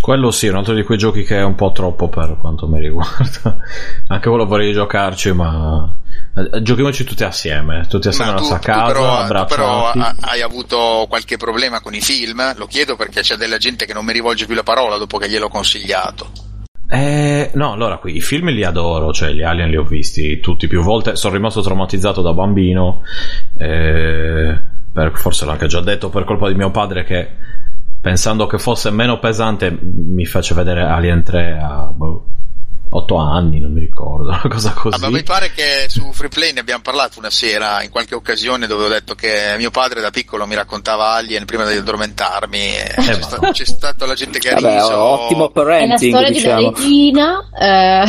Quello 0.00 0.30
sì, 0.30 0.46
è 0.46 0.50
un 0.50 0.56
altro 0.56 0.74
di 0.74 0.82
quei 0.82 0.96
giochi 0.96 1.22
che 1.24 1.38
è 1.38 1.42
un 1.42 1.54
po' 1.54 1.72
troppo 1.72 2.08
per 2.08 2.38
quanto 2.40 2.66
mi 2.66 2.80
riguarda. 2.80 3.56
Anche 4.08 4.28
quello 4.28 4.46
vorrei 4.46 4.72
giocarci, 4.72 5.32
ma 5.32 5.96
eh, 6.34 6.62
giochiamoci 6.62 7.04
tutti 7.04 7.24
assieme, 7.24 7.86
tutti 7.88 8.08
assieme 8.08 8.30
alla 8.30 8.40
nostra 8.40 8.58
casa, 8.58 9.26
però, 9.26 9.44
però 9.44 9.90
hai 9.92 10.40
avuto 10.40 11.06
qualche 11.08 11.36
problema 11.36 11.80
con 11.80 11.94
i 11.94 12.00
film? 12.00 12.56
Lo 12.56 12.66
chiedo 12.66 12.96
perché 12.96 13.20
c'è 13.20 13.36
della 13.36 13.58
gente 13.58 13.86
che 13.86 13.92
non 13.92 14.04
mi 14.04 14.12
rivolge 14.12 14.46
più 14.46 14.54
la 14.54 14.62
parola 14.62 14.96
dopo 14.96 15.18
che 15.18 15.28
gliel'ho 15.28 15.48
consigliato. 15.48 16.30
Eh, 16.90 17.50
no, 17.52 17.72
allora 17.72 17.98
qui 17.98 18.16
i 18.16 18.20
film 18.22 18.48
li 18.48 18.64
adoro, 18.64 19.12
cioè 19.12 19.32
gli 19.32 19.42
Alien 19.42 19.68
li 19.68 19.76
ho 19.76 19.84
visti 19.84 20.40
tutti 20.40 20.68
più 20.68 20.80
volte. 20.82 21.16
Sono 21.16 21.34
rimasto 21.34 21.60
traumatizzato 21.60 22.22
da 22.22 22.32
bambino. 22.32 23.02
eh, 23.58 24.58
per- 24.92 25.12
forse 25.14 25.44
l'ho 25.44 25.52
anche 25.52 25.66
già 25.66 25.80
detto 25.80 26.08
per 26.08 26.24
colpa 26.24 26.48
di 26.48 26.54
mio 26.54 26.70
padre 26.70 27.04
che 27.04 27.30
pensando 28.00 28.46
che 28.46 28.58
fosse 28.58 28.90
meno 28.90 29.18
pesante 29.18 29.76
mi 29.80 30.24
fece 30.24 30.54
vedere 30.54 30.82
Alien 30.82 31.22
3 31.22 31.58
a 31.60 31.92
8 32.90 33.16
anni, 33.16 33.60
non 33.60 33.72
mi 33.72 33.80
ricordo, 33.80 34.28
una 34.30 34.40
cosa 34.48 34.72
così. 34.72 34.98
Ma 35.00 35.10
mi 35.10 35.22
pare 35.22 35.50
che 35.52 35.86
su 35.88 36.10
Freeplay 36.12 36.52
ne 36.54 36.60
abbiamo 36.60 36.80
parlato 36.82 37.18
una 37.18 37.28
sera 37.28 37.82
in 37.82 37.90
qualche 37.90 38.14
occasione 38.14 38.66
dove 38.66 38.86
ho 38.86 38.88
detto 38.88 39.14
che 39.14 39.54
mio 39.58 39.70
padre 39.70 40.00
da 40.00 40.08
piccolo 40.10 40.46
mi 40.46 40.54
raccontava 40.54 41.10
Alien 41.12 41.44
prima 41.44 41.64
di 41.66 41.76
addormentarmi. 41.76 42.58
e 42.58 42.94
c'è, 42.96 43.20
sta- 43.20 43.50
c'è 43.52 43.64
stata 43.66 44.06
la 44.06 44.14
gente 44.14 44.38
che 44.38 44.48
ha 44.50 44.54
Vabbè, 44.58 44.72
riso. 44.74 44.96
ottimo 44.98 45.44
È 45.44 45.46
la 45.54 45.62
parenting, 45.62 46.12
storia 46.14 46.30
diciamo. 46.30 46.56
di 46.60 46.64
una 46.64 46.72
regina. 46.78 47.48
eh, 47.60 48.04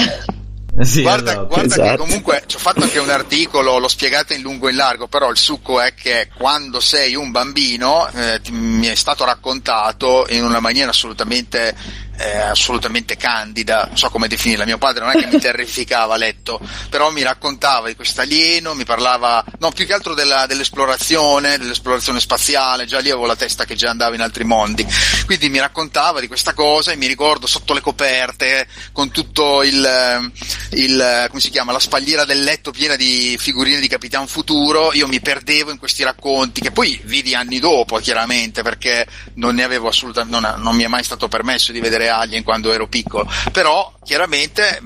Sì, 0.81 1.01
guarda, 1.01 1.31
esatto. 1.31 1.47
guarda 1.47 1.75
che 1.75 1.81
Esatto. 1.81 2.03
comunque 2.03 2.43
ci 2.45 2.55
ho 2.55 2.59
fatto 2.59 2.83
anche 2.83 2.99
un 2.99 3.09
articolo, 3.09 3.77
l'ho 3.79 3.87
spiegato 3.87 4.33
in 4.33 4.41
lungo 4.41 4.67
e 4.67 4.71
in 4.71 4.77
largo, 4.77 5.07
però 5.07 5.29
il 5.29 5.37
succo 5.37 5.81
è 5.81 5.93
che 5.93 6.29
quando 6.37 6.79
sei 6.79 7.15
un 7.15 7.31
bambino 7.31 8.07
eh, 8.13 8.39
ti- 8.41 8.51
mi 8.51 8.87
è 8.87 8.95
stato 8.95 9.25
raccontato 9.25 10.25
in 10.29 10.43
una 10.43 10.59
maniera 10.59 10.91
assolutamente, 10.91 11.75
eh, 12.19 12.37
assolutamente 12.37 13.15
candida, 13.15 13.85
non 13.87 13.97
so 13.97 14.09
come 14.09 14.27
definirla, 14.27 14.65
mio 14.65 14.77
padre 14.77 15.05
non 15.05 15.15
è 15.15 15.19
che 15.19 15.27
mi 15.27 15.39
terrificava 15.39 16.15
a 16.15 16.17
letto, 16.17 16.59
però 16.89 17.11
mi 17.11 17.23
raccontava 17.23 17.87
di 17.87 17.95
questo 17.95 18.21
alieno, 18.21 18.73
mi 18.73 18.83
parlava, 18.83 19.43
no 19.59 19.71
più 19.71 19.85
che 19.85 19.93
altro 19.93 20.13
della- 20.13 20.45
dell'esplorazione, 20.45 21.57
dell'esplorazione 21.57 22.19
spaziale, 22.19 22.85
già 22.85 22.99
lì 22.99 23.09
avevo 23.09 23.25
la 23.25 23.37
testa 23.37 23.63
che 23.63 23.75
già 23.75 23.89
andava 23.89 24.15
in 24.15 24.21
altri 24.21 24.43
mondi, 24.43 24.85
quindi 25.25 25.47
mi 25.49 25.59
raccontava 25.59 26.19
di 26.19 26.27
questa 26.27 26.53
cosa 26.53 26.91
e 26.91 26.97
mi 26.97 27.07
ricordo 27.07 27.47
sotto 27.47 27.73
le 27.73 27.81
coperte 27.81 28.67
con 28.91 29.11
tutto 29.11 29.63
il, 29.63 30.31
il 30.71 31.25
come 31.29 31.41
si 31.41 31.49
chiama, 31.49 31.71
la 31.71 31.79
spalliera 31.79 32.25
del 32.25 32.43
letto 32.43 32.71
piena 32.71 32.97
di 32.97 33.37
figurine 33.39 33.79
di 33.79 33.87
Capitan 33.87 34.27
Futuro, 34.27 34.91
io 34.93 35.07
mi 35.07 35.21
perdevo 35.21 35.71
in 35.71 35.77
questi 35.77 36.03
racconti 36.03 36.59
che 36.59 36.71
poi 36.71 36.99
vidi 37.05 37.33
anni 37.33 37.59
dopo 37.59 37.97
chiaramente 37.99 38.61
perché 38.61 39.07
non 39.35 39.55
ne 39.55 39.63
avevo 39.63 39.87
assolutamente, 39.87 40.37
non, 40.37 40.61
non 40.61 40.75
mi 40.75 40.83
è 40.83 40.87
mai 40.87 41.03
stato 41.03 41.29
permesso 41.29 41.71
di 41.71 41.79
vedere 41.79 42.08
Alien 42.09 42.43
quando 42.43 42.71
ero 42.71 42.87
piccolo, 42.87 43.27
però 43.51 43.93
chiaramente 44.03 44.79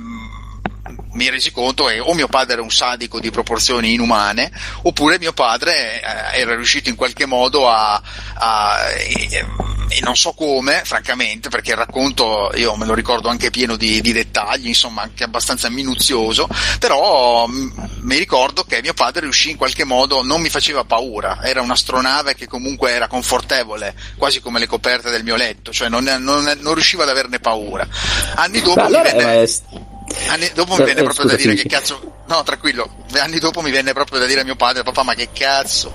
mi 1.14 1.30
resi 1.30 1.52
conto 1.52 1.86
che 1.86 2.00
o 2.00 2.14
mio 2.14 2.28
padre 2.28 2.54
era 2.54 2.62
un 2.62 2.72
sadico 2.72 3.20
di 3.20 3.32
proporzioni 3.32 3.94
inumane 3.94 4.52
oppure 4.84 5.20
mio 5.20 5.34
padre 5.34 6.02
eh, 6.02 6.40
era 6.40 6.56
riuscito 6.56 6.90
in 6.90 6.96
qualche 6.96 7.26
modo 7.26 7.70
a, 7.70 8.02
a, 8.36 8.78
eh, 8.98 9.46
e 9.90 10.02
non 10.02 10.16
so 10.16 10.34
come, 10.34 10.82
francamente, 10.84 11.50
perché 11.50 11.72
il 11.72 11.78
racconto 11.78 12.52
io 12.56 12.76
me 12.76 12.86
lo 12.86 12.94
ricordo 12.94 13.30
anche 13.30 13.52
pieno 13.52 13.76
di, 13.76 14.02
di 14.02 14.12
dettagli, 14.12 14.68
insomma 14.68 15.04
anche 15.04 15.24
abbastanza 15.24 15.70
minuzioso, 15.70 16.48
però 16.80 17.46
m- 17.46 17.72
mi 18.02 18.18
ricordo 18.18 18.64
che 18.64 18.82
mio 18.82 18.94
padre 18.94 19.22
riuscì 19.22 19.52
in 19.52 19.58
qualche 19.58 19.84
modo, 19.84 20.24
non 20.24 20.42
mi 20.42 20.50
faceva 20.50 20.84
paura, 20.84 21.40
era 21.44 21.62
un'astronave 21.62 22.34
che 22.34 22.48
comunque 22.48 22.92
era 22.92 23.08
confortevole, 23.08 23.96
quasi 24.18 24.42
come 24.42 24.60
le 24.60 24.68
coperte 24.68 25.10
del 25.10 25.24
mio 25.24 25.36
letto, 25.36 25.72
cioè 25.72 25.90
non, 25.90 26.04
non, 26.04 26.52
non 26.60 26.74
riusciva 26.74 27.04
ad 27.04 27.10
averne 27.10 27.40
paura. 27.40 27.88
Anni 28.36 28.62
dopo 28.62 28.82
allora, 28.82 29.12
venne... 29.12 29.48
Anni 30.30 30.50
dopo 30.54 30.76
mi 30.76 30.84
venne 30.84 31.00
eh, 31.00 31.04
proprio 31.04 31.24
scusa, 31.24 31.28
da 31.28 31.36
dire 31.36 31.50
finisci. 31.56 31.68
che 31.68 31.76
cazzo. 31.76 32.00
No, 32.28 32.44
tranquillo. 32.44 32.90
Anni 33.22 33.40
dopo 33.40 33.62
mi 33.62 33.72
venne 33.72 33.94
proprio 33.94 34.20
da 34.20 34.26
dire 34.26 34.42
a 34.42 34.44
mio 34.44 34.56
padre, 34.56 34.84
papà, 34.84 35.04
ma 35.04 35.14
che 35.14 35.30
cazzo. 35.34 35.94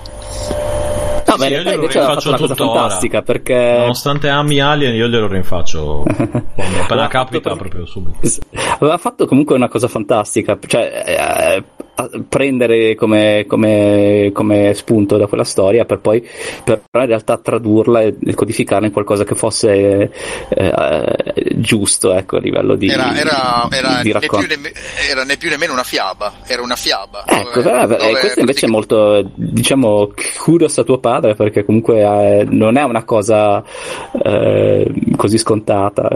No, 1.25 1.35
Sì, 1.37 1.45
in 1.45 1.51
io 1.51 1.61
glielo 1.61 1.81
rinfaccio 1.87 2.05
fatto 2.13 2.27
una 2.29 2.37
cosa 2.37 2.55
tuttora. 2.55 2.79
fantastica 2.79 3.21
perché 3.21 3.75
Nonostante 3.77 4.29
ami 4.29 4.59
Alien, 4.59 4.95
io 4.95 5.07
glielo 5.07 5.27
rinfaccio 5.27 6.03
quando 6.05 6.41
appena 6.55 6.85
Aveva 6.85 7.07
capita 7.07 7.49
fatto- 7.49 7.61
proprio 7.61 7.85
subito. 7.85 8.39
aveva 8.79 8.97
fatto 8.97 9.25
comunque 9.27 9.53
una 9.55 9.67
cosa 9.67 9.87
fantastica, 9.87 10.57
cioè 10.65 11.03
eh, 11.05 11.63
prendere 12.27 12.95
come, 12.95 13.45
come- 13.47 14.31
come 14.33 14.73
spunto 14.73 15.17
da 15.17 15.27
quella 15.27 15.43
storia 15.43 15.85
per 15.85 15.99
poi 15.99 16.27
per 16.63 16.81
in 16.91 17.05
realtà 17.05 17.37
tradurla 17.37 18.01
e 18.01 18.15
e 18.25 18.33
codificarla 18.35 18.85
in 18.87 18.91
qualcosa 18.93 19.23
che 19.23 19.33
fosse 19.35 20.11
eh, 20.49 21.43
giusto 21.55 22.13
ecco, 22.13 22.37
a 22.37 22.39
livello 22.39 22.75
di, 22.75 22.87
Era, 22.89 23.15
era, 23.15 23.67
era, 23.71 24.01
di 24.01 24.11
né 24.13 24.19
più 24.19 24.37
né, 24.39 24.71
era 25.09 25.23
né 25.23 25.37
più 25.37 25.49
nemmeno 25.49 25.73
una 25.73 25.83
fiaba. 25.83 26.33
Era 26.45 26.61
una 26.61 26.75
fiaba. 26.75 27.23
Ecco, 27.25 27.61
dove- 27.61 27.87
dove 27.97 28.19
questo 28.19 28.39
invece 28.39 28.65
è 28.65 28.69
molto, 28.69 29.29
diciamo, 29.35 30.11
kudos 30.37 30.77
a 30.77 30.83
tuo 30.83 30.99
padre 30.99 31.35
perché 31.35 31.63
comunque 31.65 32.01
eh, 32.01 32.45
non 32.49 32.77
è 32.77 32.83
una 32.83 33.03
cosa 33.03 33.63
eh, 34.23 34.91
così 35.15 35.37
scontata. 35.37 36.07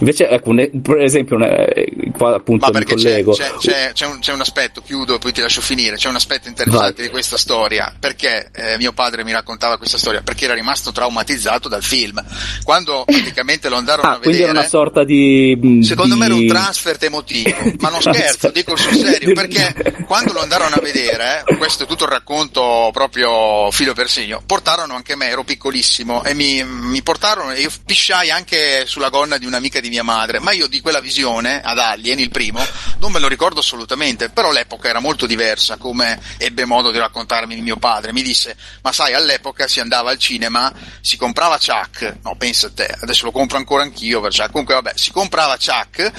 Invece, 0.00 0.28
ecco, 0.28 0.50
un- 0.50 0.80
per 0.82 0.98
esempio, 1.02 1.36
un- 1.36 1.42
eh, 1.44 2.10
qua 2.16 2.34
appunto 2.36 2.70
mi 2.72 2.84
collego. 2.84 3.32
c'è- 3.32 3.52
c'è- 3.58 3.92
c'è 3.92 4.06
un, 4.06 4.18
c'è 4.20 4.32
un 4.32 4.40
aspetto, 4.40 4.80
chiudo 4.84 5.18
poi 5.28 5.32
ti 5.32 5.40
lascio 5.42 5.60
finire, 5.60 5.96
c'è 5.96 6.08
un 6.08 6.14
aspetto 6.14 6.48
interessante 6.48 6.94
Vai. 6.94 7.04
di 7.04 7.08
questa 7.10 7.36
storia, 7.36 7.94
perché 7.98 8.50
eh, 8.54 8.78
mio 8.78 8.92
padre 8.92 9.24
mi 9.24 9.32
raccontava 9.32 9.76
questa 9.76 9.98
storia, 9.98 10.22
perché 10.22 10.46
era 10.46 10.54
rimasto 10.54 10.90
traumatizzato 10.90 11.68
dal 11.68 11.82
film. 11.82 12.24
Quando 12.62 13.04
praticamente 13.06 13.68
lo 13.68 13.76
andarono 13.76 14.08
Ah, 14.08 14.12
a 14.12 14.18
quindi 14.18 14.38
era 14.38 14.46
vedere, 14.52 14.58
una 14.60 14.68
sorta 14.68 15.04
di. 15.04 15.80
secondo 15.82 16.14
di- 16.14 16.20
me 16.20 16.26
era 16.26 16.34
un 16.34 16.46
transfert 16.46 17.02
emotivo, 17.02 17.56
ma 17.80 17.90
non 17.90 18.00
scherzo, 18.00 18.50
dico 18.50 18.74
sul 18.76 18.94
serio, 18.94 19.34
perché 19.34 19.96
quando 20.06 20.32
lo 20.32 20.40
andarono 20.40 20.76
a 20.76 20.80
vedere, 20.80 21.44
questo 21.58 21.82
è 21.82 21.86
tutto 21.86 22.04
il 22.04 22.10
racconto 22.10 22.88
proprio 22.92 23.70
filo 23.70 23.92
per 23.92 24.08
segno, 24.08 24.42
portarono 24.46 24.94
anche 24.94 25.14
me, 25.14 25.26
ero 25.28 25.44
piccolissimo, 25.44 26.24
e 26.24 26.32
mi, 26.32 26.64
mi 26.64 27.02
portarono, 27.02 27.52
e 27.52 27.60
io 27.60 27.70
pisciai 27.84 28.30
anche 28.30 28.84
sulla 28.86 29.10
gonna 29.10 29.36
di 29.36 29.44
un'amica 29.44 29.80
di 29.80 29.90
mia 29.90 30.02
madre, 30.02 30.38
ma 30.38 30.52
io 30.52 30.66
di 30.68 30.80
quella 30.80 31.00
visione 31.00 31.60
ad 31.62 31.78
Alien, 31.78 32.18
il 32.18 32.30
primo, 32.30 32.64
non 33.00 33.12
me 33.12 33.18
lo 33.18 33.28
ricordo 33.28 33.60
assolutamente, 33.60 34.30
però 34.30 34.52
l'epoca 34.52 34.88
era 34.88 35.00
molto 35.00 35.16
diversa, 35.26 35.76
come 35.76 36.20
ebbe 36.38 36.64
modo 36.64 36.90
di 36.90 36.98
raccontarmi 36.98 37.60
mio 37.60 37.76
padre, 37.76 38.12
mi 38.12 38.22
disse, 38.22 38.56
ma 38.82 38.92
sai, 38.92 39.14
all'epoca 39.14 39.66
si 39.68 39.80
andava 39.80 40.10
al 40.10 40.18
cinema, 40.18 40.72
si 41.00 41.16
comprava 41.16 41.58
Chuck, 41.58 42.18
no, 42.22 42.36
pensa 42.36 42.68
a 42.68 42.70
te, 42.70 42.94
adesso 43.00 43.24
lo 43.24 43.32
compro 43.32 43.58
ancora 43.58 43.82
anch'io 43.82 44.20
per 44.20 44.32
Chuck, 44.32 44.50
comunque 44.50 44.74
vabbè, 44.74 44.92
si 44.94 45.10
comprava 45.10 45.56
Chuck, 45.56 46.12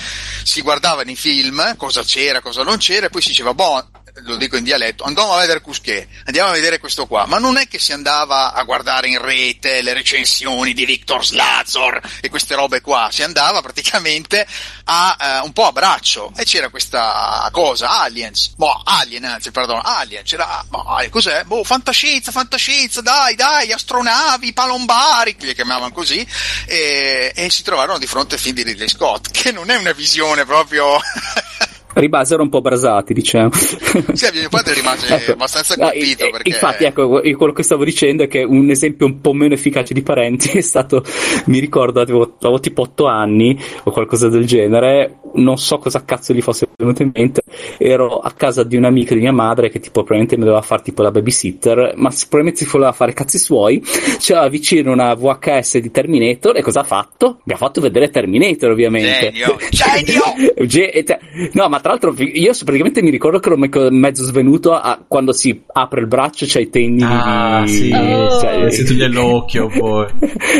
si 0.43 0.61
guardavano 0.61 1.09
i 1.11 1.15
film, 1.15 1.75
cosa 1.75 2.03
c'era, 2.03 2.41
cosa 2.41 2.63
non 2.63 2.77
c'era, 2.77 3.07
e 3.07 3.09
poi 3.09 3.21
si 3.21 3.29
diceva, 3.29 3.53
boh, 3.53 3.87
lo 4.23 4.35
dico 4.35 4.57
in 4.57 4.63
dialetto, 4.63 5.03
andiamo 5.03 5.33
a 5.33 5.39
vedere 5.39 5.61
Cusché, 5.61 6.07
andiamo 6.25 6.49
a 6.49 6.53
vedere 6.53 6.79
questo 6.79 7.05
qua, 7.05 7.25
ma 7.25 7.37
non 7.37 7.57
è 7.57 7.67
che 7.67 7.79
si 7.79 7.93
andava 7.93 8.53
a 8.53 8.63
guardare 8.63 9.07
in 9.07 9.21
rete 9.21 9.81
le 9.81 9.93
recensioni 9.93 10.73
di 10.73 10.85
Victor 10.85 11.25
Slazor 11.25 12.01
e 12.21 12.29
queste 12.29 12.55
robe 12.55 12.81
qua, 12.81 13.09
si 13.11 13.23
andava 13.23 13.61
praticamente 13.61 14.45
a 14.85 15.17
eh, 15.19 15.39
un 15.45 15.53
po' 15.53 15.67
a 15.67 15.71
braccio. 15.71 16.31
E 16.35 16.43
c'era 16.43 16.69
questa 16.69 17.47
cosa, 17.51 18.01
Aliens, 18.01 18.53
boh, 18.55 18.81
Alien 18.83 19.25
anzi, 19.25 19.51
perdono, 19.51 19.81
Alien, 19.81 20.23
c'era, 20.23 20.63
boh, 20.67 20.85
cos'è? 21.09 21.43
Boh, 21.43 21.63
fantascienza, 21.63 22.31
fantascienza, 22.31 23.01
dai, 23.01 23.35
dai, 23.35 23.71
astronavi, 23.71 24.53
palombari, 24.53 25.35
li 25.39 25.53
chiamavano 25.53 25.91
così, 25.91 26.25
e, 26.65 27.31
e 27.35 27.49
si 27.49 27.63
trovarono 27.63 27.99
di 27.99 28.07
fronte 28.07 28.35
al 28.35 28.41
film 28.41 28.55
di 28.55 28.63
Ridley 28.63 28.89
Scott, 28.89 29.31
che 29.31 29.51
non 29.51 29.69
è 29.69 29.75
una 29.75 29.93
visione 29.93 30.45
proprio... 30.45 30.99
Ribasero 31.93 32.41
un 32.43 32.49
po' 32.49 32.61
brasati, 32.61 33.13
diciamo. 33.13 33.49
Sì, 33.51 34.27
mio 34.33 34.49
padre 34.49 34.73
rimase 34.73 35.07
Ecco. 35.15 35.31
abbastanza 35.31 35.75
No, 35.77 35.89
colpito 35.89 36.25
e- 36.25 36.29
perché... 36.29 36.49
Infatti, 36.49 36.83
ecco, 36.85 37.21
quello 37.21 37.51
che 37.53 37.63
stavo 37.63 37.83
dicendo 37.83 38.23
è 38.23 38.27
che 38.27 38.43
un 38.43 38.69
esempio 38.69 39.05
un 39.05 39.19
po' 39.21 39.33
meno 39.33 39.53
efficace 39.53 39.93
di 39.93 40.01
parenti 40.03 40.49
è 40.57 40.61
stato, 40.61 41.03
mi 41.45 41.59
ricordo, 41.59 41.99
avevo, 41.99 42.35
avevo 42.39 42.59
tipo 42.59 42.81
8 42.83 43.05
anni 43.07 43.59
o 43.83 43.91
qualcosa 43.91 44.29
del 44.29 44.45
genere, 44.45 45.15
non 45.33 45.57
so 45.57 45.77
cosa 45.79 46.03
cazzo 46.05 46.33
gli 46.33 46.41
fosse 46.41 46.67
venuto 46.75 47.01
in 47.01 47.11
mente, 47.13 47.41
ero 47.77 48.19
a 48.19 48.31
casa 48.31 48.63
di 48.63 48.75
un 48.75 48.85
amico 48.85 49.13
di 49.13 49.19
mia 49.21 49.33
madre 49.33 49.69
che 49.69 49.79
tipo 49.79 50.03
probabilmente 50.03 50.37
mi 50.37 50.43
doveva 50.43 50.61
fare 50.61 50.83
tipo 50.83 51.01
la 51.01 51.11
babysitter, 51.11 51.93
ma 51.95 52.09
probabilmente 52.09 52.63
si 52.65 52.69
voleva 52.71 52.91
fare 52.91 53.13
cazzi 53.13 53.37
suoi, 53.39 53.83
c'era 54.19 54.47
vicino 54.47 54.91
una 54.91 55.13
VHS 55.15 55.79
di 55.79 55.91
Terminator 55.91 56.55
e 56.57 56.61
cosa 56.61 56.81
ha 56.81 56.83
fatto? 56.83 57.39
Mi 57.43 57.53
ha 57.53 57.57
fatto 57.57 57.81
vedere 57.81 58.09
Terminator 58.09 58.69
ovviamente. 58.71 59.31
Genio, 59.31 59.57
genio! 59.69 60.23
Ge- 60.65 61.03
te- 61.03 61.19
no, 61.53 61.67
ma 61.67 61.78
tra 61.79 61.89
l'altro 61.91 62.13
io 62.17 62.51
praticamente 62.63 63.01
mi 63.01 63.09
ricordo 63.09 63.39
che 63.39 63.47
ero 63.49 63.57
me- 63.57 63.89
mezzo 63.91 64.23
svenuto 64.23 64.73
a 64.73 65.03
quando 65.07 65.31
si 65.33 65.63
apre 65.73 66.01
il 66.01 66.07
braccio 66.07 66.45
c'è 66.45 66.61
i 66.61 66.69
tenni 66.69 67.01
Ah, 67.03 67.63
di... 67.65 67.71
sì. 67.71 67.91
Oh. 67.93 68.39
cioè- 68.39 68.69
Si 68.71 68.83
toglie 68.85 69.07
l'occhio 69.07 69.67
poi. 69.75 70.07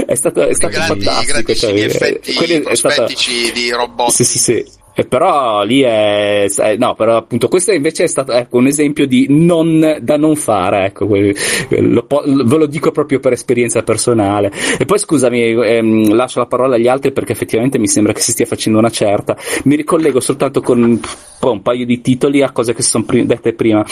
è 0.06 0.16
stato, 0.16 0.42
è 0.48 0.54
stato 0.54 0.74
grandi, 0.74 1.04
fantastico. 1.04 1.32
grandissimi 1.32 1.72
cioè, 1.80 1.86
effetti 1.86 2.34
quelli 2.34 2.54
è 2.56 2.62
prospettici 2.62 3.52
di 3.54 3.70
robot. 3.72 4.10
Sì, 4.12 4.24
sì, 4.24 4.38
sì. 4.38 4.66
E 4.94 5.06
però 5.06 5.64
lì 5.64 5.82
è, 5.82 6.48
no, 6.78 6.94
però 6.94 7.18
appunto 7.18 7.48
questo 7.48 7.72
invece 7.72 8.04
è 8.04 8.08
stato 8.08 8.34
ecco, 8.34 8.58
un 8.58 8.68
esempio 8.68 9.08
di 9.08 9.28
non 9.30 9.98
da 10.02 10.18
non 10.18 10.36
fare, 10.36 10.86
ecco, 10.86 11.06
lo 11.06 12.08
ve 12.10 12.58
lo 12.58 12.66
dico 12.66 12.92
proprio 12.92 13.20
per 13.20 13.34
esperienza 13.34 13.82
personale. 13.84 14.52
E 14.78 14.86
poi 14.86 15.00
scusami, 15.00 15.52
ehm, 15.54 16.14
lascio 16.14 16.40
la 16.40 16.48
parola 16.48 16.76
agli 16.76 16.88
altri 16.88 17.12
perché 17.12 17.32
effettivamente 17.32 17.80
mi 17.80 17.88
sembra 17.88 18.14
che 18.14 18.22
si 18.22 18.32
stia 18.32 18.46
facendo 18.46 18.80
una 18.80 18.90
certa. 18.90 19.38
Mi 19.64 19.76
ricollego 19.76 20.20
soltanto 20.20 20.62
con 20.62 20.82
un, 20.82 21.00
po' 21.40 21.52
un 21.52 21.62
paio 21.62 21.86
di 21.86 22.02
titoli 22.02 22.42
a 22.42 22.52
cose 22.52 22.74
che 22.74 22.82
sono 22.82 23.06
pri- 23.06 23.26
dette 23.26 23.54
prima. 23.54 23.86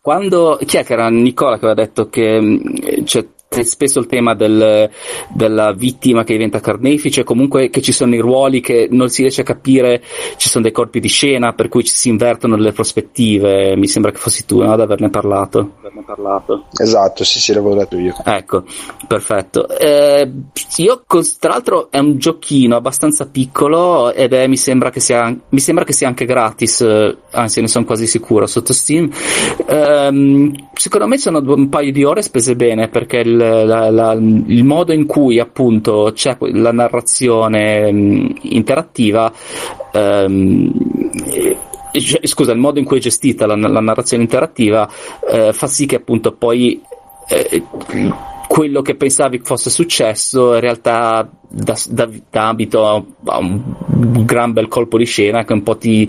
Quando, 0.00 0.58
chi 0.64 0.78
è 0.78 0.84
che 0.84 0.94
era 0.94 1.08
Nicola 1.08 1.58
che 1.58 1.66
aveva 1.66 1.80
detto 1.80 2.08
che 2.08 2.60
c'è 3.04 3.24
spesso 3.64 3.98
il 3.98 4.06
tema 4.06 4.34
del- 4.34 4.90
della 5.28 5.72
vittima 5.72 6.24
che 6.24 6.32
diventa 6.32 6.60
carnefice, 6.60 7.24
comunque 7.24 7.70
che 7.70 7.80
ci 7.80 7.92
sono 7.92 8.14
i 8.14 8.18
ruoli 8.18 8.60
che 8.60 8.88
non 8.90 9.08
si 9.08 9.22
riesce 9.22 9.42
a 9.42 9.44
capire, 9.44 10.02
ci 10.36 10.48
sono 10.48 10.64
dei 10.64 10.72
corpi 10.72 11.00
di 11.00 11.08
scena 11.08 11.52
per 11.52 11.68
cui 11.68 11.84
ci 11.84 11.94
si 11.94 12.08
invertono 12.08 12.56
le 12.56 12.72
prospettive, 12.72 13.76
mi 13.76 13.86
sembra 13.86 14.10
che 14.10 14.18
fossi 14.18 14.44
tu 14.44 14.62
no, 14.62 14.72
ad 14.72 14.80
averne 14.80 15.10
parlato. 15.10 15.72
Esatto, 16.78 17.24
sì, 17.24 17.38
sì, 17.40 17.52
l'avevo 17.52 17.74
detto 17.74 17.98
io. 17.98 18.14
Ecco, 18.24 18.64
perfetto. 19.06 19.68
Eh, 19.68 20.30
io, 20.76 21.04
tra 21.38 21.50
l'altro, 21.50 21.90
è 21.90 21.98
un 21.98 22.18
giochino 22.18 22.76
abbastanza 22.76 23.26
piccolo 23.26 24.12
ed 24.12 24.32
è, 24.32 24.46
mi 24.46 24.56
sembra 24.56 24.90
che 24.90 25.00
sia, 25.00 25.34
mi 25.48 25.60
sembra 25.60 25.84
che 25.84 25.92
sia 25.92 26.08
anche 26.08 26.24
gratis, 26.24 26.80
eh, 26.80 27.16
anzi 27.30 27.60
ne 27.60 27.68
sono 27.68 27.84
quasi 27.84 28.06
sicuro, 28.06 28.46
sotto 28.46 28.72
Steam. 28.72 29.10
Ehm, 29.66 30.68
secondo 30.74 31.06
me 31.06 31.18
sono 31.18 31.42
un 31.44 31.68
paio 31.68 31.92
di 31.92 32.04
ore 32.04 32.22
spese 32.22 32.56
bene 32.56 32.88
perché 32.88 33.18
il, 33.18 33.41
la- 33.42 33.90
la- 33.90 34.12
il 34.12 34.64
modo 34.64 34.92
in 34.92 35.06
cui 35.06 35.38
appunto 35.38 36.10
c'è 36.14 36.36
la 36.40 36.72
narrazione 36.72 37.90
mh, 37.92 38.34
interattiva 38.42 39.32
ehm, 39.92 40.72
scusa, 42.24 42.52
il 42.52 42.58
modo 42.58 42.78
in 42.78 42.84
cui 42.84 42.98
è 42.98 43.00
gestita 43.00 43.46
la, 43.46 43.56
la 43.56 43.80
narrazione 43.80 44.22
interattiva 44.22 44.88
eh, 45.30 45.52
fa 45.52 45.66
sì 45.66 45.86
che 45.86 45.96
appunto 45.96 46.32
poi 46.32 46.80
eh, 47.28 47.62
quello 48.48 48.82
che 48.82 48.96
pensavi 48.96 49.40
fosse 49.42 49.70
successo 49.70 50.54
in 50.54 50.60
realtà 50.60 51.26
dà, 51.48 51.74
dà- 51.88 52.10
dà 52.30 52.48
ambito 52.48 52.86
a, 53.24 53.38
un, 53.38 53.62
gran 54.24 54.52
bel 54.52 54.68
colpo 54.68 54.98
di 54.98 55.06
scena 55.06 55.44
che 55.44 55.52
un 55.54 55.62
po' 55.62 55.76
ti, 55.76 56.06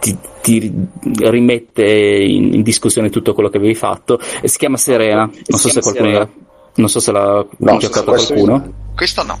ti- 0.00 0.16
ti 0.42 0.70
rimette 1.18 1.84
in, 1.84 2.54
in 2.54 2.62
discussione 2.62 3.10
tutto 3.10 3.32
quello 3.32 3.48
che 3.48 3.56
avevi 3.58 3.74
fatto 3.74 4.18
e 4.40 4.48
si 4.48 4.58
chiama 4.58 4.76
Serena. 4.76 5.24
Non 5.46 5.58
so 5.58 5.68
se 5.68 5.80
qualcuno 5.80 6.30
non 6.78 6.88
so 6.88 7.00
se 7.00 7.12
l'ha 7.12 7.44
No, 7.58 7.76
giocato 7.78 8.10
questo 8.12 8.32
qualcuno 8.34 8.72
Questo 8.94 9.22
no. 9.24 9.38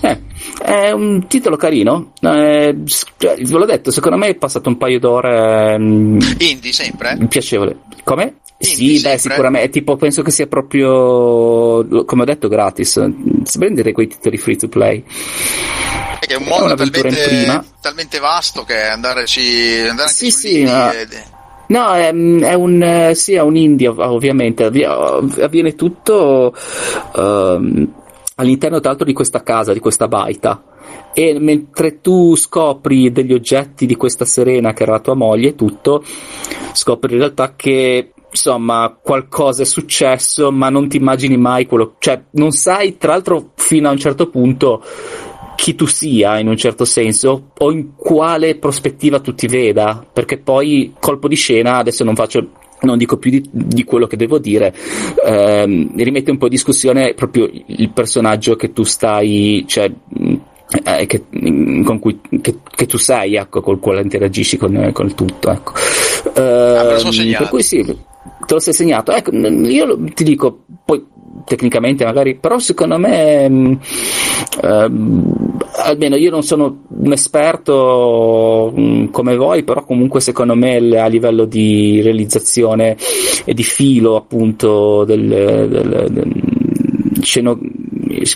eh, 0.00 0.20
è 0.62 0.90
un 0.92 1.26
titolo 1.26 1.56
carino, 1.56 2.12
eh, 2.20 2.76
cioè, 3.18 3.34
ve 3.36 3.58
l'ho 3.58 3.64
detto, 3.66 3.90
secondo 3.90 4.16
me 4.16 4.28
è 4.28 4.34
passato 4.34 4.68
un 4.68 4.78
paio 4.78 4.98
d'ore 4.98 5.76
mm, 5.78 6.18
Indie 6.38 6.72
sempre? 6.72 7.18
piacevole. 7.28 7.76
Come? 8.04 8.36
Indie 8.58 8.96
Sì, 8.98 9.02
beh, 9.02 9.18
sicuramente, 9.18 9.68
tipo, 9.68 9.96
penso 9.96 10.22
che 10.22 10.30
sia 10.30 10.46
proprio, 10.46 12.04
come 12.06 12.22
ho 12.22 12.24
detto, 12.24 12.48
gratis. 12.48 13.02
Si 13.42 13.58
prendere 13.58 13.92
quei 13.92 14.06
titoli 14.06 14.38
free 14.38 14.56
to 14.56 14.68
play. 14.68 15.04
È 16.20 16.26
che 16.26 16.34
è 16.34 16.36
un 16.36 16.44
È 16.44 16.48
mondo 16.48 16.64
un'avventura 16.66 17.08
in 17.08 17.14
talmente, 17.14 17.36
prima. 17.44 17.64
talmente 17.80 18.18
vasto 18.20 18.64
che 18.64 18.80
andarci, 18.84 19.80
andare 19.88 20.08
Sì, 20.08 20.30
sì, 20.30 20.62
ma- 20.64 20.92
è- 20.92 21.06
No, 21.74 21.92
è, 21.92 22.14
è 22.14 22.54
un, 22.54 22.80
eh, 22.80 23.14
sì, 23.16 23.32
è 23.34 23.40
un 23.40 23.56
indie, 23.56 23.88
ov- 23.88 23.98
ovviamente. 23.98 24.62
Avvi- 24.62 24.84
Avviene 24.84 25.74
tutto, 25.74 26.54
ehm, 27.16 27.92
all'interno 28.36 28.78
tra 28.78 28.90
l'altro 28.90 29.06
di 29.06 29.12
questa 29.12 29.42
casa, 29.42 29.72
di 29.72 29.80
questa 29.80 30.06
baita. 30.06 30.62
E 31.12 31.36
mentre 31.40 32.00
tu 32.00 32.36
scopri 32.36 33.10
degli 33.10 33.32
oggetti 33.32 33.86
di 33.86 33.96
questa 33.96 34.24
Serena, 34.24 34.72
che 34.72 34.84
era 34.84 34.92
la 34.92 35.00
tua 35.00 35.14
moglie 35.14 35.48
e 35.48 35.54
tutto, 35.56 36.04
scopri 36.72 37.14
in 37.14 37.18
realtà 37.18 37.54
che 37.56 38.12
insomma 38.30 38.96
qualcosa 39.00 39.62
è 39.62 39.66
successo, 39.66 40.52
ma 40.52 40.68
non 40.68 40.88
ti 40.88 40.96
immagini 40.96 41.36
mai 41.36 41.66
quello, 41.66 41.94
cioè 41.98 42.20
non 42.32 42.52
sai 42.52 42.96
tra 42.98 43.12
l'altro 43.12 43.50
fino 43.56 43.88
a 43.88 43.92
un 43.92 43.98
certo 43.98 44.28
punto 44.28 44.82
chi 45.56 45.74
tu 45.74 45.86
sia 45.86 46.38
in 46.38 46.48
un 46.48 46.56
certo 46.56 46.84
senso 46.84 47.50
o 47.56 47.72
in 47.72 47.94
quale 47.96 48.56
prospettiva 48.56 49.20
tu 49.20 49.34
ti 49.34 49.46
veda, 49.46 50.04
perché 50.10 50.38
poi 50.38 50.94
colpo 50.98 51.28
di 51.28 51.36
scena, 51.36 51.76
adesso 51.76 52.04
non 52.04 52.14
faccio 52.14 52.48
non 52.80 52.98
dico 52.98 53.16
più 53.16 53.30
di, 53.30 53.48
di, 53.50 53.84
quello 53.84 54.06
che 54.06 54.16
devo 54.16 54.38
dire, 54.38 54.74
ehm, 55.24 55.96
rimette 55.96 56.30
un 56.30 56.36
po' 56.36 56.46
in 56.46 56.50
discussione 56.50 57.14
proprio 57.14 57.48
il 57.50 57.90
personaggio 57.90 58.56
che 58.56 58.72
tu 58.74 58.82
stai, 58.82 59.64
cioè, 59.66 59.90
eh, 60.84 61.06
che, 61.06 61.24
con 61.82 61.98
cui 61.98 62.20
che, 62.40 62.58
che, 62.62 62.86
tu 62.86 62.98
sei, 62.98 63.36
ecco, 63.36 63.60
col 63.60 63.80
quale 63.80 64.02
interagisci 64.02 64.56
con, 64.56 64.90
con 64.92 65.06
il 65.06 65.14
tutto, 65.14 65.50
ecco. 65.50 65.72
Ah, 66.34 66.98
eh, 66.98 67.36
per 67.38 67.48
cui 67.48 67.62
sì, 67.62 67.82
te 67.82 68.54
lo 68.54 68.60
sei 68.60 68.74
segnato. 68.74 69.12
Ecco, 69.12 69.30
io 69.30 69.98
ti 70.14 70.24
dico, 70.24 70.64
poi 70.84 71.04
tecnicamente 71.44 72.04
magari, 72.04 72.34
però 72.34 72.58
secondo 72.58 72.98
me, 72.98 73.48
mh, 73.48 73.80
ehm, 74.62 75.56
almeno 75.76 76.16
io 76.16 76.30
non 76.30 76.42
sono 76.42 76.82
un 76.88 77.12
esperto 77.12 78.72
mh, 78.74 79.10
come 79.10 79.36
voi, 79.36 79.62
però 79.62 79.84
comunque 79.84 80.20
secondo 80.20 80.54
me 80.54 80.76
a 80.76 81.06
livello 81.06 81.44
di 81.44 82.00
realizzazione 82.02 82.96
e 83.44 83.54
di 83.54 83.62
filo 83.62 84.16
appunto 84.16 85.04
del, 85.04 85.26
del, 85.26 86.06
del 86.10 86.32
sceno, 87.22 87.58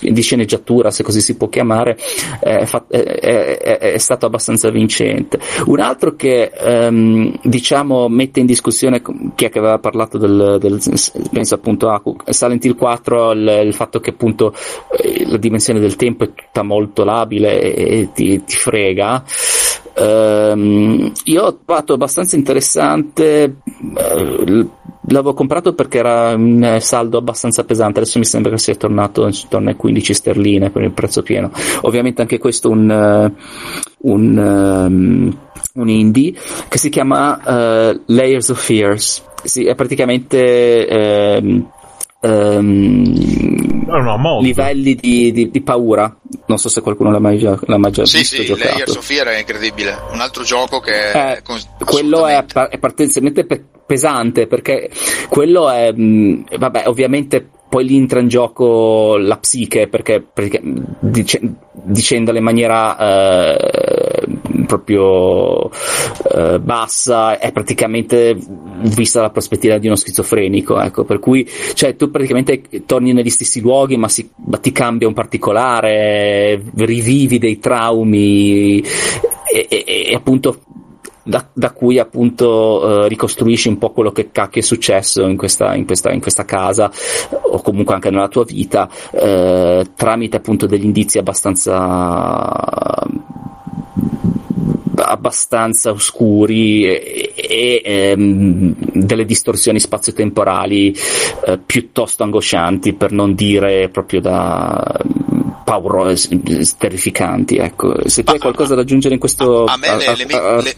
di 0.00 0.22
sceneggiatura, 0.22 0.90
se 0.90 1.02
così 1.02 1.20
si 1.20 1.36
può 1.36 1.48
chiamare, 1.48 1.96
è, 2.40 2.66
è, 2.88 3.78
è, 3.78 3.98
stato 3.98 4.26
abbastanza 4.26 4.70
vincente. 4.70 5.38
Un 5.66 5.80
altro 5.80 6.14
che 6.14 6.50
ehm, 6.54 7.38
diciamo 7.42 8.08
mette 8.08 8.40
in 8.40 8.46
discussione 8.46 9.02
chi 9.34 9.44
è 9.44 9.48
che 9.48 9.58
aveva 9.58 9.78
parlato 9.78 10.18
del, 10.18 10.58
del 10.60 10.80
penso 11.30 11.54
appunto 11.54 11.88
a 11.88 12.02
Silent 12.26 12.64
Hill 12.64 12.76
4, 12.76 13.32
il, 13.32 13.62
il 13.66 13.74
fatto 13.74 14.00
che 14.00 14.10
appunto 14.10 14.54
eh, 15.00 15.26
la 15.26 15.36
dimensione 15.36 15.80
del 15.80 15.96
tempo 15.96 16.24
è 16.24 16.32
tutta 16.34 16.62
molto 16.62 17.04
labile 17.04 17.60
e, 17.60 18.00
e 18.00 18.12
ti, 18.12 18.42
ti 18.44 18.54
frega. 18.54 19.24
Um, 19.98 21.12
io 21.24 21.42
ho 21.42 21.58
trovato 21.64 21.94
abbastanza 21.94 22.36
interessante 22.36 23.56
uh, 23.66 24.70
L'avevo 25.10 25.34
comprato 25.34 25.74
perché 25.74 25.98
era 25.98 26.34
un 26.34 26.78
saldo 26.80 27.18
abbastanza 27.18 27.64
pesante, 27.64 28.00
adesso 28.00 28.18
mi 28.18 28.24
sembra 28.24 28.50
che 28.52 28.58
sia 28.58 28.74
tornato 28.74 29.26
intorno 29.26 29.68
ai 29.68 29.76
15 29.76 30.14
sterline 30.14 30.70
per 30.70 30.82
il 30.82 30.92
prezzo 30.92 31.22
pieno. 31.22 31.50
Ovviamente 31.82 32.20
anche 32.20 32.38
questo 32.38 32.70
un, 32.70 32.88
uh, 32.90 34.10
un, 34.10 34.36
um, 34.36 35.38
un 35.74 35.88
indie 35.88 36.34
che 36.68 36.78
si 36.78 36.88
chiama 36.88 37.36
uh, 37.36 38.00
Layers 38.06 38.48
of 38.50 38.62
Fears. 38.62 39.24
Sì, 39.44 39.64
è 39.66 39.74
praticamente 39.74 41.38
um, 41.40 41.70
um, 42.20 43.67
no, 43.88 44.40
livelli 44.40 44.94
di, 44.94 45.32
di, 45.32 45.50
di, 45.50 45.62
paura. 45.62 46.14
Non 46.46 46.58
so 46.58 46.68
se 46.68 46.80
qualcuno 46.80 47.10
l'ha 47.10 47.18
mai 47.18 47.38
già, 47.38 47.58
l'ha 47.60 47.78
mai 47.78 47.90
già 47.90 48.04
sì, 48.04 48.18
visto. 48.18 48.36
Sì, 48.36 48.44
giocato. 48.44 48.74
Layers 48.74 48.96
of 48.96 49.04
Fear 49.04 49.26
è 49.28 49.38
incredibile. 49.38 49.96
Un 50.12 50.20
altro 50.20 50.42
gioco 50.42 50.80
che 50.80 51.10
eh, 51.10 51.36
è 51.36 51.42
con... 51.42 51.58
quello 51.84 52.26
è, 52.26 52.44
è 52.44 52.78
potenzialmente 52.78 53.44
pe- 53.44 53.64
pesante 53.86 54.46
perché 54.46 54.90
quello 55.28 55.70
è, 55.70 55.92
mh, 55.92 56.58
vabbè, 56.58 56.84
ovviamente 56.86 57.48
poi 57.68 57.84
lì 57.84 57.96
entra 57.96 58.20
in 58.20 58.28
gioco 58.28 59.16
la 59.18 59.36
psiche 59.36 59.88
perché, 59.88 60.22
perché 60.22 60.60
dice, 61.00 61.40
dicendolo 61.72 62.38
in 62.38 62.44
maniera 62.44 62.96
eh, 62.98 64.26
proprio 64.66 65.70
eh, 66.34 66.58
bassa 66.60 67.38
è 67.38 67.52
praticamente 67.52 68.36
vista 68.82 69.18
dalla 69.18 69.30
prospettiva 69.30 69.78
di 69.78 69.86
uno 69.86 69.96
schizofrenico 69.96 70.80
ecco. 70.80 71.04
Per 71.04 71.18
cui 71.18 71.48
cioè 71.74 71.96
tu 71.96 72.10
praticamente 72.10 72.62
torni 72.86 73.12
negli 73.12 73.30
stessi 73.30 73.60
luoghi 73.60 73.96
ma, 73.96 74.08
si, 74.08 74.30
ma 74.46 74.56
ti 74.58 74.72
cambia 74.72 75.08
un 75.08 75.14
particolare 75.14 76.62
rivivi 76.76 77.38
dei 77.38 77.58
traumi 77.58 78.80
e, 78.80 79.66
e, 79.68 79.84
e 80.08 80.14
appunto 80.14 80.60
da, 81.28 81.46
da, 81.52 81.72
cui 81.72 81.98
appunto 81.98 83.04
eh, 83.04 83.08
ricostruisci 83.08 83.68
un 83.68 83.76
po' 83.76 83.90
quello 83.90 84.10
che 84.10 84.30
cacchio 84.32 84.62
è 84.62 84.64
successo 84.64 85.26
in 85.26 85.36
questa, 85.36 85.74
in 85.74 85.84
questa, 85.84 86.10
in 86.10 86.20
questa 86.20 86.46
casa 86.46 86.90
o 87.30 87.60
comunque 87.60 87.94
anche 87.94 88.10
nella 88.10 88.28
tua 88.28 88.44
vita 88.44 88.88
eh, 89.12 89.86
tramite 89.94 90.36
appunto 90.38 90.66
degli 90.66 90.84
indizi 90.84 91.18
abbastanza 91.18 92.56
abbastanza 95.00 95.90
oscuri 95.90 96.84
e, 96.84 97.32
e 97.36 97.82
ehm, 97.84 98.74
delle 98.92 99.24
distorsioni 99.24 99.78
spazio-temporali 99.78 100.96
eh, 101.46 101.58
piuttosto 101.58 102.24
angoscianti 102.24 102.94
per 102.94 103.12
non 103.12 103.34
dire 103.34 103.88
proprio 103.90 104.20
da 104.20 105.00
pauro 105.64 106.12
terrificanti 106.78 107.56
ecco. 107.56 108.08
Se 108.08 108.24
tu 108.24 108.32
hai 108.32 108.38
qualcosa 108.38 108.74
da 108.74 108.80
aggiungere 108.80 109.14
in 109.14 109.20
questo 109.20 109.64
a, 109.64 109.74
a 109.74 109.76
me 109.76 109.96
le, 109.98 110.14
le, 110.16 110.62
le, 110.62 110.74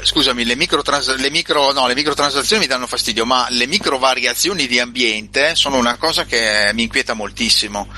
Scusami, 0.00 0.44
le, 0.44 0.56
microtrans- 0.56 1.14
le, 1.16 1.30
micro, 1.30 1.70
no, 1.72 1.86
le 1.86 1.94
microtransazioni 1.94 2.62
mi 2.62 2.66
danno 2.66 2.86
fastidio, 2.86 3.26
ma 3.26 3.46
le 3.50 3.66
microvariazioni 3.66 4.66
di 4.66 4.80
ambiente 4.80 5.54
sono 5.54 5.76
una 5.76 5.96
cosa 5.96 6.24
che 6.24 6.70
mi 6.72 6.84
inquieta 6.84 7.12
moltissimo. 7.12 7.88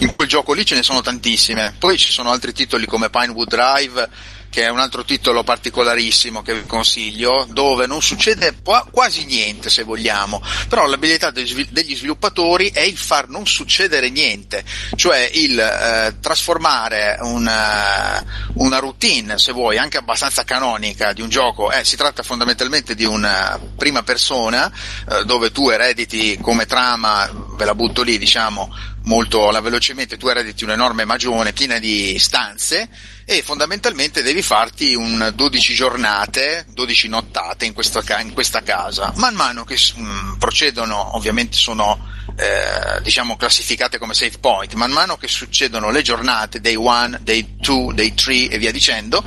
In 0.00 0.16
quel 0.16 0.26
gioco 0.26 0.52
lì 0.52 0.66
ce 0.66 0.74
ne 0.74 0.82
sono 0.82 1.00
tantissime. 1.00 1.76
Poi 1.78 1.96
ci 1.96 2.10
sono 2.10 2.32
altri 2.32 2.52
titoli 2.52 2.86
come 2.86 3.08
Pinewood 3.08 3.48
Drive 3.48 4.10
che 4.54 4.62
è 4.62 4.68
un 4.68 4.78
altro 4.78 5.04
titolo 5.04 5.42
particolarissimo 5.42 6.40
che 6.40 6.54
vi 6.54 6.64
consiglio, 6.64 7.44
dove 7.50 7.88
non 7.88 8.00
succede 8.00 8.54
quasi 8.92 9.24
niente 9.24 9.68
se 9.68 9.82
vogliamo, 9.82 10.40
però 10.68 10.86
l'abilità 10.86 11.32
degli 11.32 11.96
sviluppatori 11.96 12.70
è 12.70 12.82
il 12.82 12.96
far 12.96 13.28
non 13.28 13.48
succedere 13.48 14.10
niente, 14.10 14.64
cioè 14.94 15.28
il 15.34 15.58
eh, 15.58 16.18
trasformare 16.20 17.16
una, 17.22 18.20
eh, 18.20 18.24
una, 18.58 18.78
routine, 18.78 19.38
se 19.38 19.50
vuoi, 19.50 19.76
anche 19.76 19.98
abbastanza 19.98 20.44
canonica 20.44 21.12
di 21.12 21.20
un 21.20 21.30
gioco, 21.30 21.72
eh, 21.72 21.84
si 21.84 21.96
tratta 21.96 22.22
fondamentalmente 22.22 22.94
di 22.94 23.04
una 23.04 23.58
prima 23.76 24.04
persona 24.04 24.70
eh, 25.10 25.24
dove 25.24 25.50
tu 25.50 25.68
erediti 25.68 26.38
come 26.40 26.64
trama, 26.64 27.28
ve 27.56 27.64
la 27.64 27.74
butto 27.74 28.02
lì 28.02 28.18
diciamo, 28.18 28.72
molto 29.04 29.50
velocemente, 29.60 30.16
tu 30.16 30.28
erediti 30.28 30.64
un'enorme 30.64 31.04
magione 31.04 31.52
piena 31.52 31.78
di 31.78 32.18
stanze 32.18 32.88
e 33.24 33.42
fondamentalmente 33.42 34.22
devi 34.22 34.42
farti 34.42 34.94
un 34.94 35.32
12 35.34 35.74
giornate, 35.74 36.66
12 36.68 37.08
nottate 37.08 37.64
in 37.64 37.72
questa, 37.72 38.02
in 38.20 38.32
questa 38.32 38.62
casa. 38.62 39.12
Man 39.16 39.34
mano 39.34 39.64
che 39.64 39.76
mh, 39.76 40.02
mm, 40.02 40.32
procedono, 40.34 41.16
ovviamente 41.16 41.56
sono 41.56 42.12
eh, 42.36 43.00
diciamo 43.02 43.36
classificate 43.36 43.98
come 43.98 44.14
save 44.14 44.38
point, 44.38 44.72
man 44.74 44.90
mano 44.90 45.16
che 45.16 45.28
succedono 45.28 45.90
le 45.90 46.02
giornate, 46.02 46.60
day 46.60 46.74
1, 46.74 47.18
day 47.20 47.56
2, 47.58 47.94
day 47.94 48.14
3 48.14 48.48
e 48.48 48.58
via 48.58 48.72
dicendo, 48.72 49.24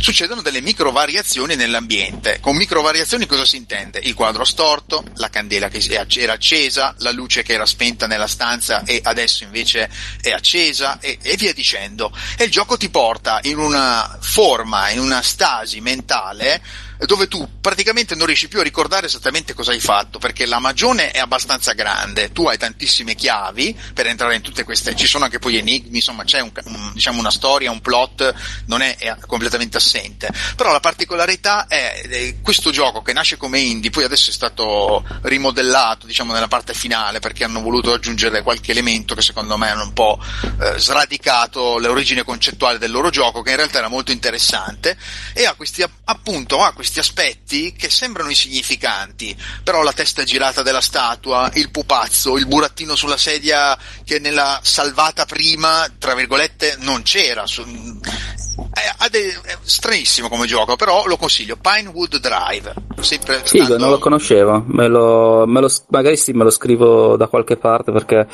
succedono 0.00 0.42
delle 0.42 0.60
micro 0.60 0.92
variazioni 0.92 1.56
nell'ambiente. 1.56 2.38
Con 2.40 2.56
micro 2.56 2.82
variazioni 2.82 3.26
cosa 3.26 3.44
si 3.44 3.56
intende? 3.56 4.00
Il 4.02 4.14
quadro 4.14 4.44
storto, 4.44 5.04
la 5.16 5.30
candela 5.30 5.68
che 5.68 5.82
era 6.16 6.34
accesa, 6.34 6.94
la 6.98 7.10
luce 7.10 7.42
che 7.42 7.54
era 7.54 7.66
spenta 7.66 8.06
nella 8.06 8.26
stanza 8.26 8.82
e 8.84 9.00
adesso 9.02 9.44
invece 9.44 9.90
è 10.20 10.30
accesa 10.30 10.98
e, 11.00 11.18
e 11.22 11.36
via 11.36 11.52
dicendo. 11.52 12.12
E 12.36 12.44
il 12.44 12.50
gioco 12.50 12.76
ti 12.76 12.88
porta 12.88 13.40
in 13.42 13.58
una 13.58 14.18
forma, 14.20 14.90
in 14.90 15.00
una 15.00 15.22
stasi 15.22 15.80
mentale 15.80 16.62
dove 16.98 17.28
tu 17.28 17.60
praticamente 17.60 18.14
non 18.14 18.26
riesci 18.26 18.48
più 18.48 18.60
a 18.60 18.62
ricordare 18.62 19.06
esattamente 19.06 19.54
cosa 19.54 19.72
hai 19.72 19.80
fatto 19.80 20.18
perché 20.18 20.46
la 20.46 20.58
magione 20.58 21.10
è 21.10 21.18
abbastanza 21.18 21.72
grande, 21.72 22.32
tu 22.32 22.46
hai 22.46 22.58
tantissime 22.58 23.14
chiavi 23.14 23.76
per 23.92 24.06
entrare 24.06 24.36
in 24.36 24.42
tutte 24.42 24.64
queste, 24.64 24.94
ci 24.94 25.06
sono 25.06 25.24
anche 25.24 25.38
poi 25.38 25.56
enigmi, 25.56 25.96
insomma 25.96 26.24
c'è 26.24 26.40
un, 26.40 26.52
un, 26.64 26.92
diciamo 26.94 27.18
una 27.18 27.30
storia, 27.30 27.70
un 27.70 27.80
plot, 27.80 28.34
non 28.66 28.80
è, 28.80 28.96
è, 28.96 29.16
completamente 29.26 29.76
assente, 29.76 30.30
però 30.56 30.72
la 30.72 30.80
particolarità 30.80 31.66
è, 31.66 32.06
è 32.08 32.34
questo 32.40 32.70
gioco 32.70 33.02
che 33.02 33.12
nasce 33.12 33.36
come 33.36 33.58
indie, 33.58 33.90
poi 33.90 34.04
adesso 34.04 34.30
è 34.30 34.32
stato 34.32 35.04
rimodellato 35.22 36.06
diciamo 36.06 36.32
nella 36.32 36.48
parte 36.48 36.74
finale 36.74 37.18
perché 37.18 37.44
hanno 37.44 37.60
voluto 37.60 37.92
aggiungere 37.92 38.42
qualche 38.42 38.70
elemento 38.70 39.14
che 39.14 39.22
secondo 39.22 39.56
me 39.56 39.70
hanno 39.70 39.84
un 39.84 39.92
po' 39.92 40.18
eh, 40.60 40.78
sradicato 40.78 41.78
l'origine 41.78 42.24
concettuale 42.24 42.78
del 42.78 42.90
loro 42.90 43.10
gioco 43.10 43.42
che 43.42 43.50
in 43.50 43.56
realtà 43.56 43.78
era 43.78 43.88
molto 43.88 44.12
interessante 44.12 44.96
e 45.32 45.44
ha 45.44 45.54
questi 45.54 45.84
appunto 46.04 46.62
ha 46.62 46.72
questi 46.72 46.83
questi 46.84 46.98
aspetti 46.98 47.72
che 47.72 47.88
sembrano 47.88 48.28
insignificanti, 48.28 49.34
però 49.62 49.82
la 49.82 49.92
testa 49.92 50.22
girata 50.22 50.60
della 50.60 50.82
statua, 50.82 51.50
il 51.54 51.70
pupazzo, 51.70 52.36
il 52.36 52.46
burattino 52.46 52.94
sulla 52.94 53.16
sedia 53.16 53.74
che 54.04 54.18
nella 54.18 54.60
salvata 54.62 55.24
prima, 55.24 55.86
tra 55.98 56.14
virgolette, 56.14 56.76
non 56.80 57.00
c'era. 57.02 57.44
È, 57.44 59.10
è 59.10 59.56
stranissimo 59.62 60.28
come 60.28 60.46
gioco, 60.46 60.76
però 60.76 61.06
lo 61.06 61.16
consiglio. 61.16 61.56
Pinewood 61.56 62.18
Drive. 62.18 62.74
Sempre 63.00 63.40
Figo, 63.44 63.64
stando... 63.64 63.78
non 63.78 63.90
lo 63.90 63.98
conoscevo. 63.98 64.64
Me 64.66 64.86
lo, 64.86 65.46
me 65.46 65.60
lo, 65.60 65.68
magari 65.88 66.18
sì, 66.18 66.32
me 66.32 66.44
lo 66.44 66.50
scrivo 66.50 67.16
da 67.16 67.28
qualche 67.28 67.56
parte 67.56 67.92
perché 67.92 68.26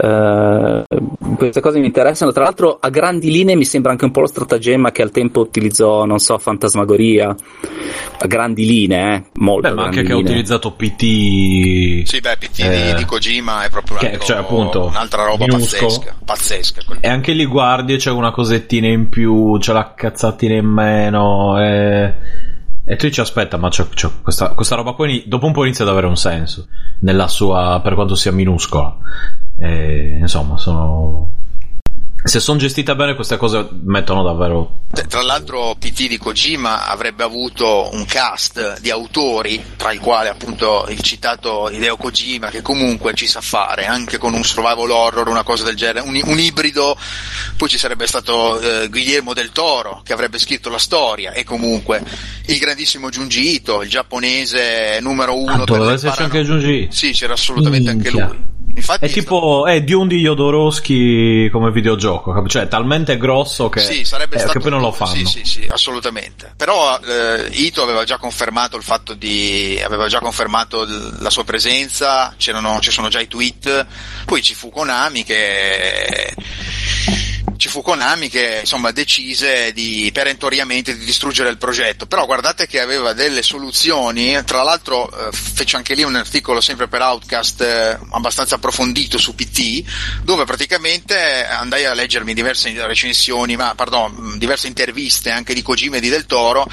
eh, 0.00 0.84
queste 1.36 1.60
cose 1.60 1.78
mi 1.78 1.86
interessano. 1.86 2.32
Tra 2.32 2.44
l'altro, 2.44 2.78
a 2.80 2.88
grandi 2.88 3.30
linee 3.30 3.54
mi 3.54 3.66
sembra 3.66 3.92
anche 3.92 4.06
un 4.06 4.12
po' 4.12 4.20
lo 4.20 4.26
stratagemma 4.26 4.92
che 4.92 5.02
al 5.02 5.10
tempo 5.10 5.40
utilizzò, 5.40 6.04
non 6.06 6.18
so, 6.18 6.38
Fantasmagoria. 6.38 7.36
A 8.20 8.26
grandi 8.26 8.66
linee, 8.66 9.14
eh, 9.16 9.24
molto. 9.34 9.68
Beh, 9.68 9.74
ma 9.74 9.84
anche 9.84 10.00
linee. 10.02 10.06
che 10.06 10.12
ha 10.12 10.16
utilizzato 10.22 10.72
PT. 10.72 12.02
Sì, 12.06 12.20
beh, 12.20 12.36
PT 12.38 12.58
Eh, 12.60 12.86
di, 12.92 12.94
di 12.98 13.04
Kojima 13.04 13.64
è 13.64 13.70
proprio 13.70 13.98
che- 13.98 14.10
altro- 14.12 14.24
cioè, 14.24 14.36
appunto, 14.38 14.86
un'altra 14.86 15.24
roba 15.24 15.44
minuscolo. 15.46 15.86
pazzesca. 15.86 16.14
Pazzesca. 16.24 16.82
quel- 16.84 16.98
E 17.00 17.08
anche 17.08 17.32
lì 17.32 17.44
guardi 17.44 17.94
e 17.94 17.96
c'è 17.98 18.10
una 18.10 18.30
cosettina 18.32 18.88
in 18.88 19.08
più, 19.08 19.56
c'è 19.58 19.72
la 19.72 19.94
cazzatina 19.94 20.54
in 20.54 20.66
meno. 20.66 21.60
E, 21.60 22.14
e 22.84 22.96
tu 22.96 23.06
dici: 23.06 23.20
Aspetta, 23.20 23.56
ma 23.56 23.68
c'è, 23.68 23.86
c'è 23.88 24.08
questa, 24.22 24.48
questa 24.50 24.74
roba 24.74 24.92
qua. 24.92 25.06
ini- 25.08 25.22
Dopo 25.26 25.46
un 25.46 25.52
po' 25.52 25.64
inizia 25.64 25.84
ad 25.84 25.90
avere 25.90 26.06
un 26.06 26.16
senso. 26.16 26.66
Nella 27.00 27.28
sua. 27.28 27.80
per 27.82 27.94
quanto 27.94 28.14
sia 28.16 28.32
minuscola. 28.32 28.96
E, 29.60 30.18
insomma, 30.20 30.56
sono. 30.58 31.34
Se 32.24 32.40
sono 32.40 32.58
gestite 32.58 32.96
bene, 32.96 33.14
queste 33.14 33.36
cose 33.36 33.68
mettono 33.84 34.24
davvero. 34.24 34.80
Tra 35.08 35.22
l'altro 35.22 35.76
PT 35.78 36.08
di 36.08 36.18
Kojima 36.18 36.88
avrebbe 36.88 37.22
avuto 37.22 37.88
un 37.92 38.04
cast 38.06 38.80
di 38.80 38.90
autori, 38.90 39.62
tra 39.76 39.92
i 39.92 39.98
quali 39.98 40.28
appunto 40.28 40.86
il 40.88 41.00
citato 41.00 41.70
Hideo 41.70 41.96
Kojima, 41.96 42.48
che 42.50 42.60
comunque 42.60 43.14
ci 43.14 43.28
sa 43.28 43.40
fare, 43.40 43.86
anche 43.86 44.18
con 44.18 44.34
un 44.34 44.42
survival 44.42 44.90
horror, 44.90 45.28
una 45.28 45.44
cosa 45.44 45.62
del 45.62 45.76
genere, 45.76 46.00
un, 46.00 46.20
un 46.24 46.38
ibrido, 46.38 46.96
poi 47.56 47.68
ci 47.68 47.78
sarebbe 47.78 48.06
stato 48.06 48.58
eh, 48.60 48.88
Guillermo 48.88 49.32
del 49.32 49.52
Toro, 49.52 50.02
che 50.02 50.12
avrebbe 50.12 50.38
scritto 50.38 50.70
la 50.70 50.78
storia, 50.78 51.32
e 51.32 51.44
comunque 51.44 52.02
il 52.46 52.58
grandissimo 52.58 53.10
Junji 53.10 53.54
Ito, 53.54 53.82
il 53.82 53.88
giapponese 53.88 54.98
numero 55.00 55.38
uno. 55.38 55.64
Tanto 55.64 55.78
per 55.78 55.92
esserci 55.92 56.22
anche 56.22 56.42
Junji. 56.42 56.88
Sì, 56.90 57.12
c'era 57.12 57.34
assolutamente 57.34 57.90
anche 57.90 58.10
Minchia. 58.10 58.26
lui. 58.26 58.56
Infatti 58.78 59.06
È 59.06 59.10
tipo. 59.10 59.66
È 59.66 59.82
Dune 59.82 60.08
di 60.08 60.20
Jodorowsky 60.20 61.50
come 61.50 61.70
videogioco. 61.70 62.46
Cioè, 62.46 62.62
è 62.62 62.68
talmente 62.68 63.16
grosso 63.16 63.68
che. 63.68 63.80
Sì, 63.80 64.04
sarebbe 64.04 64.42
eh, 64.42 64.46
che 64.46 64.60
poi 64.60 64.70
non 64.70 64.80
lo 64.80 64.92
fanno. 64.92 65.14
Sì, 65.14 65.26
sì, 65.26 65.44
sì, 65.44 65.66
assolutamente. 65.68 66.54
Però 66.56 66.98
eh, 66.98 67.48
Ito 67.50 67.82
aveva 67.82 68.04
già 68.04 68.18
confermato 68.18 68.76
il 68.76 68.82
fatto 68.82 69.14
di 69.14 69.80
aveva 69.84 70.06
già 70.08 70.20
confermato 70.20 70.86
la 71.18 71.30
sua 71.30 71.44
presenza, 71.44 72.34
c'erano 72.36 72.78
ci 72.80 72.90
sono 72.90 73.08
già 73.08 73.20
i 73.20 73.28
tweet, 73.28 73.86
poi 74.24 74.42
ci 74.42 74.54
fu 74.54 74.70
Konami 74.70 75.24
che 75.24 76.34
ci 77.56 77.68
fu 77.68 77.82
Konami 77.82 78.28
che 78.28 78.58
insomma 78.60 78.90
decise 78.90 79.72
di 79.72 80.10
perentoriamente 80.12 80.96
di 80.96 81.04
distruggere 81.04 81.50
il 81.50 81.58
progetto, 81.58 82.06
però 82.06 82.26
guardate 82.26 82.66
che 82.66 82.80
aveva 82.80 83.12
delle 83.12 83.42
soluzioni, 83.42 84.42
tra 84.44 84.62
l'altro 84.62 85.10
eh, 85.10 85.32
fece 85.32 85.76
anche 85.76 85.94
lì 85.94 86.02
un 86.02 86.16
articolo 86.16 86.60
sempre 86.60 86.88
per 86.88 87.00
Outcast 87.02 87.60
eh, 87.60 87.98
abbastanza 88.10 88.56
approfondito 88.56 89.18
su 89.18 89.34
PT, 89.34 89.82
dove 90.22 90.44
praticamente 90.44 91.46
andai 91.46 91.84
a 91.84 91.94
leggermi 91.94 92.34
diverse 92.34 92.72
recensioni, 92.86 93.56
ma 93.56 93.74
pardon, 93.74 94.36
diverse 94.38 94.66
interviste 94.66 95.30
anche 95.30 95.54
di 95.54 95.62
Kojima 95.62 95.96
e 95.96 96.00
di 96.00 96.08
Del 96.08 96.26
Toro 96.26 96.66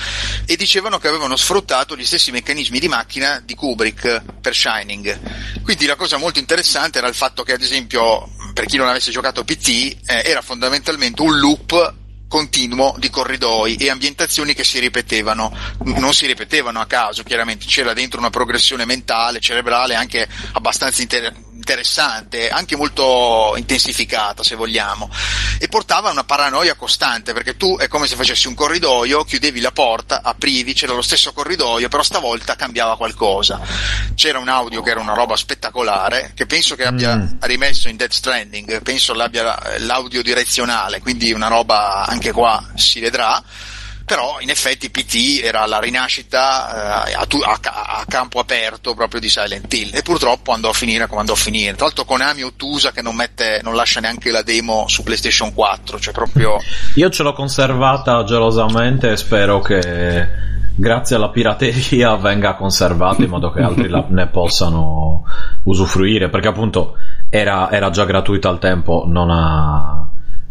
e 0.45 0.55
dicevano 0.55 0.97
che 0.97 1.07
avevano 1.07 1.35
sfruttato 1.35 1.95
gli 1.95 2.05
stessi 2.05 2.31
meccanismi 2.31 2.79
di 2.79 2.87
macchina 2.87 3.41
di 3.43 3.55
Kubrick 3.55 4.23
per 4.41 4.55
Shining. 4.55 5.63
Quindi 5.63 5.85
la 5.85 5.95
cosa 5.95 6.17
molto 6.17 6.39
interessante 6.39 6.97
era 6.97 7.07
il 7.07 7.15
fatto 7.15 7.43
che 7.43 7.53
ad 7.53 7.61
esempio 7.61 8.29
per 8.55 8.65
chi 8.65 8.77
non 8.77 8.87
avesse 8.87 9.11
giocato 9.11 9.43
PT 9.43 9.97
eh, 10.05 10.23
era 10.23 10.41
fondamentalmente 10.65 11.21
un 11.21 11.37
loop 11.37 11.93
continuo 12.27 12.95
di 12.97 13.09
corridoi 13.11 13.75
e 13.75 13.89
ambientazioni 13.91 14.55
che 14.55 14.63
si 14.63 14.79
ripetevano, 14.79 15.55
non 15.83 16.13
si 16.13 16.25
ripetevano 16.25 16.79
a 16.79 16.87
caso, 16.87 17.23
chiaramente. 17.23 17.65
C'era 17.67 17.93
dentro 17.93 18.19
una 18.19 18.31
progressione 18.31 18.83
mentale, 18.83 19.39
cerebrale 19.39 19.93
anche 19.93 20.27
abbastanza 20.53 21.03
inter- 21.03 21.33
interessante, 21.65 22.49
anche 22.49 22.75
molto 22.75 23.55
intensificata 23.57 24.43
se 24.43 24.53
vogliamo, 24.53 25.09
e 25.57 25.67
portava 25.67 26.09
a 26.09 26.11
una 26.11 26.23
paranoia 26.23 26.75
costante 26.75 27.33
perché 27.33 27.57
tu 27.57 27.75
è 27.77 27.87
come 27.87 28.05
se 28.05 28.15
facessi 28.15 28.47
un 28.47 28.53
corridoio, 28.53 29.23
chiudevi 29.23 29.59
la 29.59 29.71
porta, 29.71 30.21
aprivi, 30.21 30.73
c'era 30.73 30.93
lo 30.93 31.01
stesso 31.01 31.33
corridoio, 31.33 31.89
però 31.89 32.03
stavolta 32.03 32.55
cambiava 32.55 32.95
qualcosa. 32.97 33.59
C'era 34.13 34.37
un 34.37 34.47
audio 34.47 34.83
che 34.83 34.91
era 34.91 34.99
una 34.99 35.15
roba 35.15 35.35
spettacolare, 35.35 36.33
che 36.35 36.45
penso 36.45 36.75
che 36.75 36.85
abbia 36.85 37.15
Mm. 37.15 37.37
rimesso 37.41 37.87
in 37.87 37.95
Death 37.95 38.11
Stranding, 38.11 38.81
penso 38.83 39.13
l'abbia 39.13 39.57
l'audio 39.79 40.21
direzionale, 40.21 41.01
quindi 41.01 41.31
una 41.31 41.47
roba 41.47 42.05
anche 42.05 42.31
qua 42.31 42.63
si 42.75 42.99
vedrà. 42.99 43.41
Però 44.05 44.37
in 44.39 44.49
effetti 44.51 44.91
PT 44.91 45.41
era 45.43 45.65
la 45.65 45.79
rinascita 45.79 47.07
eh, 47.07 47.13
a, 47.13 47.25
tu- 47.25 47.41
a 47.43 47.57
a 47.61 48.05
campo 48.07 48.39
aperto 48.39 48.93
proprio 48.93 49.19
di 49.19 49.29
Silent 49.29 49.73
Hill 49.73 49.95
e 49.95 50.03
purtroppo 50.03 50.51
andò 50.51 50.69
a 50.69 50.73
finire 50.73 51.07
come 51.07 51.21
andò 51.21 51.33
a 51.33 51.37
finire. 51.37 51.73
Tra 51.75 51.85
l'altro 51.85 52.05
Konami 52.05 52.43
ottusa 52.43 52.91
che 52.91 53.01
non, 53.01 53.15
mette, 53.15 53.61
non 53.63 53.73
lascia 53.75 53.99
neanche 53.99 54.29
la 54.29 54.43
demo 54.43 54.87
su 54.87 55.01
PlayStation 55.01 55.53
4, 55.53 55.99
cioè 55.99 56.13
proprio 56.13 56.57
Io 56.95 57.09
ce 57.09 57.23
l'ho 57.23 57.33
conservata 57.33 58.23
gelosamente 58.25 59.11
e 59.11 59.17
spero 59.17 59.59
che 59.61 60.27
grazie 60.75 61.15
alla 61.15 61.29
pirateria 61.29 62.15
venga 62.15 62.53
conservata 62.55 63.23
in 63.23 63.29
modo 63.29 63.49
che 63.51 63.61
altri 63.61 63.87
la- 63.89 64.05
ne 64.09 64.27
possano 64.27 65.23
usufruire 65.63 66.29
perché 66.29 66.49
appunto 66.49 66.95
era, 67.29 67.71
era 67.71 67.89
già 67.89 68.05
gratuita 68.05 68.49
al 68.49 68.59
tempo 68.59 69.05
non 69.07 69.29
ha 69.31 70.07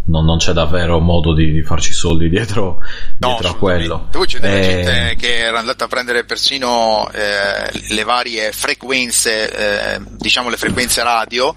non, 0.06 0.24
non 0.24 0.38
c'è 0.38 0.52
davvero 0.52 0.98
modo 1.00 1.32
di, 1.32 1.50
di 1.50 1.62
farci 1.62 1.92
soldi 1.92 2.28
dietro, 2.28 2.78
dietro 3.16 3.48
a 3.48 3.56
quello 3.56 4.08
Poi 4.10 4.26
c'è 4.26 4.38
della 4.38 4.54
Eh, 4.56 4.62
gente 4.62 5.16
che 5.16 5.38
era 5.38 5.58
andata 5.58 5.84
a 5.84 5.88
prendere 5.88 6.24
persino 6.24 7.10
eh, 7.12 7.70
le 7.88 8.02
varie 8.04 8.52
frequenze, 8.52 9.94
eh, 9.94 10.00
diciamo 10.18 10.48
le 10.50 10.56
frequenze 10.56 11.02
radio. 11.02 11.54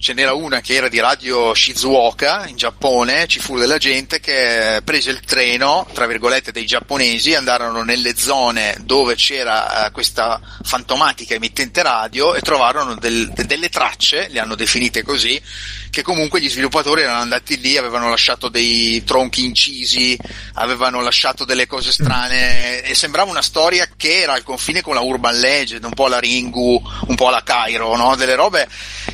Ce 0.00 0.12
n'era 0.12 0.32
una 0.32 0.60
che 0.60 0.74
era 0.74 0.88
di 0.88 1.00
Radio 1.00 1.52
Shizuoka 1.52 2.46
in 2.46 2.54
Giappone, 2.54 3.26
ci 3.26 3.40
fu 3.40 3.58
della 3.58 3.78
gente 3.78 4.20
che 4.20 4.80
prese 4.84 5.10
il 5.10 5.18
treno, 5.18 5.88
tra 5.92 6.06
virgolette, 6.06 6.52
dei 6.52 6.66
giapponesi, 6.66 7.34
andarono 7.34 7.82
nelle 7.82 8.16
zone 8.16 8.76
dove 8.84 9.16
c'era 9.16 9.86
eh, 9.86 9.90
questa 9.90 10.40
fantomatica 10.62 11.34
emittente 11.34 11.82
radio 11.82 12.36
e 12.36 12.42
trovarono 12.42 12.94
del- 12.94 13.28
de- 13.34 13.44
delle 13.44 13.70
tracce, 13.70 14.28
le 14.30 14.38
hanno 14.38 14.54
definite 14.54 15.02
così, 15.02 15.42
che 15.90 16.02
comunque 16.02 16.40
gli 16.40 16.48
sviluppatori 16.48 17.02
erano 17.02 17.20
andati 17.20 17.58
lì, 17.60 17.76
avevano 17.76 18.08
lasciato 18.08 18.48
dei 18.48 19.02
tronchi 19.04 19.44
incisi, 19.44 20.16
avevano 20.54 21.00
lasciato 21.00 21.44
delle 21.44 21.66
cose 21.66 21.92
strane 21.92 22.82
e 22.82 22.94
sembrava 22.94 23.30
una 23.30 23.42
storia 23.42 23.88
che 23.96 24.22
era 24.22 24.34
al 24.34 24.42
confine 24.42 24.82
con 24.82 24.94
la 24.94 25.00
urban 25.00 25.38
legend, 25.38 25.84
un 25.84 25.94
po' 25.94 26.08
la 26.08 26.18
Ringu, 26.18 26.82
un 27.06 27.14
po' 27.14 27.30
la 27.30 27.42
Cairo, 27.42 27.96
no? 27.96 28.16
delle 28.16 28.34
robe 28.34 28.68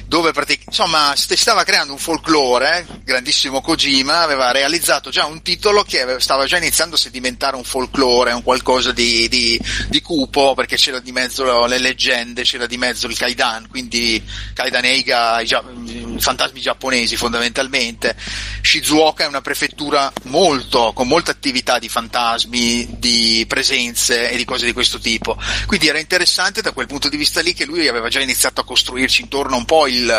dove 0.07 0.33
praticamente 0.33 0.71
insomma 0.71 1.15
si 1.17 1.37
stava 1.37 1.65
creando 1.65 1.93
un 1.93 1.99
folklore, 1.99 2.87
grandissimo 3.03 3.61
Kojima 3.61 4.21
aveva 4.21 4.53
realizzato 4.53 5.11
già 5.11 5.25
un 5.25 5.43
titolo 5.43 5.83
che 5.83 6.17
stava 6.19 6.47
già 6.47 6.57
iniziando 6.57 6.95
a 6.95 6.99
sedimentare 6.99 7.57
un 7.57 7.65
folklore, 7.65 8.33
un 8.33 8.43
qualcosa 8.43 8.93
di, 8.93 9.29
di, 9.29 9.61
di 9.89 10.01
cupo, 10.01 10.55
perché 10.55 10.77
c'era 10.77 11.01
di 11.01 11.11
mezzo 11.11 11.67
le 11.67 11.79
leggende, 11.79 12.43
c'era 12.43 12.67
di 12.67 12.77
mezzo 12.77 13.07
il 13.07 13.17
Kaidan, 13.17 13.69
quindi 13.69 14.23
Kaidan 14.53 14.85
Eiga, 14.85 15.41
i 15.41 16.17
fantasmi 16.19 16.61
giapponesi 16.65 17.17
fondamentalmente. 17.17 18.17
Shizuoka 18.63 19.25
è 19.25 19.29
una 19.29 19.43
prefettura 19.43 20.11
molto, 20.25 20.93
con 20.95 21.07
molta 21.07 21.31
attività 21.31 21.79
di 21.79 21.91
fantasmi, 21.91 22.97
di 22.99 23.45
presenze 23.47 24.31
e 24.31 24.37
di 24.37 24.47
cose 24.47 24.65
di 24.65 24.73
questo 24.73 24.99
tipo. 24.99 25.37
Quindi 25.67 25.89
era 25.89 25.99
interessante 25.99 26.63
da 26.63 26.73
quel 26.73 26.87
punto 26.87 27.11
di 27.11 27.19
vista 27.19 27.43
lì 27.43 27.53
che 27.53 27.67
lui 27.67 27.87
aveva 27.87 28.09
già 28.09 28.21
iniziato 28.21 28.63
a 28.63 28.65
costruirci 28.65 29.23
intorno 29.23 29.57
un 29.57 29.67
po' 29.67 29.87
il, 29.87 30.11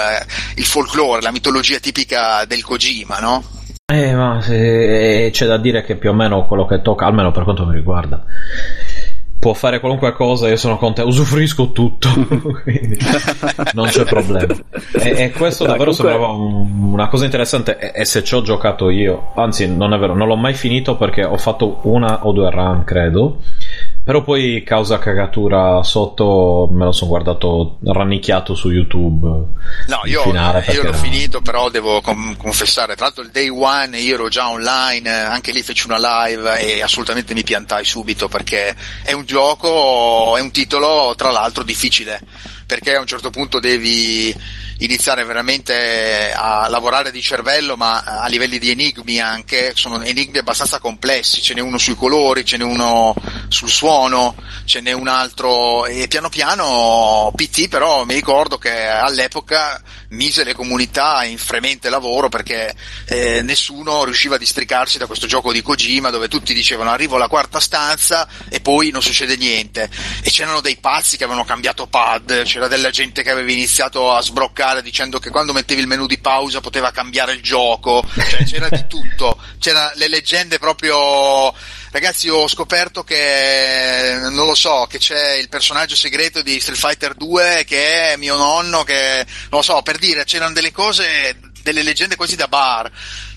il 0.56 0.65
folklore, 0.65 1.22
la 1.22 1.32
mitologia 1.32 1.80
tipica 1.80 2.45
del 2.45 2.64
Kojima, 2.64 3.19
no? 3.19 3.43
Eh, 3.88 4.15
ma 4.15 4.41
se- 4.41 5.30
c'è 5.32 5.45
da 5.45 5.57
dire 5.57 5.83
che 5.83 5.95
più 5.95 6.09
o 6.09 6.14
meno 6.14 6.45
quello 6.48 6.65
che 6.65 6.82
tocca, 6.82 7.06
almeno 7.06 7.32
per 7.32 7.43
quanto 7.43 7.65
mi 7.65 7.75
riguarda, 7.75 8.24
può 9.45 9.53
fare 9.53 9.80
qualunque 9.80 10.11
cosa, 10.14 10.48
io 10.48 10.56
sono 10.57 10.75
contento, 10.77 11.07
usufruisco 11.07 11.72
tutto, 11.72 12.09
quindi 12.64 12.98
non 13.74 13.85
c'è 13.90 14.03
problema. 14.03 14.56
E, 14.93 15.24
e 15.25 15.32
questo 15.32 15.65
No, 15.65 15.74
davvero 15.74 15.91
comunque- 15.91 15.93
sembrava 15.93 16.27
un- 16.33 16.91
una 16.93 17.07
cosa 17.09 17.25
interessante, 17.25 17.77
e, 17.77 17.91
e 18.01 18.06
se 18.06 18.24
ci 18.24 18.33
ho 18.33 18.41
giocato 18.41 18.90
io, 18.90 19.33
anzi 19.35 19.67
non 19.67 19.93
è 19.93 19.99
vero, 19.99 20.15
non 20.15 20.27
l'ho 20.27 20.35
mai 20.35 20.56
finito 20.56 20.95
perché 20.95 21.24
ho 21.24 21.38
fatto 21.38 21.82
una 21.83 22.25
o 22.25 22.32
due 22.32 22.49
run, 22.49 22.83
credo. 22.85 23.38
Però 24.06 24.22
poi 24.22 24.61
causa 24.64 25.00
cagatura 25.00 25.82
sotto 25.82 26.69
me 26.72 26.85
lo 26.85 26.92
sono 26.92 27.09
guardato 27.09 27.80
rannicchiato 27.84 28.53
su 28.53 28.69
YouTube. 28.69 29.27
No, 29.88 30.01
io, 30.03 30.22
finale, 30.22 30.64
io 30.69 30.84
l'ho 30.84 30.90
era- 30.90 30.98
finito, 30.98 31.42
però 31.42 31.69
devo 31.72 32.01
com- 32.01 32.38
confessare, 32.38 32.93
tra 32.95 33.06
l'altro 33.06 33.24
il 33.24 33.32
day 33.32 33.50
one 33.50 33.98
io 33.98 34.14
ero 34.14 34.27
già 34.27 34.48
online, 34.48 35.09
anche 35.09 35.51
lì 35.51 35.64
feci 35.64 35.88
una 35.88 35.98
live 36.27 36.59
e 36.59 36.84
assolutamente 36.84 37.34
mi 37.34 37.42
piantai 37.42 37.84
subito 37.84 38.27
perché 38.27 38.75
è 39.03 39.14
un 39.14 39.25
gioco, 39.25 40.38
è 40.38 40.40
un 40.40 40.51
titolo 40.51 41.16
tra 41.17 41.32
l'altro 41.32 41.64
difficile, 41.64 42.22
perché 42.67 42.95
a 42.95 43.00
un 43.00 43.08
certo 43.08 43.32
punto 43.32 43.59
devi 43.59 44.32
iniziare 44.79 45.23
veramente 45.23 46.33
a 46.35 46.67
lavorare 46.67 47.11
di 47.11 47.21
cervello, 47.21 47.77
ma 47.77 48.03
a 48.03 48.27
livelli 48.27 48.59
di 48.59 48.71
enigmi 48.71 49.19
anche, 49.19 49.71
sono 49.75 50.01
enigmi 50.01 50.39
abbastanza 50.39 50.79
complessi, 50.79 51.41
ce 51.41 51.53
n'è 51.53 51.61
uno 51.61 51.77
sui 51.77 51.95
colori, 51.95 52.43
ce 52.43 52.57
n'è 52.57 52.63
uno 52.63 53.15
sul 53.47 53.69
suono, 53.69 54.35
ce 54.65 54.81
n'è 54.81 54.91
un 54.91 55.07
altro 55.07 55.85
e 55.85 56.07
piano 56.07 56.29
piano 56.29 57.31
PT 57.35 57.67
però 57.69 58.03
mi 58.03 58.13
ricordo 58.13 58.57
che 58.57 58.87
all'epoca 58.87 59.81
mise 60.09 60.43
le 60.43 60.53
comunità 60.53 61.23
in 61.23 61.37
fremente 61.37 61.89
lavoro 61.89 62.29
perché 62.29 62.73
eh, 63.05 63.41
nessuno 63.41 64.03
riusciva 64.03 64.35
a 64.35 64.39
districarsi 64.39 64.97
da 64.97 65.05
questo 65.05 65.27
gioco 65.27 65.51
di 65.51 65.61
Kojima 65.61 66.09
dove 66.09 66.27
tutti 66.27 66.53
dicevano 66.53 66.91
arrivo 66.91 67.15
alla 67.15 67.27
quarta 67.27 67.59
stanza 67.59 68.27
e 68.49 68.59
poi 68.59 68.91
non 68.91 69.01
succede 69.01 69.35
niente 69.35 69.89
e 70.21 70.29
c'erano 70.29 70.61
dei 70.61 70.77
pazzi 70.77 71.17
che 71.17 71.23
avevano 71.23 71.45
cambiato 71.45 71.87
pad, 71.87 72.43
c'era 72.43 72.67
della 72.67 72.89
gente 72.89 73.23
che 73.23 73.31
aveva 73.31 73.51
iniziato 73.51 74.11
a 74.11 74.21
sbroccare 74.21 74.64
dicendo 74.81 75.19
che 75.19 75.29
quando 75.29 75.53
mettevi 75.53 75.81
il 75.81 75.87
menu 75.87 76.05
di 76.05 76.17
pausa 76.17 76.61
poteva 76.61 76.91
cambiare 76.91 77.33
il 77.33 77.41
gioco, 77.41 78.03
cioè 78.29 78.43
c'era 78.43 78.69
di 78.69 78.85
tutto, 78.87 79.39
c'erano 79.59 79.91
le 79.95 80.07
leggende 80.07 80.59
proprio 80.59 81.53
Ragazzi, 81.95 82.27
ho 82.27 82.45
scoperto 82.49 83.05
che 83.05 84.17
non 84.19 84.45
lo 84.45 84.53
so, 84.53 84.85
che 84.85 84.97
c'è 84.97 85.35
il 85.35 85.47
personaggio 85.47 85.95
segreto 85.95 86.41
di 86.41 86.59
Street 86.59 86.77
Fighter 86.77 87.13
2 87.13 87.63
che 87.65 88.11
è 88.11 88.17
mio 88.17 88.35
nonno, 88.35 88.83
che 88.83 89.25
non 89.25 89.59
lo 89.59 89.61
so, 89.61 89.81
per 89.81 89.97
dire, 89.97 90.25
c'erano 90.25 90.51
delle 90.51 90.73
cose, 90.73 91.39
delle 91.61 91.83
leggende 91.83 92.17
quasi 92.17 92.35
da 92.35 92.49
bar. 92.49 92.91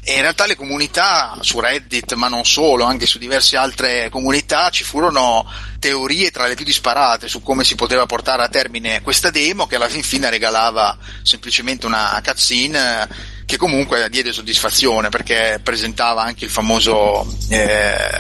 E 0.09 0.15
in 0.15 0.23
realtà 0.23 0.47
le 0.47 0.57
comunità 0.57 1.37
su 1.41 1.61
Reddit, 1.61 2.15
ma 2.15 2.29
non 2.29 2.47
solo, 2.47 2.85
anche 2.85 3.05
su 3.05 3.19
diverse 3.19 3.59
altre 3.59 4.09
comunità, 4.09 4.71
ci 4.71 4.83
furono 4.83 5.47
teorie 5.79 6.31
tra 6.31 6.47
le 6.47 6.55
più 6.55 6.65
disparate 6.65 7.29
su 7.29 7.43
come 7.43 7.63
si 7.63 7.75
poteva 7.75 8.07
portare 8.07 8.43
a 8.43 8.49
termine 8.49 9.03
questa 9.03 9.29
demo 9.29 9.67
che 9.67 9.77
alla 9.77 9.87
fin 9.87 10.03
fine 10.03 10.31
regalava 10.31 10.97
semplicemente 11.23 11.85
una 11.85 12.19
cutscene 12.25 13.07
che 13.45 13.59
comunque 13.59 14.09
diede 14.09 14.33
soddisfazione 14.33 15.11
perché 15.11 15.61
presentava 15.63 16.23
anche 16.23 16.47
il 16.47 16.51
famoso 16.51 17.31
eh, 17.51 18.19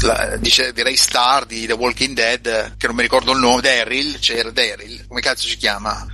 la, 0.00 0.36
dice, 0.38 0.72
direi 0.72 0.96
star 0.96 1.44
di 1.44 1.66
The 1.66 1.74
Walking 1.74 2.14
Dead 2.14 2.76
che 2.78 2.86
non 2.86 2.96
mi 2.96 3.02
ricordo 3.02 3.32
il 3.32 3.38
nome 3.38 3.60
Daryl 3.60 4.18
c'era 4.18 4.50
Daryl 4.50 5.06
come 5.06 5.20
cazzo 5.20 5.46
si 5.46 5.58
chiama? 5.58 6.04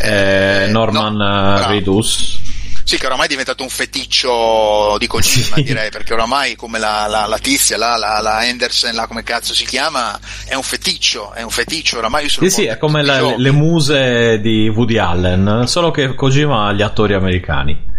Eh, 0.00 0.66
Norman 0.70 1.16
no, 1.16 1.66
Reedus 1.66 2.51
sì, 2.84 2.98
che 2.98 3.06
oramai 3.06 3.26
è 3.26 3.28
diventato 3.28 3.62
un 3.62 3.68
feticcio 3.68 4.96
di 4.98 5.06
Kojima, 5.06 5.56
sì. 5.56 5.62
direi, 5.62 5.90
perché 5.90 6.12
oramai 6.12 6.56
come 6.56 6.78
la, 6.78 7.06
la, 7.06 7.26
la 7.26 7.38
tizia, 7.38 7.76
la, 7.76 7.96
la, 7.96 8.38
Anderson, 8.38 8.94
la, 8.94 9.06
come 9.06 9.22
cazzo 9.22 9.54
si 9.54 9.64
chiama, 9.64 10.18
è 10.44 10.54
un 10.54 10.62
feticcio, 10.62 11.32
è 11.32 11.42
un 11.42 11.50
feticcio, 11.50 11.98
oramai 11.98 12.24
io 12.24 12.28
sono 12.28 12.48
Sì, 12.48 12.54
sì, 12.54 12.64
è 12.66 12.78
come 12.78 13.02
le 13.02 13.50
muse 13.50 14.40
di 14.40 14.68
Woody 14.68 14.98
Allen, 14.98 15.64
solo 15.66 15.90
che 15.90 16.14
Kojima 16.14 16.66
ha 16.66 16.72
gli 16.72 16.82
attori 16.82 17.14
americani. 17.14 17.90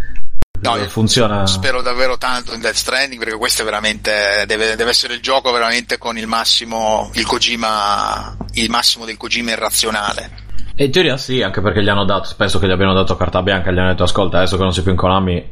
No, 0.63 0.77
funziona. 0.87 1.45
Spero 1.45 1.81
davvero 1.81 2.17
tanto 2.17 2.53
in 2.53 2.61
Death 2.61 2.75
Stranding 2.75 3.19
perché 3.19 3.35
questo 3.37 3.63
è 3.63 3.65
veramente 3.65 4.45
deve, 4.47 4.77
deve, 4.77 4.91
essere 4.91 5.13
il 5.13 5.19
gioco 5.19 5.51
veramente 5.51 5.97
con 5.97 6.17
il 6.17 6.25
massimo 6.25 7.11
il 7.15 7.25
Kojima 7.25 8.37
il 8.53 8.69
massimo 8.69 9.03
del 9.03 9.17
Kojima 9.17 9.51
irrazionale. 9.51 10.31
E 10.75 10.85
in 10.85 10.91
teoria 10.91 11.17
sì, 11.17 11.41
anche 11.41 11.61
perché 11.61 11.83
gli 11.83 11.89
hanno 11.89 12.05
dato, 12.05 12.33
penso 12.35 12.59
che 12.59 12.67
gli 12.67 12.71
abbiano 12.71 12.93
dato 12.93 13.15
carta 13.15 13.41
bianca, 13.41 13.71
gli 13.71 13.77
hanno 13.77 13.89
detto 13.89 14.03
ascolta, 14.03 14.37
adesso 14.37 14.57
che 14.57 14.63
non 14.63 14.73
sei 14.73 14.83
più 14.83 14.91
in 14.91 14.97
Konami, 14.97 15.51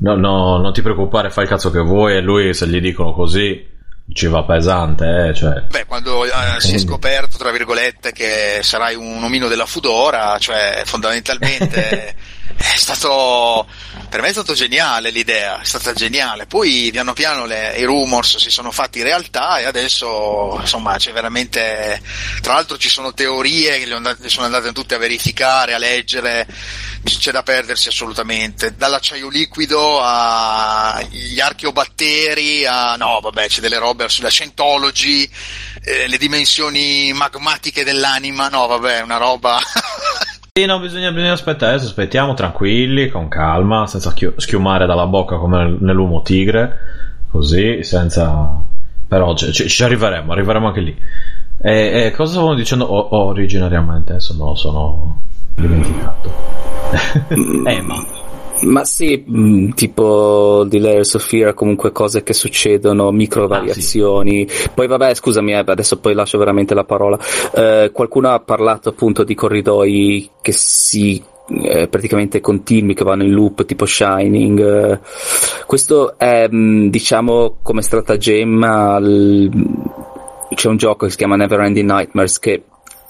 no, 0.00 0.16
no, 0.16 0.58
non 0.58 0.72
ti 0.72 0.82
preoccupare, 0.82 1.30
fai 1.30 1.44
il 1.44 1.50
cazzo 1.50 1.70
che 1.70 1.80
vuoi 1.80 2.16
e 2.16 2.20
lui 2.20 2.54
se 2.54 2.66
gli 2.66 2.80
dicono 2.80 3.12
così 3.12 3.70
ci 4.12 4.26
va 4.26 4.44
pesante, 4.44 5.28
eh, 5.28 5.34
cioè. 5.34 5.62
Beh, 5.68 5.86
quando 5.86 6.24
eh, 6.24 6.30
si 6.58 6.74
è 6.74 6.78
scoperto, 6.78 7.38
tra 7.38 7.50
virgolette, 7.50 8.12
che 8.12 8.58
sarai 8.62 8.94
un 8.94 9.22
omino 9.22 9.48
della 9.48 9.66
Fudora, 9.66 10.36
cioè 10.38 10.82
fondamentalmente 10.84 12.14
è 12.56 12.76
stato 12.76 13.66
per 14.12 14.20
me 14.20 14.28
è 14.28 14.32
stato 14.32 14.52
geniale 14.52 15.08
l'idea, 15.08 15.62
è 15.62 15.64
stata 15.64 15.94
geniale. 15.94 16.44
Poi 16.44 16.90
piano 16.92 17.14
piano 17.14 17.46
le, 17.46 17.74
i 17.78 17.84
rumors 17.84 18.36
si 18.36 18.50
sono 18.50 18.70
fatti 18.70 19.00
realtà 19.00 19.56
e 19.56 19.64
adesso 19.64 20.58
insomma 20.60 20.98
c'è 20.98 21.12
veramente. 21.12 21.98
Tra 22.42 22.52
l'altro 22.52 22.76
ci 22.76 22.90
sono 22.90 23.14
teorie 23.14 23.78
che 23.78 23.86
le, 23.86 23.94
andate, 23.94 24.28
sono 24.28 24.44
andate 24.44 24.70
tutte 24.72 24.96
a 24.96 24.98
verificare, 24.98 25.72
a 25.72 25.78
leggere, 25.78 26.46
c'è 27.02 27.30
da 27.30 27.42
perdersi 27.42 27.88
assolutamente. 27.88 28.74
Dall'acciaio 28.76 29.30
liquido 29.30 30.02
agli 30.02 31.40
archeobatteri 31.40 32.66
a. 32.66 32.96
no, 32.96 33.18
vabbè, 33.22 33.48
c'è 33.48 33.62
delle 33.62 33.78
robe 33.78 34.10
sulla 34.10 34.28
Scientology, 34.28 35.26
eh, 35.84 36.06
le 36.06 36.18
dimensioni 36.18 37.14
magmatiche 37.14 37.82
dell'anima, 37.82 38.50
no, 38.50 38.66
vabbè, 38.66 39.00
una 39.00 39.16
roba. 39.16 39.58
Sì, 40.54 40.66
no, 40.66 40.78
bisogna, 40.80 41.10
bisogna 41.12 41.32
aspettare, 41.32 41.72
adesso 41.72 41.88
aspettiamo 41.88 42.34
tranquilli, 42.34 43.08
con 43.08 43.26
calma, 43.28 43.86
senza 43.86 44.12
schiumare 44.36 44.84
dalla 44.84 45.06
bocca 45.06 45.38
come 45.38 45.78
nell'uomo 45.80 46.20
tigre, 46.20 46.76
così, 47.30 47.82
senza... 47.82 48.62
però 49.08 49.34
ci, 49.34 49.50
ci 49.50 49.82
arriveremo, 49.82 50.30
arriveremo 50.30 50.66
anche 50.66 50.80
lì. 50.80 50.94
E, 51.58 52.04
e 52.04 52.10
cosa 52.10 52.32
stavamo 52.32 52.54
dicendo 52.54 52.84
o- 52.84 53.16
originariamente? 53.28 54.12
Adesso 54.12 54.34
me 54.34 54.40
lo 54.44 54.54
sono 54.54 55.22
dimenticato. 55.54 56.30
eh, 57.64 57.80
ma... 57.80 58.04
Ma 58.62 58.84
sì, 58.84 59.22
mh, 59.26 59.40
mm, 59.40 59.70
tipo 59.70 60.64
di 60.68 60.78
Layers 60.78 61.14
of 61.14 61.26
Fear, 61.26 61.54
comunque 61.54 61.92
cose 61.92 62.22
che 62.22 62.32
succedono, 62.32 63.10
micro 63.10 63.46
variazioni. 63.46 64.46
Ah, 64.48 64.52
sì. 64.52 64.70
Poi 64.74 64.86
vabbè, 64.86 65.14
scusami, 65.14 65.52
eh, 65.52 65.64
adesso 65.66 65.98
poi 65.98 66.14
lascio 66.14 66.38
veramente 66.38 66.74
la 66.74 66.84
parola. 66.84 67.18
Eh, 67.54 67.90
qualcuno 67.92 68.30
ha 68.30 68.40
parlato 68.40 68.90
appunto 68.90 69.24
di 69.24 69.34
corridoi 69.34 70.30
che 70.40 70.52
si 70.52 71.22
eh, 71.62 71.88
praticamente 71.88 72.40
continui 72.40 72.94
che 72.94 73.04
vanno 73.04 73.24
in 73.24 73.32
loop 73.32 73.64
tipo 73.64 73.84
Shining 73.84 75.00
questo 75.66 76.16
è 76.16 76.48
mm, 76.48 76.86
diciamo 76.88 77.58
come 77.62 77.82
stratagemma 77.82 78.98
l... 79.00 79.50
c'è 80.54 80.68
un 80.68 80.76
gioco 80.76 81.04
che 81.04 81.10
si 81.10 81.16
chiama 81.16 81.36
Neverending 81.36 81.90
Nightmares 81.90 82.38
che 82.38 82.62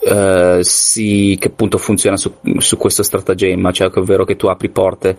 Uh, 0.04 0.58
si, 0.62 1.36
che 1.38 1.46
appunto 1.46 1.78
funziona 1.78 2.16
su, 2.16 2.34
su, 2.58 2.76
questo 2.76 3.04
stratagemma, 3.04 3.70
cioè 3.70 3.88
ovvero 3.94 4.24
che 4.24 4.34
tu 4.34 4.48
apri 4.48 4.68
porte, 4.68 5.16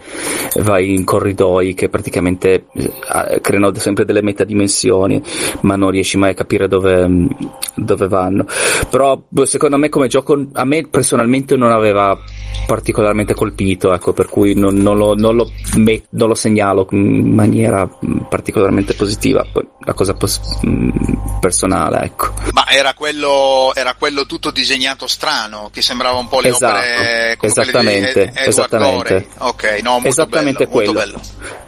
vai 0.59 0.93
in 0.93 1.05
corridoi 1.05 1.73
che 1.73 1.87
praticamente 1.87 2.65
uh, 2.73 3.39
creano 3.39 3.73
sempre 3.75 4.03
delle 4.03 4.21
metadimensioni, 4.21 5.23
ma 5.61 5.77
non 5.77 5.89
riesci 5.89 6.17
mai 6.17 6.31
a 6.31 6.33
capire 6.33 6.67
dove, 6.67 7.09
dove 7.75 8.07
vanno. 8.09 8.45
Però 8.89 9.23
boh, 9.25 9.45
secondo 9.45 9.77
me 9.77 9.87
come 9.87 10.07
gioco, 10.07 10.47
a 10.51 10.65
me 10.65 10.85
personalmente 10.85 11.55
non 11.55 11.71
aveva 11.71 12.19
particolarmente 12.65 13.33
colpito, 13.33 13.93
ecco, 13.93 14.11
per 14.11 14.27
cui 14.27 14.53
non, 14.53 14.75
non, 14.75 14.97
lo, 14.97 15.15
non, 15.15 15.37
lo, 15.37 15.49
met, 15.77 16.07
non, 16.09 16.27
lo, 16.27 16.35
segnalo 16.35 16.87
in 16.91 17.33
maniera 17.33 17.89
particolarmente 18.29 18.93
positiva, 18.93 19.45
la 19.85 19.93
cosa 19.93 20.13
pos- 20.13 20.59
personale, 21.39 22.03
ecco. 22.03 22.33
Ma 22.51 22.69
era 22.69 22.93
quello, 22.93 23.71
era 23.75 23.95
quello 23.97 24.25
tutto 24.25 24.51
disegnato 24.51 24.71
disegnato 24.73 25.07
strano, 25.07 25.69
che 25.71 25.81
sembrava 25.81 26.17
un 26.17 26.27
po' 26.27 26.41
le 26.41 26.49
esatto, 26.49 26.77
opere 26.77 27.37
esattamente, 27.41 28.31
di 28.33 28.39
esattamente. 28.47 29.27
Ok, 29.37 29.79
no, 29.83 29.91
molto 29.91 30.07
esattamente 30.07 30.65
bello, 30.65 30.71
quello. 30.71 30.93
Molto 30.93 31.11
bello. 31.11 31.21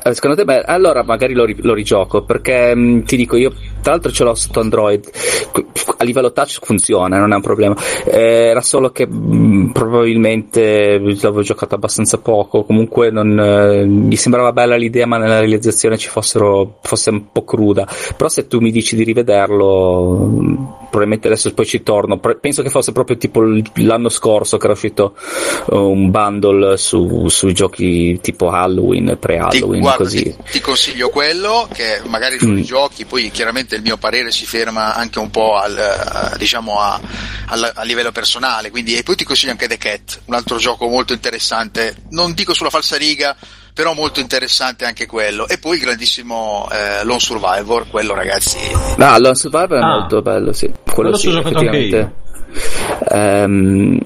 Eh, 0.03 0.13
secondo 0.13 0.35
te, 0.35 0.43
beh, 0.43 0.61
allora 0.61 1.03
magari 1.03 1.33
lo, 1.33 1.47
lo 1.47 1.73
rigioco 1.73 2.23
perché 2.23 2.75
mh, 2.75 2.79
mm, 2.79 3.01
ti 3.01 3.17
dico 3.17 3.37
io, 3.37 3.51
tra 3.81 3.93
l'altro 3.93 4.11
ce 4.11 4.23
l'ho 4.23 4.35
sotto 4.35 4.59
Android, 4.59 5.09
a 5.97 6.03
livello 6.03 6.31
touch 6.31 6.59
funziona, 6.61 7.17
non 7.17 7.31
è 7.31 7.35
un 7.35 7.41
problema. 7.41 7.75
Eh, 8.05 8.49
era 8.49 8.61
solo 8.61 8.91
che 8.91 9.07
mh, 9.07 9.35
mm, 9.35 9.71
probabilmente 9.71 10.99
l'avevo 10.99 11.41
giocato 11.41 11.75
abbastanza 11.75 12.19
poco, 12.19 12.63
comunque 12.63 13.09
non, 13.09 13.39
eh, 13.39 13.85
mi 13.85 14.15
sembrava 14.15 14.51
bella 14.51 14.75
l'idea, 14.75 15.05
ma 15.05 15.17
nella 15.17 15.39
realizzazione 15.39 15.97
ci 15.97 16.09
fossero, 16.09 16.77
fosse 16.81 17.09
un 17.09 17.31
po' 17.31 17.43
cruda. 17.43 17.87
Però 18.15 18.29
se 18.29 18.47
tu 18.47 18.59
mi 18.59 18.71
dici 18.71 18.95
di 18.95 19.03
rivederlo, 19.03 20.17
mm, 20.23 20.55
probabilmente 20.89 21.27
adesso 21.27 21.51
poi 21.53 21.65
ci 21.65 21.83
torno. 21.83 22.19
Penso 22.19 22.61
che 22.61 22.69
fosse 22.69 22.91
proprio 22.95 23.17
tipo 23.17 23.43
l'anno 23.75 24.07
scorso 24.07 24.55
che 24.57 24.63
era 24.63 24.73
uscito 24.73 25.17
uh, 25.65 25.75
un 25.75 26.09
bundle 26.09 26.77
su, 26.77 27.27
sui 27.27 27.53
giochi 27.53 28.17
tipo 28.21 28.49
Halloween, 28.49 29.17
pre-Halloween, 29.19 29.73
ti, 29.73 29.79
guarda, 29.79 30.03
così. 30.03 30.23
Ti, 30.23 30.35
ti, 30.51 30.61
consiglio 30.61 31.09
quello, 31.09 31.67
che 31.73 31.99
magari 32.05 32.37
mm. 32.41 32.61
giochi, 32.61 33.03
poi 33.03 33.29
chiaramente 33.31 33.75
il 33.75 33.81
mio 33.81 33.97
parere 33.97 34.31
si 34.31 34.45
ferma 34.45 34.95
anche 34.95 35.19
un 35.19 35.29
po' 35.29 35.57
al, 35.57 35.75
uh, 36.33 36.37
diciamo 36.37 36.79
a, 36.79 36.99
al, 37.47 37.71
a, 37.75 37.83
livello 37.83 38.13
personale, 38.13 38.71
quindi 38.71 38.95
e 38.95 39.03
poi 39.03 39.15
ti 39.15 39.25
consiglio 39.25 39.51
anche 39.51 39.67
The 39.67 39.77
Cat, 39.77 40.21
un 40.25 40.33
altro 40.33 40.55
gioco 40.57 40.87
molto 40.87 41.11
interessante, 41.11 41.97
non 42.11 42.33
dico 42.33 42.53
sulla 42.53 42.69
falsa 42.69 42.95
riga, 42.95 43.35
però 43.75 43.93
molto 43.93 44.21
interessante 44.21 44.85
anche 44.85 45.05
quello. 45.05 45.49
E 45.49 45.57
poi 45.57 45.75
il 45.75 45.81
grandissimo 45.81 46.69
eh, 46.71 47.03
Lone 47.03 47.19
Survivor, 47.19 47.89
quello 47.89 48.13
ragazzi. 48.13 48.57
Ah, 48.97 49.19
Lone 49.19 49.35
Survivor 49.35 49.77
è 49.77 49.81
ah. 49.81 49.99
molto 49.99 50.21
bello, 50.21 50.53
sì. 50.53 50.67
Quello, 50.67 51.09
quello 51.11 51.17
sì, 51.17 51.27
effettivamente. 51.27 52.23
Um, 53.09 53.99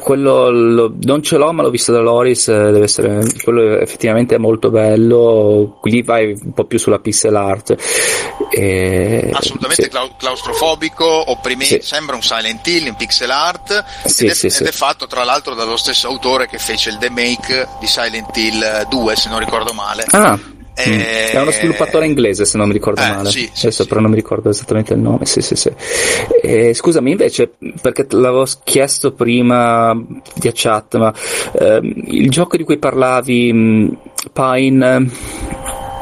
quello 0.00 0.50
lo, 0.50 0.94
non 1.02 1.22
ce 1.22 1.36
l'ho, 1.36 1.52
ma 1.52 1.62
l'ho 1.62 1.70
visto 1.70 1.92
da 1.92 2.00
Loris. 2.00 2.48
eh, 2.48 2.52
Deve 2.70 2.84
essere 2.84 3.20
quello 3.42 3.78
effettivamente 3.78 4.34
è 4.36 4.38
molto 4.38 4.70
bello. 4.70 5.80
Lì 5.84 6.02
vai 6.02 6.38
un 6.42 6.52
po' 6.52 6.64
più 6.64 6.78
sulla 6.78 6.98
pixel 6.98 7.34
art. 7.34 7.74
E, 8.50 9.30
assolutamente 9.32 9.84
sì. 9.84 9.88
clau- 9.88 10.14
claustrofobico, 10.18 11.30
opprimente, 11.30 11.80
Sì. 11.80 11.86
sembra 11.88 12.16
un 12.16 12.22
Silent 12.22 12.66
Hill 12.66 12.86
in 12.86 12.94
pixel 12.94 13.30
art 13.30 13.84
Sì, 14.04 14.26
ed, 14.26 14.32
è, 14.32 14.46
ed 14.46 14.66
è 14.66 14.72
fatto 14.72 15.06
tra 15.06 15.24
l'altro 15.24 15.54
dallo 15.54 15.76
stesso 15.76 16.06
autore 16.08 16.46
che 16.48 16.58
fece 16.58 16.90
il 16.90 16.98
remake 17.00 17.68
di 17.80 17.86
Silent 17.86 18.36
Hill 18.36 18.86
2 18.88 19.16
se 19.16 19.28
non 19.28 19.38
ricordo 19.38 19.72
male. 19.72 20.04
Ah, 20.10 20.38
Eh, 20.84 21.30
mm. 21.32 21.36
è 21.36 21.40
uno 21.40 21.50
sviluppatore 21.50 22.06
inglese 22.06 22.44
se 22.44 22.56
non 22.58 22.66
mi 22.68 22.72
ricordo 22.72 23.00
Eh, 23.02 23.08
male. 23.08 23.30
sì, 23.30 23.48
sì, 23.52 23.66
Adesso 23.66 23.86
però 23.86 24.00
non 24.00 24.10
mi 24.10 24.16
ricordo 24.16 24.50
esattamente 24.50 24.94
il 24.94 25.00
nome. 25.00 25.24
Sì, 25.26 25.40
sì, 25.40 25.54
sì. 25.54 25.70
Eh, 26.42 26.74
scusami 26.74 27.10
invece, 27.10 27.52
perché 27.80 28.06
te 28.06 28.16
l'avevo 28.16 28.46
chiesto 28.64 29.12
prima 29.12 29.94
via 30.36 30.52
chat, 30.54 30.96
ma 30.96 31.12
ehm, 31.58 31.92
il 32.06 32.30
gioco 32.30 32.56
di 32.56 32.64
cui 32.64 32.78
parlavi, 32.78 33.52
mh, 33.52 33.96
Pine. 34.32 35.10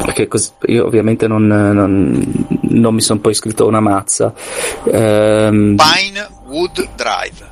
Perché 0.02 0.28
così, 0.28 0.50
io 0.67 0.86
ovviamente 0.86 1.26
non, 1.26 1.47
non- 1.47 2.44
non 2.62 2.94
mi 2.94 3.00
sono 3.02 3.20
poi 3.20 3.33
iscritto 3.33 3.65
a 3.65 3.67
una 3.67 3.81
mazza. 3.81 4.33
Ehm, 4.91 5.76
Pinewood 5.76 6.89
Drive. 6.97 7.49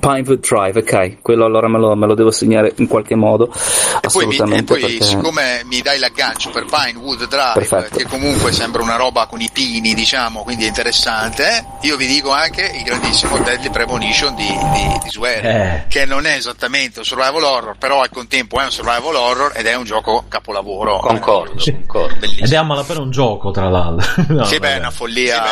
Pinewood 0.00 0.40
Drive, 0.40 0.80
ok, 0.80 1.22
quello 1.22 1.44
allora 1.44 1.68
me 1.68 1.78
lo, 1.78 1.94
me 1.96 2.06
lo 2.06 2.14
devo 2.14 2.30
segnare 2.30 2.72
in 2.76 2.86
qualche 2.86 3.14
modo, 3.14 3.50
E 3.52 4.08
poi, 4.12 4.26
mi- 4.26 4.32
e 4.32 4.36
assolutamente. 4.36 4.64
poi 4.74 4.80
perché... 4.80 5.04
siccome 5.04 5.62
mi 5.64 5.80
dai 5.80 5.98
l'aggancio 5.98 6.50
per 6.50 6.66
Pinewood 6.66 7.26
Drive, 7.26 7.52
Perfetto. 7.54 7.96
che 7.96 8.04
comunque 8.06 8.52
sembra 8.52 8.82
una 8.82 8.96
roba 8.96 9.26
con 9.26 9.40
i 9.40 9.48
pini, 9.52 9.94
diciamo, 9.94 10.42
quindi 10.42 10.64
è 10.64 10.68
interessante, 10.68 11.48
eh, 11.48 11.64
io 11.86 11.96
vi 11.96 12.06
dico 12.06 12.30
anche 12.32 12.70
il 12.74 12.82
grandissimo 12.82 13.38
Deadly 13.38 13.70
Premonition 13.70 14.34
di, 14.34 14.46
di, 14.46 14.98
di 15.02 15.08
Swery, 15.10 15.46
Eh. 15.46 15.84
che 15.88 16.04
non 16.04 16.26
è 16.26 16.34
esattamente 16.34 16.98
un 16.98 17.04
survival 17.04 17.42
horror, 17.42 17.76
però 17.78 18.02
al 18.02 18.10
contempo 18.10 18.60
è 18.60 18.64
un 18.64 18.70
survival 18.70 19.14
horror 19.14 19.52
ed 19.56 19.66
è 19.66 19.74
un 19.74 19.84
gioco 19.84 20.24
capolavoro. 20.28 20.98
Concordo, 20.98 21.62
concordo. 21.64 22.14
Bellissimo. 22.18 22.46
Ed 22.46 22.52
è 22.52 22.56
a 22.56 22.62
malapena 22.62 23.00
un 23.00 23.10
gioco, 23.10 23.50
tra 23.50 23.68
l'altro. 23.68 24.26
No, 24.38 24.44
sì, 24.44 24.58
beh, 24.58 24.74
è 24.74 24.78
una 24.78 24.90
follia 24.90 25.42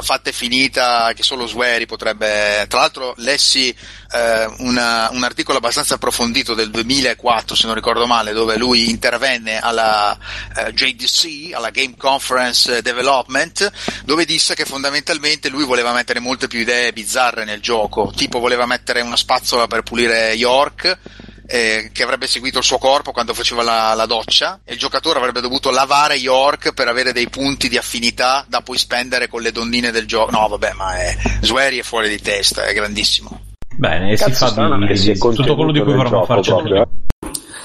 fatta 0.00 0.30
e 0.30 0.32
finita 0.32 1.12
che 1.14 1.22
solo 1.22 1.46
Swery 1.46 1.86
potrebbe. 1.86 2.64
Tra 2.68 2.80
l'altro, 2.84 3.14
lessi 3.18 3.74
eh, 4.12 4.54
una- 4.58 5.08
un 5.10 5.24
articolo 5.24 5.58
abbastanza 5.58 5.94
approfondito 5.94 6.54
del 6.54 6.70
2004, 6.70 7.56
se 7.56 7.66
non 7.66 7.74
ricordo 7.74 8.06
male, 8.06 8.32
dove 8.32 8.56
lui 8.56 8.90
intervenne 8.90 9.58
alla 9.58 10.16
eh, 10.56 10.72
JDC, 10.72 11.52
alla 11.54 11.70
Game 11.70 11.94
Conference 11.96 12.82
Development, 12.82 13.72
dove 14.04 14.24
disse 14.24 14.54
che 14.54 14.64
fondamentalmente 14.64 15.48
lui 15.48 15.64
voleva 15.64 15.92
mettere 15.92 16.20
molte 16.20 16.46
più 16.46 16.60
idee 16.60 16.92
bizzarre 16.92 17.44
nel 17.44 17.60
gioco, 17.60 18.12
tipo 18.14 18.38
voleva 18.38 18.66
mettere 18.66 19.00
una 19.00 19.16
spazzola 19.16 19.66
per 19.66 19.82
pulire 19.82 20.32
York 20.34 20.98
eh, 21.46 21.90
che 21.92 22.02
avrebbe 22.02 22.26
seguito 22.26 22.58
il 22.58 22.64
suo 22.64 22.78
corpo 22.78 23.12
quando 23.12 23.34
faceva 23.34 23.62
la, 23.62 23.94
la 23.94 24.06
doccia 24.06 24.60
e 24.64 24.72
il 24.72 24.78
giocatore 24.78 25.18
avrebbe 25.18 25.40
dovuto 25.40 25.70
lavare 25.70 26.14
York 26.14 26.72
per 26.72 26.88
avere 26.88 27.12
dei 27.12 27.28
punti 27.28 27.68
di 27.68 27.76
affinità 27.76 28.44
da 28.48 28.60
poi 28.60 28.78
spendere 28.78 29.28
con 29.28 29.42
le 29.42 29.52
donnine 29.52 29.90
del 29.90 30.06
gioco. 30.06 30.30
No, 30.30 30.48
vabbè, 30.48 30.72
ma 30.72 30.96
è 30.96 31.16
Swery 31.40 31.78
è 31.78 31.82
fuori 31.82 32.08
di 32.08 32.20
testa, 32.20 32.64
è 32.64 32.72
grandissimo. 32.72 33.40
Bene, 33.76 34.12
e 34.12 34.16
si 34.16 34.32
fa 34.32 34.50
di, 34.50 35.18
tutto 35.18 35.54
quello 35.56 35.72
di 35.72 35.80
cui 35.80 35.94
vorremmo 35.94 36.24
farci 36.24 36.50
proprio, 36.50 36.82
eh. 36.82 36.88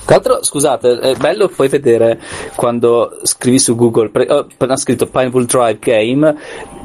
Tra 0.10 0.18
l'altro, 0.18 0.44
scusate, 0.44 0.98
è 0.98 1.16
bello 1.18 1.50
poi 1.50 1.68
vedere 1.68 2.20
quando 2.56 3.20
scrivi 3.22 3.60
su 3.60 3.76
Google, 3.76 4.10
pre- 4.10 4.26
ho 4.28 4.40
appena 4.40 4.76
scritto 4.76 5.06
Pinewood 5.06 5.46
Drive 5.46 5.78
Game, 5.80 6.36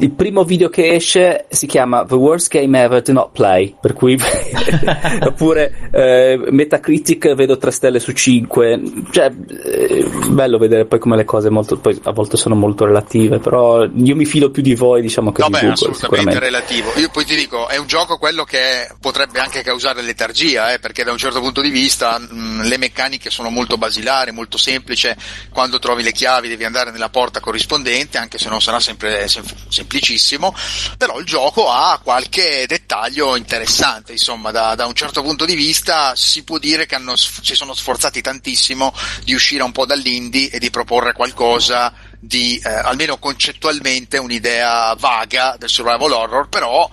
il 0.00 0.10
primo 0.10 0.44
video 0.44 0.68
che 0.68 0.92
esce 0.92 1.46
si 1.48 1.66
chiama 1.66 2.04
The 2.04 2.16
Worst 2.16 2.52
Game 2.52 2.78
Ever 2.78 3.00
to 3.00 3.12
Not 3.12 3.30
Play, 3.32 3.76
per 3.80 3.94
cui 3.94 4.20
oppure 5.24 5.88
eh, 5.90 6.38
Metacritic 6.50 7.32
vedo 7.34 7.56
3 7.56 7.70
stelle 7.70 7.98
su 7.98 8.12
5, 8.12 8.82
cioè 9.10 9.32
eh, 9.62 10.06
bello 10.28 10.58
vedere 10.58 10.84
poi 10.84 10.98
come 10.98 11.16
le 11.16 11.24
cose 11.24 11.48
molto, 11.48 11.78
poi 11.78 11.98
a 12.02 12.12
volte 12.12 12.36
sono 12.36 12.54
molto 12.54 12.84
relative, 12.84 13.38
però 13.38 13.84
io 13.84 14.16
mi 14.16 14.26
fido 14.26 14.50
più 14.50 14.60
di 14.60 14.74
voi 14.74 15.00
diciamo 15.00 15.32
che 15.32 15.40
No, 15.40 15.46
di 15.46 15.52
beh, 15.54 15.60
Google 15.60 15.72
assolutamente 15.72 16.38
relativo. 16.38 16.92
Io 16.96 17.08
poi 17.10 17.24
ti 17.24 17.36
dico, 17.36 17.68
è 17.68 17.78
un 17.78 17.86
gioco 17.86 18.18
quello 18.18 18.44
che 18.44 18.90
potrebbe 19.00 19.38
anche 19.38 19.62
causare 19.62 20.02
letargia, 20.02 20.74
eh, 20.74 20.78
perché 20.78 21.04
da 21.04 21.10
un 21.12 21.18
certo 21.18 21.40
punto 21.40 21.62
di 21.62 21.70
vista 21.70 22.18
mh, 22.18 22.64
le 22.64 22.76
meccaniche 22.76 23.12
sono 23.30 23.50
molto 23.50 23.76
basilari, 23.76 24.32
molto 24.32 24.58
semplice, 24.58 25.16
quando 25.50 25.78
trovi 25.78 26.02
le 26.02 26.12
chiavi 26.12 26.48
devi 26.48 26.64
andare 26.64 26.90
nella 26.90 27.08
porta 27.08 27.40
corrispondente, 27.40 28.18
anche 28.18 28.38
se 28.38 28.48
non 28.48 28.60
sarà 28.60 28.80
sempre 28.80 29.28
sem- 29.28 29.44
semplicissimo, 29.68 30.54
però 30.96 31.18
il 31.18 31.26
gioco 31.26 31.70
ha 31.70 32.00
qualche 32.02 32.64
dettaglio 32.66 33.36
interessante, 33.36 34.12
insomma, 34.12 34.50
da, 34.50 34.74
da 34.74 34.86
un 34.86 34.94
certo 34.94 35.22
punto 35.22 35.44
di 35.44 35.54
vista 35.54 36.14
si 36.16 36.42
può 36.44 36.58
dire 36.58 36.86
che 36.86 36.94
hanno, 36.94 37.16
si 37.16 37.54
sono 37.54 37.74
sforzati 37.74 38.20
tantissimo 38.20 38.94
di 39.24 39.34
uscire 39.34 39.62
un 39.62 39.72
po' 39.72 39.86
dall'indie 39.86 40.50
e 40.50 40.58
di 40.58 40.70
proporre 40.70 41.12
qualcosa 41.12 41.92
di 42.18 42.60
eh, 42.64 42.68
almeno 42.68 43.18
concettualmente 43.18 44.18
un'idea 44.18 44.94
vaga 44.94 45.56
del 45.58 45.68
survival 45.68 46.12
horror, 46.12 46.48
però 46.48 46.88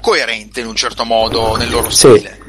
coerente 0.00 0.60
in 0.60 0.66
un 0.66 0.74
certo 0.74 1.04
modo 1.04 1.56
nel 1.56 1.70
loro 1.70 1.90
Sì. 1.90 2.41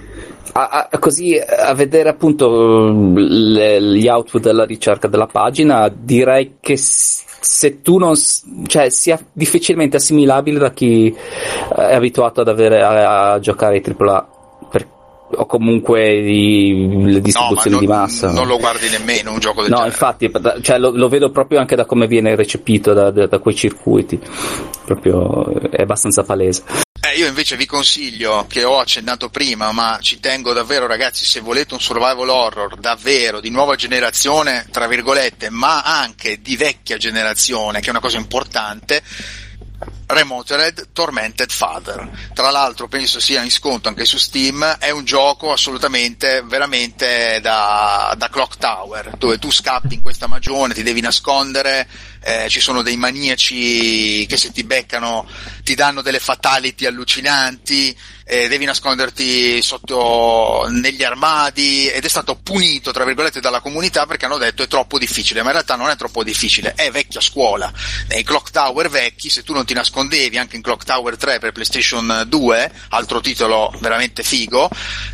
A, 0.55 0.87
a- 0.91 0.99
così 0.99 1.35
a 1.37 1.73
vedere 1.73 2.09
appunto 2.09 2.91
le- 3.15 3.81
gli 3.81 4.07
output 4.07 4.41
della 4.43 4.65
ricerca 4.65 5.07
della 5.07 5.25
pagina, 5.25 5.91
direi 5.93 6.57
che 6.59 6.75
se 6.77 7.81
tu 7.81 7.97
non, 7.97 8.13
cioè 8.67 8.89
sia 8.89 9.19
difficilmente 9.33 9.97
assimilabile 9.97 10.59
da 10.59 10.71
chi 10.71 11.13
è 11.75 11.95
abituato 11.95 12.41
ad 12.41 12.47
avere 12.49 12.81
a, 12.83 13.31
a 13.33 13.39
giocare 13.39 13.77
ai 13.77 13.81
AAA 13.97 14.27
per- 14.69 14.87
o 15.35 15.45
comunque 15.47 16.07
i- 16.07 16.87
le 17.03 17.13
No, 17.13 17.19
distribuzioni 17.19 17.71
non, 17.71 17.79
di 17.79 17.87
massa. 17.87 18.31
non 18.31 18.45
lo 18.45 18.57
guardi 18.59 18.87
nemmeno 18.89 19.31
un 19.33 19.39
gioco 19.39 19.61
del 19.61 19.71
No, 19.71 19.77
genere. 19.77 19.93
infatti, 19.93 20.29
da- 20.29 20.57
cioè, 20.61 20.77
lo, 20.77 20.91
lo 20.91 21.09
vedo 21.09 21.31
proprio 21.31 21.59
anche 21.59 21.75
da 21.75 21.85
come 21.85 22.05
viene 22.05 22.35
recepito 22.35 22.93
da, 22.93 23.09
da- 23.09 23.25
da 23.25 23.39
quei 23.39 23.55
circuiti. 23.55 24.19
Proprio 24.85 25.51
è 25.71 25.81
abbastanza 25.81 26.21
palese. 26.23 26.61
Eh, 27.05 27.17
io 27.17 27.27
invece 27.27 27.57
vi 27.57 27.65
consiglio, 27.65 28.45
che 28.47 28.63
ho 28.63 28.79
accennato 28.79 29.29
prima, 29.29 29.73
ma 29.73 29.99
ci 30.01 30.21
tengo 30.21 30.53
davvero 30.53 30.87
ragazzi, 30.87 31.25
se 31.25 31.41
volete 31.41 31.73
un 31.73 31.81
survival 31.81 32.29
horror 32.29 32.77
davvero 32.77 33.41
di 33.41 33.49
nuova 33.49 33.75
generazione, 33.75 34.67
tra 34.71 34.87
virgolette, 34.87 35.49
ma 35.49 35.81
anche 35.81 36.39
di 36.41 36.55
vecchia 36.55 36.95
generazione, 36.95 37.81
che 37.81 37.87
è 37.87 37.89
una 37.89 37.99
cosa 37.99 38.15
importante, 38.15 39.03
Remotered 40.05 40.89
Tormented 40.93 41.51
Father. 41.51 42.09
Tra 42.33 42.49
l'altro 42.49 42.87
penso 42.87 43.19
sia 43.19 43.41
in 43.43 43.51
sconto 43.51 43.89
anche 43.89 44.05
su 44.05 44.17
Steam, 44.17 44.63
è 44.79 44.89
un 44.89 45.05
gioco 45.05 45.51
assolutamente, 45.51 46.43
veramente 46.45 47.39
da, 47.41 48.13
da 48.17 48.29
Clock 48.29 48.57
Tower, 48.57 49.15
dove 49.17 49.39
tu 49.39 49.51
scappi 49.51 49.95
in 49.95 50.01
questa 50.01 50.27
magione, 50.27 50.73
ti 50.73 50.83
devi 50.83 51.01
nascondere, 51.01 51.87
eh, 52.21 52.47
ci 52.49 52.59
sono 52.59 52.81
dei 52.81 52.97
maniaci 52.97 54.25
che 54.25 54.37
se 54.37 54.51
ti 54.51 54.63
beccano 54.63 55.27
ti 55.63 55.75
danno 55.75 56.01
delle 56.01 56.19
fatality 56.19 56.85
allucinanti, 56.85 57.95
eh, 58.25 58.47
devi 58.47 58.65
nasconderti 58.65 59.61
sotto 59.61 60.67
negli 60.69 61.03
armadi 61.03 61.87
ed 61.87 62.05
è 62.05 62.07
stato 62.07 62.35
punito 62.35 62.91
tra 62.91 63.03
virgolette 63.03 63.41
dalla 63.41 63.59
comunità 63.59 64.05
perché 64.05 64.25
hanno 64.25 64.37
detto 64.37 64.63
è 64.63 64.67
troppo 64.67 64.97
difficile, 64.97 65.41
ma 65.41 65.47
in 65.47 65.53
realtà 65.53 65.75
non 65.75 65.89
è 65.89 65.95
troppo 65.95 66.23
difficile, 66.23 66.73
è 66.75 66.89
vecchia 66.91 67.21
scuola. 67.21 67.71
Nei 68.07 68.23
Clock 68.23 68.51
Tower 68.51 68.89
vecchi, 68.89 69.29
se 69.29 69.43
tu 69.43 69.53
non 69.53 69.65
ti 69.65 69.73
nascondevi 69.93 70.39
anche 70.39 70.55
in 70.55 70.63
Clock 70.63 70.85
Tower 70.85 71.15
3 71.15 71.37
per 71.37 71.51
PlayStation 71.51 72.25
2, 72.27 72.71
altro 72.89 73.21
titolo 73.21 73.71
veramente 73.79 74.23
figo, 74.23 74.67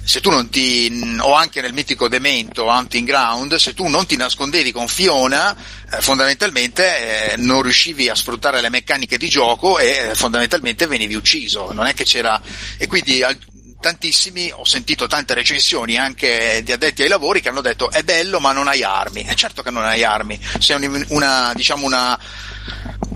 se 0.05 0.21
tu 0.21 0.29
non 0.29 0.47
ti 0.47 1.17
o 1.19 1.33
anche 1.33 1.59
nel 1.59 1.73
mitico 1.73 2.07
Demento 2.07 2.63
Hunting 2.63 3.05
Ground, 3.05 3.55
se 3.55 3.73
tu 3.73 3.87
non 3.87 4.05
ti 4.05 4.15
nascondevi 4.15 4.71
con 4.71 4.87
Fiona, 4.87 5.53
eh, 5.91 5.99
fondamentalmente 5.99 7.33
eh, 7.33 7.37
non 7.37 7.61
riuscivi 7.61 8.07
a 8.07 8.15
sfruttare 8.15 8.61
le 8.61 8.69
meccaniche 8.69 9.17
di 9.17 9.27
gioco 9.27 9.79
e 9.79 10.11
eh, 10.11 10.15
fondamentalmente 10.15 10.87
venivi 10.87 11.15
ucciso. 11.15 11.73
Non 11.73 11.85
è 11.85 11.93
che 11.93 12.05
c'era 12.05 12.41
e 12.77 12.87
quindi 12.87 13.21
al- 13.21 13.37
tantissimi, 13.79 14.51
ho 14.53 14.65
sentito 14.65 15.07
tante 15.07 15.33
recensioni 15.33 15.97
anche 15.97 16.61
di 16.63 16.71
addetti 16.71 17.03
ai 17.03 17.07
lavori 17.07 17.41
che 17.41 17.49
hanno 17.49 17.61
detto 17.61 17.89
è 17.91 18.03
bello 18.03 18.39
ma 18.39 18.51
non 18.51 18.67
hai 18.67 18.83
armi. 18.83 19.23
È 19.23 19.33
certo 19.33 19.61
che 19.61 19.71
non 19.71 19.83
hai 19.83 20.03
armi, 20.03 20.39
sei 20.59 20.85
un- 20.85 21.05
una, 21.09 21.51
diciamo 21.55 21.85
una, 21.85 22.19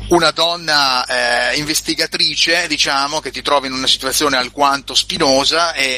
una 0.10 0.32
donna 0.32 1.06
eh, 1.06 1.58
investigatrice, 1.58 2.68
diciamo, 2.68 3.20
che 3.20 3.32
ti 3.32 3.42
trovi 3.42 3.68
in 3.68 3.74
una 3.74 3.88
situazione 3.88 4.38
alquanto 4.38 4.96
spinosa 4.96 5.74
e, 5.74 5.98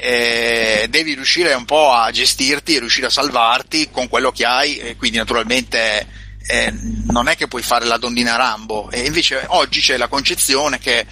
e 0.81 0.87
devi 0.89 1.13
riuscire 1.13 1.53
un 1.53 1.65
po' 1.65 1.91
a 1.91 2.11
gestirti 2.11 2.75
e 2.75 2.79
riuscire 2.79 3.07
a 3.07 3.11
salvarti 3.11 3.89
con 3.91 4.07
quello 4.07 4.31
che 4.31 4.45
hai 4.45 4.77
e 4.77 4.95
quindi 4.95 5.17
naturalmente 5.17 6.23
eh, 6.47 6.73
non 7.07 7.27
è 7.27 7.35
che 7.35 7.47
puoi 7.47 7.61
fare 7.61 7.85
la 7.85 7.97
donnina 7.97 8.35
Rambo 8.35 8.89
e 8.91 9.05
invece 9.05 9.45
oggi 9.47 9.81
c'è 9.81 9.97
la 9.97 10.07
concezione 10.07 10.79
che 10.79 11.05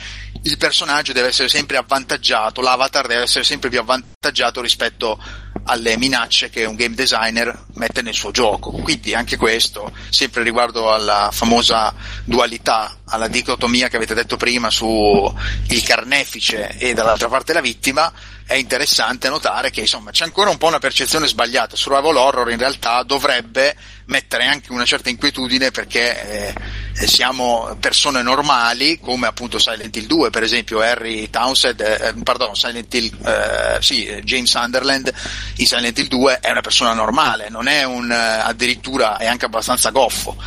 il 0.46 0.58
personaggio 0.58 1.14
deve 1.14 1.30
essere 1.30 1.48
sempre 1.48 1.78
avvantaggiato, 1.78 2.62
l'avatar 2.62 3.08
deve 3.08 3.24
essere 3.24 3.44
sempre 3.44 3.70
più 3.70 3.80
avvantaggiato 3.80 4.62
rispetto 4.62 5.18
alle 5.66 5.98
minacce 5.98 6.50
che 6.50 6.66
un 6.66 6.76
game 6.76 6.96
designer 6.96 7.66
mette 7.76 8.02
nel 8.02 8.14
suo 8.14 8.32
gioco. 8.32 8.72
Quindi 8.72 9.14
anche 9.14 9.38
questo, 9.38 9.92
sempre 10.10 10.44
riguardo 10.44 10.92
alla 10.92 11.30
famosa 11.32 11.94
dualità, 12.26 12.98
alla 13.06 13.28
dicotomia 13.28 13.88
che 13.88 13.96
avete 13.96 14.14
detto 14.14 14.36
prima 14.36 14.70
su 14.70 15.34
il 15.70 15.84
carnefice 15.84 16.78
e 16.78 16.94
dall'altra 16.94 17.30
parte 17.30 17.54
la 17.54 17.62
vittima, 17.62 18.12
è 18.46 18.56
interessante 18.56 19.30
notare 19.30 19.70
che 19.70 19.82
insomma 19.82 20.12
c'è 20.12 20.26
ancora 20.26 20.50
un 20.50 20.58
po' 20.58 20.68
una 20.68 20.80
percezione 20.80 21.28
sbagliata. 21.28 21.78
Survival 21.78 22.18
horror 22.18 22.52
in 22.52 22.58
realtà 22.58 23.04
dovrebbe 23.04 23.76
mettere 24.06 24.46
anche 24.46 24.72
una 24.72 24.86
certa 24.86 25.10
inquietudine 25.10 25.72
perché 25.72 26.50
eh, 26.50 26.54
siamo 26.94 27.76
persone 27.80 28.22
normali 28.22 29.00
come 29.00 29.28
appunto 29.28 29.58
Silent 29.58 29.96
Hill 29.96 30.06
2 30.06 30.30
per 30.30 30.44
esempio 30.44 30.80
Harry 30.80 31.30
Townsend 31.30 31.82
eh, 31.82 32.08
eh 32.08 32.14
pardon 32.24 32.56
Silent 32.56 32.94
Hill 32.94 33.12
eh, 33.26 33.78
sì, 33.82 34.06
James 34.24 34.50
Sunderland 34.50 35.12
in 35.58 35.66
Silent 35.66 35.98
Hill 35.98 36.08
2 36.08 36.40
è 36.40 36.52
una 36.52 36.62
persona 36.62 36.94
normale 36.94 37.50
non 37.50 37.68
è 37.68 37.84
un 37.84 38.12
eh, 38.12 38.16
addirittura 38.16 39.18
è 39.18 39.26
anche 39.26 39.46
abbastanza 39.46 39.90
goffo 39.90 40.38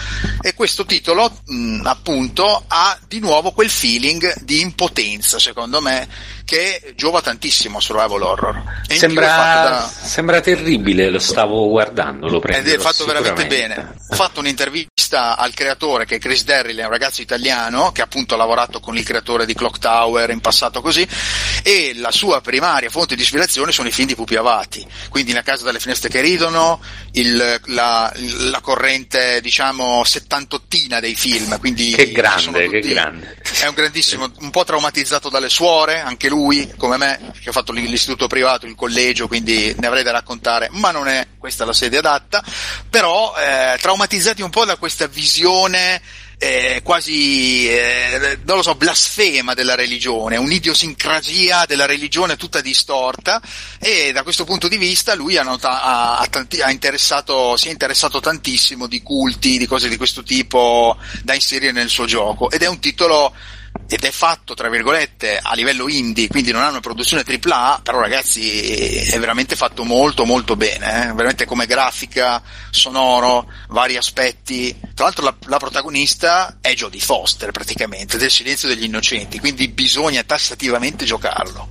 e 0.41 0.55
questo 0.55 0.85
titolo 0.85 1.41
mh, 1.45 1.83
appunto 1.85 2.65
ha 2.67 2.99
di 3.07 3.19
nuovo 3.19 3.53
quel 3.53 3.71
feeling 3.71 4.41
di 4.43 4.61
impotenza 4.61 5.39
secondo 5.39 5.81
me 5.81 6.09
che 6.47 6.95
giova 6.95 7.21
tantissimo 7.21 7.79
a 7.79 7.81
survival 7.81 8.23
horror. 8.23 8.63
Sembra, 8.87 9.27
da... 9.27 9.91
sembra, 9.91 10.41
terribile, 10.41 11.11
lo 11.11 11.19
stavo 11.19 11.69
guardando, 11.69 12.29
lo 12.29 12.39
prendo. 12.39 12.69
Ed 12.69 12.73
è 12.73 12.79
fatto 12.81 13.05
veramente 13.05 13.47
bene. 13.47 13.97
Ho 14.09 14.15
fatto 14.15 14.39
un'intervista 14.39 15.37
al 15.37 15.53
creatore 15.53 16.07
che 16.07 16.15
è 16.15 16.19
Chris 16.37 16.45
Derrill, 16.45 16.79
è 16.81 16.85
un 16.85 16.91
ragazzo 16.91 17.23
italiano 17.23 17.93
che 17.93 18.03
appunto 18.03 18.35
ha 18.35 18.37
lavorato 18.37 18.79
con 18.79 18.95
il 18.97 19.05
creatore 19.05 19.47
di 19.47 19.55
Clock 19.55 19.79
Tower 19.79 20.29
in 20.29 20.41
passato 20.41 20.83
così 20.83 21.07
e 21.63 21.93
la 21.97 22.11
sua 22.11 22.43
primaria 22.43 22.91
fonte 22.91 23.17
di 23.17 23.23
ispirazione 23.23 23.73
sono 23.73 23.89
i 23.89 23.91
film 23.91 24.09
di 24.09 24.15
Pupi 24.15 24.37
Avati, 24.37 24.87
quindi 25.09 25.33
La 25.33 25.43
casa 25.43 25.65
dalle 25.65 25.81
finestre 25.81 26.11
che 26.11 26.21
ridono, 26.21 26.81
il, 27.13 27.61
la, 27.67 28.13
la, 28.15 28.61
corrente 28.61 29.41
diciamo 29.41 30.05
settantottina 30.05 31.01
dei 31.01 31.15
film, 31.15 31.59
quindi 31.59 31.93
che 31.93 32.13
grande, 32.13 32.65
tutti, 32.65 32.81
che 32.81 32.89
grande. 32.89 33.39
È 33.61 33.67
un 33.67 33.75
grandissimo, 33.75 34.31
un 34.41 34.51
po' 34.51 34.65
traumatizzato 34.65 35.31
dalle 35.31 35.49
suore, 35.49 36.01
anche 36.01 36.29
lui 36.29 36.71
come 36.77 36.99
me, 36.99 37.33
che 37.43 37.49
ha 37.49 37.53
fatto 37.53 37.73
l'istituto 37.73 38.27
privato, 38.27 38.67
il 38.67 38.75
collegio, 38.75 39.27
quindi 39.27 39.75
ne 39.79 39.87
avrei 39.87 40.03
da 40.03 40.11
raccontare, 40.11 40.69
ma 40.73 40.91
non 40.91 41.09
è 41.09 41.27
questa 41.39 41.65
la 41.65 41.73
sede 41.73 41.99
adatta, 41.99 42.43
però 42.89 43.35
eh, 43.37 43.79
traumatizzati 43.81 44.43
un 44.43 44.51
po' 44.51 44.65
da 44.65 44.77
questa 44.77 45.07
visione 45.07 46.25
eh, 46.39 46.81
quasi, 46.83 47.69
eh, 47.69 48.39
non 48.45 48.57
lo 48.57 48.63
so, 48.63 48.75
blasfema 48.75 49.55
della 49.55 49.75
religione, 49.75 50.37
un'idiosincrasia 50.37 51.65
della 51.67 51.87
religione 51.87 52.37
tutta 52.37 52.61
distorta 52.61 53.41
e 53.79 54.13
da 54.13 54.23
questo 54.23 54.45
punto 54.45 54.69
di 54.69 54.77
vista 54.77 55.15
lui 55.15 55.39
ha, 55.39 55.43
nota- 55.43 55.83
ha, 55.83 56.19
ha, 56.19 56.27
tanti- 56.27 56.59
si 56.59 57.69
è 57.69 57.71
interessato 57.71 58.21
tantissimo 58.21 58.87
di 58.87 59.03
culti, 59.03 59.57
di 59.57 59.67
cose 59.67 59.89
di 59.89 59.97
questo 59.97 60.23
tipo 60.23 60.97
da 61.23 61.35
inserire 61.35 61.73
nel 61.73 61.89
suo 61.89 62.05
gioco 62.05 62.51
ed 62.51 62.63
è 62.63 62.67
un 62.67 62.81
titolo 62.81 63.35
ed 63.89 64.05
è 64.05 64.11
fatto 64.11 64.55
tra 64.55 64.69
virgolette 64.69 65.39
a 65.43 65.55
livello 65.55 65.89
indie, 65.89 66.29
quindi 66.29 66.53
non 66.53 66.63
ha 66.63 66.69
una 66.69 66.81
produzione 66.81 67.25
AAA, 67.27 67.81
però 67.83 68.01
ragazzi 68.01 69.07
è 69.11 69.19
veramente 69.19 69.57
fatto 69.57 69.85
molto 69.85 70.25
molto 70.25 70.57
bene, 70.57 71.11
eh? 71.11 71.13
veramente 71.13 71.45
come 71.45 71.67
grafica, 71.67 72.43
sonoro, 72.71 73.47
vari 73.69 73.97
aspetti. 73.97 74.75
Tra 74.95 75.05
l'altro 75.05 75.25
la, 75.25 75.35
la 75.47 75.59
protagonista 75.59 76.59
è 76.61 76.75
Jodie 76.75 77.01
Foster 77.01 77.51
praticamente, 77.51 78.19
del 78.19 78.31
Silenzio 78.31 78.69
degli 78.69 78.85
Innocenti, 78.85 79.39
quindi 79.39 79.69
bisogna 79.69 80.23
tassativamente 80.23 81.05
giocarlo. 81.05 81.69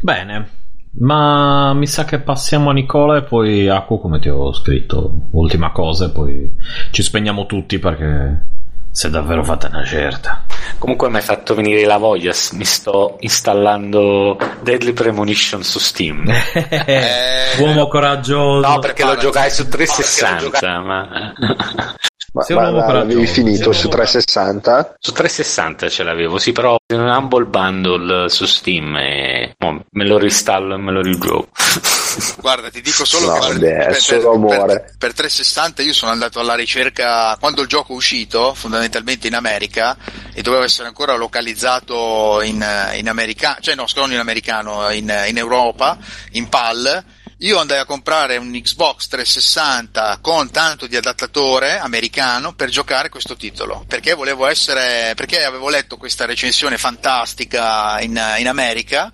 Bene, 0.00 0.58
ma 0.98 1.72
mi 1.74 1.86
sa 1.86 2.04
che 2.04 2.20
passiamo 2.20 2.70
a 2.70 2.72
Nicola 2.72 3.18
e 3.18 3.22
poi 3.22 3.68
Aku 3.68 4.00
come 4.00 4.18
ti 4.18 4.28
ho 4.28 4.52
scritto, 4.52 5.28
ultima 5.32 5.72
cosa 5.72 6.06
e 6.06 6.10
poi 6.10 6.50
ci 6.90 7.02
spegniamo 7.02 7.46
tutti 7.46 7.78
perché 7.78 8.58
se 8.90 9.10
davvero 9.10 9.44
fate 9.44 9.66
una 9.66 9.84
certa. 9.84 10.44
Comunque 10.78 11.08
mi 11.08 11.16
hai 11.16 11.22
fatto 11.22 11.54
venire 11.54 11.84
la 11.84 11.96
voglia, 11.96 12.32
mi 12.52 12.64
sto 12.64 13.16
installando 13.20 14.36
Deadly 14.62 14.92
Premonition 14.92 15.62
su 15.62 15.78
Steam. 15.78 16.28
eh, 16.54 17.56
Uomo 17.58 17.88
coraggioso. 17.88 18.66
No, 18.66 18.78
perché 18.78 19.04
lo 19.04 19.16
giocai 19.16 19.50
su 19.50 19.68
360, 19.68 20.80
ma... 20.80 21.34
Ma, 22.32 22.44
ma 22.48 22.92
l'avevi 22.92 23.26
finito 23.26 23.72
su 23.72 23.88
360? 23.88 24.96
Su 25.00 25.12
360 25.12 25.88
ce 25.88 26.04
l'avevo, 26.04 26.38
sì, 26.38 26.52
però 26.52 26.76
in 26.86 27.00
un 27.00 27.08
Humble 27.08 27.46
Bundle 27.46 28.28
su 28.28 28.46
Steam 28.46 28.96
e 28.96 29.54
oh, 29.58 29.84
me 29.90 30.06
lo 30.06 30.16
ristallo 30.16 30.74
e 30.74 30.78
me 30.78 30.92
lo 30.92 31.02
rigioco. 31.02 31.48
Guarda, 32.38 32.70
ti 32.70 32.80
dico 32.80 33.04
solo 33.04 33.34
no, 33.34 33.38
che 33.40 33.58
beh, 33.58 33.72
per, 33.86 33.96
solo 33.96 34.46
per, 34.46 34.64
per, 34.64 34.94
per, 34.98 35.14
360 35.14 35.82
io 35.82 35.92
sono 35.92 36.10
andato 36.12 36.40
alla 36.40 36.54
ricerca 36.54 37.36
quando 37.38 37.62
il 37.62 37.68
gioco 37.68 37.92
è 37.92 37.96
uscito, 37.96 38.54
fondamentalmente 38.54 39.26
in 39.26 39.34
America, 39.34 39.96
e 40.32 40.42
doveva 40.42 40.64
essere 40.64 40.86
ancora 40.86 41.16
localizzato 41.16 42.42
in, 42.42 42.64
in 42.94 43.08
americano, 43.08 43.56
cioè 43.60 43.74
no, 43.74 43.86
non 43.94 44.12
in 44.12 44.18
americano, 44.18 44.88
in, 44.90 45.12
in 45.26 45.36
Europa, 45.36 45.98
in 46.32 46.48
PAL 46.48 47.04
io 47.42 47.58
andai 47.58 47.78
a 47.78 47.86
comprare 47.86 48.36
un 48.36 48.50
Xbox 48.52 49.08
360 49.08 50.18
con 50.20 50.50
tanto 50.50 50.86
di 50.86 50.96
adattatore 50.96 51.78
americano 51.78 52.52
per 52.52 52.68
giocare 52.68 53.08
questo 53.08 53.34
titolo, 53.34 53.84
perché 53.86 54.12
volevo 54.12 54.46
essere, 54.46 55.14
perché 55.14 55.42
avevo 55.42 55.70
letto 55.70 55.96
questa 55.96 56.26
recensione 56.26 56.76
fantastica 56.76 57.98
in, 58.00 58.20
in 58.38 58.46
America 58.46 59.10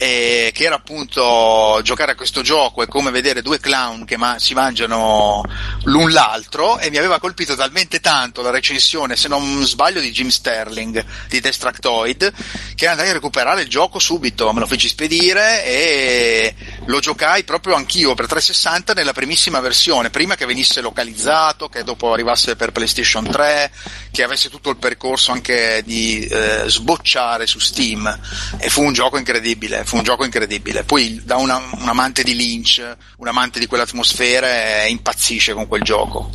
eh, 0.00 0.52
che 0.54 0.64
era 0.64 0.76
appunto 0.76 1.80
giocare 1.82 2.12
a 2.12 2.14
questo 2.14 2.40
gioco 2.40 2.82
e 2.82 2.86
come 2.86 3.10
vedere 3.10 3.42
due 3.42 3.58
clown 3.58 4.04
che 4.04 4.16
ma- 4.16 4.38
si 4.38 4.54
mangiano 4.54 5.42
l'un 5.82 6.12
l'altro 6.12 6.78
e 6.78 6.88
mi 6.88 6.98
aveva 6.98 7.18
colpito 7.18 7.56
talmente 7.56 7.98
tanto 7.98 8.40
la 8.40 8.50
recensione, 8.50 9.16
se 9.16 9.26
non 9.26 9.66
sbaglio, 9.66 10.00
di 10.00 10.12
Jim 10.12 10.28
Sterling 10.28 11.04
di 11.28 11.40
Destructoid 11.40 12.32
che 12.76 12.86
andai 12.86 13.08
a 13.08 13.14
recuperare 13.14 13.62
il 13.62 13.68
gioco 13.68 13.98
subito, 13.98 14.52
me 14.52 14.60
lo 14.60 14.66
feci 14.66 14.86
spedire 14.86 15.64
e 15.64 16.54
lo 16.88 17.00
giocai 17.00 17.44
proprio 17.44 17.74
anch'io 17.74 18.14
per 18.14 18.26
360 18.26 18.92
nella 18.94 19.12
primissima 19.12 19.60
versione, 19.60 20.10
prima 20.10 20.36
che 20.36 20.46
venisse 20.46 20.80
localizzato, 20.80 21.68
che 21.68 21.84
dopo 21.84 22.12
arrivasse 22.12 22.56
per 22.56 22.72
PlayStation 22.72 23.24
3, 23.24 23.70
che 24.10 24.22
avesse 24.22 24.48
tutto 24.48 24.70
il 24.70 24.76
percorso 24.76 25.32
anche 25.32 25.82
di 25.84 26.26
eh, 26.26 26.64
sbocciare 26.66 27.46
su 27.46 27.58
Steam 27.58 28.18
e 28.58 28.68
fu 28.68 28.82
un 28.82 28.92
gioco 28.92 29.16
incredibile 29.16 29.84
fu 29.84 29.96
un 29.96 30.02
gioco 30.02 30.24
incredibile. 30.24 30.84
Poi 30.84 31.22
da 31.24 31.36
una, 31.36 31.56
un 31.56 31.88
amante 31.88 32.22
di 32.22 32.34
Lynch, 32.34 32.96
un 33.16 33.28
amante 33.28 33.58
di 33.58 33.66
quelle 33.66 33.84
atmosfere, 33.84 34.86
impazzisce 34.88 35.52
con 35.52 35.66
quel 35.66 35.82
gioco. 35.82 36.30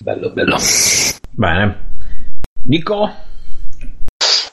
Bello, 0.00 0.30
bello. 0.30 0.58
Bene. 1.30 1.86
Nico? 2.64 3.26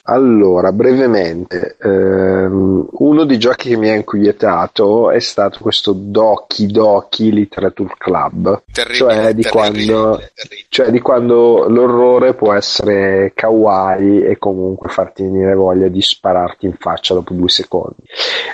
Allora, 0.08 0.72
brevemente, 0.72 1.78
ehm, 1.82 2.90
uno 2.92 3.24
dei 3.24 3.40
giochi 3.40 3.70
che 3.70 3.78
mi 3.78 3.90
ha 3.90 3.96
inquietato 3.96 5.10
è 5.10 5.20
stato 5.20 5.58
questo 5.62 5.94
Doki 5.98 6.68
Doki 6.68 7.32
Literature 7.32 7.96
Club, 7.98 8.64
terribile, 8.72 8.98
cioè, 8.98 9.34
di 9.34 9.44
quando, 9.44 10.22
cioè 10.70 10.92
di 10.92 11.00
quando 11.00 11.68
l'orrore 11.68 12.36
può 12.36 12.54
essere 12.54 13.32
kawaii 13.34 14.22
e 14.22 14.38
comunque 14.38 14.90
farti 14.90 15.24
venire 15.24 15.56
voglia 15.56 15.88
di 15.88 16.02
spararti 16.04 16.68
in 16.68 16.76
faccia 16.78 17.16
dopo 17.16 17.34
due 17.34 17.50
secondi. 17.50 18.04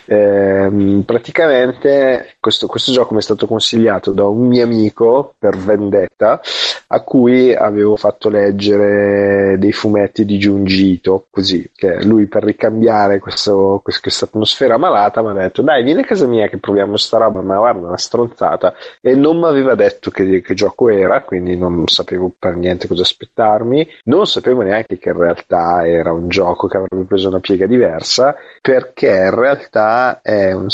Ehm, 0.06 1.04
praticamente 1.06 2.38
questo, 2.40 2.68
questo 2.68 2.94
gioco 2.94 3.14
mi 3.14 3.20
è 3.20 3.24
stato 3.24 3.46
consigliato 3.46 4.12
da 4.12 4.26
un 4.26 4.48
mio 4.48 4.64
amico 4.64 5.36
per 5.38 5.58
vendetta 5.58 6.40
a 6.88 7.02
cui 7.02 7.54
avevo 7.54 7.96
fatto 7.96 8.30
leggere 8.30 9.58
dei 9.58 9.72
fumetti 9.74 10.26
di 10.26 10.38
Giungito 10.38 11.28
così, 11.42 11.70
che 11.76 12.04
lui 12.04 12.28
per 12.28 12.44
ricambiare 12.44 13.20
questo, 13.20 13.82
questa 13.84 14.26
atmosfera 14.26 14.78
malata 14.78 15.22
mi 15.22 15.30
ha 15.30 15.34
detto 15.34 15.62
dai 15.62 15.84
vieni 15.84 16.02
a 16.02 16.06
casa 16.06 16.28
mia 16.28 16.48
che 16.48 16.58
proviamo 16.58 16.96
sta 16.98 17.18
roba, 17.18 17.42
ma 17.42 17.58
guarda 17.58 17.88
una 17.88 17.98
stronzata. 17.98 18.74
E 19.02 19.16
non 19.16 19.38
mi 19.38 19.46
aveva 19.46 19.76
detto 19.76 20.12
che, 20.12 20.42
che, 20.42 20.54
gioco 20.54 20.90
era, 20.90 21.22
quindi 21.24 21.58
non 21.58 21.88
sapevo 21.88 22.32
per 22.38 22.56
niente 22.56 22.88
cosa 22.88 23.02
aspettarmi, 23.02 23.88
non 24.06 24.26
sapevo 24.28 24.62
neanche 24.62 24.98
che 24.98 25.10
in 25.10 25.18
realtà 25.18 25.86
era 25.86 26.14
un 26.14 26.28
gioco 26.30 26.68
che 26.68 26.78
avrebbe 26.78 27.04
preso 27.06 27.28
una 27.28 27.40
piega 27.40 27.66
diversa 27.66 28.36
perché 28.62 29.08
in 29.08 29.36
realtà 29.36 30.22
è 30.22 30.52
un, 30.52 30.68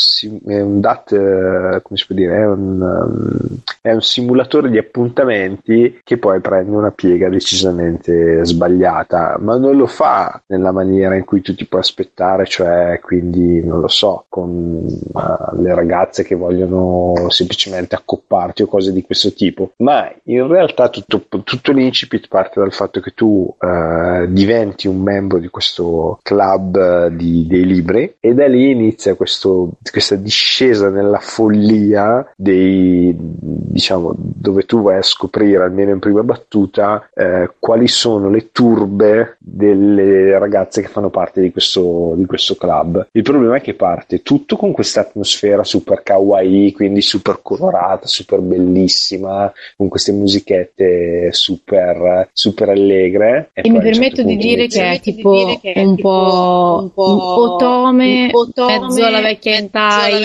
è 0.45 0.59
un 0.59 0.79
DAT, 0.81 1.81
come 1.81 1.97
si 1.97 2.05
può 2.05 2.15
dire, 2.15 2.35
è 2.35 2.45
un, 2.45 2.81
um, 2.81 3.61
è 3.81 3.93
un 3.93 4.01
simulatore 4.01 4.69
di 4.69 4.77
appuntamenti 4.77 6.01
che 6.03 6.17
poi 6.17 6.41
prende 6.41 6.75
una 6.75 6.91
piega 6.91 7.29
decisamente 7.29 8.43
sbagliata, 8.43 9.37
ma 9.39 9.57
non 9.57 9.77
lo 9.77 9.87
fa 9.87 10.41
nella 10.57 10.71
maniera 10.71 11.15
in 11.15 11.23
cui 11.23 11.41
tu 11.41 11.55
ti 11.55 11.65
puoi 11.65 11.81
aspettare, 11.81 12.45
cioè 12.45 12.99
quindi 13.01 13.63
non 13.63 13.79
lo 13.79 13.87
so, 13.87 14.25
con 14.27 14.85
uh, 15.13 15.61
le 15.61 15.73
ragazze 15.73 16.23
che 16.23 16.35
vogliono 16.35 17.13
semplicemente 17.29 17.95
accopparti 17.95 18.63
o 18.63 18.67
cose 18.67 18.91
di 18.91 19.03
questo 19.03 19.33
tipo, 19.33 19.71
ma 19.77 20.11
in 20.23 20.47
realtà 20.47 20.89
tutto, 20.89 21.21
tutto 21.43 21.71
l'incipit 21.71 22.27
parte 22.27 22.59
dal 22.59 22.73
fatto 22.73 22.99
che 22.99 23.11
tu 23.13 23.55
uh, 23.57 24.25
diventi 24.27 24.87
un 24.87 25.01
membro 25.01 25.39
di 25.39 25.47
questo 25.47 26.19
club 26.23 27.07
di, 27.07 27.45
dei 27.47 27.65
libri 27.65 28.15
e 28.19 28.33
da 28.33 28.47
lì 28.47 28.71
inizia 28.71 29.15
questo, 29.15 29.73
questa 29.89 30.15
discesa 30.15 30.89
nella 30.89 31.19
follia 31.19 32.27
dei, 32.35 33.15
diciamo, 33.17 34.13
dove 34.17 34.63
tu 34.63 34.81
vai 34.81 34.97
a 34.97 35.03
scoprire, 35.03 35.63
almeno 35.63 35.91
in 35.91 35.99
prima 35.99 36.23
battuta, 36.23 37.09
eh, 37.13 37.51
quali 37.59 37.87
sono 37.87 38.29
le 38.29 38.51
turbe 38.51 39.37
delle 39.39 40.37
ragazze 40.37 40.46
che 40.81 40.87
fanno 40.87 41.09
parte 41.09 41.41
di 41.41 41.51
questo, 41.51 42.13
di 42.15 42.25
questo 42.25 42.55
club. 42.55 43.07
Il 43.11 43.23
problema 43.23 43.57
è 43.57 43.61
che 43.61 43.73
parte 43.73 44.21
tutto 44.21 44.55
con 44.57 44.71
questa 44.71 45.01
atmosfera 45.01 45.63
super 45.63 46.03
kawaii, 46.03 46.71
quindi 46.71 47.01
super 47.01 47.39
colorata, 47.41 48.07
super 48.07 48.39
bellissima, 48.39 49.51
con 49.75 49.87
queste 49.87 50.11
musichette 50.11 51.31
super, 51.31 52.29
super 52.31 52.69
allegre. 52.69 53.49
E, 53.53 53.61
e 53.63 53.69
mi 53.69 53.79
permetto 53.79 54.17
certo 54.17 54.23
di 54.23 54.37
dire 54.37 54.67
che 54.67 54.91
è 54.91 54.99
tipo 54.99 55.59
che 55.61 55.73
è 55.73 55.83
un, 55.83 55.95
tipo 55.95 56.09
po', 56.09 56.79
un 56.81 56.93
po' 56.93 57.53
otome, 57.53 58.31
mezzo 58.31 59.05
alla 59.05 59.21
vecchia 59.21 59.55
hentai, 59.55 60.17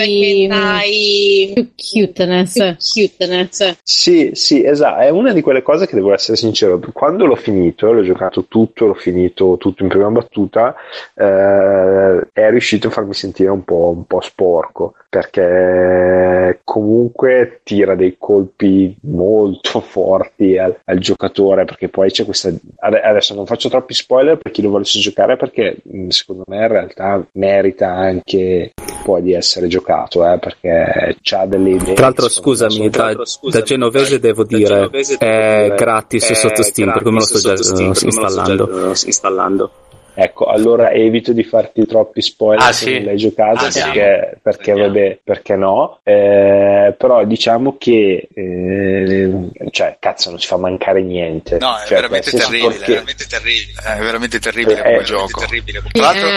più 1.53 1.69
cuteness. 1.75 2.75
Più 2.75 3.09
cuteness. 3.09 3.77
Sì, 3.83 4.31
sì, 4.33 4.63
esatto, 4.65 5.01
è 5.01 5.09
una 5.09 5.33
di 5.33 5.41
quelle 5.41 5.61
cose 5.61 5.87
che 5.87 5.95
devo 5.95 6.13
essere 6.13 6.37
sincero, 6.37 6.79
quando 6.93 7.25
l'ho 7.25 7.35
finito, 7.35 7.91
l'ho 7.91 8.03
giocato 8.03 8.45
tutto, 8.47 8.85
l'ho 8.85 8.93
finito 8.93 9.57
tutto 9.57 9.83
in 9.83 9.89
prima 9.89 10.09
battuta, 10.13 10.75
eh, 11.15 12.27
è 12.31 12.49
riuscito 12.49 12.87
a 12.87 12.91
farmi 12.91 13.13
sentire 13.13 13.49
un 13.49 13.63
po', 13.63 13.93
un 13.95 14.05
po' 14.05 14.21
sporco, 14.21 14.93
perché 15.09 16.61
comunque 16.63 17.59
tira 17.63 17.95
dei 17.95 18.15
colpi 18.17 18.95
molto 19.01 19.79
forti 19.85 20.57
al, 20.57 20.79
al 20.85 20.99
giocatore, 20.99 21.65
perché 21.65 21.89
poi 21.89 22.11
c'è 22.11 22.25
questa... 22.25 22.51
Adesso 22.79 23.35
non 23.35 23.45
faccio 23.45 23.69
troppi 23.69 23.93
spoiler 23.93 24.37
per 24.37 24.51
chi 24.51 24.61
lo 24.61 24.69
volesse 24.69 24.99
giocare, 24.99 25.37
perché 25.37 25.77
secondo 26.07 26.43
me 26.47 26.57
in 26.57 26.67
realtà 26.67 27.25
merita 27.33 27.89
anche 27.89 28.73
poi 29.03 29.21
di 29.21 29.33
essere 29.33 29.67
giocato, 29.67 30.25
eh, 30.25 30.39
perché 30.39 31.15
ha 31.31 31.45
delle 31.45 31.71
idee. 31.71 31.93
Tra 31.93 32.05
l'altro, 32.05 32.29
scusami, 32.29 32.89
da, 32.89 33.13
da, 33.13 33.61
genovese 33.61 34.19
devo 34.19 34.43
dire, 34.43 34.75
genovese 34.75 35.17
è 35.17 35.63
dire, 35.63 35.75
gratis 35.75 36.29
è 36.29 36.33
sotto 36.33 36.63
Steam, 36.63 36.91
per 36.91 37.03
come 37.03 37.19
lo 37.19 37.25
sto 37.25 37.39
già 37.39 37.51
installando. 37.53 38.93
installando. 39.05 39.71
Ecco, 40.15 40.45
allora 40.45 40.91
evito 40.91 41.33
di 41.33 41.43
farti 41.43 41.85
troppi 41.85 42.21
spoiler 42.21 42.67
ah, 42.67 42.71
se 42.71 42.85
sì? 42.85 42.93
non 42.93 43.03
l'hai 43.05 43.17
giocato 43.17 43.67
perché, 43.71 44.37
perché 44.41 44.73
vabbè, 44.73 45.19
perché 45.23 45.55
no. 45.55 45.99
Eh, 46.03 46.93
però 46.97 47.25
diciamo 47.25 47.77
che 47.79 48.27
eh, 48.33 49.49
cioè, 49.71 49.97
cazzo, 49.99 50.29
non 50.29 50.39
si 50.39 50.47
fa 50.47 50.57
mancare 50.57 51.01
niente. 51.01 51.57
No, 51.59 51.75
è 51.77 51.87
cioè, 51.87 51.95
veramente 51.95 52.29
terribile, 52.29 52.75
perché... 52.75 52.85
è 52.85 52.89
veramente 52.89 53.25
terribile, 53.27 53.81
è 53.81 53.99
veramente 53.99 54.39
terribile 54.39 54.77
eh, 54.77 54.83
come 54.83 54.97
è, 54.97 55.03
gioco. 55.03 55.39
Terribile. 55.39 55.81
Tra 55.91 56.01
l'altro, 56.01 56.27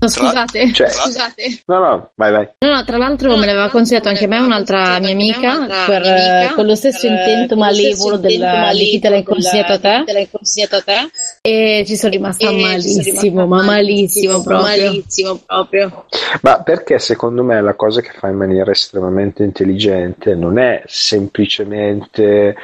eh, 0.00 0.08
scusate, 0.08 0.72
cioè, 0.72 0.88
scusate. 0.88 1.62
No, 1.66 1.78
no, 1.78 2.10
vai, 2.16 2.32
vai. 2.32 2.48
No, 2.58 2.74
no, 2.74 2.84
tra 2.84 2.96
l'altro 2.96 3.36
me 3.36 3.46
l'aveva 3.46 3.68
consigliato 3.68 4.08
anche 4.08 4.24
a 4.24 4.28
me 4.28 4.38
un'altra 4.38 4.98
mia 4.98 5.12
amica 5.12 5.84
per, 5.86 6.52
con 6.54 6.66
lo 6.66 6.74
stesso 6.74 7.06
intento 7.06 7.56
malevolo 7.56 8.16
della 8.16 8.72
di 8.72 8.98
te 8.98 9.08
l'hai 9.08 9.22
consigliato 9.22 9.72
a 9.74 9.78
te. 9.78 11.10
E 11.42 11.83
ci 11.84 11.96
sono 11.96 12.12
rimasta 12.12 12.48
e 12.48 12.60
malissimo, 12.60 13.42
rimasta 13.42 13.46
ma 13.46 13.62
malissimo, 13.62 14.42
proprio. 14.42 14.62
malissimo 14.62 15.40
proprio. 15.46 16.04
Ma 16.42 16.62
perché 16.62 16.98
secondo 16.98 17.42
me 17.42 17.60
la 17.60 17.74
cosa 17.74 18.00
che 18.00 18.10
fa 18.12 18.28
in 18.28 18.36
maniera 18.36 18.70
estremamente 18.70 19.42
intelligente 19.42 20.34
non 20.34 20.58
è 20.58 20.82
semplicemente 20.86 22.56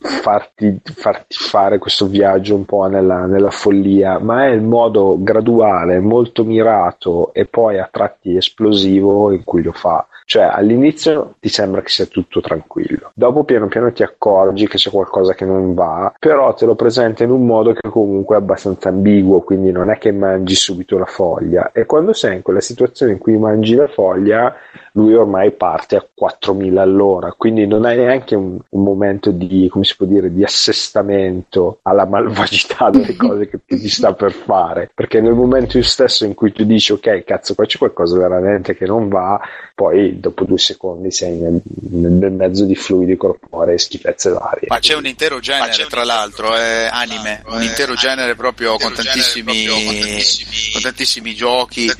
farti, 0.00 0.80
farti 0.82 1.36
fare 1.38 1.78
questo 1.78 2.06
viaggio 2.06 2.54
un 2.54 2.64
po' 2.64 2.86
nella, 2.86 3.26
nella 3.26 3.50
follia, 3.50 4.18
ma 4.18 4.46
è 4.46 4.50
il 4.50 4.62
modo 4.62 5.16
graduale, 5.18 6.00
molto 6.00 6.44
mirato 6.44 7.32
e 7.32 7.46
poi 7.46 7.78
a 7.78 7.88
tratti 7.90 8.36
esplosivo 8.36 9.32
in 9.32 9.44
cui 9.44 9.62
lo 9.62 9.72
fa. 9.72 10.06
Cioè 10.30 10.42
all'inizio 10.42 11.36
ti 11.40 11.48
sembra 11.48 11.80
che 11.80 11.88
sia 11.88 12.04
tutto 12.04 12.42
tranquillo, 12.42 13.12
dopo 13.14 13.44
piano 13.44 13.66
piano 13.66 13.90
ti 13.92 14.02
accorgi 14.02 14.68
che 14.68 14.76
c'è 14.76 14.90
qualcosa 14.90 15.32
che 15.32 15.46
non 15.46 15.72
va, 15.72 16.12
però 16.18 16.52
te 16.52 16.66
lo 16.66 16.74
presenta 16.74 17.24
in 17.24 17.30
un 17.30 17.46
modo 17.46 17.72
che 17.72 17.88
comunque 17.88 18.36
è 18.36 18.38
abbastanza 18.38 18.90
ambiguo, 18.90 19.40
quindi 19.40 19.72
non 19.72 19.88
è 19.88 19.96
che 19.96 20.12
mangi 20.12 20.54
subito 20.54 20.98
la 20.98 21.06
foglia. 21.06 21.72
E 21.72 21.86
quando 21.86 22.12
sei 22.12 22.36
in 22.36 22.42
quella 22.42 22.60
situazione 22.60 23.12
in 23.12 23.18
cui 23.18 23.38
mangi 23.38 23.74
la 23.74 23.88
foglia 23.88 24.54
lui 24.92 25.14
ormai 25.14 25.52
parte 25.52 25.96
a 25.96 26.06
4000 26.12 26.82
all'ora, 26.82 27.34
quindi 27.36 27.66
non 27.66 27.84
hai 27.84 27.96
neanche 27.96 28.34
un, 28.34 28.58
un 28.68 28.82
momento 28.82 29.30
di, 29.30 29.68
come 29.70 29.84
si 29.84 29.96
può 29.96 30.06
dire, 30.06 30.32
di 30.32 30.44
assestamento 30.44 31.78
alla 31.82 32.06
malvagità 32.06 32.90
delle 32.90 33.14
cose 33.16 33.48
che 33.48 33.58
ti 33.66 33.88
sta 33.88 34.12
per 34.14 34.32
fare, 34.32 34.90
perché 34.94 35.20
nel 35.20 35.34
momento 35.34 35.80
stesso 35.82 36.24
in 36.24 36.34
cui 36.34 36.52
tu 36.52 36.64
dici 36.64 36.92
ok, 36.92 37.24
cazzo, 37.24 37.54
qua 37.54 37.66
c'è 37.66 37.78
qualcosa 37.78 38.18
veramente 38.18 38.76
che 38.76 38.86
non 38.86 39.08
va, 39.08 39.40
poi 39.74 40.18
dopo 40.18 40.44
due 40.44 40.58
secondi 40.58 41.10
sei 41.10 41.36
nel, 41.36 41.60
nel 41.90 42.32
mezzo 42.32 42.64
di 42.64 42.74
fluidi 42.74 43.16
corporei 43.16 43.74
e 43.74 43.78
schifezze 43.78 44.30
varie. 44.30 44.66
Ma 44.68 44.78
c'è 44.78 44.94
un 44.94 45.06
intero 45.06 45.40
genere, 45.40 45.86
tra 45.86 46.04
l'altro, 46.04 46.54
è 46.54 46.88
anime, 46.90 47.42
un 47.46 47.62
intero 47.62 47.94
genere 47.94 48.34
proprio 48.34 48.76
con 48.76 48.92
tantissimi, 48.92 49.66
con 49.66 50.82
tantissimi 50.82 51.34
giochi, 51.34 51.90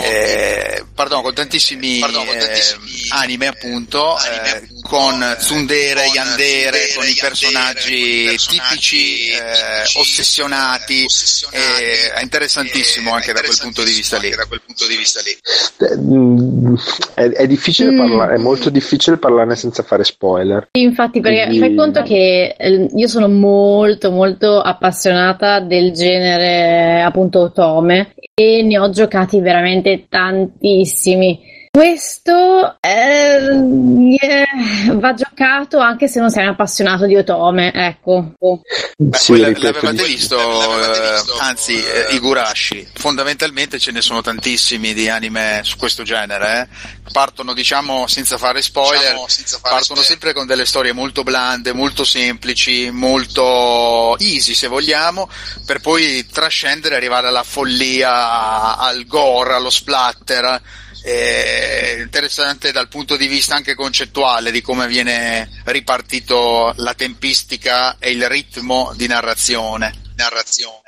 eh, 0.00 0.84
pardon, 0.94 1.22
con 1.22 1.34
tantissimi, 1.34 2.00
eh, 2.24 2.60
anime 3.10 3.46
appunto, 3.46 4.16
eh, 4.16 4.68
con 4.82 5.36
tsundere, 5.38 6.06
yandere, 6.12 6.92
con 6.94 7.06
i 7.06 7.16
personaggi 7.18 8.36
tipici, 8.36 9.28
eh, 9.28 9.82
ossessionati, 9.96 11.06
è 11.50 12.20
interessantissimo 12.22 13.12
anche 13.12 13.32
da 13.32 13.40
quel 13.40 13.58
punto 13.60 13.84
di 13.84 13.92
vista 13.92 14.18
lì. 14.18 14.30
È, 17.14 17.22
è 17.22 17.46
difficile 17.46 17.90
mm. 17.92 17.98
parlare, 17.98 18.34
è 18.34 18.38
molto 18.38 18.70
difficile 18.70 19.16
parlarne 19.18 19.56
senza 19.56 19.82
fare 19.82 20.04
spoiler. 20.04 20.68
Infatti, 20.72 21.20
perché 21.20 21.46
Quindi... 21.46 21.58
fai 21.58 21.74
conto 21.74 22.02
che 22.02 22.54
eh, 22.58 22.88
io 22.94 23.08
sono 23.08 23.28
molto 23.28 24.10
molto 24.10 24.60
appassionata 24.60 25.60
del 25.60 25.92
genere 25.92 27.02
appunto 27.02 27.40
otome 27.40 28.14
e 28.34 28.62
ne 28.62 28.78
ho 28.78 28.90
giocati 28.90 29.40
veramente 29.40 30.06
tantissimi. 30.08 31.51
Questo 31.74 32.76
eh, 32.82 33.38
yeah, 34.20 34.44
va 34.92 35.14
giocato 35.14 35.78
anche 35.78 36.06
se 36.06 36.20
non 36.20 36.28
sei 36.28 36.42
un 36.42 36.50
appassionato 36.50 37.06
di 37.06 37.16
otome, 37.16 37.72
ecco. 37.72 38.34
Beh, 38.98 39.16
sì, 39.16 39.38
l'avevate 39.38 40.04
visto, 40.04 40.36
eh, 40.36 41.22
anzi, 41.40 41.82
eh, 41.82 42.14
Igurashi. 42.14 42.86
Fondamentalmente 42.92 43.78
ce 43.78 43.90
ne 43.90 44.02
sono 44.02 44.20
tantissimi 44.20 44.92
di 44.92 45.08
anime 45.08 45.62
su 45.64 45.78
questo 45.78 46.02
genere. 46.02 46.68
Eh. 46.70 47.10
Partono, 47.10 47.54
diciamo, 47.54 48.06
senza 48.06 48.36
fare 48.36 48.60
spoiler, 48.60 49.12
diciamo, 49.12 49.28
senza 49.28 49.56
fare 49.56 49.74
partono 49.76 49.82
spoiler. 49.82 50.04
sempre 50.04 50.32
con 50.34 50.46
delle 50.46 50.66
storie 50.66 50.92
molto 50.92 51.22
blande, 51.22 51.72
molto 51.72 52.04
semplici, 52.04 52.90
molto 52.90 54.18
easy 54.18 54.52
se 54.52 54.66
vogliamo, 54.66 55.26
per 55.64 55.80
poi 55.80 56.26
trascendere 56.26 56.96
e 56.96 56.98
arrivare 56.98 57.28
alla 57.28 57.44
follia, 57.44 58.76
al 58.76 59.06
gore, 59.06 59.54
allo 59.54 59.70
splatter 59.70 60.80
eh, 61.02 62.00
interessante 62.00 62.72
dal 62.72 62.88
punto 62.88 63.16
di 63.16 63.26
vista 63.26 63.54
anche 63.54 63.74
concettuale 63.74 64.50
di 64.50 64.60
come 64.60 64.86
viene 64.86 65.48
ripartito 65.64 66.72
la 66.76 66.94
tempistica 66.94 67.96
e 67.98 68.10
il 68.10 68.28
ritmo 68.28 68.92
di 68.94 69.06
narrazione. 69.06 69.92
narrazione. 70.16 70.81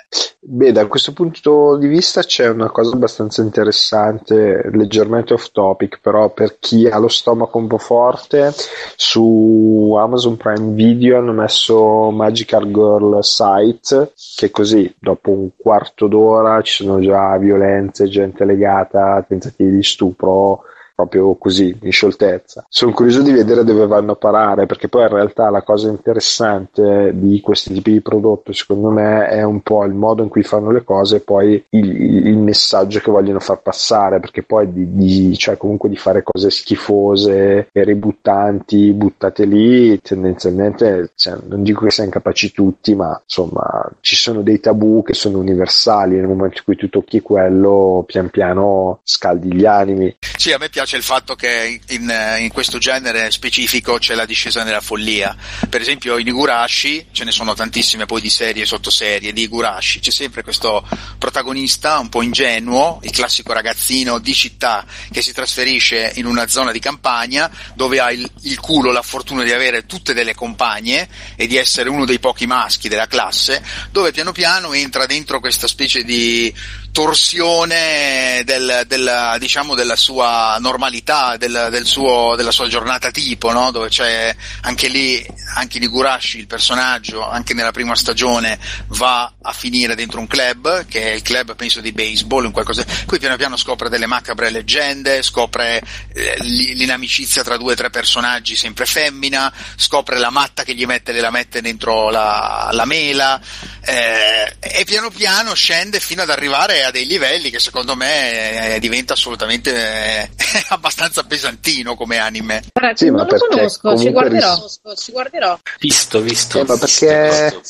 Beh, 0.47 0.73
da 0.73 0.86
questo 0.86 1.15
punto 1.15 1.78
di 1.78 1.86
vista 1.86 2.20
c'è 2.20 2.49
una 2.49 2.70
cosa 2.70 2.94
abbastanza 2.94 3.41
interessante, 3.41 4.68
leggermente 4.73 5.33
off 5.33 5.51
topic, 5.52 6.01
però 6.02 6.28
per 6.28 6.59
chi 6.59 6.86
ha 6.86 6.99
lo 6.99 7.09
stomaco 7.09 7.57
un 7.57 7.67
po' 7.67 7.78
forte, 7.78 8.52
su 8.94 9.97
Amazon 9.99 10.36
Prime 10.36 10.75
Video 10.75 11.17
hanno 11.17 11.33
messo 11.33 12.10
Magical 12.10 12.70
Girl 12.70 13.18
Site, 13.23 14.12
che 14.36 14.51
così 14.51 14.94
dopo 14.99 15.31
un 15.31 15.49
quarto 15.57 16.09
d'ora 16.09 16.60
ci 16.60 16.84
sono 16.84 17.01
già 17.01 17.39
violenze, 17.39 18.07
gente 18.09 18.44
legata, 18.44 19.25
tentativi 19.26 19.76
di 19.76 19.83
stupro, 19.83 20.65
proprio 20.94 21.34
così, 21.36 21.76
in 21.82 21.92
scioltezza. 21.92 22.64
Sono 22.68 22.92
curioso 22.92 23.23
di 23.23 23.32
vedere 23.32 23.64
dove 23.64 23.86
vanno 23.86 24.12
a 24.12 24.16
parare, 24.16 24.66
perché 24.66 24.89
poi 24.89 25.02
in 25.02 25.08
realtà 25.08 25.50
la 25.50 25.62
cosa 25.62 25.89
interessante 25.89 27.12
di 27.14 27.40
questi 27.40 27.73
tipi 27.73 27.92
di 27.92 28.00
prodotto, 28.00 28.52
secondo 28.52 28.90
me, 28.90 29.28
è 29.28 29.42
un 29.42 29.60
po' 29.60 29.84
il 29.84 29.94
modo 29.94 30.23
in 30.23 30.28
cui 30.28 30.42
fanno 30.42 30.70
le 30.70 30.84
cose 30.84 31.16
e 31.16 31.20
poi 31.20 31.64
il, 31.70 32.26
il 32.26 32.39
messaggio 32.39 33.00
che 33.00 33.10
vogliono 33.10 33.40
far 33.40 33.60
passare, 33.60 34.20
perché 34.20 34.42
poi 34.42 34.73
di, 34.73 34.92
di, 34.94 35.36
cioè 35.36 35.56
comunque 35.56 35.89
di 35.89 35.97
fare 35.97 36.23
cose 36.23 36.50
schifose 36.50 37.68
e 37.73 37.84
ributtanti, 37.84 38.92
buttate 38.92 39.44
lì, 39.44 40.00
tendenzialmente, 40.00 41.10
cioè, 41.16 41.36
non 41.48 41.62
dico 41.62 41.84
che 41.84 41.90
siano 41.90 42.10
capaci 42.10 42.52
tutti, 42.52 42.94
ma 42.94 43.20
insomma 43.23 43.90
ci 44.00 44.16
sono 44.16 44.42
dei 44.42 44.60
tabù 44.60 45.02
che 45.02 45.14
sono 45.14 45.39
universali, 45.39 46.16
nel 46.16 46.28
momento 46.28 46.58
in 46.58 46.64
cui 46.64 46.76
tu 46.76 46.89
tocchi 46.89 47.20
quello, 47.20 48.05
pian 48.06 48.31
piano 48.31 49.00
scaldi 49.02 49.52
gli 49.52 49.66
animi. 49.66 50.16
Sì, 50.36 50.52
a 50.52 50.58
me 50.58 50.68
piace 50.68 50.83
piace 50.84 50.96
il 50.98 51.02
fatto 51.02 51.34
che 51.34 51.80
in, 51.88 52.36
in, 52.40 52.52
questo 52.52 52.76
genere 52.76 53.30
specifico 53.30 53.96
c'è 53.96 54.14
la 54.14 54.26
discesa 54.26 54.64
nella 54.64 54.82
follia. 54.82 55.34
Per 55.66 55.80
esempio 55.80 56.18
in 56.18 56.26
Igurashi, 56.26 57.06
ce 57.10 57.24
ne 57.24 57.30
sono 57.30 57.54
tantissime 57.54 58.04
poi 58.04 58.20
di 58.20 58.28
serie 58.28 58.64
e 58.64 58.66
sottoserie 58.66 59.32
di 59.32 59.42
Igurashi, 59.42 60.00
c'è 60.00 60.10
sempre 60.10 60.42
questo 60.42 60.86
protagonista 61.16 61.98
un 61.98 62.10
po' 62.10 62.20
ingenuo, 62.20 63.00
il 63.02 63.12
classico 63.12 63.54
ragazzino 63.54 64.18
di 64.18 64.34
città 64.34 64.84
che 65.10 65.22
si 65.22 65.32
trasferisce 65.32 66.12
in 66.16 66.26
una 66.26 66.46
zona 66.48 66.70
di 66.70 66.80
campagna 66.80 67.50
dove 67.74 68.00
ha 68.00 68.12
il, 68.12 68.30
il 68.42 68.60
culo, 68.60 68.92
la 68.92 69.00
fortuna 69.00 69.42
di 69.42 69.52
avere 69.52 69.86
tutte 69.86 70.12
delle 70.12 70.34
compagne 70.34 71.08
e 71.34 71.46
di 71.46 71.56
essere 71.56 71.88
uno 71.88 72.04
dei 72.04 72.18
pochi 72.18 72.46
maschi 72.46 72.90
della 72.90 73.06
classe, 73.06 73.64
dove 73.90 74.12
piano 74.12 74.32
piano 74.32 74.74
entra 74.74 75.06
dentro 75.06 75.40
questa 75.40 75.66
specie 75.66 76.04
di 76.04 76.52
torsione 76.94 78.42
del, 78.44 78.84
del, 78.86 79.34
diciamo 79.40 79.74
della 79.74 79.97
sua 79.97 80.56
normalità, 80.60 81.36
del, 81.36 81.66
del 81.68 81.86
suo, 81.86 82.36
della 82.36 82.52
sua 82.52 82.68
giornata 82.68 83.10
tipo, 83.10 83.50
no? 83.50 83.73
dove 83.73 83.89
c'è 83.89 84.32
anche 84.60 84.86
lì, 84.86 85.26
anche 85.56 85.78
in 85.78 85.82
Igurashi 85.82 86.39
il 86.39 86.47
personaggio, 86.47 87.28
anche 87.28 87.52
nella 87.52 87.73
prima 87.73 87.97
stagione, 87.97 88.60
va 88.90 89.32
a 89.42 89.52
finire 89.52 89.97
dentro 89.97 90.20
un 90.20 90.28
club, 90.28 90.86
che 90.86 91.02
è 91.02 91.10
il 91.14 91.23
club 91.23 91.56
penso 91.56 91.81
di 91.81 91.90
baseball, 91.90 92.44
un 92.44 92.52
qualcosa. 92.52 92.84
Qui 93.06 93.18
piano 93.18 93.34
piano 93.34 93.56
scopre 93.56 93.89
delle 93.89 94.06
macabre 94.06 94.50
leggende, 94.50 95.20
scopre 95.23 95.82
eh, 96.14 96.36
l'inamicizia 96.42 97.42
tra 97.42 97.56
due 97.56 97.73
o 97.73 97.76
tre 97.76 97.90
personaggi 97.90 98.55
sempre 98.55 98.86
femmina, 98.86 99.52
scopre 99.74 100.20
la 100.20 100.31
matta 100.31 100.62
che 100.62 100.76
gli 100.76 100.86
mette, 100.86 101.12
la 101.20 101.32
mette 101.32 101.60
dentro 101.60 102.10
la, 102.10 102.68
la 102.70 102.84
mela, 102.84 103.40
eh, 103.81 104.55
e 104.60 104.84
piano 104.84 105.10
piano 105.10 105.55
scende 105.55 105.98
fino 105.98 106.23
ad 106.23 106.31
arrivare 106.31 106.82
a 106.84 106.90
dei 106.90 107.06
livelli 107.06 107.50
che 107.50 107.58
secondo 107.58 107.94
me 107.94 108.74
eh, 108.74 108.78
diventa 108.80 109.14
assolutamente 109.14 109.72
eh, 109.74 110.28
abbastanza 110.70 111.22
pesantino 111.22 111.96
come 111.96 112.18
anime. 112.18 112.62
Sì, 112.94 113.10
non 113.10 113.26
lo 113.28 113.36
conosco, 113.48 113.96
ci 113.96 114.10
guarderò. 114.10 114.54
Ris- 114.54 114.80
ci 114.96 115.12
guarderò. 115.12 115.58
Visto, 115.80 116.20
visto. 116.20 116.60
Eh, 116.60 116.64
ma 116.66 116.76
perché, 116.76 117.60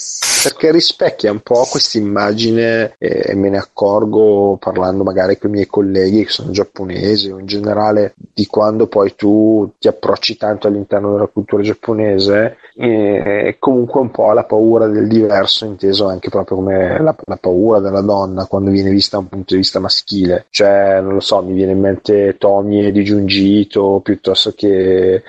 perché 0.43 0.73
rispecchia 0.73 1.31
un 1.31 1.41
po' 1.41 1.67
questa 1.71 1.99
immagine 1.99 2.95
e 2.99 3.35
me 3.35 3.51
ne 3.51 3.59
accorgo 3.59 4.57
parlando 4.59 5.03
magari 5.03 5.39
con 5.39 5.51
i 5.51 5.55
miei 5.55 5.67
colleghi 5.67 6.25
che 6.25 6.31
sono 6.31 6.51
giapponesi 6.51 7.31
o 7.31 7.39
in 7.39 7.47
generale 7.47 8.15
di 8.17 8.47
quando 8.47 8.87
poi 8.87 9.15
tu 9.15 9.73
ti 9.79 9.89
approcci 9.89 10.37
tanto 10.37 10.67
all'interno 10.67 11.13
della 11.13 11.27
cultura 11.27 11.63
giapponese 11.63 12.59
e 12.77 13.57
comunque 13.59 14.01
un 14.01 14.11
po' 14.11 14.33
la 14.33 14.45
paura 14.45 14.87
del 14.89 15.07
diverso 15.07 15.65
inteso 15.65 16.09
anche 16.09 16.29
proprio 16.29 16.57
come 16.57 17.01
la, 17.01 17.15
la 17.25 17.37
paura 17.37 17.79
della 17.79 18.01
donna 18.01 18.47
quando 18.47 18.71
viene 18.71 18.91
vista 18.91 19.17
da 19.17 19.23
un 19.23 19.29
punto 19.29 19.55
di 19.55 19.61
vista 19.61 19.79
maschile. 19.79 20.47
Cioè, 20.51 21.01
non 21.01 21.15
lo 21.15 21.21
so, 21.21 21.43
mi 21.43 21.53
viene 21.53 21.73
in 21.73 21.81
mente 21.81 22.37
Tommy 22.39 22.91
di 22.91 23.05
Giungito 23.05 24.01
piuttosto 24.03 24.53
che 24.55 25.23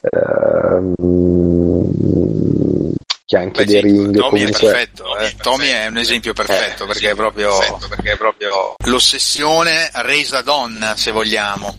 ehm, 0.00 0.94
che 3.28 3.36
anche 3.36 3.64
Beh, 3.64 3.70
dei 3.70 3.80
sì, 3.82 3.86
ring 3.86 4.16
Tommy 4.16 4.20
comunque... 4.20 4.48
è 4.48 4.72
perfetto, 4.72 5.18
eh. 5.18 5.34
Tommy 5.42 5.66
è 5.68 5.86
un 5.88 5.98
esempio 5.98 6.32
perfetto, 6.32 6.84
eh, 6.84 6.86
perché, 6.86 7.10
è 7.10 7.14
proprio, 7.14 7.50
perché 7.86 8.12
è 8.12 8.16
proprio 8.16 8.74
l'ossessione 8.86 9.90
resa 9.92 10.40
donna, 10.40 10.96
se 10.96 11.10
vogliamo. 11.10 11.76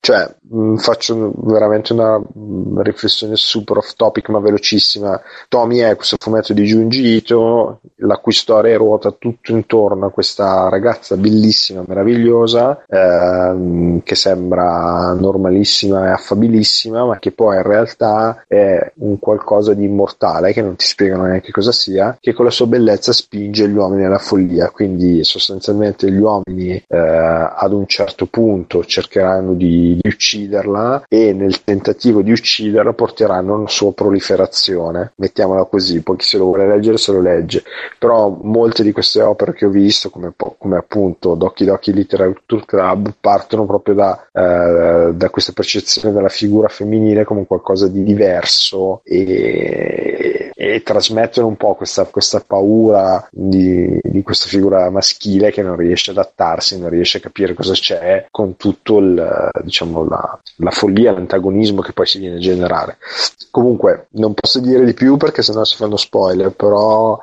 Cioè, 0.00 0.34
faccio 0.76 1.32
veramente 1.36 1.92
una 1.92 2.18
mh, 2.18 2.82
riflessione 2.82 3.36
super 3.36 3.76
off 3.78 3.94
topic 3.94 4.28
ma 4.28 4.40
velocissima. 4.40 5.20
Tommy 5.48 5.78
è 5.78 5.94
questo 5.96 6.16
fumetto 6.18 6.52
di 6.52 6.64
Junji 6.64 7.16
Ito, 7.16 7.80
la 7.96 8.16
cui 8.16 8.32
storia 8.32 8.76
ruota 8.76 9.12
tutto 9.12 9.52
intorno 9.52 10.06
a 10.06 10.10
questa 10.10 10.68
ragazza 10.68 11.16
bellissima, 11.16 11.84
meravigliosa, 11.86 12.84
ehm, 12.88 14.02
che 14.02 14.14
sembra 14.14 15.12
normalissima 15.14 16.08
e 16.08 16.10
affabilissima, 16.10 17.04
ma 17.04 17.18
che 17.18 17.30
poi 17.30 17.56
in 17.56 17.62
realtà 17.62 18.44
è 18.48 18.92
un 18.96 19.18
qualcosa 19.18 19.74
di 19.74 19.84
immortale 19.84 20.52
che 20.52 20.62
non 20.62 20.76
ti 20.76 20.86
spiegano 20.86 21.24
neanche 21.24 21.52
cosa 21.52 21.72
sia, 21.72 22.16
che 22.20 22.32
con 22.32 22.44
la 22.44 22.50
sua 22.50 22.66
bellezza 22.66 23.12
spinge 23.12 23.68
gli 23.68 23.76
uomini 23.76 24.04
alla 24.04 24.18
follia. 24.18 24.70
Quindi 24.70 25.24
sostanzialmente 25.24 26.10
gli 26.10 26.18
uomini 26.18 26.72
eh, 26.72 26.96
ad 26.96 27.72
un 27.72 27.86
certo 27.86 28.26
punto 28.26 28.84
cercheranno 28.84 29.54
di, 29.54 29.98
di, 30.00 30.08
ucciderla 30.40 31.04
e 31.08 31.32
nel 31.32 31.62
tentativo 31.64 32.22
di 32.22 32.32
ucciderla 32.32 32.92
porteranno 32.92 33.54
una 33.54 33.68
sua 33.68 33.92
proliferazione. 33.92 35.12
Mettiamola 35.16 35.64
così, 35.64 36.02
poi 36.02 36.16
chi 36.16 36.26
se 36.26 36.38
lo 36.38 36.44
vuole 36.44 36.66
leggere 36.66 36.96
se 36.96 37.12
lo 37.12 37.20
legge. 37.20 37.62
Però 37.98 38.38
molte 38.42 38.82
di 38.82 38.92
queste 38.92 39.22
opere 39.22 39.52
che 39.52 39.66
ho 39.66 39.70
visto, 39.70 40.10
come, 40.10 40.32
come 40.58 40.76
appunto 40.76 41.34
Doki 41.34 41.64
Doki 41.64 41.92
Literature 41.92 42.64
Club, 42.64 43.14
partono 43.20 43.66
proprio 43.66 43.94
da, 43.94 44.26
eh, 44.32 45.12
da 45.14 45.30
questa 45.30 45.52
percezione 45.52 46.12
della 46.12 46.28
figura 46.28 46.68
femminile 46.68 47.24
come 47.24 47.46
qualcosa 47.46 47.88
di 47.88 48.02
diverso 48.02 49.00
e, 49.04 50.50
e 50.54 50.82
trasmettono 50.82 51.46
un 51.46 51.56
po' 51.56 51.74
questa, 51.74 52.04
questa 52.04 52.42
paura 52.46 53.26
di, 53.30 53.98
di, 54.02 54.22
questa 54.22 54.46
figura 54.46 54.90
maschile 54.90 55.50
che 55.50 55.62
non 55.62 55.74
riesce 55.74 56.10
ad 56.10 56.18
adattarsi, 56.18 56.78
non 56.78 56.90
riesce 56.90 57.16
a 57.16 57.20
capire 57.20 57.54
cosa 57.54 57.72
c'è 57.72 58.26
con 58.30 58.56
tutto 58.56 58.98
il, 58.98 59.48
diciamo, 59.62 60.04
la, 60.04 60.29
la, 60.56 60.70
follia, 60.70 61.12
l'antagonismo 61.12 61.80
che 61.80 61.92
poi 61.92 62.06
si 62.06 62.18
viene 62.18 62.36
a 62.36 62.40
generare. 62.40 62.98
Comunque, 63.50 64.08
non 64.12 64.34
posso 64.34 64.60
dire 64.60 64.84
di 64.84 64.94
più 64.94 65.16
perché 65.16 65.42
sennò 65.42 65.64
si 65.64 65.76
fanno 65.76 65.96
spoiler, 65.96 66.50
però 66.52 67.18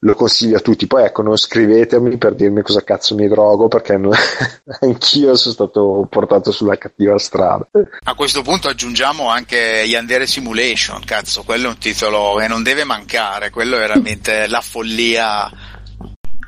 lo 0.00 0.14
consiglio 0.14 0.56
a 0.56 0.60
tutti. 0.60 0.86
Poi 0.86 1.04
ecco, 1.04 1.22
non 1.22 1.36
scrivetemi 1.36 2.16
per 2.16 2.34
dirmi 2.34 2.62
cosa 2.62 2.82
cazzo 2.82 3.14
mi 3.14 3.28
drogo, 3.28 3.68
perché 3.68 3.96
non... 3.96 4.12
anch'io 4.80 5.34
sono 5.36 5.54
stato 5.54 6.06
portato 6.08 6.50
sulla 6.52 6.76
cattiva 6.78 7.18
strada. 7.18 7.66
A 8.04 8.14
questo 8.14 8.42
punto 8.42 8.68
aggiungiamo 8.68 9.28
anche 9.28 9.84
Yandere 9.86 10.26
Simulation, 10.26 11.02
cazzo, 11.04 11.42
quello 11.42 11.66
è 11.66 11.70
un 11.70 11.78
titolo 11.78 12.36
che 12.38 12.48
non 12.48 12.62
deve 12.62 12.84
mancare, 12.84 13.50
quello 13.50 13.76
è 13.76 13.80
veramente 13.80 14.46
la 14.46 14.60
follia. 14.60 15.50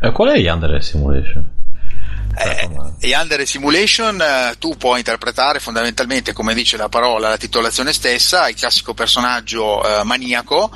E 0.00 0.12
qual 0.12 0.30
è 0.30 0.38
Yandere 0.38 0.80
Simulation? 0.80 1.56
Eh, 2.38 2.68
e 3.00 3.16
Under 3.16 3.46
Simulation 3.46 4.20
eh, 4.20 4.54
tu 4.58 4.76
puoi 4.76 4.98
interpretare 4.98 5.60
fondamentalmente, 5.60 6.32
come 6.32 6.54
dice 6.54 6.76
la 6.76 6.88
parola, 6.88 7.28
la 7.28 7.36
titolazione 7.36 7.92
stessa, 7.92 8.48
il 8.48 8.56
classico 8.56 8.94
personaggio 8.94 9.82
eh, 9.84 10.04
maniaco, 10.04 10.70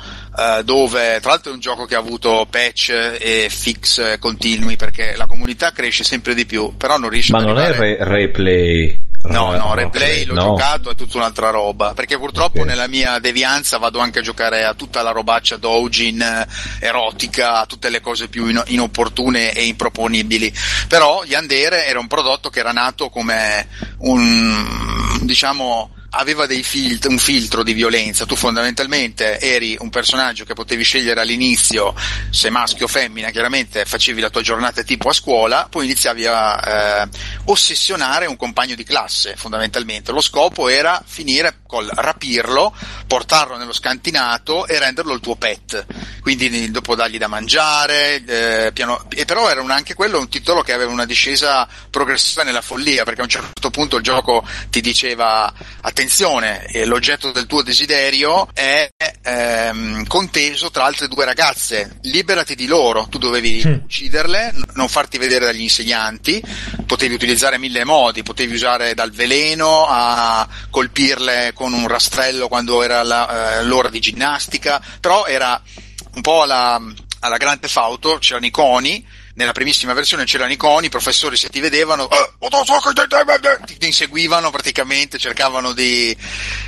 dove 0.63 1.19
tra 1.19 1.29
l'altro 1.29 1.51
è 1.51 1.53
un 1.53 1.59
gioco 1.59 1.85
che 1.85 1.93
ha 1.93 1.99
avuto 1.99 2.47
patch 2.49 2.89
e 3.19 3.47
fix 3.51 4.17
continui 4.17 4.77
perché 4.77 5.13
la 5.15 5.27
comunità 5.27 5.71
cresce 5.71 6.03
sempre 6.03 6.33
di 6.33 6.47
più, 6.47 6.75
però 6.75 6.97
non 6.97 7.09
riesce 7.09 7.33
Ma 7.33 7.39
ad 7.39 7.45
non 7.45 7.57
arrivare... 7.57 7.97
è 7.97 8.03
re- 8.03 8.09
replay 8.09 8.99
No, 9.25 9.55
no, 9.55 9.73
replay 9.73 10.25
l'ho 10.25 10.33
no. 10.33 10.41
giocato, 10.41 10.89
è 10.89 10.95
tutta 10.95 11.17
un'altra 11.17 11.49
roba. 11.49 11.93
Perché 11.93 12.17
purtroppo 12.17 12.59
Ok. 12.59 12.65
nella 12.65 12.87
mia 12.87 13.19
devianza 13.19 13.77
vado 13.77 13.99
anche 13.99 14.19
a 14.19 14.21
giocare 14.21 14.65
a 14.65 14.73
tutta 14.73 15.01
la 15.01 15.11
robaccia 15.11 15.55
doujin, 15.55 16.21
eh, 16.21 16.47
erotica, 16.79 17.59
a 17.61 17.65
tutte 17.65 17.89
le 17.89 18.01
cose 18.01 18.27
più 18.27 18.47
ino- 18.47 18.63
inopportune 18.67 19.53
e 19.53 19.63
improponibili. 19.65 20.53
Però 20.87 21.23
Yandere 21.23 21.85
era 21.87 21.99
un 21.99 22.07
prodotto 22.07 22.49
che 22.49 22.59
era 22.59 22.71
nato 22.73 23.09
come 23.09 23.67
un, 23.99 25.19
diciamo, 25.21 25.91
aveva 26.15 26.45
filtri, 26.47 27.09
un 27.11 27.17
filtro 27.17 27.63
di 27.63 27.73
violenza. 27.73 28.25
Tu 28.25 28.35
fondamentalmente 28.35 29.39
eri 29.39 29.75
un 29.79 29.89
personaggio 29.89 30.45
che 30.45 30.53
potevi 30.53 30.83
scegliere 30.83 31.21
all'inizio 31.21 31.93
se 32.29 32.49
maschio 32.49 32.85
o 32.85 32.87
femmina, 32.87 33.29
chiaramente 33.29 33.85
facevi 33.85 34.21
la 34.21 34.29
tua 34.29 34.41
giornata 34.41 34.83
tipo 34.83 35.09
a 35.09 35.13
scuola, 35.13 35.67
poi 35.69 35.85
iniziavi 35.85 36.25
a 36.25 37.03
eh, 37.03 37.09
ossessionare 37.45 38.25
un 38.25 38.37
compagno 38.37 38.75
di 38.75 38.83
classe, 38.83 39.35
fondamentalmente. 39.35 40.11
Lo 40.11 40.21
scopo 40.21 40.67
era 40.69 41.01
finire 41.05 41.59
col 41.67 41.89
rapirlo, 41.91 42.73
portarlo 43.07 43.57
nello 43.57 43.73
scantinato 43.73 44.67
e 44.67 44.77
renderlo 44.77 45.13
il 45.13 45.19
tuo 45.19 45.35
pet. 45.35 45.85
Quindi 46.21 46.69
dopo 46.71 46.95
dargli 46.95 47.17
da 47.17 47.27
mangiare, 47.27 48.23
eh, 48.23 48.71
piano- 48.73 49.05
e 49.09 49.25
però 49.25 49.49
era 49.49 49.61
un- 49.61 49.71
anche 49.71 49.93
quello 49.95 50.19
un 50.19 50.29
titolo 50.29 50.61
che 50.61 50.73
aveva 50.73 50.91
una 50.91 51.05
discesa 51.05 51.67
progressiva 51.89 52.43
nella 52.43 52.61
follia, 52.61 53.03
perché 53.03 53.21
a 53.21 53.23
un 53.23 53.29
certo 53.29 53.69
punto 53.71 53.97
il 53.97 54.03
gioco 54.03 54.45
ti 54.69 54.79
diceva 54.81 55.51
attenzione, 55.81 56.01
eh, 56.67 56.85
l'oggetto 56.85 57.31
del 57.31 57.45
tuo 57.45 57.61
desiderio 57.61 58.47
è 58.53 58.89
ehm, 59.21 60.05
conteso 60.07 60.69
tra 60.71 60.83
altre 60.85 61.07
due 61.07 61.25
ragazze, 61.25 61.97
liberati 62.03 62.55
di 62.55 62.65
loro, 62.67 63.07
tu 63.09 63.17
dovevi 63.17 63.61
ucciderle, 63.65 64.51
n- 64.53 64.63
non 64.73 64.87
farti 64.87 65.17
vedere 65.17 65.45
dagli 65.45 65.61
insegnanti, 65.61 66.41
potevi 66.85 67.13
utilizzare 67.13 67.57
mille 67.57 67.83
modi, 67.83 68.23
potevi 68.23 68.53
usare 68.53 68.93
dal 68.93 69.11
veleno 69.11 69.85
a 69.87 70.47
colpirle 70.69 71.51
con 71.53 71.73
un 71.73 71.87
rastrello 71.87 72.47
quando 72.47 72.83
era 72.83 73.03
la- 73.03 73.59
eh, 73.59 73.63
l'ora 73.63 73.89
di 73.89 73.99
ginnastica, 73.99 74.81
però 74.99 75.25
era 75.25 75.61
un 76.15 76.21
po' 76.21 76.43
alla, 76.43 76.79
alla 77.19 77.37
Grand 77.37 77.59
Theft 77.59 77.77
Auto, 77.77 78.17
c'erano 78.19 78.45
i 78.45 78.51
coni, 78.51 79.05
nella 79.35 79.51
primissima 79.51 79.93
versione 79.93 80.25
c'erano 80.25 80.51
i 80.51 80.57
coni, 80.57 80.87
i 80.87 80.89
professori 80.89 81.37
se 81.37 81.49
ti 81.49 81.59
vedevano 81.59 82.09
eh, 82.09 82.31
ti, 83.77 83.87
inseguivano 83.87 84.51
praticamente, 84.51 85.17
cercavano 85.17 85.73
di... 85.73 86.15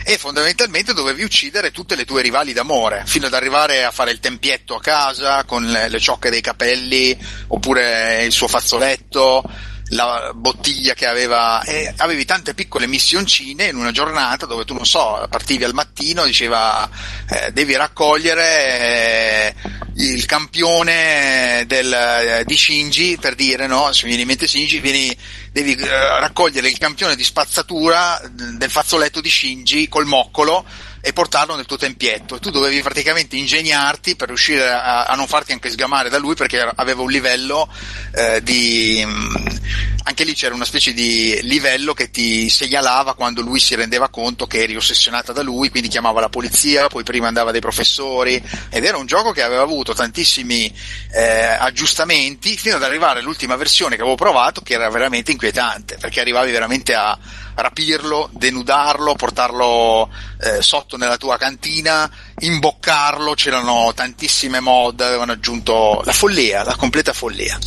e 0.04 0.18
fondamentalmente 0.18 0.94
dovevi 0.94 1.24
uccidere 1.24 1.72
tutte 1.72 1.96
le 1.96 2.06
tue 2.06 2.22
rivali 2.22 2.54
d'amore, 2.54 3.04
fino 3.06 3.28
ad 3.28 3.34
arrivare 3.34 3.84
a 3.84 3.92
fare 3.92 4.12
il 4.12 4.20
tempietto 4.20 4.76
a 4.76 4.82
casa 4.82 5.44
con 5.44 5.64
le, 5.66 5.90
le 5.90 6.00
ciocche 6.00 6.30
dei 6.30 6.42
capelli, 6.42 7.18
oppure 7.48 8.24
il 8.24 8.32
suo 8.32 8.48
fazzoletto, 8.48 9.44
la 9.90 10.32
bottiglia 10.34 10.96
che 10.96 11.06
aveva 11.06 11.62
e 11.62 11.94
avevi 11.98 12.26
tante 12.26 12.56
piccole 12.56 12.88
missioncine 12.88 13.68
in 13.68 13.76
una 13.76 13.92
giornata 13.92 14.48
dove 14.48 14.66
tu 14.66 14.74
non 14.74 14.86
so 14.86 15.28
partivi 15.30 15.64
al 15.64 15.76
mattino 15.76 16.26
diceva 16.26 16.90
eh, 17.30 17.52
devi 17.52 17.76
raccogliere 17.76 18.44
eh, 18.80 19.56
il 19.98 20.26
campione 20.26 21.66
del, 21.68 21.94
eh, 21.94 22.44
di 22.46 22.58
Shinji 22.58 23.18
per 23.18 23.36
dire 23.36 23.68
no 23.68 23.94
se 23.94 24.02
mi 24.04 24.08
viene 24.08 24.24
in 24.24 24.28
mente 24.28 24.48
Shinji 24.48 24.80
vieni, 24.80 25.16
devi 25.52 25.76
eh, 25.76 25.88
raccogliere 26.20 26.68
il 26.68 26.78
campione 26.80 27.16
di 27.16 27.24
spazzatura 27.24 28.20
del 28.28 28.72
fazzoletto 28.72 29.22
di 29.22 29.30
Shinji 29.30 29.88
col 29.88 30.06
moccolo 30.06 30.66
e 31.06 31.14
portarlo 31.14 31.56
nel 31.56 31.68
tuo 31.68 31.78
tempietto. 31.78 32.40
Tu 32.40 32.50
dovevi 32.50 32.82
praticamente 32.82 33.36
ingegnarti 33.36 34.16
per 34.16 34.30
riuscire 34.30 34.68
a, 34.68 35.04
a 35.04 35.14
non 35.14 35.28
farti 35.28 35.52
anche 35.52 35.70
sgamare 35.70 36.10
da 36.10 36.18
lui 36.18 36.34
perché 36.34 36.60
aveva 36.60 37.04
un 37.04 37.12
livello 37.12 37.72
eh, 38.12 38.42
di. 38.42 39.04
Mh, 39.06 39.60
anche 40.06 40.24
lì 40.24 40.34
c'era 40.34 40.56
una 40.56 40.66
specie 40.66 40.94
di 40.94 41.38
livello 41.44 41.94
che 41.94 42.10
ti 42.10 42.50
segnalava 42.50 43.14
quando 43.14 43.42
lui 43.42 43.60
si 43.60 43.76
rendeva 43.76 44.10
conto 44.10 44.48
che 44.48 44.64
eri 44.64 44.76
ossessionata 44.76 45.32
da 45.32 45.44
lui, 45.44 45.70
quindi 45.70 45.90
chiamava 45.90 46.22
la 46.22 46.30
polizia, 46.30 46.88
poi 46.88 47.04
prima 47.04 47.28
andava 47.28 47.52
dai 47.52 47.62
professori 47.62 48.42
ed 48.70 48.84
era 48.84 48.98
un 48.98 49.06
gioco 49.06 49.32
che 49.32 49.44
aveva 49.44 49.62
avuto 49.62 49.94
tantissimi 49.94 50.74
eh, 51.12 51.44
aggiustamenti 51.60 52.58
fino 52.58 52.78
ad 52.78 52.84
arrivare 52.84 53.20
all'ultima 53.20 53.56
versione 53.56 53.96
che 53.96 54.02
avevo 54.02 54.16
provato 54.16 54.62
che 54.62 54.74
era 54.74 54.90
veramente 54.90 55.32
inquietante 55.32 55.98
perché 55.98 56.20
arrivavi 56.20 56.52
veramente 56.52 56.94
a 56.96 57.18
rapirlo, 57.56 58.30
denudarlo, 58.32 59.16
portarlo 59.16 60.10
eh, 60.40 60.62
sotto 60.62 60.98
nella 60.98 61.18
tua 61.18 61.38
cantina, 61.38 62.10
imboccarlo, 62.40 63.34
c'erano 63.34 63.92
tantissime 63.96 64.60
mod, 64.60 65.00
avevano 65.02 65.32
aggiunto 65.32 66.02
la 66.06 66.14
follia, 66.14 66.64
la 66.64 66.76
completa 66.76 67.14
follia. 67.14 67.58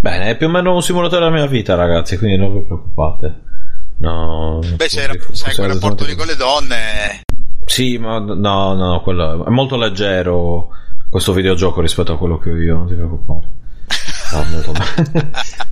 Bene, 0.00 0.30
è 0.30 0.36
più 0.36 0.46
o 0.46 0.50
meno 0.50 0.74
un 0.74 0.82
simulatore 0.82 1.24
della 1.24 1.36
mia 1.36 1.46
vita, 1.46 1.74
ragazzi, 1.74 2.18
quindi 2.18 2.36
non 2.36 2.52
vi 2.52 2.64
preoccupate. 2.64 3.40
No. 3.98 4.60
Beh, 4.76 4.88
se 4.88 5.20
sai 5.32 5.54
quel 5.54 5.72
rapporto 5.72 6.04
lì 6.04 6.14
con 6.14 6.26
le 6.26 6.36
donne. 6.36 7.22
Sì, 7.64 7.98
ma 7.98 8.18
no, 8.18 8.74
no, 8.74 9.00
quello 9.02 9.44
è 9.44 9.50
molto 9.50 9.76
leggero 9.76 10.68
questo 11.10 11.32
videogioco 11.32 11.80
rispetto 11.80 12.12
a 12.12 12.18
quello 12.18 12.38
che 12.38 12.50
ho 12.50 12.56
io, 12.56 12.76
non 12.76 12.86
ti 12.86 12.94
preoccupare. 12.94 13.56
No, 14.30 14.44
molto 14.50 14.72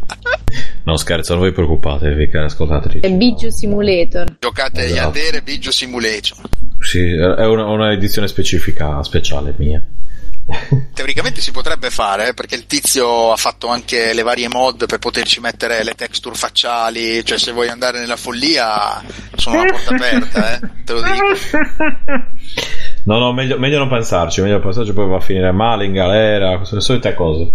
No, 0.84 0.96
scherzo, 0.96 1.34
non 1.34 1.44
vi 1.44 1.52
preoccupatevi, 1.52 2.28
cari 2.28 2.44
ascoltatrici. 2.44 3.00
È 3.00 3.10
Biggio 3.10 3.50
Simulator. 3.50 4.36
Giocate 4.38 4.84
esatto. 4.84 5.00
Yandere 5.00 5.42
Biggio 5.42 5.70
Simulator. 5.70 6.38
Sì, 6.78 7.00
è 7.00 7.46
una, 7.46 7.66
una 7.66 7.92
edizione 7.92 8.28
specifica, 8.28 9.02
speciale 9.02 9.54
mia. 9.56 9.84
Teoricamente 10.94 11.40
si 11.40 11.50
potrebbe 11.50 11.90
fare, 11.90 12.28
eh, 12.28 12.34
perché 12.34 12.54
il 12.54 12.66
tizio 12.66 13.32
ha 13.32 13.36
fatto 13.36 13.66
anche 13.66 14.12
le 14.12 14.22
varie 14.22 14.48
mod 14.48 14.86
per 14.86 14.98
poterci 14.98 15.40
mettere 15.40 15.82
le 15.82 15.94
texture 15.94 16.36
facciali, 16.36 17.24
cioè 17.24 17.38
se 17.38 17.50
vuoi 17.50 17.68
andare 17.68 17.98
nella 17.98 18.16
follia 18.16 19.02
sono 19.34 19.60
una 19.60 19.72
porta 19.72 19.94
aperta, 19.94 20.54
eh, 20.54 20.60
te 20.84 20.92
lo 20.92 21.02
dico. 21.02 21.24
No, 23.04 23.18
no, 23.18 23.32
meglio, 23.32 23.58
meglio 23.58 23.78
non 23.78 23.88
pensarci, 23.88 24.40
meglio 24.40 24.60
pensarci 24.60 24.92
poi 24.92 25.08
va 25.08 25.16
a 25.16 25.20
finire 25.20 25.50
male 25.50 25.84
in 25.84 25.92
galera, 25.92 26.56
queste 26.56 26.80
solite 26.80 27.14
cose. 27.14 27.52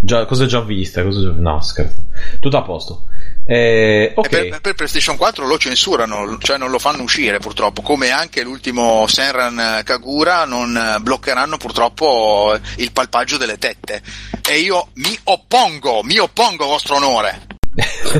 Già, 0.00 0.24
cose 0.26 0.46
già 0.46 0.60
viste, 0.60 1.02
cose 1.02 1.20
già... 1.20 1.32
No, 1.32 1.60
scherzo. 1.60 2.04
Tutto 2.40 2.56
a 2.56 2.62
posto. 2.62 3.06
Eh, 3.50 4.12
okay. 4.14 4.50
per, 4.50 4.60
per, 4.60 4.74
PlayStation 4.74 5.16
4 5.16 5.46
lo 5.46 5.56
censurano, 5.56 6.36
cioè 6.38 6.58
non 6.58 6.70
lo 6.70 6.78
fanno 6.78 7.02
uscire 7.02 7.38
purtroppo, 7.38 7.80
come 7.80 8.10
anche 8.10 8.42
l'ultimo 8.42 9.06
Senran 9.06 9.80
Kagura 9.84 10.44
non 10.44 10.98
bloccheranno 11.00 11.56
purtroppo 11.56 12.58
il 12.76 12.92
palpaggio 12.92 13.38
delle 13.38 13.56
tette. 13.56 14.02
E 14.46 14.58
io 14.58 14.88
mi 14.94 15.18
oppongo, 15.24 16.02
mi 16.02 16.18
oppongo 16.18 16.66
vostro 16.66 16.96
onore. 16.96 17.46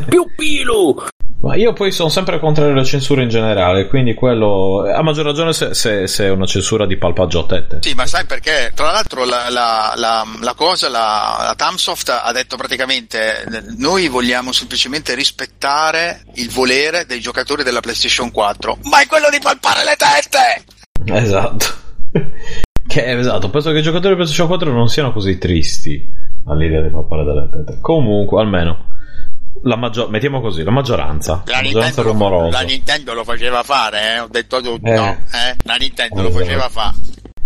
Più 0.08 0.26
pilo! 0.34 1.08
Ma 1.40 1.54
io 1.54 1.72
poi 1.72 1.92
sono 1.92 2.08
sempre 2.08 2.40
contrario 2.40 2.72
alla 2.72 2.82
censura 2.82 3.22
in 3.22 3.28
generale, 3.28 3.86
quindi 3.86 4.14
quello 4.14 4.82
a 4.92 5.00
maggior 5.02 5.24
ragione 5.24 5.52
se, 5.52 5.72
se, 5.72 6.08
se 6.08 6.24
è 6.24 6.30
una 6.30 6.46
censura 6.46 6.84
di 6.84 6.96
palpaggio 6.96 7.40
a 7.40 7.46
tette. 7.46 7.78
Sì, 7.82 7.94
ma 7.94 8.06
sai 8.06 8.24
perché? 8.24 8.72
Tra 8.74 8.90
l'altro 8.90 9.24
la, 9.24 9.48
la, 9.48 9.92
la, 9.94 10.26
la 10.40 10.54
cosa, 10.54 10.88
la, 10.88 11.38
la 11.44 11.54
Tamsoft 11.54 12.08
ha 12.08 12.32
detto 12.32 12.56
praticamente 12.56 13.44
noi 13.76 14.08
vogliamo 14.08 14.50
semplicemente 14.50 15.14
rispettare 15.14 16.22
il 16.34 16.50
volere 16.50 17.06
dei 17.06 17.20
giocatori 17.20 17.62
della 17.62 17.80
PlayStation 17.80 18.32
4, 18.32 18.78
ma 18.90 19.00
è 19.00 19.06
quello 19.06 19.28
di 19.30 19.38
palpare 19.40 19.84
le 19.84 19.94
tette! 19.96 20.64
Esatto. 21.04 21.66
che, 22.84 23.16
esatto, 23.16 23.48
penso 23.48 23.70
che 23.70 23.78
i 23.78 23.82
giocatori 23.82 24.14
della 24.14 24.16
PlayStation 24.16 24.48
4 24.48 24.72
non 24.72 24.88
siano 24.88 25.12
così 25.12 25.38
tristi 25.38 26.04
all'idea 26.46 26.80
di 26.80 26.90
palpare 26.90 27.22
delle 27.22 27.48
tette. 27.48 27.78
Comunque, 27.80 28.40
almeno 28.40 28.86
la 29.62 29.76
maggior- 29.76 30.08
mettiamo 30.10 30.40
così, 30.40 30.62
la 30.62 30.70
maggioranza. 30.70 31.42
La, 31.46 31.56
la 31.56 31.62
maggioranza 31.62 32.02
rumorosa. 32.02 32.60
La 32.60 32.66
Nintendo 32.66 33.14
lo 33.14 33.24
faceva 33.24 33.62
fare, 33.62 34.14
eh? 34.14 34.18
ho 34.20 34.28
detto 34.28 34.60
tutto. 34.60 34.86
Eh. 34.86 34.94
Eh? 34.94 35.56
La 35.64 35.74
Nintendo 35.76 36.20
esatto. 36.20 36.22
lo 36.22 36.30
faceva 36.30 36.68
fare. 36.68 36.96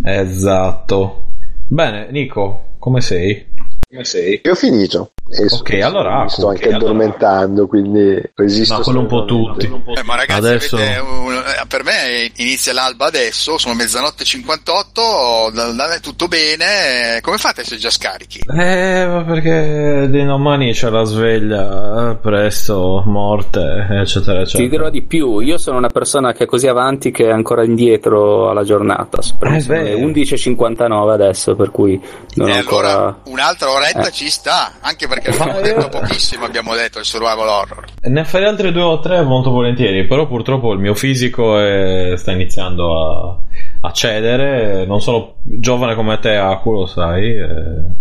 Esatto. 0.05 1.27
Bene, 1.69 2.09
Nico, 2.11 2.75
come 2.79 3.01
sei? 3.01 3.47
Come 3.89 4.05
sei? 4.05 4.41
Io 4.45 4.53
ho 4.53 4.55
finito. 4.57 5.13
E 5.35 5.47
ok, 5.49 5.81
allora 5.83 6.23
mi 6.23 6.29
sto 6.29 6.49
okay, 6.49 6.63
anche 6.63 6.75
addormentando, 6.75 7.45
allora. 7.45 7.67
quindi 7.67 8.23
resisto. 8.35 8.75
Ma 8.75 8.81
quello 8.81 9.01
un 9.01 9.07
po' 9.07 9.25
tutti. 9.25 9.65
Eh, 9.65 10.03
ma 10.03 10.17
ragazzi, 10.17 10.39
adesso... 10.39 10.77
un, 10.77 11.33
eh, 11.33 11.67
per 11.67 11.85
me 11.85 12.31
inizia 12.37 12.75
l'alba 12.75 13.07
adesso, 13.07 13.57
sono 13.57 13.75
mezzanotte 13.75 14.25
58, 14.25 15.53
è 15.95 16.01
tutto 16.01 16.29
bene. 16.29 17.21
Come 17.23 17.39
fate 17.39 17.65
se 17.65 17.77
già 17.77 17.91
scarichi? 17.91 18.41
Eh, 18.41 19.07
ma 19.07 19.23
perché 19.25 20.07
di 20.11 20.25
domani 20.25 20.73
c'è 20.73 20.91
la 20.91 21.05
sveglia, 21.05 22.11
eh, 22.11 22.17
presto, 22.17 23.03
morte, 23.07 23.87
eccetera, 23.91 24.41
eccetera. 24.41 24.65
Ti 24.65 24.69
dirò 24.69 24.91
di 24.91 25.03
più, 25.03 25.39
io 25.39 25.57
sono 25.57 25.79
una 25.79 25.89
persona 25.89 26.33
che 26.33 26.45
è 26.45 26.47
così 26.47 26.67
avanti 26.67 27.11
che 27.11 27.25
è 27.25 27.31
ancora 27.31 27.65
indietro 27.65 28.51
alla 28.51 28.65
giornata. 28.65 29.19
Eh, 29.19 29.61
sono 29.61 29.83
le 29.83 29.95
11.59 29.95 31.11
adesso, 31.11 31.55
per 31.55 31.71
cui 31.71 32.01
non 32.35 32.49
e 32.51 32.59
ancora... 32.59 32.91
allora 32.93 33.21
un'altra 33.25 33.71
oretta 33.71 34.09
eh. 34.09 34.13
ci 34.13 34.29
sta, 34.29 34.75
anche 34.81 35.09
perché 35.09 35.22
abbiamo 35.25 35.61
detto 35.61 35.89
pochissimo, 35.89 36.45
abbiamo 36.45 36.75
detto 36.75 36.99
il 36.99 37.05
survival 37.05 37.49
horror. 37.49 37.85
Ne 38.03 38.25
farei 38.25 38.49
altre 38.49 38.73
due 38.73 38.83
o 38.83 39.01
tre 39.01 39.23
molto 39.23 39.51
volentieri, 39.51 40.07
però 40.07 40.27
purtroppo 40.27 40.73
il 40.73 40.79
mio 40.79 40.95
fisico 40.95 41.59
è... 41.59 42.15
sta 42.17 42.33
iniziando 42.33 43.01
a... 43.01 43.39
a, 43.81 43.93
cedere, 43.93 44.85
non 44.87 45.01
sono 45.01 45.37
giovane 45.43 45.95
come 45.95 46.19
te, 46.19 46.37
Aku, 46.37 46.73
lo 46.73 46.87
sai. 46.87 47.37
E... 47.37 48.01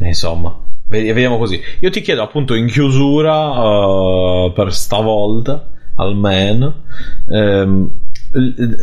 Insomma, 0.00 0.56
vediamo 0.88 1.38
così. 1.38 1.60
Io 1.80 1.90
ti 1.90 2.00
chiedo 2.00 2.22
appunto 2.22 2.54
in 2.54 2.66
chiusura, 2.66 3.50
uh, 3.50 4.52
per 4.52 4.72
stavolta, 4.72 5.68
almeno, 5.96 6.82
um, 7.26 7.90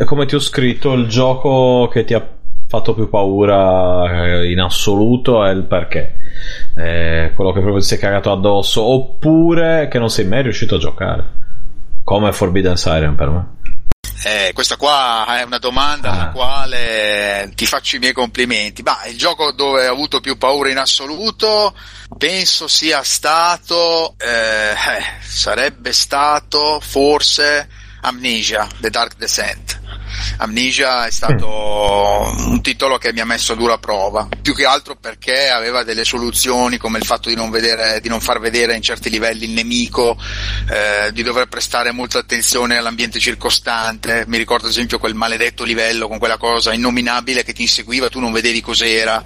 come 0.06 0.26
ti 0.26 0.36
ho 0.36 0.40
scritto, 0.40 0.94
il 0.94 1.08
gioco 1.08 1.88
che 1.92 2.04
ti 2.04 2.14
ha 2.14 2.28
fatto 2.74 2.96
più 2.96 3.08
paura 3.08 4.40
eh, 4.40 4.52
in 4.52 4.60
assoluto 4.60 5.46
è 5.46 5.52
il 5.52 5.66
perché. 5.66 6.16
Eh, 6.76 7.32
quello 7.36 7.52
che 7.52 7.60
proprio 7.60 7.80
ti 7.80 7.88
sei 7.88 8.00
cagato 8.00 8.32
addosso, 8.32 8.82
oppure 8.82 9.88
che 9.92 10.00
non 10.00 10.10
sei 10.10 10.26
mai 10.26 10.42
riuscito 10.42 10.76
a 10.76 10.80
giocare. 10.80 11.24
Come 12.04 12.34
Forbidden 12.34 12.76
Siren 12.76 13.14
per 13.14 13.30
me. 13.30 13.62
Eh, 14.26 14.52
questa 14.54 14.78
qua 14.78 15.38
è 15.38 15.44
una 15.44 15.60
domanda 15.60 16.10
ah. 16.10 16.14
alla 16.14 16.30
quale 16.32 17.52
ti 17.54 17.68
faccio 17.68 17.98
i 17.98 18.00
miei 18.00 18.14
complimenti. 18.14 18.82
Ma 18.82 19.06
il 19.06 19.18
gioco 19.20 19.52
dove 19.52 19.88
ho 19.88 19.92
avuto 19.92 20.20
più 20.20 20.36
paura 20.40 20.72
in 20.72 20.78
assoluto 20.80 21.76
penso 22.18 22.68
sia 22.68 23.04
stato, 23.04 24.16
eh, 24.18 24.72
eh 24.72 25.04
sarebbe 25.22 25.94
stato 25.94 26.80
forse 26.82 27.70
Amnesia, 28.02 28.68
The 28.80 28.90
Dark 28.90 29.16
Descent. 29.18 29.82
Amnesia 30.38 31.06
è 31.06 31.12
stato 31.12 32.34
un 32.48 32.62
titolo 32.62 32.98
che 32.98 33.14
mi 33.14 33.20
ha 33.20 33.26
messo 33.26 33.54
a 33.54 33.56
dura 33.56 33.78
prova, 33.78 34.28
più 34.42 34.54
che 34.54 34.66
altro 34.66 34.96
perché 34.96 35.50
aveva 35.50 35.84
delle 35.84 36.04
soluzioni 36.04 36.78
come 36.78 36.98
il 36.98 37.06
fatto 37.06 37.30
di 37.30 37.36
non, 37.36 37.50
vedere, 37.50 38.00
di 38.02 38.10
non 38.10 38.20
far 38.20 38.40
vedere 38.40 38.76
in 38.76 38.82
certi 38.82 39.10
livelli 39.10 39.46
il 39.46 39.52
nemico, 39.52 40.18
eh, 40.70 41.12
di 41.12 41.24
dover 41.24 41.48
prestare 41.48 41.92
molta 41.92 42.20
attenzione 42.20 42.78
all'ambiente 42.78 43.20
circostante. 43.20 44.26
Mi 44.28 44.38
ricordo 44.38 44.66
ad 44.66 44.72
esempio 44.72 45.00
quel 45.00 45.16
maledetto 45.16 45.64
livello 45.64 46.08
con 46.08 46.20
quella 46.20 46.38
cosa 46.38 46.74
innominabile 46.74 47.44
che 47.44 47.54
ti 47.54 47.64
inseguiva, 47.64 48.10
tu 48.10 48.20
non 48.20 48.32
vedevi 48.32 48.62
cos'era 48.62 49.24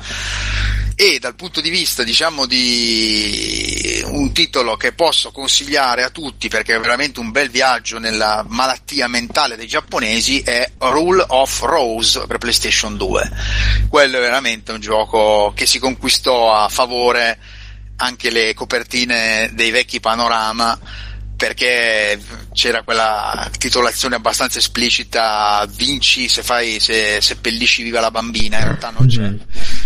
e 1.00 1.20
dal 1.20 1.36
punto 1.36 1.62
di 1.62 1.70
vista 1.70 2.02
diciamo 2.02 2.48
di 2.48 4.02
un 4.06 4.34
titolo 4.34 4.78
che 4.78 4.94
posso 4.94 5.30
consigliare 5.30 6.02
a 6.02 6.10
tutti 6.10 6.48
perché 6.48 6.74
è 6.74 6.80
veramente 6.80 7.20
un 7.20 7.30
bel 7.30 7.52
viaggio 7.52 8.00
nella 8.00 8.44
malattia 8.48 9.08
mentale 9.08 9.56
dei 9.56 9.68
giapponesi 9.68 10.42
è 10.42 10.72
Rule 10.80 11.24
of 11.28 11.62
Rose 11.62 12.26
per 12.26 12.40
PlayStation 12.40 12.98
2 12.98 13.32
quello 13.88 14.18
è 14.18 14.22
veramente 14.22 14.72
un 14.72 14.80
gioco 14.80 15.54
che 15.56 15.68
si 15.68 15.78
conquistò 15.78 16.56
a 16.56 16.68
favore 16.68 17.38
anche 17.98 18.32
le 18.32 18.56
copertine 18.56 19.52
dei 19.54 19.70
vecchi 19.70 20.00
panorama 20.00 20.80
perché 21.38 22.20
c'era 22.52 22.82
quella 22.82 23.50
titolazione 23.58 24.16
abbastanza 24.16 24.58
esplicita 24.58 25.66
vinci 25.70 26.28
se 26.28 26.42
fai 26.42 26.80
se 26.80 27.22
seppellisci 27.22 27.84
viva 27.84 28.00
la 28.00 28.10
bambina 28.10 28.58
in 28.58 28.64
realtà 28.64 28.90
non 28.90 29.08
c'è. 29.08 29.32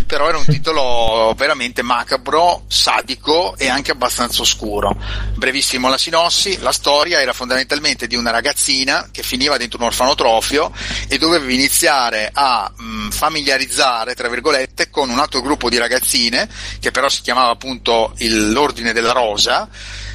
Però 0.08 0.30
era 0.30 0.38
un 0.38 0.46
titolo 0.50 1.36
veramente 1.38 1.82
macabro 1.82 2.64
sadico 2.68 3.56
e 3.58 3.68
anche 3.68 3.92
abbastanza 3.92 4.42
oscuro. 4.42 4.98
Brevissimo 5.36 5.90
la 5.90 5.98
sinossi 5.98 6.58
la 6.62 6.72
storia 6.72 7.20
era 7.20 7.34
fondamentalmente 7.34 8.08
di 8.08 8.16
una 8.16 8.32
ragazzina 8.32 9.10
che 9.12 9.22
finiva 9.22 9.58
dentro 9.58 9.78
un 9.80 9.86
orfanotrofio 9.86 10.72
e 11.10 11.18
doveva 11.18 11.52
iniziare 11.52 12.32
a 12.34 12.72
mh, 12.74 13.10
familiarizzare 13.10 14.16
tra 14.16 14.30
virgolette 14.30 14.90
con 14.90 15.10
un 15.10 15.20
altro 15.20 15.42
gruppo 15.42 15.70
di 15.70 15.78
ragazzine 15.78 16.48
che 16.80 16.92
però 16.92 17.10
si 17.10 17.22
chiamava 17.22 17.52
appunto 17.52 18.14
il, 18.20 18.52
l'ordine 18.52 18.94
della 18.94 19.12
rosa 19.12 19.68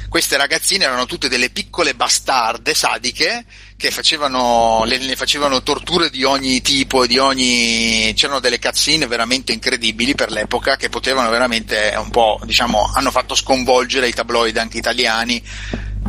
queste 0.09 0.37
ragazzine 0.37 0.85
erano 0.85 1.05
tutte 1.05 1.29
delle 1.29 1.49
piccole 1.49 1.93
bastarde 1.93 2.73
sadiche 2.73 3.45
che 3.75 3.91
facevano, 3.91 4.83
le, 4.85 4.97
le 4.97 5.15
facevano 5.15 5.61
torture 5.61 6.09
di 6.09 6.23
ogni 6.23 6.61
tipo 6.61 7.05
di 7.05 7.17
ogni 7.17 8.13
c'erano 8.15 8.39
delle 8.39 8.59
cazzine 8.59 9.05
veramente 9.07 9.51
incredibili 9.51 10.15
per 10.15 10.31
l'epoca 10.31 10.75
che 10.75 10.89
potevano 10.89 11.29
veramente 11.29 11.93
un 11.97 12.09
po' 12.09 12.39
diciamo 12.43 12.89
hanno 12.93 13.11
fatto 13.11 13.35
sconvolgere 13.35 14.07
i 14.07 14.13
tabloid 14.13 14.57
anche 14.57 14.77
italiani 14.77 15.43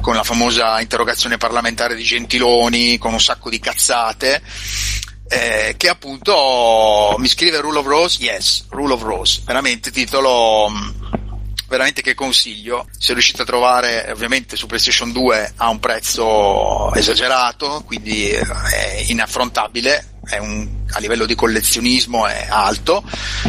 con 0.00 0.14
la 0.14 0.24
famosa 0.24 0.80
interrogazione 0.80 1.36
parlamentare 1.36 1.94
di 1.94 2.04
Gentiloni 2.04 2.98
con 2.98 3.12
un 3.12 3.20
sacco 3.20 3.50
di 3.50 3.58
cazzate 3.58 4.42
eh, 5.30 5.74
che 5.76 5.88
appunto 5.88 7.14
mi 7.18 7.28
scrive 7.28 7.60
Rule 7.60 7.78
of 7.78 7.86
Rose? 7.86 8.22
Yes 8.22 8.64
Rule 8.70 8.94
of 8.94 9.02
Rose. 9.02 9.42
Veramente 9.44 9.90
titolo 9.90 10.70
veramente 11.68 12.02
che 12.02 12.14
consiglio. 12.14 12.88
Se 12.98 13.12
riuscite 13.12 13.42
a 13.42 13.44
trovare, 13.44 14.10
ovviamente 14.10 14.56
su 14.56 14.66
PlayStation 14.66 15.12
2 15.12 15.52
a 15.56 15.68
un 15.68 15.78
prezzo 15.78 16.92
esagerato, 16.94 17.82
quindi 17.86 18.28
è 18.30 19.04
inaffrontabile. 19.06 20.16
Un, 20.30 20.68
a 20.90 20.98
livello 20.98 21.24
di 21.24 21.34
collezionismo 21.34 22.26
è 22.26 22.48
alto, 22.50 23.02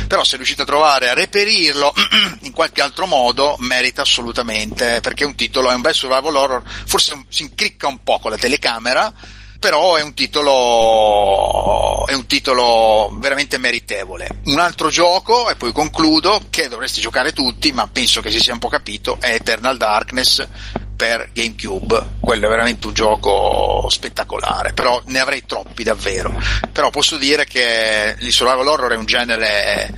però 0.08 0.24
se 0.24 0.38
riuscite 0.38 0.62
a 0.62 0.66
trovare 0.66 1.10
a 1.10 1.14
reperirlo 1.14 1.94
in 2.42 2.54
qualche 2.54 2.82
altro 2.82 3.06
modo 3.06 3.58
merita 3.60 4.04
assolutamente 4.04 5.02
perché 5.02 5.26
è 5.26 5.28
un 5.28 5.36
titolo, 5.36 5.72
è 5.72 5.74
un 5.74 5.82
bel 5.82 5.94
survival 5.94 6.36
horror, 6.36 6.64
forse 6.86 7.26
si 7.28 7.42
incricca 7.42 7.88
un 7.88 8.02
po' 8.02 8.20
con 8.20 8.32
la 8.32 8.38
telecamera, 8.38 9.14
però 9.60 9.96
è 9.96 10.02
un 10.02 10.14
titolo 10.14 12.06
è 12.10 12.14
un 12.14 12.26
titolo 12.26 13.16
veramente 13.20 13.60
meritevole. 13.60 14.28
Un 14.46 14.58
altro 14.58 14.90
gioco, 14.90 15.48
e 15.50 15.56
poi 15.56 15.72
concludo, 15.72 16.42
che 16.50 16.68
dovreste 16.68 17.02
giocare 17.02 17.34
tutti, 17.34 17.72
ma 17.72 17.88
penso 17.88 18.20
che 18.22 18.32
si 18.32 18.40
sia 18.40 18.54
un 18.54 18.60
po' 18.60 18.68
capito, 18.68 19.18
è 19.20 19.36
Eternal 19.36 19.78
Darkness 19.78 20.48
per 20.96 21.30
GameCube. 21.34 22.16
Quello 22.20 22.48
è 22.48 22.50
veramente 22.50 22.88
un 22.88 22.94
gioco 22.94 23.88
spettacolare, 23.90 24.74
però 24.74 25.02
ne 25.06 25.20
avrei 25.20 25.46
troppi 25.46 25.84
davvero. 25.84 26.34
Però 26.72 26.90
posso 26.90 27.18
dire 27.18 27.46
che 27.46 28.16
il 28.18 28.32
survival 28.34 28.68
horror 28.68 28.94
è 28.94 28.98
un 28.98 29.06
genere 29.06 29.94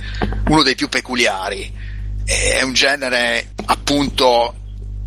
uno 0.48 0.62
dei 0.62 0.74
più 0.74 0.88
peculiari. 0.88 1.72
È 2.24 2.62
un 2.62 2.74
genere 2.74 3.52
appunto 3.64 4.54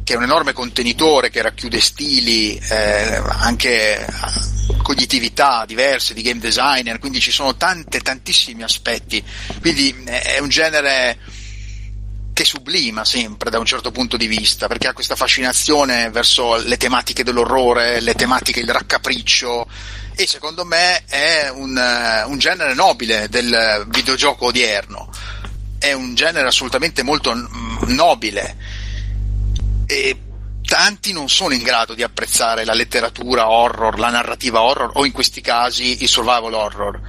che 0.05 0.13
è 0.13 0.17
un 0.17 0.23
enorme 0.23 0.53
contenitore 0.53 1.31
che 1.31 1.41
racchiude 1.41 1.81
stili, 1.81 2.55
eh, 2.57 3.19
anche 3.27 4.05
cognitività 4.83 5.65
diverse 5.65 6.13
di 6.13 6.21
game 6.21 6.39
designer, 6.39 6.99
quindi 6.99 7.19
ci 7.19 7.31
sono 7.31 7.55
tante, 7.55 8.01
tantissimi 8.01 8.61
aspetti. 8.61 9.23
Quindi 9.59 10.03
eh, 10.05 10.21
è 10.35 10.39
un 10.39 10.49
genere 10.49 11.17
che 12.33 12.45
sublima 12.45 13.03
sempre 13.03 13.49
da 13.49 13.57
un 13.57 13.65
certo 13.65 13.89
punto 13.89 14.15
di 14.15 14.27
vista, 14.27 14.67
perché 14.67 14.89
ha 14.89 14.93
questa 14.93 15.15
fascinazione 15.15 16.11
verso 16.11 16.57
le 16.57 16.77
tematiche 16.77 17.23
dell'orrore, 17.23 17.99
le 17.99 18.13
tematiche 18.13 18.63
del 18.63 18.75
raccapriccio 18.75 19.67
e 20.15 20.27
secondo 20.27 20.65
me 20.65 21.03
è 21.07 21.49
un, 21.51 21.75
uh, 21.75 22.29
un 22.29 22.37
genere 22.37 22.75
nobile 22.75 23.27
del 23.27 23.87
videogioco 23.89 24.45
odierno. 24.45 25.09
È 25.79 25.93
un 25.93 26.13
genere 26.13 26.47
assolutamente 26.47 27.01
molto 27.01 27.33
nobile 27.87 28.55
e 29.85 30.19
tanti 30.65 31.13
non 31.13 31.29
sono 31.29 31.53
in 31.53 31.63
grado 31.63 31.93
di 31.93 32.03
apprezzare 32.03 32.65
la 32.65 32.73
letteratura 32.73 33.49
horror, 33.49 33.99
la 33.99 34.09
narrativa 34.09 34.61
horror 34.61 34.91
o 34.95 35.05
in 35.05 35.11
questi 35.11 35.41
casi 35.41 36.01
il 36.01 36.07
survival 36.07 36.53
horror. 36.53 37.01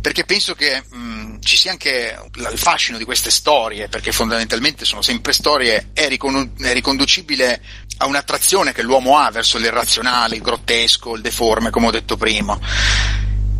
Perché 0.00 0.24
penso 0.24 0.54
che 0.54 0.82
mh, 0.88 1.40
ci 1.40 1.56
sia 1.56 1.72
anche 1.72 2.18
il 2.34 2.58
fascino 2.58 2.96
di 2.96 3.04
queste 3.04 3.30
storie, 3.30 3.88
perché 3.88 4.12
fondamentalmente 4.12 4.86
sono 4.86 5.02
sempre 5.02 5.34
storie, 5.34 5.90
è, 5.92 6.08
ricon- 6.08 6.52
è 6.58 6.72
riconducibile 6.72 7.60
a 7.98 8.06
un'attrazione 8.06 8.72
che 8.72 8.82
l'uomo 8.82 9.18
ha 9.18 9.30
verso 9.30 9.58
l'irrazionale, 9.58 10.36
il 10.36 10.42
grottesco, 10.42 11.14
il 11.14 11.20
deforme, 11.20 11.68
come 11.68 11.88
ho 11.88 11.90
detto 11.90 12.16
prima 12.16 12.58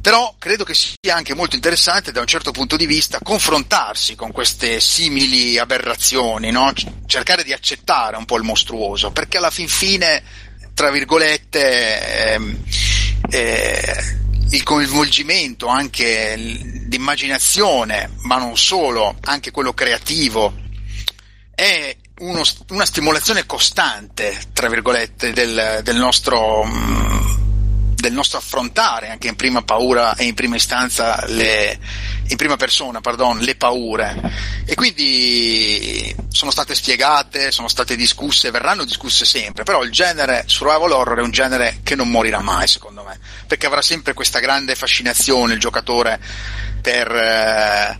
però 0.01 0.35
credo 0.39 0.65
che 0.65 0.75
sia 0.75 1.15
anche 1.15 1.35
molto 1.35 1.57
interessante 1.57 2.13
da 2.13 2.21
un 2.21 2.27
certo 2.27 2.53
punto 2.53 2.77
di 2.77 2.87
vista 2.87 3.19
confrontarsi 3.23 4.15
con 4.15 4.33
queste 4.33 4.81
simili 4.81 5.59
aberrazioni, 5.59 6.51
no? 6.51 6.73
cercare 7.07 7.45
di 7.45 7.53
accettare 7.53 8.17
un 8.17 8.25
po' 8.25 8.37
il 8.37 8.43
mostruoso, 8.43 9.11
perché 9.11 9.37
alla 9.37 9.51
fin 9.51 9.69
fine, 9.69 10.23
tra 10.73 10.91
virgolette, 10.91 12.33
ehm, 12.33 12.63
eh, 13.31 14.19
il 14.51 14.63
coinvolgimento 14.63 15.67
anche 15.67 16.35
l'immaginazione, 16.37 18.11
ma 18.23 18.37
non 18.37 18.57
solo, 18.57 19.17
anche 19.23 19.51
quello 19.51 19.75
creativo, 19.75 20.55
è 21.55 21.95
uno, 22.21 22.43
una 22.71 22.87
stimolazione 22.87 23.45
costante, 23.45 24.41
tra 24.55 24.69
virgolette, 24.69 25.33
del, 25.33 25.81
del 25.83 25.97
nostro 25.97 26.65
mm, 26.65 27.40
del 28.01 28.13
nostro 28.13 28.39
affrontare 28.39 29.09
anche 29.09 29.29
in 29.29 29.37
prima 29.37 29.63
paura 29.63 30.15
e 30.15 30.25
in 30.25 30.35
prima 30.35 30.57
istanza 30.57 31.25
le, 31.27 31.79
in 32.29 32.37
prima 32.37 32.57
persona, 32.57 33.01
pardon, 33.01 33.39
le 33.39 33.55
paure. 33.57 34.63
E 34.65 34.75
quindi 34.75 36.15
sono 36.29 36.51
state 36.51 36.75
spiegate, 36.75 37.51
sono 37.51 37.69
state 37.69 37.97
discusse, 37.97 38.51
verranno 38.51 38.85
discusse 38.85 39.25
sempre, 39.25 39.65
però 39.65 39.83
il 39.83 39.91
genere 39.91 40.45
survival 40.47 40.93
horror 40.93 41.19
è 41.19 41.23
un 41.23 41.31
genere 41.31 41.81
che 41.83 41.95
non 41.95 42.09
morirà 42.09 42.41
mai, 42.41 42.67
secondo 42.67 43.03
me, 43.03 43.19
perché 43.47 43.67
avrà 43.67 43.83
sempre 43.83 44.15
questa 44.15 44.39
grande 44.39 44.75
fascinazione 44.75 45.55
il 45.55 45.61
giocatore 45.61 46.21
per, 46.81 47.11
eh, 47.11 47.99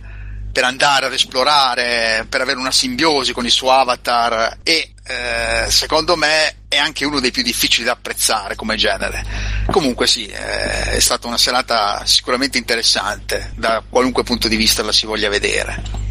per 0.51 0.63
andare 0.63 1.05
ad 1.05 1.13
esplorare, 1.13 2.25
per 2.29 2.41
avere 2.41 2.59
una 2.59 2.71
simbiosi 2.71 3.33
con 3.33 3.45
il 3.45 3.51
suo 3.51 3.71
avatar 3.71 4.59
e 4.63 4.93
eh, 5.11 5.69
secondo 5.69 6.15
me 6.15 6.55
è 6.67 6.77
anche 6.77 7.05
uno 7.05 7.19
dei 7.19 7.31
più 7.31 7.43
difficili 7.43 7.85
da 7.85 7.91
apprezzare 7.91 8.55
come 8.55 8.77
genere. 8.77 9.23
Comunque 9.69 10.07
sì, 10.07 10.25
eh, 10.25 10.91
è 10.91 10.99
stata 10.99 11.27
una 11.27 11.37
serata 11.37 12.05
sicuramente 12.05 12.57
interessante, 12.57 13.51
da 13.55 13.83
qualunque 13.87 14.23
punto 14.23 14.47
di 14.47 14.55
vista 14.55 14.83
la 14.83 14.93
si 14.93 15.05
voglia 15.05 15.29
vedere. 15.29 16.09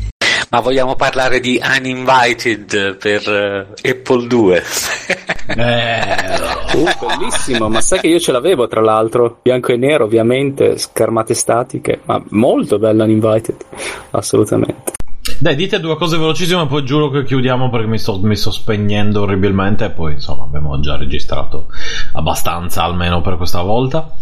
Ma 0.50 0.60
vogliamo 0.60 0.96
parlare 0.96 1.38
di 1.38 1.60
Uninvited 1.62 2.96
per 2.96 3.28
uh, 3.28 3.88
Apple 3.88 4.26
2? 4.26 4.64
eh, 5.46 6.36
uh, 6.74 7.06
bellissimo, 7.06 7.68
ma 7.68 7.80
sai 7.80 8.00
che 8.00 8.08
io 8.08 8.18
ce 8.18 8.32
l'avevo 8.32 8.66
tra 8.66 8.80
l'altro, 8.80 9.38
bianco 9.42 9.72
e 9.72 9.76
nero 9.76 10.04
ovviamente, 10.04 10.76
schermate 10.76 11.34
statiche, 11.34 12.00
ma 12.04 12.20
molto 12.30 12.80
bella 12.80 13.04
Uninvited, 13.04 13.64
assolutamente. 14.10 14.98
Dai, 15.38 15.54
dite 15.54 15.80
due 15.80 15.96
cose 15.96 16.16
velocissime, 16.16 16.66
poi 16.66 16.84
giuro 16.84 17.10
che 17.10 17.24
chiudiamo 17.24 17.70
perché 17.70 17.86
mi 17.86 17.98
sto, 17.98 18.18
mi 18.20 18.36
sto 18.36 18.50
spegnendo 18.50 19.22
orribilmente. 19.22 19.86
E 19.86 19.90
poi, 19.90 20.14
insomma, 20.14 20.44
abbiamo 20.44 20.78
già 20.80 20.96
registrato 20.96 21.68
abbastanza 22.12 22.82
almeno 22.82 23.20
per 23.20 23.36
questa 23.36 23.62
volta. 23.62 24.14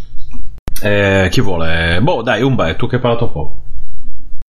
Eh, 0.80 1.28
chi 1.30 1.40
vuole? 1.40 2.00
Boh, 2.00 2.22
dai, 2.22 2.42
Umbe, 2.42 2.76
tu 2.76 2.86
che 2.86 2.96
hai 2.96 3.00
parlato 3.00 3.28
poco. 3.28 3.62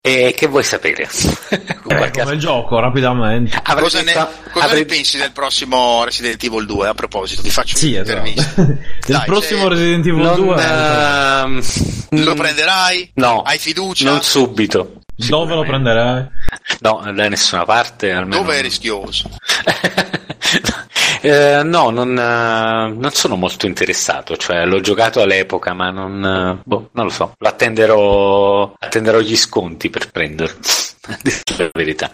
E 0.02 0.34
che 0.36 0.48
vuoi 0.48 0.64
sapere? 0.64 1.10
eh, 1.50 2.12
come 2.12 2.32
il 2.34 2.40
gioco, 2.40 2.80
rapidamente. 2.80 3.60
Avrei 3.62 3.84
cosa 3.84 4.02
ne, 4.02 4.14
cosa 4.50 4.66
avrei... 4.66 4.80
ne 4.80 4.86
pensi 4.86 5.18
del 5.18 5.34
prossimo 5.34 6.06
Resident 6.06 6.42
Evil 6.42 6.66
2? 6.66 6.88
A 6.88 6.94
proposito, 6.94 7.42
ti 7.42 7.50
faccio 7.50 7.76
sì, 7.76 7.94
un'intervista. 7.94 8.42
Esatto. 8.42 8.64
del 8.64 8.78
Dai, 9.06 9.26
prossimo 9.26 9.62
cioè, 9.64 9.70
Resident 9.72 10.06
Evil 10.06 10.22
non, 10.22 10.36
2? 10.36 12.16
Uh, 12.16 12.24
lo 12.24 12.34
prenderai? 12.34 13.12
No. 13.16 13.42
Hai 13.42 13.58
fiducia? 13.58 14.10
Non 14.10 14.22
subito. 14.22 15.02
Dove 15.28 15.54
lo 15.54 15.64
prenderai? 15.64 16.28
No, 16.80 17.02
da 17.14 17.28
nessuna 17.28 17.66
parte. 17.66 18.12
Almeno... 18.12 18.42
Dove 18.42 18.60
è 18.60 18.62
rischioso? 18.62 19.30
eh, 21.22 21.62
no, 21.64 21.90
non, 21.90 22.10
uh, 22.10 22.98
non, 22.98 23.12
sono 23.12 23.36
molto 23.36 23.66
interessato. 23.66 24.38
Cioè, 24.38 24.66
l'ho 24.66 24.80
giocato 24.80 25.22
all'epoca, 25.22 25.74
ma 25.74 25.90
non, 25.90 26.60
uh, 26.60 26.62
boh, 26.64 26.90
non 26.94 27.06
lo 27.06 27.12
so. 27.12 27.36
Lo 27.38 27.48
attenderò, 27.48 28.74
attenderò 28.80 29.20
gli 29.20 29.36
sconti 29.36 29.90
per 29.90 30.10
prenderlo. 30.10 30.58
la 31.58 31.70
verità. 31.74 32.12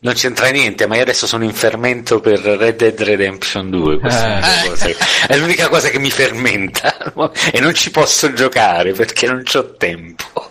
Non 0.00 0.14
c'entra 0.14 0.48
niente, 0.48 0.86
ma 0.86 0.96
io 0.96 1.02
adesso 1.02 1.26
sono 1.26 1.44
in 1.44 1.52
fermento 1.52 2.20
per 2.20 2.38
Red 2.40 2.76
Dead 2.76 3.00
Redemption 3.00 3.70
2. 3.70 3.98
Questa 3.98 4.62
eh. 4.86 4.96
è 5.26 5.36
l'unica 5.36 5.68
cosa 5.68 5.88
che 5.88 5.98
mi 5.98 6.10
fermenta 6.10 7.12
e 7.52 7.60
non 7.60 7.74
ci 7.74 7.90
posso 7.90 8.32
giocare 8.32 8.92
perché 8.92 9.26
non 9.26 9.42
ho 9.52 9.74
tempo. 9.76 10.50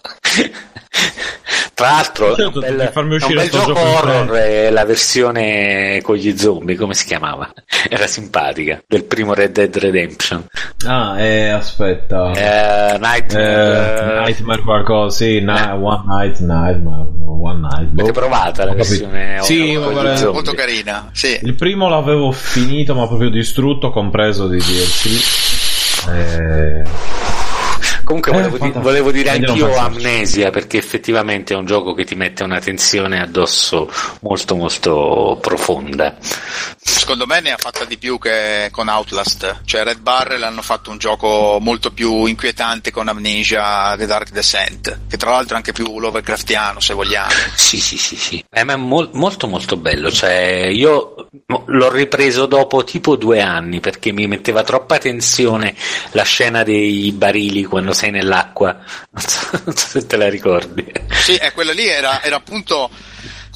Tra 1.74 1.92
l'altro, 1.92 2.36
è 2.36 2.44
un 2.46 2.52
Certo, 2.54 2.60
bel, 2.60 2.90
farmi 2.92 3.10
è 3.12 3.14
un 3.14 3.22
uscire 3.22 3.40
bel 3.40 3.50
gioco 3.50 3.80
horror, 3.80 4.32
è 4.32 4.70
la 4.70 4.84
versione 4.84 6.02
con 6.02 6.16
gli 6.16 6.38
zombie, 6.38 6.76
come 6.76 6.94
si 6.94 7.06
chiamava? 7.06 7.50
Era 7.90 8.06
simpatica, 8.06 8.84
del 8.86 9.06
primo 9.06 9.34
Red 9.34 9.52
Dead 9.54 9.78
Redemption. 9.78 10.46
Ah, 10.86 11.18
eh, 11.22 11.50
aspetta. 11.52 12.32
Eh, 12.34 12.98
Nightmare, 13.00 14.02
Eh, 14.04 14.18
eh, 14.18 14.20
Nightmare 14.26 14.62
qualcosa, 14.62 15.16
sì, 15.16 15.40
ni- 15.40 15.46
One 15.48 16.04
Night, 16.06 16.40
Nightmare, 16.40 17.08
One 17.42 17.60
Night. 17.62 17.90
boh. 17.92 18.02
Avete 18.04 18.20
provata 18.20 18.66
la 18.66 18.74
versione 18.74 19.38
Sì, 19.42 19.76
horror? 19.76 20.34
Molto 20.34 20.54
carina, 20.54 21.10
sì. 21.14 21.40
Il 21.44 21.54
primo 21.56 21.88
l'avevo 21.88 22.32
finito, 22.34 22.94
ma 22.94 23.08
proprio 23.08 23.30
distrutto, 23.30 23.90
compreso 23.92 24.48
di 24.50 24.58
DLC. 24.58 26.08
Eh, 26.10 26.84
Comunque 28.10 28.32
Eh, 28.32 28.34
volevo, 28.34 28.58
di- 28.58 28.72
volevo 28.72 29.12
dire 29.12 29.30
anch'io. 29.30 29.72
Amnesia 29.76 30.50
perché 30.50 30.78
effettivamente 30.80 31.54
è 31.54 31.58
un 31.58 31.66
gioco 31.68 31.94
che 31.94 32.06
ti 32.06 32.16
mette 32.16 32.42
una 32.42 32.60
tensione 32.60 33.22
addosso 33.22 33.88
molto 34.22 34.56
molto 34.56 35.38
profonda. 35.40 36.18
Secondo 36.90 37.28
me 37.28 37.40
ne 37.40 37.52
ha 37.52 37.58
fatta 37.58 37.86
di 37.86 37.98
più 37.98 38.18
che 38.18 38.70
con 38.72 38.88
Outlast. 38.88 39.62
Cioè 39.64 39.84
Red 39.84 40.00
Barrel 40.00 40.44
hanno 40.44 40.64
fatto 40.64 40.90
un 40.90 40.98
gioco 40.98 41.60
molto 41.62 41.92
più 41.92 42.26
inquietante 42.26 42.92
con 42.92 43.08
Amnesia 43.08 43.96
The 43.96 44.08
Dark 44.08 44.32
Descent, 44.32 45.02
che 45.08 45.18
tra 45.18 45.32
l'altro 45.32 45.54
è 45.54 45.58
anche 45.58 45.72
più 45.72 46.00
Lovecraftiano 46.00 46.80
se 46.80 46.94
vogliamo. 46.94 47.32
Sì, 47.70 47.80
sì, 47.80 47.98
sì, 47.98 48.16
sì. 48.16 48.44
Eh, 48.50 48.64
ma 48.64 48.74
è 48.74 48.76
mol- 48.78 49.12
molto 49.14 49.46
molto 49.48 49.78
bello. 49.78 50.12
Cioè, 50.12 50.68
io 50.72 51.28
l'ho 51.66 51.92
ripreso 51.92 52.48
dopo 52.48 52.84
tipo 52.84 53.16
due 53.16 53.42
anni 53.42 53.80
perché 53.80 54.12
mi 54.12 54.26
metteva 54.28 54.64
troppa 54.64 54.98
tensione 54.98 55.76
la 56.12 56.24
scena 56.24 56.64
dei 56.64 57.12
barili 57.12 57.64
quando 57.66 57.94
sei 57.94 58.10
nell'acqua. 58.10 58.74
Non 58.74 59.22
so, 59.22 59.62
non 59.66 59.76
so 59.76 59.88
se 59.88 60.08
te 60.08 60.18
la 60.18 60.30
ricordi. 60.30 60.84
Sì, 61.10 61.36
eh, 61.36 61.52
quello 61.52 61.72
lì 61.72 61.88
era, 61.88 62.24
era 62.24 62.38
appunto. 62.38 62.90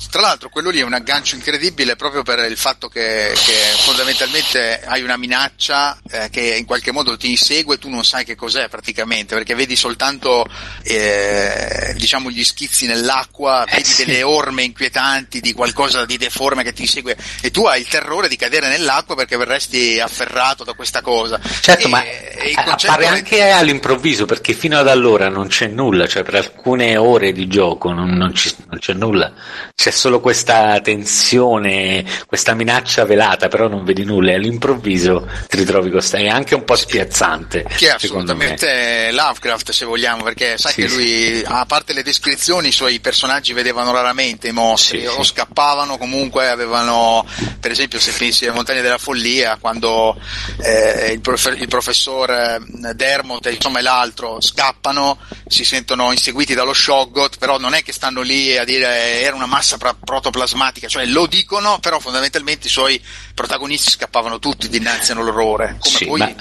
Tra 0.10 0.22
l'altro, 0.22 0.50
quello 0.50 0.70
lì 0.70 0.80
è 0.80 0.84
un 0.84 0.94
aggancio 0.94 1.36
incredibile 1.36 1.96
proprio 1.96 2.22
per 2.24 2.40
il 2.50 2.58
fatto 2.58 2.88
che, 2.88 3.32
che 3.34 3.54
fondamentalmente 3.84 4.82
hai 4.86 5.02
una 5.02 5.18
minaccia 5.18 5.98
eh, 6.12 6.30
che 6.30 6.56
in 6.56 6.66
qualche 6.66 6.92
modo 6.92 7.18
ti 7.18 7.30
insegue 7.30 7.76
e 7.76 7.78
tu 7.80 7.90
non 7.90 8.04
sai 8.06 8.24
che 8.24 8.36
cos'è 8.36 8.70
praticamente, 8.70 9.34
perché 9.36 9.56
vedi 9.56 9.76
soltanto 9.76 10.46
eh, 10.84 11.94
diciamo 11.98 12.30
gli 12.30 12.44
schizzi 12.44 12.86
nell'acqua, 12.86 13.66
vedi 13.70 13.84
sì. 13.86 14.06
delle 14.06 14.24
orme 14.24 14.64
inquietanti 14.64 15.40
di 15.42 15.54
qualcosa 15.54 16.06
di 16.06 16.18
deforme 16.18 16.64
che 16.64 16.74
ti 16.74 16.84
insegue 16.84 17.18
e 17.42 17.50
tu 17.52 17.66
hai 17.66 17.82
il 17.82 17.88
terrore 17.88 18.28
di 18.28 18.36
cadere 18.36 18.68
nell'acqua 18.70 19.16
perché 19.16 19.38
verresti 19.38 20.00
afferrato 20.00 20.64
da 20.64 20.74
questa 20.74 21.02
cosa. 21.02 21.40
Certo, 21.62 21.88
E- 21.88 21.90
ma 21.90 22.04
e 22.04 22.52
eh, 22.52 22.54
appare 22.56 23.04
è- 23.06 23.08
anche 23.08 23.50
all'improvviso 23.50 24.26
perché 24.26 24.54
fino 24.54 24.78
ad 24.78 24.88
allora 24.88 25.30
non 25.30 25.48
c'è 25.48 25.68
nulla, 25.68 26.08
cioè 26.08 26.24
per 26.24 26.36
alcune 26.36 26.98
ore 26.98 27.32
di 27.32 27.48
gioco 27.48 27.92
non, 27.92 28.12
non 28.12 28.34
ci- 28.36 28.54
non 28.70 28.80
c'è 28.80 28.94
nulla, 28.94 29.34
c'è 29.76 29.92
solo 29.94 30.20
questa 30.20 30.80
tensione, 30.82 32.04
questa 32.28 32.54
minaccia 32.54 33.06
velata, 33.06 33.48
però 33.48 33.68
non 33.68 33.84
vedi 33.84 34.04
nulla 34.04 34.32
e 34.32 34.36
all'improvviso 34.36 35.28
ti 35.48 35.58
ritrovi 35.58 35.90
con 35.90 36.02
sta- 36.02 36.18
è 36.18 36.28
anche 36.28 36.56
un 36.56 36.64
po' 36.64 36.76
spiazzante. 36.76 37.64
Che 37.64 37.86
è 37.86 37.90
me. 37.90 37.94
assolutamente 37.96 39.10
Lovecraft 39.12 39.72
se 39.72 39.86
vogliamo, 39.86 40.24
perché 40.24 40.58
sai 40.58 40.74
Sì, 40.74 40.82
che 40.82 40.88
lui, 40.88 41.44
a 41.46 41.66
parte 41.66 41.94
le 41.94 42.04
descrizioni, 42.04 42.70
i 42.70 42.72
suoi 42.72 43.00
personaggi 43.00 43.54
vedevano 43.54 43.92
raramente 43.92 44.48
i 44.48 44.52
mostri, 44.52 45.00
Sì, 45.02 45.06
o 45.06 45.24
sì. 45.24 45.30
scappavano 45.34 45.98
comunque, 45.98 46.50
avevano, 46.50 47.26
per 47.60 47.72
esempio 47.72 48.00
se 48.00 48.12
pensi 48.12 48.46
alle 48.46 48.56
montagne 48.56 48.82
della 48.82 48.98
follia, 48.98 49.58
quando 49.60 50.18
eh, 50.62 51.12
il, 51.14 51.22
profe- 51.22 51.56
il 51.58 51.68
professor 51.68 52.30
eh, 52.30 52.94
Dermot 52.96 53.46
e 53.46 53.52
insomma 53.54 53.80
e 53.80 53.82
l'altro 53.82 54.40
scappano, 54.42 55.18
si 55.48 55.64
sentono 55.64 56.12
inseguiti 56.12 56.54
dallo 56.54 56.74
Shoggoth, 56.74 57.38
però 57.38 57.58
non 57.58 57.74
è 57.74 57.84
che 57.84 57.92
stanno 57.94 58.22
lì 58.22 58.58
a 58.58 58.64
dire 58.64 59.22
era 59.22 59.36
una 59.36 59.46
massa 59.46 59.73
pra- 59.78 59.96
protoplasmatica, 60.00 60.88
cioè 60.88 61.06
lo 61.06 61.26
dicono, 61.26 61.80
però 61.80 62.00
fondamentalmente 62.00 62.68
i 62.68 62.70
suoi 62.70 63.02
protagonisti 63.34 63.92
scappavano 63.92 64.40
tutti 64.40 64.70
dinanzi 64.70 65.12
all'orrore, 65.12 65.78
come 65.80 65.96
Sì, 65.96 66.06
poi 66.06 66.20
ma 66.20 66.34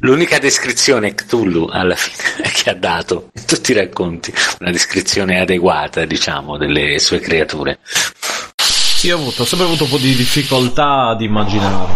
l'unica 0.00 0.38
descrizione 0.38 1.14
Cthulhu 1.14 1.68
alla 1.70 1.94
fine 1.96 2.48
che 2.50 2.70
ha 2.70 2.74
dato 2.74 3.30
in 3.34 3.44
tutti 3.44 3.72
i 3.72 3.74
racconti, 3.74 4.32
una 4.60 4.70
descrizione 4.70 5.40
adeguata, 5.40 6.04
diciamo, 6.04 6.56
delle 6.56 6.98
sue 6.98 7.20
creature. 7.20 7.78
Sì, 8.56 9.10
ho 9.10 9.16
avuto, 9.16 9.42
ho 9.42 9.44
sempre 9.44 9.66
avuto 9.66 9.84
un 9.84 9.90
po' 9.90 9.98
di 9.98 10.14
difficoltà 10.14 11.08
ad 11.08 11.20
immaginarlo, 11.20 11.88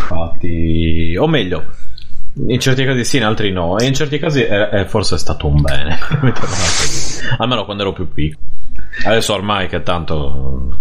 infatti, 0.00 1.16
o 1.16 1.26
meglio, 1.28 1.64
in 2.46 2.60
certi 2.60 2.84
casi 2.84 3.04
sì, 3.04 3.16
in 3.16 3.24
altri 3.24 3.52
no, 3.52 3.78
e 3.78 3.86
in 3.86 3.94
certi 3.94 4.18
casi 4.18 4.42
è, 4.42 4.68
è 4.68 4.84
forse 4.86 5.18
stato 5.18 5.46
un 5.46 5.60
bene, 5.60 5.98
almeno 7.38 7.64
quando 7.64 7.82
ero 7.82 7.92
più 7.92 8.12
piccolo. 8.12 8.46
Adesso 9.04 9.34
ormai 9.34 9.68
che 9.68 9.82
tanto 9.82 10.78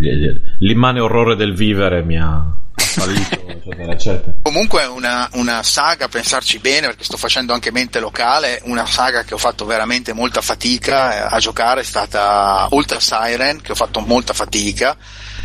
eh, 0.00 0.40
l'immane 0.58 1.00
orrore 1.00 1.36
del 1.36 1.54
vivere 1.54 2.02
mi 2.02 2.18
ha 2.18 2.44
fallito, 2.74 3.46
eccetera, 3.46 3.92
eccetera. 3.92 4.34
Comunque 4.42 4.84
una, 4.84 5.28
una 5.32 5.62
saga, 5.62 6.08
pensarci 6.08 6.58
bene, 6.58 6.88
perché 6.88 7.04
sto 7.04 7.16
facendo 7.16 7.52
anche 7.52 7.70
mente 7.70 8.00
locale, 8.00 8.60
una 8.64 8.86
saga 8.86 9.24
che 9.24 9.34
ho 9.34 9.38
fatto 9.38 9.64
veramente 9.64 10.12
molta 10.12 10.40
fatica 10.40 11.14
eh, 11.14 11.34
a 11.34 11.38
giocare 11.38 11.80
è 11.80 11.84
stata 11.84 12.68
Ultra 12.70 13.00
Siren, 13.00 13.60
che 13.60 13.72
ho 13.72 13.76
fatto 13.76 14.00
molta 14.00 14.32
fatica, 14.32 14.96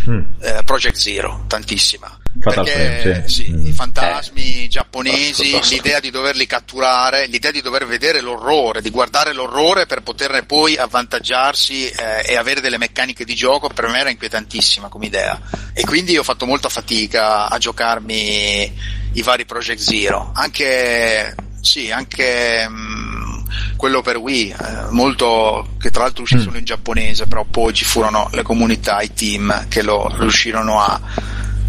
Mm. 0.09 0.21
eh, 0.39 0.61
Project 0.63 0.95
Zero, 0.95 1.43
tantissima. 1.47 2.16
Fatal 2.39 2.63
Perché 2.65 3.01
Frame, 3.01 3.27
sì. 3.27 3.43
sì, 3.45 3.51
Mm. 3.51 3.65
i 3.67 3.71
fantasmi 3.71 4.67
giapponesi, 4.67 5.43
Posso- 5.51 5.57
posso- 5.59 5.73
l'idea 5.75 5.99
di 5.99 6.11
doverli 6.11 6.45
catturare, 6.45 7.25
l'idea 7.27 7.51
di 7.51 7.61
dover 7.61 7.85
vedere 7.87 8.21
l'orrore, 8.21 8.81
di 8.81 8.89
guardare 8.89 9.33
l'orrore 9.33 9.85
per 9.85 10.01
poterne 10.01 10.43
poi 10.43 10.77
avvantaggiarsi 10.77 11.87
eh, 11.89 12.23
e 12.25 12.35
avere 12.35 12.61
delle 12.61 12.77
meccaniche 12.77 13.25
di 13.25 13.35
gioco, 13.35 13.69
per 13.69 13.87
me 13.87 13.99
era 13.99 14.09
inquietantissima 14.09 14.87
come 14.87 15.07
idea. 15.07 15.39
E 15.73 15.83
quindi 15.83 16.17
ho 16.17 16.23
fatto 16.23 16.45
molta 16.45 16.69
fatica 16.69 17.49
a 17.49 17.57
giocarmi 17.57 18.73
i 19.13 19.21
vari 19.23 19.45
Project 19.45 19.79
Zero. 19.79 20.31
Anche, 20.33 21.35
sì, 21.61 21.89
anche 21.91 22.67
mm, 22.69 23.39
quello 23.77 24.01
per 24.01 24.17
Wii, 24.17 24.49
eh, 24.51 24.55
molto, 24.91 25.75
che 25.79 25.89
tra 25.91 26.03
l'altro 26.03 26.23
uscì 26.23 26.39
solo 26.39 26.57
in 26.57 26.65
giapponese, 26.65 27.25
però 27.27 27.43
poi 27.45 27.73
ci 27.73 27.85
furono 27.85 28.29
le 28.33 28.43
comunità, 28.43 29.01
i 29.01 29.13
team 29.13 29.67
che 29.67 29.81
lo 29.81 30.13
riuscirono 30.17 30.81
a, 30.81 30.99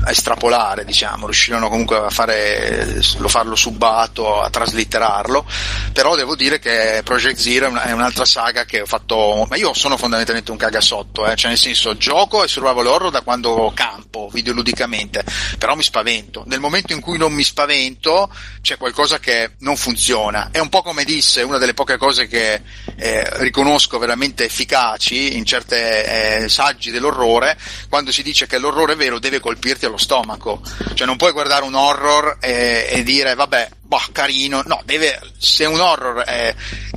a 0.04 0.10
estrapolare, 0.10 0.84
diciamo, 0.84 1.26
riuscirono 1.26 1.68
comunque 1.68 1.96
a 1.96 2.10
fare, 2.10 3.00
lo 3.18 3.28
farlo 3.28 3.56
subato, 3.56 4.40
a 4.40 4.50
traslitterarlo, 4.50 5.44
però 5.92 6.14
devo 6.16 6.36
dire 6.36 6.58
che 6.58 7.00
Project 7.04 7.36
Zero 7.38 7.66
è, 7.66 7.68
una- 7.68 7.82
è 7.84 7.92
un'altra 7.92 8.24
saga 8.24 8.64
che 8.64 8.82
ho 8.82 8.86
fatto, 8.86 9.46
ma 9.48 9.56
io 9.56 9.74
sono 9.74 9.96
fondamentalmente 9.96 10.50
un 10.50 10.56
cagasotto, 10.56 11.26
eh, 11.26 11.36
cioè 11.36 11.50
nel 11.50 11.58
senso 11.58 11.96
gioco 11.96 12.44
e 12.44 12.48
survival 12.48 12.86
horror 12.86 13.10
da 13.10 13.22
quando 13.22 13.72
campo, 13.74 14.28
videoludicamente, 14.32 15.24
però 15.58 15.74
mi 15.74 15.82
spavento, 15.82 16.44
nel 16.46 16.60
momento 16.60 16.92
in 16.92 17.00
cui 17.00 17.18
non 17.18 17.32
mi 17.32 17.42
spavento 17.42 18.32
c'è 18.60 18.76
qualcosa 18.76 19.18
che 19.18 19.52
non 19.58 19.76
funziona, 19.76 20.48
è 20.52 20.58
un 20.58 20.68
po' 20.68 20.82
come 20.82 21.04
disse, 21.04 21.42
una 21.42 21.58
delle 21.58 21.74
poche 21.74 21.96
cose 21.96 22.26
che 22.26 22.62
eh, 22.96 23.28
riconosco 23.38 23.98
veramente 23.98 24.44
efficaci 24.44 25.36
in 25.36 25.44
certe 25.44 26.44
eh, 26.44 26.48
saggi 26.48 26.90
dell'orrore, 26.90 27.58
quando 27.88 28.12
si 28.12 28.22
dice 28.22 28.46
che 28.46 28.58
l'orrore 28.58 28.94
vero 28.94 29.18
deve 29.18 29.40
colpirti 29.40 29.86
allo 29.88 29.98
stomaco, 29.98 30.60
cioè 30.94 31.06
non 31.06 31.16
puoi 31.16 31.32
guardare 31.32 31.64
un 31.64 31.74
horror 31.74 32.38
e, 32.40 32.88
e 32.90 33.02
dire 33.02 33.34
vabbè, 33.34 33.68
boh, 33.80 34.00
carino, 34.12 34.62
no, 34.66 34.80
deve, 34.84 35.20
se 35.38 35.64
un 35.64 35.80
horror 35.80 36.24
eh, 36.26 36.54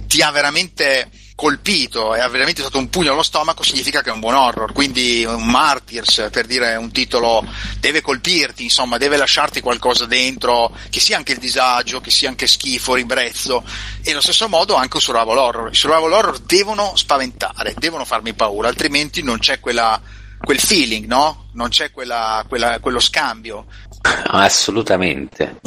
ti 0.08 0.22
ha 0.22 0.32
veramente 0.32 1.10
colpito 1.42 2.14
e 2.14 2.20
ha 2.20 2.28
veramente 2.28 2.62
stato 2.62 2.78
un 2.78 2.92
pugno 2.92 3.14
allo 3.14 3.24
stomaco 3.24 3.64
significa 3.64 4.04
che 4.04 4.12
è 4.12 4.14
un 4.14 4.20
buon 4.20 4.36
horror. 4.36 4.74
Quindi 4.74 5.26
un 5.26 5.48
Martyrs 5.48 6.28
per 6.32 6.46
dire 6.46 6.76
un 6.76 6.92
titolo 6.92 7.44
deve 7.80 8.02
colpirti 8.02 8.64
insomma 8.64 9.00
deve 9.00 9.18
lasciarti 9.18 9.60
qualcosa 9.60 10.06
dentro 10.06 10.72
che 10.92 11.00
sia 11.00 11.18
anche 11.18 11.32
il 11.32 11.40
disagio 11.40 12.00
che 12.00 12.12
sia 12.12 12.30
anche 12.30 12.46
schifo 12.46 12.94
ribrezzo. 12.94 13.64
E 14.04 14.12
allo 14.12 14.22
stesso 14.22 14.48
modo 14.48 14.76
anche 14.76 14.98
un 14.98 15.02
survival 15.02 15.38
horror. 15.40 15.72
I 15.72 15.76
survival 15.76 16.12
horror 16.12 16.38
devono 16.38 16.92
spaventare 16.96 17.74
devono 17.76 18.06
farmi 18.06 18.34
paura 18.34 18.68
altrimenti 18.68 19.24
non 19.24 19.40
c'è 19.40 19.60
quella 19.60 20.00
quel 20.44 20.60
feeling 20.60 21.06
no? 21.06 21.48
non 21.54 21.70
c'è 21.70 21.92
quella, 21.92 22.44
quella, 22.48 22.80
quello 22.80 23.00
scambio 23.00 23.66
Assolutamente. 24.04 25.60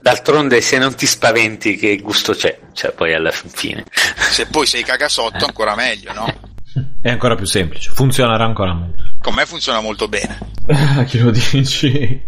D'altronde, 0.00 0.60
se 0.60 0.78
non 0.78 0.94
ti 0.94 1.06
spaventi, 1.06 1.76
che 1.76 1.98
gusto 1.98 2.32
c'è? 2.32 2.58
Cioè, 2.72 2.92
poi 2.92 3.14
alla 3.14 3.30
fin 3.30 3.50
fine. 3.50 3.84
se 3.92 4.46
poi 4.46 4.66
sei 4.66 4.82
cagasotto 4.82 5.44
ancora 5.44 5.74
meglio 5.76 6.12
no? 6.12 6.26
È 7.00 7.10
ancora 7.10 7.34
più 7.34 7.46
semplice, 7.46 7.90
funzionerà 7.90 8.44
ancora 8.44 8.74
meglio. 8.74 9.12
con 9.20 9.34
me 9.34 9.46
funziona 9.46 9.80
molto 9.80 10.06
bene 10.06 10.38
A 10.70 11.04
chi 11.04 11.18
lo 11.18 11.30
dici? 11.30 12.22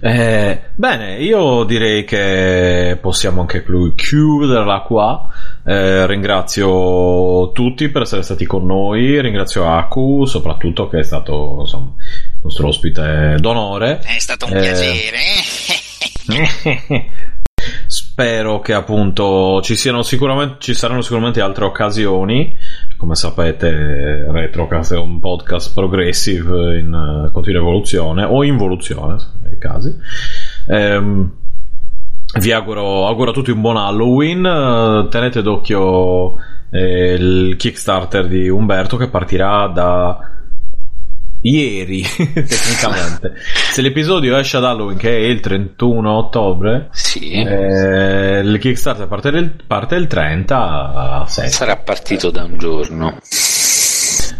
Eh, 0.00 0.62
bene, 0.74 1.16
io 1.18 1.64
direi 1.64 2.04
che 2.04 2.96
possiamo 3.00 3.40
anche 3.40 3.64
chiuderla 3.64 4.80
qua. 4.82 5.28
Eh, 5.64 6.06
ringrazio 6.06 7.52
tutti 7.52 7.88
per 7.88 8.02
essere 8.02 8.22
stati 8.22 8.46
con 8.46 8.66
noi. 8.66 9.20
Ringrazio 9.20 9.70
Aku, 9.70 10.24
soprattutto 10.24 10.88
che 10.88 11.00
è 11.00 11.02
stato 11.04 11.58
insomma, 11.60 11.92
il 11.98 12.40
nostro 12.42 12.68
ospite 12.68 13.36
d'onore. 13.38 13.98
è 14.00 14.18
stato 14.18 14.46
un 14.46 14.56
Eh, 14.56 14.60
piacere 14.60 15.18
Spero 17.86 18.60
che 18.60 18.72
appunto 18.72 19.60
ci, 19.62 19.76
siano 19.76 20.02
sicuramente, 20.02 20.56
ci 20.60 20.74
saranno 20.74 21.02
sicuramente 21.02 21.40
altre 21.40 21.64
occasioni. 21.64 22.56
Come 22.96 23.14
sapete, 23.14 24.26
Retrocast 24.30 24.94
è 24.94 24.98
un 24.98 25.20
podcast 25.20 25.74
progressive 25.74 26.78
in 26.78 27.30
continua 27.32 27.60
evoluzione 27.60 28.24
o 28.24 28.44
involuzione, 28.44 29.16
nei 29.42 29.58
casi. 29.58 29.94
Ehm, 30.68 31.32
vi 32.38 32.52
auguro, 32.52 33.06
auguro, 33.06 33.30
a 33.30 33.34
tutti 33.34 33.50
un 33.50 33.60
buon 33.60 33.76
Halloween. 33.76 34.44
Uh, 34.44 35.08
tenete 35.08 35.42
d'occhio 35.42 36.36
eh, 36.70 37.14
il 37.14 37.56
Kickstarter 37.56 38.26
di 38.26 38.48
Umberto 38.48 38.96
che 38.96 39.08
partirà 39.08 39.66
da 39.66 40.30
ieri 41.42 42.02
tecnicamente 42.12 43.32
se 43.72 43.80
l'episodio 43.80 44.36
esce 44.36 44.58
ad 44.58 44.64
Halloween 44.64 44.98
che 44.98 45.16
è 45.16 45.20
il 45.20 45.40
31 45.40 46.12
ottobre 46.12 46.88
sì. 46.92 47.32
eh, 47.32 48.40
il 48.40 48.58
Kickstarter 48.58 49.06
parte, 49.06 49.28
il, 49.28 49.50
parte 49.66 49.94
il 49.94 50.06
30 50.06 51.24
sarà 51.26 51.76
partito 51.76 52.30
da 52.30 52.44
un 52.44 52.58
giorno 52.58 53.18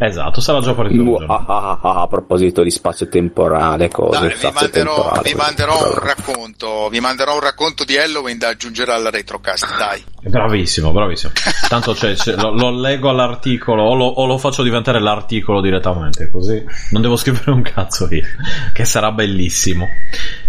Esatto, 0.03 0.41
sarà 0.41 0.61
già 0.61 0.73
partito. 0.73 1.03
Uh, 1.03 1.25
ah, 1.27 1.45
ah, 1.47 1.79
ah, 1.83 2.01
a 2.01 2.07
proposito 2.07 2.63
di 2.63 2.71
spazio 2.71 3.07
temporale, 3.09 3.91
cose. 3.91 4.19
Dai, 4.19 4.35
vi, 4.35 4.51
manderò, 4.51 5.21
vi 5.23 5.35
manderò 5.35 5.93
un 5.93 5.99
racconto. 5.99 6.89
Vi 6.89 7.01
manderò 7.01 7.35
un 7.35 7.41
racconto 7.41 7.85
di 7.85 7.99
Halloween 7.99 8.39
da 8.39 8.49
aggiungere 8.49 8.93
alla 8.93 9.11
retrocast. 9.11 9.77
Dai. 9.77 10.03
Bravissimo, 10.23 10.91
bravissimo. 10.91 11.33
Tanto 11.69 11.93
c'è, 11.93 12.15
c'è, 12.15 12.35
lo, 12.35 12.51
lo, 12.53 12.71
leggo 12.71 13.11
all'articolo 13.11 13.83
o 13.83 13.95
lo, 13.95 14.07
o 14.07 14.25
lo, 14.25 14.39
faccio 14.39 14.63
diventare 14.63 15.01
l'articolo 15.01 15.61
direttamente, 15.61 16.31
così 16.31 16.65
non 16.93 17.03
devo 17.03 17.17
scrivere 17.17 17.51
un 17.51 17.61
cazzo 17.61 18.09
io, 18.11 18.25
che 18.73 18.87
sarà 18.87 19.13
bellissimo. 19.13 19.87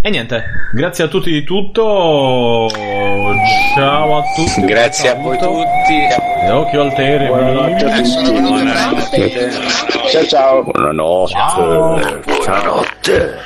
E 0.04 0.10
niente, 0.10 0.44
grazie 0.74 1.04
a 1.04 1.08
tutti 1.08 1.30
di 1.30 1.44
tutto. 1.44 2.68
Ciao 3.76 4.18
a 4.18 4.24
tutti. 4.36 4.66
Grazie 4.66 5.10
a 5.10 5.14
voi 5.14 5.38
tutti. 5.38 5.94
E 6.44 6.50
occhio 6.50 6.82
al 6.82 6.94
tere. 6.96 7.28
Buonanotte. 7.28 8.02
Ciao 10.10 10.26
ciao. 10.26 10.64
Buonanotte. 10.64 11.32
Ciao. 11.32 12.00
Buonanotte. 12.26 13.38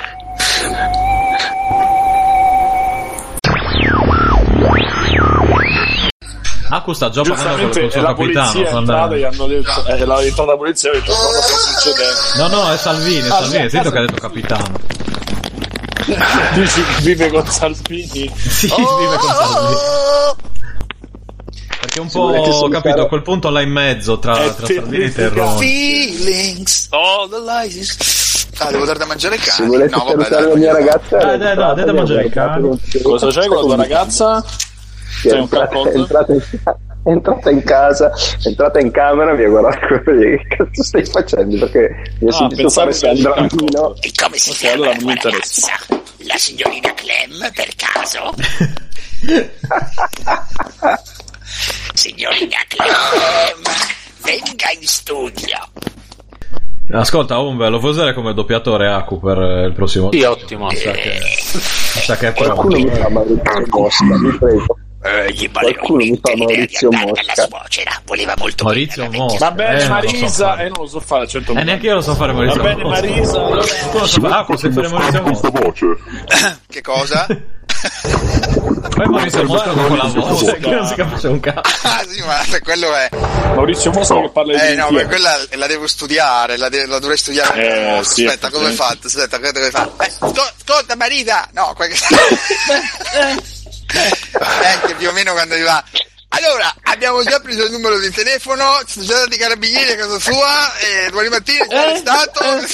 Aku 6.69 6.93
sta 6.93 7.09
già 7.09 7.21
parlando 7.21 7.67
con 7.67 7.83
il 7.83 7.91
suo 7.91 8.01
la 8.01 8.07
capitano. 8.13 8.51
polizia 8.51 8.69
è 8.69 8.73
entrata 8.73 9.15
hanno 9.15 9.47
detto, 9.47 9.85
eh, 9.87 10.05
la 10.05 10.23
entrata 10.23 10.51
la 10.51 10.57
polizia 10.57 10.91
e 10.91 10.95
ha 10.95 10.99
detto 10.99 11.11
cosa 11.11 11.41
sta 11.41 11.57
succedendo. 11.57 12.19
No, 12.37 12.47
no, 12.47 12.71
è 12.71 12.77
Salvini, 12.77 13.19
è 13.19 13.27
Ah, 13.27 13.39
Salvini, 13.41 13.63
sì, 13.63 13.69
sento 13.69 13.89
ah, 13.89 13.91
che 13.91 13.97
ha 13.97 14.01
detto 14.01 14.21
capitano. 14.21 15.03
Dici 16.53 16.83
vive 17.01 17.29
con 17.29 17.45
Salvini. 17.47 18.31
Sì, 18.35 18.69
Oh, 18.71 18.97
vive 18.99 19.17
con 19.17 19.29
Salvini. 19.29 19.79
Perché 21.79 21.99
un 21.99 22.09
Se 22.09 22.17
po', 22.17 22.33
salutare- 22.33 22.69
capito, 22.69 23.01
a 23.01 23.07
quel 23.07 23.21
punto 23.21 23.49
là 23.49 23.61
in 23.61 23.71
mezzo 23.71 24.19
tra, 24.19 24.39
È 24.43 24.55
tra 24.55 24.65
Salvini 24.67 25.03
e. 25.05 25.11
Terroni. 25.13 25.57
Feelings, 25.59 26.87
all 26.91 27.29
the 27.29 27.39
lies. 27.39 28.47
Ah, 28.57 28.71
devo 28.71 28.85
dare 28.85 28.99
da 28.99 29.05
mangiare 29.05 29.35
ai 29.35 29.41
Se 29.41 29.49
cani. 29.51 29.67
volete 29.69 29.95
No, 29.95 30.03
vabbè, 30.05 30.23
salutare 30.23 30.41
dai. 30.43 30.49
la 30.51 30.55
mia 30.57 30.71
ragazza, 30.73 31.17
Dai, 31.17 31.37
dai, 31.37 31.55
dai, 31.55 31.75
dai 31.75 31.85
da 31.85 31.93
mangiare 31.93 32.25
i 32.25 32.29
cani. 32.29 32.79
Cosa 33.03 33.27
c'è 33.27 33.47
con 33.47 33.55
la 33.57 33.61
tua 33.63 33.75
ragazza? 33.75 34.43
Sei 35.21 35.39
un 35.39 35.47
in, 35.49 36.07
è 37.05 37.09
entrata 37.11 37.51
in 37.51 37.63
casa, 37.63 38.09
è 38.11 38.47
entrata 38.47 38.79
in 38.79 38.89
camera, 38.89 39.33
mi 39.33 39.43
ha 39.43 39.49
guardato 39.49 40.01
che 40.03 40.41
cazzo 40.47 40.83
stai 40.83 41.05
facendo? 41.05 41.59
Perché 41.59 41.89
mi 42.19 42.29
ha 42.29 42.31
Ah, 42.31 42.35
sentito 42.37 42.69
fare 42.69 42.91
Sandrino. 42.93 43.95
E 44.01 44.11
come 44.15 44.37
si 44.37 44.49
Ok, 44.49 44.55
chiama 44.57 44.73
allora 44.73 44.89
la 44.89 44.95
non 44.95 45.05
mi 45.05 45.11
interessa. 45.11 45.67
ragazza? 45.87 46.03
La 46.27 46.37
signorina 46.37 46.93
Clem, 46.95 47.51
per 47.53 47.69
caso? 47.75 48.33
signorina 51.93 52.57
Clem, 52.67 53.61
venga 54.23 54.65
in 54.79 54.87
studio. 54.87 55.57
Ascolta, 56.91 57.39
Umbe, 57.39 57.67
lo 57.69 57.79
vuoi 57.79 57.91
usare 57.91 58.13
come 58.13 58.33
doppiatore 58.33 58.91
Aku 58.91 59.19
per 59.19 59.37
il 59.37 59.73
prossimo? 59.73 60.09
Sì, 60.11 60.21
ottimo. 60.23 60.67
Mi 60.67 60.75
sa 60.75 60.91
che, 60.91 61.19
mi 61.19 62.01
sa 62.01 62.15
che 62.17 62.27
è 62.29 62.33
Qualcuno 62.33 62.77
mi 62.77 62.85
pronto. 62.85 63.01
fa 63.01 63.09
Maurizio 63.09 63.65
Mosca, 63.69 64.17
vi 64.17 64.37
prego. 64.37 64.77
Eh, 65.05 65.31
gli 65.33 65.51
Qualcuno 65.51 65.97
mi 66.03 66.19
fa 66.21 66.35
Maurizio 66.35 66.89
Mosca. 66.91 67.45
suocera. 67.47 68.01
Voleva 68.05 68.33
molto 68.37 68.63
Maurizio 68.63 69.03
bene 69.03 69.17
Mosca. 69.17 69.37
Va 69.37 69.51
bene 69.51 69.81
Eh, 69.83 69.87
non 69.87 69.95
lo 70.01 70.07
so 70.07 70.15
Marisa, 70.17 70.45
fare. 70.47 70.61
e 70.65 70.69
non 70.69 70.77
lo 70.79 70.87
so 70.87 70.99
fare 70.99 71.27
100 71.27 71.51
Eh, 71.53 71.63
neanche 71.63 71.85
io 71.85 71.93
lo 71.93 72.01
so 72.01 72.15
fare 72.15 72.31
Va 72.33 72.37
Maurizio 72.39 72.63
bene 72.63 72.83
Mosca. 72.83 73.01
Marisa, 73.07 73.37
allora- 73.45 73.65
Tu 73.91 73.97
lo 73.99 74.05
so 74.07 74.21
fare- 74.21 74.33
Aku, 74.33 74.55
sai 74.57 74.71
fare 74.71 74.87
Maurizio 74.87 75.21
Mosca? 75.21 75.49
voce. 75.51 75.85
Che 76.67 76.81
cosa? 76.81 77.27
Poi 78.95 79.05
Maurizio 79.07 79.43
Mosca 79.43 79.69
con 79.71 79.85
quella 79.87 80.03
voce 80.05 80.57
che 80.57 80.69
non 80.71 80.87
si 80.87 80.95
capisce 80.95 81.27
un 81.27 81.39
cazzo. 81.39 81.61
Ah, 81.87 82.03
sì, 82.07 82.21
ma 82.21 82.59
quello 82.63 82.95
è. 82.95 83.09
Maurizio 83.53 83.91
Mosca 83.91 84.19
che 84.21 84.29
parla 84.29 84.53
di 84.57 84.71
Eh, 84.71 84.75
no, 84.75 84.89
ma 84.89 85.05
quella 85.05 85.37
la 85.51 85.67
devo 85.67 85.85
studiare, 85.87 86.57
la, 86.57 86.69
de- 86.69 86.87
la 86.87 86.97
dovrei 86.99 87.17
studiare. 87.17 87.97
Eh, 87.99 88.03
sì, 88.03 88.25
aspetta, 88.25 88.49
come 88.49 88.67
hai 88.67 88.73
fatto? 88.73 89.05
Aspetta, 89.07 89.39
cosa 89.39 89.59
hai 89.59 89.69
fatto? 89.71 90.03
Eh, 90.03 90.07
ascol- 90.07 90.51
ascolta, 90.57 90.95
Marita! 90.95 91.47
No, 91.53 91.73
quel 91.75 91.91
che... 93.85 94.07
eh, 94.87 94.93
più 94.95 95.09
o 95.09 95.11
meno 95.11 95.33
quando 95.33 95.53
arriva. 95.53 95.83
Allora, 96.29 96.73
abbiamo 96.83 97.23
già 97.23 97.39
preso 97.39 97.63
il 97.63 97.71
numero 97.71 97.97
di 97.97 98.11
telefono, 98.11 98.79
ci 98.85 98.93
sono 98.93 99.05
già 99.05 99.17
dati 99.19 99.35
i 99.35 99.37
carabinieri 99.37 99.91
a 99.93 99.95
casa 99.95 100.19
sua, 100.19 100.75
e 100.79 101.07
domani 101.09 101.29
mattina 101.29 101.65
già 101.65 101.75
Eh, 101.75 101.87
arrestato. 101.89 102.67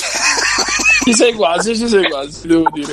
Ci 1.03 1.13
sei 1.13 1.33
quasi, 1.33 1.75
ci 1.77 1.87
sei 1.87 2.09
quasi, 2.09 2.47
devo 2.47 2.67
dire. 2.73 2.91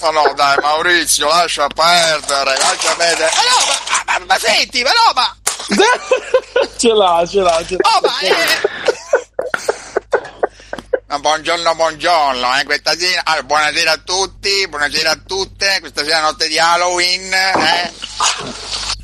Ma 0.00 0.10
no, 0.10 0.32
dai, 0.36 0.56
Maurizio, 0.60 1.26
lascia 1.28 1.66
perdere, 1.68 2.56
lascia 2.56 2.94
perdere. 2.96 3.30
Ma 3.34 3.42
no, 3.42 3.66
ma, 3.66 4.18
ma, 4.18 4.24
ma 4.26 4.38
senti, 4.38 4.82
ma 4.82 4.90
no, 4.90 5.12
ma... 5.14 5.36
ce 6.76 6.88
l'ha, 6.92 7.24
ce 7.28 7.40
l'ha, 7.40 7.64
ce 7.66 7.76
l'ha. 7.76 7.88
Oh, 7.96 8.00
ma 8.02 8.18
eh... 8.20 8.34
Buongiorno, 11.08 11.74
buongiorno, 11.76 12.58
eh, 12.58 12.64
questa 12.64 12.96
sera, 12.96 13.22
ah, 13.24 13.40
buonasera 13.42 13.92
a 13.92 13.96
tutti, 13.98 14.66
buonasera 14.68 15.10
a 15.12 15.18
tutte, 15.24 15.76
questa 15.78 16.02
sera 16.02 16.18
è 16.18 16.22
notte 16.22 16.48
di 16.48 16.58
Halloween, 16.58 17.32
eh. 17.32 17.92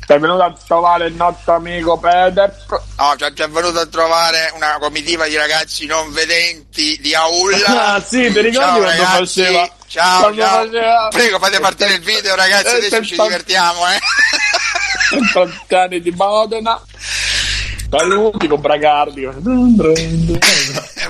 Sei 0.05 0.19
venuto 0.19 0.43
a 0.43 0.53
trovare 0.67 1.07
il 1.07 1.13
nostro 1.13 1.55
amico 1.55 1.97
Pedro. 1.97 2.51
No, 2.97 3.15
ci 3.17 3.41
è 3.41 3.47
venuto 3.47 3.79
a 3.79 3.85
trovare 3.85 4.51
una 4.53 4.77
comitiva 4.81 5.27
di 5.27 5.37
ragazzi 5.37 5.85
non 5.85 6.11
vedenti 6.11 6.99
di 6.99 7.15
Aulla. 7.15 7.93
Ah, 7.95 8.01
sì, 8.01 8.29
ti 8.31 8.41
ricordi 8.41 8.51
Ciao, 8.53 8.79
quando 8.79 8.83
ragazzi. 9.03 9.41
faceva- 9.43 9.69
Ciao, 9.87 10.19
quando 10.23 10.41
ciao. 10.41 10.65
faceva- 10.65 11.07
Prego, 11.09 11.39
fate 11.39 11.59
partire 11.61 11.93
il 11.93 12.01
video, 12.01 12.35
ragazzi, 12.35 12.67
Eh, 12.67 12.77
adesso 12.85 13.03
ci 13.05 13.15
divertiamo, 13.15 13.79
eh. 13.89 13.99
30 15.31 15.81
anni 15.81 16.01
di 16.01 16.11
Modena. 16.11 16.81
Saluti 17.95 18.47
con 18.47 18.59
Bragardi. 18.59 19.23
E 19.23 19.29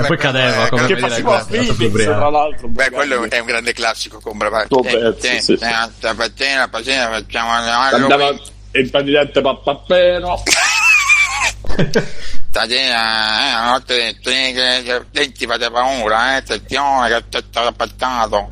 poi 0.06 0.18
cadeva, 0.18 0.68
come 0.68 0.86
che 0.86 0.98
faceva 0.98 1.46
più 1.46 1.76
Phoenix, 1.78 2.04
tra 2.04 2.30
l'altro. 2.30 2.68
Beh, 2.68 2.90
quello 2.90 3.24
è 3.24 3.40
un 3.40 3.46
grande 3.46 3.72
classico 3.72 4.20
con 4.20 4.38
sì. 5.40 5.56
Stamattina, 5.56 6.68
stamattina 6.68 7.10
facciamo 7.10 7.52
Andava 7.52 8.36
il 8.72 8.90
presidente 8.90 9.40
Pappapero. 9.40 10.44
Stasera, 12.50 13.48
eh, 13.48 13.54
la 13.54 13.66
notte 13.72 14.18
che 14.22 15.06
denti 15.10 15.46
fate 15.46 15.72
paura, 15.72 16.34
eh, 16.34 16.36
attenzione 16.38 17.08
che 17.08 17.24
c'è 17.30 17.44
stato 17.50 17.68
appaccato. 17.70 18.50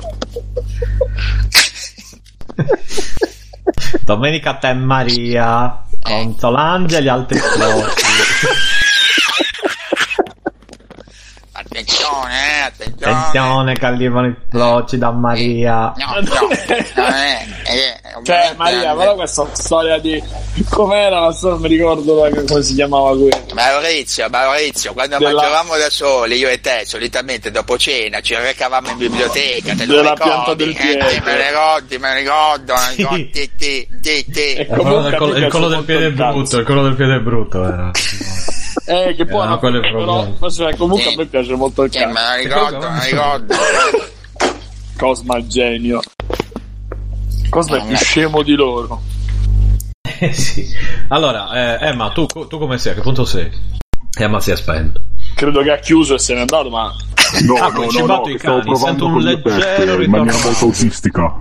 Domenica 4.04 4.50
a 4.50 4.54
te 4.54 4.72
Maria, 4.72 5.84
con 6.02 6.36
Solange 6.38 6.98
e 6.98 7.02
gli 7.02 7.08
altri. 7.08 7.40
Attenzione, 11.72 12.32
eh, 12.34 12.60
attenzione. 12.66 13.12
Attenzione 13.12 13.72
che 13.74 13.86
arrivano 13.86 14.26
i 14.28 14.36
floci 14.50 14.98
da 14.98 15.10
Maria. 15.10 15.92
No, 15.96 16.20
no, 16.20 16.20
no, 16.40 16.50
eh, 16.50 17.46
eh, 17.64 18.22
Cioè, 18.24 18.54
Maria, 18.56 18.94
però 18.94 19.14
questa 19.14 19.46
storia 19.52 19.98
di. 19.98 20.22
Com'era 20.68 21.20
la 21.20 21.32
storia? 21.32 21.56
Non 21.58 21.62
mi 21.62 21.68
ricordo 21.76 22.22
la- 22.22 22.42
come 22.46 22.62
si 22.62 22.74
chiamava 22.74 23.10
quello. 23.16 23.30
Maurizio, 23.54 24.28
Maurizio, 24.30 24.92
quando 24.92 25.16
Della- 25.18 25.32
mangiavamo 25.32 25.76
da 25.78 25.88
soli, 25.90 26.36
io 26.36 26.48
e 26.48 26.60
te, 26.60 26.82
solitamente 26.84 27.50
dopo 27.50 27.78
cena, 27.78 28.20
ci 28.20 28.34
recavamo 28.34 28.90
in 28.90 28.98
biblioteca, 28.98 29.74
te 29.74 29.86
lo 29.86 29.96
Della 29.96 30.10
ricordi? 30.12 30.22
pianta 30.30 30.54
del 30.54 30.68
Eh, 30.68 30.74
piede. 30.74 31.20
me 31.24 31.36
lo 31.36 31.42
ricordi, 31.42 31.98
me 31.98 32.08
lo 32.08 32.18
ricordo, 32.18 32.74
me 32.74 32.80
lo 32.80 32.94
ricordi, 32.96 33.30
ti, 33.30 33.50
ti, 33.56 33.88
ti, 34.00 34.24
ti. 34.30 34.40
Eh, 34.54 34.66
me 34.70 35.38
il 35.38 35.48
collo 35.48 35.68
del 35.68 35.84
piede 35.84 36.10
brutto, 36.10 36.58
il 36.58 36.64
collo 36.66 36.82
del 36.82 36.94
piede 36.96 37.18
brutto 37.20 37.64
era. 37.64 37.90
Eh, 38.84 39.14
che 39.14 39.24
poi 39.26 39.40
Erano 39.42 39.58
quelli 39.58 39.78
i 39.78 39.80
però, 39.80 40.28
ma 40.38 40.50
cioè, 40.50 40.76
comunque 40.76 41.08
Sì. 41.10 41.14
a 41.14 41.16
me 41.18 41.26
piace 41.26 41.54
molto 41.54 41.82
il 41.84 41.90
cazzo. 41.90 42.06
lo 42.06 42.34
ricordo, 42.36 42.78
me 42.90 42.96
lo 42.96 43.04
ricordo. 43.04 43.54
Cosma 44.96 45.36
il 45.38 45.46
genio. 45.48 46.00
Cosma 47.48 47.76
è 47.78 47.84
più 47.86 47.94
Eh. 47.94 47.96
scemo 47.98 48.42
di 48.42 48.54
loro. 48.54 49.00
Eh 50.18 50.32
sì. 50.32 50.66
Allora, 51.08 51.78
eh, 51.80 51.88
Emma, 51.88 52.10
tu, 52.12 52.26
tu 52.26 52.58
come 52.58 52.78
sei? 52.78 52.92
A 52.92 52.94
che 52.96 53.00
punto 53.02 53.24
sei? 53.24 53.50
Emma 54.18 54.40
si 54.40 54.50
è 54.50 54.56
spento. 54.56 55.00
Credo 55.34 55.62
che 55.62 55.70
ha 55.70 55.78
chiuso 55.78 56.14
e 56.14 56.18
se 56.18 56.34
n'è 56.34 56.40
andato, 56.40 56.68
ma. 56.70 56.92
No, 57.46 57.54
Ah, 57.54 57.68
no, 57.68 57.86
no, 57.90 58.06
no, 58.06 58.28
i 58.28 58.38
stavo 58.38 58.58
cani, 58.60 58.62
sento 58.62 58.62
provando 58.62 59.06
un 59.06 59.12
con 59.12 59.22
le 59.22 59.34
leggero 59.34 59.58
tette 59.58 59.82
in 59.82 59.98
ritorno. 59.98 60.16
maniera 60.24 60.38
molto 60.44 60.64
autistica. 60.64 61.34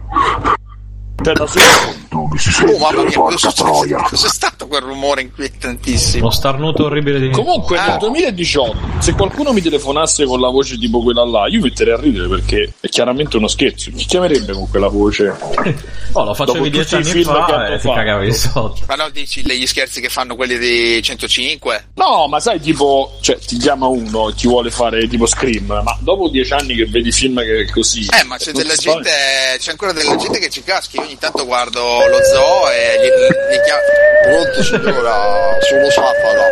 Te 1.15 1.33
da 1.33 1.47
solo. 1.47 2.00
Mi 2.14 2.38
si 2.38 2.49
Oh 2.49 2.51
sente, 2.51 2.77
mamma 2.77 3.03
mia, 3.03 3.11
porca 3.14 3.33
cosa 3.35 3.51
troia. 3.51 4.01
cos'è 4.01 4.27
stato 4.30 4.67
quel 4.67 4.81
rumore 4.81 5.22
inquietantissimo? 5.22 6.23
Uno 6.25 6.31
starnuto 6.31 6.85
orribile 6.85 7.19
di. 7.19 7.30
Comunque 7.30 7.77
Ah. 7.77 7.88
nel 7.88 7.98
2018, 7.99 8.77
se 8.99 9.14
qualcuno 9.14 9.53
mi 9.53 9.61
telefonasse 9.61 10.25
con 10.25 10.40
la 10.40 10.49
voce 10.49 10.77
tipo 10.77 11.01
quella 11.01 11.25
là, 11.25 11.48
io 11.48 11.61
metterei 11.61 11.93
a 11.93 11.98
ridere 11.98 12.27
perché 12.27 12.73
è 12.80 12.88
chiaramente 12.90 13.38
uno 13.38 13.48
scherzo. 13.48 13.91
Chi 13.91 14.06
chiamerebbe 14.06 14.53
con 14.53 14.69
quella 14.69 14.88
voce? 14.90 15.35
Oh, 16.14 16.25
lo 16.25 16.33
facevi 16.33 16.69
dieci 16.69 16.95
anni 16.95 17.23
fa 17.23 17.67
e 17.73 17.80
ti 17.80 17.88
cagavi 17.88 18.33
sotto. 18.33 18.81
Ma 18.85 18.95
no, 18.95 19.09
dici 19.11 19.45
gli 19.45 19.65
scherzi 19.65 20.01
che 20.01 20.09
fanno 20.09 20.35
quelli 20.35 20.57
di 20.57 21.01
105? 21.01 21.85
No, 21.93 22.27
ma 22.27 22.41
sai, 22.41 22.59
tipo, 22.59 23.14
cioè, 23.22 23.38
ti 23.38 23.56
chiama 23.56 23.88
uno 23.88 24.27
e 24.27 24.33
ti 24.33 24.45
vuole 24.45 24.72
fare 24.72 25.07
tipo 25.07 25.25
Scream, 25.25 25.67
ma 25.67 25.98
dopo 26.01 26.27
dieci 26.27 26.51
anni 26.51 26.75
che 26.75 26.85
vedi 26.85 27.14
film 27.14 27.40
che 27.40 27.61
è 27.61 27.69
così. 27.72 28.07
Eh, 28.11 28.25
ma 28.25 28.35
c'è 28.35 28.51
della 28.51 28.75
gente, 28.75 29.09
c'è 29.57 29.72
ancora 29.72 29.93
della 29.93 30.17
gente 30.17 30.40
che 30.40 30.49
ci 30.49 30.61
caschi. 30.64 30.98
Io 30.98 31.03
ogni 31.03 31.17
tanto 31.17 31.45
guardo 31.45 32.00
lo 32.07 32.23
zoo 32.23 32.69
e 32.69 32.99
gli, 32.99 33.09
gli 33.51 33.59
chiamo. 33.61 33.81
Pronto 34.23 34.63
signora, 34.63 35.57
sono 35.61 35.89
Safara. 35.89 36.45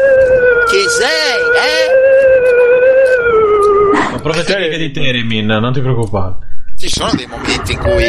Chi 0.68 0.84
sei, 0.88 1.42
eh? 1.56 1.88
Ma 4.12 4.20
prove 4.20 4.44
tecniche 4.44 4.78
di 4.78 4.92
Teremin, 4.92 5.46
non 5.46 5.72
ti 5.74 5.82
preoccupare. 5.82 6.36
Ci 6.78 6.90
sono 6.90 7.12
dei 7.16 7.28
momenti 7.28 7.74
in 7.74 7.80
cui. 7.80 8.06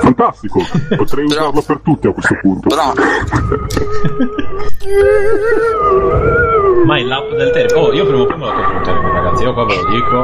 Fantastico, 0.00 0.60
potrei 0.96 1.24
usarlo 1.24 1.62
per 1.62 1.80
tutti 1.84 2.06
a 2.06 2.12
questo 2.12 2.36
punto. 2.40 2.68
Ma 6.84 6.98
il 6.98 7.06
l'app 7.06 7.30
del 7.32 7.50
Teremin. 7.52 7.84
Oh, 7.84 7.92
io 7.92 8.06
prima 8.06 8.22
o 8.22 8.26
poi 8.26 8.38
me 8.38 8.46
lo 8.46 8.52
compro 8.52 8.76
un 8.76 8.82
Teremin, 8.82 9.12
ragazzi. 9.12 9.42
Io 9.42 9.52
qua 9.52 9.64
ve 9.66 9.74
lo 9.76 9.84
dico. 9.90 10.16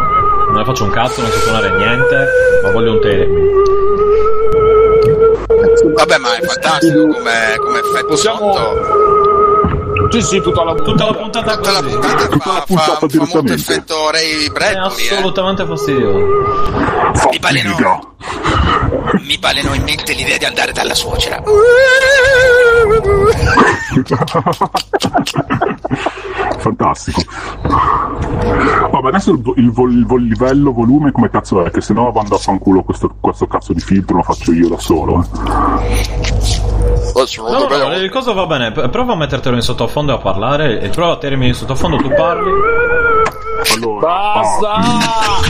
Non 0.46 0.54
ne 0.54 0.64
faccio 0.64 0.84
un 0.84 0.90
cazzo, 0.90 1.20
non 1.20 1.30
so 1.30 1.38
suonare 1.38 1.70
niente. 1.76 2.28
Ma 2.62 2.70
voglio 2.70 2.92
un 2.92 3.00
Teremin. 3.00 3.64
Vabbè, 5.46 6.18
ma 6.18 6.36
è 6.36 6.42
fantastico 6.42 7.06
come, 7.06 7.54
come 7.58 7.78
effetto 7.78 8.06
Possiamo- 8.06 8.52
sotto. 8.54 9.35
Sì, 10.10 10.22
sì, 10.22 10.40
tutta 10.40 10.62
la 10.64 10.74
Tutta 10.74 11.04
la 11.06 11.12
puntata 11.14 11.54
Tutta 11.56 11.72
la 11.72 11.82
puntata 11.82 12.28
fa, 12.38 12.64
fa, 12.66 12.96
fa 13.06 13.06
molto 13.32 13.52
effetto 13.52 14.10
Ray 14.10 14.46
È 14.46 14.50
Bradbury, 14.50 15.02
eh. 15.02 15.12
assolutamente 15.14 15.66
fastidioso. 15.66 16.18
Mi 17.30 17.38
baleno, 17.38 17.76
mi 19.26 19.38
baleno 19.38 19.74
in 19.74 19.82
mente 19.82 20.12
l'idea 20.12 20.36
di 20.36 20.44
andare 20.44 20.72
dalla 20.72 20.94
suocera. 20.94 21.42
Fantastico. 26.58 27.20
Oh, 28.90 29.00
ma 29.00 29.08
adesso 29.08 29.32
il, 29.32 29.40
vo- 29.42 29.54
il 29.56 29.70
vo- 29.72 29.86
il 29.88 30.06
vo- 30.06 30.16
livello 30.16 30.72
volume 30.72 31.12
come 31.12 31.30
cazzo 31.30 31.64
è? 31.64 31.70
Che 31.70 31.80
se 31.80 31.92
no 31.92 32.10
mando 32.10 32.34
a 32.36 32.38
fanculo 32.38 32.82
questo, 32.82 33.14
questo 33.20 33.46
cazzo 33.46 33.72
di 33.72 33.80
filtro 33.80 34.16
lo 34.16 34.22
faccio 34.22 34.52
io 34.52 34.68
da 34.68 34.78
solo. 34.78 35.22
eh. 35.22 36.85
No, 37.50 37.66
no, 37.68 37.88
no, 37.88 37.94
il 37.96 38.10
coso 38.10 38.32
va 38.34 38.46
bene. 38.46 38.72
Prova 38.72 39.12
a 39.12 39.16
mettertelo 39.16 39.54
in 39.56 39.62
sottofondo 39.62 40.12
e 40.12 40.14
a 40.16 40.18
parlare. 40.18 40.80
E 40.80 40.88
prova 40.90 41.14
a 41.14 41.18
tenermi 41.18 41.48
in 41.48 41.54
sottofondo, 41.54 41.96
tu 41.96 42.08
parli. 42.08 42.50
Allora, 43.74 44.00
Basta! 44.34 44.72
ah! 44.74 45.40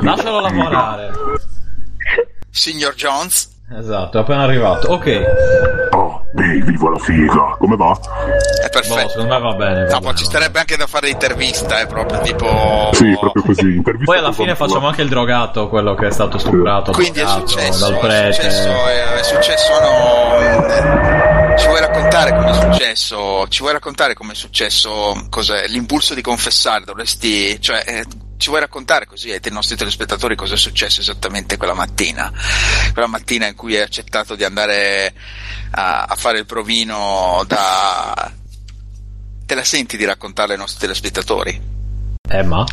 Lascialo 0.00 0.40
lavorare. 0.40 1.12
Signor 2.50 2.94
Jones, 2.94 3.53
Esatto, 3.70 4.18
è 4.18 4.20
appena 4.20 4.42
arrivato. 4.42 4.92
Ok. 4.92 5.22
Oh, 5.90 6.22
ehi, 6.36 6.60
viva 6.62 6.90
la 6.90 6.98
figa! 6.98 7.56
Come 7.58 7.76
va? 7.76 7.98
è 8.62 8.68
perfetto. 8.68 9.02
Boh, 9.02 9.08
secondo 9.08 9.34
me 9.34 9.40
va 9.40 9.52
bene. 9.54 9.84
va 9.84 9.90
No, 9.90 9.98
poi 9.98 10.00
bene, 10.00 10.16
ci 10.16 10.24
va 10.24 10.30
starebbe 10.30 10.58
anche 10.58 10.76
da 10.76 10.86
fare 10.86 11.06
l'intervista, 11.06 11.80
eh, 11.80 11.86
proprio 11.86 12.20
tipo. 12.20 12.90
Sì, 12.92 13.16
proprio 13.18 13.42
così. 13.42 13.76
Intervista 13.76 14.12
Poi 14.12 14.18
alla 14.18 14.32
fine 14.32 14.54
facciamo 14.54 14.86
anche 14.88 15.02
il 15.02 15.08
drogato, 15.08 15.68
quello 15.68 15.94
che 15.94 16.08
è 16.08 16.10
stato 16.10 16.38
stuprato, 16.38 16.92
Quindi 16.92 17.20
è 17.20 17.26
successo, 17.26 17.88
dal 17.88 17.96
è 17.96 18.00
prete. 18.00 18.32
successo, 18.32 18.68
è, 18.86 19.04
è 19.18 19.22
successo, 19.22 19.72
no, 19.80 20.38
eh, 20.40 21.58
ci 21.58 21.66
vuoi 21.68 21.80
raccontare 21.80 22.32
come 22.34 22.50
è 22.50 22.54
successo? 22.54 23.46
Ci 23.48 23.60
vuoi 23.60 23.72
raccontare 23.72 24.14
come 24.14 24.32
è 24.32 24.36
successo? 24.36 25.26
Cos'è? 25.30 25.66
L'impulso 25.68 26.14
di 26.14 26.20
confessare, 26.22 26.84
dovresti, 26.84 27.60
cioè, 27.60 27.82
eh, 27.86 28.04
ci 28.36 28.48
vuoi 28.48 28.60
raccontare 28.60 29.06
così 29.06 29.30
ai 29.30 29.40
nostri 29.50 29.76
telespettatori 29.76 30.36
cosa 30.36 30.54
è 30.54 30.56
successo 30.56 31.00
esattamente 31.00 31.56
quella 31.56 31.74
mattina? 31.74 32.32
Quella 32.92 33.08
mattina 33.08 33.46
in 33.46 33.54
cui 33.54 33.76
hai 33.76 33.82
accettato 33.82 34.34
di 34.34 34.44
andare 34.44 35.14
a, 35.72 36.02
a 36.04 36.14
fare 36.16 36.38
il 36.38 36.46
provino 36.46 37.44
da... 37.46 38.32
Te 39.46 39.54
la 39.54 39.64
senti 39.64 39.96
di 39.96 40.04
raccontarle 40.04 40.54
ai 40.54 40.58
nostri 40.58 40.80
telespettatori? 40.80 41.73
Emma? 42.26 42.64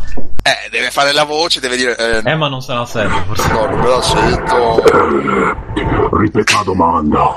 Eh, 0.44 0.70
deve 0.72 0.92
fare 0.92 1.12
la 1.12 1.26
voce, 1.26 1.60
deve 1.60 1.76
dire... 1.76 1.98
Eh, 1.98 2.22
Emma 2.24 2.48
non 2.48 2.62
se 2.62 2.74
la 2.74 2.86
sente, 2.86 3.22
forse. 3.28 3.52
no, 3.52 3.66
non 3.68 3.80
me 3.80 3.88
la 3.90 4.02
sento. 4.02 4.84
Ripeta 6.18 6.58
la 6.58 6.64
domanda. 6.64 7.36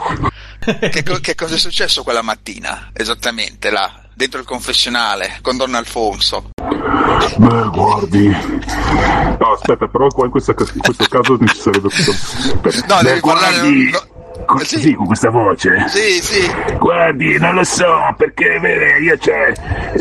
che, 0.60 1.02
co- 1.02 1.18
che 1.20 1.34
cosa 1.34 1.56
è 1.56 1.58
successo 1.58 2.04
quella 2.04 2.22
mattina? 2.22 2.90
Esattamente 2.92 3.68
là, 3.70 4.00
dentro 4.14 4.38
il 4.38 4.46
confessionale, 4.46 5.38
con 5.42 5.56
Don 5.56 5.74
Alfonso. 5.74 6.50
Beh, 7.36 7.68
guardi. 7.72 8.28
No, 8.28 9.52
aspetta, 9.52 9.88
però 9.88 10.06
qua 10.06 10.26
in, 10.26 10.30
questa- 10.30 10.54
in 10.72 10.80
questo 10.80 11.06
caso 11.08 11.36
ci 11.44 11.56
sarebbe. 11.56 11.88
No, 11.88 12.60
Beh, 12.60 12.70
devi 13.02 13.20
parlare- 13.20 13.20
guardi. 13.20 13.90
no- 13.90 14.12
Con, 14.44 14.60
sì. 14.64 14.94
con 14.94 15.06
questa 15.06 15.30
voce? 15.30 15.84
Sì, 15.88 16.20
sì. 16.22 16.50
Guardi, 16.78 17.38
non 17.38 17.54
lo 17.54 17.64
so, 17.64 18.14
perché 18.16 18.58
vede, 18.60 18.98
io 19.00 19.16
c'è. 19.18 19.52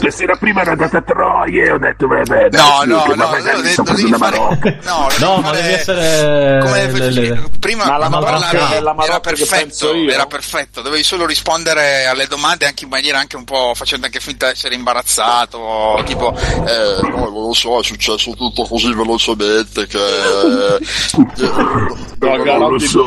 La 0.01 0.11
sera 0.11 0.35
prima 0.35 0.61
ero 0.61 0.71
andata 0.71 0.97
a 0.97 1.01
Troia 1.01 1.63
e 1.65 1.71
ho 1.71 1.77
detto, 1.77 2.07
vabbè, 2.07 2.49
dai, 2.49 2.61
No, 2.61 2.79
sì, 2.81 2.87
no, 2.89 3.03
no, 3.05 3.15
no, 3.15 3.29
mi 3.31 3.41
de- 3.41 3.69
sono 3.69 3.87
lo 3.87 3.93
preso 3.93 4.07
devi 4.07 4.17
fare-. 4.17 4.79
No, 4.83 5.07
No, 5.19 5.37
ma 5.41 5.51
devi 5.51 5.73
essere. 5.73 6.59
Come 6.61 6.91
le- 6.91 7.11
le- 7.11 7.43
prima 7.59 7.85
Ma 7.85 7.97
la 7.97 8.09
Marocca 8.09 8.75
era 8.75 9.19
perfetto, 9.19 9.93
era 9.93 10.25
perfetto, 10.25 10.81
dovevi 10.81 11.03
solo 11.03 11.25
rispondere 11.25 12.05
alle 12.05 12.27
domande 12.27 12.65
anche 12.65 12.83
in 12.83 12.89
maniera 12.89 13.19
anche 13.19 13.35
un 13.37 13.43
po' 13.45 13.71
facendo 13.75 14.05
anche 14.05 14.19
finta 14.19 14.47
di 14.47 14.51
essere 14.53 14.75
imbarazzato, 14.75 16.01
tipo 16.05 16.35
eh, 16.35 16.99
no, 17.03 17.29
non 17.29 17.47
lo 17.47 17.53
so, 17.53 17.79
è 17.79 17.83
successo 17.83 18.31
tutto 18.35 18.63
così 18.63 18.93
velocemente 18.93 19.87
che 19.87 19.97
No, 22.19 22.35
non 22.37 22.71
lo 22.71 22.79
so. 22.79 23.03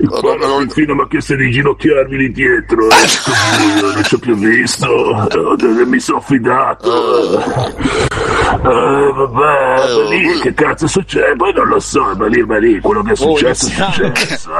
Il 0.00 0.08
povero 0.08 0.60
infine 0.60 0.94
mi 0.94 1.00
ha 1.02 1.08
chiesto 1.08 1.34
di 1.34 1.50
ginocchiarmi 1.50 2.16
lì 2.16 2.30
dietro. 2.32 2.86
eh, 2.86 2.88
così, 3.24 3.80
non 3.80 4.02
ci 4.04 4.14
ho 4.14 4.18
più 4.18 4.34
visto. 4.36 5.56
eh, 5.58 5.84
Mi 5.84 5.98
sono 6.00 6.20
fidato. 6.20 7.38
Eh, 8.50 9.12
vabbè, 9.12 10.08
lì, 10.10 10.40
che 10.40 10.54
cazzo 10.54 10.86
succede? 10.86 11.34
Poi 11.36 11.52
non 11.52 11.66
lo 11.68 11.80
so, 11.80 12.14
ma 12.16 12.26
lì, 12.26 12.42
ma 12.44 12.58
lì, 12.58 12.78
quello 12.80 13.02
che 13.02 13.12
è 13.12 13.16
successo 13.16 13.66
è 13.68 13.70
successo. 13.92 14.50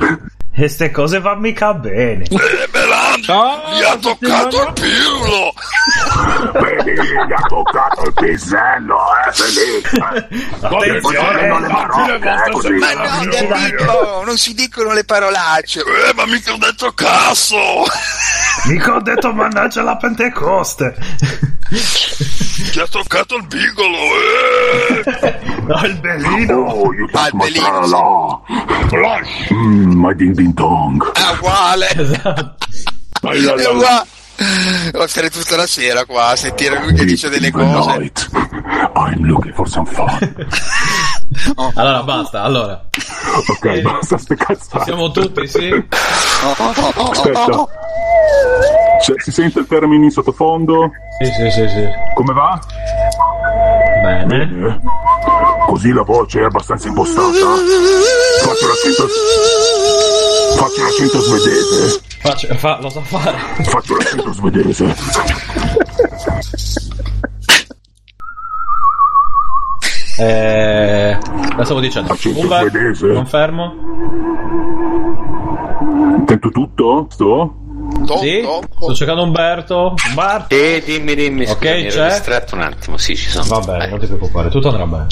eh. 0.00 0.18
E 0.60 0.68
ste 0.68 0.90
cose 0.90 1.20
vanno 1.20 1.40
mica 1.40 1.72
bene. 1.74 2.24
Mi 3.26 3.82
ha 3.82 3.96
toccato 3.96 4.62
il 4.62 4.72
pirlo! 4.74 5.52
Vedi, 6.52 6.92
gli 6.92 7.32
ha 7.32 7.40
toccato 7.48 8.04
il 8.06 8.14
pisello, 8.14 8.98
eh, 9.26 9.32
Felice. 9.32 10.28
Attenzione, 10.66 11.46
non 11.48 11.60
le 11.62 11.68
marocche, 11.68 12.14
eh, 12.46 12.50
così. 12.50 12.72
Ma 12.72 12.92
no, 12.92 13.24
Davido, 13.30 14.22
non 14.24 14.36
si 14.36 14.54
dicono 14.54 14.92
le 14.92 15.04
parolacce. 15.04 15.80
Eh, 15.80 16.14
ma 16.14 16.26
mica 16.26 16.52
ho 16.52 16.56
detto 16.58 16.92
cazzo! 16.92 17.56
Mica 18.64 18.94
ho 18.94 19.00
detto 19.00 19.32
mannaggia 19.32 19.82
la 19.82 19.96
Pentecoste. 19.96 20.94
Ti 22.72 22.80
ha 22.80 22.86
toccato 22.86 23.36
il 23.36 23.46
bigolo, 23.46 23.96
eh! 23.96 25.56
No, 25.68 25.84
il 25.84 25.98
bellino. 26.00 26.54
Oh, 26.60 26.92
you 26.94 27.06
Ah, 27.12 27.28
touch 27.28 27.32
my 27.34 27.50
bellino, 27.52 28.42
sì. 28.46 28.88
tralala. 28.88 29.20
Mm, 29.52 29.92
my 30.00 30.14
ding 30.14 30.34
ding 30.34 30.54
dong. 30.54 31.12
È 31.12 31.34
uguale! 31.36 31.88
Esatto. 31.90 32.56
È 33.20 33.68
uguale! 33.68 34.06
Devo 34.92 35.06
stare 35.08 35.30
tutta 35.30 35.56
la 35.56 35.66
sera 35.66 36.04
qua 36.04 36.28
a 36.28 36.36
sentire 36.36 36.80
lui 36.80 36.94
che 36.94 37.04
dice 37.04 37.28
delle 37.28 37.50
cose. 37.50 37.98
night, 37.98 38.28
I'm 38.94 39.24
looking 39.24 39.52
for 39.54 39.68
some 39.68 39.86
fun. 39.86 40.46
Allora, 41.74 42.02
basta. 42.04 42.42
Allora, 42.42 42.84
Ok, 43.50 43.80
basta 43.80 44.16
ste 44.16 44.34
cazzate. 44.34 44.84
siamo 44.84 45.10
tutti, 45.10 45.46
sì. 45.46 45.68
Aspetta. 46.40 47.66
Cioè, 49.02 49.20
si 49.20 49.30
sente 49.30 49.58
il 49.60 49.66
termine 49.66 50.04
in 50.06 50.10
sottofondo? 50.10 50.90
Sì, 51.20 51.26
sì, 51.30 51.50
sì, 51.50 51.68
sì. 51.68 51.84
Come 52.14 52.32
va? 52.32 52.58
Bene. 54.02 54.42
Eh, 54.42 54.80
Così 55.66 55.92
la 55.92 56.02
voce 56.02 56.40
è 56.40 56.44
abbastanza 56.44 56.88
impostata. 56.88 57.28
Faccio 57.30 58.66
l'accento. 58.66 59.06
Faccio 60.56 60.82
l'accento 60.82 61.20
svedese. 61.20 62.00
Faccio, 62.20 62.54
fa, 62.54 62.78
lo 62.80 62.88
so 62.88 63.00
fare. 63.02 63.38
Faccio 63.62 63.96
l'accento 63.96 64.32
svedese. 64.32 64.94
Eh, 70.18 71.18
la 71.56 71.64
stavo 71.64 71.80
dicendo. 71.80 72.12
Accento 72.12 72.40
Umber, 72.40 72.68
svedese. 72.70 73.12
confermo. 73.12 73.74
Intento 76.18 76.50
tutto? 76.50 77.06
Sto? 77.10 77.54
To- 78.06 78.18
Sì? 78.18 78.40
to- 78.42 78.60
Sto 78.80 78.94
cercando 78.94 79.22
Umberto. 79.22 79.94
Umberto? 80.10 80.54
E 80.54 80.82
dimmi, 80.84 81.14
dimmi, 81.14 81.42
Ok, 81.44 81.56
scusa, 81.56 81.72
mi 81.74 81.80
ero 81.86 81.90
c'è? 81.90 82.08
distratto 82.08 82.54
un 82.54 82.60
attimo, 82.62 82.96
sì, 82.96 83.16
ci 83.16 83.28
sono. 83.28 83.44
Va 83.48 83.60
bene, 83.60 83.88
non 83.88 83.98
ti 83.98 84.06
preoccupare, 84.06 84.48
tutto 84.50 84.68
andrà 84.68 84.86
bene. 84.86 85.06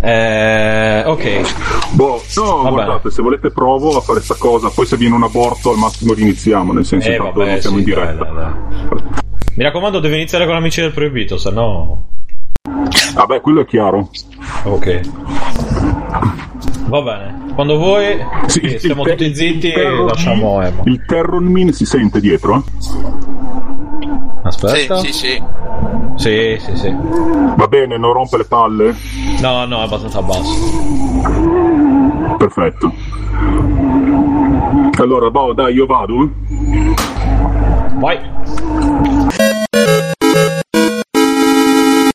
Eh, 0.00 1.02
ok. 1.06 1.92
Boh, 1.92 2.22
no, 2.36 2.62
Va 2.62 2.70
guardate, 2.70 3.10
se 3.10 3.22
volete 3.22 3.50
provo 3.50 3.96
a 3.96 4.00
fare 4.00 4.20
sta 4.20 4.34
cosa, 4.38 4.68
poi 4.70 4.86
se 4.86 4.96
viene 4.96 5.14
un 5.14 5.22
aborto 5.22 5.70
al 5.70 5.76
massimo 5.78 6.12
riniziamo, 6.12 6.72
nel 6.72 6.84
senso 6.84 7.08
Eh, 7.08 7.16
tanto 7.16 7.38
vabbè, 7.40 7.50
non 7.52 7.60
siamo 7.60 7.76
sì, 7.76 7.82
in 7.82 7.88
diretta. 7.88 8.24
dai, 8.24 8.34
dai, 8.34 8.52
Mi 9.54 9.62
raccomando, 9.64 10.00
devi 10.00 10.14
iniziare 10.16 10.46
con 10.46 10.54
Amici 10.56 10.80
del 10.80 10.92
Proibito, 10.92 11.36
se 11.38 11.50
no. 11.50 12.08
Vabbè, 13.14 13.40
quello 13.40 13.60
è 13.60 13.66
chiaro. 13.66 14.08
Ok. 14.64 15.00
Va 16.88 17.00
bene. 17.02 17.40
Quando 17.54 17.76
vuoi, 17.76 18.18
Sì, 18.46 18.60
sì, 18.60 18.64
il 18.66 18.78
stiamo 18.78 19.02
te- 19.02 19.10
tutti 19.10 19.34
zitti 19.34 19.70
e 19.72 19.90
lasciamo 20.04 20.62
Emma. 20.62 20.80
Il 20.84 21.04
Terron 21.06 21.44
Min 21.44 21.72
si 21.72 21.84
sente 21.84 22.20
dietro? 22.20 22.56
eh? 22.56 22.62
Aspetta. 24.44 24.96
Sì, 24.98 25.12
sì, 25.12 25.12
sì. 25.12 25.42
Sì, 26.16 26.56
sì, 26.58 26.76
sì. 26.76 26.94
Va 27.56 27.66
bene, 27.68 27.96
non 27.98 28.12
rompe 28.12 28.36
le 28.38 28.44
palle? 28.44 28.94
No, 29.40 29.64
no, 29.66 29.80
è 29.80 29.84
abbastanza 29.84 30.20
basso. 30.22 30.54
Perfetto. 32.38 32.92
Allora, 34.98 35.30
boh, 35.30 35.52
dai, 35.52 35.74
io 35.74 35.86
vado. 35.86 36.30
Vai. 37.98 38.18